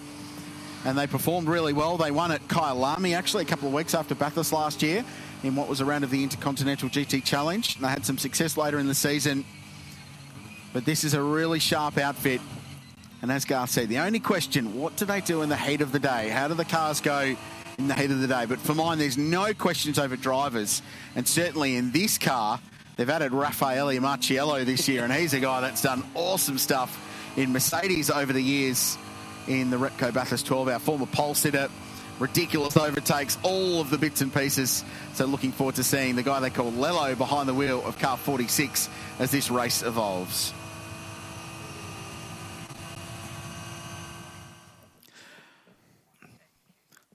And 0.85 0.97
they 0.97 1.07
performed 1.07 1.49
really 1.49 1.73
well. 1.73 1.97
They 1.97 2.11
won 2.11 2.31
at 2.31 2.47
Kyalami 2.49 3.16
actually 3.16 3.45
a 3.45 3.47
couple 3.47 3.69
of 3.69 3.75
weeks 3.75 3.95
after 3.95 4.15
Bathurst 4.15 4.53
last 4.53 4.83
year 4.83 5.05
in 5.43 5.57
what 5.57 5.69
was 5.69 5.81
a 5.81 5.85
round 5.85 6.05
of 6.05 6.11
the 6.11 6.23
Intercontinental 6.23 6.89
GT 6.89 7.25
Challenge. 7.25 7.77
And 7.77 7.85
they 7.85 7.89
had 7.89 8.05
some 8.05 8.19
success 8.19 8.57
later 8.57 8.79
in 8.79 8.87
the 8.87 8.95
season. 8.95 9.45
But 10.79 10.85
this 10.85 11.03
is 11.03 11.15
a 11.15 11.21
really 11.21 11.59
sharp 11.59 11.99
outfit. 11.99 12.41
And 13.21 13.33
as 13.33 13.45
Garth 13.45 13.71
said, 13.71 13.89
the 13.89 13.99
only 13.99 14.21
question, 14.21 14.79
what 14.79 14.95
do 14.95 15.07
they 15.07 15.21
do 15.21 15.43
in 15.43 15.49
the 15.49 15.57
heat 15.57 15.81
of 15.81 15.91
the 15.91 15.99
day? 15.99 16.29
How 16.29 16.47
do 16.47 16.55
the 16.55 16.65
cars 16.65 17.01
go 17.01 17.35
in 17.79 17.89
the 17.89 17.95
heat 17.95 18.13
of 18.13 18.21
the 18.21 18.29
day? 18.29 18.47
But 18.47 18.61
for 18.61 18.75
mine, 18.75 18.99
there's 18.99 19.19
no 19.19 19.53
questions 19.55 19.99
over 19.99 20.15
drivers. 20.15 20.81
And 21.17 21.27
certainly 21.27 21.75
in 21.75 21.91
this 21.91 22.17
car, 22.17 22.61
they've 22.95 23.11
added 23.11 23.33
Raffaele 23.33 24.01
Marciello 24.01 24.65
this 24.65 24.87
year, 24.87 25.03
and 25.03 25.13
he's 25.13 25.35
a 25.35 25.41
guy 25.41 25.63
that's 25.63 25.83
done 25.83 26.05
awesome 26.15 26.59
stuff 26.59 26.97
in 27.37 27.53
Mercedes 27.53 28.09
over 28.09 28.33
the 28.33 28.41
years 28.41 28.97
in 29.49 29.71
the 29.71 29.79
Repco 29.79 30.15
Bathurst 30.15 30.47
12 30.47 30.69
hour 30.69 30.79
Former 30.79 31.07
pole 31.07 31.35
sitter, 31.35 31.69
ridiculous 32.21 32.77
overtakes, 32.77 33.37
all 33.43 33.81
of 33.81 33.91
the 33.91 33.99
bits 33.99 34.21
and 34.21 34.33
pieces. 34.33 34.85
So 35.15 35.27
looking 35.27 35.51
forward 35.51 35.75
to 35.75 35.83
seeing 35.83 36.15
the 36.15 36.23
guy 36.23 36.39
they 36.39 36.51
call 36.51 36.71
Lello 36.71 37.19
behind 37.19 37.49
the 37.49 37.55
wheel 37.55 37.85
of 37.85 37.99
car 37.99 38.17
46 38.17 38.89
as 39.19 39.33
this 39.33 39.51
race 39.51 39.83
evolves. 39.83 40.55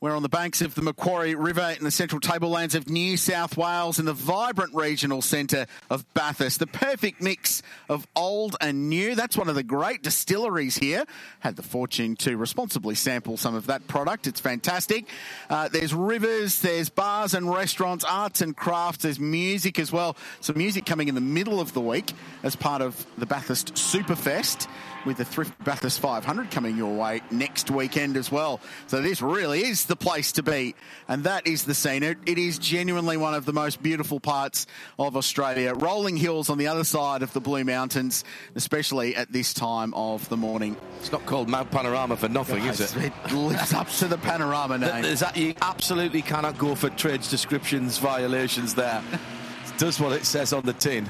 We're 0.04 0.18
on 0.18 0.22
the 0.22 0.28
banks 0.28 0.62
of 0.62 0.76
the 0.76 0.82
Macquarie 0.82 1.34
River 1.34 1.76
in 1.78 1.86
the 1.86 1.90
central 1.90 2.20
tablelands 2.20 2.76
of 2.76 2.90
New 2.90 3.16
South 3.16 3.56
Wales 3.56 4.00
in 4.00 4.06
the 4.06 4.12
vibrant 4.12 4.76
regional 4.76 5.22
centre 5.22 5.66
of 5.90 6.06
Bathurst. 6.14 6.60
The 6.60 6.68
perfect 6.68 7.22
mix 7.22 7.64
of 7.88 8.06
old 8.14 8.58
and 8.60 8.90
new. 8.90 9.16
That's 9.16 9.38
one 9.38 9.48
of 9.48 9.56
the 9.56 9.64
great 9.64 10.04
distilleries 10.04 10.78
here. 10.78 11.06
Had 11.40 11.56
the 11.56 11.64
fortune 11.64 12.18
to 12.18 12.36
responsibly 12.36 12.96
sample 12.96 13.38
some 13.38 13.56
of 13.56 13.68
that 13.68 13.88
product. 13.88 14.28
It's 14.28 14.42
fantastic. 14.42 15.06
Uh, 15.50 15.70
there's 15.70 15.94
rivers, 15.94 16.60
there's 16.60 16.90
bars 16.90 17.34
and 17.34 17.50
restaurants, 17.50 18.04
arts 18.04 18.42
and 18.42 18.58
crafts, 18.58 19.04
there's 19.04 19.22
music 19.22 19.80
as 19.80 19.94
well. 19.94 20.18
Some 20.42 20.58
music 20.58 20.86
coming 20.86 21.08
in 21.08 21.16
the 21.16 21.22
middle 21.22 21.62
of 21.62 21.72
the 21.72 21.80
week 21.80 22.12
as 22.44 22.58
part 22.58 22.82
of 22.82 23.06
the 23.18 23.26
Bathurst 23.26 23.76
Superfest 23.76 24.68
with 25.06 25.18
the 25.18 25.26
Thrift 25.26 25.62
Bathurst 25.64 26.00
500 26.00 26.52
coming 26.52 26.78
your 26.78 26.96
way 26.96 27.22
next 27.32 27.70
weekend 27.70 28.18
as 28.18 28.32
well. 28.32 28.60
So 28.88 29.02
this 29.02 29.22
really 29.22 29.64
is 29.64 29.86
the 29.86 29.93
place 29.96 30.34
to 30.34 30.44
be, 30.44 30.76
and 31.08 31.24
that 31.26 31.48
is 31.48 31.64
the 31.64 31.74
scene. 31.74 32.04
It, 32.04 32.18
it 32.26 32.38
is 32.38 32.58
genuinely 32.58 33.18
one 33.18 33.34
of 33.34 33.46
the 33.46 33.54
most 33.54 33.82
beautiful 33.82 34.20
parts 34.20 34.68
of 35.00 35.16
Australia. 35.18 35.74
Rolling 35.74 36.18
hills 36.18 36.50
on 36.50 36.58
the 36.58 36.68
other 36.68 36.84
side 36.84 37.22
of 37.24 37.34
the 37.34 37.42
Blue 37.42 37.64
Mountains, 37.64 38.24
especially 38.56 39.16
at 39.16 39.32
this 39.32 39.54
time 39.54 39.94
of 39.94 40.28
the 40.30 40.38
morning. 40.38 40.76
It's 41.00 41.12
not 41.12 41.26
called 41.26 41.50
Mount 41.50 41.72
Panorama 41.72 42.18
for 42.18 42.30
nothing, 42.30 42.64
Yes, 42.64 42.80
is 42.80 42.96
it? 42.96 43.14
It 43.26 43.32
lives 43.34 43.74
up 43.74 43.90
to 43.90 44.08
the 44.08 44.18
panorama 44.18 44.78
name. 44.78 45.16
That 45.16 45.38
you 45.38 45.54
absolutely 45.62 46.22
cannot 46.22 46.58
go 46.58 46.76
for 46.76 46.90
trades 46.90 47.30
descriptions 47.30 47.98
violations 47.98 48.76
there. 48.76 49.02
does 49.78 50.00
what 50.00 50.14
it 50.14 50.26
says 50.26 50.54
on 50.54 50.64
the 50.64 50.74
tin, 50.74 51.08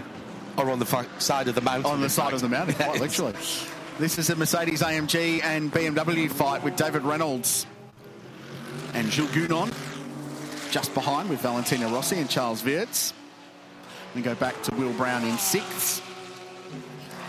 or 0.58 0.70
on 0.70 0.80
the 0.80 0.86
fa- 0.86 1.08
side 1.20 1.48
of 1.48 1.56
the 1.56 1.62
mountain. 1.62 1.92
On 1.92 2.02
the 2.02 2.10
side 2.10 2.32
fact. 2.32 2.36
of 2.36 2.42
the 2.42 2.50
mountain, 2.50 2.76
quite 2.76 3.00
literally. 3.02 3.34
This 4.00 4.18
is 4.18 4.30
a 4.30 4.36
Mercedes 4.36 4.82
AMG 4.82 5.44
and 5.44 5.72
BMW 5.72 6.32
fight 6.32 6.64
with 6.64 6.76
David 6.76 7.04
Reynolds 7.04 7.68
and 8.94 9.10
Jules 9.10 9.32
Gounon 9.32 9.74
just 10.72 10.94
behind 10.94 11.30
with 11.30 11.42
Valentino 11.42 11.90
Rossi 11.90 12.18
and 12.18 12.30
Charles 12.30 12.64
Weerts. 12.64 13.14
We 14.16 14.22
go 14.22 14.36
back 14.36 14.62
to 14.64 14.76
Will 14.76 14.94
Brown 14.94 15.24
in 15.24 15.38
sixth. 15.38 16.02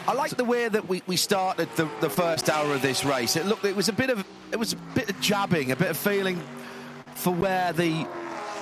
I 0.06 0.12
like 0.12 0.36
the 0.36 0.44
way 0.44 0.68
that 0.68 0.88
we, 0.88 1.02
we 1.06 1.16
started 1.16 1.68
the, 1.76 1.88
the 2.00 2.10
first 2.10 2.50
hour 2.50 2.74
of 2.74 2.82
this 2.82 3.04
race. 3.04 3.36
It 3.36 3.46
looked 3.46 3.64
it 3.64 3.74
was 3.74 3.88
a 3.88 3.92
bit 3.92 4.10
of 4.10 4.24
it 4.52 4.58
was 4.58 4.74
a 4.74 4.76
bit 4.94 5.10
of 5.10 5.20
jabbing, 5.20 5.72
a 5.72 5.76
bit 5.76 5.90
of 5.90 5.96
feeling 5.96 6.42
for 7.14 7.32
where 7.32 7.72
the 7.72 8.06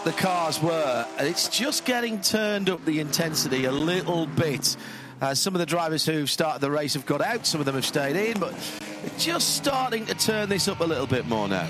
the 0.05 0.13
cars 0.13 0.61
were, 0.61 1.07
and 1.19 1.29
it's 1.29 1.49
just 1.49 1.85
getting 1.85 2.21
turned 2.21 2.69
up 2.69 2.85
the 2.85 2.99
intensity 2.99 3.67
a 3.67 3.73
little 3.73 4.27
bit. 4.27 4.77
Uh, 5.21 5.33
some 5.33 5.55
of 5.55 5.61
the 5.61 5.67
drivers 5.67 6.05
who 6.05 6.27
started 6.27 6.61
the 6.61 6.71
race 6.71 6.95
have 6.95 7.07
got 7.07 7.21
out, 7.21 7.47
some 7.47 7.61
of 7.61 7.67
them 7.67 7.77
have 7.77 7.87
stayed 7.87 8.17
in, 8.17 8.41
but 8.41 8.53
just 9.19 9.55
starting 9.55 10.05
to 10.07 10.15
turn 10.15 10.49
this 10.49 10.67
up 10.67 10.81
a 10.81 10.85
little 10.85 11.07
bit 11.07 11.29
more 11.29 11.49
now. 11.49 11.69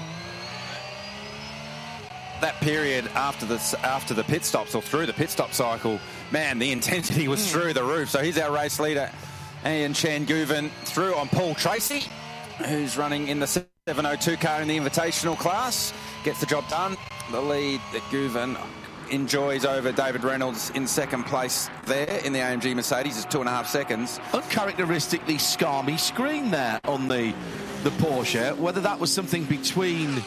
That 2.43 2.57
period 2.57 3.07
after 3.15 3.47
the 3.47 3.79
after 3.85 4.15
the 4.15 4.25
pit 4.25 4.45
stops 4.45 4.75
or 4.75 4.83
through 4.83 5.07
the 5.07 5.13
pit 5.13 5.31
stop 5.31 5.53
cycle, 5.53 6.01
man, 6.33 6.59
the 6.59 6.73
intensity 6.77 7.29
was 7.29 7.41
hmm. 7.41 7.57
through 7.57 7.73
the 7.73 7.85
roof. 7.85 8.11
So 8.11 8.19
here's 8.19 8.37
our 8.37 8.53
race 8.53 8.81
leader, 8.81 9.09
Ayhancan 9.63 10.27
Guven, 10.27 10.69
through 10.85 11.15
on 11.15 11.29
Paul 11.29 11.55
Tracy, 11.55 12.03
who's 12.67 12.97
running 12.97 13.29
in 13.29 13.39
the 13.39 13.47
702 13.47 14.37
car 14.39 14.61
in 14.61 14.67
the 14.67 14.77
invitational 14.77 15.39
class. 15.39 15.95
Gets 16.25 16.41
the 16.41 16.47
job 16.47 16.69
done. 16.69 16.97
The 17.31 17.41
lead 17.41 17.81
that 17.93 18.03
Guven 18.11 18.59
enjoys 19.13 19.65
over 19.65 19.93
David 19.93 20.25
Reynolds 20.25 20.71
in 20.71 20.89
second 20.89 21.25
place 21.27 21.71
there 21.87 22.21
in 22.25 22.33
the 22.33 22.41
AMG 22.41 22.75
Mercedes 22.75 23.19
is 23.19 23.25
two 23.25 23.39
and 23.39 23.49
a 23.49 23.53
half 23.53 23.69
seconds. 23.69 24.19
Uncharacteristically 24.35 25.35
scarmy 25.35 25.97
screen 25.97 26.51
there 26.51 26.81
on 26.85 27.07
the 27.07 27.33
the 27.85 27.91
Porsche. 27.91 28.57
Whether 28.59 28.81
that 28.81 28.99
was 28.99 29.13
something 29.13 29.45
between 29.45 30.23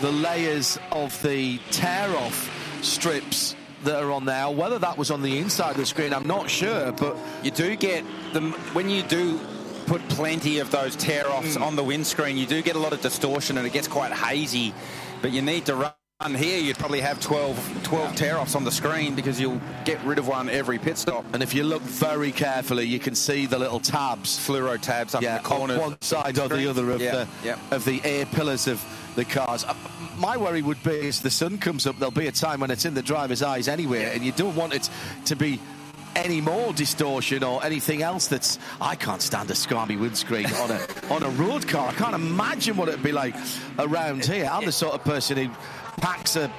the 0.00 0.12
layers 0.12 0.78
of 0.92 1.20
the 1.22 1.58
tear 1.70 2.14
off 2.16 2.50
strips 2.82 3.56
that 3.84 4.02
are 4.02 4.10
on 4.10 4.24
there, 4.24 4.50
whether 4.50 4.78
that 4.78 4.98
was 4.98 5.10
on 5.10 5.22
the 5.22 5.38
inside 5.38 5.72
of 5.72 5.76
the 5.76 5.86
screen, 5.86 6.12
I'm 6.12 6.26
not 6.26 6.50
sure. 6.50 6.92
But 6.92 7.16
you 7.42 7.50
do 7.50 7.76
get 7.76 8.04
them 8.32 8.52
when 8.72 8.90
you 8.90 9.02
do 9.02 9.40
put 9.86 10.06
plenty 10.10 10.58
of 10.58 10.70
those 10.70 10.96
tear 10.96 11.28
offs 11.30 11.56
hmm. 11.56 11.62
on 11.62 11.76
the 11.76 11.84
windscreen, 11.84 12.36
you 12.36 12.46
do 12.46 12.60
get 12.62 12.76
a 12.76 12.78
lot 12.78 12.92
of 12.92 13.00
distortion 13.00 13.56
and 13.56 13.66
it 13.66 13.72
gets 13.72 13.88
quite 13.88 14.12
hazy. 14.12 14.74
But 15.22 15.32
you 15.32 15.42
need 15.42 15.66
to 15.66 15.76
run. 15.76 15.92
Here, 16.34 16.58
you'd 16.58 16.78
probably 16.78 17.02
have 17.02 17.20
12, 17.20 17.82
12 17.84 18.16
tear 18.16 18.38
offs 18.38 18.54
on 18.54 18.64
the 18.64 18.72
screen 18.72 19.14
because 19.14 19.38
you'll 19.38 19.60
get 19.84 20.02
rid 20.02 20.18
of 20.18 20.26
one 20.26 20.48
every 20.48 20.78
pit 20.78 20.96
stop. 20.96 21.26
And 21.34 21.42
if 21.42 21.52
you 21.52 21.62
look 21.62 21.82
very 21.82 22.32
carefully, 22.32 22.84
you 22.84 22.98
can 22.98 23.14
see 23.14 23.44
the 23.44 23.58
little 23.58 23.80
tabs, 23.80 24.38
fluoro 24.38 24.80
tabs 24.80 25.14
up 25.14 25.22
yeah, 25.22 25.36
in 25.36 25.42
the 25.42 25.48
corner. 25.48 25.74
on 25.74 25.80
one 25.80 26.00
side 26.00 26.38
or 26.38 26.48
the 26.48 26.66
other 26.68 26.90
of 26.90 27.02
Yeah, 27.02 27.12
the 27.12 27.28
yeah. 27.44 27.58
of 27.70 27.84
the 27.84 28.00
air 28.02 28.24
pillars 28.24 28.66
of 28.66 28.82
the 29.16 29.24
cars. 29.24 29.64
Uh, 29.64 29.74
My 30.18 30.36
worry 30.36 30.62
would 30.62 30.82
be 30.82 31.08
as 31.08 31.20
the 31.20 31.30
sun 31.30 31.58
comes 31.58 31.86
up, 31.86 31.98
there'll 31.98 32.12
be 32.12 32.28
a 32.28 32.32
time 32.32 32.60
when 32.60 32.70
it's 32.70 32.84
in 32.84 32.94
the 32.94 33.02
driver's 33.02 33.42
eyes 33.42 33.66
anyway, 33.66 34.14
and 34.14 34.24
you 34.24 34.32
don't 34.32 34.54
want 34.54 34.74
it 34.74 34.88
to 35.24 35.34
be 35.34 35.58
any 36.14 36.40
more 36.40 36.72
distortion 36.72 37.44
or 37.44 37.62
anything 37.62 38.02
else 38.02 38.26
that's 38.26 38.58
I 38.80 38.94
can't 38.94 39.20
stand 39.20 39.50
a 39.50 39.54
scarmy 39.54 40.00
windscreen 40.00 40.46
on 40.46 40.70
a 40.70 40.80
on 41.10 41.22
a 41.22 41.30
road 41.30 41.66
car. 41.68 41.88
I 41.88 41.92
can't 41.92 42.14
imagine 42.14 42.76
what 42.76 42.88
it'd 42.88 43.02
be 43.02 43.12
like 43.12 43.34
around 43.78 44.24
here. 44.24 44.48
I'm 44.50 44.64
the 44.64 44.72
sort 44.72 44.94
of 44.94 45.04
person 45.04 45.36
who 45.36 45.50
packs 46.00 46.36
a 46.36 46.50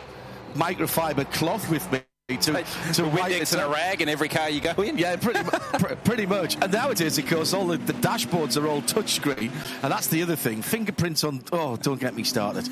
microfiber 0.53 1.31
cloth 1.33 1.69
with 1.69 1.91
me 1.91 2.01
to, 2.27 2.35
to 2.35 3.03
Windex 3.03 3.53
and 3.53 3.61
a 3.61 3.69
rag 3.69 4.01
in 4.01 4.09
every 4.09 4.27
car 4.27 4.49
you 4.49 4.59
go 4.59 4.81
in. 4.81 4.97
Yeah, 4.97 5.15
pretty, 5.15 5.41
pr- 5.79 5.95
pretty 6.03 6.25
much. 6.25 6.57
And 6.61 6.73
nowadays, 6.73 7.17
of 7.17 7.25
course, 7.25 7.53
all 7.53 7.67
the, 7.67 7.77
the 7.77 7.93
dashboards 7.93 8.61
are 8.61 8.67
all 8.67 8.81
touchscreen, 8.81 9.49
and 9.81 9.91
that's 9.93 10.07
the 10.07 10.23
other 10.23 10.35
thing. 10.35 10.61
Fingerprints 10.61 11.23
on. 11.23 11.41
Oh, 11.53 11.77
don't 11.77 12.01
get 12.01 12.15
me 12.15 12.25
started. 12.25 12.67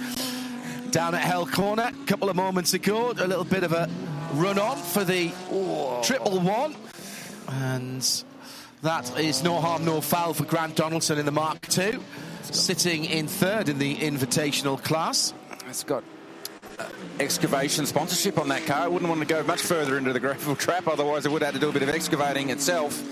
Down 0.92 1.16
at 1.16 1.22
Hell 1.22 1.46
Corner, 1.46 1.84
a 1.84 2.06
couple 2.06 2.30
of 2.30 2.36
moments 2.36 2.74
ago, 2.74 3.12
a 3.12 3.28
little 3.28 3.46
bit 3.46 3.64
of 3.64 3.72
a 3.72 3.90
run 4.34 4.60
on 4.60 4.76
for 4.76 5.06
the 5.06 5.32
triple 6.04 6.42
one, 6.42 6.76
and 7.48 8.24
that 8.82 9.18
is 9.18 9.42
no 9.42 9.62
harm, 9.62 9.86
no 9.86 10.02
foul 10.02 10.34
for 10.34 10.44
Grant 10.44 10.76
Donaldson 10.76 11.18
in 11.18 11.26
the 11.26 11.32
MARC 11.32 11.78
II, 11.78 12.00
sitting 12.42 13.06
in 13.06 13.28
third 13.30 13.70
in 13.70 13.80
the 13.80 13.96
invitational 13.96 14.84
class. 14.84 15.34
It's 15.70 15.86
got 15.86 16.04
excavation 17.20 17.86
sponsorship 17.86 18.38
on 18.38 18.48
that 18.50 18.66
car. 18.66 18.82
I 18.82 18.88
wouldn't 18.88 19.10
want 19.10 19.22
to 19.22 19.28
go 19.28 19.44
much 19.44 19.62
further 19.62 19.98
into 19.98 20.14
the 20.14 20.20
gravel 20.20 20.56
trap, 20.56 20.88
otherwise 20.88 21.26
it 21.26 21.32
would 21.32 21.42
have 21.42 21.54
to 21.54 21.60
do 21.60 21.70
a 21.70 21.72
bit 21.72 21.84
of 21.84 21.90
excavating 21.90 22.50
itself. 22.50 23.04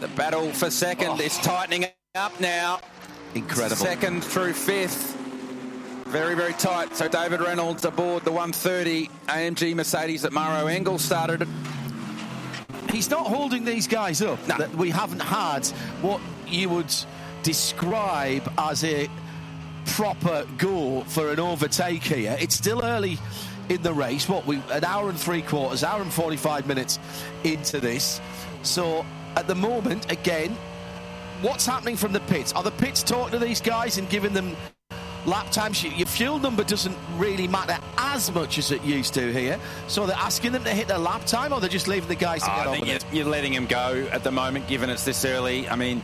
The 0.00 0.08
battle 0.08 0.50
for 0.52 0.70
second 0.70 1.20
is 1.20 1.38
tightening 1.38 1.86
up 2.14 2.38
now. 2.40 2.80
Incredible. 3.34 3.76
Second 3.76 4.24
through 4.24 4.52
fifth. 4.52 5.16
Very, 6.06 6.34
very 6.34 6.52
tight. 6.52 6.94
So 6.94 7.08
David 7.08 7.40
Reynolds 7.40 7.84
aboard 7.84 8.24
the 8.24 8.30
130 8.30 9.08
AMG 9.26 9.74
Mercedes 9.74 10.22
that 10.22 10.32
Maro 10.32 10.66
Engel 10.66 10.98
started 10.98 11.42
it. 11.42 11.48
he's 12.90 13.10
not 13.10 13.26
holding 13.26 13.64
these 13.64 13.88
guys 13.88 14.22
up. 14.22 14.44
That 14.46 14.72
we 14.76 14.90
haven't 14.90 15.22
had 15.22 15.66
what 16.02 16.20
you 16.46 16.68
would 16.68 16.94
describe 17.42 18.48
as 18.58 18.84
a 18.84 19.08
proper 19.86 20.46
go 20.58 21.02
for 21.04 21.30
an 21.30 21.40
overtake 21.40 22.02
here. 22.02 22.36
It's 22.40 22.54
still 22.54 22.82
early 22.84 23.18
in 23.68 23.82
the 23.82 23.92
race. 23.92 24.28
What 24.28 24.46
we 24.46 24.60
an 24.70 24.84
hour 24.84 25.08
and 25.08 25.18
three 25.18 25.42
quarters, 25.42 25.84
hour 25.84 26.02
and 26.02 26.12
forty 26.12 26.36
five 26.36 26.66
minutes 26.66 26.98
into 27.44 27.80
this. 27.80 28.20
So 28.62 29.04
at 29.36 29.46
the 29.46 29.54
moment, 29.54 30.10
again, 30.10 30.56
what's 31.42 31.66
happening 31.66 31.96
from 31.96 32.12
the 32.12 32.20
pits? 32.20 32.52
Are 32.52 32.62
the 32.62 32.70
pits 32.72 33.02
talking 33.02 33.38
to 33.38 33.44
these 33.44 33.60
guys 33.60 33.98
and 33.98 34.08
giving 34.08 34.32
them 34.32 34.56
lap 35.26 35.50
times? 35.50 35.82
Your 35.82 36.06
fuel 36.06 36.38
number 36.38 36.64
doesn't 36.64 36.96
really 37.16 37.48
matter 37.48 37.76
as 37.98 38.32
much 38.32 38.58
as 38.58 38.70
it 38.70 38.82
used 38.82 39.14
to 39.14 39.32
here. 39.32 39.58
So 39.88 40.06
they're 40.06 40.16
asking 40.16 40.52
them 40.52 40.64
to 40.64 40.70
hit 40.70 40.88
their 40.88 40.98
lap 40.98 41.24
time, 41.26 41.52
or 41.52 41.60
they're 41.60 41.68
just 41.68 41.88
leaving 41.88 42.08
the 42.08 42.14
guys 42.14 42.42
to 42.42 42.52
Oh, 42.52 42.56
get 42.56 42.66
I 42.66 42.66
on 42.66 42.72
think 42.74 42.80
with 42.86 42.88
you're, 43.02 43.10
it. 43.10 43.16
you're 43.16 43.32
letting 43.32 43.52
them 43.54 43.66
go 43.66 44.06
at 44.12 44.24
the 44.24 44.30
moment, 44.30 44.68
given 44.68 44.88
it's 44.90 45.04
this 45.04 45.24
early. 45.24 45.68
I 45.68 45.76
mean, 45.76 46.02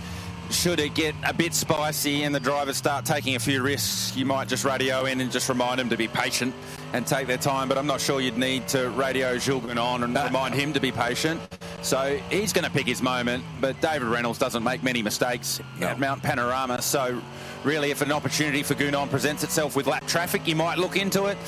should 0.53 0.81
it 0.81 0.95
get 0.95 1.15
a 1.27 1.33
bit 1.33 1.55
spicy 1.55 2.23
and 2.25 2.35
the 2.35 2.41
drivers 2.41 2.77
start 2.77 3.05
taking 3.05 3.37
a 3.37 3.39
few 3.39 3.63
risks, 3.63 4.17
you 4.17 4.27
might 4.27 4.49
just 4.49 4.65
radio 4.65 5.05
in 5.05 5.21
and 5.21 5.31
just 5.31 5.49
remind 5.49 5.79
them 5.79 5.89
to 5.89 5.97
be 5.97 6.09
patient 6.09 6.55
and 6.93 7.07
take 7.07 7.27
their 7.27 7.39
time. 7.39 7.69
But 7.69 7.79
I'm 7.79 7.87
not 7.87 8.01
sure 8.01 8.21
you'd 8.21 8.39
need 8.39 8.69
to 8.69 8.91
radio 8.91 9.39
Jules 9.39 9.65
on 9.77 10.03
and 10.03 10.15
remind 10.17 10.55
him 10.55 10.73
to 10.73 10.81
be 10.81 10.93
patient. 10.93 11.41
So 11.83 12.19
he's 12.31 12.53
going 12.53 12.65
to 12.65 12.71
pick 12.71 12.87
his 12.87 13.03
moment. 13.03 13.45
But 13.61 13.81
David 13.81 14.09
Reynolds 14.09 14.39
doesn't 14.39 14.63
make 14.63 14.83
many 14.83 15.03
mistakes 15.03 15.61
at 15.81 15.99
Mount 15.99 16.23
Panorama. 16.23 16.83
So 16.83 17.21
really, 17.65 17.91
if 17.91 18.03
an 18.03 18.13
opportunity 18.13 18.63
for 18.63 18.75
Gounon 18.75 19.11
presents 19.11 19.45
itself 19.45 19.77
with 19.77 19.87
lap 19.87 20.07
traffic, 20.07 20.47
you 20.47 20.57
might 20.57 20.79
look 20.79 20.97
into 20.97 21.27
it. 21.27 21.39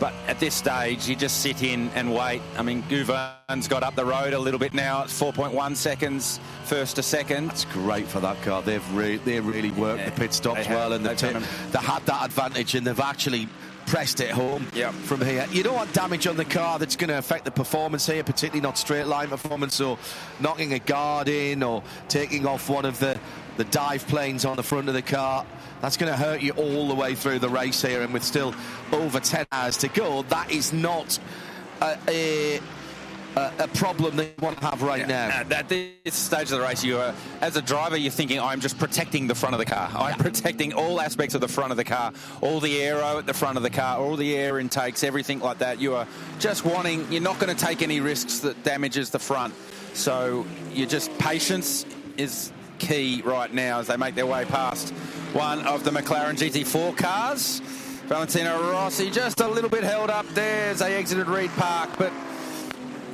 But 0.00 0.12
at 0.26 0.40
this 0.40 0.54
stage, 0.54 1.08
you 1.08 1.14
just 1.16 1.40
sit 1.40 1.62
in 1.62 1.88
and 1.94 2.12
wait. 2.12 2.42
I 2.56 2.62
mean, 2.62 2.82
Guven's 2.84 3.68
got 3.68 3.82
up 3.82 3.94
the 3.94 4.04
road 4.04 4.32
a 4.32 4.38
little 4.38 4.58
bit 4.58 4.74
now. 4.74 5.04
It's 5.04 5.18
4.1 5.18 5.76
seconds, 5.76 6.40
first 6.64 6.96
to 6.96 7.02
second. 7.02 7.48
That's 7.48 7.64
great 7.66 8.06
for 8.06 8.20
that 8.20 8.40
car. 8.42 8.60
They've 8.62 8.94
re- 8.94 9.16
they 9.18 9.40
really 9.40 9.70
worked 9.70 10.04
the 10.04 10.10
pit 10.10 10.32
stops 10.32 10.68
well, 10.68 10.92
and 10.92 11.04
they've 11.06 11.18
They've 11.18 11.72
they 11.72 11.78
had 11.78 12.04
that 12.06 12.24
advantage, 12.26 12.74
and 12.74 12.86
they've 12.86 12.98
actually 13.00 13.48
pressed 13.86 14.20
it 14.20 14.30
home 14.30 14.66
Yep. 14.74 14.92
from 14.94 15.20
here. 15.20 15.46
You 15.52 15.62
don't 15.62 15.76
want 15.76 15.92
damage 15.92 16.26
on 16.26 16.36
the 16.36 16.44
car 16.44 16.78
that's 16.78 16.96
going 16.96 17.08
to 17.08 17.18
affect 17.18 17.44
the 17.44 17.50
performance 17.50 18.06
here, 18.06 18.24
particularly 18.24 18.62
not 18.62 18.78
straight 18.78 19.06
line 19.06 19.28
performance, 19.28 19.80
or 19.80 19.98
knocking 20.40 20.72
a 20.72 20.78
guard 20.78 21.28
in, 21.28 21.62
or 21.62 21.82
taking 22.08 22.46
off 22.46 22.68
one 22.68 22.84
of 22.84 22.98
the 22.98 23.18
the 23.56 23.64
dive 23.64 24.06
planes 24.08 24.44
on 24.44 24.56
the 24.56 24.62
front 24.62 24.88
of 24.88 24.94
the 24.94 25.02
car. 25.02 25.46
That's 25.80 25.96
going 25.96 26.10
to 26.10 26.16
hurt 26.16 26.40
you 26.40 26.52
all 26.52 26.88
the 26.88 26.94
way 26.94 27.14
through 27.14 27.40
the 27.40 27.48
race 27.48 27.82
here, 27.82 28.02
and 28.02 28.12
with 28.12 28.24
still 28.24 28.54
over 28.92 29.20
10 29.20 29.46
hours 29.52 29.76
to 29.78 29.88
go, 29.88 30.22
that 30.24 30.50
is 30.50 30.72
not 30.72 31.18
a, 31.82 31.98
a, 32.08 32.60
a, 33.36 33.52
a 33.60 33.68
problem 33.68 34.16
that 34.16 34.24
you 34.24 34.34
want 34.40 34.58
to 34.58 34.64
have 34.64 34.82
right 34.82 35.06
now. 35.06 35.28
At 35.50 35.68
this 35.68 36.14
stage 36.14 36.52
of 36.52 36.58
the 36.58 36.60
race, 36.60 36.82
you 36.82 36.98
are, 36.98 37.14
as 37.40 37.56
a 37.56 37.62
driver, 37.62 37.96
you're 37.96 38.10
thinking, 38.10 38.40
I'm 38.40 38.60
just 38.60 38.78
protecting 38.78 39.26
the 39.26 39.34
front 39.34 39.54
of 39.54 39.58
the 39.58 39.66
car. 39.66 39.90
I'm 39.94 40.18
protecting 40.18 40.72
all 40.72 41.00
aspects 41.00 41.34
of 41.34 41.40
the 41.40 41.48
front 41.48 41.70
of 41.70 41.76
the 41.76 41.84
car, 41.84 42.12
all 42.40 42.60
the 42.60 42.80
aero 42.80 43.18
at 43.18 43.26
the 43.26 43.34
front 43.34 43.56
of 43.56 43.62
the 43.62 43.70
car, 43.70 43.98
all 43.98 44.16
the 44.16 44.36
air 44.36 44.58
intakes, 44.58 45.04
everything 45.04 45.40
like 45.40 45.58
that. 45.58 45.80
You 45.80 45.94
are 45.96 46.06
just 46.38 46.64
wanting, 46.64 47.10
you're 47.12 47.22
not 47.22 47.38
going 47.38 47.54
to 47.54 47.62
take 47.64 47.82
any 47.82 48.00
risks 48.00 48.38
that 48.40 48.62
damages 48.64 49.10
the 49.10 49.18
front. 49.18 49.54
So 49.92 50.46
you're 50.72 50.88
just, 50.88 51.16
patience 51.18 51.84
is 52.16 52.52
key 52.78 53.22
right 53.24 53.52
now 53.52 53.80
as 53.80 53.86
they 53.86 53.96
make 53.96 54.14
their 54.14 54.26
way 54.26 54.44
past 54.44 54.90
one 55.32 55.60
of 55.66 55.84
the 55.84 55.90
McLaren 55.90 56.36
GT4 56.36 56.96
cars. 56.96 57.60
Valentino 58.06 58.70
Rossi 58.70 59.10
just 59.10 59.40
a 59.40 59.48
little 59.48 59.70
bit 59.70 59.82
held 59.82 60.10
up 60.10 60.26
there 60.28 60.70
as 60.70 60.80
they 60.80 60.94
exited 60.94 61.26
Reid 61.26 61.50
Park, 61.56 61.90
but 61.98 62.12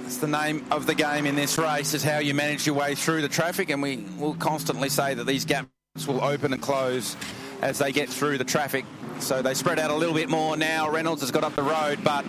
it's 0.05 0.19
the 0.19 0.27
name 0.27 0.65
of 0.73 0.87
the 0.87 0.95
game 0.95 1.27
in 1.27 1.37
this 1.37 1.57
race 1.57 1.95
is 1.95 2.03
how 2.03 2.19
you 2.19 2.35
manage 2.35 2.67
your 2.67 2.75
way 2.75 2.97
through 2.97 3.23
the 3.23 3.29
traffic, 3.29 3.71
and 3.71 3.81
we 3.81 3.99
will 4.19 4.35
constantly 4.35 4.89
say 4.89 5.15
that 5.15 5.25
these 5.25 5.45
gaps 5.45 5.69
will 6.07 6.21
open 6.23 6.53
and 6.53 6.61
close 6.61 7.17
as 7.63 7.79
they 7.79 7.93
get 7.93 8.09
through 8.09 8.37
the 8.37 8.45
traffic. 8.45 8.85
So 9.21 9.43
they 9.43 9.55
spread 9.55 9.79
out 9.79 9.91
a 9.91 9.95
little 9.95 10.15
bit 10.15 10.29
more 10.29 10.57
now. 10.57 10.91
Reynolds 10.91 11.21
has 11.21 11.31
got 11.31 11.45
up 11.45 11.55
the 11.55 11.63
road, 11.63 12.01
but 12.03 12.25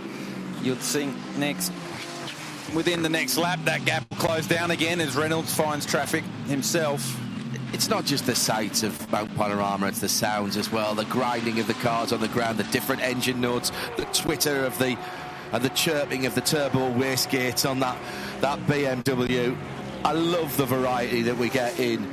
you'll 0.62 0.76
see 0.78 1.12
next 1.38 1.72
within 2.74 3.02
the 3.02 3.10
next 3.10 3.38
lap, 3.38 3.60
that 3.66 3.86
gap 3.86 4.10
will 4.10 4.18
close 4.18 4.48
down 4.48 4.72
again 4.72 5.00
as 5.02 5.16
Reynolds 5.16 5.54
finds 5.54 5.86
traffic 5.86 6.24
himself. 6.48 7.20
It's 7.74 7.90
not 7.90 8.06
just 8.06 8.26
the 8.26 8.36
sights 8.36 8.84
of 8.84 9.12
Mount 9.12 9.36
Panorama, 9.36 9.88
it's 9.88 10.00
the 10.00 10.10
sounds 10.10 10.58
as 10.58 10.72
well, 10.72 10.94
the 10.94 11.06
grinding 11.06 11.60
of 11.60 11.68
the 11.68 11.74
cars 11.76 12.12
on 12.12 12.20
the 12.20 12.28
ground, 12.28 12.58
the 12.58 12.64
different 12.66 13.02
engine 13.02 13.40
notes, 13.40 13.72
the 13.98 14.06
twitter 14.06 14.66
of 14.66 14.78
the 14.78 14.98
and 15.54 15.64
the 15.64 15.70
chirping 15.70 16.26
of 16.26 16.34
the 16.34 16.42
turbo 16.42 16.94
wastegates 16.94 17.70
on 17.70 17.80
that 17.80 17.98
that 18.40 18.60
BMW. 18.68 19.56
I 20.04 20.14
love 20.14 20.56
the 20.58 20.66
variety 20.66 21.22
that 21.24 21.38
we 21.38 21.50
get 21.50 21.80
in 21.80 22.04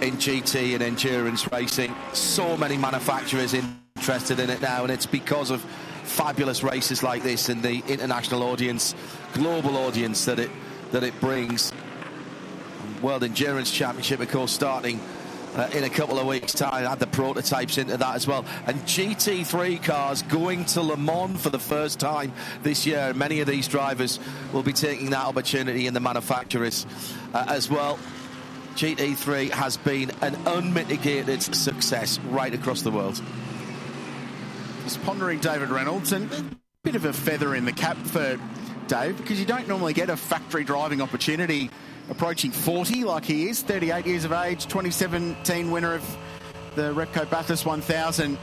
in 0.00 0.14
GT 0.14 0.74
and 0.74 0.82
endurance 0.82 1.50
racing. 1.52 1.94
So 2.12 2.56
many 2.56 2.76
manufacturers 2.76 3.54
interested 3.54 4.40
in 4.40 4.50
it 4.50 4.60
now, 4.60 4.82
and 4.82 4.92
it's 4.92 5.06
because 5.06 5.50
of 5.50 5.64
fabulous 6.04 6.62
races 6.62 7.02
like 7.02 7.22
this 7.22 7.48
and 7.48 7.62
the 7.62 7.82
international 7.88 8.42
audience, 8.42 8.94
global 9.32 9.76
audience 9.76 10.24
that 10.26 10.38
it 10.38 10.50
that 10.92 11.02
it 11.02 11.18
brings. 11.20 11.72
World 13.02 13.24
Endurance 13.24 13.70
Championship, 13.70 14.20
of 14.20 14.30
course, 14.30 14.52
starting 14.52 15.00
uh, 15.56 15.68
in 15.74 15.84
a 15.84 15.90
couple 15.90 16.18
of 16.18 16.26
weeks' 16.26 16.52
time. 16.52 16.86
Add 16.86 16.98
the 16.98 17.06
prototypes 17.06 17.78
into 17.78 17.96
that 17.96 18.14
as 18.14 18.26
well. 18.26 18.44
And 18.66 18.80
GT3 18.82 19.82
cars 19.82 20.22
going 20.22 20.64
to 20.66 20.82
Le 20.82 20.96
Mans 20.96 21.40
for 21.40 21.50
the 21.50 21.58
first 21.58 22.00
time 22.00 22.32
this 22.62 22.86
year. 22.86 23.12
Many 23.14 23.40
of 23.40 23.46
these 23.46 23.68
drivers 23.68 24.18
will 24.52 24.62
be 24.62 24.72
taking 24.72 25.10
that 25.10 25.26
opportunity 25.26 25.86
in 25.86 25.94
the 25.94 26.00
manufacturers 26.00 26.86
uh, 27.32 27.44
as 27.48 27.70
well. 27.70 27.98
GT3 28.76 29.50
has 29.50 29.76
been 29.76 30.10
an 30.20 30.34
unmitigated 30.46 31.42
success 31.42 32.18
right 32.30 32.52
across 32.52 32.82
the 32.82 32.90
world. 32.90 33.22
Just 34.84 35.02
pondering 35.02 35.40
David 35.40 35.70
Reynolds 35.70 36.12
and 36.12 36.30
a 36.30 36.44
bit 36.82 36.94
of 36.94 37.06
a 37.06 37.12
feather 37.12 37.54
in 37.54 37.64
the 37.64 37.72
cap 37.72 37.96
for 37.96 38.38
Dave 38.86 39.16
because 39.16 39.40
you 39.40 39.46
don't 39.46 39.66
normally 39.66 39.94
get 39.94 40.10
a 40.10 40.16
factory 40.16 40.62
driving 40.62 41.00
opportunity 41.00 41.70
approaching 42.10 42.50
40 42.50 43.04
like 43.04 43.24
he 43.24 43.48
is, 43.48 43.62
38 43.62 44.06
years 44.06 44.24
of 44.26 44.32
age, 44.32 44.64
2017 44.64 45.70
winner 45.70 45.94
of 45.94 46.16
the 46.74 46.92
Repco 46.92 47.28
Bathurst 47.30 47.64
1000. 47.64 48.36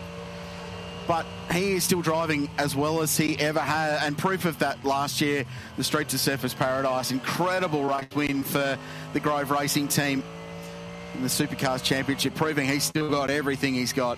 But 1.07 1.27
he 1.51 1.73
is 1.73 1.83
still 1.83 2.01
driving 2.01 2.49
as 2.57 2.75
well 2.75 3.01
as 3.01 3.15
he 3.15 3.37
ever 3.37 3.59
had, 3.59 4.03
and 4.03 4.17
proof 4.17 4.45
of 4.45 4.57
that 4.59 4.83
last 4.83 5.21
year, 5.21 5.45
the 5.77 5.83
Street 5.83 6.09
to 6.09 6.17
Surface 6.17 6.55
Paradise. 6.55 7.11
Incredible 7.11 7.83
race 7.83 8.07
win 8.15 8.41
for 8.41 8.79
the 9.13 9.19
Grove 9.19 9.51
Racing 9.51 9.89
team 9.89 10.23
in 11.13 11.21
the 11.21 11.27
Supercars 11.27 11.83
Championship, 11.83 12.33
proving 12.33 12.67
he's 12.67 12.83
still 12.83 13.11
got 13.11 13.29
everything 13.29 13.75
he's 13.75 13.93
got. 13.93 14.17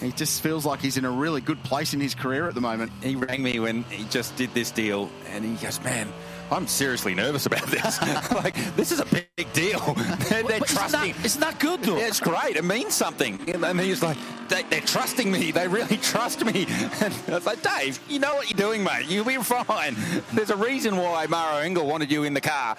He 0.00 0.12
just 0.12 0.42
feels 0.42 0.66
like 0.66 0.80
he's 0.80 0.96
in 0.96 1.04
a 1.04 1.10
really 1.10 1.40
good 1.40 1.62
place 1.64 1.94
in 1.94 2.00
his 2.00 2.14
career 2.14 2.48
at 2.48 2.54
the 2.54 2.60
moment. 2.60 2.92
He 3.02 3.16
rang 3.16 3.42
me 3.42 3.58
when 3.60 3.82
he 3.84 4.04
just 4.04 4.36
did 4.36 4.52
this 4.54 4.70
deal, 4.70 5.10
and 5.32 5.44
he 5.44 5.54
goes, 5.64 5.82
"Man, 5.82 6.12
I'm 6.50 6.66
seriously 6.66 7.14
nervous 7.14 7.46
about 7.46 7.66
this. 7.66 8.00
like, 8.32 8.54
this 8.76 8.92
is 8.92 9.00
a 9.00 9.06
big 9.06 9.52
deal. 9.52 9.80
they're, 10.28 10.42
they're 10.42 10.60
But 10.60 10.70
isn't 10.70 10.92
that- 10.92 11.24
isn't 11.24 11.40
that 11.40 11.58
good 11.58 11.82
though? 11.82 11.98
Yeah, 11.98 12.06
it's 12.08 12.20
great. 12.20 12.56
It 12.56 12.64
means 12.64 12.94
something. 12.94 13.38
And 13.48 13.80
he's 13.80 14.02
like, 14.02 14.16
they, 14.48 14.62
they're 14.64 14.80
trusting 14.80 15.30
me. 15.30 15.50
They 15.50 15.66
really 15.66 15.96
trust 15.96 16.44
me. 16.44 16.66
And 17.00 17.14
I 17.28 17.34
was 17.34 17.46
like, 17.46 17.62
Dave, 17.62 17.98
you 18.08 18.18
know 18.18 18.34
what 18.36 18.50
you're 18.50 18.56
doing, 18.58 18.84
mate. 18.84 19.06
You'll 19.08 19.24
be 19.24 19.36
fine. 19.38 19.96
There's 20.32 20.50
a 20.50 20.56
reason 20.56 20.96
why 20.96 21.26
Maro 21.26 21.58
Engel 21.58 21.86
wanted 21.86 22.10
you 22.12 22.24
in 22.24 22.34
the 22.34 22.40
car. 22.40 22.76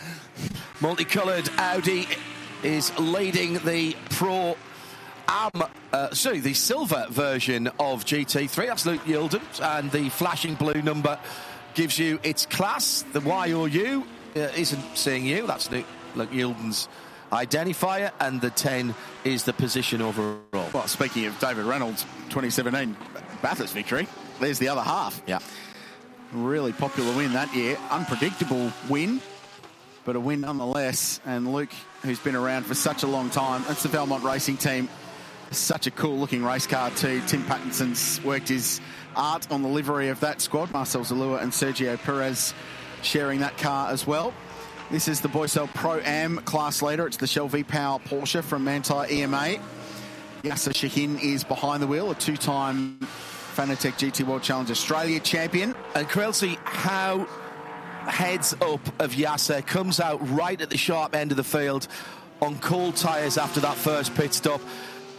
Multicoloured 0.79 1.49
Audi 1.57 2.07
is 2.63 2.97
leading 2.97 3.55
the 3.59 3.95
Pro 4.11 4.55
Am, 5.29 5.63
uh, 5.91 6.13
sorry, 6.13 6.39
the 6.39 6.53
silver 6.53 7.05
version 7.09 7.67
of 7.79 8.05
GT3. 8.05 8.67
That's 8.67 8.85
Luke 8.85 9.01
and 9.61 9.91
the 9.91 10.09
flashing 10.09 10.55
blue 10.55 10.81
number 10.81 11.19
gives 11.73 11.99
you 11.99 12.19
its 12.23 12.45
class. 12.45 13.03
The 13.11 13.19
Y 13.21 13.53
or 13.53 13.67
U 13.67 14.05
uh, 14.35 14.39
isn't 14.39 14.97
seeing 14.97 15.25
you. 15.25 15.45
That's 15.45 15.69
Luke, 15.69 15.85
Luke 16.15 16.31
Youlden's 16.31 16.87
identifier, 17.31 18.11
and 18.19 18.39
the 18.39 18.49
10 18.49 18.95
is 19.23 19.43
the 19.43 19.53
position 19.53 20.01
overall. 20.01 20.39
Well, 20.73 20.87
speaking 20.87 21.25
of 21.25 21.37
David 21.39 21.65
Reynolds, 21.65 22.03
2017 22.29 22.95
Bathurst 23.41 23.73
victory, 23.73 24.07
there's 24.39 24.59
the 24.59 24.69
other 24.69 24.81
half. 24.81 25.21
Yeah. 25.27 25.39
Really 26.31 26.73
popular 26.73 27.15
win 27.15 27.33
that 27.33 27.53
year. 27.55 27.77
Unpredictable 27.89 28.71
win, 28.89 29.21
but 30.05 30.15
a 30.15 30.19
win 30.19 30.41
nonetheless. 30.41 31.19
And 31.25 31.51
Luke, 31.53 31.69
who's 32.01 32.19
been 32.19 32.35
around 32.35 32.65
for 32.65 32.75
such 32.75 33.03
a 33.03 33.07
long 33.07 33.29
time, 33.29 33.63
that's 33.67 33.83
the 33.83 33.89
Valmont 33.89 34.23
Racing 34.23 34.57
team. 34.57 34.89
Such 35.51 35.87
a 35.87 35.91
cool 35.91 36.17
looking 36.17 36.43
race 36.43 36.67
car, 36.67 36.89
too. 36.91 37.21
Tim 37.27 37.43
Pattinson's 37.43 38.23
worked 38.23 38.49
his 38.49 38.81
art 39.15 39.49
on 39.51 39.61
the 39.61 39.69
livery 39.69 40.09
of 40.09 40.19
that 40.19 40.41
squad. 40.41 40.71
Marcel 40.71 41.01
Zalloua 41.01 41.41
and 41.41 41.51
Sergio 41.51 41.97
Pires 41.97 42.53
sharing 43.01 43.39
that 43.39 43.57
car 43.57 43.89
as 43.89 44.05
well. 44.05 44.33
This 44.91 45.07
is 45.07 45.21
the 45.21 45.27
Boysell 45.27 45.73
Pro 45.73 45.99
Am 45.99 46.37
class 46.39 46.81
leader. 46.81 47.07
It's 47.07 47.17
the 47.17 47.27
Shell 47.27 47.49
V 47.49 47.63
Power 47.63 47.99
Porsche 47.99 48.43
from 48.43 48.65
Manthey 48.65 49.11
EMA. 49.11 49.61
Yasser 50.43 50.75
Shahin 50.75 51.19
is 51.19 51.43
behind 51.43 51.83
the 51.83 51.87
wheel, 51.87 52.11
a 52.11 52.15
two 52.15 52.37
time 52.37 52.97
Fanatec 53.55 53.93
GT 53.93 54.25
World 54.25 54.43
Challenge 54.43 54.71
Australia 54.71 55.19
champion. 55.19 55.75
And 55.95 56.07
Krelsi, 56.07 56.55
how 56.63 57.27
heads 58.07 58.53
up 58.61 58.79
of 59.01 59.13
Yasser 59.13 59.65
comes 59.65 59.99
out 59.99 60.19
right 60.29 60.61
at 60.61 60.69
the 60.69 60.77
sharp 60.77 61.15
end 61.15 61.31
of 61.31 61.37
the 61.37 61.43
field 61.43 61.87
on 62.41 62.57
cold 62.59 62.95
tyres 62.95 63.37
after 63.37 63.59
that 63.61 63.75
first 63.75 64.13
pit 64.15 64.33
stop. 64.33 64.61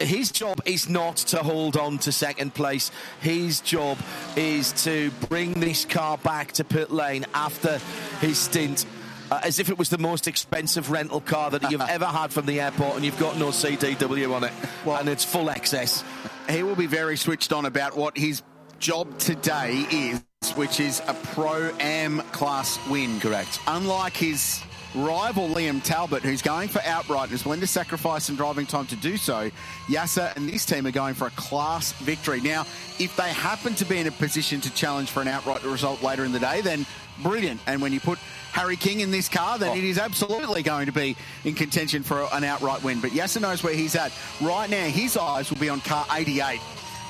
His 0.00 0.30
job 0.30 0.60
is 0.64 0.88
not 0.88 1.16
to 1.16 1.38
hold 1.38 1.76
on 1.76 1.98
to 1.98 2.12
second 2.12 2.54
place. 2.54 2.90
His 3.20 3.60
job 3.60 3.98
is 4.36 4.72
to 4.84 5.10
bring 5.28 5.54
this 5.54 5.84
car 5.84 6.18
back 6.18 6.52
to 6.52 6.64
pit 6.64 6.90
lane 6.90 7.26
after 7.34 7.80
his 8.20 8.38
stint. 8.38 8.86
Uh, 9.30 9.40
as 9.42 9.58
if 9.58 9.68
it 9.68 9.76
was 9.76 9.90
the 9.90 9.98
most 9.98 10.26
expensive 10.26 10.90
rental 10.90 11.20
car 11.20 11.50
that 11.50 11.70
you've 11.70 11.80
ever 11.88 12.06
had 12.06 12.32
from 12.32 12.46
the 12.46 12.60
airport, 12.60 12.96
and 12.96 13.04
you've 13.04 13.18
got 13.18 13.36
no 13.36 13.48
CDW 13.48 14.34
on 14.34 14.44
it, 14.44 14.52
and 14.86 15.08
it's 15.08 15.24
full 15.24 15.50
excess. 15.50 16.02
He 16.48 16.62
will 16.62 16.76
be 16.76 16.86
very 16.86 17.16
switched 17.16 17.52
on 17.52 17.66
about 17.66 17.94
what 17.94 18.16
his 18.16 18.42
job 18.78 19.18
today 19.18 19.84
is, 19.90 20.22
which 20.54 20.80
is 20.80 21.02
a 21.06 21.14
Pro 21.14 21.70
Am 21.78 22.20
class 22.32 22.78
win. 22.88 23.20
Correct. 23.20 23.60
Unlike 23.66 24.16
his 24.16 24.62
rival 24.94 25.48
Liam 25.48 25.82
Talbot, 25.82 26.22
who's 26.22 26.42
going 26.42 26.68
for 26.68 26.80
outright 26.82 27.24
and 27.24 27.32
is 27.32 27.44
willing 27.44 27.60
to 27.60 27.66
sacrifice 27.66 28.24
some 28.24 28.36
driving 28.36 28.66
time 28.66 28.86
to 28.86 28.96
do 28.96 29.16
so, 29.16 29.50
Yasser 29.86 30.34
and 30.36 30.48
this 30.48 30.64
team 30.64 30.86
are 30.86 30.90
going 30.90 31.14
for 31.14 31.26
a 31.26 31.30
class 31.30 31.92
victory. 31.92 32.40
Now, 32.40 32.62
if 32.98 33.14
they 33.16 33.30
happen 33.30 33.74
to 33.76 33.84
be 33.84 33.98
in 33.98 34.06
a 34.06 34.10
position 34.10 34.60
to 34.62 34.74
challenge 34.74 35.10
for 35.10 35.20
an 35.20 35.28
outright 35.28 35.62
result 35.64 36.02
later 36.02 36.24
in 36.24 36.32
the 36.32 36.40
day, 36.40 36.60
then 36.60 36.86
brilliant. 37.22 37.60
And 37.66 37.82
when 37.82 37.92
you 37.92 38.00
put 38.00 38.18
Harry 38.52 38.76
King 38.76 39.00
in 39.00 39.10
this 39.10 39.28
car, 39.28 39.58
then 39.58 39.76
it 39.76 39.82
oh. 39.82 39.88
is 39.88 39.98
absolutely 39.98 40.62
going 40.62 40.86
to 40.86 40.92
be 40.92 41.16
in 41.44 41.54
contention 41.54 42.02
for 42.02 42.26
an 42.32 42.44
outright 42.44 42.82
win. 42.82 43.00
But 43.00 43.10
Yasser 43.10 43.40
knows 43.40 43.62
where 43.62 43.74
he's 43.74 43.94
at. 43.94 44.12
Right 44.40 44.68
now, 44.70 44.84
his 44.84 45.16
eyes 45.16 45.50
will 45.50 45.58
be 45.58 45.68
on 45.68 45.80
car 45.80 46.06
88. 46.12 46.60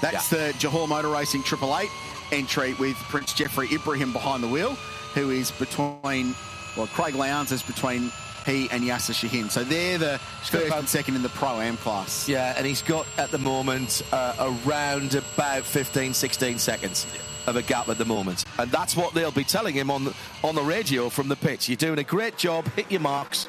That's 0.00 0.30
the 0.30 0.54
Johor 0.58 0.88
Motor 0.88 1.08
Racing 1.08 1.42
Triple 1.42 1.76
Eight 1.76 1.90
entry 2.32 2.74
with 2.74 2.96
Prince 2.96 3.32
Jefri 3.34 3.72
Ibrahim 3.72 4.12
behind 4.12 4.42
the 4.42 4.48
wheel, 4.48 4.74
who 5.14 5.30
is 5.30 5.50
between, 5.52 6.34
well, 6.78 6.86
Craig 6.86 7.14
Lowndes 7.14 7.52
is 7.52 7.62
between 7.62 8.12
he 8.46 8.70
and 8.70 8.82
Yasser 8.82 9.12
Shahin. 9.12 9.50
So 9.50 9.64
they're 9.64 9.98
the 9.98 10.18
first 10.44 10.72
and 10.72 10.88
second 10.88 11.16
in 11.16 11.22
the 11.22 11.28
Pro 11.28 11.60
Am 11.60 11.76
class. 11.76 12.28
Yeah, 12.28 12.54
and 12.56 12.66
he's 12.66 12.82
got 12.82 13.06
at 13.18 13.30
the 13.30 13.38
moment 13.38 14.02
uh, 14.12 14.54
around 14.66 15.14
about 15.14 15.64
15, 15.64 16.14
16 16.14 16.58
seconds 16.58 17.06
of 17.46 17.56
a 17.56 17.62
gap 17.62 17.88
at 17.88 17.98
the 17.98 18.04
moment. 18.04 18.44
And 18.58 18.70
that's 18.70 18.96
what 18.96 19.12
they'll 19.12 19.30
be 19.30 19.44
telling 19.44 19.74
him 19.74 19.90
on 19.90 20.04
the, 20.04 20.14
on 20.44 20.54
the 20.54 20.62
radio 20.62 21.08
from 21.08 21.28
the 21.28 21.36
pitch. 21.36 21.68
You're 21.68 21.76
doing 21.76 21.98
a 21.98 22.04
great 22.04 22.36
job, 22.36 22.66
hit 22.74 22.90
your 22.90 23.00
marks. 23.00 23.48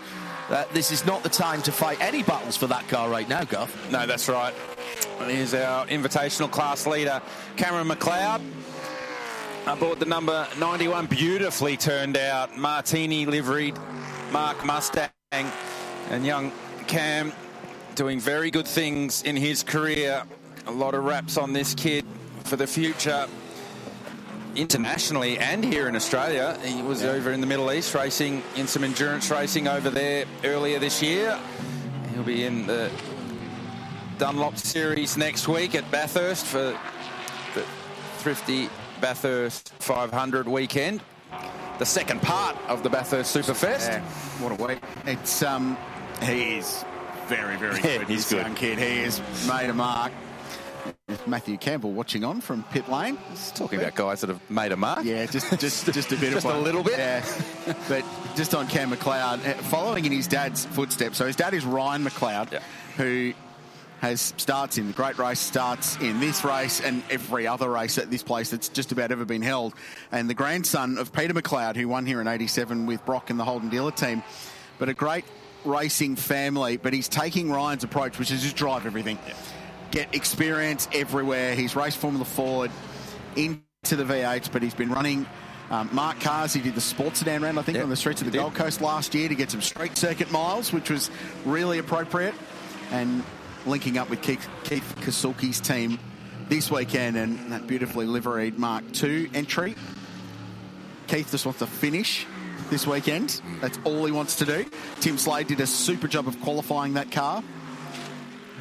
Uh, 0.49 0.65
this 0.73 0.91
is 0.91 1.05
not 1.05 1.21
the 1.21 1.29
time 1.29 1.61
to 1.61 1.71
fight 1.71 2.01
any 2.01 2.23
battles 2.23 2.57
for 2.57 2.65
that 2.67 2.87
car 2.87 3.09
right 3.09 3.29
now, 3.29 3.43
Garth. 3.43 3.91
No, 3.91 4.07
that's 4.07 4.27
right. 4.27 4.53
Here's 5.27 5.53
our 5.53 5.85
invitational 5.87 6.49
class 6.49 6.87
leader, 6.87 7.21
Cameron 7.55 7.87
McLeod. 7.87 8.41
Aboard 9.67 9.99
the 9.99 10.05
number 10.05 10.47
91, 10.57 11.05
beautifully 11.05 11.77
turned 11.77 12.17
out, 12.17 12.57
Martini 12.57 13.25
liveried, 13.25 13.77
MARC 14.31 14.65
Mustang, 14.65 15.09
and 15.31 16.25
young 16.25 16.51
Cam 16.87 17.31
doing 17.93 18.19
very 18.19 18.49
good 18.49 18.67
things 18.67 19.21
in 19.23 19.35
his 19.35 19.61
career. 19.61 20.23
A 20.65 20.71
lot 20.71 20.95
of 20.95 21.03
raps 21.03 21.37
on 21.37 21.53
this 21.53 21.75
kid 21.75 22.03
for 22.45 22.55
the 22.55 22.65
future 22.65 23.27
internationally 24.55 25.37
and 25.37 25.63
here 25.63 25.87
in 25.87 25.95
Australia. 25.95 26.57
He 26.63 26.81
was 26.81 27.03
over 27.03 27.31
in 27.31 27.41
the 27.41 27.47
Middle 27.47 27.71
East 27.71 27.93
racing 27.93 28.41
in 28.55 28.65
some 28.65 28.83
endurance 28.83 29.29
racing 29.29 29.67
over 29.67 29.89
there 29.89 30.25
earlier 30.43 30.79
this 30.79 31.01
year. 31.01 31.39
He'll 32.13 32.23
be 32.23 32.45
in 32.45 32.65
the 32.65 32.89
Dunlop 34.17 34.57
Series 34.57 35.15
next 35.15 35.47
week 35.47 35.75
at 35.75 35.89
Bathurst 35.91 36.45
for 36.45 36.77
the 37.53 37.63
Thrifty 38.17 38.69
Bathurst 39.01 39.69
500 39.79 40.47
weekend. 40.47 41.01
The 41.77 41.85
second 41.85 42.21
part 42.21 42.57
of 42.67 42.83
the 42.83 42.89
Bathurst 42.89 43.35
Superfest. 43.35 43.87
Yeah, 43.87 44.01
what 44.41 44.59
a 44.59 44.63
week. 44.63 44.79
It's, 45.05 45.41
um, 45.43 45.77
he 46.21 46.57
is 46.57 46.83
very, 47.27 47.55
very 47.57 47.75
Yeah, 47.75 47.99
good. 47.99 48.07
he's 48.07 48.27
this 48.27 48.29
good. 48.31 48.41
young 48.45 48.55
kid. 48.55 48.77
He 48.79 48.99
has 49.03 49.21
made 49.47 49.69
a 49.69 49.73
mark. 49.73 50.11
Matthew 51.25 51.57
Campbell 51.57 51.91
watching 51.91 52.23
on 52.23 52.41
from 52.41 52.63
pit 52.71 52.89
lane. 52.89 53.17
Talking 53.55 53.79
about 53.79 53.95
guys 53.95 54.21
that 54.21 54.29
have 54.29 54.49
made 54.49 54.71
a 54.71 54.77
mark. 54.77 55.03
Yeah, 55.03 55.25
just 55.25 55.59
just 55.59 55.85
just 55.91 56.11
a 56.11 56.15
bit 56.17 56.31
Just 56.33 56.45
of 56.45 56.55
a 56.55 56.59
little 56.59 56.83
bit. 56.83 56.97
Yeah, 56.99 57.23
but 57.87 58.03
just 58.35 58.53
on 58.55 58.67
Cam 58.67 58.91
McLeod, 58.91 59.45
uh, 59.47 59.53
following 59.63 60.05
in 60.05 60.11
his 60.11 60.27
dad's 60.27 60.65
footsteps. 60.65 61.17
So 61.17 61.25
his 61.25 61.35
dad 61.35 61.53
is 61.53 61.65
Ryan 61.65 62.03
McLeod, 62.05 62.61
who 62.97 63.33
has 63.99 64.33
starts 64.37 64.77
in 64.77 64.87
the 64.87 64.93
great 64.93 65.17
race, 65.17 65.39
starts 65.39 65.97
in 65.97 66.19
this 66.19 66.43
race 66.43 66.81
and 66.81 67.03
every 67.09 67.47
other 67.47 67.69
race 67.69 67.97
at 67.97 68.09
this 68.09 68.23
place 68.23 68.49
that's 68.49 68.69
just 68.69 68.91
about 68.91 69.11
ever 69.11 69.25
been 69.25 69.41
held. 69.41 69.73
And 70.11 70.29
the 70.29 70.33
grandson 70.33 70.97
of 70.97 71.13
Peter 71.13 71.33
McLeod, 71.33 71.75
who 71.75 71.87
won 71.87 72.05
here 72.05 72.21
in 72.21 72.27
'87 72.27 72.85
with 72.85 73.05
Brock 73.05 73.29
and 73.29 73.39
the 73.39 73.45
Holden 73.45 73.69
dealer 73.69 73.91
team, 73.91 74.23
but 74.77 74.89
a 74.89 74.93
great 74.93 75.25
racing 75.65 76.15
family. 76.15 76.77
But 76.77 76.93
he's 76.93 77.07
taking 77.09 77.51
Ryan's 77.51 77.83
approach, 77.83 78.17
which 78.19 78.31
is 78.31 78.41
just 78.41 78.55
drive 78.55 78.85
everything 78.85 79.19
get 79.91 80.13
experience 80.13 80.87
everywhere. 80.93 81.55
He's 81.55 81.75
raced 81.75 81.97
Formula 81.97 82.25
Ford 82.25 82.71
into 83.35 83.61
the 83.83 84.03
V8s, 84.03 84.51
but 84.51 84.61
he's 84.61 84.73
been 84.73 84.89
running 84.89 85.25
um, 85.69 85.89
MARC 85.91 86.19
Cars. 86.19 86.53
He 86.53 86.61
did 86.61 86.75
the 86.75 86.81
sports 86.81 87.19
sedan 87.19 87.41
round, 87.41 87.59
I 87.59 87.61
think, 87.61 87.77
on 87.77 87.89
the 87.89 87.95
streets 87.95 88.21
of 88.21 88.31
the 88.31 88.37
Gold 88.37 88.55
Coast 88.55 88.81
last 88.81 89.13
year 89.15 89.29
to 89.29 89.35
get 89.35 89.51
some 89.51 89.61
street 89.61 89.97
circuit 89.97 90.31
miles, 90.31 90.73
which 90.73 90.89
was 90.89 91.09
really 91.45 91.79
appropriate. 91.79 92.33
And 92.91 93.23
linking 93.65 93.97
up 93.97 94.09
with 94.09 94.21
Keith, 94.21 94.47
Keith 94.63 94.95
Kassulke's 94.99 95.59
team 95.59 95.99
this 96.47 96.71
weekend 96.71 97.17
and 97.17 97.51
that 97.51 97.67
beautifully 97.67 98.05
liveried 98.05 98.57
MARC 98.57 98.83
II 99.03 99.29
entry. 99.33 99.75
Keith 101.07 101.31
just 101.31 101.45
wants 101.45 101.59
to 101.59 101.67
finish 101.67 102.25
this 102.69 102.85
weekend. 102.85 103.41
That's 103.61 103.79
all 103.83 104.05
he 104.05 104.11
wants 104.11 104.37
to 104.37 104.45
do. 104.45 104.65
Tim 104.99 105.17
Slade 105.17 105.47
did 105.47 105.59
a 105.59 105.67
super 105.67 106.07
job 106.07 106.27
of 106.27 106.39
qualifying 106.41 106.93
that 106.93 107.11
car 107.11 107.43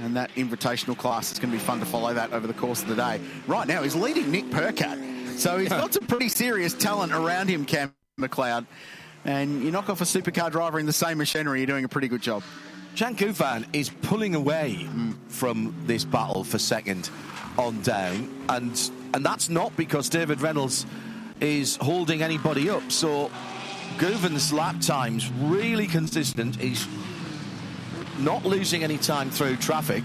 and 0.02 0.16
that 0.16 0.30
invitational 0.34 0.96
class 0.96 1.32
is 1.32 1.38
going 1.38 1.50
to 1.50 1.58
be 1.58 1.62
fun 1.62 1.80
to 1.80 1.86
follow 1.86 2.14
that 2.14 2.32
over 2.32 2.46
the 2.46 2.54
course 2.54 2.82
of 2.82 2.88
the 2.88 2.94
day. 2.94 3.20
Right 3.46 3.66
now, 3.66 3.82
he's 3.82 3.96
leading 3.96 4.30
Nick 4.30 4.46
Percat, 4.46 5.38
so 5.38 5.58
he's 5.58 5.68
got 5.68 5.92
some 5.92 6.06
pretty 6.06 6.28
serious 6.28 6.74
talent 6.74 7.12
around 7.12 7.48
him, 7.48 7.64
Cam 7.64 7.92
McLeod. 8.18 8.66
And 9.24 9.62
you 9.62 9.70
knock 9.70 9.90
off 9.90 10.00
a 10.00 10.04
supercar 10.04 10.50
driver 10.50 10.78
in 10.78 10.86
the 10.86 10.92
same 10.92 11.18
machinery, 11.18 11.60
you're 11.60 11.66
doing 11.66 11.84
a 11.84 11.88
pretty 11.88 12.08
good 12.08 12.22
job. 12.22 12.42
Jan 12.98 13.14
Guven 13.14 13.64
is 13.72 13.90
pulling 13.90 14.34
away 14.34 14.88
from 15.28 15.72
this 15.86 16.04
battle 16.04 16.42
for 16.42 16.58
second 16.58 17.10
on 17.56 17.80
down, 17.82 18.28
and 18.48 18.90
and 19.14 19.24
that's 19.24 19.48
not 19.48 19.76
because 19.76 20.08
David 20.08 20.40
Reynolds 20.40 20.84
is 21.40 21.76
holding 21.76 22.22
anybody 22.22 22.68
up. 22.68 22.90
So 22.90 23.30
Guven's 23.98 24.52
lap 24.52 24.80
times 24.80 25.30
really 25.42 25.86
consistent. 25.86 26.56
He's 26.56 26.88
not 28.18 28.44
losing 28.44 28.82
any 28.82 28.98
time 28.98 29.30
through 29.30 29.58
traffic. 29.58 30.02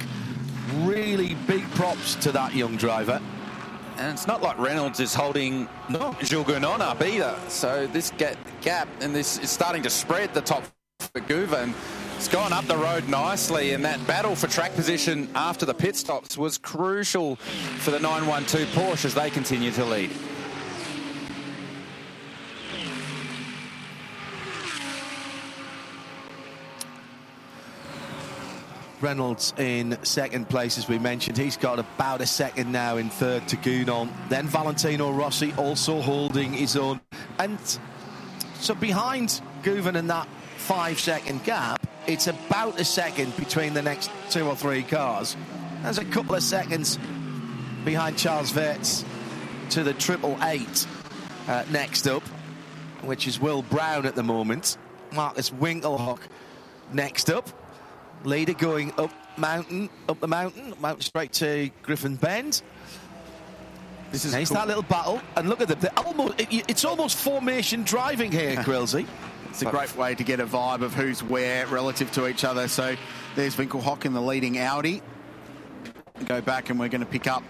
Really 0.81 1.33
big 1.47 1.63
props 1.71 2.13
to 2.17 2.31
that 2.33 2.53
young 2.53 2.77
driver. 2.77 3.19
And 3.97 4.13
it's 4.13 4.27
not 4.27 4.43
like 4.43 4.59
Reynolds 4.59 4.99
is 4.99 5.15
holding 5.15 5.67
no. 5.89 6.15
Jules 6.21 6.47
up 6.47 7.01
either. 7.01 7.35
So 7.47 7.87
this 7.87 8.11
ga- 8.19 8.37
gap 8.61 8.87
and 9.01 9.15
this 9.15 9.39
is 9.39 9.49
starting 9.49 9.81
to 9.81 9.89
spread 9.89 10.35
the 10.35 10.41
top 10.41 10.63
for 10.99 11.21
Gouva. 11.21 11.73
It's 12.23 12.31
gone 12.31 12.53
up 12.53 12.63
the 12.67 12.77
road 12.77 13.09
nicely, 13.09 13.73
and 13.73 13.83
that 13.83 14.07
battle 14.07 14.33
for 14.33 14.47
track 14.47 14.73
position 14.75 15.27
after 15.35 15.65
the 15.65 15.73
pit 15.73 15.97
stops 15.97 16.37
was 16.37 16.57
crucial 16.57 17.35
for 17.35 17.91
the 17.91 17.99
912 17.99 18.65
Porsche 18.69 19.03
as 19.03 19.13
they 19.13 19.29
continue 19.29 19.71
to 19.71 19.83
lead. 19.83 20.09
Reynolds 29.01 29.53
in 29.57 29.97
second 30.03 30.47
place, 30.47 30.77
as 30.77 30.87
we 30.87 30.97
mentioned. 30.97 31.37
He's 31.37 31.57
got 31.57 31.77
about 31.77 32.21
a 32.21 32.25
second 32.25 32.71
now 32.71 32.95
in 32.95 33.09
third 33.09 33.49
to 33.49 33.57
Gounon. 33.57 34.09
Then 34.29 34.47
Valentino 34.47 35.11
Rossi 35.11 35.51
also 35.57 35.99
holding 35.99 36.53
his 36.53 36.77
own. 36.77 37.01
And 37.37 37.59
so 38.61 38.75
behind 38.75 39.41
Guven 39.61 39.97
and 39.97 40.09
that 40.09 40.29
five 40.63 40.99
second 40.99 41.43
gap, 41.43 41.85
it's 42.07 42.27
about 42.27 42.79
a 42.79 42.85
second 42.85 43.35
between 43.37 43.73
the 43.73 43.81
next 43.81 44.09
two 44.29 44.45
or 44.47 44.55
three 44.55 44.83
cars. 44.83 45.35
There's 45.81 45.97
a 45.97 46.05
couple 46.05 46.35
of 46.35 46.43
seconds 46.43 46.97
behind 47.83 48.17
Charles 48.17 48.53
Weerts 48.55 49.03
to 49.71 49.83
the 49.83 49.93
triple 49.93 50.37
eight 50.43 50.87
uh, 51.47 51.65
next 51.71 52.07
up, 52.07 52.23
which 53.01 53.27
is 53.27 53.39
Will 53.39 53.61
Brown 53.63 54.05
at 54.05 54.15
the 54.15 54.23
moment. 54.23 54.77
Markus 55.11 55.49
Winkelhock 55.49 56.19
next 56.93 57.29
up. 57.29 57.49
Leader 58.23 58.53
going 58.53 58.93
up 58.97 59.11
mountain, 59.37 59.89
up 60.07 60.19
the 60.21 60.27
mountain, 60.27 60.73
mountain 60.79 61.01
straight 61.01 61.33
to 61.33 61.69
Griffin 61.81 62.15
Bend. 62.15 62.61
This 64.11 64.23
is 64.25 64.31
Nice 64.33 64.47
cool. 64.49 64.55
that 64.57 64.67
little 64.67 64.83
battle, 64.83 65.19
and 65.35 65.49
look 65.49 65.59
at 65.59 65.67
them. 65.67 65.91
Almost, 65.97 66.39
it- 66.39 66.65
it's 66.69 66.85
almost 66.85 67.17
formation 67.17 67.83
driving 67.83 68.31
here, 68.31 68.55
Grillsy. 68.63 69.05
It's 69.53 69.61
a 69.61 69.65
great 69.65 69.95
way 69.95 70.15
to 70.15 70.23
get 70.23 70.39
a 70.39 70.47
vibe 70.47 70.81
of 70.81 70.95
who's 70.95 71.21
where 71.21 71.67
relative 71.67 72.11
to 72.13 72.27
each 72.27 72.43
other. 72.43 72.67
So 72.67 72.95
there's 73.35 73.55
Winkelhock 73.55 74.03
in 74.03 74.13
the 74.13 74.21
leading 74.21 74.57
Audi. 74.57 75.03
Go 76.25 76.41
back 76.41 76.71
and 76.71 76.79
we're 76.79 76.89
going 76.89 77.01
to 77.01 77.07
pick 77.07 77.27
up 77.27 77.43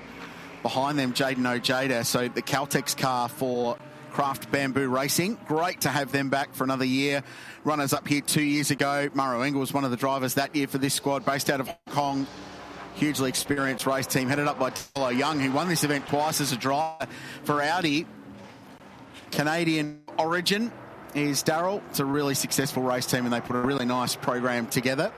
behind 0.63 0.99
them 0.99 1.13
Jayden 1.13 1.49
Ojeda. 1.49 2.03
So 2.03 2.27
the 2.27 2.41
Caltex 2.41 2.97
car 2.97 3.29
for 3.29 3.77
Craft 4.11 4.51
Bamboo 4.51 4.89
Racing. 4.89 5.39
Great 5.47 5.79
to 5.81 5.89
have 5.89 6.11
them 6.11 6.29
back 6.29 6.53
for 6.53 6.65
another 6.65 6.83
year. 6.83 7.23
Runners 7.63 7.93
up 7.93 8.05
here 8.05 8.19
two 8.19 8.43
years 8.43 8.69
ago. 8.69 9.09
Maro 9.13 9.39
Engel 9.41 9.61
was 9.61 9.73
one 9.73 9.85
of 9.85 9.91
the 9.91 9.95
drivers 9.95 10.33
that 10.33 10.53
year 10.53 10.67
for 10.67 10.79
this 10.79 10.93
squad, 10.93 11.23
based 11.23 11.49
out 11.49 11.61
of 11.61 11.67
Hong 11.67 11.77
Kong. 11.89 12.27
Hugely 12.95 13.29
experienced 13.29 13.87
race 13.87 14.07
team, 14.07 14.27
headed 14.27 14.47
up 14.47 14.59
by 14.59 14.71
Tolo 14.71 15.17
Young, 15.17 15.39
who 15.39 15.53
won 15.53 15.69
this 15.69 15.85
event 15.85 16.05
twice 16.07 16.41
as 16.41 16.51
a 16.51 16.57
driver 16.57 17.07
for 17.45 17.61
Audi. 17.61 18.05
Canadian 19.31 20.01
origin 20.19 20.69
is 21.15 21.43
Daryl. 21.43 21.81
It's 21.89 21.99
a 21.99 22.05
really 22.05 22.35
successful 22.35 22.83
race 22.83 23.05
team, 23.05 23.25
and 23.25 23.33
they 23.33 23.41
put 23.41 23.55
a 23.55 23.61
really 23.61 23.85
nice 23.85 24.15
program 24.15 24.67
together. 24.67 25.11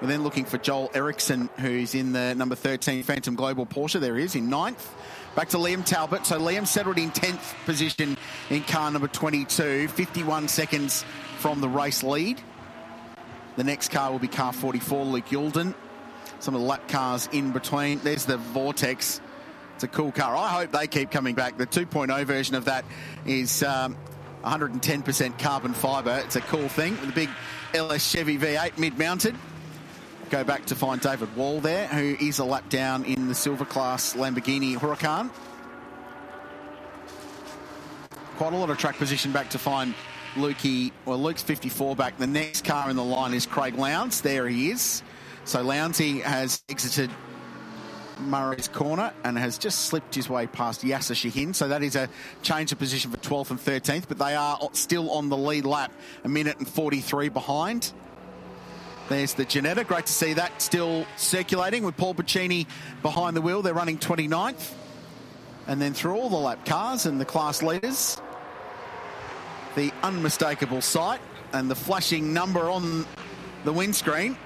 We're 0.00 0.08
then 0.08 0.22
looking 0.22 0.44
for 0.44 0.58
Joel 0.58 0.90
Eriksson, 0.94 1.50
who's 1.58 1.94
in 1.94 2.12
the 2.12 2.34
number 2.34 2.54
13 2.54 3.02
Phantom 3.02 3.34
Global 3.34 3.66
Porsche. 3.66 4.00
There 4.00 4.16
he 4.16 4.24
is 4.24 4.34
in 4.34 4.48
ninth. 4.48 4.94
Back 5.36 5.50
to 5.50 5.58
Liam 5.58 5.84
Talbot. 5.84 6.26
So 6.26 6.40
Liam 6.40 6.66
settled 6.66 6.98
in 6.98 7.10
10th 7.10 7.54
position 7.64 8.16
in 8.48 8.62
car 8.62 8.90
number 8.90 9.08
22, 9.08 9.88
51 9.88 10.48
seconds 10.48 11.04
from 11.38 11.60
the 11.60 11.68
race 11.68 12.02
lead. 12.02 12.40
The 13.56 13.64
next 13.64 13.90
car 13.90 14.10
will 14.10 14.18
be 14.18 14.28
car 14.28 14.52
44, 14.52 15.04
Luke 15.04 15.26
Youlden. 15.26 15.74
Some 16.38 16.54
of 16.54 16.62
the 16.62 16.66
lap 16.66 16.88
cars 16.88 17.28
in 17.32 17.52
between. 17.52 17.98
There's 18.00 18.24
the 18.24 18.38
Vortex. 18.38 19.20
It's 19.74 19.84
a 19.84 19.88
cool 19.88 20.12
car. 20.12 20.34
I 20.34 20.48
hope 20.48 20.72
they 20.72 20.86
keep 20.86 21.10
coming 21.10 21.34
back. 21.34 21.58
The 21.58 21.66
2.0 21.66 22.24
version 22.24 22.54
of 22.54 22.64
that 22.66 22.84
is 23.26 23.62
um, 23.62 23.96
110% 24.42 25.38
carbon 25.38 25.72
fibre. 25.72 26.20
It's 26.24 26.36
a 26.36 26.40
cool 26.42 26.68
thing 26.68 26.92
with 27.00 27.10
a 27.10 27.12
big 27.12 27.28
LS 27.74 28.08
Chevy 28.08 28.38
V8 28.38 28.78
mid-mounted. 28.78 29.36
Go 30.30 30.44
back 30.44 30.64
to 30.66 30.76
find 30.76 31.00
David 31.00 31.34
Wall 31.36 31.60
there, 31.60 31.88
who 31.88 32.16
is 32.24 32.38
a 32.38 32.44
lap 32.44 32.68
down 32.68 33.04
in 33.04 33.28
the 33.28 33.34
silver 33.34 33.64
class 33.64 34.14
Lamborghini 34.14 34.76
Huracan. 34.76 35.30
Quite 38.36 38.52
a 38.52 38.56
lot 38.56 38.70
of 38.70 38.78
track 38.78 38.96
position 38.96 39.32
back 39.32 39.50
to 39.50 39.58
find 39.58 39.94
Lukey. 40.34 40.92
Well, 41.04 41.18
Luke's 41.18 41.42
54 41.42 41.96
back. 41.96 42.16
The 42.16 42.26
next 42.26 42.64
car 42.64 42.88
in 42.90 42.96
the 42.96 43.04
line 43.04 43.34
is 43.34 43.44
Craig 43.44 43.74
Lowndes. 43.74 44.20
There 44.20 44.48
he 44.48 44.70
is. 44.70 45.02
So 45.44 45.64
Lounsey 45.64 46.22
has 46.22 46.62
exited 46.68 47.10
Murray's 48.22 48.68
corner 48.68 49.12
and 49.24 49.38
has 49.38 49.58
just 49.58 49.86
slipped 49.86 50.14
his 50.14 50.28
way 50.28 50.46
past 50.46 50.82
Yasser 50.82 51.14
Shahin. 51.14 51.54
So 51.54 51.68
that 51.68 51.82
is 51.82 51.96
a 51.96 52.08
change 52.42 52.72
of 52.72 52.78
position 52.78 53.10
for 53.10 53.16
12th 53.18 53.50
and 53.50 53.60
13th, 53.60 54.08
but 54.08 54.18
they 54.18 54.34
are 54.34 54.58
still 54.72 55.10
on 55.10 55.28
the 55.28 55.36
lead 55.36 55.64
lap, 55.64 55.92
a 56.24 56.28
minute 56.28 56.58
and 56.58 56.68
43 56.68 57.28
behind. 57.28 57.92
There's 59.08 59.34
the 59.34 59.44
Ginetta. 59.44 59.86
Great 59.86 60.06
to 60.06 60.12
see 60.12 60.34
that 60.34 60.62
still 60.62 61.04
circulating 61.16 61.82
with 61.82 61.96
Paul 61.96 62.14
Pacini 62.14 62.66
behind 63.02 63.36
the 63.36 63.40
wheel. 63.40 63.62
They're 63.62 63.74
running 63.74 63.98
29th. 63.98 64.72
And 65.66 65.80
then 65.80 65.94
through 65.94 66.14
all 66.14 66.28
the 66.28 66.36
lap 66.36 66.64
cars 66.64 67.06
and 67.06 67.20
the 67.20 67.24
class 67.24 67.62
leaders, 67.62 68.20
the 69.74 69.92
unmistakable 70.02 70.80
sight 70.80 71.20
and 71.52 71.70
the 71.70 71.74
flashing 71.74 72.32
number 72.32 72.70
on 72.70 73.06
the 73.64 73.72
windscreen 73.72 74.36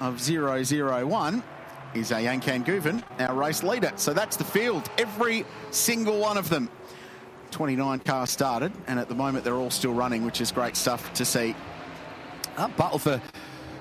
of 0.00 0.20
001 0.20 1.42
is 1.94 2.10
Ayhancan 2.10 2.64
Guven, 2.64 3.02
our 3.20 3.34
race 3.34 3.62
leader. 3.62 3.92
So 3.96 4.12
that's 4.12 4.36
the 4.36 4.44
field. 4.44 4.88
Every 4.98 5.44
single 5.70 6.18
one 6.18 6.36
of 6.36 6.48
them. 6.48 6.70
29 7.50 8.00
cars 8.00 8.30
started, 8.30 8.72
and 8.86 8.98
at 8.98 9.08
the 9.08 9.14
moment 9.14 9.44
they're 9.44 9.56
all 9.56 9.70
still 9.70 9.92
running, 9.92 10.24
which 10.24 10.40
is 10.40 10.50
great 10.50 10.76
stuff 10.76 11.12
to 11.12 11.24
see. 11.24 11.54
That 12.56 12.76
battle 12.76 12.98
for 12.98 13.20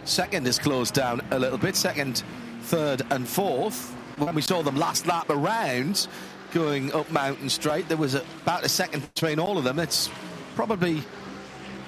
second 0.03 0.47
is 0.47 0.59
closed 0.59 0.93
down 0.93 1.21
a 1.31 1.39
little 1.39 1.57
bit. 1.57 1.75
Second, 1.75 2.23
third, 2.63 3.01
and 3.09 3.27
fourth. 3.27 3.93
When 4.17 4.35
we 4.35 4.41
saw 4.41 4.61
them 4.61 4.75
last 4.75 5.07
lap 5.07 5.29
around, 5.29 6.07
going 6.51 6.93
up 6.93 7.09
Mountain 7.11 7.49
Straight, 7.49 7.87
there 7.87 7.97
was 7.97 8.15
about 8.15 8.63
a 8.63 8.69
second 8.69 9.01
between 9.13 9.39
all 9.39 9.57
of 9.57 9.63
them. 9.63 9.79
It's 9.79 10.09
probably 10.55 11.01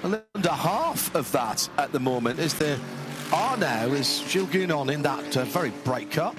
a 0.02 0.08
little 0.08 0.26
under 0.34 0.48
half 0.48 1.14
of 1.14 1.30
that 1.32 1.68
at 1.76 1.92
the 1.92 2.00
moment. 2.00 2.38
Is 2.38 2.54
there 2.54 2.78
are 3.32 3.56
now, 3.56 3.86
is 3.86 4.20
Jules 4.28 4.50
Gounon 4.50 4.92
in 4.92 5.02
that 5.02 5.36
uh, 5.36 5.44
very 5.44 5.70
bright 5.84 6.10
car, 6.10 6.34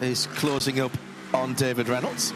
is 0.00 0.26
closing 0.26 0.80
up 0.80 0.92
on 1.32 1.54
David 1.54 1.88
Reynolds. 1.88 2.32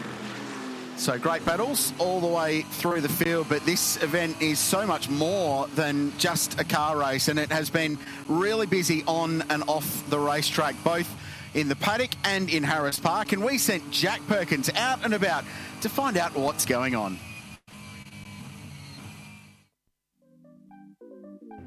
So 0.97 1.17
great 1.17 1.45
battles 1.45 1.93
all 1.97 2.19
the 2.19 2.27
way 2.27 2.63
through 2.63 3.01
the 3.01 3.09
field, 3.09 3.47
but 3.47 3.65
this 3.65 4.01
event 4.03 4.41
is 4.41 4.59
so 4.59 4.85
much 4.85 5.09
more 5.09 5.67
than 5.75 6.11
just 6.17 6.59
a 6.59 6.63
car 6.63 6.97
race, 6.97 7.29
and 7.29 7.39
it 7.39 7.51
has 7.51 7.69
been 7.69 7.97
really 8.27 8.65
busy 8.65 9.03
on 9.07 9.43
and 9.49 9.63
off 9.67 10.09
the 10.09 10.19
racetrack, 10.19 10.75
both 10.83 11.09
in 11.53 11.69
the 11.69 11.75
paddock 11.75 12.11
and 12.25 12.49
in 12.49 12.63
Harris 12.63 12.99
Park. 12.99 13.31
And 13.31 13.43
we 13.43 13.57
sent 13.57 13.89
Jack 13.91 14.19
Perkins 14.27 14.69
out 14.75 15.05
and 15.05 15.13
about 15.13 15.45
to 15.81 15.89
find 15.89 16.17
out 16.17 16.35
what's 16.35 16.65
going 16.65 16.95
on. 16.95 17.17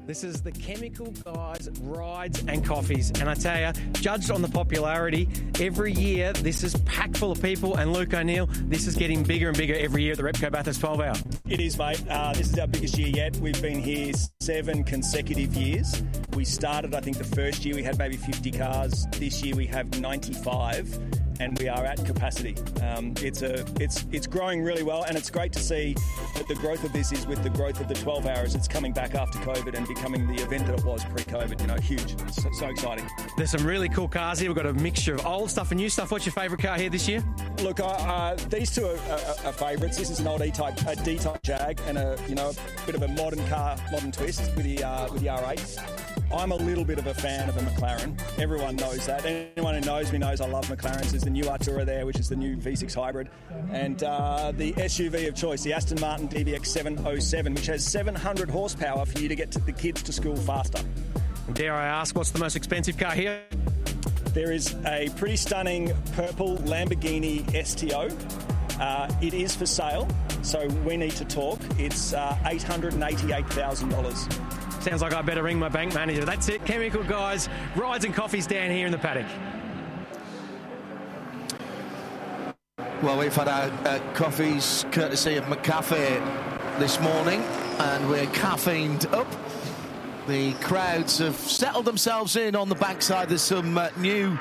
This 0.05 0.25
is 0.25 0.41
the 0.41 0.51
Chemical 0.51 1.13
Guys 1.23 1.69
Rides 1.81 2.43
and 2.49 2.65
Coffees. 2.65 3.11
And 3.21 3.29
I 3.29 3.35
tell 3.35 3.57
you, 3.57 3.71
judged 3.93 4.31
on 4.31 4.41
the 4.41 4.49
popularity, 4.49 5.29
every 5.61 5.93
year 5.93 6.33
this 6.33 6.61
is 6.61 6.75
packed 6.79 7.15
full 7.15 7.31
of 7.31 7.41
people. 7.41 7.77
And 7.77 7.93
Luke 7.93 8.13
O'Neill, 8.13 8.47
this 8.65 8.85
is 8.85 8.95
getting 8.95 9.23
bigger 9.23 9.47
and 9.47 9.57
bigger 9.57 9.75
every 9.75 10.03
year 10.03 10.11
at 10.11 10.17
the 10.17 10.23
Repco 10.23 10.51
Bathurst 10.51 10.81
12 10.81 10.99
hour. 10.99 11.15
It 11.47 11.61
is, 11.61 11.77
mate. 11.77 12.03
Uh, 12.09 12.33
this 12.33 12.51
is 12.51 12.59
our 12.59 12.67
biggest 12.67 12.97
year 12.97 13.07
yet. 13.07 13.37
We've 13.37 13.61
been 13.61 13.79
here 13.79 14.11
seven 14.41 14.83
consecutive 14.83 15.55
years. 15.55 16.03
We 16.33 16.43
started, 16.43 16.93
I 16.93 16.99
think, 16.99 17.17
the 17.17 17.23
first 17.23 17.63
year 17.63 17.75
we 17.75 17.83
had 17.83 17.97
maybe 17.97 18.17
50 18.17 18.51
cars. 18.51 19.07
This 19.13 19.41
year 19.41 19.55
we 19.55 19.67
have 19.67 20.01
95 20.01 21.32
and 21.39 21.57
we 21.59 21.67
are 21.67 21.85
at 21.85 22.03
capacity. 22.05 22.55
Um, 22.81 23.13
it's 23.21 23.41
a 23.41 23.65
it's 23.79 24.05
it's 24.11 24.27
growing 24.27 24.63
really 24.63 24.83
well, 24.83 25.03
and 25.03 25.17
it's 25.17 25.29
great 25.29 25.53
to 25.53 25.59
see 25.59 25.95
that 26.35 26.47
the 26.47 26.55
growth 26.55 26.83
of 26.83 26.93
this 26.93 27.11
is 27.11 27.25
with 27.27 27.43
the 27.43 27.49
growth 27.49 27.79
of 27.79 27.87
the 27.87 27.95
12 27.95 28.25
hours. 28.25 28.55
It's 28.55 28.67
coming 28.67 28.93
back 28.93 29.15
after 29.15 29.39
COVID 29.39 29.73
and 29.75 29.87
becoming 29.87 30.27
the 30.27 30.41
event 30.41 30.67
that 30.67 30.79
it 30.79 30.85
was 30.85 31.03
pre-COVID. 31.05 31.61
You 31.61 31.67
know, 31.67 31.75
huge. 31.75 32.19
So, 32.31 32.49
so 32.51 32.67
exciting. 32.67 33.07
There's 33.37 33.51
some 33.51 33.65
really 33.65 33.89
cool 33.89 34.07
cars 34.07 34.39
here. 34.39 34.49
We've 34.49 34.57
got 34.57 34.65
a 34.65 34.73
mixture 34.73 35.15
of 35.15 35.25
old 35.25 35.49
stuff 35.49 35.71
and 35.71 35.79
new 35.79 35.89
stuff. 35.89 36.11
What's 36.11 36.25
your 36.25 36.33
favourite 36.33 36.63
car 36.63 36.77
here 36.77 36.89
this 36.89 37.07
year? 37.07 37.23
Look, 37.61 37.79
uh, 37.79 37.85
uh, 37.85 38.35
these 38.49 38.73
two 38.73 38.85
are, 38.85 38.97
are, 39.09 39.47
are 39.47 39.53
favourites. 39.53 39.97
This 39.97 40.09
is 40.09 40.19
an 40.19 40.27
old 40.27 40.41
E-type, 40.41 40.79
a 40.87 40.95
D-type 40.95 41.41
Jag, 41.43 41.79
and 41.87 41.97
a 41.97 42.17
you 42.27 42.35
know 42.35 42.51
a 42.51 42.85
bit 42.85 42.95
of 42.95 43.03
a 43.03 43.07
modern 43.09 43.45
car, 43.47 43.77
modern 43.91 44.11
twist 44.11 44.41
with 44.55 44.65
the 44.65 44.83
uh, 44.83 45.11
with 45.11 45.21
the 45.21 45.27
R8. 45.27 46.12
I'm 46.33 46.51
a 46.51 46.55
little 46.55 46.83
bit 46.83 46.97
of 46.97 47.07
a 47.07 47.13
fan 47.13 47.47
of 47.47 47.57
a 47.57 47.61
McLaren. 47.61 48.19
Everyone 48.39 48.75
knows 48.75 49.05
that. 49.05 49.25
Anyone 49.25 49.75
who 49.75 49.81
knows 49.81 50.11
me 50.11 50.17
knows 50.17 50.41
I 50.41 50.47
love 50.47 50.65
McLarens. 50.65 51.11
There's 51.11 51.23
the 51.23 51.29
new 51.29 51.43
Artura 51.43 51.85
there, 51.85 52.05
which 52.05 52.19
is 52.19 52.27
the 52.27 52.35
new 52.35 52.57
V6 52.57 52.95
hybrid, 52.95 53.29
and 53.71 54.03
uh, 54.03 54.51
the 54.51 54.73
SUV 54.73 55.27
of 55.27 55.35
choice, 55.35 55.63
the 55.63 55.73
Aston 55.73 55.99
Martin 56.01 56.27
DBX 56.27 56.65
707, 56.65 57.53
which 57.53 57.67
has 57.67 57.85
700 57.85 58.49
horsepower 58.49 59.05
for 59.05 59.19
you 59.19 59.27
to 59.27 59.35
get 59.35 59.51
to 59.51 59.59
the 59.59 59.71
kids 59.71 60.01
to 60.03 60.11
school 60.11 60.35
faster. 60.35 60.83
Dare 61.53 61.75
I 61.75 61.85
ask, 61.85 62.15
what's 62.15 62.31
the 62.31 62.39
most 62.39 62.55
expensive 62.55 62.97
car 62.97 63.11
here? 63.11 63.41
There 64.33 64.51
is 64.51 64.73
a 64.85 65.09
pretty 65.15 65.35
stunning 65.35 65.91
purple 66.13 66.57
Lamborghini 66.57 67.43
STO. 67.63 68.09
Uh, 68.81 69.07
it 69.21 69.35
is 69.35 69.55
for 69.55 69.67
sale, 69.67 70.07
so 70.41 70.67
we 70.85 70.97
need 70.97 71.11
to 71.11 71.25
talk. 71.25 71.59
It's 71.77 72.13
uh, 72.13 72.35
$888,000. 72.43 74.62
Sounds 74.83 75.01
like 75.01 75.13
I 75.13 75.21
better 75.21 75.43
ring 75.43 75.57
my 75.57 75.69
bank 75.69 75.93
manager. 75.93 76.25
That's 76.25 76.49
it. 76.49 76.65
Chemical 76.65 77.05
guys, 77.05 77.47
rides 77.73 78.03
and 78.03 78.13
coffees 78.13 78.45
down 78.45 78.69
here 78.69 78.85
in 78.85 78.91
the 78.91 78.97
paddock. 78.97 79.25
Well, 83.01 83.17
we've 83.17 83.33
had 83.33 83.47
our 83.47 83.71
uh, 83.87 83.99
coffees 84.13 84.85
courtesy 84.91 85.37
of 85.37 85.45
McCafe 85.45 86.19
this 86.79 86.99
morning, 86.99 87.39
and 87.79 88.09
we're 88.09 88.25
caffeined 88.25 89.09
up. 89.13 89.27
The 90.27 90.51
crowds 90.55 91.19
have 91.19 91.37
settled 91.37 91.85
themselves 91.85 92.35
in 92.35 92.53
on 92.53 92.67
the 92.67 92.75
backside. 92.75 93.29
There's 93.29 93.41
some 93.41 93.77
uh, 93.77 93.87
new 93.95 94.37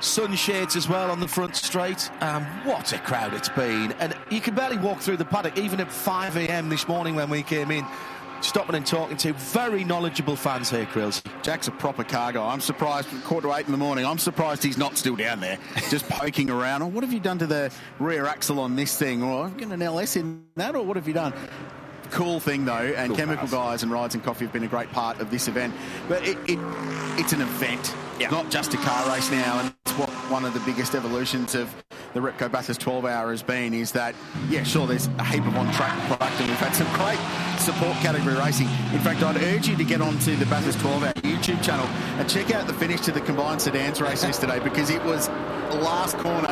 sunshades 0.00 0.76
as 0.76 0.86
well 0.86 1.10
on 1.10 1.18
the 1.18 1.28
front 1.28 1.56
straight. 1.56 2.10
Um, 2.20 2.44
what 2.64 2.92
a 2.92 2.98
crowd 2.98 3.32
it's 3.32 3.48
been. 3.48 3.92
And 3.92 4.14
you 4.28 4.42
can 4.42 4.54
barely 4.54 4.76
walk 4.76 4.98
through 4.98 5.16
the 5.16 5.24
paddock, 5.24 5.56
even 5.56 5.80
at 5.80 5.90
5 5.90 6.36
a.m. 6.36 6.68
this 6.68 6.86
morning 6.88 7.14
when 7.14 7.30
we 7.30 7.42
came 7.42 7.70
in 7.70 7.86
stopping 8.42 8.74
and 8.74 8.86
talking 8.86 9.16
to 9.18 9.32
very 9.32 9.84
knowledgeable 9.84 10.36
fans 10.36 10.70
here, 10.70 10.84
Krills. 10.86 11.22
Jack's 11.42 11.68
a 11.68 11.70
proper 11.70 12.04
car 12.04 12.32
guy. 12.32 12.52
I'm 12.52 12.60
surprised, 12.60 13.08
quarter 13.24 13.48
to 13.48 13.54
eight 13.54 13.66
in 13.66 13.72
the 13.72 13.78
morning, 13.78 14.04
I'm 14.04 14.18
surprised 14.18 14.62
he's 14.62 14.78
not 14.78 14.96
still 14.96 15.16
down 15.16 15.40
there, 15.40 15.58
just 15.90 16.08
poking 16.08 16.50
around. 16.50 16.82
Or 16.82 16.90
what 16.90 17.04
have 17.04 17.12
you 17.12 17.20
done 17.20 17.38
to 17.38 17.46
the 17.46 17.72
rear 17.98 18.26
axle 18.26 18.60
on 18.60 18.76
this 18.76 18.96
thing? 18.96 19.22
Or 19.22 19.46
I've 19.46 19.56
got 19.56 19.70
an 19.70 19.82
LS 19.82 20.16
in 20.16 20.44
that, 20.56 20.74
or 20.74 20.84
what 20.84 20.96
have 20.96 21.08
you 21.08 21.14
done? 21.14 21.32
Cool 22.10 22.40
thing 22.40 22.66
though, 22.66 22.74
and 22.74 23.08
cool 23.08 23.16
Chemical 23.16 23.46
pass. 23.46 23.52
Guys 23.52 23.82
and 23.82 23.90
Rides 23.90 24.14
and 24.14 24.22
Coffee 24.22 24.44
have 24.44 24.52
been 24.52 24.64
a 24.64 24.68
great 24.68 24.90
part 24.92 25.18
of 25.20 25.30
this 25.30 25.48
event. 25.48 25.72
But 26.08 26.26
it, 26.26 26.36
it 26.46 26.58
it's 27.18 27.32
an 27.32 27.40
event, 27.40 27.94
yeah. 28.20 28.28
not 28.28 28.50
just 28.50 28.74
a 28.74 28.76
car 28.76 29.08
race 29.08 29.30
now, 29.30 29.60
and 29.60 29.74
it's 29.86 29.96
what 29.96 30.10
one 30.30 30.44
of 30.44 30.52
the 30.52 30.60
biggest 30.60 30.94
evolutions 30.94 31.54
of 31.54 31.74
the 32.12 32.20
Repco 32.20 32.52
Bathurst 32.52 32.80
12 32.80 33.06
hour 33.06 33.30
has 33.30 33.42
been 33.42 33.72
is 33.72 33.92
that, 33.92 34.14
yeah, 34.50 34.62
sure, 34.62 34.86
there's 34.86 35.06
a 35.18 35.24
heap 35.24 35.46
of 35.46 35.56
on 35.56 35.72
track 35.72 35.98
product, 36.06 36.38
and 36.38 36.48
we've 36.50 36.58
had 36.58 36.74
some 36.74 36.86
great 36.92 37.18
support 37.62 37.96
category 37.98 38.34
racing. 38.34 38.66
In 38.92 39.00
fact, 39.00 39.22
I'd 39.22 39.36
urge 39.36 39.68
you 39.68 39.76
to 39.76 39.84
get 39.84 40.00
onto 40.00 40.34
the 40.36 40.46
Bathurst 40.46 40.80
12 40.80 41.02
hour 41.04 41.12
YouTube 41.14 41.62
channel 41.62 41.86
and 42.18 42.28
check 42.28 42.52
out 42.52 42.66
the 42.66 42.74
finish 42.74 43.00
to 43.02 43.12
the 43.12 43.20
combined 43.20 43.62
sedans 43.62 44.00
race 44.00 44.24
yesterday 44.24 44.58
because 44.58 44.90
it 44.90 45.02
was 45.04 45.28
last 45.28 46.18
corner 46.18 46.48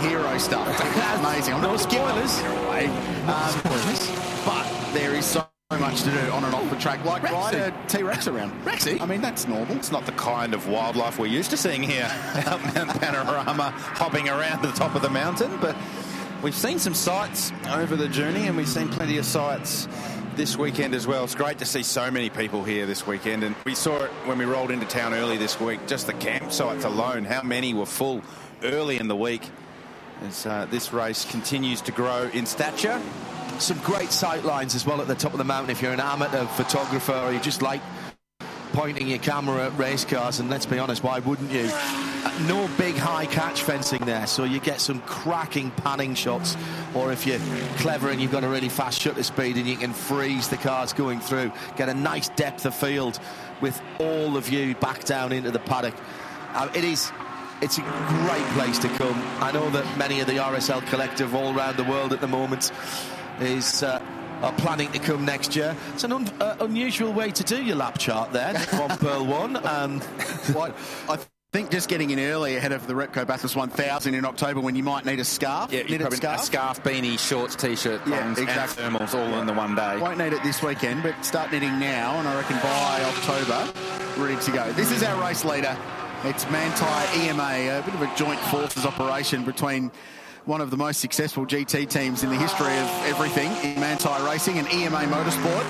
hero 0.00 0.38
stuff. 0.38 0.66
Amazing. 1.20 1.54
I'm 1.54 1.62
no 1.62 1.76
spoilers. 1.76 2.38
Away. 2.40 2.86
Um, 3.26 3.50
spoilers. 3.50 4.44
But 4.44 4.92
there 4.92 5.14
is 5.14 5.24
so 5.24 5.46
much 5.72 6.02
to 6.02 6.10
do 6.10 6.18
on 6.30 6.44
and 6.44 6.54
off 6.54 6.68
the 6.70 6.76
track, 6.76 7.04
like 7.04 7.22
ride 7.24 7.54
a 7.54 7.74
T-Rex 7.88 8.28
around. 8.28 8.52
Rexy? 8.64 9.00
I 9.00 9.06
mean, 9.06 9.20
that's 9.20 9.48
normal. 9.48 9.76
It's 9.76 9.90
not 9.90 10.06
the 10.06 10.12
kind 10.12 10.54
of 10.54 10.68
wildlife 10.68 11.18
we're 11.18 11.26
used 11.26 11.50
to 11.50 11.56
seeing 11.56 11.82
here 11.82 12.04
out 12.46 12.62
Mount 12.74 13.00
Panorama, 13.00 13.70
hopping 13.70 14.28
around 14.28 14.62
the 14.62 14.70
top 14.72 14.94
of 14.94 15.02
the 15.02 15.10
mountain, 15.10 15.56
but 15.60 15.74
we've 16.44 16.54
seen 16.54 16.78
some 16.78 16.92
sights 16.92 17.52
over 17.70 17.96
the 17.96 18.06
journey, 18.06 18.46
and 18.46 18.54
we've 18.54 18.68
seen 18.68 18.90
plenty 18.90 19.16
of 19.16 19.24
sights 19.24 19.88
this 20.36 20.58
weekend 20.58 20.94
as 20.94 21.06
well. 21.06 21.24
It's 21.24 21.34
great 21.34 21.58
to 21.60 21.64
see 21.64 21.82
so 21.82 22.10
many 22.10 22.28
people 22.28 22.62
here 22.62 22.84
this 22.84 23.06
weekend, 23.06 23.42
and 23.42 23.56
we 23.64 23.74
saw 23.74 24.04
it 24.04 24.10
when 24.26 24.36
we 24.36 24.44
rolled 24.44 24.70
into 24.70 24.84
town 24.84 25.14
early 25.14 25.38
this 25.38 25.58
week. 25.58 25.80
Just 25.86 26.06
the 26.06 26.12
campsites 26.12 26.84
alone, 26.84 27.24
how 27.24 27.42
many 27.42 27.72
were 27.72 27.86
full 27.86 28.20
early 28.62 28.98
in 28.98 29.08
the 29.08 29.16
week 29.16 29.48
as 30.22 30.44
uh, 30.44 30.66
this 30.70 30.92
race 30.92 31.24
continues 31.24 31.80
to 31.80 31.92
grow 31.92 32.30
in 32.34 32.44
stature 32.44 33.00
some 33.58 33.78
great 33.78 34.10
sight 34.10 34.44
lines 34.44 34.74
as 34.74 34.84
well 34.84 35.00
at 35.00 35.06
the 35.06 35.14
top 35.14 35.32
of 35.32 35.38
the 35.38 35.44
mountain 35.44 35.70
if 35.70 35.80
you're 35.80 35.92
an 35.92 36.00
amateur 36.00 36.44
photographer 36.44 37.12
or 37.12 37.32
you 37.32 37.38
just 37.40 37.62
like 37.62 37.80
pointing 38.74 39.06
your 39.06 39.20
camera 39.20 39.66
at 39.66 39.78
race 39.78 40.04
cars 40.04 40.40
and 40.40 40.50
let's 40.50 40.66
be 40.66 40.80
honest 40.80 41.04
why 41.04 41.20
wouldn't 41.20 41.50
you 41.52 41.62
no 42.48 42.68
big 42.76 42.96
high 42.96 43.24
catch 43.24 43.62
fencing 43.62 44.04
there 44.04 44.26
so 44.26 44.42
you 44.42 44.58
get 44.58 44.80
some 44.80 45.00
cracking 45.02 45.70
panning 45.70 46.12
shots 46.12 46.56
or 46.92 47.12
if 47.12 47.24
you're 47.24 47.38
clever 47.78 48.10
and 48.10 48.20
you've 48.20 48.32
got 48.32 48.42
a 48.42 48.48
really 48.48 48.68
fast 48.68 49.00
shutter 49.00 49.22
speed 49.22 49.56
and 49.56 49.68
you 49.68 49.76
can 49.76 49.92
freeze 49.92 50.48
the 50.48 50.56
cars 50.56 50.92
going 50.92 51.20
through 51.20 51.52
get 51.76 51.88
a 51.88 51.94
nice 51.94 52.28
depth 52.30 52.66
of 52.66 52.74
field 52.74 53.20
with 53.60 53.80
all 54.00 54.36
of 54.36 54.48
you 54.48 54.74
back 54.76 55.04
down 55.04 55.30
into 55.30 55.52
the 55.52 55.60
paddock 55.60 55.94
uh, 56.54 56.68
it 56.74 56.82
is 56.82 57.12
it's 57.62 57.78
a 57.78 57.82
great 57.82 58.44
place 58.54 58.78
to 58.80 58.88
come. 58.88 59.14
I 59.40 59.50
know 59.52 59.70
that 59.70 59.96
many 59.96 60.20
of 60.20 60.26
the 60.26 60.34
RSL 60.34 60.84
collective 60.88 61.34
all 61.34 61.56
around 61.56 61.76
the 61.76 61.84
world 61.84 62.12
at 62.12 62.20
the 62.20 62.28
moment 62.28 62.72
is 63.40 63.82
uh, 63.82 64.04
are 64.44 64.52
planning 64.52 64.92
to 64.92 64.98
come 64.98 65.24
next 65.24 65.56
year. 65.56 65.74
It's 65.94 66.04
an 66.04 66.12
un- 66.12 66.28
uh, 66.40 66.56
unusual 66.60 67.12
way 67.12 67.30
to 67.30 67.42
do 67.42 67.62
your 67.62 67.76
lap 67.76 67.98
chart 67.98 68.32
there, 68.32 68.58
one 68.72 68.96
Pearl 68.98 69.24
one. 69.24 69.56
And 69.56 70.02
what 70.54 70.76
I 71.08 71.18
think 71.52 71.70
just 71.70 71.88
getting 71.88 72.10
in 72.10 72.20
early 72.20 72.56
ahead 72.56 72.72
of 72.72 72.86
the 72.86 72.92
Repco 72.92 73.26
Bathurst 73.26 73.56
1000 73.56 74.12
in 74.12 74.24
October 74.24 74.60
when 74.60 74.76
you 74.76 74.82
might 74.82 75.06
need 75.06 75.18
a 75.18 75.24
scarf. 75.24 75.72
Yeah, 75.72 75.86
scarf. 75.86 76.40
a 76.40 76.44
scarf, 76.44 76.82
beanie, 76.82 77.18
shorts, 77.18 77.56
t-shirt, 77.56 78.02
yeah, 78.06 78.30
exactly. 78.32 78.84
and 78.84 78.94
thermals 78.94 79.14
all 79.14 79.30
yeah. 79.30 79.40
in 79.40 79.46
the 79.46 79.54
one 79.54 79.74
day. 79.74 79.98
Won't 79.98 80.18
need 80.18 80.34
it 80.34 80.42
this 80.42 80.62
weekend, 80.62 81.02
but 81.02 81.24
start 81.24 81.50
knitting 81.50 81.78
now, 81.78 82.18
and 82.18 82.28
I 82.28 82.36
reckon 82.36 82.56
by 82.56 83.02
October, 83.02 83.72
ready 84.22 84.40
to 84.42 84.50
go. 84.52 84.72
This 84.72 84.90
is 84.90 85.02
our 85.02 85.20
race 85.22 85.44
leader. 85.44 85.76
It's 86.24 86.44
Manthey 86.46 87.28
EMA, 87.28 87.78
a 87.78 87.82
bit 87.82 87.94
of 87.94 88.02
a 88.02 88.16
joint 88.16 88.40
forces 88.40 88.84
operation 88.84 89.44
between 89.44 89.90
one 90.46 90.60
of 90.60 90.70
the 90.70 90.76
most 90.76 91.00
successful 91.00 91.46
GT 91.46 91.88
teams 91.88 92.22
in 92.22 92.28
the 92.28 92.36
history 92.36 92.76
of 92.76 92.88
everything 93.06 93.50
in 93.64 93.80
Manthey 93.80 94.28
Racing 94.28 94.58
and 94.58 94.70
EMA 94.70 94.98
Motorsport, 94.98 95.64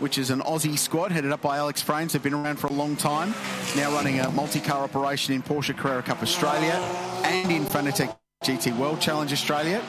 which 0.00 0.18
is 0.18 0.30
an 0.30 0.40
Aussie 0.40 0.78
squad 0.78 1.10
headed 1.10 1.32
up 1.32 1.42
by 1.42 1.56
Alex 1.56 1.82
Frames. 1.82 2.12
They've 2.12 2.22
been 2.22 2.34
around 2.34 2.58
for 2.58 2.68
a 2.68 2.72
long 2.72 2.94
time, 2.94 3.34
now 3.74 3.90
running 3.90 4.20
a 4.20 4.30
multi-car 4.30 4.84
operation 4.84 5.34
in 5.34 5.42
Porsche 5.42 5.76
Carrera 5.76 6.02
Cup 6.02 6.22
Australia 6.22 6.74
and 7.24 7.50
in 7.50 7.64
Fanatec 7.64 8.16
GT 8.44 8.76
World 8.76 9.00
Challenge 9.00 9.32
Australia. 9.32 9.82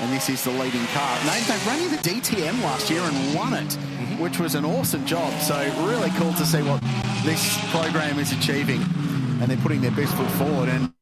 And 0.00 0.12
this 0.12 0.28
is 0.28 0.44
the 0.44 0.50
leading 0.50 0.84
car. 0.88 1.18
They, 1.24 1.40
they 1.40 1.66
ran 1.66 1.82
in 1.82 1.90
the 1.90 1.96
DTM 1.96 2.62
last 2.62 2.90
year 2.90 3.00
and 3.00 3.34
won 3.34 3.54
it, 3.54 3.66
mm-hmm. 3.68 4.22
which 4.22 4.38
was 4.38 4.54
an 4.54 4.64
awesome 4.64 5.04
job. 5.06 5.32
So 5.40 5.56
really 5.86 6.10
cool 6.10 6.32
to 6.34 6.44
see 6.44 6.62
what 6.62 6.80
this 7.24 7.58
program 7.70 8.18
is 8.18 8.30
achieving. 8.32 8.82
And 9.40 9.50
they're 9.50 9.56
putting 9.56 9.80
their 9.80 9.90
best 9.92 10.14
foot 10.14 10.30
forward. 10.32 10.68
And 10.68 10.92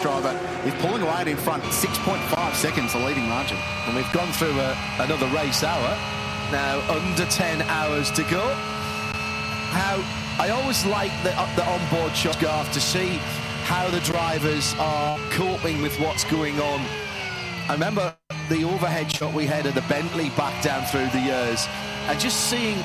driver 0.00 0.38
is 0.66 0.74
pulling 0.74 1.02
away 1.02 1.17
in 1.30 1.36
front, 1.36 1.62
6.5 1.64 2.54
seconds, 2.54 2.92
the 2.92 2.98
leading 2.98 3.28
margin. 3.28 3.58
And 3.86 3.96
we've 3.96 4.12
gone 4.12 4.32
through 4.32 4.58
a, 4.58 4.76
another 4.98 5.26
race 5.28 5.62
hour, 5.62 5.88
now 6.50 6.80
under 6.88 7.24
10 7.26 7.62
hours 7.62 8.10
to 8.12 8.22
go. 8.24 8.42
How 9.70 10.02
I 10.40 10.50
always 10.50 10.86
like 10.86 11.10
the, 11.22 11.32
uh, 11.38 11.56
the 11.56 11.64
onboard 11.64 12.16
shot, 12.16 12.38
Garth, 12.40 12.72
to 12.72 12.80
see 12.80 13.18
how 13.64 13.90
the 13.90 14.00
drivers 14.00 14.74
are 14.78 15.18
coping 15.30 15.82
with 15.82 15.98
what's 16.00 16.24
going 16.24 16.58
on. 16.60 16.80
I 17.68 17.72
remember 17.72 18.14
the 18.48 18.64
overhead 18.64 19.10
shot 19.12 19.34
we 19.34 19.46
had 19.46 19.66
of 19.66 19.74
the 19.74 19.84
Bentley 19.88 20.30
back 20.30 20.62
down 20.62 20.84
through 20.86 21.08
the 21.08 21.20
years, 21.20 21.66
and 22.06 22.18
just 22.18 22.48
seeing 22.48 22.78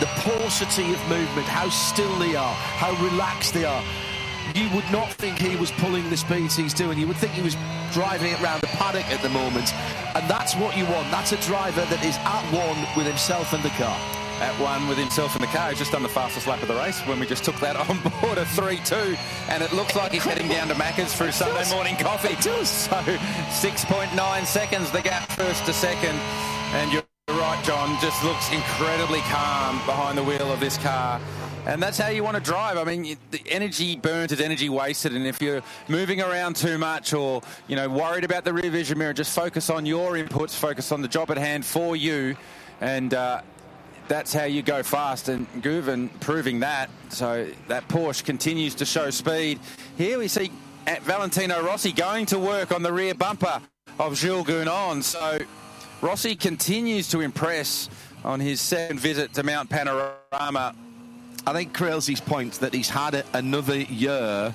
the 0.00 0.06
paucity 0.16 0.92
of 0.92 1.08
movement, 1.08 1.46
how 1.46 1.68
still 1.68 2.18
they 2.18 2.34
are, 2.34 2.54
how 2.54 2.92
relaxed 3.04 3.54
they 3.54 3.64
are. 3.64 3.84
You 4.54 4.70
would 4.70 4.88
not 4.92 5.12
think 5.12 5.38
he 5.38 5.56
was 5.56 5.72
pulling 5.72 6.08
the 6.10 6.16
speeds 6.16 6.54
he's 6.54 6.72
doing. 6.72 6.96
You 6.96 7.08
would 7.08 7.16
think 7.16 7.32
he 7.32 7.42
was 7.42 7.56
driving 7.92 8.30
it 8.30 8.40
around 8.40 8.60
the 8.60 8.68
paddock 8.68 9.04
at 9.10 9.20
the 9.20 9.28
moment. 9.28 9.74
And 10.14 10.30
that's 10.30 10.54
what 10.54 10.76
you 10.76 10.84
want. 10.84 11.10
That's 11.10 11.32
a 11.32 11.40
driver 11.42 11.84
that 11.84 12.04
is 12.04 12.16
at 12.18 12.44
one 12.54 12.86
with 12.96 13.04
himself 13.04 13.52
and 13.52 13.64
the 13.64 13.70
car. 13.70 13.98
At 14.40 14.54
one 14.60 14.86
with 14.86 14.96
himself 14.96 15.34
in 15.34 15.40
the 15.40 15.48
car. 15.48 15.70
He's 15.70 15.80
just 15.80 15.90
done 15.90 16.04
the 16.04 16.08
fastest 16.08 16.46
lap 16.46 16.62
of 16.62 16.68
the 16.68 16.74
race 16.74 17.00
when 17.00 17.18
we 17.18 17.26
just 17.26 17.42
took 17.42 17.56
that 17.56 17.74
on 17.90 17.98
board 18.22 18.38
a 18.38 18.44
3-2. 18.44 19.18
And 19.48 19.60
it 19.60 19.72
looks 19.72 19.96
like 19.96 20.12
he's 20.12 20.22
heading 20.22 20.46
down 20.46 20.68
to 20.68 20.74
Macca's 20.74 21.12
for 21.12 21.26
his 21.26 21.34
Sunday 21.34 21.68
morning 21.74 21.96
coffee. 21.96 22.34
So 22.64 22.94
6.9 22.94 24.46
seconds, 24.46 24.90
the 24.92 25.02
gap 25.02 25.28
first 25.32 25.66
to 25.66 25.72
second. 25.72 26.16
And 26.78 26.92
you're 26.92 27.02
right, 27.28 27.60
John, 27.64 27.98
just 28.00 28.22
looks 28.22 28.52
incredibly 28.52 29.20
calm 29.22 29.78
behind 29.84 30.16
the 30.16 30.22
wheel 30.22 30.52
of 30.52 30.60
this 30.60 30.78
car. 30.78 31.20
And 31.66 31.82
that's 31.82 31.96
how 31.96 32.08
you 32.08 32.22
want 32.22 32.36
to 32.36 32.42
drive. 32.42 32.76
I 32.76 32.84
mean, 32.84 33.16
the 33.30 33.40
energy 33.48 33.96
burnt 33.96 34.32
is 34.32 34.40
energy 34.40 34.68
wasted. 34.68 35.14
And 35.14 35.26
if 35.26 35.40
you're 35.40 35.62
moving 35.88 36.20
around 36.20 36.56
too 36.56 36.76
much 36.76 37.14
or, 37.14 37.40
you 37.68 37.76
know, 37.76 37.88
worried 37.88 38.24
about 38.24 38.44
the 38.44 38.52
rear 38.52 38.70
vision 38.70 38.98
mirror, 38.98 39.14
just 39.14 39.34
focus 39.34 39.70
on 39.70 39.86
your 39.86 40.12
inputs, 40.12 40.54
focus 40.54 40.92
on 40.92 41.00
the 41.00 41.08
job 41.08 41.30
at 41.30 41.38
hand 41.38 41.64
for 41.64 41.96
you. 41.96 42.36
And 42.82 43.14
uh, 43.14 43.40
that's 44.08 44.34
how 44.34 44.44
you 44.44 44.60
go 44.60 44.82
fast. 44.82 45.30
And 45.30 45.46
Guven 45.62 46.10
proving 46.20 46.60
that. 46.60 46.90
So 47.08 47.48
that 47.68 47.88
Porsche 47.88 48.24
continues 48.24 48.74
to 48.76 48.84
show 48.84 49.08
speed. 49.08 49.58
Here 49.96 50.18
we 50.18 50.28
see 50.28 50.52
at 50.86 51.02
Valentino 51.02 51.62
Rossi 51.62 51.92
going 51.92 52.26
to 52.26 52.38
work 52.38 52.72
on 52.72 52.82
the 52.82 52.92
rear 52.92 53.14
bumper 53.14 53.62
of 53.98 54.16
Jules 54.16 54.46
Gounon. 54.46 55.02
So 55.02 55.38
Rossi 56.02 56.36
continues 56.36 57.08
to 57.08 57.20
impress 57.20 57.88
on 58.22 58.38
his 58.40 58.60
second 58.60 59.00
visit 59.00 59.32
to 59.32 59.42
Mount 59.42 59.70
Panorama. 59.70 60.74
I 61.46 61.52
think 61.52 61.74
Crailsy's 61.74 62.20
point 62.20 62.54
that 62.60 62.72
he's 62.72 62.88
had 62.88 63.14
a, 63.14 63.24
another 63.34 63.76
year 63.76 64.54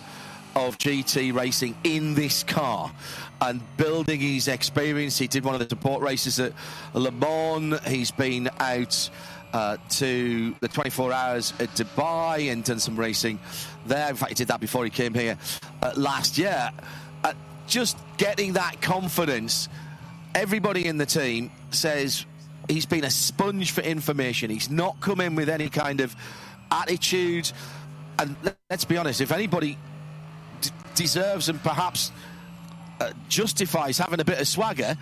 of 0.55 0.77
GT 0.79 1.33
racing 1.33 1.75
in 1.83 2.15
this 2.15 2.43
car 2.43 2.91
and 3.41 3.61
building 3.77 4.19
his 4.19 4.47
experience. 4.47 5.17
He 5.17 5.27
did 5.27 5.43
one 5.45 5.53
of 5.53 5.59
the 5.59 5.69
support 5.69 6.01
races 6.01 6.39
at 6.39 6.53
Le 6.93 7.11
Mans. 7.11 7.79
He's 7.87 8.09
been 8.09 8.49
out 8.59 9.09
uh, 9.53 9.77
to 9.89 10.55
the 10.61 10.67
24 10.67 11.13
hours 11.13 11.53
at 11.59 11.69
Dubai 11.69 12.51
and 12.51 12.63
done 12.63 12.79
some 12.79 12.97
racing 12.97 13.39
there. 13.85 14.09
In 14.09 14.15
fact, 14.15 14.29
he 14.29 14.35
did 14.35 14.47
that 14.47 14.59
before 14.59 14.83
he 14.83 14.89
came 14.89 15.13
here 15.13 15.37
uh, 15.83 15.93
last 15.95 16.39
year. 16.39 16.71
Uh, 17.23 17.33
just 17.67 17.97
getting 18.17 18.53
that 18.53 18.81
confidence. 18.81 19.69
Everybody 20.33 20.85
in 20.85 20.97
the 20.97 21.05
team 21.05 21.51
says 21.69 22.25
he's 22.67 22.85
been 22.87 23.03
a 23.03 23.11
sponge 23.11 23.71
for 23.71 23.81
information. 23.81 24.49
He's 24.49 24.69
not 24.69 24.99
come 25.01 25.21
in 25.21 25.35
with 25.35 25.49
any 25.49 25.69
kind 25.69 26.01
of 26.01 26.15
attitude. 26.72 27.51
And 28.17 28.35
let's 28.69 28.85
be 28.85 28.98
honest, 28.98 29.22
if 29.22 29.31
anybody 29.31 29.77
d- 30.61 30.69
deserves 30.95 31.49
and 31.49 31.61
perhaps 31.64 32.11
uh, 32.99 33.11
justifies 33.30 33.98
having 33.98 34.19
a 34.19 34.25
bit 34.25 34.39
of 34.39 34.48
swagger, 34.48 34.98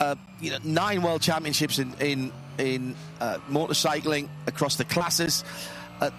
uh, 0.00 0.14
you 0.40 0.50
know, 0.50 0.58
nine 0.64 1.02
world 1.02 1.22
championships 1.22 1.78
in 1.78 1.94
in 2.00 2.32
in 2.58 2.94
uh, 3.20 3.38
motorcycling 3.48 4.28
across 4.46 4.76
the 4.76 4.84
classes. 4.84 5.44
Uh, 6.00 6.10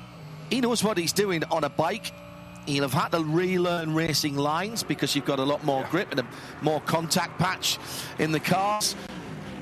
he 0.49 0.61
knows 0.61 0.83
what 0.83 0.97
he's 0.97 1.13
doing 1.13 1.43
on 1.45 1.63
a 1.63 1.69
bike. 1.69 2.11
He'll 2.65 2.83
have 2.83 2.93
had 2.93 3.11
to 3.11 3.23
relearn 3.23 3.93
racing 3.93 4.37
lines 4.37 4.83
because 4.83 5.15
you've 5.15 5.25
got 5.25 5.39
a 5.39 5.43
lot 5.43 5.63
more 5.65 5.85
grip 5.91 6.11
and 6.11 6.21
a 6.21 6.27
more 6.61 6.79
contact 6.81 7.37
patch 7.37 7.77
in 8.19 8.31
the 8.31 8.39
cars. 8.39 8.95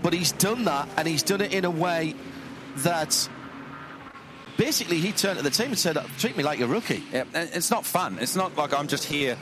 But 0.03 0.13
he's 0.13 0.31
done 0.31 0.65
that, 0.65 0.87
and 0.97 1.07
he's 1.07 1.23
done 1.23 1.41
it 1.41 1.53
in 1.53 1.65
a 1.65 1.71
way 1.71 2.15
that 2.77 3.29
basically 4.57 4.97
he 4.97 5.11
turned 5.11 5.37
to 5.37 5.43
the 5.43 5.49
team 5.49 5.67
and 5.67 5.79
said, 5.79 5.97
"Treat 6.17 6.37
me 6.37 6.43
like 6.43 6.59
a 6.59 6.67
rookie." 6.67 7.03
Yeah, 7.11 7.23
it's 7.33 7.71
not 7.71 7.85
fun. 7.85 8.17
It's 8.19 8.35
not 8.35 8.55
like 8.57 8.73
I'm 8.73 8.87
just 8.87 9.03
here 9.05 9.37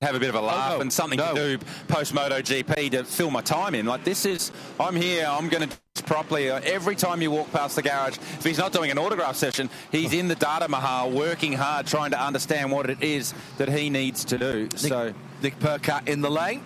have 0.00 0.14
a 0.14 0.20
bit 0.20 0.28
of 0.28 0.36
a 0.36 0.38
oh, 0.38 0.42
laugh 0.42 0.72
Oh, 0.72 0.76
no. 0.76 0.80
and 0.82 0.92
something 0.92 1.18
No. 1.18 1.34
to 1.34 1.58
do 1.58 1.64
post 1.88 2.14
Moto 2.14 2.40
GP 2.40 2.92
to 2.92 3.02
fill 3.02 3.32
my 3.32 3.40
time 3.40 3.74
in. 3.74 3.84
Like 3.84 4.04
this 4.04 4.24
is, 4.26 4.52
I'm 4.78 4.94
here. 4.94 5.26
I'm 5.28 5.48
going 5.48 5.68
to 5.68 5.68
do 5.68 5.76
this 5.94 6.02
properly. 6.02 6.48
Every 6.50 6.94
time 6.94 7.20
you 7.20 7.32
walk 7.32 7.50
past 7.50 7.74
the 7.74 7.82
garage, 7.82 8.16
if 8.16 8.44
he's 8.44 8.58
not 8.58 8.72
doing 8.72 8.92
an 8.92 8.98
autograph 8.98 9.34
session, 9.34 9.68
he's 9.90 10.12
in 10.12 10.28
the 10.28 10.36
data 10.36 10.68
mahal, 10.68 11.10
working 11.10 11.52
hard, 11.52 11.88
trying 11.88 12.12
to 12.12 12.20
understand 12.20 12.70
what 12.70 12.88
it 12.88 13.02
is 13.02 13.34
that 13.56 13.68
he 13.68 13.90
needs 13.90 14.24
to 14.26 14.38
do. 14.38 14.68
So 14.76 15.12
Nick 15.42 15.58
Percat 15.58 16.06
in 16.08 16.20
the 16.20 16.30
lane 16.30 16.62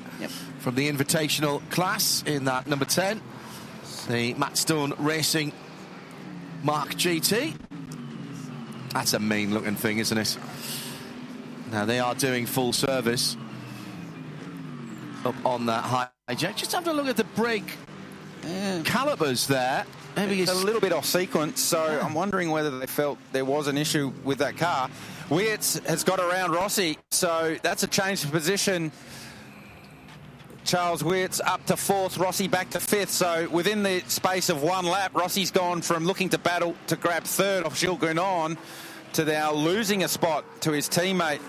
from 0.59 0.75
the 0.75 0.91
Invitational 0.93 1.63
class 1.71 2.23
in 2.27 2.45
that 2.45 2.67
number 2.67 2.85
10. 2.85 3.21
The 4.09 4.35
Matt 4.35 4.59
Stone 4.59 4.93
Racing 4.99 5.53
MARC 6.65 6.91
GT. 6.97 7.55
That's 8.93 9.15
a 9.15 9.19
mean 9.19 9.55
looking 9.55 9.75
thing, 9.75 9.99
isn't 9.99 10.17
it? 10.19 10.39
Now 11.71 11.85
they 11.87 11.99
are 11.99 12.15
doing 12.15 12.47
full 12.47 12.73
service 12.73 13.37
up 15.25 15.35
on 15.47 15.67
that 15.67 15.85
hijack. 16.29 16.57
Just 16.57 16.73
have 16.73 16.87
a 16.87 16.93
look 16.93 17.07
at 17.07 17.17
the 17.17 17.25
brake 17.25 17.77
calipers 18.85 19.47
there. 19.47 19.87
Maybe 20.17 20.43
it's 20.43 20.51
a 20.51 20.55
little 20.55 20.81
bit 20.81 20.93
off 20.93 21.07
sequence, 21.07 21.61
so 21.61 21.81
I'm 21.81 22.13
wondering 22.13 22.51
whether 22.51 22.79
they 22.79 22.87
felt 22.87 23.19
there 23.33 23.47
was 23.47 23.67
an 23.67 23.79
issue 23.79 24.13
with 24.25 24.39
that 24.39 24.59
car. 24.59 24.91
Weerts 25.31 25.79
has 25.87 26.05
got 26.05 26.21
around 26.21 26.53
Rossi, 26.53 26.99
so 27.11 27.57
that's 27.63 27.83
a 27.83 27.87
change 27.87 28.23
of 28.25 28.31
position. 28.31 28.93
Charles 30.65 31.03
Weerts 31.03 31.41
up 31.41 31.65
to 31.67 31.77
fourth, 31.77 32.19
Rossi 32.19 32.49
back 32.49 32.71
to 32.71 32.81
fifth. 32.81 33.11
So 33.11 33.49
within 33.51 33.83
the 33.83 34.01
space 34.07 34.49
of 34.49 34.63
one 34.63 34.87
lap, 34.87 35.15
Rossi's 35.15 35.51
gone 35.51 35.83
from 35.83 36.07
looking 36.07 36.29
to 36.31 36.39
battle 36.39 36.75
to 36.87 36.97
grab 36.97 37.25
third 37.25 37.65
off 37.65 37.79
Jules 37.79 37.99
Gounon 37.99 38.57
to 39.15 39.25
now 39.25 39.53
losing 39.53 40.05
a 40.05 40.09
spot 40.09 40.45
to 40.63 40.73
his 40.73 40.89
teammate 40.89 41.41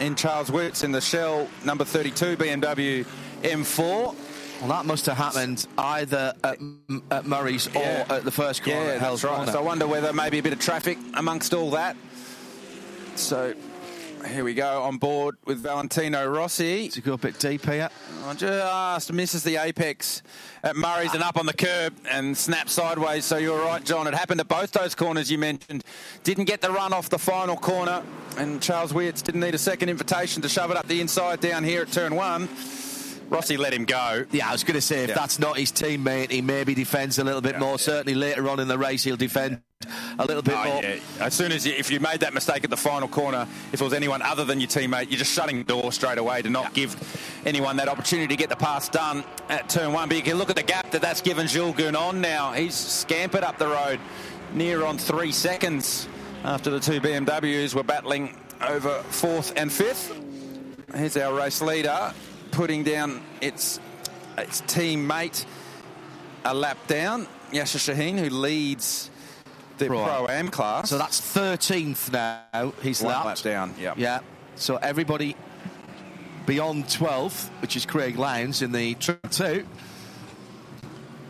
in 0.00 0.14
Charles 0.14 0.50
Weerts 0.50 0.84
in 0.84 0.92
the 0.92 1.00
Shell 1.00 1.48
number 1.64 1.84
32 1.84 2.36
BMW 2.36 3.06
M4. 3.42 4.14
Well, 4.60 4.68
that 4.70 4.86
must 4.86 5.06
have 5.06 5.16
happened 5.16 5.66
either 5.78 6.34
at, 6.42 6.58
at 7.12 7.26
Murray's 7.26 7.68
Yeah. 7.72 8.04
or 8.08 8.16
at 8.16 8.24
the 8.24 8.30
first 8.32 8.64
corner 8.64 8.80
Yeah, 8.94 8.98
that's 8.98 9.22
right. 9.22 9.36
Corner. 9.36 9.52
So 9.52 9.58
I 9.60 9.62
wonder 9.62 9.86
whether 9.86 10.12
maybe 10.12 10.38
a 10.40 10.42
bit 10.42 10.52
of 10.52 10.58
traffic 10.58 10.98
amongst 11.14 11.54
all 11.54 11.70
that. 11.70 11.96
So 13.14 13.54
here 14.26 14.44
we 14.44 14.54
go 14.54 14.82
on 14.82 14.98
board 14.98 15.36
with 15.44 15.58
Valentino 15.62 16.26
Rossi. 16.26 16.88
To 16.88 17.00
go 17.00 17.14
a 17.14 17.18
bit 17.18 17.38
deep 17.38 17.64
here. 17.64 17.88
I 18.24 18.34
just 18.34 19.12
misses 19.12 19.42
the 19.44 19.56
apex 19.56 20.22
at 20.62 20.76
Murray's 20.76 21.14
and 21.14 21.22
up 21.22 21.36
on 21.36 21.46
the 21.46 21.52
curb 21.52 21.94
and 22.10 22.36
snaps 22.36 22.72
sideways. 22.72 23.24
So 23.24 23.36
you're 23.38 23.58
right, 23.60 23.82
John. 23.84 24.06
It 24.06 24.14
happened 24.14 24.40
at 24.40 24.48
both 24.48 24.72
those 24.72 24.94
corners 24.94 25.30
you 25.30 25.38
mentioned. 25.38 25.84
Didn't 26.24 26.44
get 26.44 26.60
the 26.60 26.70
run 26.70 26.92
off 26.92 27.08
the 27.08 27.18
final 27.18 27.56
corner, 27.56 28.02
and 28.36 28.60
Charles 28.62 28.92
Weerts 28.92 29.22
didn't 29.22 29.40
need 29.40 29.54
a 29.54 29.58
second 29.58 29.88
invitation 29.88 30.42
to 30.42 30.48
shove 30.48 30.70
it 30.70 30.76
up 30.76 30.86
the 30.88 31.00
inside 31.00 31.40
down 31.40 31.64
here 31.64 31.82
at 31.82 31.92
turn 31.92 32.14
one. 32.14 32.48
Rossi 33.30 33.58
let 33.58 33.74
him 33.74 33.84
go. 33.84 34.24
Yeah, 34.30 34.48
I 34.48 34.52
was 34.52 34.64
going 34.64 34.74
to 34.76 34.80
say 34.80 35.02
if 35.04 35.10
Yeah. 35.10 35.14
that's 35.14 35.38
not 35.38 35.58
his 35.58 35.70
teammate, 35.70 36.30
he 36.30 36.40
maybe 36.40 36.74
defends 36.74 37.18
a 37.18 37.24
little 37.24 37.42
bit 37.42 37.58
more. 37.58 37.78
Certainly 37.78 38.14
later 38.14 38.48
on 38.48 38.58
in 38.58 38.68
the 38.68 38.78
race, 38.78 39.04
he'll 39.04 39.16
defend 39.18 39.60
a 40.18 40.24
little 40.26 40.42
bit 40.42 40.54
Oh, 40.56 40.64
more. 40.64 40.82
yeah. 40.82 40.96
As 41.20 41.34
soon 41.34 41.52
as 41.52 41.64
you, 41.64 41.72
if 41.72 41.90
you 41.90 42.00
made 42.00 42.20
that 42.20 42.34
mistake 42.34 42.64
at 42.64 42.70
the 42.70 42.76
final 42.76 43.06
corner, 43.06 43.46
if 43.72 43.80
it 43.80 43.84
was 43.84 43.92
anyone 43.92 44.22
other 44.22 44.44
than 44.44 44.60
your 44.60 44.68
teammate, 44.68 45.08
you're 45.10 45.18
just 45.18 45.32
shutting 45.32 45.58
the 45.58 45.64
door 45.64 45.92
straight 45.92 46.18
away 46.18 46.42
to 46.42 46.50
not 46.50 46.74
give 46.74 46.96
anyone 47.46 47.76
that 47.76 47.88
opportunity 47.88 48.26
to 48.28 48.36
get 48.36 48.48
the 48.48 48.56
pass 48.56 48.88
done 48.88 49.22
at 49.48 49.68
turn 49.68 49.92
one. 49.92 50.08
But 50.08 50.16
you 50.16 50.22
can 50.24 50.36
look 50.36 50.50
at 50.50 50.56
the 50.56 50.62
gap 50.64 50.90
that 50.90 51.00
that's 51.02 51.20
given 51.20 51.46
Jules 51.46 51.76
Gounon 51.76 52.16
now. 52.16 52.52
He's 52.52 52.74
scampered 52.74 53.44
up 53.44 53.58
the 53.58 53.68
road 53.68 54.00
near 54.52 54.84
on 54.84 54.98
three 54.98 55.30
seconds 55.30 56.08
after 56.44 56.70
the 56.70 56.80
two 56.80 57.00
BMWs 57.00 57.74
were 57.74 57.84
battling 57.84 58.36
over 58.66 59.02
fourth 59.10 59.52
and 59.56 59.70
fifth. 59.72 60.12
Here's 60.94 61.16
our 61.16 61.32
race 61.34 61.60
leader 61.62 62.12
putting 62.50 62.82
down 62.82 63.22
its 63.40 63.78
its 64.38 64.62
teammate 64.62 65.44
a 66.44 66.54
lap 66.54 66.78
down, 66.86 67.26
Yasser 67.52 67.78
Shahin, 67.78 68.16
who 68.16 68.30
leads 68.30 69.10
the 69.78 69.86
Pro-Am. 69.86 70.48
Class. 70.48 70.90
So 70.90 70.98
that's 70.98 71.20
13th 71.20 72.12
now. 72.12 72.72
He's 72.82 73.02
One 73.02 73.12
lapped. 73.12 73.26
lap 73.26 73.38
down, 73.38 73.74
yeah. 73.78 73.94
Yeah. 73.96 74.20
So 74.56 74.76
everybody 74.76 75.36
beyond 76.46 76.84
12th, 76.86 77.48
which 77.60 77.76
is 77.76 77.86
Craig 77.86 78.16
Lowndes 78.16 78.62
in 78.62 78.72
the 78.72 78.94
Triple 78.94 79.30
2, 79.30 79.66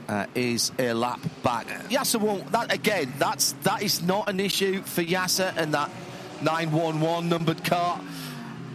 uh, 0.09 0.27
is 0.35 0.73
a 0.79 0.93
lap 0.95 1.21
back. 1.43 1.67
Yasser 1.91 2.21
won't. 2.21 2.51
That 2.53 2.73
again. 2.73 3.13
That's 3.19 3.53
that 3.65 3.83
is 3.83 4.03
not 4.03 4.29
an 4.29 4.41
issue 4.41 4.81
for 4.83 5.03
Yasser 5.03 5.53
and 5.57 5.75
that 5.75 5.91
911 6.43 7.29
numbered 7.29 7.63
car. 7.65 8.01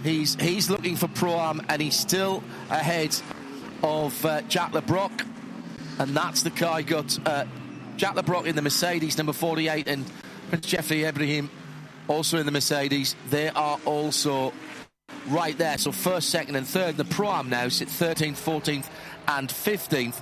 He's 0.04 0.36
he's 0.36 0.70
looking 0.70 0.96
for 0.96 1.08
pro 1.08 1.40
am 1.40 1.62
and 1.70 1.82
he's 1.82 1.96
still 1.98 2.44
ahead 2.70 3.16
of 3.82 4.24
uh, 4.26 4.42
Jack 4.44 4.74
LeBrocq, 4.74 5.26
and 6.00 6.16
that's 6.16 6.44
the 6.44 6.52
car 6.52 6.78
he 6.80 6.84
got. 6.84 7.18
Uh, 7.28 7.46
Jack 8.04 8.16
LeBrocq 8.16 8.48
in 8.48 8.58
the 8.58 8.62
Mercedes 8.62 9.18
number 9.18 9.32
48 9.32 9.88
and 9.88 10.06
Jefri 10.52 11.08
Ibrahim 11.08 11.50
also 12.10 12.38
in 12.38 12.46
the 12.46 12.52
Mercedes. 12.52 13.16
They 13.30 13.48
are 13.48 13.80
also 13.86 14.52
right 15.30 15.58
there. 15.58 15.78
So 15.78 15.94
first, 15.94 16.30
second, 16.30 16.58
and 16.58 16.68
third. 16.68 16.98
The 16.98 17.06
Am 17.26 17.50
now 17.50 17.70
sit 17.70 17.88
13th, 17.88 18.34
14th, 18.34 18.90
and 19.30 19.48
15th. 19.48 20.22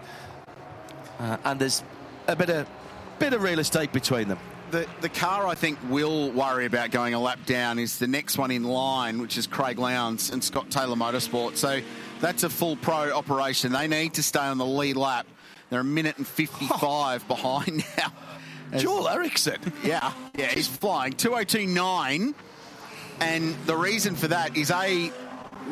Uh, 1.18 1.38
and 1.44 1.60
there's 1.60 1.84
a 2.28 2.36
bit 2.36 2.52
of 2.52 2.70
bit 3.18 3.34
of 3.34 3.42
real 3.42 3.58
estate 3.58 3.92
between 3.92 4.28
them. 4.28 4.38
The, 4.70 4.86
the 5.02 5.10
car 5.10 5.48
I 5.48 5.56
think 5.56 5.80
will 5.90 6.30
worry 6.34 6.68
about 6.68 6.92
going 6.92 7.16
a 7.16 7.20
lap 7.20 7.40
down 7.48 7.80
is 7.80 7.98
the 7.98 8.06
next 8.06 8.38
one 8.38 8.52
in 8.52 8.64
line, 8.64 9.20
which 9.20 9.40
is 9.40 9.48
Craig 9.48 9.80
Lowndes 9.80 10.30
and 10.30 10.44
Scott 10.44 10.70
Taylor 10.70 10.96
Motorsport. 10.96 11.56
So 11.58 11.82
that's 12.20 12.44
a 12.44 12.50
full 12.52 12.76
pro 12.76 13.12
operation. 13.12 13.72
They 13.72 13.88
need 13.88 14.14
to 14.14 14.24
stay 14.24 14.40
on 14.40 14.60
the 14.60 14.68
lead 14.68 14.98
lap. 14.98 15.26
They're 15.72 15.80
a 15.80 15.86
minute 15.86 16.18
and 16.18 16.28
55 16.28 17.28
behind 17.30 17.84
now. 17.98 18.12
As- 18.74 18.82
Joel 18.84 19.08
Eriksson. 19.08 19.56
Yeah, 19.86 20.12
yeah, 20.38 20.48
he's 20.48 20.68
flying. 20.68 21.14
2029. 21.14 22.36
And 23.22 23.56
the 23.66 23.78
reason 23.78 24.16
for 24.16 24.28
that 24.28 24.58
is 24.58 24.70
A, 24.70 25.12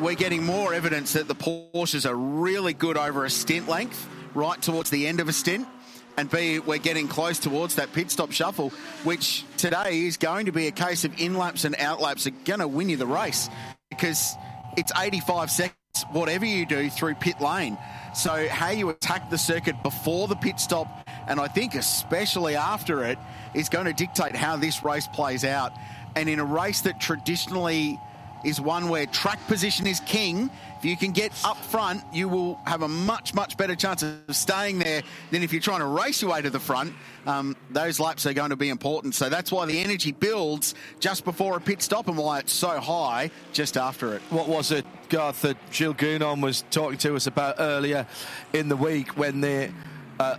we're 0.00 0.14
getting 0.14 0.44
more 0.46 0.72
evidence 0.72 1.12
that 1.12 1.28
the 1.28 1.34
Porsches 1.34 2.08
are 2.08 2.14
really 2.14 2.72
good 2.72 2.96
over 2.96 3.26
a 3.26 3.30
stint 3.30 3.68
length, 3.68 4.08
right 4.34 4.60
towards 4.62 4.88
the 4.88 5.06
end 5.06 5.20
of 5.20 5.28
a 5.28 5.34
stint. 5.34 5.68
And 6.16 6.30
B, 6.30 6.60
we're 6.60 6.78
getting 6.78 7.06
close 7.06 7.38
towards 7.38 7.74
that 7.74 7.92
pit 7.92 8.10
stop 8.10 8.32
shuffle, 8.32 8.70
which 9.04 9.44
today 9.58 10.06
is 10.06 10.16
going 10.16 10.46
to 10.46 10.52
be 10.52 10.66
a 10.66 10.70
case 10.72 11.04
of 11.04 11.20
in 11.20 11.36
laps 11.36 11.66
and 11.66 11.76
out 11.78 12.00
laps 12.00 12.26
are 12.26 12.32
going 12.46 12.60
to 12.60 12.68
win 12.68 12.88
you 12.88 12.96
the 12.96 13.06
race 13.06 13.50
because 13.90 14.34
it's 14.78 14.92
85 14.96 15.50
seconds, 15.50 15.76
whatever 16.12 16.46
you 16.46 16.64
do 16.64 16.88
through 16.88 17.16
pit 17.16 17.38
lane. 17.40 17.76
So, 18.12 18.48
how 18.48 18.70
you 18.70 18.88
attack 18.90 19.30
the 19.30 19.38
circuit 19.38 19.82
before 19.82 20.26
the 20.26 20.34
pit 20.34 20.58
stop, 20.58 21.08
and 21.28 21.38
I 21.38 21.46
think 21.46 21.74
especially 21.74 22.56
after 22.56 23.04
it, 23.04 23.18
is 23.54 23.68
going 23.68 23.86
to 23.86 23.92
dictate 23.92 24.34
how 24.34 24.56
this 24.56 24.82
race 24.84 25.06
plays 25.06 25.44
out. 25.44 25.72
And 26.16 26.28
in 26.28 26.40
a 26.40 26.44
race 26.44 26.80
that 26.82 27.00
traditionally 27.00 28.00
is 28.44 28.60
one 28.60 28.88
where 28.88 29.06
track 29.06 29.38
position 29.46 29.86
is 29.86 30.00
king, 30.00 30.50
if 30.80 30.84
you 30.86 30.96
can 30.96 31.12
get 31.12 31.30
up 31.44 31.58
front, 31.58 32.02
you 32.10 32.26
will 32.26 32.58
have 32.64 32.80
a 32.80 32.88
much, 32.88 33.34
much 33.34 33.58
better 33.58 33.74
chance 33.74 34.02
of 34.02 34.18
staying 34.30 34.78
there 34.78 35.02
than 35.30 35.42
if 35.42 35.52
you're 35.52 35.60
trying 35.60 35.80
to 35.80 35.86
race 35.86 36.22
your 36.22 36.30
way 36.30 36.40
to 36.40 36.48
the 36.48 36.58
front. 36.58 36.94
Um, 37.26 37.54
those 37.70 38.00
laps 38.00 38.24
are 38.24 38.32
going 38.32 38.48
to 38.48 38.56
be 38.56 38.70
important. 38.70 39.14
So 39.14 39.28
that's 39.28 39.52
why 39.52 39.66
the 39.66 39.78
energy 39.78 40.12
builds 40.12 40.74
just 40.98 41.26
before 41.26 41.58
a 41.58 41.60
pit 41.60 41.82
stop 41.82 42.08
and 42.08 42.16
why 42.16 42.38
it's 42.38 42.54
so 42.54 42.80
high 42.80 43.30
just 43.52 43.76
after 43.76 44.14
it. 44.14 44.22
What 44.30 44.48
was 44.48 44.72
it, 44.72 44.86
Garth, 45.10 45.42
that 45.42 45.58
Jules 45.70 45.96
Gounon 45.96 46.42
was 46.42 46.64
talking 46.70 46.96
to 46.98 47.14
us 47.14 47.26
about 47.26 47.56
earlier 47.58 48.06
in 48.54 48.70
the 48.70 48.76
week 48.76 49.18
when 49.18 49.42
they, 49.42 49.70
uh, 50.18 50.36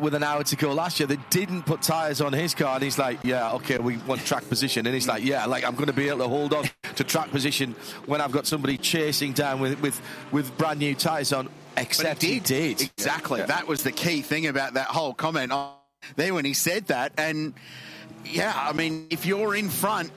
with 0.00 0.14
an 0.14 0.22
hour 0.22 0.42
to 0.44 0.56
go 0.56 0.72
last 0.72 1.00
year, 1.00 1.06
they 1.06 1.18
didn't 1.30 1.64
put 1.64 1.82
tyres 1.82 2.20
on 2.20 2.32
his 2.32 2.54
car, 2.54 2.74
and 2.74 2.82
he's 2.82 2.98
like, 2.98 3.18
"Yeah, 3.22 3.52
okay, 3.54 3.78
we 3.78 3.96
want 3.98 4.24
track 4.24 4.48
position," 4.48 4.86
and 4.86 4.94
he's 4.94 5.08
like, 5.08 5.24
"Yeah, 5.24 5.46
like 5.46 5.64
I'm 5.64 5.74
going 5.74 5.86
to 5.86 5.92
be 5.92 6.08
able 6.08 6.18
to 6.18 6.28
hold 6.28 6.52
on 6.54 6.64
to 6.96 7.04
track 7.04 7.30
position 7.30 7.74
when 8.06 8.20
I've 8.20 8.32
got 8.32 8.46
somebody 8.46 8.76
chasing 8.78 9.32
down 9.32 9.60
with 9.60 9.80
with, 9.80 10.00
with 10.32 10.56
brand 10.58 10.78
new 10.80 10.94
tyres 10.94 11.32
on." 11.32 11.48
Except 11.76 12.20
But 12.20 12.28
he 12.28 12.40
did. 12.40 12.82
Exactly. 12.82 13.40
Yeah. 13.40 13.46
That 13.46 13.66
was 13.66 13.82
the 13.82 13.92
key 13.92 14.22
thing 14.22 14.46
about 14.46 14.74
that 14.74 14.86
whole 14.86 15.12
comment 15.12 15.50
on- 15.50 15.72
there 16.16 16.32
when 16.32 16.44
he 16.44 16.54
said 16.54 16.86
that. 16.86 17.12
And 17.18 17.54
yeah, 18.24 18.52
I 18.56 18.72
mean, 18.72 19.06
if 19.10 19.26
you're 19.26 19.54
in 19.56 19.68
front, 19.68 20.12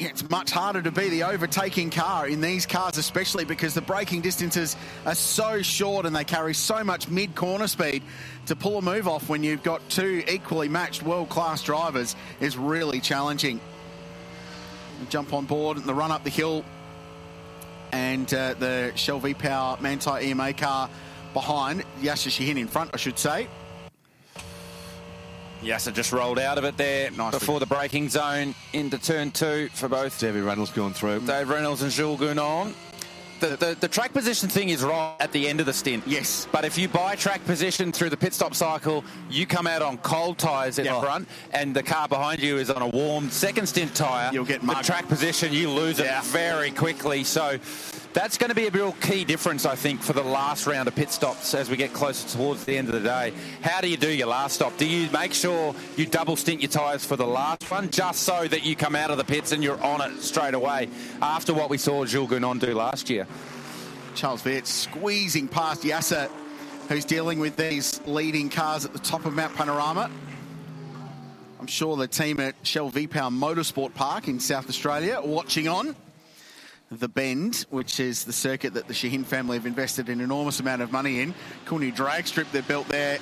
it's 0.00 0.28
much 0.30 0.50
harder 0.50 0.82
to 0.82 0.90
be 0.90 1.08
the 1.08 1.24
overtaking 1.24 1.90
car 1.90 2.28
in 2.28 2.40
these 2.40 2.66
cars, 2.66 2.98
especially 2.98 3.44
because 3.44 3.74
the 3.74 3.80
braking 3.80 4.20
distances 4.20 4.76
are 5.04 5.14
so 5.14 5.62
short 5.62 6.06
and 6.06 6.14
they 6.14 6.24
carry 6.24 6.54
so 6.54 6.84
much 6.84 7.08
mid 7.08 7.34
corner 7.34 7.66
speed. 7.66 8.02
To 8.46 8.56
pull 8.56 8.78
a 8.78 8.82
move 8.82 9.06
off 9.08 9.28
when 9.28 9.42
you've 9.42 9.62
got 9.62 9.86
two 9.88 10.24
equally 10.28 10.68
matched 10.68 11.02
world 11.02 11.28
class 11.28 11.62
drivers 11.62 12.16
is 12.40 12.56
really 12.56 13.00
challenging. 13.00 13.60
Jump 15.10 15.32
on 15.32 15.44
board 15.44 15.76
and 15.76 15.86
the 15.86 15.94
run 15.94 16.10
up 16.10 16.24
the 16.24 16.30
hill 16.30 16.64
and 17.92 18.32
uh, 18.32 18.54
the 18.54 18.92
Shell 18.94 19.20
V 19.20 19.34
Power 19.34 19.76
Manthey 19.78 20.22
EMA 20.22 20.52
car 20.54 20.90
behind. 21.34 21.84
Yasser 22.00 22.30
Shahin 22.30 22.58
in 22.58 22.68
front, 22.68 22.90
I 22.94 22.96
should 22.96 23.18
say. 23.18 23.48
Yasser 25.62 25.92
just 25.92 26.12
rolled 26.12 26.38
out 26.38 26.56
of 26.58 26.64
it 26.64 26.76
there 26.76 27.10
before 27.10 27.58
the 27.60 27.66
braking 27.66 28.08
zone 28.08 28.54
into 28.72 28.98
turn 28.98 29.30
two 29.30 29.68
for 29.72 29.88
both. 29.88 30.18
David 30.20 30.44
Reynolds 30.44 30.70
going 30.70 30.92
through. 30.92 31.20
Dave 31.20 31.48
Reynolds 31.48 31.82
and 31.82 31.90
Jules 31.90 32.20
Gounon. 32.20 32.74
The, 33.40 33.56
the, 33.56 33.76
the 33.78 33.88
track 33.88 34.12
position 34.12 34.48
thing 34.48 34.70
is 34.70 34.82
right 34.82 35.14
at 35.20 35.30
the 35.30 35.46
end 35.46 35.60
of 35.60 35.66
the 35.66 35.72
stint. 35.72 36.02
Yes. 36.06 36.48
But 36.50 36.64
if 36.64 36.76
you 36.76 36.88
buy 36.88 37.14
track 37.14 37.44
position 37.44 37.92
through 37.92 38.10
the 38.10 38.16
pit 38.16 38.34
stop 38.34 38.52
cycle, 38.52 39.04
you 39.30 39.46
come 39.46 39.68
out 39.68 39.80
on 39.80 39.98
cold 39.98 40.38
tyres 40.38 40.80
in 40.80 40.86
the 40.86 41.00
front, 41.00 41.28
and 41.52 41.74
the 41.74 41.84
car 41.84 42.08
behind 42.08 42.42
you 42.42 42.56
is 42.56 42.68
on 42.68 42.82
a 42.82 42.88
warm 42.88 43.30
second 43.30 43.68
stint 43.68 43.94
tyre. 43.94 44.30
You'll 44.32 44.44
get 44.44 44.60
the 44.60 44.74
track 44.82 45.06
position. 45.06 45.52
You 45.52 45.70
lose 45.70 46.00
it 46.00 46.10
very 46.24 46.72
quickly. 46.72 47.22
So 47.22 47.58
that's 48.12 48.38
going 48.38 48.48
to 48.48 48.54
be 48.54 48.66
a 48.66 48.70
real 48.70 48.92
key 48.92 49.24
difference, 49.24 49.66
I 49.66 49.74
think, 49.74 50.02
for 50.02 50.12
the 50.12 50.22
last 50.22 50.66
round 50.66 50.88
of 50.88 50.94
pit 50.94 51.10
stops 51.10 51.54
as 51.54 51.68
we 51.70 51.76
get 51.76 51.92
closer 51.92 52.28
towards 52.28 52.64
the 52.64 52.76
end 52.76 52.88
of 52.88 52.94
the 52.94 53.00
day. 53.00 53.32
How 53.62 53.80
do 53.80 53.88
you 53.88 53.96
do 53.96 54.10
your 54.10 54.28
last 54.28 54.54
stop? 54.54 54.76
Do 54.76 54.86
you 54.86 55.10
make 55.10 55.34
sure 55.34 55.74
you 55.96 56.06
double 56.06 56.36
stint 56.36 56.60
your 56.62 56.70
tyres 56.70 57.04
for 57.04 57.16
the 57.16 57.26
last 57.26 57.70
one, 57.70 57.90
just 57.90 58.22
so 58.22 58.48
that 58.48 58.64
you 58.64 58.76
come 58.76 58.96
out 58.96 59.10
of 59.10 59.18
the 59.18 59.24
pits 59.24 59.52
and 59.52 59.62
you're 59.62 59.82
on 59.82 60.00
it 60.00 60.20
straight 60.22 60.54
away? 60.54 60.88
After 61.20 61.54
what 61.54 61.70
we 61.70 61.78
saw 61.78 62.04
Jules 62.04 62.30
Gounon 62.30 62.58
do 62.58 62.74
last 62.74 63.10
year. 63.10 63.26
Charles 64.14 64.44
Weerts 64.44 64.70
squeezing 64.70 65.46
past 65.46 65.82
Yasser, 65.82 66.28
who's 66.88 67.04
dealing 67.04 67.38
with 67.38 67.56
these 67.56 68.00
leading 68.06 68.48
cars 68.48 68.84
at 68.84 68.92
the 68.92 68.98
top 68.98 69.26
of 69.26 69.34
Mount 69.34 69.54
Panorama. 69.54 70.10
I'm 71.60 71.66
sure 71.66 71.96
the 71.96 72.08
team 72.08 72.40
at 72.40 72.54
Shell 72.62 72.90
V-Power 72.90 73.30
Motorsport 73.30 73.94
Park 73.94 74.28
in 74.28 74.40
South 74.40 74.68
Australia 74.68 75.20
watching 75.22 75.68
on. 75.68 75.94
The 76.90 77.08
Bend, 77.08 77.66
which 77.68 78.00
is 78.00 78.24
the 78.24 78.32
circuit 78.32 78.74
that 78.74 78.88
the 78.88 78.94
Shahin 78.94 79.22
family 79.24 79.58
have 79.58 79.66
invested 79.66 80.08
an 80.08 80.22
enormous 80.22 80.58
amount 80.60 80.80
of 80.80 80.90
money 80.90 81.20
in. 81.20 81.34
Cool 81.66 81.80
new 81.80 81.92
drag 81.92 82.26
strip 82.26 82.50
they've 82.50 82.66
built 82.66 82.88
there. 82.88 83.18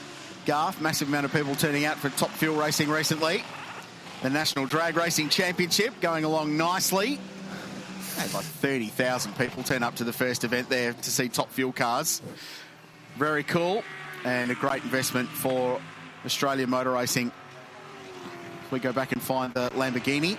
Garth, 0.47 0.81
massive 0.81 1.09
amount 1.09 1.25
of 1.25 1.33
people 1.33 1.57
turning 1.57 1.85
out 1.85 1.97
for 1.97 2.09
top 2.11 2.31
fuel 2.31 2.55
racing 2.57 2.89
recently. 2.89 3.43
The 4.23 4.31
National 4.31 4.67
Drag 4.67 4.97
Racing 4.97 5.31
Championship 5.31 6.01
going 6.01 6.25
along 6.25 6.57
nicely. 6.57 7.19
Had 8.17 8.33
like 8.33 8.45
30,000 8.45 9.37
people 9.37 9.65
turn 9.65 9.83
up 9.83 9.97
to 9.97 10.05
the 10.05 10.13
first 10.13 10.45
event 10.45 10.69
there 10.69 10.93
to 10.93 11.11
see 11.11 11.29
top 11.29 11.51
fuel 11.51 11.73
cars. 11.73 12.23
Very 13.19 13.43
cool 13.43 13.83
and 14.25 14.51
a 14.51 14.55
great 14.55 14.85
investment 14.85 15.29
for 15.29 15.81
Australian 16.25 16.71
motor 16.71 16.93
racing. 16.93 17.33
If 18.65 18.73
we 18.73 18.79
go 18.79 18.93
back 18.93 19.13
and 19.13 19.21
find 19.21 19.53
the 19.55 19.71
Lamborghini. 19.71 20.39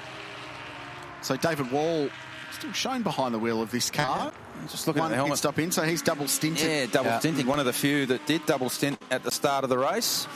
So 1.22 1.36
David 1.36 1.72
Wall 1.72 2.10
still 2.58 2.74
shown 2.74 3.04
behind 3.04 3.34
the 3.36 3.40
wheel 3.40 3.62
of 3.62 3.70
this 3.70 3.92
car. 3.92 4.32
Just 4.70 4.88
looking 4.88 5.02
One 5.02 5.12
at 5.12 5.14
the 5.14 5.16
helmet. 5.18 5.34
pit 5.34 5.38
stop 5.38 5.60
in, 5.60 5.72
so 5.72 5.84
he's 5.84 6.02
double 6.02 6.28
stinted. 6.28 6.68
Yeah, 6.68 6.86
double 6.88 7.20
stinting. 7.20 7.46
One 7.46 7.60
of 7.60 7.66
the 7.66 7.74
few 7.74 8.08
that 8.08 8.26
did 8.26 8.46
double 8.48 8.70
stint 8.70 9.00
at 9.12 9.24
the 9.24 9.30
start 9.30 9.64
of 9.64 9.70
the 9.70 9.78
race. 9.78 10.28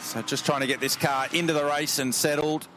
So 0.00 0.20
just 0.22 0.44
trying 0.44 0.60
to 0.60 0.66
get 0.66 0.80
this 0.80 0.94
car 0.94 1.26
into 1.32 1.54
the 1.54 1.64
race 1.64 1.98
and 1.98 2.14
settled, 2.14 2.68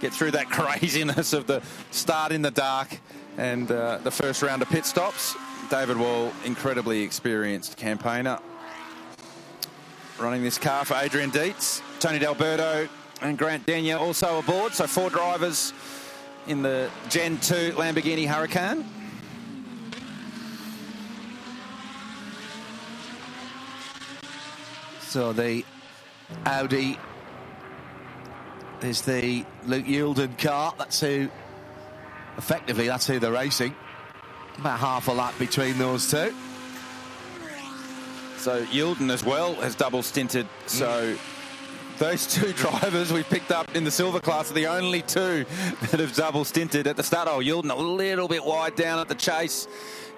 get 0.00 0.12
through 0.12 0.32
that 0.32 0.50
craziness 0.50 1.32
of 1.32 1.46
the 1.46 1.62
start 1.90 2.32
in 2.32 2.42
the 2.42 2.50
dark 2.50 3.00
and 3.38 3.70
uh, 3.70 3.98
the 3.98 4.10
first 4.10 4.42
round 4.42 4.60
of 4.60 4.68
pit 4.68 4.84
stops. 4.84 5.34
David 5.70 5.96
Wall, 5.96 6.32
incredibly 6.44 7.02
experienced 7.02 7.76
campaigner, 7.76 8.38
running 10.18 10.42
this 10.42 10.58
car 10.58 10.84
for 10.84 10.94
Adrian 10.94 11.30
Deitz, 11.30 11.80
Tony 12.00 12.18
D'Alberto 12.18 12.88
and 13.20 13.36
Grant 13.36 13.66
Daniel 13.66 14.00
also 14.00 14.38
aboard. 14.38 14.74
So 14.74 14.86
four 14.86 15.10
drivers 15.10 15.72
in 16.48 16.62
the 16.62 16.90
Gen 17.10 17.38
2 17.38 17.72
Lamborghini 17.72 18.26
Huracan. 18.26 18.84
So 25.02 25.32
the 25.32 25.64
Audi 26.44 26.98
is 28.82 29.02
the 29.02 29.44
Luke 29.66 29.86
Youlden 29.86 30.38
car. 30.38 30.74
That's 30.78 31.00
who, 31.00 31.28
effectively, 32.36 32.86
that's 32.86 33.06
who 33.06 33.18
they're 33.18 33.32
racing. 33.32 33.74
About 34.58 34.78
half 34.78 35.08
a 35.08 35.12
lap 35.12 35.34
between 35.38 35.78
those 35.78 36.10
two. 36.10 36.34
So 38.38 38.64
Youlden 38.66 39.10
as 39.10 39.24
well 39.24 39.54
has 39.56 39.74
double 39.74 40.02
stinted. 40.02 40.46
So 40.66 41.14
mm. 41.14 41.18
Those 41.98 42.26
two 42.28 42.52
drivers 42.56 43.12
we 43.12 43.24
picked 43.24 43.50
up 43.50 43.74
in 43.74 43.82
the 43.82 43.90
silver 43.90 44.20
class 44.20 44.50
are 44.50 44.54
the 44.54 44.68
only 44.68 45.02
two 45.02 45.44
that 45.90 45.98
have 45.98 46.14
double 46.14 46.44
stinted 46.44 46.86
at 46.86 46.96
the 46.96 47.02
start. 47.02 47.26
Oh, 47.28 47.40
Youlden 47.40 47.70
a 47.70 47.74
little 47.76 48.28
bit 48.28 48.44
wide 48.44 48.76
down 48.76 49.00
at 49.00 49.08
the 49.08 49.16
chase. 49.16 49.66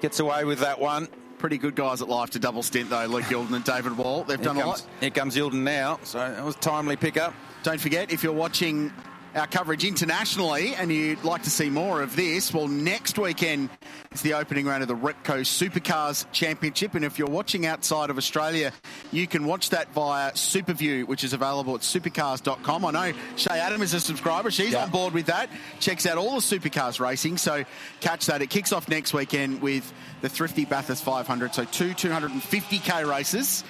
Gets 0.03 0.21
away 0.21 0.45
with 0.45 0.59
that 0.61 0.79
one. 0.79 1.09
Pretty 1.39 1.57
good 1.57 1.75
guys 1.75 2.03
at 2.03 2.09
life 2.09 2.29
to 2.31 2.39
double 2.39 2.63
stint 2.63 2.91
though, 2.91 3.07
Luke 3.07 3.25
Youlden 3.25 3.55
and 3.55 3.65
David 3.65 3.97
Wall. 3.97 4.25
They've 4.25 4.39
Here 4.39 4.45
done 4.45 4.59
a 4.59 4.67
lot. 4.67 4.87
Here 5.01 5.09
comes 5.09 5.35
Youlden 5.35 5.63
now. 5.63 5.99
So 6.03 6.19
that 6.19 6.45
was 6.45 6.55
a 6.55 6.59
timely 6.59 6.97
pickup. 6.97 7.33
Don't 7.63 7.81
forget, 7.81 8.13
if 8.13 8.23
you're 8.23 8.33
watching 8.33 8.93
our 9.35 9.47
coverage 9.47 9.85
internationally 9.85 10.75
and 10.75 10.91
you'd 10.91 11.23
like 11.23 11.43
to 11.45 11.51
see 11.51 11.71
more 11.71 12.03
of 12.03 12.17
this, 12.17 12.53
well, 12.53 12.67
next 12.69 13.19
weekend 13.19 13.71
is 14.13 14.23
the 14.23 14.35
opening 14.35 14.67
round 14.67 14.83
of 14.83 14.89
the 14.89 14.97
Repco 14.97 15.41
Supercars 15.43 16.27
Championship. 16.33 16.95
And 16.95 17.05
if 17.05 17.19
you're 17.19 17.29
watching 17.29 17.65
outside 17.67 18.11
of 18.11 18.19
Australia, 18.19 18.73
you 19.13 19.27
can 19.27 19.45
watch 19.47 19.71
that 19.71 19.93
via 19.93 20.33
Superview, 20.33 21.07
which 21.07 21.23
is 21.23 21.33
available 21.33 21.75
at 21.75 21.83
supercars.com. 21.83 22.85
I 22.85 22.91
know 22.91 23.13
Shay 23.37 23.59
Adam 23.61 23.83
is 23.83 23.95
a 23.95 24.01
subscriber. 24.01 24.51
She's 24.51 24.73
Yeah. 24.73 24.85
on 24.85 24.91
board 24.91 25.15
with 25.15 25.27
that. 25.27 25.49
Checks 25.79 26.07
out 26.07 26.19
all 26.19 26.35
the 26.35 26.41
supercars 26.41 26.99
racing. 26.99 27.39
So 27.39 27.65
catch 28.01 28.27
that. 28.27 28.43
It 28.43 28.51
kicks 28.51 28.73
off 28.73 28.89
next 28.89 29.15
weekend 29.15 29.63
with 29.63 29.93
the 30.23 30.29
Thrifty 30.29 30.65
Bathurst 30.65 31.05
500. 31.05 31.55
So 31.55 31.65
two 31.65 31.95
250k 31.95 33.05
races 33.05 33.65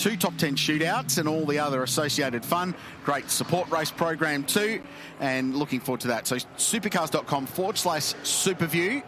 two 0.00 0.16
top 0.16 0.36
10 0.38 0.56
shootouts 0.56 1.18
and 1.18 1.28
all 1.28 1.44
the 1.44 1.58
other 1.58 1.82
associated 1.82 2.44
fun. 2.44 2.74
Great 3.04 3.30
support 3.30 3.70
race 3.70 3.90
program 3.90 4.44
too, 4.44 4.80
and 5.20 5.54
looking 5.54 5.78
forward 5.78 6.00
to 6.00 6.08
that. 6.08 6.26
So, 6.26 6.36
supercars.com 6.36 7.46
forward 7.46 7.76
slash 7.76 8.14
superview. 8.22 9.02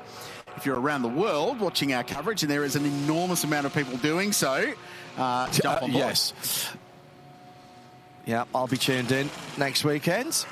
If 0.56 0.66
you're 0.66 0.78
around 0.78 1.00
the 1.00 1.08
world 1.08 1.60
watching 1.60 1.94
our 1.94 2.04
coverage, 2.04 2.42
and 2.42 2.50
there 2.50 2.62
is 2.62 2.76
an 2.76 2.84
enormous 2.84 3.42
amount 3.42 3.64
of 3.64 3.74
people 3.74 3.96
doing 3.96 4.32
so, 4.32 4.74
uh, 5.16 5.50
jump 5.50 5.82
on 5.82 5.92
board. 5.92 6.04
yes. 6.04 6.74
Yeah, 8.26 8.44
I'll 8.54 8.68
be 8.68 8.76
tuned 8.76 9.10
in 9.10 9.30
next 9.56 9.84
weekend. 9.84 10.44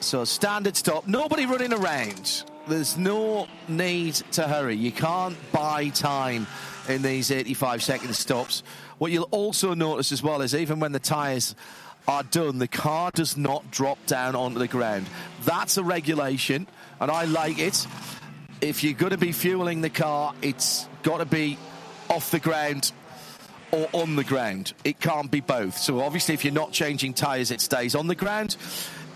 So 0.00 0.24
standard 0.24 0.74
stop, 0.74 1.06
nobody 1.06 1.44
running 1.46 1.72
around. 1.72 2.44
There's 2.66 2.96
no 2.96 3.46
need 3.68 4.14
to 4.32 4.44
hurry. 4.44 4.74
You 4.74 4.90
can't 4.90 5.36
buy 5.52 5.90
time 5.90 6.46
in 6.88 7.02
these 7.02 7.30
85 7.30 7.82
second 7.82 8.14
stops. 8.14 8.62
What 8.98 9.12
you'll 9.12 9.28
also 9.30 9.74
notice 9.74 10.12
as 10.12 10.22
well 10.22 10.42
is 10.42 10.54
even 10.54 10.80
when 10.80 10.92
the 10.92 10.98
tyres 10.98 11.54
are 12.06 12.22
done, 12.22 12.58
the 12.58 12.68
car 12.68 13.10
does 13.12 13.36
not 13.36 13.70
drop 13.70 14.04
down 14.06 14.34
onto 14.34 14.58
the 14.58 14.68
ground. 14.68 15.06
That's 15.44 15.76
a 15.76 15.84
regulation, 15.84 16.66
and 17.00 17.10
I 17.10 17.24
like 17.24 17.58
it. 17.58 17.86
If 18.60 18.84
you're 18.84 18.92
going 18.94 19.12
to 19.12 19.18
be 19.18 19.32
fueling 19.32 19.80
the 19.80 19.90
car, 19.90 20.34
it's 20.42 20.88
got 21.02 21.18
to 21.18 21.24
be 21.24 21.58
off 22.08 22.30
the 22.30 22.38
ground 22.38 22.92
or 23.72 23.88
on 23.92 24.16
the 24.16 24.24
ground. 24.24 24.74
It 24.84 25.00
can't 25.00 25.30
be 25.30 25.40
both. 25.40 25.76
So 25.78 26.00
obviously, 26.00 26.34
if 26.34 26.44
you're 26.44 26.54
not 26.54 26.72
changing 26.72 27.14
tyres, 27.14 27.50
it 27.50 27.60
stays 27.60 27.94
on 27.94 28.06
the 28.06 28.14
ground. 28.14 28.56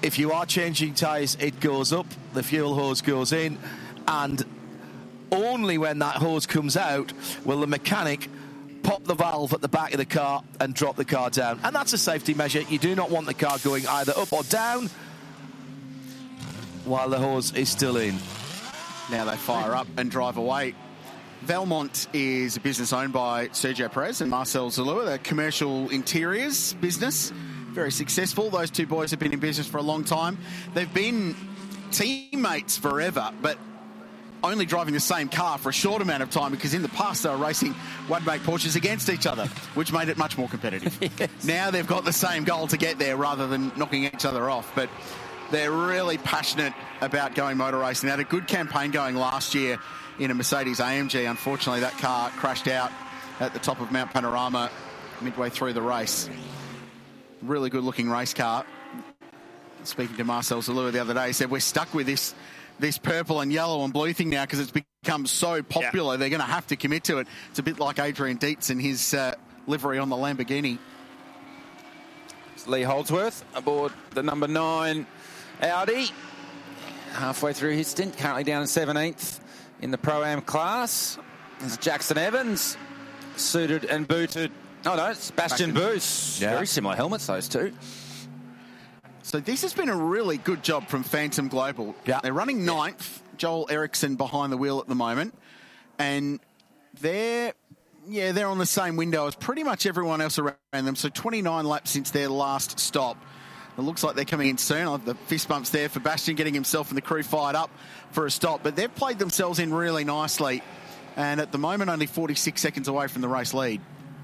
If 0.03 0.19
you 0.19 0.33
are 0.33 0.47
changing 0.47 0.95
tyres, 0.95 1.37
it 1.41 1.61
goes 1.61 1.93
up. 1.93 2.07
The 2.33 2.43
fuel 2.43 2.75
hose 2.75 3.03
goes 3.03 3.33
in, 3.33 3.59
and 4.07 4.45
only 5.31 5.79
when 5.79 5.99
that 6.01 6.17
hose 6.17 6.47
comes 6.47 6.77
out 6.77 7.13
will 7.45 7.61
the 7.61 7.67
mechanic 7.67 8.29
pop 8.83 9.05
the 9.05 9.15
valve 9.15 9.53
at 9.53 9.61
the 9.61 9.69
back 9.69 9.93
of 9.93 9.99
the 9.99 10.07
car 10.07 10.43
and 10.61 10.75
drop 10.75 10.97
the 10.97 11.05
car 11.05 11.31
down. 11.31 11.61
And 11.63 11.75
that's 11.75 11.93
a 11.93 11.99
safety 11.99 12.35
measure. 12.35 12.63
You 12.63 12.79
do 12.79 12.95
not 12.95 13.11
want 13.11 13.27
the 13.27 13.35
car 13.35 13.59
going 13.63 13.87
either 13.87 14.13
up 14.17 14.33
or 14.33 14.43
down 14.45 14.89
while 16.85 17.09
the 17.09 17.19
hose 17.19 17.55
is 17.55 17.69
still 17.69 17.97
in. 17.97 18.17
Now 19.11 19.25
they 19.25 19.37
fire 19.37 19.75
up 19.75 19.87
and 19.97 20.11
drive 20.11 20.37
away. 20.37 20.75
Valmont 21.43 22.09
is 22.13 22.57
a 22.57 22.61
business 22.61 22.93
owned 22.93 23.13
by 23.13 23.49
Sergio 23.49 23.91
Pires 23.91 24.21
and 24.21 24.31
Marcel 24.31 24.71
Zalloua, 24.71 25.07
the 25.07 25.19
commercial 25.19 25.89
interiors 25.91 26.75
business. 26.75 27.31
Very 27.71 27.93
successful. 27.93 28.51
Those 28.51 28.71
two 28.71 28.87
boys 28.87 29.11
have 29.13 29.21
been 29.21 29.33
in 29.33 29.39
business 29.39 29.67
for 29.67 29.79
a 29.79 29.83
long 29.83 30.03
time. 30.03 30.39
They've 30.75 30.93
been 30.93 31.37
teammates 31.91 32.77
forever, 32.77 33.31
but 33.41 33.57
only 34.43 34.67
driving 34.67 34.95
the 34.95 35.01
same 35.01 35.29
car 35.29 35.59
for 35.59 35.69
a 35.69 35.73
short 35.73 36.03
amount 36.03 36.23
of 36.23 36.31
time 36.31 36.51
because 36.51 36.75
in 36.75 36.83
the 36.83 36.89
past 36.89 37.23
they 37.23 37.29
were 37.29 37.37
racing 37.37 37.73
one-make 38.09 38.43
Porsches 38.43 38.77
against 38.77 39.09
each 39.09 39.27
other, 39.27 39.47
which 39.75 39.93
made 39.93 40.09
it 40.09 40.17
much 40.17 40.39
more 40.39 40.49
competitive. 40.49 40.99
Now 41.45 41.71
they've 41.71 41.87
got 41.87 42.05
the 42.05 42.13
same 42.13 42.45
goal 42.45 42.67
to 42.69 42.77
get 42.77 42.99
there 42.99 43.17
rather 43.17 43.47
than 43.47 43.73
knocking 43.77 44.05
each 44.05 44.25
other 44.25 44.51
off. 44.51 44.71
But 44.75 44.89
they're 45.51 45.73
really 45.73 46.19
passionate 46.19 46.75
about 47.01 47.35
going 47.35 47.57
motor 47.57 47.79
racing. 47.79 48.07
They 48.07 48.11
had 48.11 48.21
a 48.21 48.25
good 48.25 48.47
campaign 48.47 48.91
going 48.91 49.17
last 49.17 49.55
year 49.55 49.79
in 50.19 50.31
a 50.31 50.35
Mercedes 50.35 50.79
AMG. 50.79 51.29
Unfortunately, 51.29 51.81
that 51.81 51.97
car 51.99 52.31
crashed 52.31 52.69
out 52.69 52.93
at 53.41 53.53
the 53.53 53.59
top 53.59 53.81
of 53.81 53.91
Mount 53.93 54.11
Panorama 54.11 54.71
midway 55.21 55.49
through 55.51 55.73
the 55.73 55.83
race. 55.83 56.29
Really 57.43 57.71
good 57.71 57.85
looking 57.85 58.11
race 58.11 58.35
car. 58.35 58.65
Speaking 59.85 60.17
to 60.17 60.25
Marcel 60.25 60.61
Zalloua 60.61 60.93
the 60.93 61.01
other 61.01 61.15
day, 61.15 61.29
he 61.29 61.33
said, 61.33 61.51
We're 61.51 61.61
stuck 61.61 61.95
with 61.95 62.07
this 62.07 62.35
this 62.79 62.99
purple 62.99 63.41
and 63.41 63.53
yellow 63.53 63.85
and 63.85 63.93
blue 63.93 64.13
thing 64.13 64.31
now 64.31 64.45
because 64.45 64.61
it's 64.61 64.73
become 65.03 65.27
so 65.27 65.63
popular. 65.63 66.17
They're 66.17 66.29
going 66.29 66.41
to 66.41 66.47
have 66.47 66.67
to 66.69 66.77
commit 66.77 67.05
to 67.05 67.19
it. 67.19 67.27
It's 67.51 67.59
a 67.59 67.63
bit 67.63 67.79
like 67.79 67.99
Adrian 67.99 68.39
Deitz 68.39 68.71
and 68.71 68.81
his 68.81 69.15
uh, 69.15 69.35
livery 69.67 69.99
on 69.99 70.09
the 70.09 70.17
Lamborghini. 70.17 70.79
Lee 72.67 72.83
Holdsworth 72.83 73.45
aboard 73.55 73.93
the 74.11 74.23
number 74.23 74.47
nine 74.47 75.07
Audi. 75.63 76.11
Halfway 77.13 77.55
through 77.55 77.75
his 77.75 77.89
stint, 77.89 78.17
currently 78.19 78.45
down 78.45 78.61
in 78.61 78.69
17th 78.69 79.41
in 79.81 79.91
the 79.91 79.99
Pro 79.99 80.23
Am 80.23 80.43
class. 80.43 81.19
There's 81.61 81.79
Jackson 81.79 82.19
Evans, 82.19 82.77
suited 83.37 83.85
and 83.87 84.07
booted. 84.07 84.53
Oh 84.85 84.95
no, 84.95 85.07
it's 85.07 85.31
Bastian 85.31 85.73
Buus. 85.73 86.41
Yeah. 86.41 86.53
Very 86.53 86.67
similar 86.67 86.95
helmets, 86.95 87.27
those 87.27 87.49
two. 87.49 87.73
So 89.29 89.41
this 89.41 89.61
has 89.61 89.75
been 89.75 89.91
a 89.91 89.95
really 89.95 90.39
good 90.39 90.63
job 90.63 90.89
from 90.89 91.03
Phantom 91.03 91.49
Global. 91.49 91.95
Yeah. 92.07 92.21
They're 92.23 92.33
running 92.33 92.65
ninth. 92.65 93.23
Joel 93.37 93.67
Eriksson 93.69 94.17
behind 94.17 94.51
the 94.51 94.57
wheel 94.57 94.81
at 94.81 94.89
the 94.89 94.95
moment. 94.95 95.35
And 95.99 96.41
they're 97.03 97.53
yeah, 98.09 98.33
they're 98.33 98.47
on 98.47 98.57
the 98.57 98.65
same 98.65 98.97
window 98.97 99.27
as 99.27 99.35
pretty 99.35 99.65
much 99.65 99.85
everyone 99.85 100.23
else 100.23 100.39
around 100.39 100.57
them. 100.73 100.97
So 100.97 101.11
29 101.11 101.67
laps 101.67 101.91
since 101.91 102.11
their 102.11 102.31
last 102.31 102.81
stop. 102.81 103.23
It 103.77 103.83
looks 103.83 104.03
like 104.03 104.17
they're 104.17 104.25
coming 104.25 104.49
in 104.49 104.57
soon. 104.57 104.87
I'll 104.87 104.93
have 104.93 105.05
the 105.05 105.15
fist 105.15 105.47
bumps 105.47 105.69
there 105.69 105.91
for 105.91 106.01
Bastian 106.01 106.35
getting 106.35 106.55
himself 106.55 106.89
and 106.89 106.97
the 106.97 107.03
crew 107.03 107.23
fired 107.23 107.55
up 107.55 107.71
for 108.13 108.25
a 108.25 108.31
stop. 108.31 108.63
But 108.63 108.77
they've 108.77 108.95
played 108.95 109.19
themselves 109.19 109.59
in 109.59 109.75
really 109.75 110.05
nicely. 110.05 110.63
And 111.17 111.39
at 111.39 111.53
the 111.53 111.59
moment, 111.59 111.91
only 111.91 112.07
46 112.07 112.59
seconds 112.59 112.89
away 112.89 113.09
from 113.09 113.21
the 113.21 113.29
race 113.29 113.53
lead. 113.53 113.83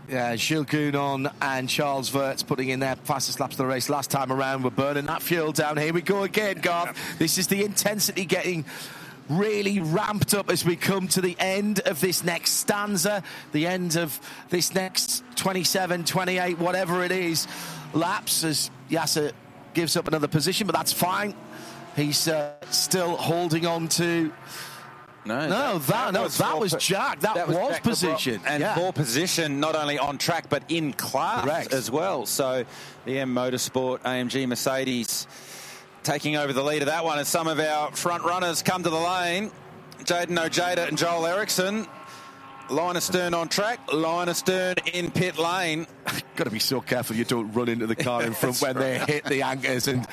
Yeah, 0.08 0.36
Jules 0.36 0.66
Gounon 0.66 1.32
and 1.40 1.66
Charles 1.66 2.12
Weerts 2.12 2.42
putting 2.42 2.68
in 2.68 2.80
their 2.80 2.94
fastest 2.96 3.40
laps 3.40 3.54
of 3.54 3.58
the 3.58 3.66
race 3.66 3.88
last 3.88 4.10
time 4.10 4.30
around. 4.30 4.62
We're 4.62 4.70
burning 4.70 5.06
that 5.06 5.22
fuel 5.22 5.50
down. 5.50 5.78
Here 5.78 5.94
we 5.94 6.02
go 6.02 6.24
again, 6.24 6.60
Garth. 6.60 7.18
This 7.18 7.38
is 7.38 7.46
the 7.46 7.64
intensity 7.64 8.26
getting 8.26 8.66
really 9.30 9.80
ramped 9.80 10.34
up 10.34 10.50
as 10.50 10.62
we 10.62 10.76
come 10.76 11.08
to 11.08 11.22
the 11.22 11.34
end 11.38 11.80
of 11.80 12.02
this 12.02 12.22
next 12.22 12.50
stanza, 12.50 13.22
the 13.52 13.66
end 13.66 13.96
of 13.96 14.20
this 14.50 14.74
next 14.74 15.24
27, 15.36 16.04
28, 16.04 16.58
whatever 16.58 17.02
it 17.02 17.10
is, 17.10 17.48
laps 17.94 18.44
as 18.44 18.70
Yasser 18.90 19.32
gives 19.72 19.96
up 19.96 20.06
another 20.06 20.28
position, 20.28 20.66
but 20.66 20.76
that's 20.76 20.92
fine. 20.92 21.34
He's 21.96 22.28
uh, 22.28 22.52
still 22.70 23.16
holding 23.16 23.64
on 23.66 23.88
to. 23.88 24.30
No, 25.26 25.48
no, 25.48 25.78
that, 25.78 26.12
no, 26.12 26.28
that 26.28 26.52
for- 26.52 26.60
was 26.60 26.74
Jack. 26.74 27.20
That, 27.20 27.48
was, 27.48 27.56
Jack 27.56 27.82
position. 27.82 28.40
And 28.46 28.60
yeah. 28.60 28.74
for 28.74 28.92
position, 28.92 29.58
not 29.58 29.74
only 29.74 29.98
on 29.98 30.18
track 30.18 30.48
but 30.50 30.64
in 30.68 30.92
class 30.92 31.44
Correct. 31.44 31.72
as 31.72 31.90
well. 31.90 32.26
So 32.26 32.64
the 33.06 33.18
M 33.20 33.34
Motorsport 33.34 34.00
AMG 34.00 34.46
Mercedes 34.46 35.26
taking 36.02 36.36
over 36.36 36.52
the 36.52 36.62
lead 36.62 36.82
of 36.82 36.86
that 36.86 37.04
one 37.04 37.18
as 37.18 37.28
some 37.28 37.48
of 37.48 37.58
our 37.58 37.90
front 37.92 38.24
runners 38.24 38.62
come 38.62 38.82
to 38.82 38.90
the 38.90 38.96
lane. 38.96 39.50
Jayden 40.00 40.38
Ojeda 40.38 40.86
and 40.86 40.98
Joel 40.98 41.26
Eriksson. 41.26 41.86
Line 42.70 42.96
of 42.96 43.02
Stern 43.02 43.34
on 43.34 43.48
track, 43.48 43.78
Line 43.92 44.30
of 44.30 44.36
Stern 44.36 44.76
in 44.94 45.10
pit 45.10 45.36
lane. 45.38 45.86
Got 46.36 46.44
to 46.44 46.50
be 46.50 46.58
so 46.58 46.80
careful 46.80 47.14
you 47.14 47.24
don't 47.24 47.52
run 47.52 47.68
into 47.68 47.86
the 47.86 47.96
car 47.96 48.22
in 48.22 48.32
front 48.32 48.58
when 48.62 48.76
they 48.76 48.98
hit 49.00 49.24
the 49.24 49.42
anchors 49.42 49.86
and 49.86 50.06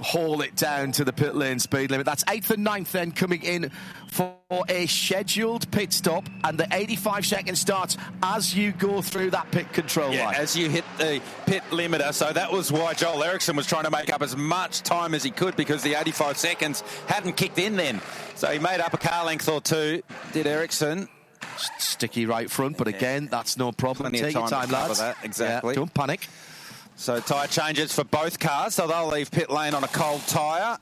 haul 0.00 0.40
it 0.42 0.54
down 0.56 0.92
to 0.92 1.04
the 1.04 1.12
pit 1.12 1.34
lane 1.34 1.58
speed 1.58 1.90
limit. 1.90 2.06
That's 2.06 2.24
eighth 2.28 2.50
and 2.50 2.64
ninth 2.64 2.92
then 2.92 3.12
coming 3.12 3.42
in 3.42 3.70
for 4.10 4.34
a 4.68 4.86
scheduled 4.86 5.70
pit 5.70 5.92
stop, 5.92 6.26
and 6.44 6.58
the 6.58 6.66
85 6.72 7.26
second 7.26 7.56
starts 7.56 7.96
as 8.22 8.54
you 8.56 8.72
go 8.72 9.02
through 9.02 9.30
that 9.32 9.50
pit 9.50 9.70
control 9.72 10.12
Yeah, 10.12 10.26
line. 10.26 10.34
as 10.36 10.56
you 10.56 10.70
hit 10.70 10.84
the 10.96 11.20
pit 11.46 11.62
limiter. 11.70 12.14
So 12.14 12.32
that 12.32 12.50
was 12.50 12.72
why 12.72 12.94
Joel 12.94 13.22
Eriksson 13.22 13.56
was 13.56 13.66
trying 13.66 13.84
to 13.84 13.90
make 13.90 14.10
up 14.12 14.22
as 14.22 14.36
much 14.36 14.80
time 14.82 15.14
as 15.14 15.22
he 15.22 15.30
could 15.30 15.56
because 15.56 15.82
the 15.82 15.94
85 15.94 16.38
seconds 16.38 16.80
hadn't 17.06 17.34
kicked 17.36 17.58
in 17.58 17.76
then. 17.76 18.00
So 18.36 18.48
he 18.48 18.58
made 18.58 18.80
up 18.80 18.94
a 18.94 18.98
car 18.98 19.24
length 19.26 19.48
or 19.48 19.60
two, 19.60 20.02
did 20.32 20.46
Eriksson. 20.46 21.08
Sticky 21.78 22.24
right 22.26 22.50
front, 22.50 22.76
but 22.76 22.88
again, 22.88 23.28
that's 23.30 23.56
no 23.56 23.72
problem. 23.72 24.12
Take 24.12 24.32
your 24.34 24.48
time 24.48 24.70
lads. 24.70 24.98
that, 25.00 25.16
exactly. 25.22 25.70
Yeah, 25.74 25.80
don't 25.80 25.92
panic. 25.92 26.26
So 26.98 27.20
tyre 27.20 27.46
changes 27.46 27.94
for 27.94 28.02
both 28.02 28.40
cars, 28.40 28.74
so 28.74 28.88
they'll 28.88 29.06
leave 29.06 29.30
pit 29.30 29.50
lane 29.50 29.72
on 29.72 29.84
a 29.84 29.88
cold 29.88 30.20
tyre. 30.26 30.78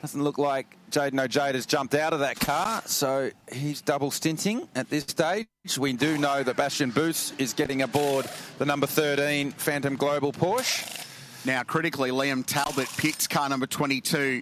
Doesn't 0.00 0.24
look 0.24 0.38
like 0.38 0.78
Jayden 0.90 1.20
Ojeda's 1.22 1.66
jumped 1.66 1.94
out 1.94 2.14
of 2.14 2.20
that 2.20 2.40
car, 2.40 2.82
so 2.86 3.30
he's 3.52 3.82
double 3.82 4.10
stinting 4.10 4.66
at 4.74 4.88
this 4.88 5.02
stage. 5.04 5.46
We 5.78 5.92
do 5.92 6.16
know 6.16 6.42
that 6.42 6.56
Bastian 6.56 6.90
Buus 6.90 7.38
is 7.38 7.52
getting 7.52 7.82
aboard 7.82 8.26
the 8.56 8.64
number 8.64 8.86
13 8.86 9.50
Phantom 9.52 9.94
Global 9.94 10.32
Porsche. 10.32 11.06
Now, 11.44 11.62
critically, 11.64 12.10
Liam 12.10 12.46
Talbot 12.46 12.88
picks 12.96 13.26
car 13.26 13.50
number 13.50 13.66
22 13.66 14.40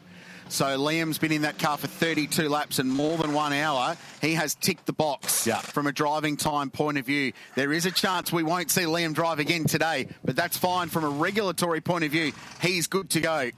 So 0.51 0.65
Liam's 0.65 1.19
been 1.19 1.31
in 1.31 1.43
that 1.43 1.61
car 1.61 1.79
for 1.79 1.87
32 1.87 2.49
laps 2.49 2.81
and 2.81 2.91
more 2.91 3.17
than 3.17 3.33
one 3.33 3.53
hour. 3.53 3.97
He 4.20 4.35
has 4.35 4.57
ticked 4.57 4.85
the 4.85 4.93
box 4.93 5.47
from 5.47 5.87
a 5.87 5.93
driving 5.93 6.37
time 6.37 6.70
point 6.70 6.99
of 6.99 7.07
view. 7.07 7.33
There 7.55 7.73
is 7.73 7.87
a 7.87 7.93
chance 7.93 8.33
we 8.33 8.43
won't 8.43 8.69
see 8.69 8.83
Liam 8.83 9.15
drive 9.15 9.39
again 9.39 9.65
today, 9.65 10.09
but 10.25 10.35
that's 10.35 10.57
fine 10.57 10.89
from 10.89 11.05
a 11.05 11.09
regulatory 11.09 11.81
point 11.81 12.03
of 12.03 12.11
view. 12.11 12.33
He's 12.61 12.89
good 12.89 13.11
to 13.11 13.20
go. 13.20 13.51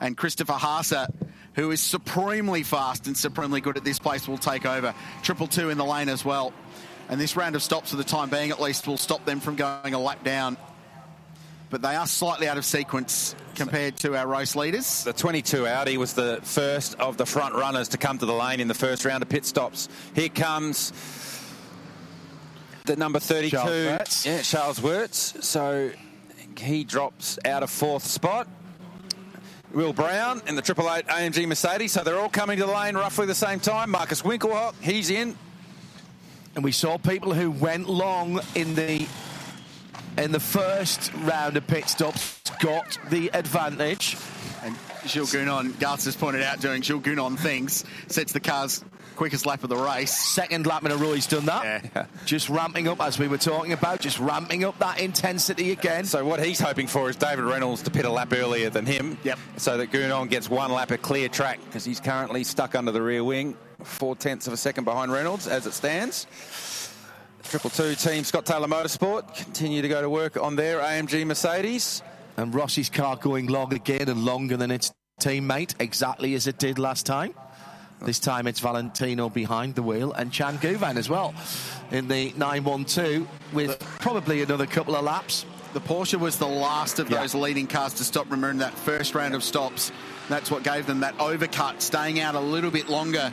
And 0.00 0.16
Christopher 0.16 0.54
Haase, 0.54 1.08
who 1.54 1.70
is 1.70 1.80
supremely 1.80 2.64
fast 2.64 3.06
and 3.06 3.16
supremely 3.16 3.60
good 3.60 3.76
at 3.76 3.84
this 3.84 4.00
place, 4.00 4.26
will 4.26 4.36
take 4.36 4.66
over. 4.66 4.94
Triple 5.22 5.46
two 5.46 5.70
in 5.70 5.78
the 5.78 5.84
lane 5.84 6.08
as 6.08 6.24
well. 6.24 6.52
And 7.08 7.20
this 7.20 7.36
round 7.36 7.54
of 7.54 7.62
stops, 7.62 7.90
for 7.90 7.96
the 7.96 8.04
time 8.04 8.30
being 8.30 8.50
at 8.50 8.60
least, 8.60 8.88
will 8.88 8.98
stop 8.98 9.24
them 9.24 9.38
from 9.38 9.54
going 9.54 9.94
a 9.94 9.98
lap 9.98 10.24
down. 10.24 10.56
But 11.68 11.82
they 11.82 11.96
are 11.96 12.06
slightly 12.06 12.48
out 12.48 12.58
of 12.58 12.64
sequence 12.64 13.34
compared 13.56 13.96
to 13.98 14.16
our 14.16 14.26
race 14.26 14.54
leaders. 14.54 15.02
The 15.04 15.12
22 15.12 15.66
Audi 15.66 15.96
was 15.98 16.14
the 16.14 16.38
first 16.42 16.94
of 17.00 17.16
the 17.16 17.26
front 17.26 17.54
runners 17.54 17.88
to 17.88 17.98
come 17.98 18.18
to 18.18 18.26
the 18.26 18.32
lane 18.32 18.60
in 18.60 18.68
the 18.68 18.74
first 18.74 19.04
round 19.04 19.22
of 19.22 19.28
pit 19.28 19.44
stops. 19.44 19.88
Here 20.14 20.28
comes 20.28 20.92
the 22.84 22.96
number 22.96 23.18
32. 23.18 23.56
Charles 23.56 23.70
Weerts. 23.70 24.26
Yeah, 24.26 24.42
Charles 24.42 24.80
Weerts. 24.80 25.44
So 25.44 25.90
he 26.56 26.84
drops 26.84 27.38
out 27.44 27.62
of 27.62 27.70
fourth 27.70 28.04
spot. 28.04 28.48
Will 29.72 29.92
Brown 29.92 30.40
in 30.46 30.54
the 30.54 30.62
Triple 30.62 30.90
Eight 30.92 31.06
AMG 31.06 31.46
Mercedes. 31.46 31.92
So 31.92 32.02
they're 32.02 32.18
all 32.18 32.28
coming 32.28 32.58
to 32.58 32.64
the 32.64 32.72
lane 32.72 32.94
roughly 32.94 33.26
the 33.26 33.34
same 33.34 33.60
time. 33.60 33.90
Markus 33.90 34.22
Winkelhock, 34.22 34.74
he's 34.80 35.10
in. 35.10 35.36
And 36.54 36.64
we 36.64 36.72
saw 36.72 36.96
people 36.96 37.34
who 37.34 37.50
went 37.50 37.88
long 37.88 38.40
in 38.54 38.74
the 38.74 39.06
in 40.18 40.32
the 40.32 40.40
first 40.40 41.12
round 41.14 41.56
of 41.56 41.66
pit 41.66 41.88
stops 41.88 42.40
got 42.60 42.98
the 43.10 43.30
advantage. 43.34 44.16
And 44.62 44.74
Jules 45.06 45.32
Gounon, 45.32 45.78
Garth 45.78 46.04
has 46.04 46.16
pointed 46.16 46.42
out, 46.42 46.60
doing 46.60 46.82
Jules 46.82 47.02
Gounon 47.02 47.38
things, 47.38 47.84
sets 48.08 48.32
the 48.32 48.40
car's 48.40 48.84
quickest 49.16 49.46
lap 49.46 49.62
of 49.62 49.70
the 49.70 49.76
race. 49.76 50.14
Second 50.14 50.66
lap 50.66 50.84
in 50.84 50.92
a 50.92 50.96
row, 50.96 51.12
he's 51.12 51.26
done 51.26 51.46
that. 51.46 52.08
Just 52.26 52.48
ramping 52.48 52.86
up, 52.86 53.00
as 53.00 53.18
we 53.18 53.28
were 53.28 53.38
talking 53.38 53.72
about, 53.72 54.00
just 54.00 54.18
ramping 54.18 54.64
up 54.64 54.78
that 54.78 55.00
intensity 55.00 55.72
again. 55.72 56.04
So 56.04 56.24
what 56.24 56.44
he's 56.44 56.60
hoping 56.60 56.86
for 56.86 57.08
is 57.08 57.16
David 57.16 57.44
Reynolds 57.44 57.82
to 57.82 57.90
pit 57.90 58.04
a 58.04 58.10
lap 58.10 58.32
earlier 58.32 58.68
than 58.68 58.84
him. 58.84 59.18
Yep. 59.24 59.38
So 59.56 59.78
that 59.78 59.90
Gounon 59.90 60.28
gets 60.28 60.50
one 60.50 60.70
lap 60.70 60.92
at 60.92 61.02
clear 61.02 61.28
track 61.28 61.60
because 61.64 61.84
he's 61.84 62.00
currently 62.00 62.44
stuck 62.44 62.74
under 62.74 62.92
the 62.92 63.02
rear 63.02 63.24
wing, 63.24 63.56
four 63.82 64.16
tenths 64.16 64.46
of 64.46 64.52
a 64.52 64.56
second 64.56 64.84
behind 64.84 65.10
Reynolds 65.10 65.46
as 65.46 65.66
it 65.66 65.72
stands. 65.72 66.26
Triple 67.50 67.70
two 67.70 67.94
team 67.94 68.24
Scott 68.24 68.44
Taylor 68.44 68.66
Motorsport 68.66 69.36
continue 69.36 69.80
to 69.80 69.88
go 69.88 70.02
to 70.02 70.10
work 70.10 70.36
on 70.36 70.56
their 70.56 70.80
AMG 70.80 71.24
Mercedes. 71.24 72.02
And 72.36 72.52
Rossi's 72.52 72.90
car 72.90 73.14
going 73.16 73.46
long 73.46 73.72
again 73.72 74.08
and 74.08 74.24
longer 74.24 74.56
than 74.56 74.72
its 74.72 74.92
teammate, 75.20 75.74
exactly 75.78 76.34
as 76.34 76.48
it 76.48 76.58
did 76.58 76.78
last 76.78 77.06
time. 77.06 77.34
This 78.02 78.18
time 78.18 78.48
it's 78.48 78.58
Valentino 78.58 79.28
behind 79.28 79.76
the 79.76 79.82
wheel 79.82 80.12
and 80.12 80.32
Chan 80.32 80.58
Guven 80.58 80.96
as 80.96 81.08
well 81.08 81.34
in 81.92 82.08
the 82.08 82.32
912 82.36 83.28
with 83.52 83.78
probably 84.00 84.42
another 84.42 84.66
couple 84.66 84.96
of 84.96 85.04
laps. 85.04 85.46
The 85.72 85.80
Porsche 85.80 86.18
was 86.18 86.38
the 86.38 86.48
last 86.48 86.98
of 86.98 87.08
those 87.08 87.34
leading 87.34 87.68
cars 87.68 87.94
to 87.94 88.04
stop. 88.04 88.24
Remember 88.24 88.50
in 88.50 88.58
that 88.58 88.74
first 88.74 89.14
round 89.14 89.34
of 89.34 89.44
stops, 89.44 89.92
that's 90.28 90.50
what 90.50 90.64
gave 90.64 90.86
them 90.86 91.00
that 91.00 91.16
overcut, 91.18 91.80
staying 91.80 92.18
out 92.18 92.34
a 92.34 92.40
little 92.40 92.72
bit 92.72 92.88
longer. 92.88 93.32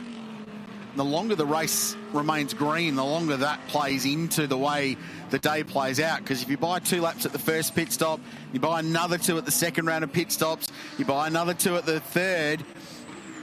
The 0.96 1.04
longer 1.04 1.34
the 1.34 1.46
race 1.46 1.96
remains 2.12 2.54
green, 2.54 2.94
the 2.94 3.04
longer 3.04 3.36
that 3.36 3.66
plays 3.66 4.04
into 4.04 4.46
the 4.46 4.56
way 4.56 4.96
the 5.30 5.40
day 5.40 5.64
plays 5.64 5.98
out. 5.98 6.20
Because 6.20 6.40
if 6.40 6.48
you 6.48 6.56
buy 6.56 6.78
two 6.78 7.00
laps 7.00 7.26
at 7.26 7.32
the 7.32 7.38
first 7.38 7.74
pit 7.74 7.90
stop, 7.90 8.20
you 8.52 8.60
buy 8.60 8.78
another 8.78 9.18
two 9.18 9.36
at 9.36 9.44
the 9.44 9.50
second 9.50 9.86
round 9.86 10.04
of 10.04 10.12
pit 10.12 10.30
stops, 10.30 10.68
you 10.96 11.04
buy 11.04 11.26
another 11.26 11.52
two 11.52 11.76
at 11.76 11.84
the 11.84 11.98
third, 11.98 12.64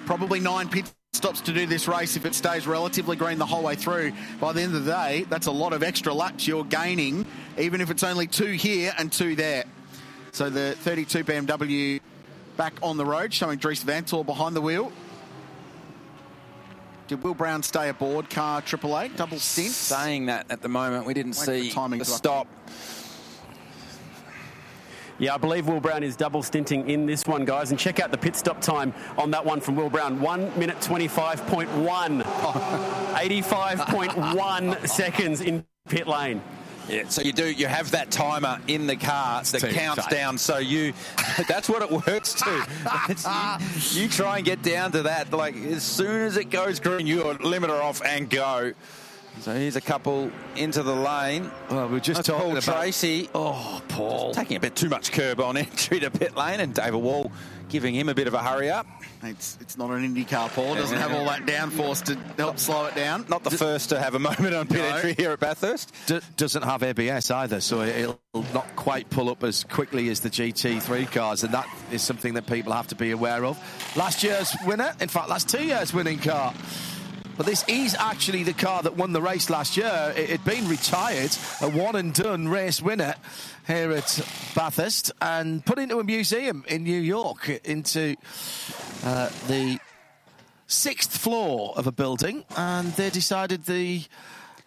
probably 0.06 0.40
nine 0.40 0.70
pit 0.70 0.86
stops 1.12 1.42
to 1.42 1.52
do 1.52 1.66
this 1.66 1.90
race 1.90 2.16
if 2.16 2.26
it 2.26 2.34
stays 2.34 2.66
relatively 2.66 3.18
green 3.18 3.38
the 3.38 3.46
whole 3.46 3.64
way 3.64 3.76
through. 3.76 4.14
By 4.40 4.54
the 4.54 4.62
end 4.62 4.74
of 4.74 4.86
the 4.86 4.92
day, 4.92 5.26
that's 5.30 5.48
a 5.48 5.52
lot 5.52 5.74
of 5.74 5.84
extra 5.84 6.14
laps 6.14 6.48
you're 6.48 6.64
gaining, 6.64 7.26
even 7.58 7.82
if 7.82 7.92
it's 7.92 8.04
only 8.04 8.28
two 8.28 8.54
here 8.54 8.94
and 8.98 9.12
two 9.12 9.36
there. 9.36 9.66
So 10.32 10.50
the 10.50 10.72
32 10.80 11.26
BMW 11.26 12.00
back 12.56 12.74
on 12.82 12.96
the 12.96 13.06
road, 13.06 13.34
showing 13.34 13.58
Dries 13.60 13.84
Vanthoor 13.84 14.26
behind 14.26 14.56
the 14.56 14.62
wheel. 14.62 14.94
Did 17.12 17.24
Will 17.24 17.34
Brown 17.34 17.62
stay 17.62 17.90
aboard 17.90 18.30
car 18.30 18.62
Triple 18.62 18.98
Eight 18.98 19.18
double 19.18 19.38
stint? 19.38 19.72
Saying 19.72 20.28
that 20.28 20.46
at 20.50 20.62
the 20.62 20.70
moment, 20.70 21.06
we 21.06 21.14
didn't 21.14 21.34
Wait 21.34 21.46
see 21.46 21.62
the 21.64 21.72
timing 21.72 22.00
the 22.00 22.06
stop. 22.06 22.48
Yeah, 25.20 25.34
I 25.34 25.38
believe 25.38 25.68
Will 25.68 25.82
Brown 25.82 26.04
is 26.04 26.16
double 26.16 26.42
stinting 26.42 26.90
in 26.90 27.06
this 27.06 27.26
one, 27.26 27.44
guys. 27.44 27.72
And 27.72 27.78
check 27.78 28.00
out 28.00 28.12
the 28.12 28.18
pit 28.18 28.38
stop 28.38 28.62
time 28.62 28.94
on 29.18 29.30
that 29.32 29.44
one 29.44 29.60
from 29.60 29.76
Will 29.76 29.90
Brown. 29.90 30.22
One 30.22 30.58
minute 30.58 30.78
25.1. 30.78 32.24
85.1 32.24 34.88
seconds 34.88 35.42
in 35.42 35.66
pit 35.90 36.08
lane. 36.08 36.42
Yeah, 36.90 37.08
so 37.08 37.22
you 37.22 37.32
do 37.32 37.50
you 37.50 37.68
have 37.68 37.92
that 37.92 38.12
timer 38.12 38.60
in 38.68 38.88
the 38.88 38.96
car 38.96 39.44
that 39.44 39.62
counts 39.74 40.04
time. 40.06 40.14
down. 40.14 40.38
So 40.38 40.58
you 40.58 40.94
that's 41.48 41.70
what 41.70 41.82
it 41.82 41.92
works 41.92 42.34
to. 42.34 42.68
You, 43.96 44.02
you 44.04 44.10
try 44.10 44.38
and 44.38 44.46
get 44.46 44.62
down 44.62 44.92
to 44.94 45.04
that. 45.04 45.32
Like 45.32 45.56
as 45.56 45.84
soon 45.84 46.22
as 46.22 46.38
it 46.38 46.50
goes 46.50 46.80
green, 46.80 47.08
you 47.08 47.24
are 47.28 47.36
limiter 47.36 47.82
off 47.82 48.02
and 48.04 48.30
go. 48.30 48.74
So 49.40 49.54
here's 49.54 49.78
a 49.78 49.82
couple 49.82 50.30
into 50.58 50.84
the 50.84 50.94
lane. 50.96 51.50
Well, 51.70 51.88
we're 51.88 52.00
just 52.02 52.18
That's 52.18 52.28
talking 52.28 52.50
Paul 52.50 52.58
about- 52.58 52.76
Tracy. 52.82 53.30
Oh, 53.34 53.82
Paul. 53.88 54.34
Taking 54.34 54.58
a 54.58 54.60
bit 54.60 54.76
too 54.76 54.90
much 54.90 55.14
curb 55.14 55.40
on 55.40 55.56
entry 55.56 56.00
to 56.02 56.12
pit 56.12 56.36
lane, 56.36 56.60
and 56.60 56.74
David 56.74 56.96
Wall 57.02 57.32
giving 57.70 57.96
him 57.96 58.10
a 58.10 58.14
bit 58.14 58.28
of 58.28 58.34
a 58.34 58.40
hurry 58.40 58.70
up. 58.70 58.86
It's 59.24 59.58
it's 59.62 59.78
not 59.78 59.92
an 59.92 60.04
Indy 60.04 60.24
car, 60.26 60.50
Paul. 60.50 60.74
It 60.74 60.78
doesn't 60.78 60.98
have 60.98 61.12
all 61.14 61.26
that 61.26 61.46
downforce 61.46 62.04
to 62.06 62.16
help 62.42 62.58
slow 62.58 62.86
it 62.86 62.96
down. 62.96 63.26
Not 63.30 63.44
the 63.44 63.52
first 63.52 63.90
to 63.90 64.00
have 64.00 64.16
a 64.16 64.20
moment 64.20 64.54
on 64.56 64.68
pit 64.68 64.78
No. 64.80 64.96
entry 64.96 65.14
here 65.14 65.32
at 65.32 65.40
Bathurst. 65.40 65.94
D- 66.08 66.20
doesn't 66.38 66.64
have 66.64 66.82
ABS 66.82 67.30
either, 67.30 67.62
so 67.62 67.82
it'll 67.82 68.20
not 68.54 68.76
quite 68.76 69.10
pull 69.12 69.30
up 69.30 69.44
as 69.44 69.64
quickly 69.66 70.10
as 70.10 70.22
the 70.22 70.30
GT3 70.30 71.06
cars, 71.12 71.44
and 71.44 71.54
that 71.54 71.68
is 71.92 72.02
something 72.02 72.34
that 72.34 72.48
people 72.48 72.74
have 72.74 72.88
to 72.88 72.96
be 72.96 73.12
aware 73.12 73.46
of. 73.46 73.58
Last 73.96 74.24
year's 74.24 74.56
winner, 74.66 74.94
in 75.00 75.08
fact, 75.08 75.30
last 75.30 75.50
two 75.50 75.64
years' 75.64 75.94
winning 75.94 76.18
car. 76.18 76.54
But 77.42 77.48
this 77.48 77.66
is 77.68 77.96
actually 77.96 78.44
the 78.44 78.54
car 78.54 78.84
that 78.84 78.96
won 78.96 79.14
the 79.14 79.22
race 79.22 79.50
last 79.50 79.76
year. 79.76 80.14
It 80.16 80.30
had 80.30 80.46
been 80.46 80.68
retired, 80.68 81.36
a 81.62 81.70
one 81.72 81.96
and 81.96 82.14
done 82.14 82.48
race 82.48 82.80
winner 82.84 83.16
here 83.66 83.92
at 83.94 84.24
Bathurst, 84.54 85.12
and 85.20 85.66
put 85.66 85.80
into 85.80 85.98
a 85.98 86.04
museum 86.04 86.64
in 86.68 86.84
New 86.84 87.00
York, 87.00 87.50
into 87.66 88.16
uh, 89.04 89.32
the 89.48 89.80
sixth 90.68 91.18
floor 91.18 91.74
of 91.76 91.88
a 91.88 91.92
building, 91.92 92.46
and 92.56 92.94
they 92.94 93.10
decided 93.10 93.66
the 93.66 94.04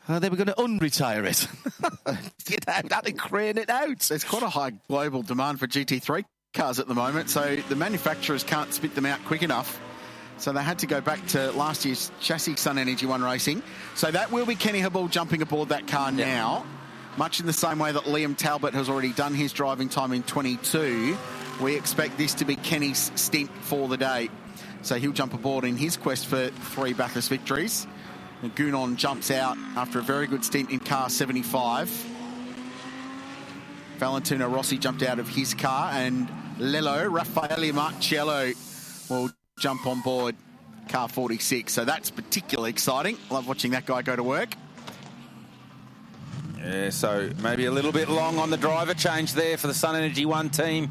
uh, 0.09 0.19
they 0.19 0.29
were 0.29 0.35
going 0.35 0.49
to 0.49 0.55
unretire 0.55 1.25
it. 1.27 1.47
Get 2.45 2.69
out, 2.69 3.05
to 3.05 3.13
crane 3.13 3.57
it 3.57 3.71
out. 3.71 4.01
There's 4.01 4.25
quite 4.25 4.43
a 4.43 4.49
high 4.49 4.73
global 4.89 5.23
demand 5.23 5.61
for 5.61 5.69
GT3 5.69 6.25
cars 6.55 6.81
at 6.81 6.89
the 6.89 6.95
moment, 6.95 7.31
so 7.31 7.55
the 7.69 7.77
manufacturers 7.77 8.43
can't 8.43 8.75
spit 8.75 8.97
them 8.97 9.07
out 9.07 9.25
quick 9.27 9.45
enough. 9.45 9.81
So 10.37 10.53
they 10.53 10.63
had 10.63 10.79
to 10.81 10.87
go 10.87 11.01
back 11.01 11.25
to 11.29 11.53
last 11.53 11.85
year's 11.85 12.11
chassis 12.21 12.55
SunEnergy1 12.55 13.25
Racing. 13.25 13.63
So 13.95 14.11
that 14.11 14.31
will 14.31 14.47
be 14.47 14.55
Kenny 14.55 14.81
Habul 14.81 15.11
jumping 15.11 15.43
aboard 15.43 15.69
that 15.71 15.87
car 15.87 16.11
now, 16.11 16.67
much 17.17 17.41
in 17.41 17.47
the 17.47 17.53
same 17.53 17.79
way 17.79 17.93
that 17.93 18.05
Liam 18.05 18.37
Talbot 18.37 18.75
has 18.75 18.89
already 18.89 19.13
done 19.13 19.35
his 19.35 19.53
driving 19.53 19.89
time 19.89 20.13
in 20.13 20.23
22. 20.25 21.17
We 21.61 21.77
expect 21.77 22.19
this 22.19 22.35
to 22.35 22.45
be 22.45 22.57
Kenny's 22.57 23.13
stint 23.15 23.51
for 23.63 23.89
the 23.89 23.97
day. 23.97 24.29
So 24.83 24.97
he'll 24.97 25.13
jump 25.13 25.35
aboard 25.35 25.65
in 25.65 25.77
his 25.77 25.97
quest 25.97 26.27
for 26.27 26.49
three 26.49 26.93
Bathurst 26.93 27.31
victories. 27.31 27.87
And 28.43 28.55
Gounon 28.55 28.97
jumps 28.97 29.31
out 29.31 29.57
after 29.77 30.01
a 30.01 30.03
very 30.03 30.27
good 30.27 30.45
stint 30.45 30.71
in 30.71 30.81
car 30.81 31.09
75. 31.09 31.89
Valentino 33.99 34.49
Rossi 34.49 34.77
jumped 34.77 35.03
out 35.03 35.19
of 35.19 35.29
his 35.29 35.55
car, 35.55 35.91
and 35.93 36.29
Lello, 36.59 37.11
Raffaele 37.11 37.73
Marciello, 37.73 38.53
will 39.09 39.31
jump 39.59 39.87
on 39.87 40.01
board 40.01 40.35
car 40.89 41.09
46. 41.09 41.73
So 41.73 41.85
that's 41.85 42.11
particularly 42.11 42.71
exciting. 42.71 43.17
Love 43.31 43.47
watching 43.47 43.71
that 43.73 43.87
guy 43.87 44.03
go 44.03 44.17
to 44.17 44.23
work. 44.23 44.55
Yeah, 46.59 46.91
so 46.91 47.31
maybe 47.43 47.67
a 47.67 47.71
little 47.71 47.93
bit 47.93 48.09
long 48.09 48.39
on 48.39 48.51
the 48.51 48.57
driver 48.57 48.95
change 48.95 49.35
there 49.35 49.57
for 49.57 49.67
the 49.67 49.73
SunEnergy1 49.73 50.51
team. 50.51 50.91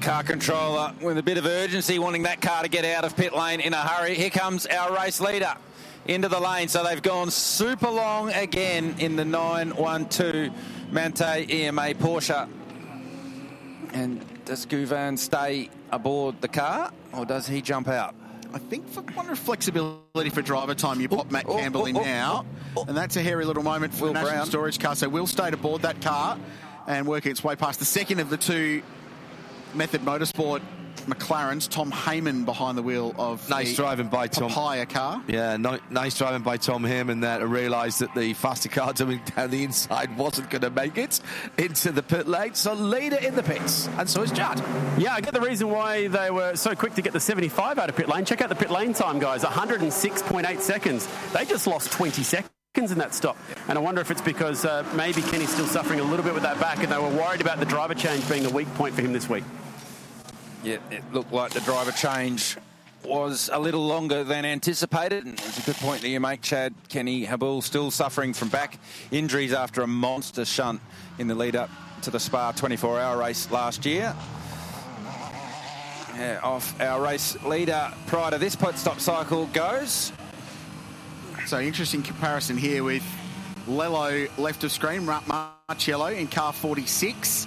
Car 0.00 0.22
controller 0.22 0.94
with 1.02 1.18
a 1.18 1.22
bit 1.22 1.36
of 1.36 1.44
urgency, 1.44 1.98
wanting 1.98 2.22
that 2.22 2.40
car 2.40 2.62
to 2.62 2.68
get 2.68 2.84
out 2.84 3.04
of 3.04 3.14
pit 3.16 3.34
lane 3.34 3.60
in 3.60 3.74
a 3.74 3.76
hurry. 3.76 4.14
Here 4.14 4.30
comes 4.30 4.66
our 4.66 4.96
race 4.96 5.20
leader 5.20 5.54
into 6.06 6.28
the 6.28 6.40
lane. 6.40 6.68
So 6.68 6.82
they've 6.82 7.02
gone 7.02 7.30
super 7.30 7.90
long 7.90 8.32
again 8.32 8.96
in 8.98 9.16
the 9.16 9.24
912 9.24 10.50
Manthey 10.90 11.50
EMA 11.50 11.94
Porsche. 11.94 12.48
And 13.92 14.24
does 14.50 14.66
Guven 14.66 15.16
stay 15.16 15.70
aboard 15.92 16.40
the 16.40 16.48
car 16.48 16.92
or 17.12 17.24
does 17.24 17.46
he 17.46 17.62
jump 17.62 17.86
out? 17.86 18.16
I 18.52 18.58
think 18.58 18.88
for 18.88 19.00
wonder 19.14 19.30
if 19.30 19.38
flexibility 19.38 20.28
for 20.28 20.42
driver 20.42 20.74
time, 20.74 21.00
you 21.00 21.08
pop 21.08 21.28
oh, 21.28 21.32
Matt 21.32 21.44
oh, 21.46 21.56
Campbell 21.56 21.82
oh, 21.82 21.86
in 21.86 21.96
oh, 21.96 22.00
oh 22.00 22.04
now, 22.04 22.46
oh, 22.76 22.84
and 22.88 22.96
that's 22.96 23.14
a 23.14 23.22
hairy 23.22 23.44
little 23.44 23.62
moment 23.62 23.94
for 23.94 24.06
Will 24.06 24.08
the 24.08 24.14
National 24.14 24.34
Brown. 24.34 24.46
Storage 24.46 24.80
car. 24.80 24.96
So 24.96 25.08
Will 25.08 25.28
stayed 25.28 25.54
aboard 25.54 25.82
that 25.82 26.02
car 26.02 26.36
and 26.88 27.06
working 27.06 27.30
its 27.30 27.44
way 27.44 27.54
past 27.54 27.78
the 27.78 27.84
second 27.84 28.18
of 28.18 28.28
the 28.28 28.36
two 28.36 28.82
Method 29.72 30.00
Motorsport 30.00 30.62
McLaren's 31.06 31.68
Tom 31.68 31.90
Heyman 31.92 32.44
behind 32.44 32.78
the 32.78 32.82
wheel 32.82 33.14
of 33.18 33.48
Nice 33.48 33.70
the 33.70 33.76
driving 33.76 34.08
by 34.08 34.26
Tom. 34.26 34.48
Papaya 34.48 34.86
car. 34.86 35.22
Yeah, 35.28 35.56
no, 35.56 35.78
nice 35.90 36.16
driving 36.16 36.42
by 36.42 36.56
Tom 36.56 36.82
Heyman 36.82 37.20
there 37.20 37.38
to 37.40 37.46
realise 37.46 37.98
that 37.98 38.14
the 38.14 38.32
faster 38.34 38.68
car 38.68 38.92
coming 38.92 39.20
down 39.36 39.50
the 39.50 39.64
inside 39.64 40.16
wasn't 40.16 40.50
going 40.50 40.62
to 40.62 40.70
make 40.70 40.96
it 40.96 41.20
into 41.58 41.92
the 41.92 42.02
pit 42.02 42.26
lane. 42.26 42.54
So 42.54 42.72
leader 42.72 43.16
in 43.16 43.34
the 43.34 43.42
pits, 43.42 43.88
and 43.98 44.08
so 44.08 44.22
is 44.22 44.32
Chad. 44.32 44.62
Yeah, 44.98 45.14
I 45.14 45.20
get 45.20 45.34
the 45.34 45.40
reason 45.40 45.70
why 45.70 46.08
they 46.08 46.30
were 46.30 46.56
so 46.56 46.74
quick 46.74 46.94
to 46.94 47.02
get 47.02 47.12
the 47.12 47.20
75 47.20 47.78
out 47.78 47.88
of 47.88 47.96
pit 47.96 48.08
lane. 48.08 48.24
Check 48.24 48.40
out 48.40 48.48
the 48.48 48.54
pit 48.54 48.70
lane 48.70 48.92
time, 48.92 49.18
guys 49.18 49.44
106.8 49.50 50.60
seconds. 50.60 51.08
They 51.32 51.44
just 51.44 51.66
lost 51.66 51.92
20 51.92 52.22
seconds 52.22 52.50
in 52.76 52.98
that 52.98 53.14
stop. 53.14 53.36
And 53.68 53.76
I 53.76 53.80
wonder 53.80 54.00
if 54.00 54.10
it's 54.10 54.20
because 54.20 54.64
uh, 54.64 54.84
maybe 54.94 55.22
Kenny's 55.22 55.52
still 55.52 55.66
suffering 55.66 56.00
a 56.00 56.04
little 56.04 56.24
bit 56.24 56.34
with 56.34 56.44
that 56.44 56.60
back 56.60 56.82
and 56.82 56.90
they 56.90 56.98
were 56.98 57.08
worried 57.08 57.40
about 57.40 57.58
the 57.58 57.66
driver 57.66 57.94
change 57.94 58.28
being 58.28 58.42
the 58.42 58.50
weak 58.50 58.72
point 58.74 58.94
for 58.94 59.02
him 59.02 59.12
this 59.12 59.28
week. 59.28 59.44
Yeah, 60.62 60.76
it 60.90 61.02
looked 61.12 61.32
like 61.32 61.52
the 61.52 61.60
driver 61.60 61.92
change 61.92 62.56
was 63.04 63.48
a 63.52 63.58
little 63.58 63.86
longer 63.86 64.24
than 64.24 64.44
anticipated. 64.44 65.24
And 65.24 65.34
it's 65.34 65.58
a 65.58 65.62
good 65.62 65.76
point 65.76 66.02
that 66.02 66.08
you 66.08 66.20
make, 66.20 66.42
Chad. 66.42 66.74
Kenny 66.88 67.26
Habul 67.26 67.62
still 67.62 67.90
suffering 67.90 68.34
from 68.34 68.48
back 68.48 68.78
injuries 69.10 69.54
after 69.54 69.82
a 69.82 69.86
monster 69.86 70.44
shunt 70.44 70.80
in 71.18 71.26
the 71.26 71.34
lead 71.34 71.56
up 71.56 71.70
to 72.02 72.10
the 72.10 72.20
Spa 72.20 72.52
24 72.52 73.00
hour 73.00 73.18
race 73.18 73.50
last 73.50 73.86
year. 73.86 74.14
Yeah, 76.16 76.40
off 76.42 76.78
our 76.80 77.02
race 77.02 77.42
leader 77.44 77.90
prior 78.06 78.30
to 78.32 78.38
this 78.38 78.54
pit 78.54 78.76
stop 78.76 79.00
cycle 79.00 79.46
goes. 79.46 80.12
So 81.46 81.58
interesting 81.58 82.02
comparison 82.02 82.58
here 82.58 82.84
with 82.84 83.04
Lello 83.66 84.28
left 84.36 84.62
of 84.64 84.72
screen, 84.72 85.06
Mar- 85.06 85.22
Marciello 85.70 86.14
in 86.14 86.26
car 86.26 86.52
46. 86.52 87.46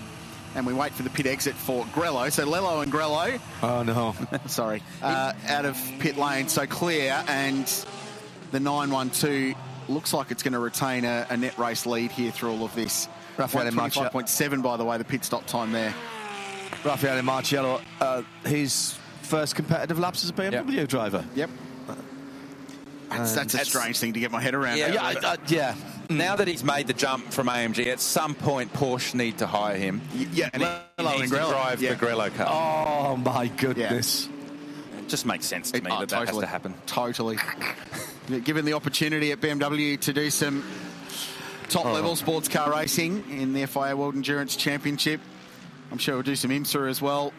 And 0.56 0.66
we 0.68 0.74
wait 0.74 0.92
for 0.94 1.04
the 1.04 1.10
pit 1.10 1.26
exit 1.26 1.56
for 1.56 1.84
Grello. 1.86 2.32
So 2.32 2.46
Lello 2.46 2.84
and 2.84 2.92
Grello. 2.92 3.40
Oh, 3.64 3.82
no. 3.84 4.16
sorry. 4.48 4.84
Uh, 5.02 5.34
out 5.48 5.66
of 5.66 5.76
pit 6.00 6.16
lane. 6.18 6.48
So 6.48 6.66
clear. 6.68 7.24
And 7.28 7.66
the 8.52 8.60
912 8.60 9.56
looks 9.90 10.14
like 10.14 10.30
it's 10.32 10.44
going 10.44 10.54
to 10.54 10.60
retain 10.60 11.06
a, 11.06 11.26
a 11.30 11.38
net 11.38 11.58
race 11.58 11.86
lead 11.86 12.12
here 12.12 12.32
through 12.32 12.52
all 12.52 12.64
of 12.66 12.76
this. 12.76 13.08
Raffaele 13.38 13.72
Marciello. 13.72 14.12
25.7, 14.12 14.62
by 14.62 14.78
the 14.78 14.86
way, 14.86 14.98
the 15.00 15.04
pit 15.04 15.26
stop 15.26 15.46
time 15.48 15.72
there. 15.72 15.94
Raffaele 16.84 17.22
Marciello, 17.24 17.82
uh, 18.00 18.22
his 18.46 18.96
first 19.24 19.56
competitive 19.56 19.98
laps 19.98 20.24
as 20.24 20.30
a 20.30 20.34
BMW 20.34 20.88
driver. 20.88 21.26
Yep. 21.34 21.50
That's, 23.10 23.34
that's 23.34 23.54
a 23.54 23.58
That's- 23.58 23.70
strange 23.70 23.98
thing 24.00 24.14
to 24.14 24.20
get 24.20 24.32
my 24.32 24.42
head 24.42 24.54
around. 24.56 24.78
Yeah, 24.78 24.86
actually. 25.04 25.26
I- 25.26 25.34
I- 25.34 25.38
yeah. 25.48 25.76
Now 26.18 26.36
that 26.36 26.48
he's 26.48 26.64
made 26.64 26.88
the 26.88 26.94
jump 26.94 27.32
from 27.32 27.48
AMG, 27.48 27.88
at 27.88 28.00
some 28.00 28.36
point 28.36 28.72
Porsche 28.74 29.16
need 29.16 29.40
to 29.40 29.48
hire 29.48 29.78
him. 29.78 30.02
yeah, 30.14 30.50
and 30.54 30.62
he, 30.64 31.20
needs 31.20 31.32
to 31.32 31.38
drive 31.38 31.82
yeah. 31.82 31.94
the 31.94 32.06
Grello 32.06 32.34
car. 32.36 32.48
Oh, 32.50 33.18
my 33.18 33.48
goodness. 33.48 34.30
It 35.00 35.10
just 35.10 35.26
makes 35.26 35.46
sense 35.46 35.72
to 35.72 35.82
me 35.82 35.90
Oh, 35.92 36.02
that 36.02 36.10
that 36.10 36.28
has 36.28 36.38
to 36.38 36.46
happen. 36.46 36.76
Totally. 36.86 37.38
Given 38.44 38.66
the 38.66 38.74
opportunity 38.74 39.32
at 39.32 39.42
BMW 39.42 40.00
to 40.02 40.14
do 40.14 40.30
some 40.30 40.64
top 41.70 41.86
Oh. 41.86 41.94
level 41.94 42.16
sports 42.16 42.48
car 42.48 42.72
racing 42.72 43.24
in 43.32 43.54
the 43.54 43.66
FIA 43.66 43.98
World 43.98 44.16
Endurance 44.16 44.56
Championship, 44.56 45.20
I'm 45.92 45.98
sure 45.98 46.16
we'll 46.16 46.24
do 46.24 46.36
some 46.36 46.52
IMSA 46.52 46.90
as 46.90 47.02
well 47.02 47.34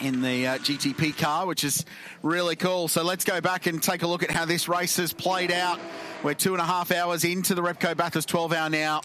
in 0.00 0.20
the 0.20 0.46
uh, 0.46 0.58
GTP 0.58 1.16
car, 1.16 1.46
which 1.46 1.64
is 1.64 1.84
really 2.22 2.56
cool. 2.56 2.88
So 2.88 3.02
let's 3.02 3.24
go 3.24 3.40
back 3.40 3.66
and 3.66 3.82
take 3.82 4.02
a 4.02 4.06
look 4.06 4.22
at 4.22 4.30
how 4.30 4.44
this 4.44 4.68
race 4.68 4.96
has 4.96 5.12
played 5.12 5.52
out. 5.52 5.78
We're 6.22 6.34
two 6.34 6.52
and 6.52 6.62
a 6.62 6.64
half 6.64 6.92
hours 6.92 7.24
into 7.24 7.52
the 7.56 7.62
Repco 7.62 7.96
Bathurst 7.96 8.28
12 8.28 8.52
hour 8.52 8.70
now. 8.70 9.00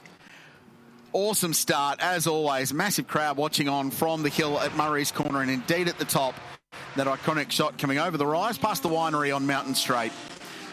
Awesome 1.13 1.51
start, 1.51 1.99
as 1.99 2.27
always. 2.27 2.71
Massive 2.75 3.07
crowd 3.07 3.37
watching 3.37 3.67
on 3.67 3.89
from 3.89 4.21
the 4.21 4.29
hill 4.29 4.59
at 4.59 4.75
Murray's 4.75 5.11
Corner, 5.11 5.41
and 5.41 5.49
indeed 5.49 5.87
at 5.87 5.97
the 5.97 6.05
top. 6.05 6.35
That 6.95 7.07
iconic 7.07 7.49
shot 7.49 7.79
coming 7.79 7.97
over 7.97 8.17
the 8.17 8.25
rise 8.27 8.59
past 8.59 8.83
the 8.83 8.89
winery 8.89 9.35
on 9.35 9.47
Mountain 9.47 9.73
Straight. 9.73 10.11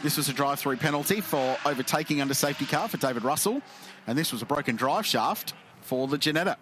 This 0.02 0.18
was 0.18 0.28
a 0.28 0.34
drive 0.34 0.58
through 0.58 0.76
penalty 0.76 1.23
for 1.23 1.56
overtaking 1.64 2.20
under 2.20 2.34
safety 2.34 2.66
car 2.66 2.89
for 2.89 2.98
David 2.98 3.24
Russell, 3.24 3.62
and 4.06 4.18
this 4.18 4.31
was 4.31 4.42
a 4.42 4.47
broken 4.47 4.76
drive 4.76 5.06
shaft 5.06 5.55
for 5.81 6.06
the 6.06 6.18
Ginetta. 6.18 6.56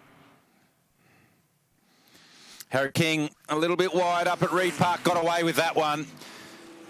Harry 2.69 2.93
King 2.93 3.31
a 3.49 3.57
little 3.57 3.75
bit 3.75 3.93
wide 3.93 4.29
up 4.29 4.41
at 4.43 4.53
Reid 4.53 4.77
Park, 4.77 5.03
got 5.03 5.21
away 5.21 5.43
with 5.43 5.57
that 5.57 5.75
one. 5.75 6.07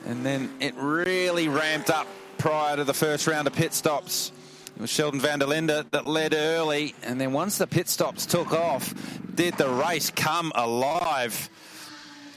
And 0.05 0.23
then 0.23 0.53
it 0.59 0.75
really 0.75 1.47
ramped 1.47 1.89
up 1.89 2.05
prior 2.43 2.75
to 2.75 2.83
the 2.83 2.93
first 2.93 3.25
round 3.25 3.47
of 3.47 3.53
pit 3.53 3.73
stops. 3.73 4.33
It 4.75 4.81
was 4.81 4.89
Sheldon 4.89 5.21
van 5.21 5.39
der 5.39 5.45
Linde 5.45 5.89
that 5.91 6.05
led 6.05 6.33
early, 6.33 6.93
and 7.01 7.21
then 7.21 7.31
once 7.31 7.57
the 7.57 7.65
pit 7.65 7.87
stops 7.87 8.25
took 8.25 8.51
off, 8.51 8.93
did 9.33 9.53
the 9.57 9.69
race 9.69 10.09
come 10.09 10.51
alive? 10.53 11.49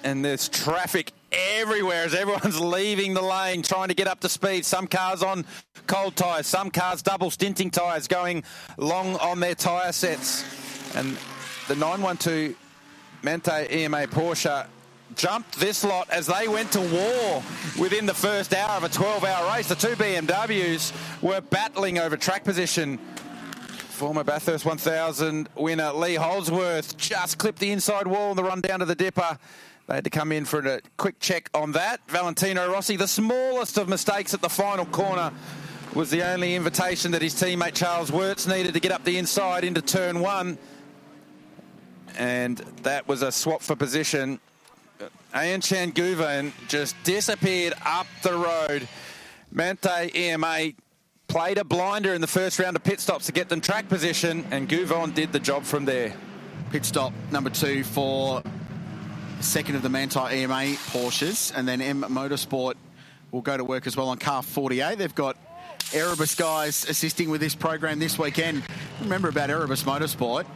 And 0.05 0.25
there's 0.25 0.49
traffic 0.49 1.10
everywhere 1.33 2.05
as 2.05 2.15
everyone's 2.15 2.60
leaving 2.76 3.15
the 3.15 3.20
lane, 3.20 3.62
trying 3.62 3.89
to 3.89 3.94
get 3.94 4.07
up 4.07 4.20
to 4.20 4.28
speed. 4.28 4.65
Some 4.65 4.86
cars 4.86 5.25
on 5.25 5.44
cold 5.89 6.15
tyres, 6.15 6.47
some 6.47 6.70
cars 6.70 7.02
double 7.02 7.33
stinting 7.33 7.73
tyres, 7.73 8.07
going 8.07 8.44
long 8.76 9.17
on 9.17 9.41
their 9.41 9.57
tyre 9.57 9.91
sets. 9.91 10.44
And 10.94 11.18
the 11.67 11.75
912 11.75 12.55
Manthey 13.25 13.73
EMA 13.73 14.07
Porsche 14.07 14.68
jumped 15.17 15.59
this 15.59 15.83
lot 15.83 16.09
as 16.11 16.27
they 16.27 16.47
went 16.47 16.70
to 16.73 16.81
war 16.81 17.43
within 17.78 18.07
the 18.07 18.15
first 18.15 18.55
hour 18.55 18.77
of 18.77 18.85
a 18.85 18.89
12 18.89 19.25
hour 19.25 19.53
race. 19.53 19.69
The 19.69 19.75
two 19.75 19.97
BMWs 19.97 20.93
were 21.23 21.41
battling 21.41 21.99
over 21.99 22.17
track 22.17 22.45
position. 22.45 22.99
Former 23.89 24.25
Bathurst 24.25 24.65
1000 24.65 25.49
winner 25.57 25.93
Lee 25.93 26.15
Holdsworth 26.15 26.97
just 26.99 27.39
clipped 27.39 27.59
the 27.59 27.70
inside 27.70 28.07
wall 28.07 28.31
on 28.31 28.36
the 28.36 28.45
run 28.45 28.61
down 28.61 28.81
to 28.81 28.85
the 28.85 28.95
dipper. 28.95 29.39
They 29.86 29.95
had 29.95 30.05
to 30.05 30.11
come 30.11 30.33
in 30.33 30.45
for 30.45 30.61
a 30.61 30.81
quick 30.97 31.19
check 31.19 31.49
on 31.55 31.73
that. 31.73 32.01
Valentino 32.09 32.70
Rossi, 32.70 32.97
the 32.97 33.09
smallest 33.09 33.78
of 33.78 33.89
mistakes 33.89 34.35
at 34.35 34.43
the 34.43 34.49
final 34.49 34.85
corner, 34.86 35.33
was 35.95 36.11
the 36.11 36.23
only 36.23 36.55
invitation 36.55 37.12
that 37.12 37.23
his 37.23 37.35
teammate 37.35 37.75
Charles 37.75 38.12
Weerts 38.12 38.47
needed 38.47 38.75
to 38.75 38.81
get 38.81 38.93
up 38.93 39.05
the 39.05 39.17
inside 39.17 39.65
into 39.65 39.81
turn 39.81 40.20
one 40.20 40.59
and 42.19 42.59
that 42.83 43.07
was 43.07 43.23
a 43.23 43.31
swap 43.31 43.62
for 43.62 43.77
position. 43.77 44.41
Ayhancan 45.36 45.92
Guven 45.92 46.50
just 46.66 46.97
disappeared 47.05 47.74
up 47.84 48.06
the 48.23 48.32
road. 48.32 48.89
Manthey 49.55 50.15
EMA 50.15 50.73
played 51.28 51.58
a 51.58 51.65
blinder 51.65 52.15
in 52.15 52.23
the 52.23 52.26
first 52.26 52.58
round 52.58 52.74
of 52.74 52.82
pit 52.82 53.00
stops 53.00 53.26
to 53.26 53.32
get 53.32 53.50
them 53.50 53.60
track 53.60 53.86
position, 53.90 54.47
and 54.50 54.66
Guven 54.66 55.15
did 55.15 55.32
the 55.32 55.39
job 55.39 55.65
from 55.65 55.84
there. 55.84 56.15
Pit 56.70 56.86
stop 56.86 57.12
number 57.31 57.50
two 57.50 57.84
for 57.84 58.42
second 59.40 59.76
of 59.76 59.82
the 59.82 59.90
Manthey 59.90 60.32
EMA 60.32 60.74
Porsches, 60.89 61.52
and 61.55 61.68
then 61.68 61.82
M 61.82 62.00
Motorsport 62.05 62.76
will 63.31 63.42
go 63.42 63.58
to 63.58 63.65
work 63.65 63.86
as 63.86 63.94
well 63.94 64.08
on 64.08 64.16
car 64.16 64.42
48. 64.42 64.97
They've 64.97 65.15
got 65.15 65.36
Erebus 65.92 66.34
guys 66.34 66.89
assisting 66.89 67.28
with 67.28 67.42
this 67.42 67.55
program 67.55 67.98
this 67.98 68.18
weekend. 68.18 68.62
Remember 69.02 69.28
about 69.28 69.50
Erebus 69.50 69.82
Motorsport? 69.82 70.47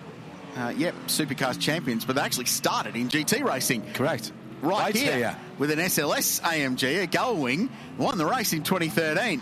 Uh, 0.57 0.73
yep, 0.75 0.95
Supercars 1.07 1.61
champions, 1.61 2.07
but 2.07 2.17
they 2.17 2.23
actually 2.23 2.47
started 2.47 2.97
in 2.97 3.11
GT 3.11 3.45
racing. 3.45 3.83
Correct. 3.93 4.33
Right, 4.63 4.79
Right 4.79 4.97
here, 4.97 5.17
here. 5.17 5.37
with 5.59 5.71
an 5.71 5.79
SLS 5.79 6.41
AMG, 6.43 7.03
a 7.03 7.07
Gullwing, 7.07 7.71
won 7.97 8.19
the 8.19 8.27
race 8.27 8.53
in 8.53 8.63
2013, 8.63 9.41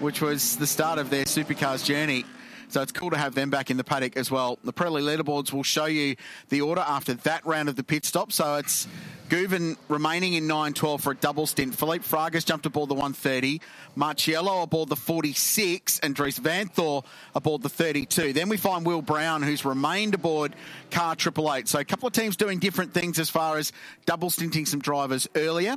which 0.00 0.20
was 0.20 0.56
the 0.56 0.66
start 0.66 0.98
of 0.98 1.08
their 1.08 1.24
Supercars 1.24 1.84
journey. 1.84 2.24
So 2.68 2.82
it's 2.82 2.90
cool 2.92 3.10
to 3.10 3.16
have 3.16 3.34
them 3.34 3.50
back 3.50 3.70
in 3.70 3.76
the 3.76 3.84
paddock 3.84 4.16
as 4.16 4.30
well. 4.30 4.58
The 4.64 4.72
Pirelli 4.72 5.02
leaderboards 5.02 5.52
will 5.52 5.62
show 5.62 5.86
you 5.86 6.16
the 6.48 6.62
order 6.62 6.84
after 6.86 7.14
that 7.14 7.46
round 7.46 7.68
of 7.68 7.76
the 7.76 7.84
pit 7.84 8.04
stop. 8.04 8.32
So 8.32 8.56
it's 8.56 8.88
Guven 9.30 9.76
remaining 9.88 10.34
in 10.34 10.48
9-12 10.48 11.00
for 11.00 11.12
a 11.12 11.16
double 11.16 11.46
stint. 11.46 11.76
Felipe 11.76 12.02
Fragas 12.02 12.44
jumped 12.44 12.66
aboard 12.66 12.90
the 12.90 12.94
130. 12.94 13.60
Marciello 13.96 14.64
aboard 14.64 14.88
the 14.88 14.96
46. 14.96 16.00
And 16.00 16.16
Dries 16.16 16.40
Vanthoor 16.40 17.04
aboard 17.34 17.62
the 17.62 17.68
32. 17.68 18.32
Then 18.32 18.48
we 18.48 18.56
find 18.56 18.84
Will 18.84 19.02
Brown, 19.02 19.42
who's 19.42 19.64
remained 19.64 20.14
aboard 20.14 20.56
car 20.90 21.12
888. 21.12 21.68
So 21.68 21.78
a 21.78 21.84
couple 21.84 22.08
of 22.08 22.12
teams 22.12 22.36
doing 22.36 22.58
different 22.58 22.92
things 22.92 23.20
as 23.20 23.30
far 23.30 23.56
as 23.56 23.72
double 24.04 24.30
stinting 24.30 24.66
some 24.66 24.80
drivers 24.80 25.28
earlier. 25.36 25.76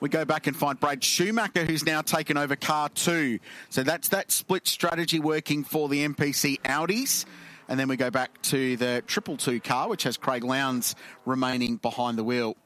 We 0.00 0.08
go 0.08 0.24
back 0.24 0.46
and 0.46 0.56
find 0.56 0.80
Brad 0.80 1.04
Schumacher, 1.04 1.66
who's 1.66 1.84
now 1.84 2.00
taken 2.00 2.38
over 2.38 2.56
car 2.56 2.88
two. 2.88 3.40
So 3.68 3.82
that's 3.82 4.08
that 4.08 4.32
split 4.32 4.66
strategy 4.66 5.20
working 5.20 5.64
for 5.64 5.90
the 5.90 6.08
MPC 6.08 6.60
Audis. 6.62 7.26
And 7.68 7.78
then 7.78 7.88
we 7.88 7.96
go 7.96 8.10
back 8.10 8.40
to 8.42 8.76
the 8.78 9.02
triple 9.06 9.36
two 9.36 9.60
car, 9.60 9.88
which 9.88 10.04
has 10.04 10.16
Craig 10.16 10.44
Lowndes 10.44 10.94
remaining 11.26 11.76
behind 11.76 12.16
the 12.16 12.24
wheel. 12.24 12.56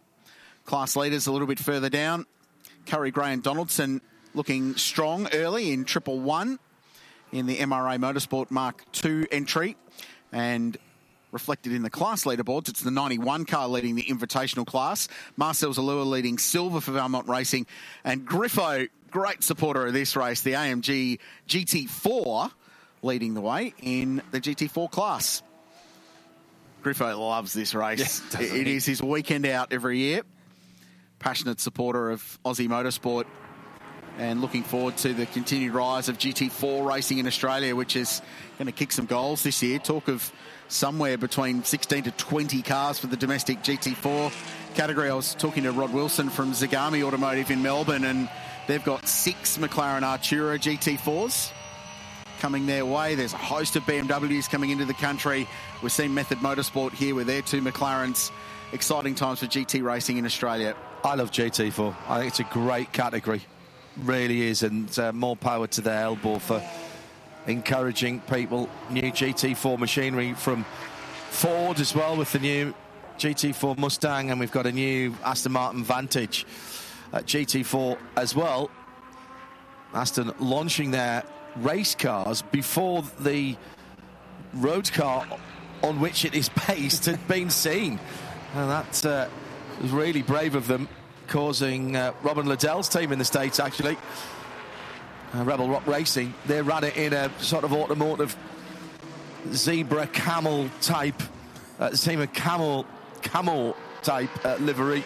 Class 0.71 0.95
leaders 0.95 1.27
a 1.27 1.33
little 1.33 1.49
bit 1.49 1.59
further 1.59 1.89
down. 1.89 2.27
Curry 2.87 3.11
Gray 3.11 3.33
and 3.33 3.43
Donaldson 3.43 4.01
looking 4.35 4.77
strong 4.77 5.27
early 5.35 5.73
in 5.73 5.85
triple 5.85 6.21
one 6.21 6.61
in 7.33 7.47
the 7.47 7.57
MRA 7.57 7.99
Motorsport 7.99 8.53
Mark 8.53 8.85
II 9.05 9.27
entry. 9.33 9.77
And 10.31 10.77
reflected 11.33 11.73
in 11.73 11.83
the 11.83 11.91
class 11.91 12.23
leaderboards, 12.23 12.69
it's 12.69 12.83
the 12.85 12.93
91 12.93 13.47
car 13.47 13.67
leading 13.67 13.97
the 13.97 14.05
invitational 14.05 14.65
class. 14.65 15.09
Marcel 15.37 15.75
Zalloua 15.75 16.07
leading 16.07 16.39
silver 16.39 16.81
for 16.81 16.93
Valmont 16.93 17.27
Racing. 17.27 17.67
And 18.05 18.25
Griffo, 18.25 18.89
great 19.11 19.43
supporter 19.43 19.89
of 19.89 19.93
this 19.93 20.15
race, 20.15 20.43
the 20.43 20.53
AMG 20.53 21.19
GT4 21.49 22.53
leading 23.03 23.35
the 23.35 23.41
way 23.41 23.75
in 23.83 24.23
the 24.31 24.41
GT4 24.41 24.89
class. 24.89 25.43
Griffo 26.85 27.19
loves 27.19 27.53
this 27.55 27.75
race. 27.75 28.23
Yeah, 28.35 28.41
it 28.41 28.53
it 28.53 28.67
is 28.69 28.87
his 28.87 29.03
weekend 29.03 29.47
out 29.47 29.73
every 29.73 29.99
year. 29.99 30.23
Passionate 31.21 31.61
supporter 31.61 32.11
of 32.11 32.39
Aussie 32.45 32.67
motorsport 32.67 33.27
and 34.19 34.41
looking 34.41 34.63
forward 34.63 34.97
to 34.99 35.15
the 35.15 35.27
continued 35.27 35.73
rise 35.73 36.09
of 36.09 36.19
GT4 36.19 36.87
racing 36.87 37.19
in 37.19 37.27
Australia, 37.27 37.77
which 37.77 37.95
is 37.95 38.21
going 38.59 38.67
to 38.67 38.73
kick 38.73 38.91
some 38.91 39.07
goals 39.07 39.43
this 39.43 39.63
year. 39.63 39.79
Talk 39.79 40.09
of 40.09 40.33
somewhere 40.69 41.19
between 41.19 41.63
16 41.63 42.05
to 42.05 42.11
20 42.11 42.63
cars 42.63 42.99
for 42.99 43.07
the 43.07 43.17
domestic 43.17 43.63
GT4 43.63 44.33
category. 44.75 45.11
I 45.11 45.15
was 45.15 45.35
talking 45.35 45.65
to 45.65 45.73
Rod 45.73 45.93
Wilson 45.93 46.31
from 46.31 46.53
Zagame 46.53 47.03
Automotive 47.03 47.51
in 47.51 47.63
Melbourne, 47.63 48.05
and 48.05 48.29
they've 48.67 48.85
got 48.85 49.07
six 49.07 49.59
McLaren 49.59 50.03
Artura 50.03 50.59
GT4s 50.59 51.53
coming 52.41 52.67
their 52.67 52.87
way. 52.87 53.15
There's 53.15 53.35
a 53.35 53.39
host 53.39 53.77
of 53.77 53.83
BMWs 53.83 54.49
coming 54.49 54.71
into 54.71 54.87
the 54.87 54.95
country. 54.95 55.47
We've 55.83 55.93
seen 55.93 56.15
Method 56.15 56.39
Motorsport 56.39 56.93
here 56.93 57.15
with 57.15 57.27
their 57.27 57.43
two 57.43 57.61
McLarens. 57.61 58.31
Exciting 58.73 59.15
times 59.15 59.41
for 59.41 59.47
GT 59.47 59.83
racing 59.83 60.17
in 60.17 60.25
Australia. 60.25 60.77
I 61.03 61.15
love 61.15 61.31
GT4. 61.31 61.97
I 62.09 62.19
think 62.19 62.29
it's 62.29 62.41
a 62.41 62.45
great 62.45 62.93
category, 62.93 63.41
really 63.97 64.43
is, 64.43 64.63
and 64.63 64.99
uh, 64.99 65.13
more 65.13 65.35
power 65.35 65.67
to 65.69 65.81
their 65.81 66.03
elbow 66.03 66.39
for 66.39 66.63
encouraging 67.47 68.21
people. 68.21 68.69
New 68.91 69.11
GT4 69.11 69.79
machinery 69.79 70.35
from 70.35 70.67
Ford 71.31 71.81
as 71.81 71.95
well 71.95 72.19
with 72.19 72.31
the 72.33 72.39
new 72.39 72.75
GT4 73.19 73.79
Mustang, 73.79 74.31
and 74.31 74.39
we've 74.39 74.53
got 74.53 74.67
a 74.67 74.73
new 74.73 75.15
Aston 75.25 75.53
Martin 75.53 75.85
Vantage 75.85 76.47
uh, 77.15 77.21
GT4 77.21 77.97
as 78.17 78.37
well. 78.37 78.71
Aston 79.95 80.33
launching 80.39 80.91
their 80.91 81.25
race 81.57 81.95
cars 81.95 82.43
before 82.43 83.05
the 83.21 83.57
road 84.53 84.93
car 84.93 85.27
on 85.83 85.99
which 85.99 86.27
it 86.27 86.35
is 86.35 86.51
based 86.67 87.07
had 87.07 87.27
been 87.27 87.49
seen. 87.49 87.99
And 88.55 88.71
that 88.71 89.07
uh, 89.07 89.29
was 89.81 89.93
really 89.93 90.23
brave 90.23 90.55
of 90.55 90.67
them, 90.67 90.89
causing 91.29 91.97
uh, 91.97 92.13
Robin 92.23 92.47
Liddell's 92.47 92.89
team 92.89 93.13
in 93.13 93.19
the 93.19 93.25
States 93.25 93.61
actually. 93.61 93.97
Uh, 95.35 95.45
Rebel 95.45 95.69
Rock 95.69 95.87
Racing, 95.87 96.35
they 96.47 96.61
ran 96.61 96.85
it 96.85 96.97
in 96.97 97.13
a 97.13 97.31
sort 97.41 97.65
of 97.65 97.73
automotive 97.73 98.37
zebra 99.53 100.07
camel 100.09 100.69
type, 100.81 101.23
uh, 101.79 101.91
zebra 101.95 102.27
camel 102.27 102.85
camel 103.23 103.77
type 104.03 104.31
uh, 104.45 104.57
livery 104.57 105.05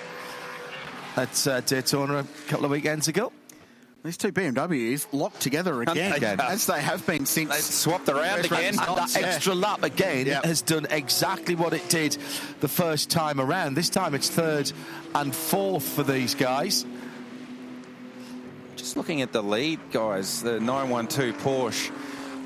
at 1.17 1.47
uh, 1.47 1.61
Daytona 1.61 2.19
a 2.19 2.49
couple 2.49 2.65
of 2.65 2.71
weekends 2.71 3.09
ago. 3.09 3.33
These 4.05 4.19
two 4.19 4.33
BMWs 4.33 5.07
locked 5.13 5.41
together 5.41 5.81
again, 5.81 6.13
Again. 6.13 6.39
as 6.39 6.67
they 6.67 6.79
have 6.83 7.07
been 7.07 7.25
since 7.25 7.49
They 7.49 7.57
swapped 7.63 8.07
around 8.11 8.41
first 8.41 8.53
again. 8.53 8.79
And 8.79 8.97
that. 8.99 9.17
Yeah. 9.19 9.27
extra 9.29 9.55
lap 9.55 9.83
again 9.83 10.27
Yep. 10.27 10.45
has 10.45 10.61
done 10.61 10.87
exactly 10.91 11.55
what 11.55 11.73
it 11.73 11.89
did 11.89 12.19
the 12.61 12.69
first 12.69 13.09
time 13.09 13.41
around. 13.41 13.75
This 13.77 13.89
time 13.89 14.15
it's 14.15 14.29
third 14.29 14.71
and 15.15 15.35
fourth 15.35 15.85
for 15.89 16.03
these 16.03 16.35
guys. 16.35 16.85
Just 18.77 18.99
looking 18.99 19.23
at 19.23 19.33
the 19.33 19.43
lead, 19.43 19.81
guys, 19.91 20.43
the 20.43 20.61
912 20.61 21.39
Porsche 21.39 21.91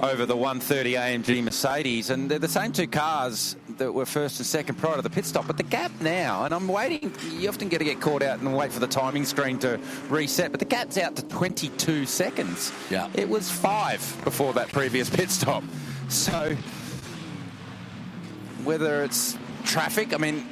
over 0.01 0.27
the 0.27 0.36
130 0.36 0.94
AMG 0.94 1.43
Mercedes, 1.43 2.10
and 2.10 2.31
they're 2.31 2.39
the 2.39 2.47
same 2.47 2.73
two 2.73 2.86
cars 2.86 3.57
that 3.78 3.93
were 3.93 4.07
first 4.07 4.39
and 4.39 4.47
second 4.47 4.77
prior 4.77 4.97
to 4.97 5.02
the 5.02 5.10
pit 5.10 5.25
stop. 5.25 5.47
But 5.47 5.57
the 5.57 5.65
gap 5.65 5.91
now, 6.01 6.44
and 6.44 6.55
I'm 6.55 6.68
waiting, 6.68 7.12
you 7.33 7.49
often 7.49 7.68
get 7.68 7.78
to 7.78 7.85
get 7.85 8.01
caught 8.01 8.23
out 8.23 8.39
and 8.39 8.57
wait 8.57 8.73
for 8.73 8.81
the 8.81 8.86
timing 8.86 9.25
screen 9.25 9.59
to 9.60 9.81
reset, 10.09 10.52
but 10.52 10.60
the 10.60 10.67
gap's 10.67 10.99
out 10.99 11.17
to 11.17 11.25
22 11.25 12.07
seconds. 12.07 12.73
Yeah. 12.91 13.10
It 13.15 13.28
was 13.28 13.51
five 13.51 13.99
before 14.25 14.52
that 14.52 14.68
previous 14.73 15.10
pit 15.10 15.31
stop. 15.31 15.65
So 16.09 16.57
whether 18.65 19.02
it's 19.02 19.36
traffic, 19.65 20.15
I 20.15 20.18
mean, 20.18 20.47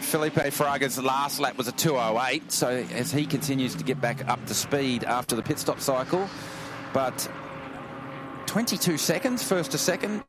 Felipe 0.00 0.34
Fraga's 0.34 1.02
last 1.02 1.40
lap 1.40 1.56
was 1.56 1.68
a 1.68 1.72
208, 1.72 2.52
so 2.52 2.68
as 2.68 3.10
he 3.10 3.24
continues 3.24 3.74
to 3.74 3.84
get 3.84 4.00
back 4.00 4.28
up 4.28 4.44
to 4.46 4.54
speed 4.54 5.04
after 5.04 5.34
the 5.34 5.42
pit 5.42 5.58
stop 5.58 5.80
cycle, 5.80 6.28
but 6.92 7.30
22 8.52 8.98
seconds, 8.98 9.42
first 9.42 9.70
to 9.70 9.78
second, 9.78 10.22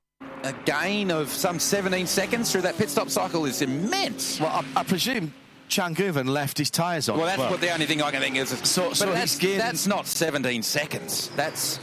a 0.44 0.54
gain 0.64 1.12
of 1.12 1.28
some 1.28 1.60
17 1.60 2.08
seconds 2.08 2.50
through 2.50 2.62
that 2.62 2.78
pit 2.78 2.90
stop 2.90 3.10
cycle 3.10 3.44
is 3.44 3.62
immense. 3.62 4.40
Well, 4.40 4.48
I, 4.50 4.80
I 4.80 4.84
presume 4.86 5.34
Changuven 5.68 6.30
left 6.30 6.58
his 6.58 6.72
tyres 6.72 7.10
on. 7.10 7.18
Well, 7.18 7.26
that's 7.28 7.52
what 7.52 7.60
the 7.60 7.74
only 7.74 7.86
thing 7.86 8.02
I 8.02 8.12
can 8.12 8.22
think 8.22 8.38
is. 8.38 8.48
So- 8.64 8.88
but 8.88 8.96
so 8.96 9.12
that's, 9.12 9.38
gained- 9.38 9.60
that's 9.60 9.88
not 9.88 10.08
17 10.08 10.64
seconds. 10.64 11.32
That's 11.36 11.82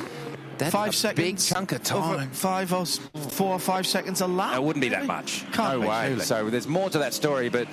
that's 0.56 0.72
five 0.72 0.88
a 0.90 0.92
seconds. 0.94 1.26
big 1.26 1.54
chunk 1.54 1.72
of 1.72 1.82
time. 1.82 2.30
Five 2.30 2.72
or 2.72 2.86
four 2.86 3.52
or 3.52 3.58
five 3.58 3.86
seconds 3.86 4.22
a 4.22 4.26
lap. 4.26 4.56
It 4.56 4.62
wouldn't 4.62 4.80
be 4.80 4.88
that 4.88 5.04
much. 5.04 5.44
Can't 5.52 5.74
no 5.74 5.80
be, 5.82 5.88
way. 5.88 6.06
surely. 6.08 6.24
So 6.24 6.48
there's 6.48 6.66
more 6.66 6.88
to 6.88 6.98
that 7.00 7.12
story, 7.12 7.50
but 7.50 7.68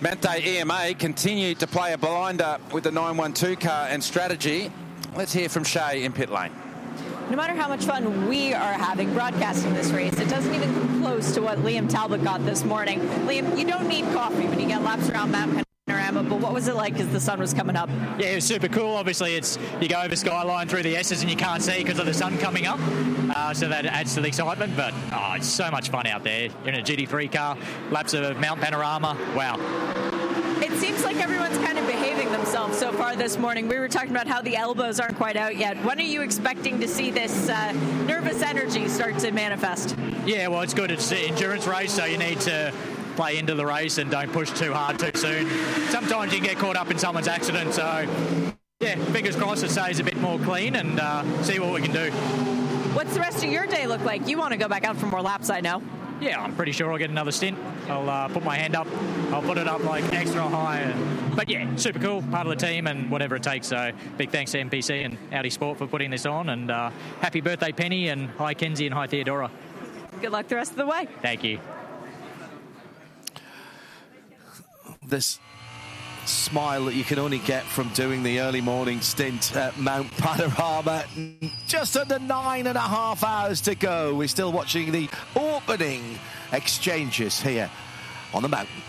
Manthey 0.00 0.44
EMA 0.44 0.92
continued 0.98 1.58
to 1.60 1.66
play 1.66 1.94
a 1.94 1.98
blinder 1.98 2.58
with 2.70 2.84
the 2.84 2.90
912 2.90 3.58
car 3.60 3.86
and 3.88 4.04
strategy. 4.04 4.70
Let's 5.16 5.32
hear 5.32 5.48
from 5.48 5.64
Shay 5.64 6.04
in 6.04 6.12
pit 6.12 6.30
lane. 6.30 6.52
No 7.30 7.36
matter 7.36 7.54
how 7.54 7.68
much 7.68 7.84
fun 7.84 8.28
we 8.28 8.52
are 8.52 8.72
having 8.72 9.14
broadcasting 9.14 9.72
this 9.72 9.90
race, 9.92 10.18
it 10.18 10.28
doesn't 10.28 10.52
even 10.52 10.74
come 10.74 11.00
close 11.00 11.32
to 11.34 11.40
what 11.40 11.58
Liam 11.58 11.88
Talbot 11.88 12.24
got 12.24 12.44
this 12.44 12.64
morning. 12.64 12.98
Liam, 13.24 13.56
you 13.56 13.64
don't 13.64 13.86
need 13.86 14.04
coffee 14.06 14.48
when 14.48 14.58
you 14.58 14.66
get 14.66 14.82
laps 14.82 15.08
around 15.08 15.30
Mount 15.30 15.64
Panorama, 15.86 16.24
but 16.24 16.40
what 16.40 16.52
was 16.52 16.66
it 16.66 16.74
like 16.74 16.98
as 16.98 17.06
the 17.10 17.20
sun 17.20 17.38
was 17.38 17.54
coming 17.54 17.76
up? 17.76 17.88
Yeah, 18.18 18.32
it 18.32 18.34
was 18.34 18.44
super 18.44 18.66
cool. 18.66 18.96
Obviously, 18.96 19.36
it's 19.36 19.60
you 19.80 19.88
go 19.88 20.02
over 20.02 20.16
skyline 20.16 20.66
through 20.66 20.82
the 20.82 20.96
S's 20.96 21.22
and 21.22 21.30
you 21.30 21.36
can't 21.36 21.62
see 21.62 21.84
because 21.84 22.00
of 22.00 22.06
the 22.06 22.14
sun 22.14 22.36
coming 22.38 22.66
up, 22.66 22.80
uh, 23.36 23.54
so 23.54 23.68
that 23.68 23.86
adds 23.86 24.12
to 24.14 24.20
the 24.20 24.26
excitement. 24.26 24.76
But 24.76 24.92
oh, 25.12 25.34
it's 25.36 25.46
so 25.46 25.70
much 25.70 25.90
fun 25.90 26.08
out 26.08 26.24
there 26.24 26.48
in 26.64 26.74
a 26.74 26.82
GT3 26.82 27.30
car, 27.30 27.56
laps 27.92 28.12
of 28.12 28.40
Mount 28.40 28.60
Panorama. 28.60 29.16
Wow. 29.36 30.29
It 30.62 30.72
seems 30.78 31.02
like 31.04 31.16
everyone's 31.16 31.56
kind 31.58 31.78
of 31.78 31.86
behaving 31.86 32.30
themselves 32.32 32.78
so 32.78 32.92
far 32.92 33.16
this 33.16 33.38
morning. 33.38 33.66
We 33.66 33.78
were 33.78 33.88
talking 33.88 34.10
about 34.10 34.26
how 34.26 34.42
the 34.42 34.56
elbows 34.56 35.00
aren't 35.00 35.16
quite 35.16 35.36
out 35.36 35.56
yet. 35.56 35.82
When 35.84 35.98
are 35.98 36.02
you 36.02 36.20
expecting 36.20 36.78
to 36.80 36.86
see 36.86 37.10
this 37.10 37.48
uh, 37.48 37.72
nervous 38.06 38.42
energy 38.42 38.86
start 38.88 39.18
to 39.20 39.30
manifest? 39.32 39.96
Yeah, 40.26 40.48
well, 40.48 40.60
it's 40.60 40.74
good. 40.74 40.90
It's 40.90 41.10
an 41.12 41.18
endurance 41.18 41.66
race, 41.66 41.92
so 41.92 42.04
you 42.04 42.18
need 42.18 42.40
to 42.40 42.74
play 43.16 43.38
into 43.38 43.54
the 43.54 43.64
race 43.64 43.96
and 43.96 44.10
don't 44.10 44.30
push 44.32 44.50
too 44.50 44.74
hard 44.74 44.98
too 44.98 45.12
soon. 45.14 45.48
Sometimes 45.88 46.32
you 46.32 46.40
can 46.40 46.48
get 46.48 46.58
caught 46.58 46.76
up 46.76 46.90
in 46.90 46.98
someone's 46.98 47.28
accident, 47.28 47.72
so 47.72 48.06
yeah, 48.80 48.96
fingers 49.12 49.36
crossed 49.36 49.64
it 49.64 49.70
stays 49.70 49.98
a 49.98 50.04
bit 50.04 50.18
more 50.18 50.38
clean 50.40 50.76
and 50.76 51.00
uh, 51.00 51.42
see 51.42 51.58
what 51.58 51.72
we 51.72 51.80
can 51.80 51.92
do. 51.92 52.10
What's 52.92 53.14
the 53.14 53.20
rest 53.20 53.42
of 53.42 53.50
your 53.50 53.66
day 53.66 53.86
look 53.86 54.02
like? 54.04 54.28
You 54.28 54.36
want 54.36 54.52
to 54.52 54.58
go 54.58 54.68
back 54.68 54.84
out 54.84 54.96
for 54.96 55.06
more 55.06 55.22
laps, 55.22 55.48
I 55.48 55.60
know. 55.60 55.82
Yeah, 56.20 56.42
I'm 56.42 56.54
pretty 56.54 56.72
sure 56.72 56.92
I'll 56.92 56.98
get 56.98 57.10
another 57.10 57.32
stint. 57.32 57.58
I'll 57.88 58.08
uh, 58.08 58.28
put 58.28 58.44
my 58.44 58.56
hand 58.56 58.76
up. 58.76 58.86
I'll 59.32 59.42
put 59.42 59.56
it 59.56 59.66
up 59.66 59.82
like 59.84 60.04
extra 60.12 60.42
high. 60.42 60.78
And, 60.78 61.36
but 61.36 61.48
yeah, 61.48 61.74
super 61.76 61.98
cool, 61.98 62.22
part 62.22 62.46
of 62.46 62.58
the 62.58 62.66
team 62.66 62.86
and 62.86 63.10
whatever 63.10 63.36
it 63.36 63.42
takes. 63.42 63.68
So 63.68 63.92
big 64.18 64.30
thanks 64.30 64.52
to 64.52 64.58
MPC 64.58 65.04
and 65.04 65.16
Audi 65.32 65.50
Sport 65.50 65.78
for 65.78 65.86
putting 65.86 66.10
this 66.10 66.26
on. 66.26 66.50
And 66.50 66.70
uh, 66.70 66.90
happy 67.20 67.40
birthday, 67.40 67.72
Penny, 67.72 68.08
and 68.08 68.28
hi, 68.30 68.54
Kenzie, 68.54 68.86
and 68.86 68.94
hi, 68.94 69.06
Theodora. 69.06 69.50
Good 70.20 70.32
luck 70.32 70.48
the 70.48 70.56
rest 70.56 70.72
of 70.72 70.76
the 70.76 70.86
way. 70.86 71.08
Thank 71.22 71.42
you. 71.42 71.58
this 75.10 75.40
smile 76.30 76.86
that 76.86 76.94
you 76.94 77.04
can 77.04 77.18
only 77.18 77.38
get 77.38 77.64
from 77.64 77.88
doing 77.88 78.22
the 78.22 78.40
early 78.40 78.60
morning 78.60 79.00
stint 79.00 79.54
at 79.56 79.76
Mount 79.78 80.10
Panorama. 80.16 81.04
Just 81.66 81.96
under 81.96 82.18
nine 82.18 82.66
and 82.66 82.76
a 82.76 82.80
half 82.80 83.24
hours 83.24 83.60
to 83.62 83.74
go. 83.74 84.14
We're 84.14 84.28
still 84.28 84.52
watching 84.52 84.92
the 84.92 85.08
opening 85.36 86.18
exchanges 86.52 87.40
here 87.40 87.70
on 88.32 88.42
the 88.42 88.48
mountain. 88.48 88.82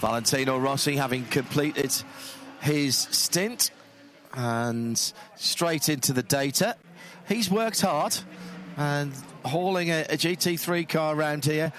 Valentino 0.00 0.58
Rossi 0.58 0.96
having 0.96 1.24
completed 1.26 1.94
his 2.60 2.96
stint 2.96 3.70
and 4.34 4.98
straight 5.36 5.88
into 5.88 6.12
the 6.12 6.24
data. 6.24 6.76
He's 7.28 7.50
worked 7.50 7.80
hard 7.80 8.16
and 8.76 9.12
hauling 9.44 9.90
a, 9.90 10.02
a 10.02 10.16
GT3 10.16 10.88
car 10.88 11.14
around 11.14 11.44
here. 11.44 11.72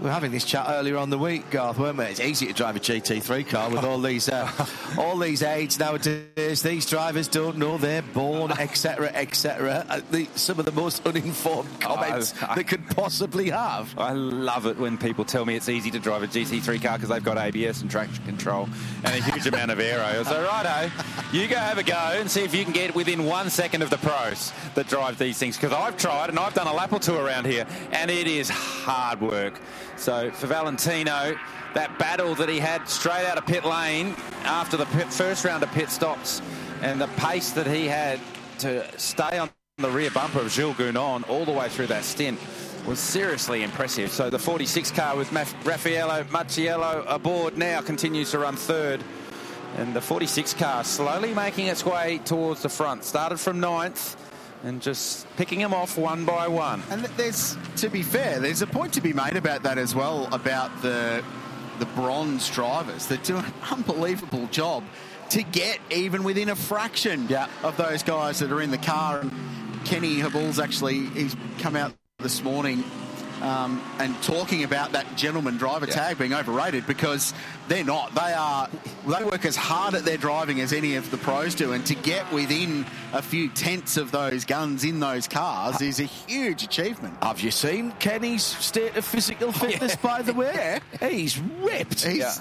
We 0.00 0.06
were 0.06 0.12
having 0.12 0.30
this 0.30 0.44
chat 0.44 0.64
earlier 0.66 0.96
on 0.96 1.10
the 1.10 1.18
week, 1.18 1.50
Garth, 1.50 1.76
weren't 1.76 1.98
we? 1.98 2.06
It's 2.06 2.20
easy 2.20 2.46
to 2.46 2.54
drive 2.54 2.74
a 2.74 2.80
GT3 2.80 3.46
car 3.46 3.68
with 3.68 3.84
all 3.84 3.98
these 3.98 4.30
uh, 4.30 4.50
all 4.96 5.18
these 5.18 5.42
aids 5.42 5.78
nowadays. 5.78 6.62
These 6.62 6.86
drivers 6.86 7.28
don't 7.28 7.58
know 7.58 7.76
they're 7.76 8.00
born, 8.00 8.50
etc., 8.52 9.10
etc. 9.12 9.84
Uh, 9.90 10.00
Some 10.36 10.58
of 10.58 10.64
the 10.64 10.72
most 10.72 11.06
uninformed 11.06 11.68
comments 11.80 12.32
I- 12.42 12.54
they 12.54 12.64
could 12.64 12.88
possibly 12.96 13.50
have. 13.50 13.92
I 13.98 14.12
love 14.12 14.64
it 14.64 14.78
when 14.78 14.96
people 14.96 15.22
tell 15.26 15.44
me 15.44 15.54
it's 15.54 15.68
easy 15.68 15.90
to 15.90 15.98
drive 15.98 16.22
a 16.22 16.28
GT3 16.28 16.80
car 16.82 16.96
because 16.96 17.10
they've 17.10 17.22
got 17.22 17.36
ABS 17.36 17.82
and 17.82 17.90
traction 17.90 18.24
control 18.24 18.70
and 19.04 19.14
a 19.14 19.22
huge 19.22 19.46
amount 19.46 19.70
of 19.70 19.80
aero. 19.80 20.22
So, 20.24 20.42
righto, 20.42 20.90
you 21.30 21.46
go 21.46 21.56
have 21.56 21.76
a 21.76 21.82
go 21.82 21.94
and 21.94 22.30
see 22.30 22.42
if 22.42 22.54
you 22.54 22.64
can 22.64 22.72
get 22.72 22.94
within 22.94 23.26
one 23.26 23.50
second 23.50 23.82
of 23.82 23.90
the 23.90 23.98
pros 23.98 24.50
that 24.76 24.88
drive 24.88 25.18
these 25.18 25.36
things 25.36 25.58
because 25.58 25.74
I've 25.76 25.98
tried 25.98 26.30
and 26.30 26.38
I've 26.38 26.54
done 26.54 26.68
a 26.68 26.72
lap 26.72 26.90
or 26.94 27.00
two 27.00 27.16
around 27.16 27.44
here 27.44 27.66
and 27.92 28.10
it 28.10 28.26
is 28.26 28.48
hard 28.48 29.20
work. 29.20 29.60
So, 30.00 30.30
for 30.30 30.46
Valentino, 30.46 31.36
that 31.74 31.98
battle 31.98 32.34
that 32.36 32.48
he 32.48 32.58
had 32.58 32.88
straight 32.88 33.26
out 33.26 33.36
of 33.36 33.44
pit 33.44 33.66
lane 33.66 34.16
after 34.44 34.78
the 34.78 34.86
pit, 34.86 35.12
first 35.12 35.44
round 35.44 35.62
of 35.62 35.70
pit 35.72 35.90
stops 35.90 36.40
And 36.80 36.98
the 36.98 37.06
pace 37.18 37.50
that 37.50 37.66
he 37.66 37.86
had 37.86 38.18
to 38.60 38.98
stay 38.98 39.36
on 39.36 39.50
the 39.76 39.90
rear 39.90 40.10
bumper 40.10 40.40
of 40.40 40.50
Jules 40.50 40.76
Gounon 40.76 41.28
all 41.28 41.44
the 41.44 41.52
way 41.52 41.68
through 41.68 41.88
that 41.88 42.04
stint 42.04 42.40
was 42.86 42.98
seriously 42.98 43.62
impressive. 43.62 44.10
So 44.10 44.30
the 44.30 44.38
46 44.38 44.90
car 44.92 45.18
with 45.18 45.30
Raffaele 45.32 46.24
Marciello 46.24 47.04
aboard 47.06 47.58
now 47.58 47.82
continues 47.82 48.30
to 48.30 48.38
run 48.38 48.56
third. 48.56 49.04
And 49.76 49.92
the 49.92 50.00
46 50.00 50.54
car 50.54 50.82
slowly 50.82 51.34
making 51.34 51.66
its 51.66 51.84
way 51.84 52.22
towards 52.24 52.62
the 52.62 52.70
front. 52.70 53.04
Started 53.04 53.38
from 53.38 53.60
ninth 53.60 54.16
and 54.62 54.82
just 54.82 55.26
picking 55.36 55.58
them 55.58 55.72
off 55.72 55.96
one 55.96 56.24
by 56.24 56.48
one. 56.48 56.82
And 56.90 57.04
there's, 57.16 57.56
to 57.76 57.88
be 57.88 58.02
fair, 58.02 58.40
there's 58.40 58.62
a 58.62 58.66
point 58.66 58.92
to 58.94 59.00
be 59.00 59.12
made 59.12 59.36
about 59.36 59.62
that 59.62 59.78
as 59.78 59.94
well, 59.94 60.28
about 60.32 60.82
the 60.82 61.24
the 61.80 61.86
bronze 61.86 62.48
drivers 62.50 63.06
that 63.06 63.24
do 63.24 63.38
an 63.38 63.52
unbelievable 63.70 64.46
job 64.48 64.84
to 65.30 65.42
get 65.42 65.78
even 65.90 66.22
within 66.22 66.50
a 66.50 66.54
fraction 66.54 67.26
yeah. 67.28 67.48
of 67.62 67.76
those 67.78 68.02
guys 68.02 68.38
that 68.40 68.52
are 68.52 68.60
in 68.60 68.70
the 68.70 68.78
car. 68.78 69.20
And 69.20 69.32
Kenny 69.86 70.18
Habul's 70.18 70.60
actually, 70.60 71.06
he's 71.06 71.34
come 71.58 71.76
out 71.76 71.94
this 72.18 72.44
morning 72.44 72.84
um, 73.42 73.82
and 73.98 74.14
talking 74.22 74.64
about 74.64 74.92
that 74.92 75.16
gentleman 75.16 75.56
driver 75.56 75.86
Yeah. 75.86 75.94
tag 75.94 76.18
being 76.18 76.34
overrated 76.34 76.86
because 76.86 77.32
they're 77.68 77.84
not. 77.84 78.14
They 78.14 78.32
are. 78.32 78.68
They 79.06 79.24
work 79.24 79.44
as 79.44 79.56
hard 79.56 79.94
at 79.94 80.04
their 80.04 80.16
driving 80.16 80.60
as 80.60 80.72
any 80.72 80.96
of 80.96 81.10
the 81.10 81.16
pros 81.16 81.54
do, 81.54 81.72
and 81.72 81.84
to 81.86 81.94
get 81.94 82.30
within 82.32 82.84
a 83.12 83.22
few 83.22 83.48
tenths 83.48 83.96
of 83.96 84.10
those 84.12 84.44
guns 84.44 84.84
in 84.84 85.00
those 85.00 85.26
cars 85.28 85.80
is 85.80 86.00
a 86.00 86.04
huge 86.04 86.62
achievement. 86.62 87.16
Have 87.22 87.40
you 87.40 87.50
seen 87.50 87.92
Kenny's 87.98 88.42
state 88.44 88.96
of 88.96 89.04
physical 89.04 89.52
fitness, 89.52 89.96
by 89.96 90.22
the 90.22 90.34
way? 90.34 90.80
He's 91.00 91.38
ripped. 91.38 92.04
He's, 92.04 92.40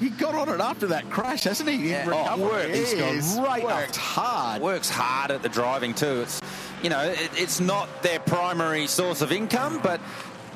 He 0.00 0.08
got 0.10 0.34
on 0.34 0.48
it 0.48 0.60
after 0.60 0.86
that 0.88 1.10
crash, 1.10 1.44
hasn't 1.44 1.68
he? 1.68 1.92
In 1.92 2.08
Oh, 2.08 2.10
recovery. 2.22 2.44
work. 2.46 2.66
He 2.70 2.80
is 2.80 3.38
right 3.38 3.62
worked 3.62 3.96
hard. 3.96 4.62
Works 4.62 4.88
hard 4.88 5.30
at 5.30 5.42
the 5.42 5.48
driving 5.48 5.92
too. 5.94 6.22
It's 6.22 6.40
you 6.82 6.88
know 6.88 7.00
it, 7.02 7.30
it's 7.36 7.60
not 7.60 8.02
their 8.02 8.18
primary 8.20 8.86
source 8.86 9.20
of 9.20 9.30
income, 9.30 9.78
but 9.82 10.00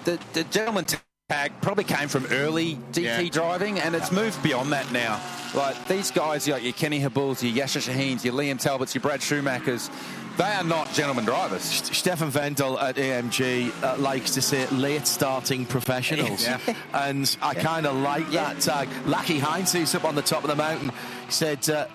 the 0.05 0.19
the 0.33 0.45
gentleman 0.45 0.85
tag 1.29 1.53
probably 1.63 1.85
came 1.85 2.09
from 2.09 2.27
early 2.31 2.77
DT 2.93 3.03
Yeah. 3.05 3.29
driving, 3.31 3.79
and 3.81 3.95
it's 3.95 4.13
moved 4.13 4.43
beyond 4.43 4.73
that 4.73 4.91
now. 4.93 5.21
Like 5.55 5.89
these 5.89 6.11
guys, 6.11 6.47
like 6.49 6.63
your 6.63 6.73
Kenny 6.73 7.01
Habuls, 7.01 7.43
your 7.43 7.65
Yasser 7.65 7.81
Shahins, 7.81 8.25
your 8.25 8.35
Liam 8.35 8.61
Talbots, 8.61 8.95
your 8.95 9.03
Brad 9.03 9.21
Schumachers, 9.21 9.89
they 10.37 10.45
are 10.45 10.65
not 10.65 10.93
gentleman 10.93 11.25
drivers. 11.25 11.63
Stefan 11.63 12.31
Wendl 12.33 12.81
at 12.83 12.97
AMG 12.97 13.71
uh, 13.85 13.97
likes 13.99 14.33
to 14.35 14.43
say 14.43 14.67
late 14.69 15.07
starting 15.07 15.65
professionals. 15.65 16.45
Yeah. 16.47 16.59
And 16.93 17.37
I 17.41 17.55
kind 17.55 17.87
of 17.87 17.95
like 17.97 18.29
that 18.33 18.61
tag. 18.61 18.89
Lackey 19.07 19.39
Heinz, 19.39 19.73
who's 19.73 19.95
up 19.95 20.05
on 20.05 20.17
the 20.17 20.23
top 20.23 20.43
of 20.45 20.51
the 20.51 20.57
mountain, 20.57 20.91
said 21.29 21.69
uh, 21.71 21.87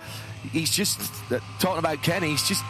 he's 0.54 0.72
just 0.72 1.00
uh, 1.32 1.40
talking 1.60 1.80
about 1.80 2.02
Kenny, 2.02 2.30
he's 2.30 2.48
just 2.48 2.64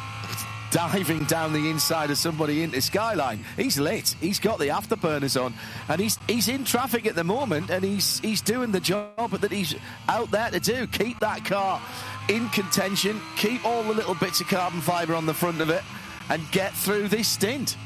diving 0.71 1.23
down 1.25 1.53
the 1.53 1.69
inside 1.69 2.11
of 2.11 2.17
somebody 2.17 2.63
into 2.63 2.81
Skyline. 2.81 3.43
He's 3.57 3.79
lit. 3.79 4.15
He's 4.21 4.39
got 4.39 4.59
the 4.59 4.67
afterburners 4.67 5.41
on, 5.41 5.53
and 5.87 5.99
he's 5.99 6.17
he's 6.27 6.47
in 6.47 6.63
traffic 6.63 7.05
at 7.05 7.15
the 7.15 7.23
moment, 7.23 7.69
and 7.69 7.83
he's 7.83 8.19
he's 8.19 8.41
doing 8.41 8.71
the 8.71 8.79
job 8.79 9.31
that 9.31 9.51
he's 9.51 9.75
out 10.07 10.29
there 10.31 10.49
to 10.51 10.59
do. 10.59 10.87
Keep 10.87 11.19
that 11.19 11.43
car 11.45 11.81
in 12.29 12.47
contention. 12.49 13.19
Keep 13.37 13.65
all 13.65 13.83
the 13.83 13.93
little 13.93 14.15
bits 14.15 14.41
of 14.41 14.47
carbon 14.47 14.81
fibre 14.81 15.15
on 15.15 15.25
the 15.25 15.33
front 15.33 15.61
of 15.61 15.69
it, 15.69 15.81
and 16.29 16.41
get 16.51 16.73
through 16.73 17.07
this 17.07 17.27
stint. 17.27 17.77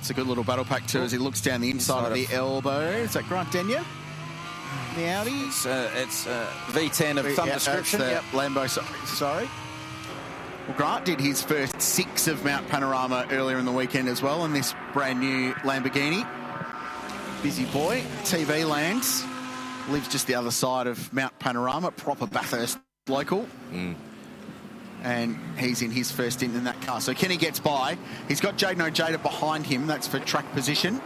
It's 0.00 0.10
a 0.10 0.14
good 0.14 0.26
little 0.26 0.42
battle 0.42 0.64
pack 0.64 0.86
too 0.88 1.00
as 1.02 1.12
he 1.12 1.18
looks 1.18 1.40
down 1.40 1.60
the 1.60 1.70
inside, 1.70 2.08
of 2.08 2.14
the 2.14 2.26
elbow. 2.34 2.80
Is 2.90 3.12
that 3.12 3.24
Grant 3.28 3.52
Denyer? 3.52 3.84
The 4.96 5.08
Audi? 5.10 5.30
It's, 5.30 5.64
uh, 5.64 5.90
it's 5.94 6.26
uh, 6.26 6.44
V10 6.70 7.18
of 7.24 7.32
some 7.34 7.46
Yeah, 7.46 7.54
description. 7.54 8.00
that's 8.00 8.24
Yep. 8.32 8.32
Lambo, 8.32 8.68
sorry. 8.68 8.86
sorry. 9.06 9.48
Well, 10.68 10.76
Grant 10.76 11.04
did 11.04 11.20
his 11.20 11.42
first 11.42 11.82
six 11.82 12.28
of 12.28 12.44
Mount 12.44 12.68
Panorama 12.68 13.26
earlier 13.32 13.58
in 13.58 13.64
the 13.64 13.72
weekend 13.72 14.08
as 14.08 14.22
well 14.22 14.44
in 14.44 14.52
this 14.52 14.76
brand 14.92 15.18
new 15.18 15.52
Lamborghini. 15.54 16.24
Busy 17.42 17.64
boy, 17.64 18.02
TV 18.22 18.68
lands, 18.68 19.24
lives 19.88 20.06
just 20.06 20.28
the 20.28 20.36
other 20.36 20.52
side 20.52 20.86
of 20.86 21.12
Mount 21.12 21.36
Panorama, 21.40 21.90
proper 21.90 22.28
Bathurst 22.28 22.78
local. 23.08 23.48
Mm. 23.72 23.96
And 25.02 25.36
he's 25.58 25.82
in 25.82 25.90
his 25.90 26.12
first 26.12 26.38
stint 26.38 26.54
in 26.54 26.62
that 26.62 26.80
car. 26.82 27.00
So 27.00 27.12
Kenny 27.12 27.36
gets 27.36 27.58
by. 27.58 27.98
He's 28.28 28.40
got 28.40 28.56
Jayden 28.56 28.86
Ojeda 28.86 29.18
behind 29.18 29.66
him. 29.66 29.88
That's 29.88 30.06
for 30.06 30.20
track 30.20 30.48
position. 30.52 31.00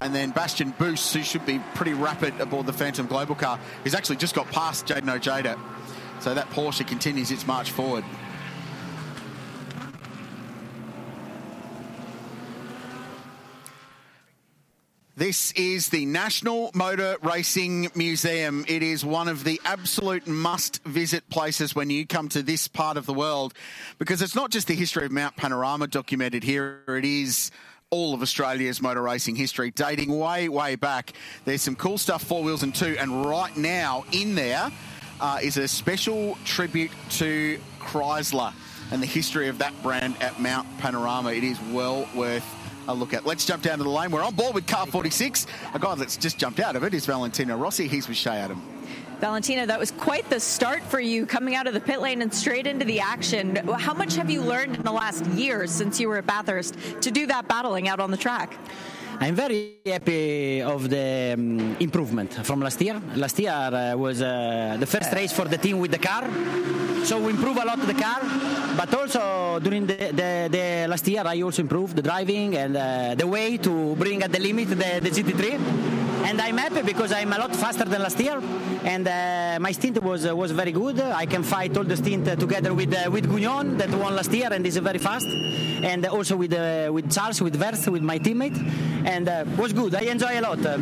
And 0.00 0.12
then 0.12 0.32
Bastian 0.32 0.72
Buus, 0.72 1.14
who 1.14 1.22
should 1.22 1.46
be 1.46 1.60
pretty 1.76 1.92
rapid 1.92 2.40
aboard 2.40 2.66
the 2.66 2.72
Phantom 2.72 3.06
Global 3.06 3.36
car, 3.36 3.60
he's 3.84 3.94
actually 3.94 4.16
just 4.16 4.34
got 4.34 4.48
past 4.48 4.86
Jayden 4.86 5.08
Ojeda. 5.08 5.56
So 6.18 6.34
that 6.34 6.50
Porsche 6.50 6.84
continues 6.84 7.30
its 7.30 7.46
march 7.46 7.70
forward. 7.70 8.04
This 15.20 15.52
is 15.52 15.90
the 15.90 16.06
National 16.06 16.70
Motor 16.72 17.18
Racing 17.20 17.90
Museum. 17.94 18.64
It 18.66 18.82
is 18.82 19.04
one 19.04 19.28
of 19.28 19.44
the 19.44 19.60
absolute 19.66 20.26
must 20.26 20.82
visit 20.84 21.28
places 21.28 21.74
when 21.74 21.90
you 21.90 22.06
come 22.06 22.30
to 22.30 22.42
this 22.42 22.68
part 22.68 22.96
of 22.96 23.04
the 23.04 23.12
world 23.12 23.52
because 23.98 24.22
it's 24.22 24.34
not 24.34 24.50
just 24.50 24.66
the 24.66 24.74
history 24.74 25.04
of 25.04 25.12
Mount 25.12 25.36
Panorama 25.36 25.88
documented 25.88 26.42
here, 26.42 26.84
it 26.88 27.04
is 27.04 27.50
all 27.90 28.14
of 28.14 28.22
Australia's 28.22 28.80
motor 28.80 29.02
racing 29.02 29.36
history 29.36 29.70
dating 29.70 30.18
way, 30.18 30.48
way 30.48 30.74
back. 30.74 31.12
There's 31.44 31.60
some 31.60 31.76
cool 31.76 31.98
stuff, 31.98 32.24
four 32.24 32.42
wheels 32.42 32.62
and 32.62 32.74
two, 32.74 32.96
and 32.98 33.26
right 33.26 33.54
now 33.58 34.06
in 34.12 34.36
there 34.36 34.70
uh, 35.20 35.38
is 35.42 35.58
a 35.58 35.68
special 35.68 36.38
tribute 36.46 36.92
to 37.10 37.60
Chrysler 37.78 38.54
and 38.90 39.02
the 39.02 39.06
history 39.06 39.48
of 39.48 39.58
that 39.58 39.82
brand 39.82 40.16
at 40.22 40.40
Mount 40.40 40.66
Panorama. 40.78 41.30
It 41.32 41.44
is 41.44 41.60
well 41.70 42.08
worth 42.14 42.56
a 42.88 42.94
look 42.94 43.14
at. 43.14 43.26
Let's 43.26 43.44
jump 43.44 43.62
down 43.62 43.78
to 43.78 43.84
the 43.84 43.90
lane. 43.90 44.10
We're 44.10 44.22
on 44.22 44.34
board 44.34 44.54
with 44.54 44.66
car 44.66 44.86
46. 44.86 45.46
A 45.74 45.78
guy 45.78 45.94
that's 45.94 46.16
just 46.16 46.38
jumped 46.38 46.60
out 46.60 46.76
of 46.76 46.84
it 46.84 46.94
is 46.94 47.06
Valentino 47.06 47.56
Rossi. 47.56 47.88
He's 47.88 48.08
with 48.08 48.16
Shay 48.16 48.36
Adam. 48.36 48.62
Valentina, 49.20 49.66
that 49.66 49.78
was 49.78 49.90
quite 49.90 50.28
the 50.30 50.40
start 50.40 50.82
for 50.82 50.98
you 50.98 51.26
coming 51.26 51.54
out 51.54 51.66
of 51.66 51.74
the 51.74 51.80
pit 51.80 52.00
lane 52.00 52.22
and 52.22 52.32
straight 52.32 52.66
into 52.66 52.86
the 52.86 53.00
action. 53.00 53.56
How 53.56 53.92
much 53.92 54.16
have 54.16 54.30
you 54.30 54.40
learned 54.40 54.76
in 54.76 54.82
the 54.82 54.92
last 54.92 55.26
year 55.26 55.66
since 55.66 56.00
you 56.00 56.08
were 56.08 56.16
at 56.16 56.26
Bathurst 56.26 56.74
to 57.02 57.10
do 57.10 57.26
that 57.26 57.46
battling 57.46 57.86
out 57.86 58.00
on 58.00 58.10
the 58.10 58.16
track? 58.16 58.56
I'm 59.22 59.34
very 59.34 59.80
happy 59.84 60.62
of 60.62 60.88
the 60.88 61.34
um, 61.36 61.76
improvement 61.78 62.32
from 62.46 62.62
last 62.62 62.80
year. 62.80 62.98
Last 63.16 63.38
year 63.38 63.52
uh, 63.52 63.94
was 63.94 64.22
uh, 64.22 64.78
the 64.80 64.86
first 64.86 65.12
race 65.12 65.30
for 65.30 65.44
the 65.44 65.58
team 65.58 65.78
with 65.78 65.90
the 65.90 65.98
car, 65.98 66.24
so 67.04 67.18
we 67.18 67.32
improve 67.32 67.58
a 67.58 67.66
lot 67.66 67.78
the 67.86 67.92
car. 67.92 68.22
But 68.78 68.94
also 68.94 69.58
during 69.58 69.86
the, 69.86 69.94
the, 69.94 70.48
the 70.50 70.86
last 70.88 71.06
year, 71.06 71.22
I 71.26 71.42
also 71.42 71.60
improved 71.60 71.96
the 71.96 72.02
driving 72.02 72.56
and 72.56 72.74
uh, 72.74 73.14
the 73.14 73.26
way 73.26 73.58
to 73.58 73.94
bring 73.96 74.22
at 74.22 74.32
the 74.32 74.40
limit 74.40 74.70
the, 74.70 75.00
the 75.02 75.10
GT3. 75.10 76.09
And 76.22 76.40
I'm 76.40 76.58
happy 76.58 76.82
because 76.82 77.12
I'm 77.12 77.32
a 77.32 77.38
lot 77.38 77.54
faster 77.56 77.84
than 77.84 78.02
last 78.02 78.20
year, 78.20 78.40
and 78.84 79.06
uh, 79.08 79.58
my 79.60 79.72
stint 79.72 80.02
was 80.02 80.26
uh, 80.26 80.36
was 80.36 80.52
very 80.52 80.72
good. 80.72 81.00
I 81.00 81.26
can 81.26 81.42
fight 81.42 81.76
all 81.76 81.84
the 81.84 81.96
stint 81.96 82.28
uh, 82.28 82.36
together 82.36 82.72
with 82.74 82.94
uh, 82.94 83.10
with 83.10 83.26
Gounon 83.26 83.78
that 83.78 83.90
won 83.90 84.14
last 84.14 84.32
year 84.32 84.52
and 84.52 84.64
is 84.66 84.76
very 84.76 84.98
fast, 84.98 85.26
and 85.26 86.06
also 86.06 86.36
with 86.36 86.52
uh, 86.52 86.90
with 86.92 87.10
Charles, 87.10 87.40
with 87.40 87.56
Weerts, 87.56 87.88
with 87.88 88.02
my 88.02 88.18
teammate, 88.18 88.56
and 89.06 89.28
uh, 89.28 89.44
was 89.56 89.72
good. 89.72 89.94
I 89.94 90.02
enjoy 90.02 90.38
a 90.38 90.42
lot. 90.42 90.64
Uh, 90.64 90.78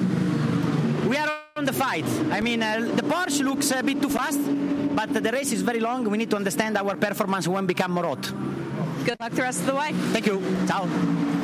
we 1.08 1.17
are 1.17 1.31
on 1.57 1.65
the 1.65 1.73
fight. 1.73 2.07
I 2.31 2.41
mean, 2.41 2.62
uh, 2.62 2.81
the 2.94 3.02
Porsche 3.02 3.42
looks 3.42 3.70
a 3.70 3.83
bit 3.83 4.02
too 4.02 4.10
fast, 4.10 4.41
but 4.94 5.12
the 5.15 5.33
race 5.33 5.52
is 5.52 5.62
very 5.62 5.81
long. 5.81 6.05
We 6.10 6.18
need 6.18 6.31
to 6.31 6.36
understand 6.36 6.76
our 6.76 6.97
performance 6.97 7.49
when 7.49 7.65
become 7.67 7.92
more 7.92 8.05
hot. 8.05 8.23
Good 9.05 9.18
luck 9.20 9.33
the 9.33 9.42
rest 9.42 9.60
of 9.60 9.67
the 9.67 9.75
way. 9.75 9.92
Thank 10.12 10.26
you. 10.26 10.42
Ciao. 10.67 11.38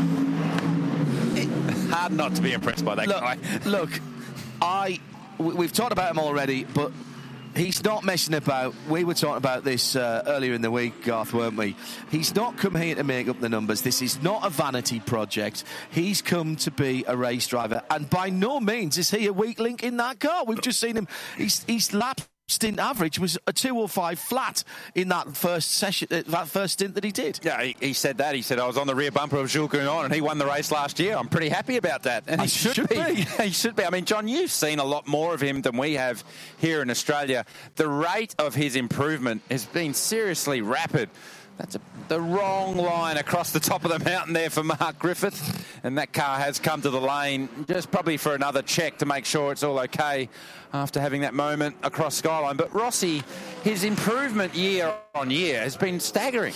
Hard 1.94 2.12
not 2.12 2.34
to 2.34 2.42
be 2.42 2.52
impressed 2.52 2.84
by 2.84 2.96
that 2.96 3.06
look, 3.06 3.20
guy. 3.20 3.38
look, 3.64 3.90
I 4.60 4.98
we- 5.38 5.54
we've 5.54 5.72
talked 5.72 5.92
about 5.92 6.10
him 6.10 6.18
already, 6.18 6.64
but 6.64 6.90
he's 7.54 7.84
not 7.84 8.02
messing 8.04 8.34
about. 8.34 8.74
We 8.88 9.04
were 9.04 9.14
talking 9.14 9.36
about 9.36 9.62
this 9.62 9.94
uh, 9.94 10.24
earlier 10.26 10.54
in 10.54 10.60
the 10.62 10.72
week, 10.72 11.04
Garth, 11.04 11.32
weren't 11.32 11.56
we? 11.56 11.76
He's 12.10 12.34
not 12.34 12.56
come 12.56 12.74
here 12.74 12.96
to 12.96 13.04
make 13.04 13.28
up 13.28 13.38
the 13.40 13.48
numbers. 13.48 13.82
This 13.82 14.02
is 14.02 14.20
not 14.22 14.44
a 14.44 14.50
vanity 14.50 14.98
project. 14.98 15.62
He's 15.90 16.20
come 16.20 16.56
to 16.56 16.72
be 16.72 17.04
a 17.06 17.16
race 17.16 17.46
driver, 17.46 17.80
and 17.90 18.10
by 18.10 18.28
no 18.28 18.58
means 18.58 18.98
is 18.98 19.10
he 19.10 19.26
a 19.28 19.32
weak 19.32 19.60
link 19.60 19.84
in 19.84 19.96
that 19.98 20.18
car. 20.18 20.44
We've 20.44 20.60
just 20.60 20.80
seen 20.80 20.96
him. 20.96 21.06
He's 21.36 21.62
he's 21.64 21.94
lap 21.94 22.20
stint 22.46 22.78
average 22.78 23.18
was 23.18 23.38
a 23.46 23.52
two 23.52 23.78
or 23.78 23.88
five 23.88 24.18
flat 24.18 24.64
in 24.94 25.08
that 25.08 25.36
first 25.36 25.72
session, 25.72 26.08
uh, 26.10 26.22
that 26.26 26.48
first 26.48 26.74
stint 26.74 26.94
that 26.94 27.04
he 27.04 27.10
did. 27.10 27.40
Yeah, 27.42 27.62
he, 27.62 27.76
he 27.80 27.92
said 27.92 28.18
that. 28.18 28.34
He 28.34 28.42
said 28.42 28.58
I 28.58 28.66
was 28.66 28.76
on 28.76 28.86
the 28.86 28.94
rear 28.94 29.10
bumper 29.10 29.36
of 29.36 29.48
Jules 29.48 29.70
Gounon 29.70 30.04
and 30.04 30.14
he 30.14 30.20
won 30.20 30.38
the 30.38 30.46
race 30.46 30.70
last 30.70 30.98
year. 31.00 31.16
I'm 31.16 31.28
pretty 31.28 31.48
happy 31.48 31.76
about 31.76 32.02
that, 32.04 32.24
and 32.26 32.40
I 32.40 32.44
he 32.44 32.50
should, 32.50 32.74
should 32.74 32.88
be. 32.88 32.96
be. 32.96 33.14
he 33.42 33.50
should 33.50 33.76
be. 33.76 33.84
I 33.84 33.90
mean, 33.90 34.04
John, 34.04 34.28
you've 34.28 34.50
seen 34.50 34.78
a 34.78 34.84
lot 34.84 35.06
more 35.06 35.34
of 35.34 35.40
him 35.40 35.62
than 35.62 35.76
we 35.76 35.94
have 35.94 36.22
here 36.58 36.82
in 36.82 36.90
Australia. 36.90 37.44
The 37.76 37.88
rate 37.88 38.34
of 38.38 38.54
his 38.54 38.76
improvement 38.76 39.42
has 39.50 39.64
been 39.66 39.94
seriously 39.94 40.60
rapid. 40.60 41.08
That's 41.56 41.76
a, 41.76 41.80
the 42.08 42.20
wrong 42.20 42.76
line 42.76 43.16
across 43.16 43.52
the 43.52 43.60
top 43.60 43.84
of 43.84 43.92
the 43.92 43.98
mountain 44.10 44.32
there 44.32 44.50
for 44.50 44.64
Mark 44.64 44.98
Griffith. 44.98 45.66
And 45.84 45.98
that 45.98 46.12
car 46.12 46.38
has 46.38 46.58
come 46.58 46.82
to 46.82 46.90
the 46.90 47.00
lane 47.00 47.48
just 47.68 47.90
probably 47.90 48.16
for 48.16 48.34
another 48.34 48.62
check 48.62 48.98
to 48.98 49.06
make 49.06 49.24
sure 49.24 49.52
it's 49.52 49.62
all 49.62 49.78
okay 49.80 50.28
after 50.72 51.00
having 51.00 51.20
that 51.20 51.34
moment 51.34 51.76
across 51.82 52.16
Skyline. 52.16 52.56
But 52.56 52.74
Rossi, 52.74 53.22
his 53.62 53.84
improvement 53.84 54.54
year 54.54 54.92
on 55.14 55.30
year 55.30 55.60
has 55.60 55.76
been 55.76 56.00
staggering. 56.00 56.54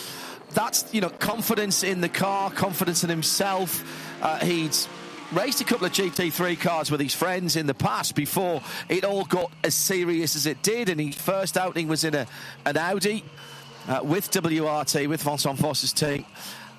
That's, 0.50 0.92
you 0.92 1.00
know, 1.00 1.10
confidence 1.10 1.84
in 1.84 2.00
the 2.00 2.08
car, 2.08 2.50
confidence 2.50 3.04
in 3.04 3.10
himself. 3.10 3.84
Uh, 4.22 4.38
he's 4.44 4.88
raced 5.32 5.60
a 5.60 5.64
couple 5.64 5.86
of 5.86 5.92
GT3 5.92 6.58
cars 6.58 6.90
with 6.90 7.00
his 7.00 7.14
friends 7.14 7.54
in 7.54 7.66
the 7.66 7.74
past 7.74 8.14
before 8.14 8.62
it 8.88 9.04
all 9.04 9.24
got 9.24 9.52
as 9.62 9.74
serious 9.74 10.34
as 10.34 10.46
it 10.46 10.62
did. 10.62 10.88
And 10.88 11.00
his 11.00 11.14
first 11.14 11.56
outing 11.56 11.86
was 11.86 12.02
in 12.02 12.14
a, 12.14 12.26
an 12.64 12.76
Audi 12.76 13.24
uh, 13.88 14.00
with 14.02 14.30
WRT, 14.30 15.08
with 15.08 15.22
Vincent 15.22 15.58
Vosse's 15.58 15.92
team. 15.92 16.24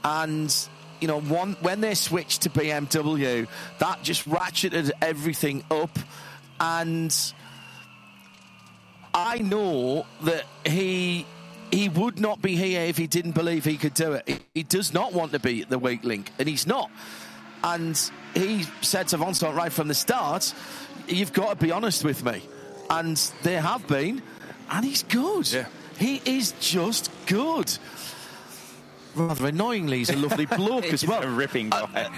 And, 0.03 0.55
you 1.01 1.07
know, 1.07 1.19
one, 1.21 1.53
when 1.61 1.81
they 1.81 1.95
switched 1.95 2.43
to 2.43 2.49
BMW, 2.49 3.47
that 3.79 4.03
just 4.03 4.29
ratcheted 4.29 4.91
everything 5.01 5.63
up. 5.71 5.97
And 6.59 7.15
I 9.13 9.39
know 9.39 10.05
that 10.23 10.45
he 10.65 11.25
he 11.71 11.87
would 11.87 12.19
not 12.19 12.41
be 12.41 12.55
here 12.55 12.81
if 12.81 12.97
he 12.97 13.05
didn't 13.05 13.33
believe 13.33 13.63
he 13.63 13.77
could 13.77 13.93
do 13.93 14.13
it. 14.13 14.27
He, 14.27 14.39
he 14.55 14.63
does 14.63 14.91
not 14.91 15.13
want 15.13 15.33
to 15.33 15.39
be 15.39 15.63
the 15.63 15.77
weak 15.77 16.03
link, 16.03 16.31
and 16.39 16.49
he's 16.49 16.65
not. 16.65 16.89
And 17.63 17.99
he 18.33 18.63
said 18.81 19.07
to 19.09 19.17
Vincent 19.17 19.55
right 19.55 19.71
from 19.71 19.87
the 19.87 19.93
start, 19.93 20.53
"You've 21.07 21.33
got 21.33 21.49
to 21.49 21.55
be 21.65 21.71
honest 21.71 22.03
with 22.03 22.23
me," 22.23 22.41
and 22.89 23.17
they 23.43 23.55
have 23.55 23.87
been, 23.87 24.21
and 24.71 24.85
he's 24.85 25.03
good. 25.03 25.51
Yeah. 25.51 25.67
He 25.99 26.21
is 26.25 26.53
just 26.59 27.11
good. 27.25 27.77
Rather 29.15 29.47
annoyingly, 29.47 29.97
he's 29.97 30.09
a 30.09 30.15
lovely 30.15 30.45
bloke 30.57 30.85
as 30.85 31.05
well. 31.05 31.23
a 31.23 31.27
ripping 31.27 31.69
guy. 31.69 32.09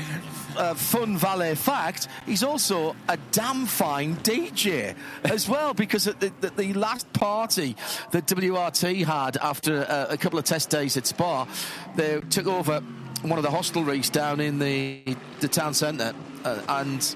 uh, 0.56 0.74
fun 0.76 1.18
Vale 1.18 1.56
fact, 1.56 2.08
he's 2.26 2.44
also 2.44 2.96
a 3.08 3.18
damn 3.32 3.66
fine 3.66 4.18
DJ 4.18 4.96
as 5.24 5.50
well 5.50 5.74
because 5.74 6.08
at 6.08 6.20
the, 6.20 6.32
the, 6.42 6.50
the 6.52 6.74
last 6.74 7.12
party 7.14 7.76
that 8.12 8.28
WRT 8.28 9.06
had 9.06 9.38
after 9.38 9.86
uh, 9.90 10.08
a 10.10 10.18
couple 10.18 10.38
of 10.38 10.46
test 10.46 10.70
days 10.70 10.96
at 10.98 11.08
Spa, 11.08 11.48
they 11.96 12.20
took 12.30 12.46
over 12.46 12.82
one 13.22 13.40
of 13.40 13.44
the 13.44 13.50
hostelries 13.50 14.12
down 14.12 14.40
in 14.40 14.60
the, 14.60 15.02
the 15.40 15.48
town 15.48 15.74
centre 15.74 16.14
uh, 16.44 16.62
and 16.68 17.16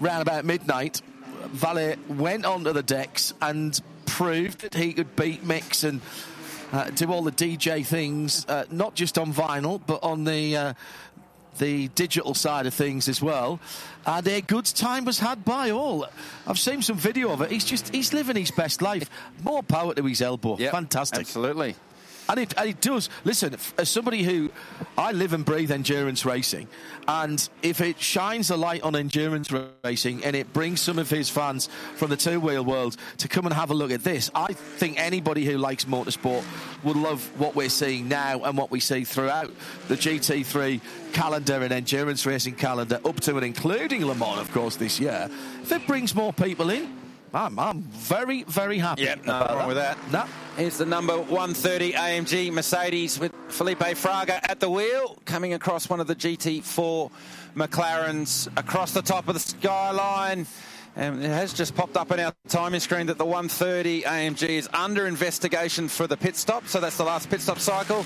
round 0.00 0.22
about 0.22 0.44
midnight, 0.44 1.02
Vale 1.48 1.96
went 2.08 2.44
onto 2.44 2.72
the 2.72 2.82
decks 2.82 3.34
and 3.40 3.80
proved 4.18 4.62
that 4.62 4.74
he 4.74 4.92
could 4.92 5.14
beat 5.14 5.44
Mix 5.44 5.84
and 5.84 6.00
uh, 6.72 6.90
do 6.90 7.12
all 7.12 7.22
the 7.22 7.30
DJ 7.30 7.86
things, 7.86 8.44
uh, 8.48 8.64
not 8.68 8.96
just 8.96 9.16
on 9.16 9.32
vinyl, 9.32 9.80
but 9.86 10.02
on 10.02 10.24
the 10.24 10.56
uh, 10.56 10.74
the 11.58 11.86
digital 11.88 12.34
side 12.34 12.66
of 12.66 12.74
things 12.74 13.08
as 13.08 13.22
well. 13.22 13.60
And 14.04 14.26
a 14.26 14.40
good 14.40 14.64
time 14.64 15.04
was 15.04 15.20
had 15.20 15.44
by 15.44 15.70
all. 15.70 16.04
I've 16.48 16.58
seen 16.58 16.82
some 16.82 16.96
video 16.96 17.30
of 17.30 17.42
it. 17.42 17.52
He's 17.52 17.64
just 17.64 17.94
he's 17.94 18.12
living 18.12 18.34
his 18.34 18.50
best 18.50 18.82
life. 18.82 19.08
More 19.44 19.62
power 19.62 19.94
to 19.94 20.02
his 20.02 20.20
elbow. 20.20 20.56
Fantastic. 20.56 21.20
Absolutely. 21.20 21.76
And 22.28 22.40
it, 22.40 22.54
and 22.58 22.68
it 22.68 22.80
does. 22.80 23.08
Listen, 23.24 23.56
as 23.78 23.88
somebody 23.88 24.22
who 24.22 24.50
I 24.96 25.12
live 25.12 25.32
and 25.32 25.44
breathe 25.44 25.70
endurance 25.70 26.24
racing, 26.24 26.68
and 27.06 27.48
if 27.62 27.80
it 27.80 27.98
shines 28.00 28.50
a 28.50 28.56
light 28.56 28.82
on 28.82 28.94
endurance 28.94 29.50
racing 29.82 30.24
and 30.24 30.36
it 30.36 30.52
brings 30.52 30.80
some 30.80 30.98
of 30.98 31.08
his 31.08 31.30
fans 31.30 31.68
from 31.96 32.10
the 32.10 32.16
two 32.16 32.38
wheel 32.38 32.64
world 32.64 32.96
to 33.18 33.28
come 33.28 33.46
and 33.46 33.54
have 33.54 33.70
a 33.70 33.74
look 33.74 33.90
at 33.90 34.04
this, 34.04 34.30
I 34.34 34.52
think 34.52 35.00
anybody 35.00 35.44
who 35.46 35.56
likes 35.56 35.86
motorsport 35.86 36.44
would 36.84 36.96
love 36.96 37.24
what 37.40 37.54
we're 37.54 37.70
seeing 37.70 38.08
now 38.08 38.42
and 38.42 38.58
what 38.58 38.70
we 38.70 38.80
see 38.80 39.04
throughout 39.04 39.50
the 39.88 39.94
GT3 39.94 40.80
calendar 41.12 41.62
and 41.62 41.72
endurance 41.72 42.26
racing 42.26 42.56
calendar, 42.56 43.00
up 43.04 43.20
to 43.20 43.36
and 43.36 43.44
including 43.44 44.04
Le 44.04 44.14
Mans, 44.14 44.40
of 44.40 44.52
course, 44.52 44.76
this 44.76 45.00
year. 45.00 45.30
If 45.62 45.72
it 45.72 45.86
brings 45.86 46.14
more 46.14 46.32
people 46.32 46.68
in, 46.70 46.97
I'm, 47.34 47.58
I'm 47.58 47.82
very, 47.82 48.44
very 48.44 48.78
happy. 48.78 49.02
Yeah, 49.02 49.16
no 49.24 49.46
wrong 49.54 49.68
with 49.68 49.76
that. 49.76 49.98
No. 50.10 50.24
Here's 50.56 50.78
the 50.78 50.86
number 50.86 51.16
130 51.16 51.92
AMG 51.92 52.52
Mercedes 52.52 53.18
with 53.18 53.32
Felipe 53.48 53.78
Fraga 53.78 54.40
at 54.42 54.60
the 54.60 54.70
wheel, 54.70 55.18
coming 55.24 55.54
across 55.54 55.88
one 55.88 56.00
of 56.00 56.06
the 56.06 56.16
GT4 56.16 57.10
McLarens 57.54 58.48
across 58.56 58.92
the 58.92 59.02
top 59.02 59.28
of 59.28 59.34
the 59.34 59.40
skyline. 59.40 60.46
And 60.96 61.22
it 61.22 61.28
has 61.28 61.52
just 61.52 61.76
popped 61.76 61.96
up 61.96 62.10
on 62.10 62.18
our 62.18 62.32
timing 62.48 62.80
screen 62.80 63.06
that 63.06 63.18
the 63.18 63.24
130 63.24 64.02
AMG 64.02 64.48
is 64.48 64.68
under 64.72 65.06
investigation 65.06 65.86
for 65.86 66.06
the 66.08 66.16
pit 66.16 66.34
stop. 66.34 66.66
So 66.66 66.80
that's 66.80 66.96
the 66.96 67.04
last 67.04 67.30
pit 67.30 67.40
stop 67.40 67.60
cycle. 67.60 68.04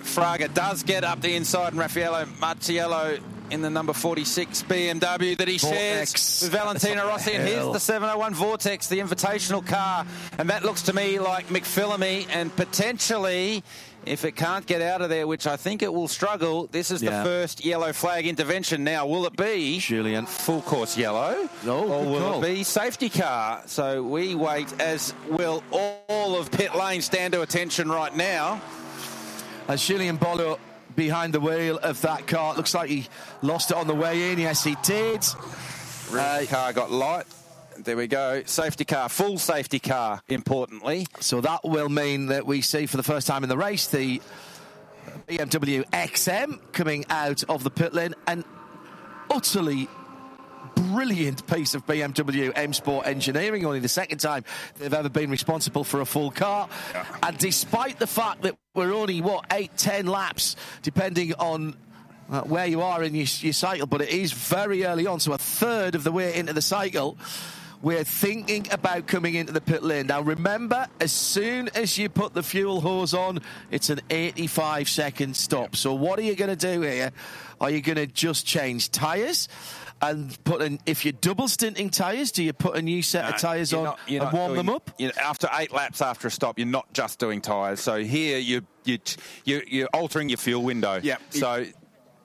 Fraga 0.00 0.52
does 0.52 0.82
get 0.82 1.04
up 1.04 1.20
the 1.20 1.34
inside, 1.34 1.72
and 1.72 1.78
Raffaele 1.78 2.26
Marciello 2.40 3.20
in 3.50 3.62
the 3.62 3.70
number 3.70 3.92
46 3.92 4.62
BMW 4.64 5.36
that 5.38 5.48
he 5.48 5.58
Vortex. 5.58 6.40
shares 6.40 6.42
with 6.42 6.52
Valentino 6.52 7.06
Rossi. 7.06 7.32
And 7.32 7.46
here's 7.48 7.72
the 7.72 7.80
701 7.80 8.34
Vortex, 8.34 8.88
the 8.88 8.98
invitational 8.98 9.64
car. 9.66 10.06
And 10.38 10.50
that 10.50 10.64
looks 10.64 10.82
to 10.82 10.92
me 10.92 11.18
like 11.18 11.48
McPhillamy 11.48 12.26
and 12.30 12.54
potentially. 12.56 13.62
If 14.06 14.24
it 14.24 14.36
can't 14.36 14.64
get 14.64 14.80
out 14.80 15.02
of 15.02 15.10
there, 15.10 15.26
which 15.26 15.46
I 15.46 15.56
think 15.56 15.82
it 15.82 15.92
will 15.92 16.08
struggle, 16.08 16.66
this 16.72 16.90
is 16.90 17.02
Yeah. 17.02 17.18
the 17.18 17.24
first 17.24 17.62
yellow 17.64 17.92
flag 17.92 18.26
intervention. 18.26 18.82
Now, 18.82 19.06
will 19.06 19.26
it 19.26 19.36
be 19.36 19.80
Julian 19.80 20.24
full 20.24 20.62
course 20.62 20.96
yellow, 20.96 21.46
No, 21.62 21.80
or 21.80 22.04
will 22.04 22.20
call. 22.20 22.42
it 22.44 22.46
be 22.56 22.62
safety 22.62 23.10
car? 23.10 23.60
So 23.66 24.02
we 24.02 24.34
wait, 24.34 24.68
as 24.80 25.12
will 25.28 25.62
all 25.72 26.36
of 26.36 26.50
pit 26.50 26.74
lane 26.74 27.02
stand 27.02 27.34
to 27.34 27.42
attention 27.42 27.90
right 27.90 28.14
now. 28.16 28.62
Uh, 29.68 29.72
as 29.72 29.84
Julian 29.84 30.16
Bolo 30.16 30.58
behind 30.98 31.32
the 31.32 31.38
wheel 31.38 31.78
of 31.78 32.00
that 32.02 32.26
car, 32.26 32.56
looks 32.56 32.74
like 32.74 32.90
he 32.90 33.06
lost 33.40 33.70
it 33.70 33.76
on 33.76 33.86
the 33.86 33.94
way 33.94 34.32
in. 34.32 34.38
Yes, 34.40 34.64
he 34.64 34.74
did. 34.82 35.24
Uh, 36.12 36.44
car 36.48 36.72
got 36.72 36.90
light. 36.90 37.24
There 37.78 37.96
we 37.96 38.08
go. 38.08 38.42
Safety 38.46 38.84
car, 38.84 39.08
full 39.08 39.38
safety 39.38 39.78
car, 39.78 40.20
importantly. 40.26 41.06
So 41.20 41.40
that 41.40 41.60
will 41.62 41.88
mean 41.88 42.26
that 42.26 42.46
we 42.46 42.62
see 42.62 42.86
for 42.86 42.96
the 42.96 43.04
first 43.04 43.28
time 43.28 43.44
in 43.44 43.48
the 43.48 43.56
race 43.56 43.86
the 43.86 44.20
BMW 45.28 45.84
XM 45.90 46.58
coming 46.72 47.04
out 47.10 47.44
of 47.44 47.62
the 47.62 47.70
pit 47.70 47.94
lane. 47.94 48.16
An 48.26 48.44
utterly 49.30 49.88
brilliant 50.74 51.46
piece 51.46 51.74
of 51.74 51.86
BMW 51.86 52.52
M 52.54 52.72
Sport 52.72 53.06
engineering. 53.06 53.64
Only 53.64 53.80
the 53.80 53.88
second 53.88 54.18
time 54.18 54.44
they've 54.78 54.92
ever 54.92 55.08
been 55.08 55.30
responsible 55.30 55.84
for 55.84 56.00
a 56.00 56.06
full 56.06 56.30
car. 56.30 56.68
And 57.22 57.38
despite 57.38 57.98
the 57.98 58.06
fact 58.06 58.42
that 58.42 58.56
we're 58.78 58.94
only, 58.94 59.20
what, 59.20 59.44
eight, 59.52 59.76
ten 59.76 60.06
laps, 60.06 60.54
depending 60.82 61.34
on 61.34 61.74
uh, 62.30 62.42
where 62.42 62.66
you 62.66 62.80
are 62.80 63.02
in 63.02 63.14
your, 63.14 63.26
your 63.40 63.52
cycle, 63.52 63.86
but 63.86 64.00
it 64.00 64.10
is 64.10 64.32
very 64.32 64.84
early 64.84 65.06
on, 65.06 65.18
so 65.18 65.32
a 65.32 65.38
third 65.38 65.94
of 65.94 66.04
the 66.04 66.12
way 66.12 66.34
into 66.34 66.52
the 66.52 66.62
cycle. 66.62 67.18
We're 67.80 68.04
thinking 68.04 68.66
about 68.72 69.06
coming 69.06 69.34
into 69.34 69.52
the 69.52 69.60
pit 69.60 69.84
lane. 69.84 70.08
Now, 70.08 70.20
remember, 70.20 70.88
as 71.00 71.12
soon 71.12 71.68
as 71.74 71.96
you 71.96 72.08
put 72.08 72.34
the 72.34 72.42
fuel 72.42 72.80
hose 72.80 73.14
on, 73.14 73.40
it's 73.70 73.88
an 73.88 74.00
85 74.10 74.88
second 74.88 75.36
stop. 75.36 75.76
So, 75.76 75.94
what 75.94 76.18
are 76.18 76.22
you 76.22 76.34
going 76.34 76.56
to 76.56 76.56
do 76.56 76.80
here? 76.80 77.12
Are 77.60 77.70
you 77.70 77.80
going 77.80 77.96
to 77.96 78.06
just 78.06 78.46
change 78.46 78.90
tyres? 78.90 79.48
And 80.00 80.42
put 80.44 80.62
in, 80.62 80.78
if 80.86 81.04
you're 81.04 81.12
double 81.12 81.48
stinting 81.48 81.90
tyres, 81.90 82.30
do 82.30 82.44
you 82.44 82.52
put 82.52 82.76
a 82.76 82.82
new 82.82 83.02
set 83.02 83.24
of 83.24 83.40
tyres 83.40 83.72
on 83.72 83.84
not- 83.84 83.98
and 84.08 84.32
warm 84.32 84.54
doing- 84.54 84.66
them 84.66 84.68
up? 84.70 84.90
you 84.98 85.08
know, 85.08 85.12
after 85.20 85.48
eight 85.58 85.72
laps 85.72 86.00
after 86.00 86.28
a 86.28 86.30
stop, 86.30 86.58
you're 86.58 86.68
not 86.68 86.92
just 86.92 87.18
doing 87.18 87.40
tyres. 87.40 87.80
So 87.80 87.98
here 87.98 88.38
you 88.38 88.62
you 88.84 88.98
you 89.44 89.62
you're 89.66 89.88
altering 89.88 90.28
your 90.28 90.38
fuel 90.38 90.62
window. 90.62 91.00
Yeah. 91.02 91.16
So. 91.30 91.66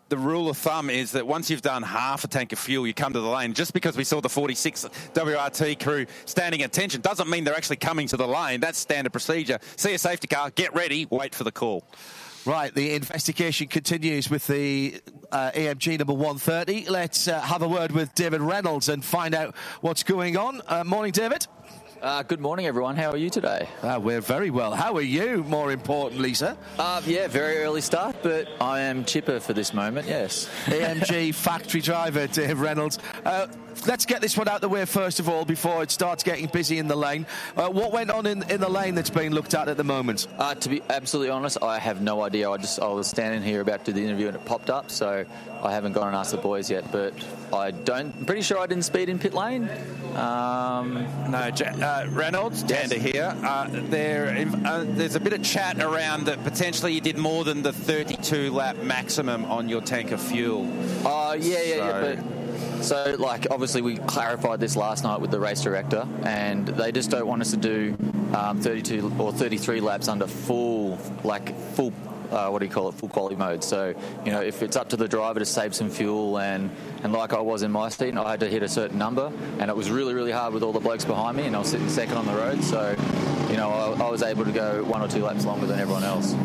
The 0.10 0.18
rule 0.20 0.48
of 0.48 0.58
thumb 0.58 0.92
is 0.92 1.14
that 1.14 1.26
once 1.26 1.50
you've 1.50 1.64
done 1.64 1.82
half 1.82 2.24
a 2.24 2.28
tank 2.28 2.54
of 2.54 2.60
fuel, 2.60 2.86
you 2.86 2.94
come 2.94 3.14
to 3.14 3.20
the 3.20 3.28
lane. 3.28 3.56
Just 3.56 3.74
because 3.74 3.98
we 3.98 4.04
saw 4.04 4.22
the 4.22 4.30
46 4.30 4.86
WRT 5.16 5.80
crew 5.82 6.06
standing 6.26 6.62
at 6.62 6.68
attention 6.68 7.02
doesn't 7.02 7.28
mean 7.28 7.46
they're 7.46 7.56
actually 7.56 7.78
coming 7.78 8.06
to 8.10 8.18
the 8.18 8.28
lane. 8.28 8.60
That's 8.60 8.78
standard 8.78 9.12
procedure. 9.12 9.58
See 9.76 9.96
a 9.96 9.98
safety 9.98 10.28
car, 10.28 10.52
get 10.52 10.76
ready, 10.76 11.08
wait 11.10 11.34
for 11.34 11.44
the 11.46 11.52
call. 11.52 11.84
Right, 12.46 12.76
the 12.76 12.94
investigation 12.94 13.68
continues 13.68 14.30
with 14.30 14.46
the 14.48 15.00
uh, 15.32 15.52
AMG 15.52 15.98
number 15.98 16.12
130. 16.12 16.90
Let's 16.90 17.30
uh, 17.30 17.40
have 17.40 17.62
a 17.62 17.68
word 17.70 17.94
with 17.94 18.14
David 18.16 18.42
Reynolds 18.42 18.90
and 18.90 19.04
find 19.04 19.34
out 19.34 19.56
what's 19.80 20.04
going 20.04 20.36
on. 20.36 20.62
Uh, 20.68 20.84
morning, 20.84 21.14
David. 21.14 21.48
Uh, 22.04 22.22
good 22.22 22.42
morning, 22.42 22.66
everyone. 22.66 22.98
How 22.98 23.12
are 23.12 23.18
you 23.18 23.30
today? 23.30 23.70
Uh, 23.82 23.98
we're 23.98 24.20
very 24.20 24.50
well. 24.50 24.74
How 24.74 24.94
are 24.98 25.02
you, 25.02 25.42
more 25.46 25.72
importantly, 25.72 26.34
sir? 26.34 26.58
Uh, 26.78 27.02
yeah, 27.06 27.30
very 27.30 27.60
early 27.60 27.80
start, 27.80 28.18
but 28.22 28.50
I 28.60 28.82
am 28.82 29.06
chipper 29.06 29.40
for 29.40 29.54
this 29.54 29.74
moment, 29.74 30.06
yes. 30.06 30.50
AMG 30.66 31.34
factory 31.34 31.80
driver, 31.80 32.28
Dave 32.28 32.60
Reynolds. 32.60 33.00
Uh, 33.24 33.48
let's 33.88 34.06
get 34.06 34.20
this 34.20 34.36
one 34.36 34.50
out 34.50 34.60
the 34.60 34.68
way 34.68 34.84
first 34.84 35.22
of 35.22 35.30
all 35.30 35.46
before 35.46 35.82
it 35.82 35.92
starts 35.92 36.24
getting 36.24 36.48
busy 36.48 36.78
in 36.78 36.90
the 36.90 36.96
lane. 36.98 37.26
Uh, 37.56 37.70
what 37.70 37.94
went 37.94 38.12
on 38.12 38.26
in, 38.26 38.44
in 38.52 38.60
the 38.60 38.70
lane 38.70 38.96
that's 38.96 39.10
being 39.10 39.32
looked 39.32 39.54
at 39.54 39.70
at 39.70 39.78
the 39.78 39.84
moment? 39.86 40.28
Uh, 40.38 40.56
to 40.56 40.68
be 40.68 40.82
absolutely 40.90 41.30
honest, 41.30 41.58
I 41.64 41.80
have 41.80 42.02
no 42.02 42.22
idea. 42.22 42.52
I 42.52 42.58
just 42.58 42.82
I 42.82 42.88
was 42.90 43.08
standing 43.08 43.42
here 43.42 43.62
about 43.62 43.86
to 43.86 43.94
do 43.94 44.02
the 44.02 44.06
interview 44.06 44.28
and 44.28 44.36
it 44.36 44.44
popped 44.44 44.70
up, 44.70 44.92
so 44.92 45.26
I 45.64 45.72
haven't 45.72 45.94
gone 45.94 46.08
and 46.08 46.16
asked 46.16 46.32
the 46.32 46.38
boys 46.38 46.70
yet, 46.70 46.92
but 46.92 47.14
I 47.54 47.72
don't. 47.72 48.14
I'm 48.18 48.26
pretty 48.26 48.42
sure 48.42 48.60
I 48.60 48.66
didn't 48.66 48.84
speed 48.84 49.08
in 49.08 49.18
pit 49.18 49.34
lane. 49.34 49.70
Um, 50.16 51.08
no, 51.30 51.38
uh, 51.40 52.08
Reynolds, 52.10 52.64
Tander 52.64 52.98
here. 52.98 53.34
Uh, 53.44 53.68
there, 53.72 54.46
uh, 54.66 54.84
there's 54.86 55.16
a 55.16 55.20
bit 55.20 55.34
of 55.34 55.42
chat 55.42 55.82
around 55.82 56.26
that 56.26 56.44
potentially 56.44 56.94
you 56.94 57.02
did 57.02 57.18
more 57.18 57.46
than 57.46 57.62
the 57.62 57.72
32 57.72 58.52
lap 58.52 58.76
maximum 58.78 59.46
on 59.46 59.70
your 59.70 59.82
tank 59.82 60.12
of 60.12 60.22
fuel. 60.22 60.70
Oh, 61.06 61.30
uh, 61.30 61.34
yeah, 61.34 61.62
yeah, 61.62 61.76
so. 61.76 61.76
yeah, 61.76 62.16
but. 62.16 62.44
So, 62.84 63.16
like, 63.18 63.48
obviously, 63.50 63.82
we 63.82 63.96
clarified 63.96 64.60
this 64.60 64.76
last 64.76 65.06
night 65.06 65.22
with 65.22 65.32
the 65.32 65.40
race 65.40 65.62
director, 65.62 66.06
and 66.24 66.68
they 66.68 66.92
just 66.92 67.10
don't 67.10 67.26
want 67.26 67.42
us 67.42 67.52
to 67.52 67.58
do 67.58 67.96
um, 68.36 68.60
32 68.60 69.14
or 69.18 69.32
33 69.32 69.80
laps 69.80 70.10
under 70.10 70.28
full, 70.28 71.00
like, 71.24 71.58
full 71.76 71.94
uh, 72.34 72.50
what 72.50 72.60
do 72.60 72.66
you 72.66 72.72
call 72.72 72.90
it, 72.90 72.96
full 72.96 73.10
quality 73.10 73.36
mode. 73.36 73.64
So, 73.64 73.94
you 74.26 74.32
know, 74.32 74.42
if 74.42 74.64
it's 74.64 74.76
up 74.76 74.90
to 74.90 74.98
the 74.98 75.08
driver 75.08 75.40
to 75.40 75.46
save 75.46 75.76
some 75.76 75.90
fuel 75.90 76.40
and, 76.40 76.72
and 77.04 77.14
like 77.14 77.34
I 77.34 77.40
was 77.40 77.64
in 77.64 77.72
my 77.72 77.90
seat, 77.90 78.10
and 78.10 78.20
I 78.20 78.32
had 78.32 78.40
to 78.42 78.50
hit 78.50 78.64
a 78.64 78.70
certain 78.70 78.98
number 78.98 79.32
and 79.60 79.70
it 79.70 79.76
was 79.76 79.90
really, 79.90 80.14
really 80.14 80.32
hard 80.32 80.54
with 80.54 80.64
all 80.64 80.74
the 80.74 80.80
blokes 80.80 81.06
behind 81.06 81.38
me 81.38 81.44
and 81.44 81.56
I 81.56 81.60
was 81.60 81.70
sitting 81.70 81.90
second 81.90 82.18
on 82.18 82.26
the 82.26 82.34
road. 82.34 82.64
So, 82.64 82.96
you 83.50 83.58
know, 83.58 83.70
I, 83.70 84.06
I 84.06 84.10
was 84.10 84.24
able 84.24 84.46
to 84.46 84.52
go 84.52 84.84
one 84.84 85.02
or 85.02 85.08
two 85.08 85.24
laps 85.24 85.46
longer 85.46 85.68
than 85.68 85.80
everyone 85.80 86.04
else 86.04 86.36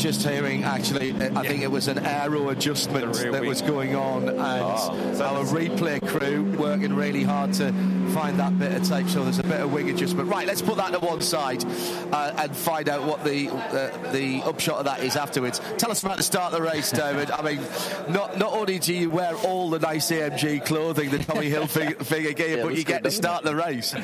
just 0.00 0.26
hearing 0.26 0.64
actually, 0.64 1.10
I 1.10 1.46
think 1.46 1.62
it 1.62 1.70
was 1.70 1.86
an 1.88 1.98
aero 1.98 2.48
adjustment 2.48 3.12
that 3.12 3.44
was 3.44 3.60
going 3.60 3.94
on, 3.94 4.30
and 4.30 4.40
oh, 4.40 5.22
our 5.22 5.44
replay 5.44 6.00
crew 6.06 6.42
working 6.58 6.94
really 6.94 7.22
hard 7.22 7.52
to 7.54 7.70
find 8.10 8.38
that 8.38 8.58
bit 8.58 8.72
of 8.72 8.82
tape. 8.86 9.08
So 9.08 9.24
there's 9.24 9.38
a 9.38 9.42
bit 9.42 9.60
of 9.60 9.72
wing 9.72 9.90
adjustment. 9.90 10.28
Right, 10.28 10.46
let's 10.46 10.62
put 10.62 10.76
that 10.76 10.92
to 10.92 10.98
one 10.98 11.20
side 11.20 11.64
uh, 12.12 12.32
and 12.38 12.56
find 12.56 12.88
out 12.88 13.04
what 13.04 13.24
the 13.24 13.48
uh, 13.48 14.12
the 14.12 14.42
upshot 14.44 14.78
of 14.78 14.84
that 14.84 15.02
is 15.02 15.16
afterwards. 15.16 15.60
Tell 15.78 15.90
us 15.90 16.02
about 16.02 16.16
the 16.16 16.22
start 16.22 16.52
of 16.52 16.60
the 16.60 16.66
race, 16.66 16.90
David. 16.90 17.30
I 17.30 17.42
mean, 17.42 17.60
not 18.08 18.38
not 18.38 18.52
only 18.52 18.78
do 18.78 18.94
you 18.94 19.10
wear 19.10 19.34
all 19.36 19.70
the 19.70 19.78
nice 19.78 20.10
AMG 20.10 20.64
clothing, 20.64 21.10
the 21.10 21.18
Tommy 21.18 21.50
Hilfiger 21.50 22.36
gear, 22.36 22.58
yeah, 22.58 22.62
but 22.62 22.76
you 22.76 22.84
get 22.84 23.04
to 23.04 23.10
start 23.10 23.44
the 23.44 23.54
race. 23.54 23.94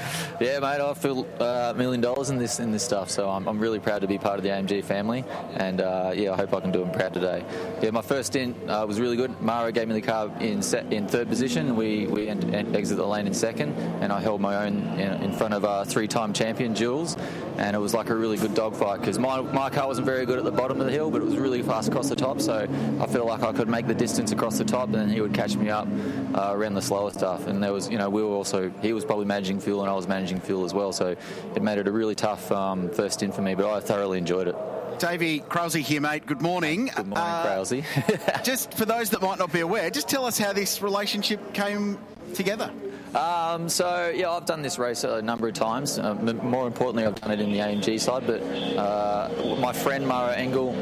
Yeah, 0.41 0.61
mate, 0.61 0.81
I 0.81 0.95
feel 0.95 1.27
uh, 1.41 1.73
a 1.75 1.75
million 1.75 2.01
dollars 2.01 2.31
in 2.31 2.39
this 2.39 2.61
in 2.61 2.73
this 2.73 2.83
stuff, 2.83 3.11
so 3.11 3.29
I'm, 3.31 3.47
I'm 3.49 3.59
really 3.59 3.81
proud 3.81 4.01
to 4.03 4.07
be 4.07 4.19
part 4.19 4.39
of 4.39 4.43
the 4.43 4.51
AMG 4.51 4.85
family, 4.85 5.25
and 5.55 5.81
uh, 5.81 6.13
yeah, 6.15 6.33
I 6.33 6.37
hope 6.37 6.55
I 6.55 6.61
can 6.61 6.73
do 6.73 6.81
them 6.81 6.93
proud 6.93 7.15
today. 7.15 7.45
Yeah, 7.83 7.91
my 7.91 8.03
first 8.03 8.33
stint 8.33 8.57
uh, 8.69 8.85
was 8.87 9.01
really 9.01 9.17
good. 9.17 9.41
Maro 9.41 9.71
gave 9.71 9.89
me 9.89 9.95
the 9.95 10.07
car 10.07 10.31
in 10.41 10.63
set, 10.63 10.93
in 10.93 11.07
third 11.09 11.29
position. 11.29 11.77
We 11.77 12.07
we 12.07 12.29
exit 12.29 12.97
the 12.97 13.07
lane 13.07 13.27
in 13.27 13.35
second, 13.35 13.75
and 14.01 14.13
I 14.13 14.21
held 14.21 14.41
my 14.41 14.67
own 14.67 14.79
in, 14.99 15.23
in 15.23 15.33
front 15.33 15.55
of 15.55 15.65
a 15.65 15.85
three-time 15.85 16.33
champion 16.33 16.75
Jules, 16.75 17.17
and 17.59 17.75
it 17.75 17.79
was 17.79 17.95
like 17.95 18.11
a 18.11 18.15
really 18.15 18.37
good 18.37 18.55
dogfight 18.55 19.01
because 19.01 19.19
my, 19.19 19.41
my 19.41 19.71
car 19.71 19.87
wasn't 19.87 20.07
very 20.07 20.27
good 20.27 20.39
at 20.39 20.45
the 20.45 20.51
bottom 20.51 20.81
of 20.81 20.87
the 20.87 20.93
hill, 20.93 21.11
but 21.11 21.23
it 21.23 21.25
was 21.25 21.37
really 21.37 21.63
fast 21.63 21.89
across 21.89 22.09
the 22.09 22.17
top. 22.17 22.41
So 22.41 22.67
I 23.01 23.07
feel 23.07 23.27
like 23.27 23.43
I 23.43 23.53
could 23.53 23.69
make 23.69 23.87
the 23.87 23.95
distance 23.95 24.33
across 24.33 24.59
the 24.59 24.65
top, 24.65 24.93
and 24.95 25.11
he 25.11 25.21
would 25.21 25.35
catch 25.35 25.57
me 25.57 25.71
up 25.71 25.89
uh, 26.35 26.51
around 26.53 26.75
the 26.75 26.83
slower 26.83 27.11
stuff. 27.11 27.47
And 27.47 27.63
there 27.63 27.73
was, 27.73 27.89
you 27.89 27.99
know, 27.99 28.11
we 28.11 28.23
were 28.23 28.35
also 28.35 28.71
he 28.83 28.93
was 28.93 29.05
probably 29.05 29.27
managing 29.27 29.61
fuel, 29.61 29.81
and 29.81 29.91
I 29.91 29.95
was 29.95 30.09
managing 30.09 30.41
fuel 30.41 30.65
as 30.65 30.75
well. 30.75 30.93
So 30.93 31.17
it 31.55 31.63
made 31.63 31.79
it 31.79 31.89
a 31.89 31.93
really 31.93 32.15
tough 32.15 32.51
um, 32.53 32.91
first 32.91 33.15
stint 33.15 33.35
for 33.35 33.43
me, 33.43 33.55
but 33.55 33.71
I 33.71 33.81
thoroughly 33.81 34.19
enjoyed 34.19 34.49
it. 34.49 34.57
Davey 34.99 35.41
Krause 35.41 35.75
here, 35.75 36.01
mate. 36.01 36.25
Good 36.25 36.41
morning. 36.41 36.87
Good 36.87 37.07
morning, 37.07 37.19
uh, 37.19 37.43
Krause. 37.43 37.83
just 38.45 38.73
for 38.75 38.87
those 38.87 39.11
that 39.11 39.21
might 39.21 39.39
not 39.39 39.53
be 39.53 39.61
aware, 39.61 39.91
just 39.91 40.09
tell 40.09 40.25
us 40.25 40.39
how 40.39 40.53
this 40.53 40.81
relationship 40.81 41.53
came 41.53 41.99
together. 42.35 42.71
Um, 43.17 43.71
so 43.71 44.13
yeah, 44.15 44.31
I've 44.31 44.45
done 44.45 44.61
this 44.61 44.79
race 44.79 45.03
a 45.05 45.23
number 45.23 45.49
of 45.49 45.55
times. 45.55 45.99
Uh, 45.99 46.15
more 46.43 46.67
importantly, 46.67 47.07
I've 47.07 47.19
done 47.19 47.31
it 47.31 47.41
in 47.41 47.51
the 47.51 47.59
AMG 47.59 47.99
side. 47.99 48.27
But 48.27 48.43
uh, 48.43 49.57
my 49.59 49.73
friend 49.73 50.07
Maro 50.07 50.33
Engel 50.33 50.75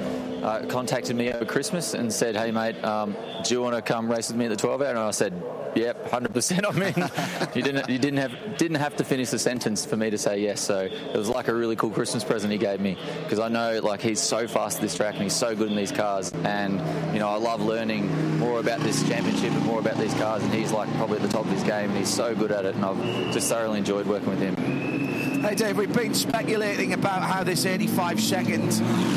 uh, 0.44 0.66
contacted 0.66 1.16
me 1.16 1.32
over 1.32 1.44
Christmas 1.44 1.94
and 1.94 2.12
said, 2.12 2.36
"Hey 2.36 2.50
mate, 2.50 2.82
um, 2.84 3.16
do 3.42 3.54
you 3.54 3.62
want 3.62 3.74
to 3.74 3.82
come 3.82 4.10
race 4.10 4.28
with 4.28 4.36
me 4.36 4.44
at 4.44 4.50
the 4.50 4.56
12 4.56 4.82
hour?" 4.82 4.90
And 4.90 4.98
I 4.98 5.10
said, 5.10 5.32
"Yep, 5.74 6.10
100%." 6.10 6.64
I 6.66 6.70
mean, 6.72 7.10
you 7.54 7.62
didn't 7.62 7.88
you 7.88 7.98
didn't 7.98 8.18
have 8.18 8.58
didn't 8.58 8.76
have 8.76 8.94
to 8.96 9.04
finish 9.04 9.30
the 9.30 9.38
sentence 9.38 9.86
for 9.86 9.96
me 9.96 10.10
to 10.10 10.18
say 10.18 10.40
yes. 10.40 10.60
So 10.60 10.80
it 10.80 11.16
was 11.16 11.28
like 11.28 11.48
a 11.48 11.54
really 11.54 11.76
cool 11.76 11.90
Christmas 11.90 12.22
present 12.22 12.52
he 12.52 12.58
gave 12.58 12.80
me 12.80 12.98
because 13.22 13.38
I 13.38 13.48
know 13.48 13.80
like 13.82 14.02
he's 14.02 14.20
so 14.20 14.46
fast 14.46 14.76
at 14.76 14.82
this 14.82 14.96
track 14.96 15.14
and 15.14 15.22
he's 15.22 15.34
so 15.34 15.56
good 15.56 15.70
in 15.70 15.76
these 15.76 15.92
cars, 15.92 16.30
and 16.44 16.74
you 17.14 17.20
know 17.20 17.28
I 17.28 17.36
love 17.36 17.62
learning 17.62 18.38
more 18.38 18.60
about 18.60 18.80
this 18.80 19.06
championship 19.08 19.50
and 19.50 19.64
more 19.64 19.80
about 19.80 19.96
these 19.96 20.14
cars, 20.14 20.42
and 20.42 20.52
he's 20.52 20.72
like 20.72 20.92
probably 20.96 21.16
at 21.16 21.22
the 21.22 21.28
top 21.28 21.46
of 21.46 21.52
his 21.52 21.62
game 21.62 21.88
and 21.88 21.98
he's 21.98 22.12
so 22.12 22.34
good 22.34 22.52
at 22.52 22.66
it, 22.66 22.74
and 22.74 22.84
I've 22.84 23.32
just 23.32 23.48
thoroughly 23.48 23.78
enjoyed 23.78 24.06
working 24.06 24.28
with 24.28 24.40
him. 24.40 25.13
Hey 25.44 25.54
Dave, 25.54 25.76
we've 25.76 25.92
been 25.92 26.14
speculating 26.14 26.94
about 26.94 27.20
how 27.20 27.44
this 27.44 27.66
85 27.66 28.18
second 28.18 28.62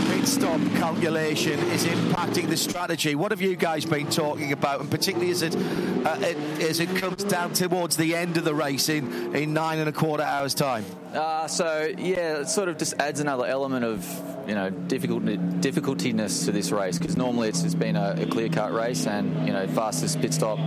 pit 0.09 0.27
stop 0.27 0.59
calculation 0.75 1.57
is 1.69 1.85
impacting 1.85 2.49
the 2.49 2.57
strategy. 2.57 3.15
What 3.15 3.31
have 3.31 3.39
you 3.39 3.55
guys 3.55 3.85
been 3.85 4.09
talking 4.09 4.51
about, 4.51 4.81
and 4.81 4.91
particularly 4.91 5.31
as 5.31 5.41
it, 5.41 5.55
uh, 5.55 6.17
it 6.19 6.37
as 6.61 6.81
it 6.81 6.93
comes 6.97 7.23
down 7.23 7.53
towards 7.53 7.95
the 7.95 8.13
end 8.13 8.35
of 8.35 8.43
the 8.43 8.53
race 8.53 8.89
in, 8.89 9.33
in 9.37 9.53
nine 9.53 9.79
and 9.79 9.87
a 9.87 9.93
quarter 9.93 10.21
hours' 10.21 10.53
time? 10.53 10.83
Uh, 11.17 11.47
so 11.47 11.91
yeah, 11.97 12.41
it 12.41 12.47
sort 12.47 12.69
of 12.69 12.77
just 12.77 12.93
adds 12.99 13.19
another 13.19 13.45
element 13.45 13.83
of 13.83 14.05
you 14.47 14.53
know 14.53 14.69
difficult 14.69 15.23
difficultiness 15.61 16.45
to 16.45 16.51
this 16.51 16.71
race 16.71 16.99
because 16.99 17.17
normally 17.17 17.49
it's, 17.49 17.63
it's 17.63 17.73
been 17.73 17.95
a, 17.95 18.15
a 18.19 18.25
clear 18.27 18.49
cut 18.49 18.71
race 18.71 19.07
and 19.07 19.47
you 19.47 19.51
know 19.51 19.67
fastest 19.67 20.21
pit 20.21 20.31
stop, 20.33 20.59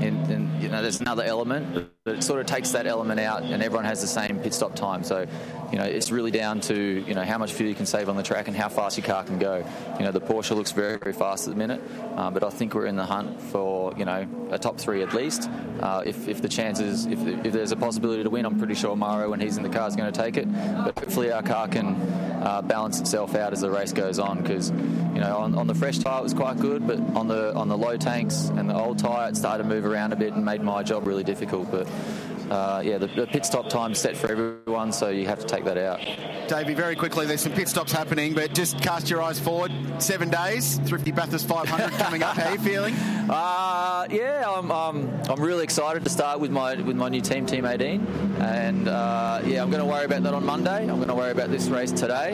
and, 0.00 0.30
and 0.30 0.62
you 0.62 0.68
know 0.68 0.80
there's 0.80 1.00
another 1.00 1.24
element 1.24 1.90
it 2.06 2.22
sort 2.22 2.40
of 2.40 2.46
takes 2.46 2.70
that 2.70 2.86
element 2.86 3.18
out, 3.18 3.42
and 3.42 3.62
everyone 3.62 3.84
has 3.84 4.00
the 4.00 4.06
same 4.06 4.38
pit 4.38 4.54
stop 4.54 4.76
time. 4.76 5.02
So, 5.02 5.26
you 5.72 5.78
know, 5.78 5.84
it's 5.84 6.12
really 6.12 6.30
down 6.30 6.60
to 6.62 7.04
you 7.06 7.14
know 7.14 7.24
how 7.24 7.38
much 7.38 7.52
fuel 7.52 7.68
you 7.68 7.74
can 7.74 7.86
save 7.86 8.08
on 8.08 8.16
the 8.16 8.22
track 8.22 8.46
and 8.46 8.56
how 8.56 8.68
fast 8.68 8.96
your 8.96 9.06
car 9.06 9.24
can 9.24 9.38
go. 9.38 9.64
You 9.98 10.04
know, 10.04 10.12
the 10.12 10.20
Porsche 10.20 10.54
looks 10.54 10.72
very 10.72 10.98
very 10.98 11.12
fast 11.12 11.48
at 11.48 11.54
the 11.54 11.58
minute, 11.58 11.82
um, 12.16 12.32
but 12.32 12.44
I 12.44 12.50
think 12.50 12.74
we're 12.74 12.86
in 12.86 12.96
the 12.96 13.06
hunt 13.06 13.40
for 13.40 13.92
you 13.96 14.04
know 14.04 14.26
a 14.50 14.58
top 14.58 14.78
three 14.78 15.02
at 15.02 15.12
least. 15.12 15.50
Uh, 15.80 16.02
if, 16.06 16.28
if 16.28 16.40
the 16.40 16.48
chances, 16.48 17.04
if, 17.06 17.18
if 17.44 17.52
there's 17.52 17.72
a 17.72 17.76
possibility 17.76 18.22
to 18.22 18.30
win, 18.30 18.46
I'm 18.46 18.58
pretty 18.58 18.74
sure 18.74 18.96
Maro 18.96 19.28
when 19.28 19.40
he's 19.40 19.56
in 19.56 19.62
the 19.62 19.68
car 19.68 19.90
going 19.96 20.12
to 20.12 20.22
take 20.22 20.36
it. 20.36 20.50
But 20.52 20.98
hopefully 20.98 21.32
our 21.32 21.42
car 21.42 21.68
can 21.68 21.94
uh, 22.42 22.62
balance 22.62 23.00
itself 23.00 23.34
out 23.34 23.52
as 23.52 23.60
the 23.60 23.70
race 23.70 23.92
goes 23.92 24.18
on 24.18 24.42
because 24.42 24.70
you 24.70 25.20
know 25.20 25.38
on, 25.38 25.54
on 25.56 25.66
the 25.66 25.74
fresh 25.74 25.98
tyre 25.98 26.20
it 26.20 26.22
was 26.22 26.34
quite 26.34 26.58
good, 26.58 26.86
but 26.86 26.98
on 27.16 27.28
the 27.28 27.54
on 27.54 27.68
the 27.68 27.76
low 27.76 27.96
tanks 27.96 28.48
and 28.56 28.68
the 28.68 28.74
old 28.74 28.98
tyre 28.98 29.28
it 29.28 29.36
started 29.36 29.64
to 29.64 29.68
move 29.68 29.84
around 29.84 30.12
a 30.12 30.16
bit 30.16 30.32
and 30.32 30.44
made 30.44 30.62
my 30.62 30.82
job 30.82 31.06
really 31.06 31.24
difficult. 31.24 31.70
But 31.70 31.88
uh, 32.50 32.80
yeah, 32.84 32.98
the, 32.98 33.08
the, 33.08 33.26
pit 33.26 33.44
stop 33.44 33.68
time's 33.68 33.98
set 33.98 34.16
for 34.16 34.30
everyone, 34.30 34.92
so 34.92 35.08
you 35.08 35.26
have 35.26 35.40
to 35.40 35.46
take 35.46 35.64
that 35.64 35.76
out. 35.76 35.98
Davey, 36.48 36.74
very 36.74 36.94
quickly, 36.94 37.26
there's 37.26 37.40
some 37.40 37.52
pit 37.52 37.68
stops 37.68 37.90
happening, 37.90 38.34
but 38.34 38.54
just 38.54 38.80
cast 38.80 39.10
your 39.10 39.20
eyes 39.20 39.40
forward. 39.40 39.72
Seven 39.98 40.30
days, 40.30 40.78
Thrifty 40.84 41.10
Bathurst 41.10 41.48
500 41.48 41.90
coming 41.98 42.22
up. 42.22 42.36
How 42.36 42.50
are 42.50 42.52
you 42.52 42.60
feeling? 42.60 42.94
Uh, 42.94 44.06
yeah, 44.10 44.44
I'm, 44.46 44.70
um, 44.70 45.10
I'm 45.28 45.40
really 45.40 45.64
excited 45.64 46.04
to 46.04 46.10
start 46.10 46.38
with 46.38 46.52
my 46.52 46.76
with 46.76 46.94
my 46.94 47.08
new 47.08 47.20
team, 47.20 47.46
Team 47.46 47.64
18, 47.64 48.06
and 48.38 48.86
uh, 48.86 49.42
yeah, 49.44 49.60
I'm 49.60 49.70
going 49.70 49.75
to 49.80 49.86
worry 49.86 50.04
about 50.04 50.22
that 50.22 50.34
on 50.34 50.44
Monday. 50.44 50.82
I'm 50.82 50.96
going 50.96 51.08
to 51.08 51.14
worry 51.14 51.32
about 51.32 51.50
this 51.50 51.68
race 51.68 51.92
today 51.92 52.32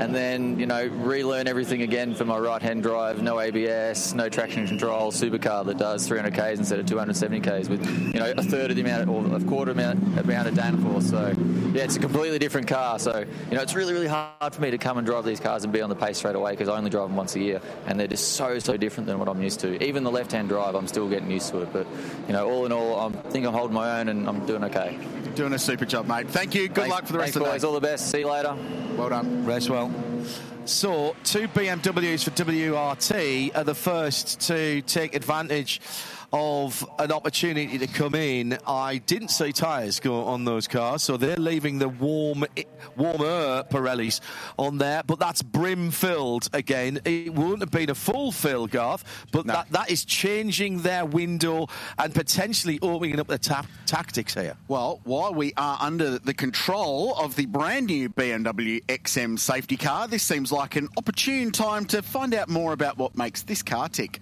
and 0.00 0.14
then 0.14 0.58
you 0.58 0.66
know 0.66 0.86
relearn 0.86 1.46
everything 1.46 1.82
again 1.82 2.14
for 2.14 2.24
my 2.24 2.38
right 2.38 2.62
hand 2.62 2.82
drive. 2.82 3.22
No 3.22 3.38
abs 3.38 4.14
no 4.14 4.28
traction 4.28 4.66
control 4.66 5.12
supercar 5.12 5.64
that 5.66 5.78
does 5.78 6.06
300 6.06 6.34
k's 6.34 6.58
instead 6.58 6.78
of 6.78 6.86
270 6.86 7.40
k's 7.40 7.68
with 7.68 7.84
you 8.12 8.20
know 8.20 8.32
a 8.36 8.42
third 8.42 8.70
of 8.70 8.76
the 8.76 8.82
amount 8.82 9.08
or 9.08 9.36
a 9.36 9.40
quarter 9.44 9.72
amount, 9.72 10.02
amount 10.18 10.48
of 10.48 10.54
downforce. 10.54 11.10
So 11.10 11.34
yeah 11.72 11.84
it's 11.84 11.96
a 11.96 12.00
completely 12.00 12.38
different 12.38 12.66
car. 12.66 12.98
So 12.98 13.24
you 13.50 13.56
know 13.56 13.62
it's 13.62 13.74
really 13.74 13.92
really 13.92 14.08
hard 14.08 14.52
for 14.54 14.60
me 14.60 14.70
to 14.70 14.78
come 14.78 14.98
and 14.98 15.06
drive 15.06 15.24
these 15.24 15.40
cars 15.40 15.64
and 15.64 15.72
be 15.72 15.80
on 15.80 15.90
the 15.90 15.96
pace 15.96 16.18
straight 16.18 16.36
away 16.36 16.52
because 16.52 16.68
I 16.68 16.76
only 16.76 16.90
drive 16.90 17.08
them 17.08 17.16
once 17.16 17.36
a 17.36 17.40
year 17.40 17.60
and 17.86 17.98
they're 17.98 18.06
just 18.06 18.32
so 18.32 18.58
so 18.58 18.76
different 18.76 19.06
than 19.06 19.18
what 19.18 19.28
I'm 19.28 19.42
used 19.42 19.60
to. 19.60 19.82
Even 19.82 20.04
the 20.04 20.12
left 20.12 20.32
hand 20.32 20.48
drive 20.48 20.74
I'm 20.74 20.88
still 20.88 21.08
getting 21.08 21.30
used 21.30 21.50
to 21.50 21.62
it 21.62 21.72
but 21.72 21.86
you 22.26 22.32
know 22.32 22.50
all 22.50 22.66
in 22.66 22.72
all 22.72 22.98
I 22.98 23.10
think 23.30 23.46
I'm 23.46 23.54
holding 23.54 23.74
my 23.74 24.00
own 24.00 24.08
and 24.08 24.28
I'm 24.28 24.44
doing 24.46 24.64
okay. 24.64 24.98
Doing 25.34 25.52
a 25.52 25.58
super 25.58 25.84
job 25.84 26.06
mate. 26.06 26.28
Thank 26.28 26.54
you. 26.54 26.68
Good 26.68 26.74
thanks, 26.76 26.90
luck 26.90 27.06
for 27.06 27.12
the 27.12 27.18
rest 27.18 27.36
of 27.36 27.42
the 27.42 27.50
boys. 27.50 27.62
day. 27.62 27.66
All 27.66 27.74
the 27.74 27.80
best. 27.80 28.10
See 28.10 28.20
you 28.20 28.28
later. 28.28 28.56
Well 28.96 29.08
done. 29.08 29.44
Race 29.44 29.68
well 29.68 29.83
so, 30.66 31.14
two 31.24 31.46
BMWs 31.48 32.24
for 32.24 32.30
WRT 32.30 33.54
are 33.54 33.64
the 33.64 33.74
first 33.74 34.40
to 34.48 34.80
take 34.82 35.14
advantage 35.14 35.80
of 36.34 36.84
an 36.98 37.12
opportunity 37.12 37.78
to 37.78 37.86
come 37.86 38.16
in. 38.16 38.58
I 38.66 38.98
didn't 38.98 39.28
see 39.28 39.52
tyres 39.52 40.00
go 40.00 40.24
on 40.24 40.44
those 40.44 40.66
cars, 40.66 41.04
so 41.04 41.16
they're 41.16 41.36
leaving 41.36 41.78
the 41.78 41.88
warm, 41.88 42.44
warmer 42.96 43.62
Pirellis 43.70 44.20
on 44.58 44.78
there. 44.78 45.04
But 45.06 45.20
that's 45.20 45.42
brim 45.42 45.92
filled 45.92 46.50
again. 46.52 47.00
It 47.04 47.32
wouldn't 47.32 47.60
have 47.60 47.70
been 47.70 47.88
a 47.88 47.94
full 47.94 48.32
fill, 48.32 48.66
Garth, 48.66 49.04
but 49.30 49.46
no. 49.46 49.52
that, 49.52 49.70
that 49.70 49.90
is 49.92 50.04
changing 50.04 50.82
their 50.82 51.06
window 51.06 51.68
and 51.98 52.12
potentially 52.12 52.80
opening 52.82 53.20
up 53.20 53.28
the 53.28 53.38
ta- 53.38 53.66
tactics 53.86 54.34
here. 54.34 54.56
Well, 54.66 55.00
while 55.04 55.32
we 55.32 55.52
are 55.56 55.78
under 55.80 56.18
the 56.18 56.34
control 56.34 57.14
of 57.14 57.36
the 57.36 57.46
brand 57.46 57.86
new 57.86 58.08
BMW 58.08 58.84
XM 58.86 59.38
safety 59.38 59.76
car, 59.76 60.08
this 60.08 60.24
seems 60.24 60.50
like 60.50 60.74
an 60.74 60.88
opportune 60.96 61.52
time 61.52 61.84
to 61.86 62.02
find 62.02 62.34
out 62.34 62.48
more 62.48 62.72
about 62.72 62.98
what 62.98 63.16
makes 63.16 63.42
this 63.42 63.62
car 63.62 63.88
tick. 63.88 64.20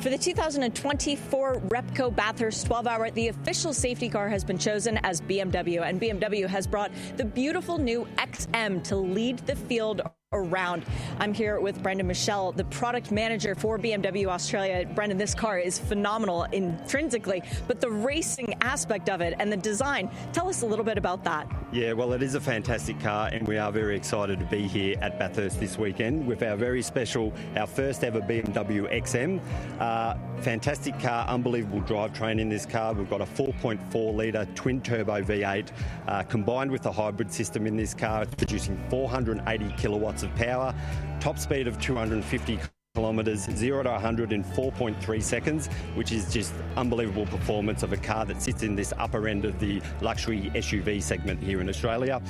For 0.00 0.10
the 0.10 0.18
2024 0.18 1.54
Repco 1.54 2.14
Bathurst 2.14 2.66
12 2.66 2.86
Hour, 2.86 3.10
the 3.10 3.28
official 3.28 3.72
safety 3.72 4.08
car 4.08 4.28
has 4.28 4.44
been 4.44 4.56
chosen 4.56 4.96
as 4.98 5.20
BMW, 5.20 5.82
and 5.82 6.00
BMW 6.00 6.46
has 6.46 6.68
brought 6.68 6.92
the 7.16 7.24
beautiful 7.24 7.78
new 7.78 8.06
XM 8.16 8.84
to 8.84 8.94
lead 8.94 9.38
the 9.38 9.56
field 9.56 10.02
around. 10.32 10.84
I'm 11.20 11.32
here 11.32 11.58
with 11.58 11.82
Brendan 11.82 12.06
Michelle, 12.06 12.52
the 12.52 12.64
product 12.64 13.10
manager 13.10 13.54
for 13.54 13.78
BMW 13.78 14.26
Australia. 14.26 14.86
Brendan, 14.94 15.16
this 15.16 15.34
car 15.34 15.58
is 15.58 15.78
phenomenal 15.78 16.42
intrinsically, 16.52 17.42
but 17.66 17.80
the 17.80 17.90
racing 17.90 18.54
aspect 18.60 19.08
of 19.08 19.22
it 19.22 19.34
and 19.38 19.50
the 19.50 19.56
design, 19.56 20.10
tell 20.34 20.46
us 20.46 20.60
a 20.60 20.66
little 20.66 20.84
bit 20.84 20.98
about 20.98 21.24
that. 21.24 21.50
Yeah, 21.72 21.94
well, 21.94 22.12
it 22.12 22.22
is 22.22 22.34
a 22.34 22.40
fantastic 22.40 23.00
car, 23.00 23.30
and 23.32 23.48
we 23.48 23.56
are 23.56 23.72
very 23.72 23.96
excited 23.96 24.38
to 24.38 24.44
be 24.44 24.68
here 24.68 24.96
at 25.00 25.18
Bathurst 25.18 25.60
this 25.60 25.78
weekend 25.78 26.26
with 26.26 26.42
our 26.42 26.56
very 26.56 26.82
special, 26.82 27.32
our 27.56 27.66
first 27.66 28.04
ever 28.04 28.20
BMW 28.20 28.90
XM. 29.02 29.40
Uh, 29.80 30.14
fantastic 30.42 30.98
car, 31.00 31.26
unbelievable 31.26 31.80
drivetrain 31.80 32.38
in 32.38 32.50
this 32.50 32.66
car. 32.66 32.92
We've 32.92 33.08
got 33.08 33.22
a 33.22 33.26
4.4 33.26 34.14
litre 34.14 34.46
twin 34.54 34.82
turbo 34.82 35.22
V8 35.22 35.68
uh, 36.06 36.22
combined 36.24 36.70
with 36.70 36.84
a 36.84 36.92
hybrid 36.92 37.32
system 37.32 37.66
in 37.66 37.76
this 37.76 37.94
car. 37.94 38.24
It's 38.24 38.34
producing 38.34 38.78
480 38.90 39.74
kilowatts 39.78 40.17
of 40.22 40.34
power, 40.36 40.74
top 41.20 41.38
speed 41.38 41.66
of 41.66 41.80
250 41.80 42.58
kilometres, 42.98 43.44
0 43.54 43.84
to 43.84 43.90
100 43.90 44.32
in 44.32 44.42
4.3 44.42 45.22
seconds, 45.22 45.68
which 45.94 46.10
is 46.10 46.32
just 46.32 46.52
unbelievable 46.76 47.26
performance 47.26 47.84
of 47.84 47.92
a 47.92 47.96
car 47.96 48.24
that 48.24 48.42
sits 48.42 48.64
in 48.64 48.74
this 48.74 48.92
upper 48.98 49.28
end 49.28 49.44
of 49.44 49.60
the 49.60 49.80
luxury 50.00 50.50
SUV 50.54 51.00
segment 51.00 51.40
here 51.40 51.60
in 51.60 51.68
Australia. 51.68 52.20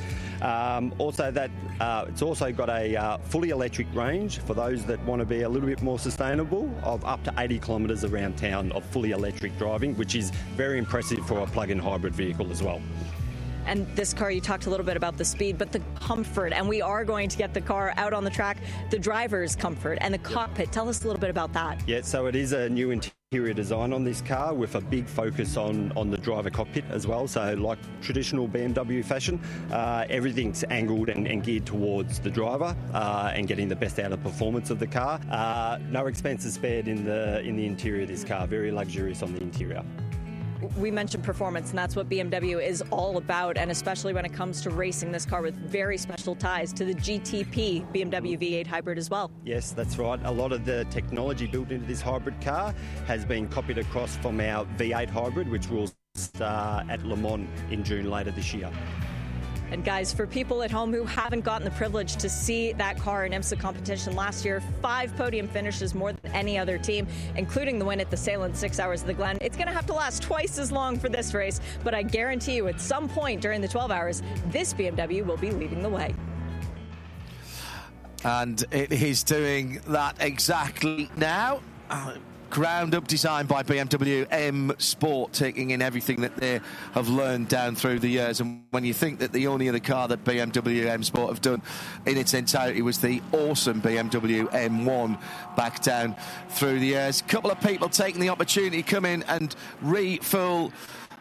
Um, 0.42 0.94
also, 0.98 1.30
that 1.30 1.50
uh, 1.80 2.04
it's 2.08 2.20
also 2.20 2.52
got 2.52 2.68
a 2.68 2.94
uh, 2.96 3.16
fully 3.18 3.48
electric 3.48 3.86
range 3.94 4.40
for 4.40 4.52
those 4.52 4.84
that 4.84 5.02
want 5.04 5.20
to 5.20 5.26
be 5.26 5.42
a 5.42 5.48
little 5.48 5.68
bit 5.68 5.80
more 5.80 5.98
sustainable 5.98 6.70
of 6.82 7.02
up 7.06 7.24
to 7.24 7.32
80 7.38 7.60
kilometres 7.60 8.04
around 8.04 8.36
town 8.36 8.70
of 8.72 8.84
fully 8.84 9.12
electric 9.12 9.56
driving, 9.56 9.96
which 9.96 10.14
is 10.14 10.30
very 10.54 10.78
impressive 10.78 11.26
for 11.26 11.38
a 11.38 11.46
plug-in 11.46 11.78
hybrid 11.78 12.14
vehicle 12.14 12.50
as 12.50 12.62
well. 12.62 12.82
And 13.68 13.86
this 13.94 14.14
car, 14.14 14.30
you 14.30 14.40
talked 14.40 14.64
a 14.64 14.70
little 14.70 14.86
bit 14.86 14.96
about 14.96 15.18
the 15.18 15.24
speed, 15.26 15.58
but 15.58 15.72
the 15.72 15.80
comfort. 16.00 16.54
And 16.54 16.66
we 16.66 16.80
are 16.80 17.04
going 17.04 17.28
to 17.28 17.36
get 17.36 17.52
the 17.52 17.60
car 17.60 17.92
out 17.98 18.14
on 18.14 18.24
the 18.24 18.30
track, 18.30 18.56
the 18.90 18.98
driver's 18.98 19.54
comfort 19.54 19.98
and 20.00 20.14
the 20.14 20.18
cockpit. 20.18 20.72
Tell 20.72 20.88
us 20.88 21.04
a 21.04 21.06
little 21.06 21.20
bit 21.20 21.28
about 21.28 21.52
that. 21.52 21.86
Yeah, 21.86 22.00
so 22.00 22.26
it 22.26 22.34
is 22.34 22.52
a 22.52 22.70
new 22.70 22.92
interior 22.92 23.52
design 23.52 23.92
on 23.92 24.04
this 24.04 24.22
car 24.22 24.54
with 24.54 24.74
a 24.74 24.80
big 24.80 25.06
focus 25.06 25.58
on, 25.58 25.92
on 25.96 26.10
the 26.10 26.16
driver 26.16 26.48
cockpit 26.48 26.86
as 26.88 27.06
well. 27.06 27.28
So, 27.28 27.52
like 27.58 27.78
traditional 28.00 28.48
BMW 28.48 29.04
fashion, 29.04 29.38
uh, 29.70 30.06
everything's 30.08 30.64
angled 30.70 31.10
and, 31.10 31.26
and, 31.26 31.44
geared 31.44 31.66
towards 31.66 32.20
the 32.20 32.30
driver 32.30 32.74
uh, 32.94 33.32
and 33.34 33.46
getting 33.46 33.68
the 33.68 33.76
best 33.76 33.98
out 33.98 34.12
of 34.12 34.22
performance 34.22 34.70
of 34.70 34.78
the 34.78 34.86
car. 34.86 35.20
Uh, 35.30 35.78
no 35.90 36.06
expenses 36.06 36.54
spared 36.54 36.88
in 36.88 37.04
the 37.04 37.40
in 37.40 37.54
the 37.54 37.66
interior 37.66 38.04
of 38.04 38.08
this 38.08 38.24
car. 38.24 38.46
Very 38.46 38.72
luxurious 38.72 39.22
on 39.22 39.34
the 39.34 39.42
interior 39.42 39.84
we 40.76 40.90
mentioned 40.90 41.24
performance, 41.24 41.70
and 41.70 41.78
that's 41.78 41.96
what 41.96 42.08
BMW 42.08 42.62
is 42.62 42.82
all 42.90 43.16
about. 43.16 43.56
And 43.56 43.70
especially 43.70 44.12
when 44.12 44.24
it 44.24 44.32
comes 44.32 44.60
to 44.62 44.70
racing 44.70 45.12
this 45.12 45.24
car 45.24 45.42
with 45.42 45.54
very 45.54 45.98
special 45.98 46.34
ties 46.34 46.72
to 46.74 46.84
the 46.84 46.94
GTP 46.94 47.86
BMW 47.92 48.38
V8 48.38 48.66
hybrid 48.66 48.98
as 48.98 49.10
well. 49.10 49.30
Yes, 49.44 49.72
that's 49.72 49.98
right. 49.98 50.20
A 50.24 50.30
lot 50.30 50.52
of 50.52 50.64
the 50.64 50.84
technology 50.90 51.46
built 51.46 51.70
into 51.70 51.86
this 51.86 52.00
hybrid 52.00 52.40
car 52.40 52.74
has 53.06 53.24
been 53.24 53.48
copied 53.48 53.78
across 53.78 54.16
from 54.16 54.40
our 54.40 54.64
V8 54.76 55.10
hybrid, 55.10 55.48
which 55.48 55.68
will 55.68 55.90
start 56.14 56.88
at 56.90 57.04
Le 57.04 57.16
Mans 57.16 57.48
in 57.70 57.84
June 57.84 58.10
later 58.10 58.30
this 58.30 58.52
year. 58.52 58.70
And 59.70 59.84
guys, 59.84 60.12
for 60.12 60.26
people 60.26 60.62
at 60.62 60.70
home 60.70 60.92
who 60.92 61.04
haven't 61.04 61.42
gotten 61.42 61.64
the 61.64 61.70
privilege 61.72 62.16
to 62.16 62.28
see 62.28 62.72
that 62.72 62.98
car 62.98 63.26
in 63.26 63.32
IMSA 63.32 63.60
competition 63.60 64.16
last 64.16 64.44
year, 64.44 64.62
five 64.80 65.14
podium 65.16 65.46
finishes 65.46 65.94
more 65.94 66.12
than 66.12 66.32
any 66.32 66.58
other 66.58 66.78
team, 66.78 67.06
including 67.36 67.78
the 67.78 67.84
win 67.84 68.00
at 68.00 68.10
the 68.10 68.16
Sahlen 68.16 68.56
Six 68.56 68.80
Hours 68.80 69.02
of 69.02 69.08
the 69.08 69.14
Glen. 69.14 69.36
It's 69.40 69.56
going 69.56 69.68
to 69.68 69.74
have 69.74 69.86
to 69.86 69.92
last 69.92 70.22
twice 70.22 70.58
as 70.58 70.72
long 70.72 70.98
for 70.98 71.08
this 71.08 71.34
race, 71.34 71.60
but 71.84 71.94
I 71.94 72.02
guarantee 72.02 72.56
you 72.56 72.68
at 72.68 72.80
some 72.80 73.08
point 73.08 73.42
during 73.42 73.60
the 73.60 73.68
12 73.68 73.90
hours, 73.90 74.22
this 74.46 74.72
BMW 74.72 75.24
will 75.24 75.36
be 75.36 75.50
leading 75.50 75.82
the 75.82 75.90
way. 75.90 76.14
And 78.24 78.64
it 78.72 78.90
is 78.90 79.22
doing 79.22 79.80
that 79.88 80.16
exactly 80.20 81.10
now. 81.16 81.60
Uh, 81.90 82.14
ground 82.50 82.94
up 82.94 83.06
design 83.06 83.46
by 83.46 83.62
BMW 83.62 84.26
M 84.30 84.72
Sport, 84.78 85.32
taking 85.32 85.70
in 85.70 85.82
everything 85.82 86.22
that 86.22 86.36
they 86.36 86.60
have 86.92 87.08
learned 87.08 87.48
down 87.48 87.74
through 87.74 87.98
the 87.98 88.08
years. 88.08 88.40
And 88.40 88.64
when 88.70 88.84
you 88.84 88.94
think 88.94 89.18
that 89.20 89.32
the 89.32 89.46
only 89.46 89.68
other 89.68 89.80
car 89.80 90.08
that 90.08 90.24
BMW 90.24 90.86
M 90.86 91.02
Sport 91.02 91.30
have 91.30 91.40
done 91.40 91.62
in 92.06 92.16
its 92.16 92.34
entirety 92.34 92.82
was 92.82 92.98
the 92.98 93.22
awesome 93.32 93.80
BMW 93.82 94.50
M1 94.50 95.20
back 95.56 95.82
down 95.82 96.16
through 96.50 96.80
the 96.80 96.86
years, 96.86 97.20
a 97.20 97.24
couple 97.24 97.50
of 97.50 97.60
people 97.60 97.88
taking 97.88 98.20
the 98.20 98.28
opportunity 98.28 98.82
to 98.82 98.88
come 98.88 99.04
in 99.04 99.22
and 99.24 99.54
refill 99.82 100.72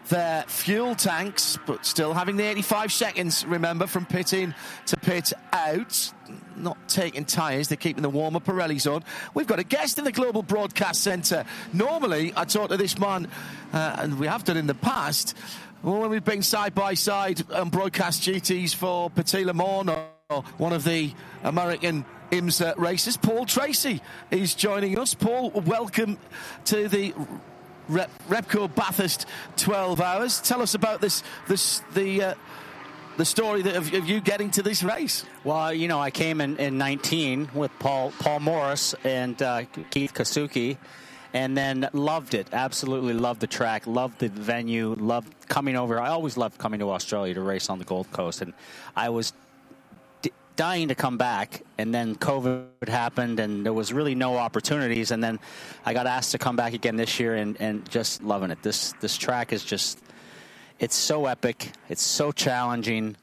their 0.09 0.43
fuel 0.43 0.95
tanks, 0.95 1.57
but 1.65 1.85
still 1.85 2.13
having 2.13 2.37
the 2.37 2.45
85 2.45 2.91
seconds, 2.91 3.45
remember, 3.45 3.87
from 3.87 4.05
pit 4.05 4.33
in 4.33 4.53
to 4.87 4.97
pit 4.97 5.33
out. 5.53 6.11
Not 6.55 6.77
taking 6.87 7.25
tyres, 7.25 7.67
they're 7.67 7.77
keeping 7.77 8.01
the 8.01 8.09
warmer 8.09 8.39
Pirellis 8.39 8.91
on. 8.91 9.03
We've 9.33 9.47
got 9.47 9.59
a 9.59 9.63
guest 9.63 9.97
in 9.97 10.03
the 10.03 10.11
Global 10.11 10.43
Broadcast 10.43 11.01
Centre. 11.01 11.45
Normally, 11.73 12.33
I 12.35 12.45
talk 12.45 12.69
to 12.69 12.77
this 12.77 12.97
man, 12.97 13.27
uh, 13.73 13.97
and 13.99 14.19
we 14.19 14.27
have 14.27 14.43
done 14.43 14.57
in 14.57 14.67
the 14.67 14.75
past, 14.75 15.35
when 15.81 16.09
we've 16.09 16.23
been 16.23 16.41
side 16.41 16.73
by 16.73 16.95
side 16.95 17.49
on 17.51 17.69
broadcast 17.69 18.23
duties 18.23 18.73
for 18.73 19.09
Petit 19.09 19.45
Le 19.45 19.53
Mans 19.53 19.89
or 20.29 20.41
one 20.57 20.73
of 20.73 20.83
the 20.83 21.13
American 21.43 22.03
IMSA 22.31 22.77
races. 22.77 23.15
Paul 23.15 23.45
Tracy 23.45 24.01
is 24.31 24.53
joining 24.53 24.97
us. 24.99 25.13
Paul, 25.13 25.51
welcome 25.51 26.17
to 26.65 26.89
the 26.89 27.13
Rep, 27.89 28.11
Repco 28.27 28.73
Bathurst 28.73 29.25
12 29.57 30.01
hours. 30.01 30.41
Tell 30.41 30.61
us 30.61 30.73
about 30.73 31.01
this, 31.01 31.23
this 31.47 31.81
the. 31.93 32.23
Uh, 32.23 32.33
the 33.17 33.25
story 33.25 33.61
of, 33.73 33.89
you 33.89 34.19
getting 34.19 34.51
to 34.51 34.61
this 34.61 34.83
race? 34.83 35.25
Well, 35.43 35.73
you 35.73 35.87
know, 35.87 35.99
I 35.99 36.11
came 36.11 36.39
in, 36.39 36.57
in 36.57 36.77
19 36.77 37.49
with 37.55 37.71
Paul 37.79 38.13
Paul 38.19 38.41
Morris 38.41 38.93
and 39.03 39.41
uh, 39.41 39.63
Keith 39.89 40.13
Kassulke, 40.13 40.77
and 41.33 41.57
then 41.57 41.89
loved 41.93 42.35
it. 42.35 42.47
Absolutely 42.53 43.13
loved 43.13 43.39
the 43.41 43.47
track, 43.47 43.87
loved 43.87 44.19
the 44.19 44.29
venue, 44.29 44.93
loved 44.99 45.33
coming 45.47 45.75
over. 45.75 45.99
I 45.99 46.09
always 46.09 46.37
loved 46.37 46.59
coming 46.59 46.79
to 46.79 46.91
Australia 46.91 47.33
to 47.33 47.41
race 47.41 47.71
on 47.71 47.79
the 47.79 47.85
Gold 47.85 48.11
Coast, 48.11 48.43
and 48.43 48.53
I 48.95 49.09
was 49.09 49.33
dying 50.57 50.89
to 50.89 50.95
come 50.95 51.17
back, 51.17 51.61
and 51.77 51.93
then 51.93 52.15
COVID 52.15 52.89
happened, 52.89 53.39
and 53.39 53.65
there 53.65 53.71
was 53.71 53.93
really 53.93 54.15
no 54.15 54.35
opportunities. 54.35 55.11
And 55.11 55.23
then 55.23 55.39
I 55.85 55.93
got 55.93 56.07
asked 56.07 56.33
to 56.33 56.37
come 56.37 56.57
back 56.57 56.73
again 56.73 56.97
this 56.97 57.17
year, 57.21 57.35
and, 57.35 57.55
and 57.61 57.89
just 57.89 58.21
loving 58.21 58.51
it. 58.51 58.61
This 58.61 58.93
this 58.99 59.15
track 59.15 59.53
is 59.53 59.63
just 59.63 59.99
it's 60.79 60.95
so 60.95 61.25
epic. 61.25 61.71
It's 61.87 62.01
so 62.01 62.33
challenging. 62.33 63.15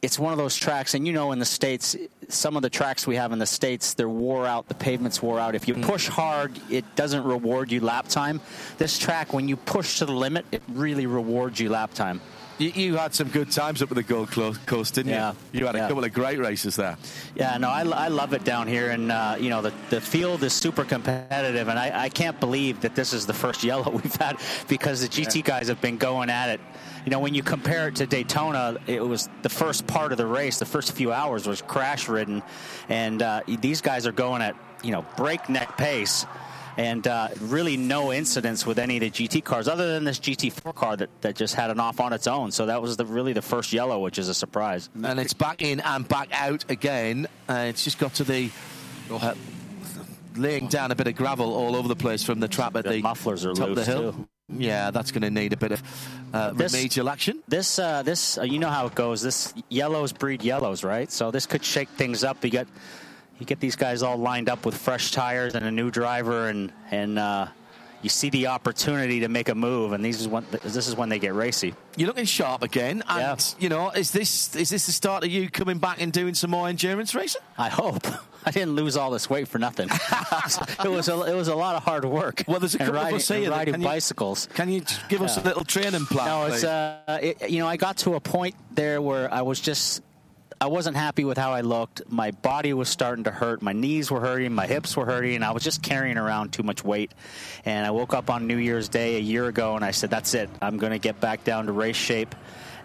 It's 0.00 0.18
one 0.18 0.32
of 0.32 0.38
those 0.38 0.56
tracks, 0.56 0.94
and 0.94 1.06
you 1.06 1.12
know, 1.12 1.30
in 1.32 1.38
the 1.38 1.44
states, 1.44 1.96
some 2.28 2.56
of 2.56 2.62
the 2.62 2.70
tracks 2.70 3.06
we 3.06 3.16
have 3.16 3.30
in 3.32 3.38
the 3.38 3.46
states, 3.46 3.94
they're 3.94 4.08
wore 4.08 4.46
out. 4.46 4.66
The 4.68 4.74
pavements 4.74 5.22
wore 5.22 5.38
out. 5.38 5.54
If 5.54 5.68
you 5.68 5.74
mm. 5.74 5.82
push 5.82 6.08
hard, 6.08 6.58
it 6.70 6.96
doesn't 6.96 7.22
reward 7.22 7.70
you 7.70 7.80
lap 7.80 8.08
time. 8.08 8.40
This 8.78 8.98
track, 8.98 9.32
when 9.32 9.46
you 9.48 9.56
push 9.56 9.98
to 9.98 10.06
the 10.06 10.12
limit, 10.12 10.46
it 10.50 10.62
really 10.68 11.06
rewards 11.06 11.60
you 11.60 11.68
lap 11.68 11.94
time. 11.94 12.20
You, 12.62 12.70
you, 12.76 12.96
had 12.96 13.12
some 13.12 13.26
good 13.26 13.50
times 13.50 13.82
up 13.82 13.90
at 13.90 13.96
the 13.96 14.04
Gold 14.04 14.30
Coast, 14.30 14.94
didn't 14.94 15.10
yeah, 15.10 15.32
you? 15.52 15.60
You 15.60 15.66
had 15.66 15.74
yeah. 15.74 15.84
a 15.84 15.88
couple 15.88 16.04
of 16.04 16.12
great 16.12 16.38
races 16.38 16.76
there. 16.76 16.96
Yeah, 17.34 17.58
no, 17.58 17.68
I, 17.68 17.82
I 17.82 18.06
love 18.06 18.34
it 18.34 18.44
down 18.44 18.68
here, 18.68 18.90
and 18.90 19.10
uh, 19.10 19.34
you 19.40 19.50
know 19.50 19.62
the 19.62 19.72
the 19.90 20.00
field 20.00 20.44
is 20.44 20.52
super 20.52 20.84
competitive, 20.84 21.66
and 21.66 21.76
I, 21.76 22.04
I 22.04 22.08
can't 22.08 22.38
believe 22.38 22.82
that 22.82 22.94
this 22.94 23.12
is 23.12 23.26
the 23.26 23.34
first 23.34 23.64
yellow 23.70 23.90
we've 23.90 24.14
had 24.14 24.38
because 24.68 25.00
the 25.00 25.08
GT 25.08 25.36
yeah. 25.36 25.42
guys 25.42 25.66
have 25.66 25.80
been 25.80 25.96
going 25.96 26.30
at 26.30 26.50
it. 26.50 26.60
You 27.04 27.10
know, 27.10 27.18
when 27.18 27.34
you 27.34 27.42
compare 27.42 27.88
it 27.88 27.96
to 27.96 28.06
Daytona, 28.06 28.76
it 28.86 29.04
was 29.04 29.28
the 29.42 29.48
first 29.48 29.88
part 29.88 30.12
of 30.12 30.18
the 30.18 30.26
race, 30.26 30.60
the 30.60 30.64
first 30.64 30.92
few 30.92 31.12
hours 31.12 31.48
was 31.48 31.62
crash 31.62 32.08
ridden, 32.08 32.44
and 32.88 33.22
uh, 33.22 33.40
these 33.60 33.80
guys 33.80 34.06
are 34.06 34.12
going 34.12 34.40
at 34.40 34.54
you 34.84 34.92
know 34.92 35.04
breakneck 35.16 35.76
pace 35.76 36.26
and 36.76 37.06
uh, 37.06 37.28
really 37.40 37.76
no 37.76 38.12
incidents 38.12 38.64
with 38.66 38.78
any 38.78 38.96
of 38.96 39.00
the 39.00 39.10
GT 39.10 39.44
cars 39.44 39.68
other 39.68 39.92
than 39.92 40.04
this 40.04 40.18
GT4 40.18 40.74
car 40.74 40.96
that, 40.96 41.10
that 41.22 41.36
just 41.36 41.54
had 41.54 41.70
an 41.70 41.80
off 41.80 42.00
on 42.00 42.12
its 42.12 42.26
own. 42.26 42.50
So 42.50 42.66
that 42.66 42.80
was 42.80 42.96
the, 42.96 43.06
really 43.06 43.32
the 43.32 43.42
first 43.42 43.72
yellow, 43.72 44.00
which 44.00 44.18
is 44.18 44.28
a 44.28 44.34
surprise. 44.34 44.88
And 45.02 45.18
it's 45.20 45.34
back 45.34 45.62
in 45.62 45.80
and 45.80 46.06
back 46.06 46.28
out 46.32 46.70
again. 46.70 47.26
Uh, 47.48 47.66
it's 47.68 47.84
just 47.84 47.98
got 47.98 48.14
to 48.14 48.24
the. 48.24 48.50
Uh, 49.10 49.34
laying 50.36 50.66
down 50.68 50.90
a 50.90 50.94
bit 50.94 51.06
of 51.06 51.14
gravel 51.14 51.52
all 51.52 51.76
over 51.76 51.88
the 51.88 51.96
place 51.96 52.22
from 52.22 52.40
the 52.40 52.48
trap 52.48 52.74
at 52.76 52.84
the, 52.84 52.90
the 52.90 53.02
mufflers 53.02 53.44
are 53.44 53.52
top 53.52 53.68
loose 53.68 53.78
of 53.78 53.84
the 53.84 53.90
hill. 53.90 54.12
Too. 54.12 54.28
Yeah, 54.48 54.90
that's 54.90 55.12
going 55.12 55.22
to 55.22 55.30
need 55.30 55.52
a 55.52 55.56
bit 55.56 55.72
of 55.72 55.82
uh, 56.32 56.52
this, 56.52 56.72
remedial 56.72 57.08
action. 57.08 57.42
This, 57.48 57.78
uh, 57.78 58.02
this, 58.02 58.38
uh, 58.38 58.42
you 58.42 58.58
know 58.58 58.68
how 58.68 58.86
it 58.86 58.94
goes. 58.94 59.22
This 59.22 59.54
yellows 59.68 60.12
breed 60.12 60.42
yellows, 60.42 60.84
right? 60.84 61.10
So 61.10 61.30
this 61.30 61.46
could 61.46 61.64
shake 61.64 61.88
things 61.90 62.22
up. 62.24 62.44
You 62.44 62.50
got 62.50 62.66
you 63.38 63.46
get 63.46 63.60
these 63.60 63.76
guys 63.76 64.02
all 64.02 64.16
lined 64.16 64.48
up 64.48 64.64
with 64.64 64.76
fresh 64.76 65.10
tires 65.10 65.54
and 65.54 65.64
a 65.64 65.70
new 65.70 65.90
driver, 65.90 66.48
and 66.48 66.72
and 66.90 67.18
uh, 67.18 67.46
you 68.02 68.08
see 68.08 68.30
the 68.30 68.48
opportunity 68.48 69.20
to 69.20 69.28
make 69.28 69.48
a 69.48 69.54
move, 69.54 69.92
and 69.92 70.04
these 70.04 70.20
is 70.20 70.28
when 70.28 70.44
this 70.50 70.88
is 70.88 70.96
when 70.96 71.08
they 71.08 71.18
get 71.18 71.34
racy. 71.34 71.74
You're 71.96 72.08
looking 72.08 72.24
sharp 72.24 72.62
again, 72.62 73.02
and 73.08 73.20
yeah. 73.20 73.36
you 73.58 73.68
know, 73.68 73.90
is 73.90 74.10
this 74.10 74.54
is 74.56 74.70
this 74.70 74.86
the 74.86 74.92
start 74.92 75.24
of 75.24 75.30
you 75.30 75.48
coming 75.48 75.78
back 75.78 76.00
and 76.00 76.12
doing 76.12 76.34
some 76.34 76.50
more 76.50 76.68
endurance 76.68 77.14
racing? 77.14 77.42
I 77.56 77.68
hope. 77.68 78.06
I 78.44 78.50
didn't 78.50 78.74
lose 78.74 78.96
all 78.96 79.10
this 79.12 79.30
weight 79.30 79.46
for 79.46 79.58
nothing. 79.58 79.88
it 80.84 80.88
was 80.88 81.08
a, 81.08 81.22
it 81.22 81.34
was 81.34 81.46
a 81.46 81.54
lot 81.54 81.76
of 81.76 81.84
hard 81.84 82.04
work. 82.04 82.42
Well, 82.48 82.58
there's 82.58 82.74
a 82.74 82.78
couple 82.78 82.94
riding, 82.94 83.14
of 83.14 83.20
us 83.20 83.28
here 83.28 83.50
riding 83.50 83.74
can 83.74 83.80
you, 83.80 83.86
bicycles. 83.86 84.48
Can 84.54 84.68
you 84.68 84.82
give 85.08 85.22
us 85.22 85.36
yeah. 85.36 85.42
a 85.42 85.44
little 85.44 85.64
training 85.64 86.06
plan? 86.06 86.26
No, 86.26 86.46
it's 86.46 86.64
uh, 86.64 87.20
it, 87.22 87.50
you 87.50 87.60
know, 87.60 87.68
I 87.68 87.76
got 87.76 87.98
to 87.98 88.14
a 88.14 88.20
point 88.20 88.56
there 88.72 89.00
where 89.00 89.32
I 89.32 89.42
was 89.42 89.60
just 89.60 90.02
I 90.62 90.66
wasn't 90.66 90.96
happy 90.96 91.24
with 91.24 91.38
how 91.38 91.52
I 91.52 91.62
looked. 91.62 92.02
My 92.08 92.30
body 92.30 92.72
was 92.72 92.88
starting 92.88 93.24
to 93.24 93.32
hurt. 93.32 93.62
My 93.62 93.72
knees 93.72 94.12
were 94.12 94.20
hurting. 94.20 94.52
My 94.52 94.68
hips 94.68 94.96
were 94.96 95.04
hurting. 95.04 95.34
And 95.34 95.44
I 95.44 95.50
was 95.50 95.64
just 95.64 95.82
carrying 95.82 96.16
around 96.16 96.52
too 96.52 96.62
much 96.62 96.84
weight. 96.84 97.10
And 97.64 97.84
I 97.84 97.90
woke 97.90 98.14
up 98.14 98.30
on 98.30 98.46
New 98.46 98.58
Year's 98.58 98.88
Day 98.88 99.16
a 99.16 99.18
year 99.18 99.46
ago 99.46 99.74
and 99.74 99.84
I 99.84 99.90
said, 99.90 100.10
that's 100.10 100.34
it. 100.34 100.48
I'm 100.60 100.78
going 100.78 100.92
to 100.92 101.00
get 101.00 101.20
back 101.20 101.42
down 101.42 101.66
to 101.66 101.72
race 101.72 101.96
shape 101.96 102.32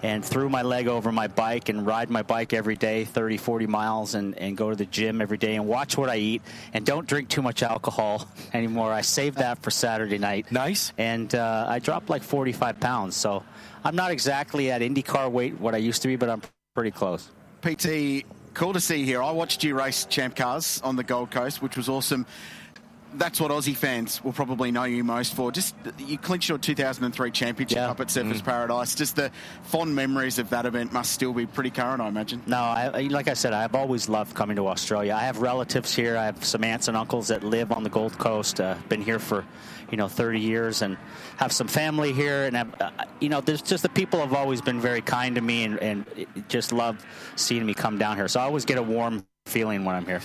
and 0.01 0.25
threw 0.25 0.49
my 0.49 0.63
leg 0.63 0.87
over 0.87 1.11
my 1.11 1.27
bike 1.27 1.69
and 1.69 1.85
ride 1.85 2.09
my 2.09 2.23
bike 2.23 2.51
every 2.51 2.75
day 2.75 3.05
30 3.05 3.37
40 3.37 3.67
miles 3.67 4.15
and, 4.15 4.35
and 4.39 4.57
go 4.57 4.71
to 4.71 4.75
the 4.75 4.85
gym 4.85 5.21
every 5.21 5.39
day 5.39 5.55
and 5.55 5.67
watch 5.67 5.97
what 5.97 6.07
i 6.07 6.17
eat 6.17 6.43
and 6.73 6.85
don't 6.85 7.07
drink 7.07 7.29
too 7.29 7.41
much 7.41 7.63
alcohol 7.63 8.27
anymore 8.53 8.93
i 8.93 9.01
saved 9.01 9.39
that 9.39 9.57
for 9.63 9.71
saturday 9.71 10.19
night 10.19 10.51
nice 10.51 10.93
and 10.99 11.33
uh, 11.33 11.65
i 11.67 11.79
dropped 11.79 12.11
like 12.11 12.21
45 12.21 12.79
pounds 12.79 13.15
so 13.15 13.43
i'm 13.83 13.95
not 13.95 14.11
exactly 14.11 14.69
at 14.69 14.81
indycar 14.81 15.31
weight 15.31 15.59
what 15.59 15.73
i 15.73 15.79
used 15.79 16.03
to 16.03 16.07
be 16.07 16.15
but 16.15 16.29
i'm 16.29 16.43
pretty 16.75 16.91
close 16.91 17.31
PT, 17.61 18.23
cool 18.53 18.73
to 18.73 18.79
see 18.79 18.97
you 18.97 19.05
here. 19.05 19.21
I 19.23 19.31
watched 19.31 19.63
you 19.63 19.75
race 19.77 20.05
Champ 20.05 20.35
Cars 20.35 20.81
on 20.83 20.95
the 20.95 21.03
Gold 21.03 21.31
Coast, 21.31 21.61
which 21.61 21.77
was 21.77 21.89
awesome. 21.89 22.25
That's 23.13 23.39
what 23.39 23.51
Aussie 23.51 23.75
fans 23.75 24.21
will 24.23 24.33
probably 24.33 24.69
know 24.69 24.83
you 24.83 25.03
most 25.03 25.33
for. 25.33 25.49
Just 25.51 25.73
you 25.97 26.17
clinched 26.17 26.49
your 26.49 26.57
2003 26.57 27.31
championship 27.31 27.77
up 27.79 27.99
at 28.01 28.07
Surfers 28.07 28.41
Mm. 28.41 28.43
Paradise. 28.43 28.95
Just 28.95 29.15
the 29.15 29.31
fond 29.63 29.95
memories 29.95 30.39
of 30.39 30.49
that 30.49 30.65
event 30.65 30.91
must 30.91 31.13
still 31.13 31.33
be 31.33 31.45
pretty 31.45 31.69
current, 31.71 32.01
I 32.01 32.09
imagine. 32.09 32.43
No, 32.47 32.57
I, 32.57 32.91
I- 32.93 33.01
like 33.03 33.29
I 33.29 33.33
said, 33.33 33.53
I've 33.53 33.75
always 33.75 34.09
loved 34.09 34.35
coming 34.35 34.57
to 34.57 34.67
Australia. 34.67 35.13
I 35.15 35.21
have 35.21 35.39
relatives 35.41 35.95
here. 35.95 36.17
I 36.17 36.25
have 36.25 36.43
some 36.43 36.63
aunts 36.65 36.89
and 36.89 36.97
uncles 36.97 37.29
that 37.29 37.43
live 37.43 37.71
on 37.71 37.83
the 37.83 37.89
Gold 37.89 38.17
Coast. 38.19 38.59
Uh, 38.59 38.75
been 38.89 39.01
here 39.01 39.19
for, 39.19 39.45
you 39.91 39.97
know, 39.97 40.07
30 40.07 40.39
years, 40.39 40.81
and 40.81 40.97
have 41.37 41.51
some 41.51 41.67
family 41.67 42.13
here. 42.13 42.45
And 42.45 42.55
have, 42.55 42.81
uh, 42.81 42.91
you 43.19 43.29
know, 43.29 43.41
there's 43.41 43.61
just 43.61 43.83
the 43.83 43.89
people 43.89 44.19
have 44.19 44.33
always 44.33 44.61
been 44.61 44.79
very 44.79 45.01
kind 45.01 45.35
to 45.35 45.41
me, 45.41 45.63
and, 45.63 45.79
and 45.79 46.05
just 46.49 46.71
love 46.71 47.05
seeing 47.35 47.65
me 47.65 47.73
come 47.73 47.97
down 47.97 48.15
here. 48.15 48.27
So 48.27 48.39
I 48.39 48.43
always 48.43 48.65
get 48.65 48.77
a 48.77 48.83
warm 48.83 49.25
feeling 49.45 49.85
when 49.85 49.95
I'm 49.95 50.05
here. 50.05 50.21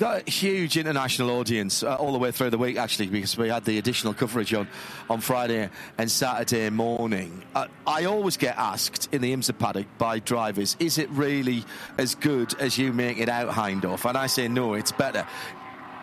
Got 0.00 0.26
a 0.26 0.30
huge 0.30 0.78
international 0.78 1.28
audience 1.28 1.82
uh, 1.82 1.94
all 1.96 2.12
the 2.12 2.18
way 2.18 2.30
through 2.32 2.48
the 2.48 2.56
week, 2.56 2.78
actually, 2.78 3.08
because 3.08 3.36
we 3.36 3.50
had 3.50 3.66
the 3.66 3.76
additional 3.76 4.14
coverage 4.14 4.54
on, 4.54 4.66
on 5.10 5.20
Friday 5.20 5.68
and 5.98 6.10
Saturday 6.10 6.70
morning. 6.70 7.42
Uh, 7.54 7.66
I 7.86 8.06
always 8.06 8.38
get 8.38 8.56
asked 8.56 9.10
in 9.12 9.20
the 9.20 9.30
IMSA 9.36 9.58
paddock 9.58 9.86
by 9.98 10.20
drivers, 10.20 10.74
is 10.80 10.96
it 10.96 11.10
really 11.10 11.64
as 11.98 12.14
good 12.14 12.58
as 12.58 12.78
you 12.78 12.94
make 12.94 13.18
it 13.18 13.28
out, 13.28 13.50
Hindorf? 13.50 14.08
And 14.08 14.16
I 14.16 14.26
say, 14.26 14.48
no, 14.48 14.72
it's 14.72 14.90
better. 14.90 15.26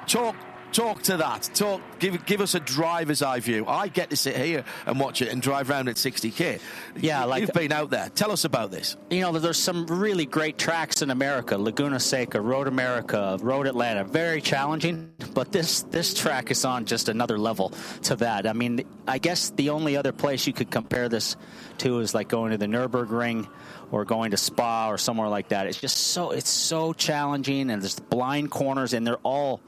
Talk. 0.06 0.36
Talk 0.78 1.02
to 1.02 1.18
that. 1.18 1.50
Talk. 1.56 1.82
Give 1.98 2.24
give 2.28 2.40
us 2.40 2.54
a 2.54 2.60
driver's 2.60 3.24
eye 3.24 3.40
view. 3.40 3.66
I 3.66 3.88
get 3.88 4.12
to 4.12 4.16
sit 4.16 4.36
here 4.38 4.64
and 4.86 5.00
watch 5.00 5.24
it 5.24 5.30
and 5.30 5.42
drive 5.42 5.72
around 5.72 5.90
at 5.90 5.96
60k. 5.96 6.60
Yeah, 6.98 7.24
like 7.24 7.42
you've 7.42 7.52
been 7.52 7.72
out 7.72 7.90
there. 7.90 8.10
Tell 8.10 8.30
us 8.32 8.46
about 8.46 8.70
this. 8.70 8.96
You 9.10 9.22
know, 9.22 9.32
there's 9.40 9.58
some 9.58 9.88
really 9.88 10.28
great 10.28 10.60
tracks 10.60 11.02
in 11.02 11.10
America: 11.10 11.58
Laguna 11.58 12.00
Seca, 12.00 12.40
Road 12.40 12.68
America, 12.68 13.40
Road 13.42 13.66
Atlanta. 13.66 14.04
Very 14.04 14.40
challenging, 14.40 15.12
but 15.34 15.52
this 15.52 15.82
this 15.82 16.14
track 16.14 16.52
is 16.52 16.64
on 16.64 16.86
just 16.86 17.10
another 17.10 17.40
level 17.40 17.74
to 18.04 18.16
that. 18.18 18.46
I 18.46 18.54
mean, 18.54 18.86
I 19.08 19.18
guess 19.18 19.50
the 19.50 19.72
only 19.72 19.98
other 19.98 20.12
place 20.12 20.46
you 20.46 20.54
could 20.54 20.70
compare 20.70 21.10
this 21.10 21.38
to 21.80 22.02
is 22.02 22.14
like 22.14 22.28
going 22.28 22.52
to 22.52 22.58
the 22.60 22.68
Nurburgring 22.68 23.48
or 23.90 24.06
going 24.06 24.30
to 24.30 24.38
Spa 24.38 24.92
or 24.92 25.00
somewhere 25.00 25.28
like 25.28 25.50
that. 25.50 25.66
It's 25.66 25.82
just 25.82 25.98
so 25.98 26.30
it's 26.30 26.52
so 26.52 26.94
challenging, 26.94 27.72
and 27.72 27.82
there's 27.82 28.00
blind 28.00 28.52
corners, 28.52 28.94
and 28.94 29.08
they're 29.08 29.18
all 29.24 29.60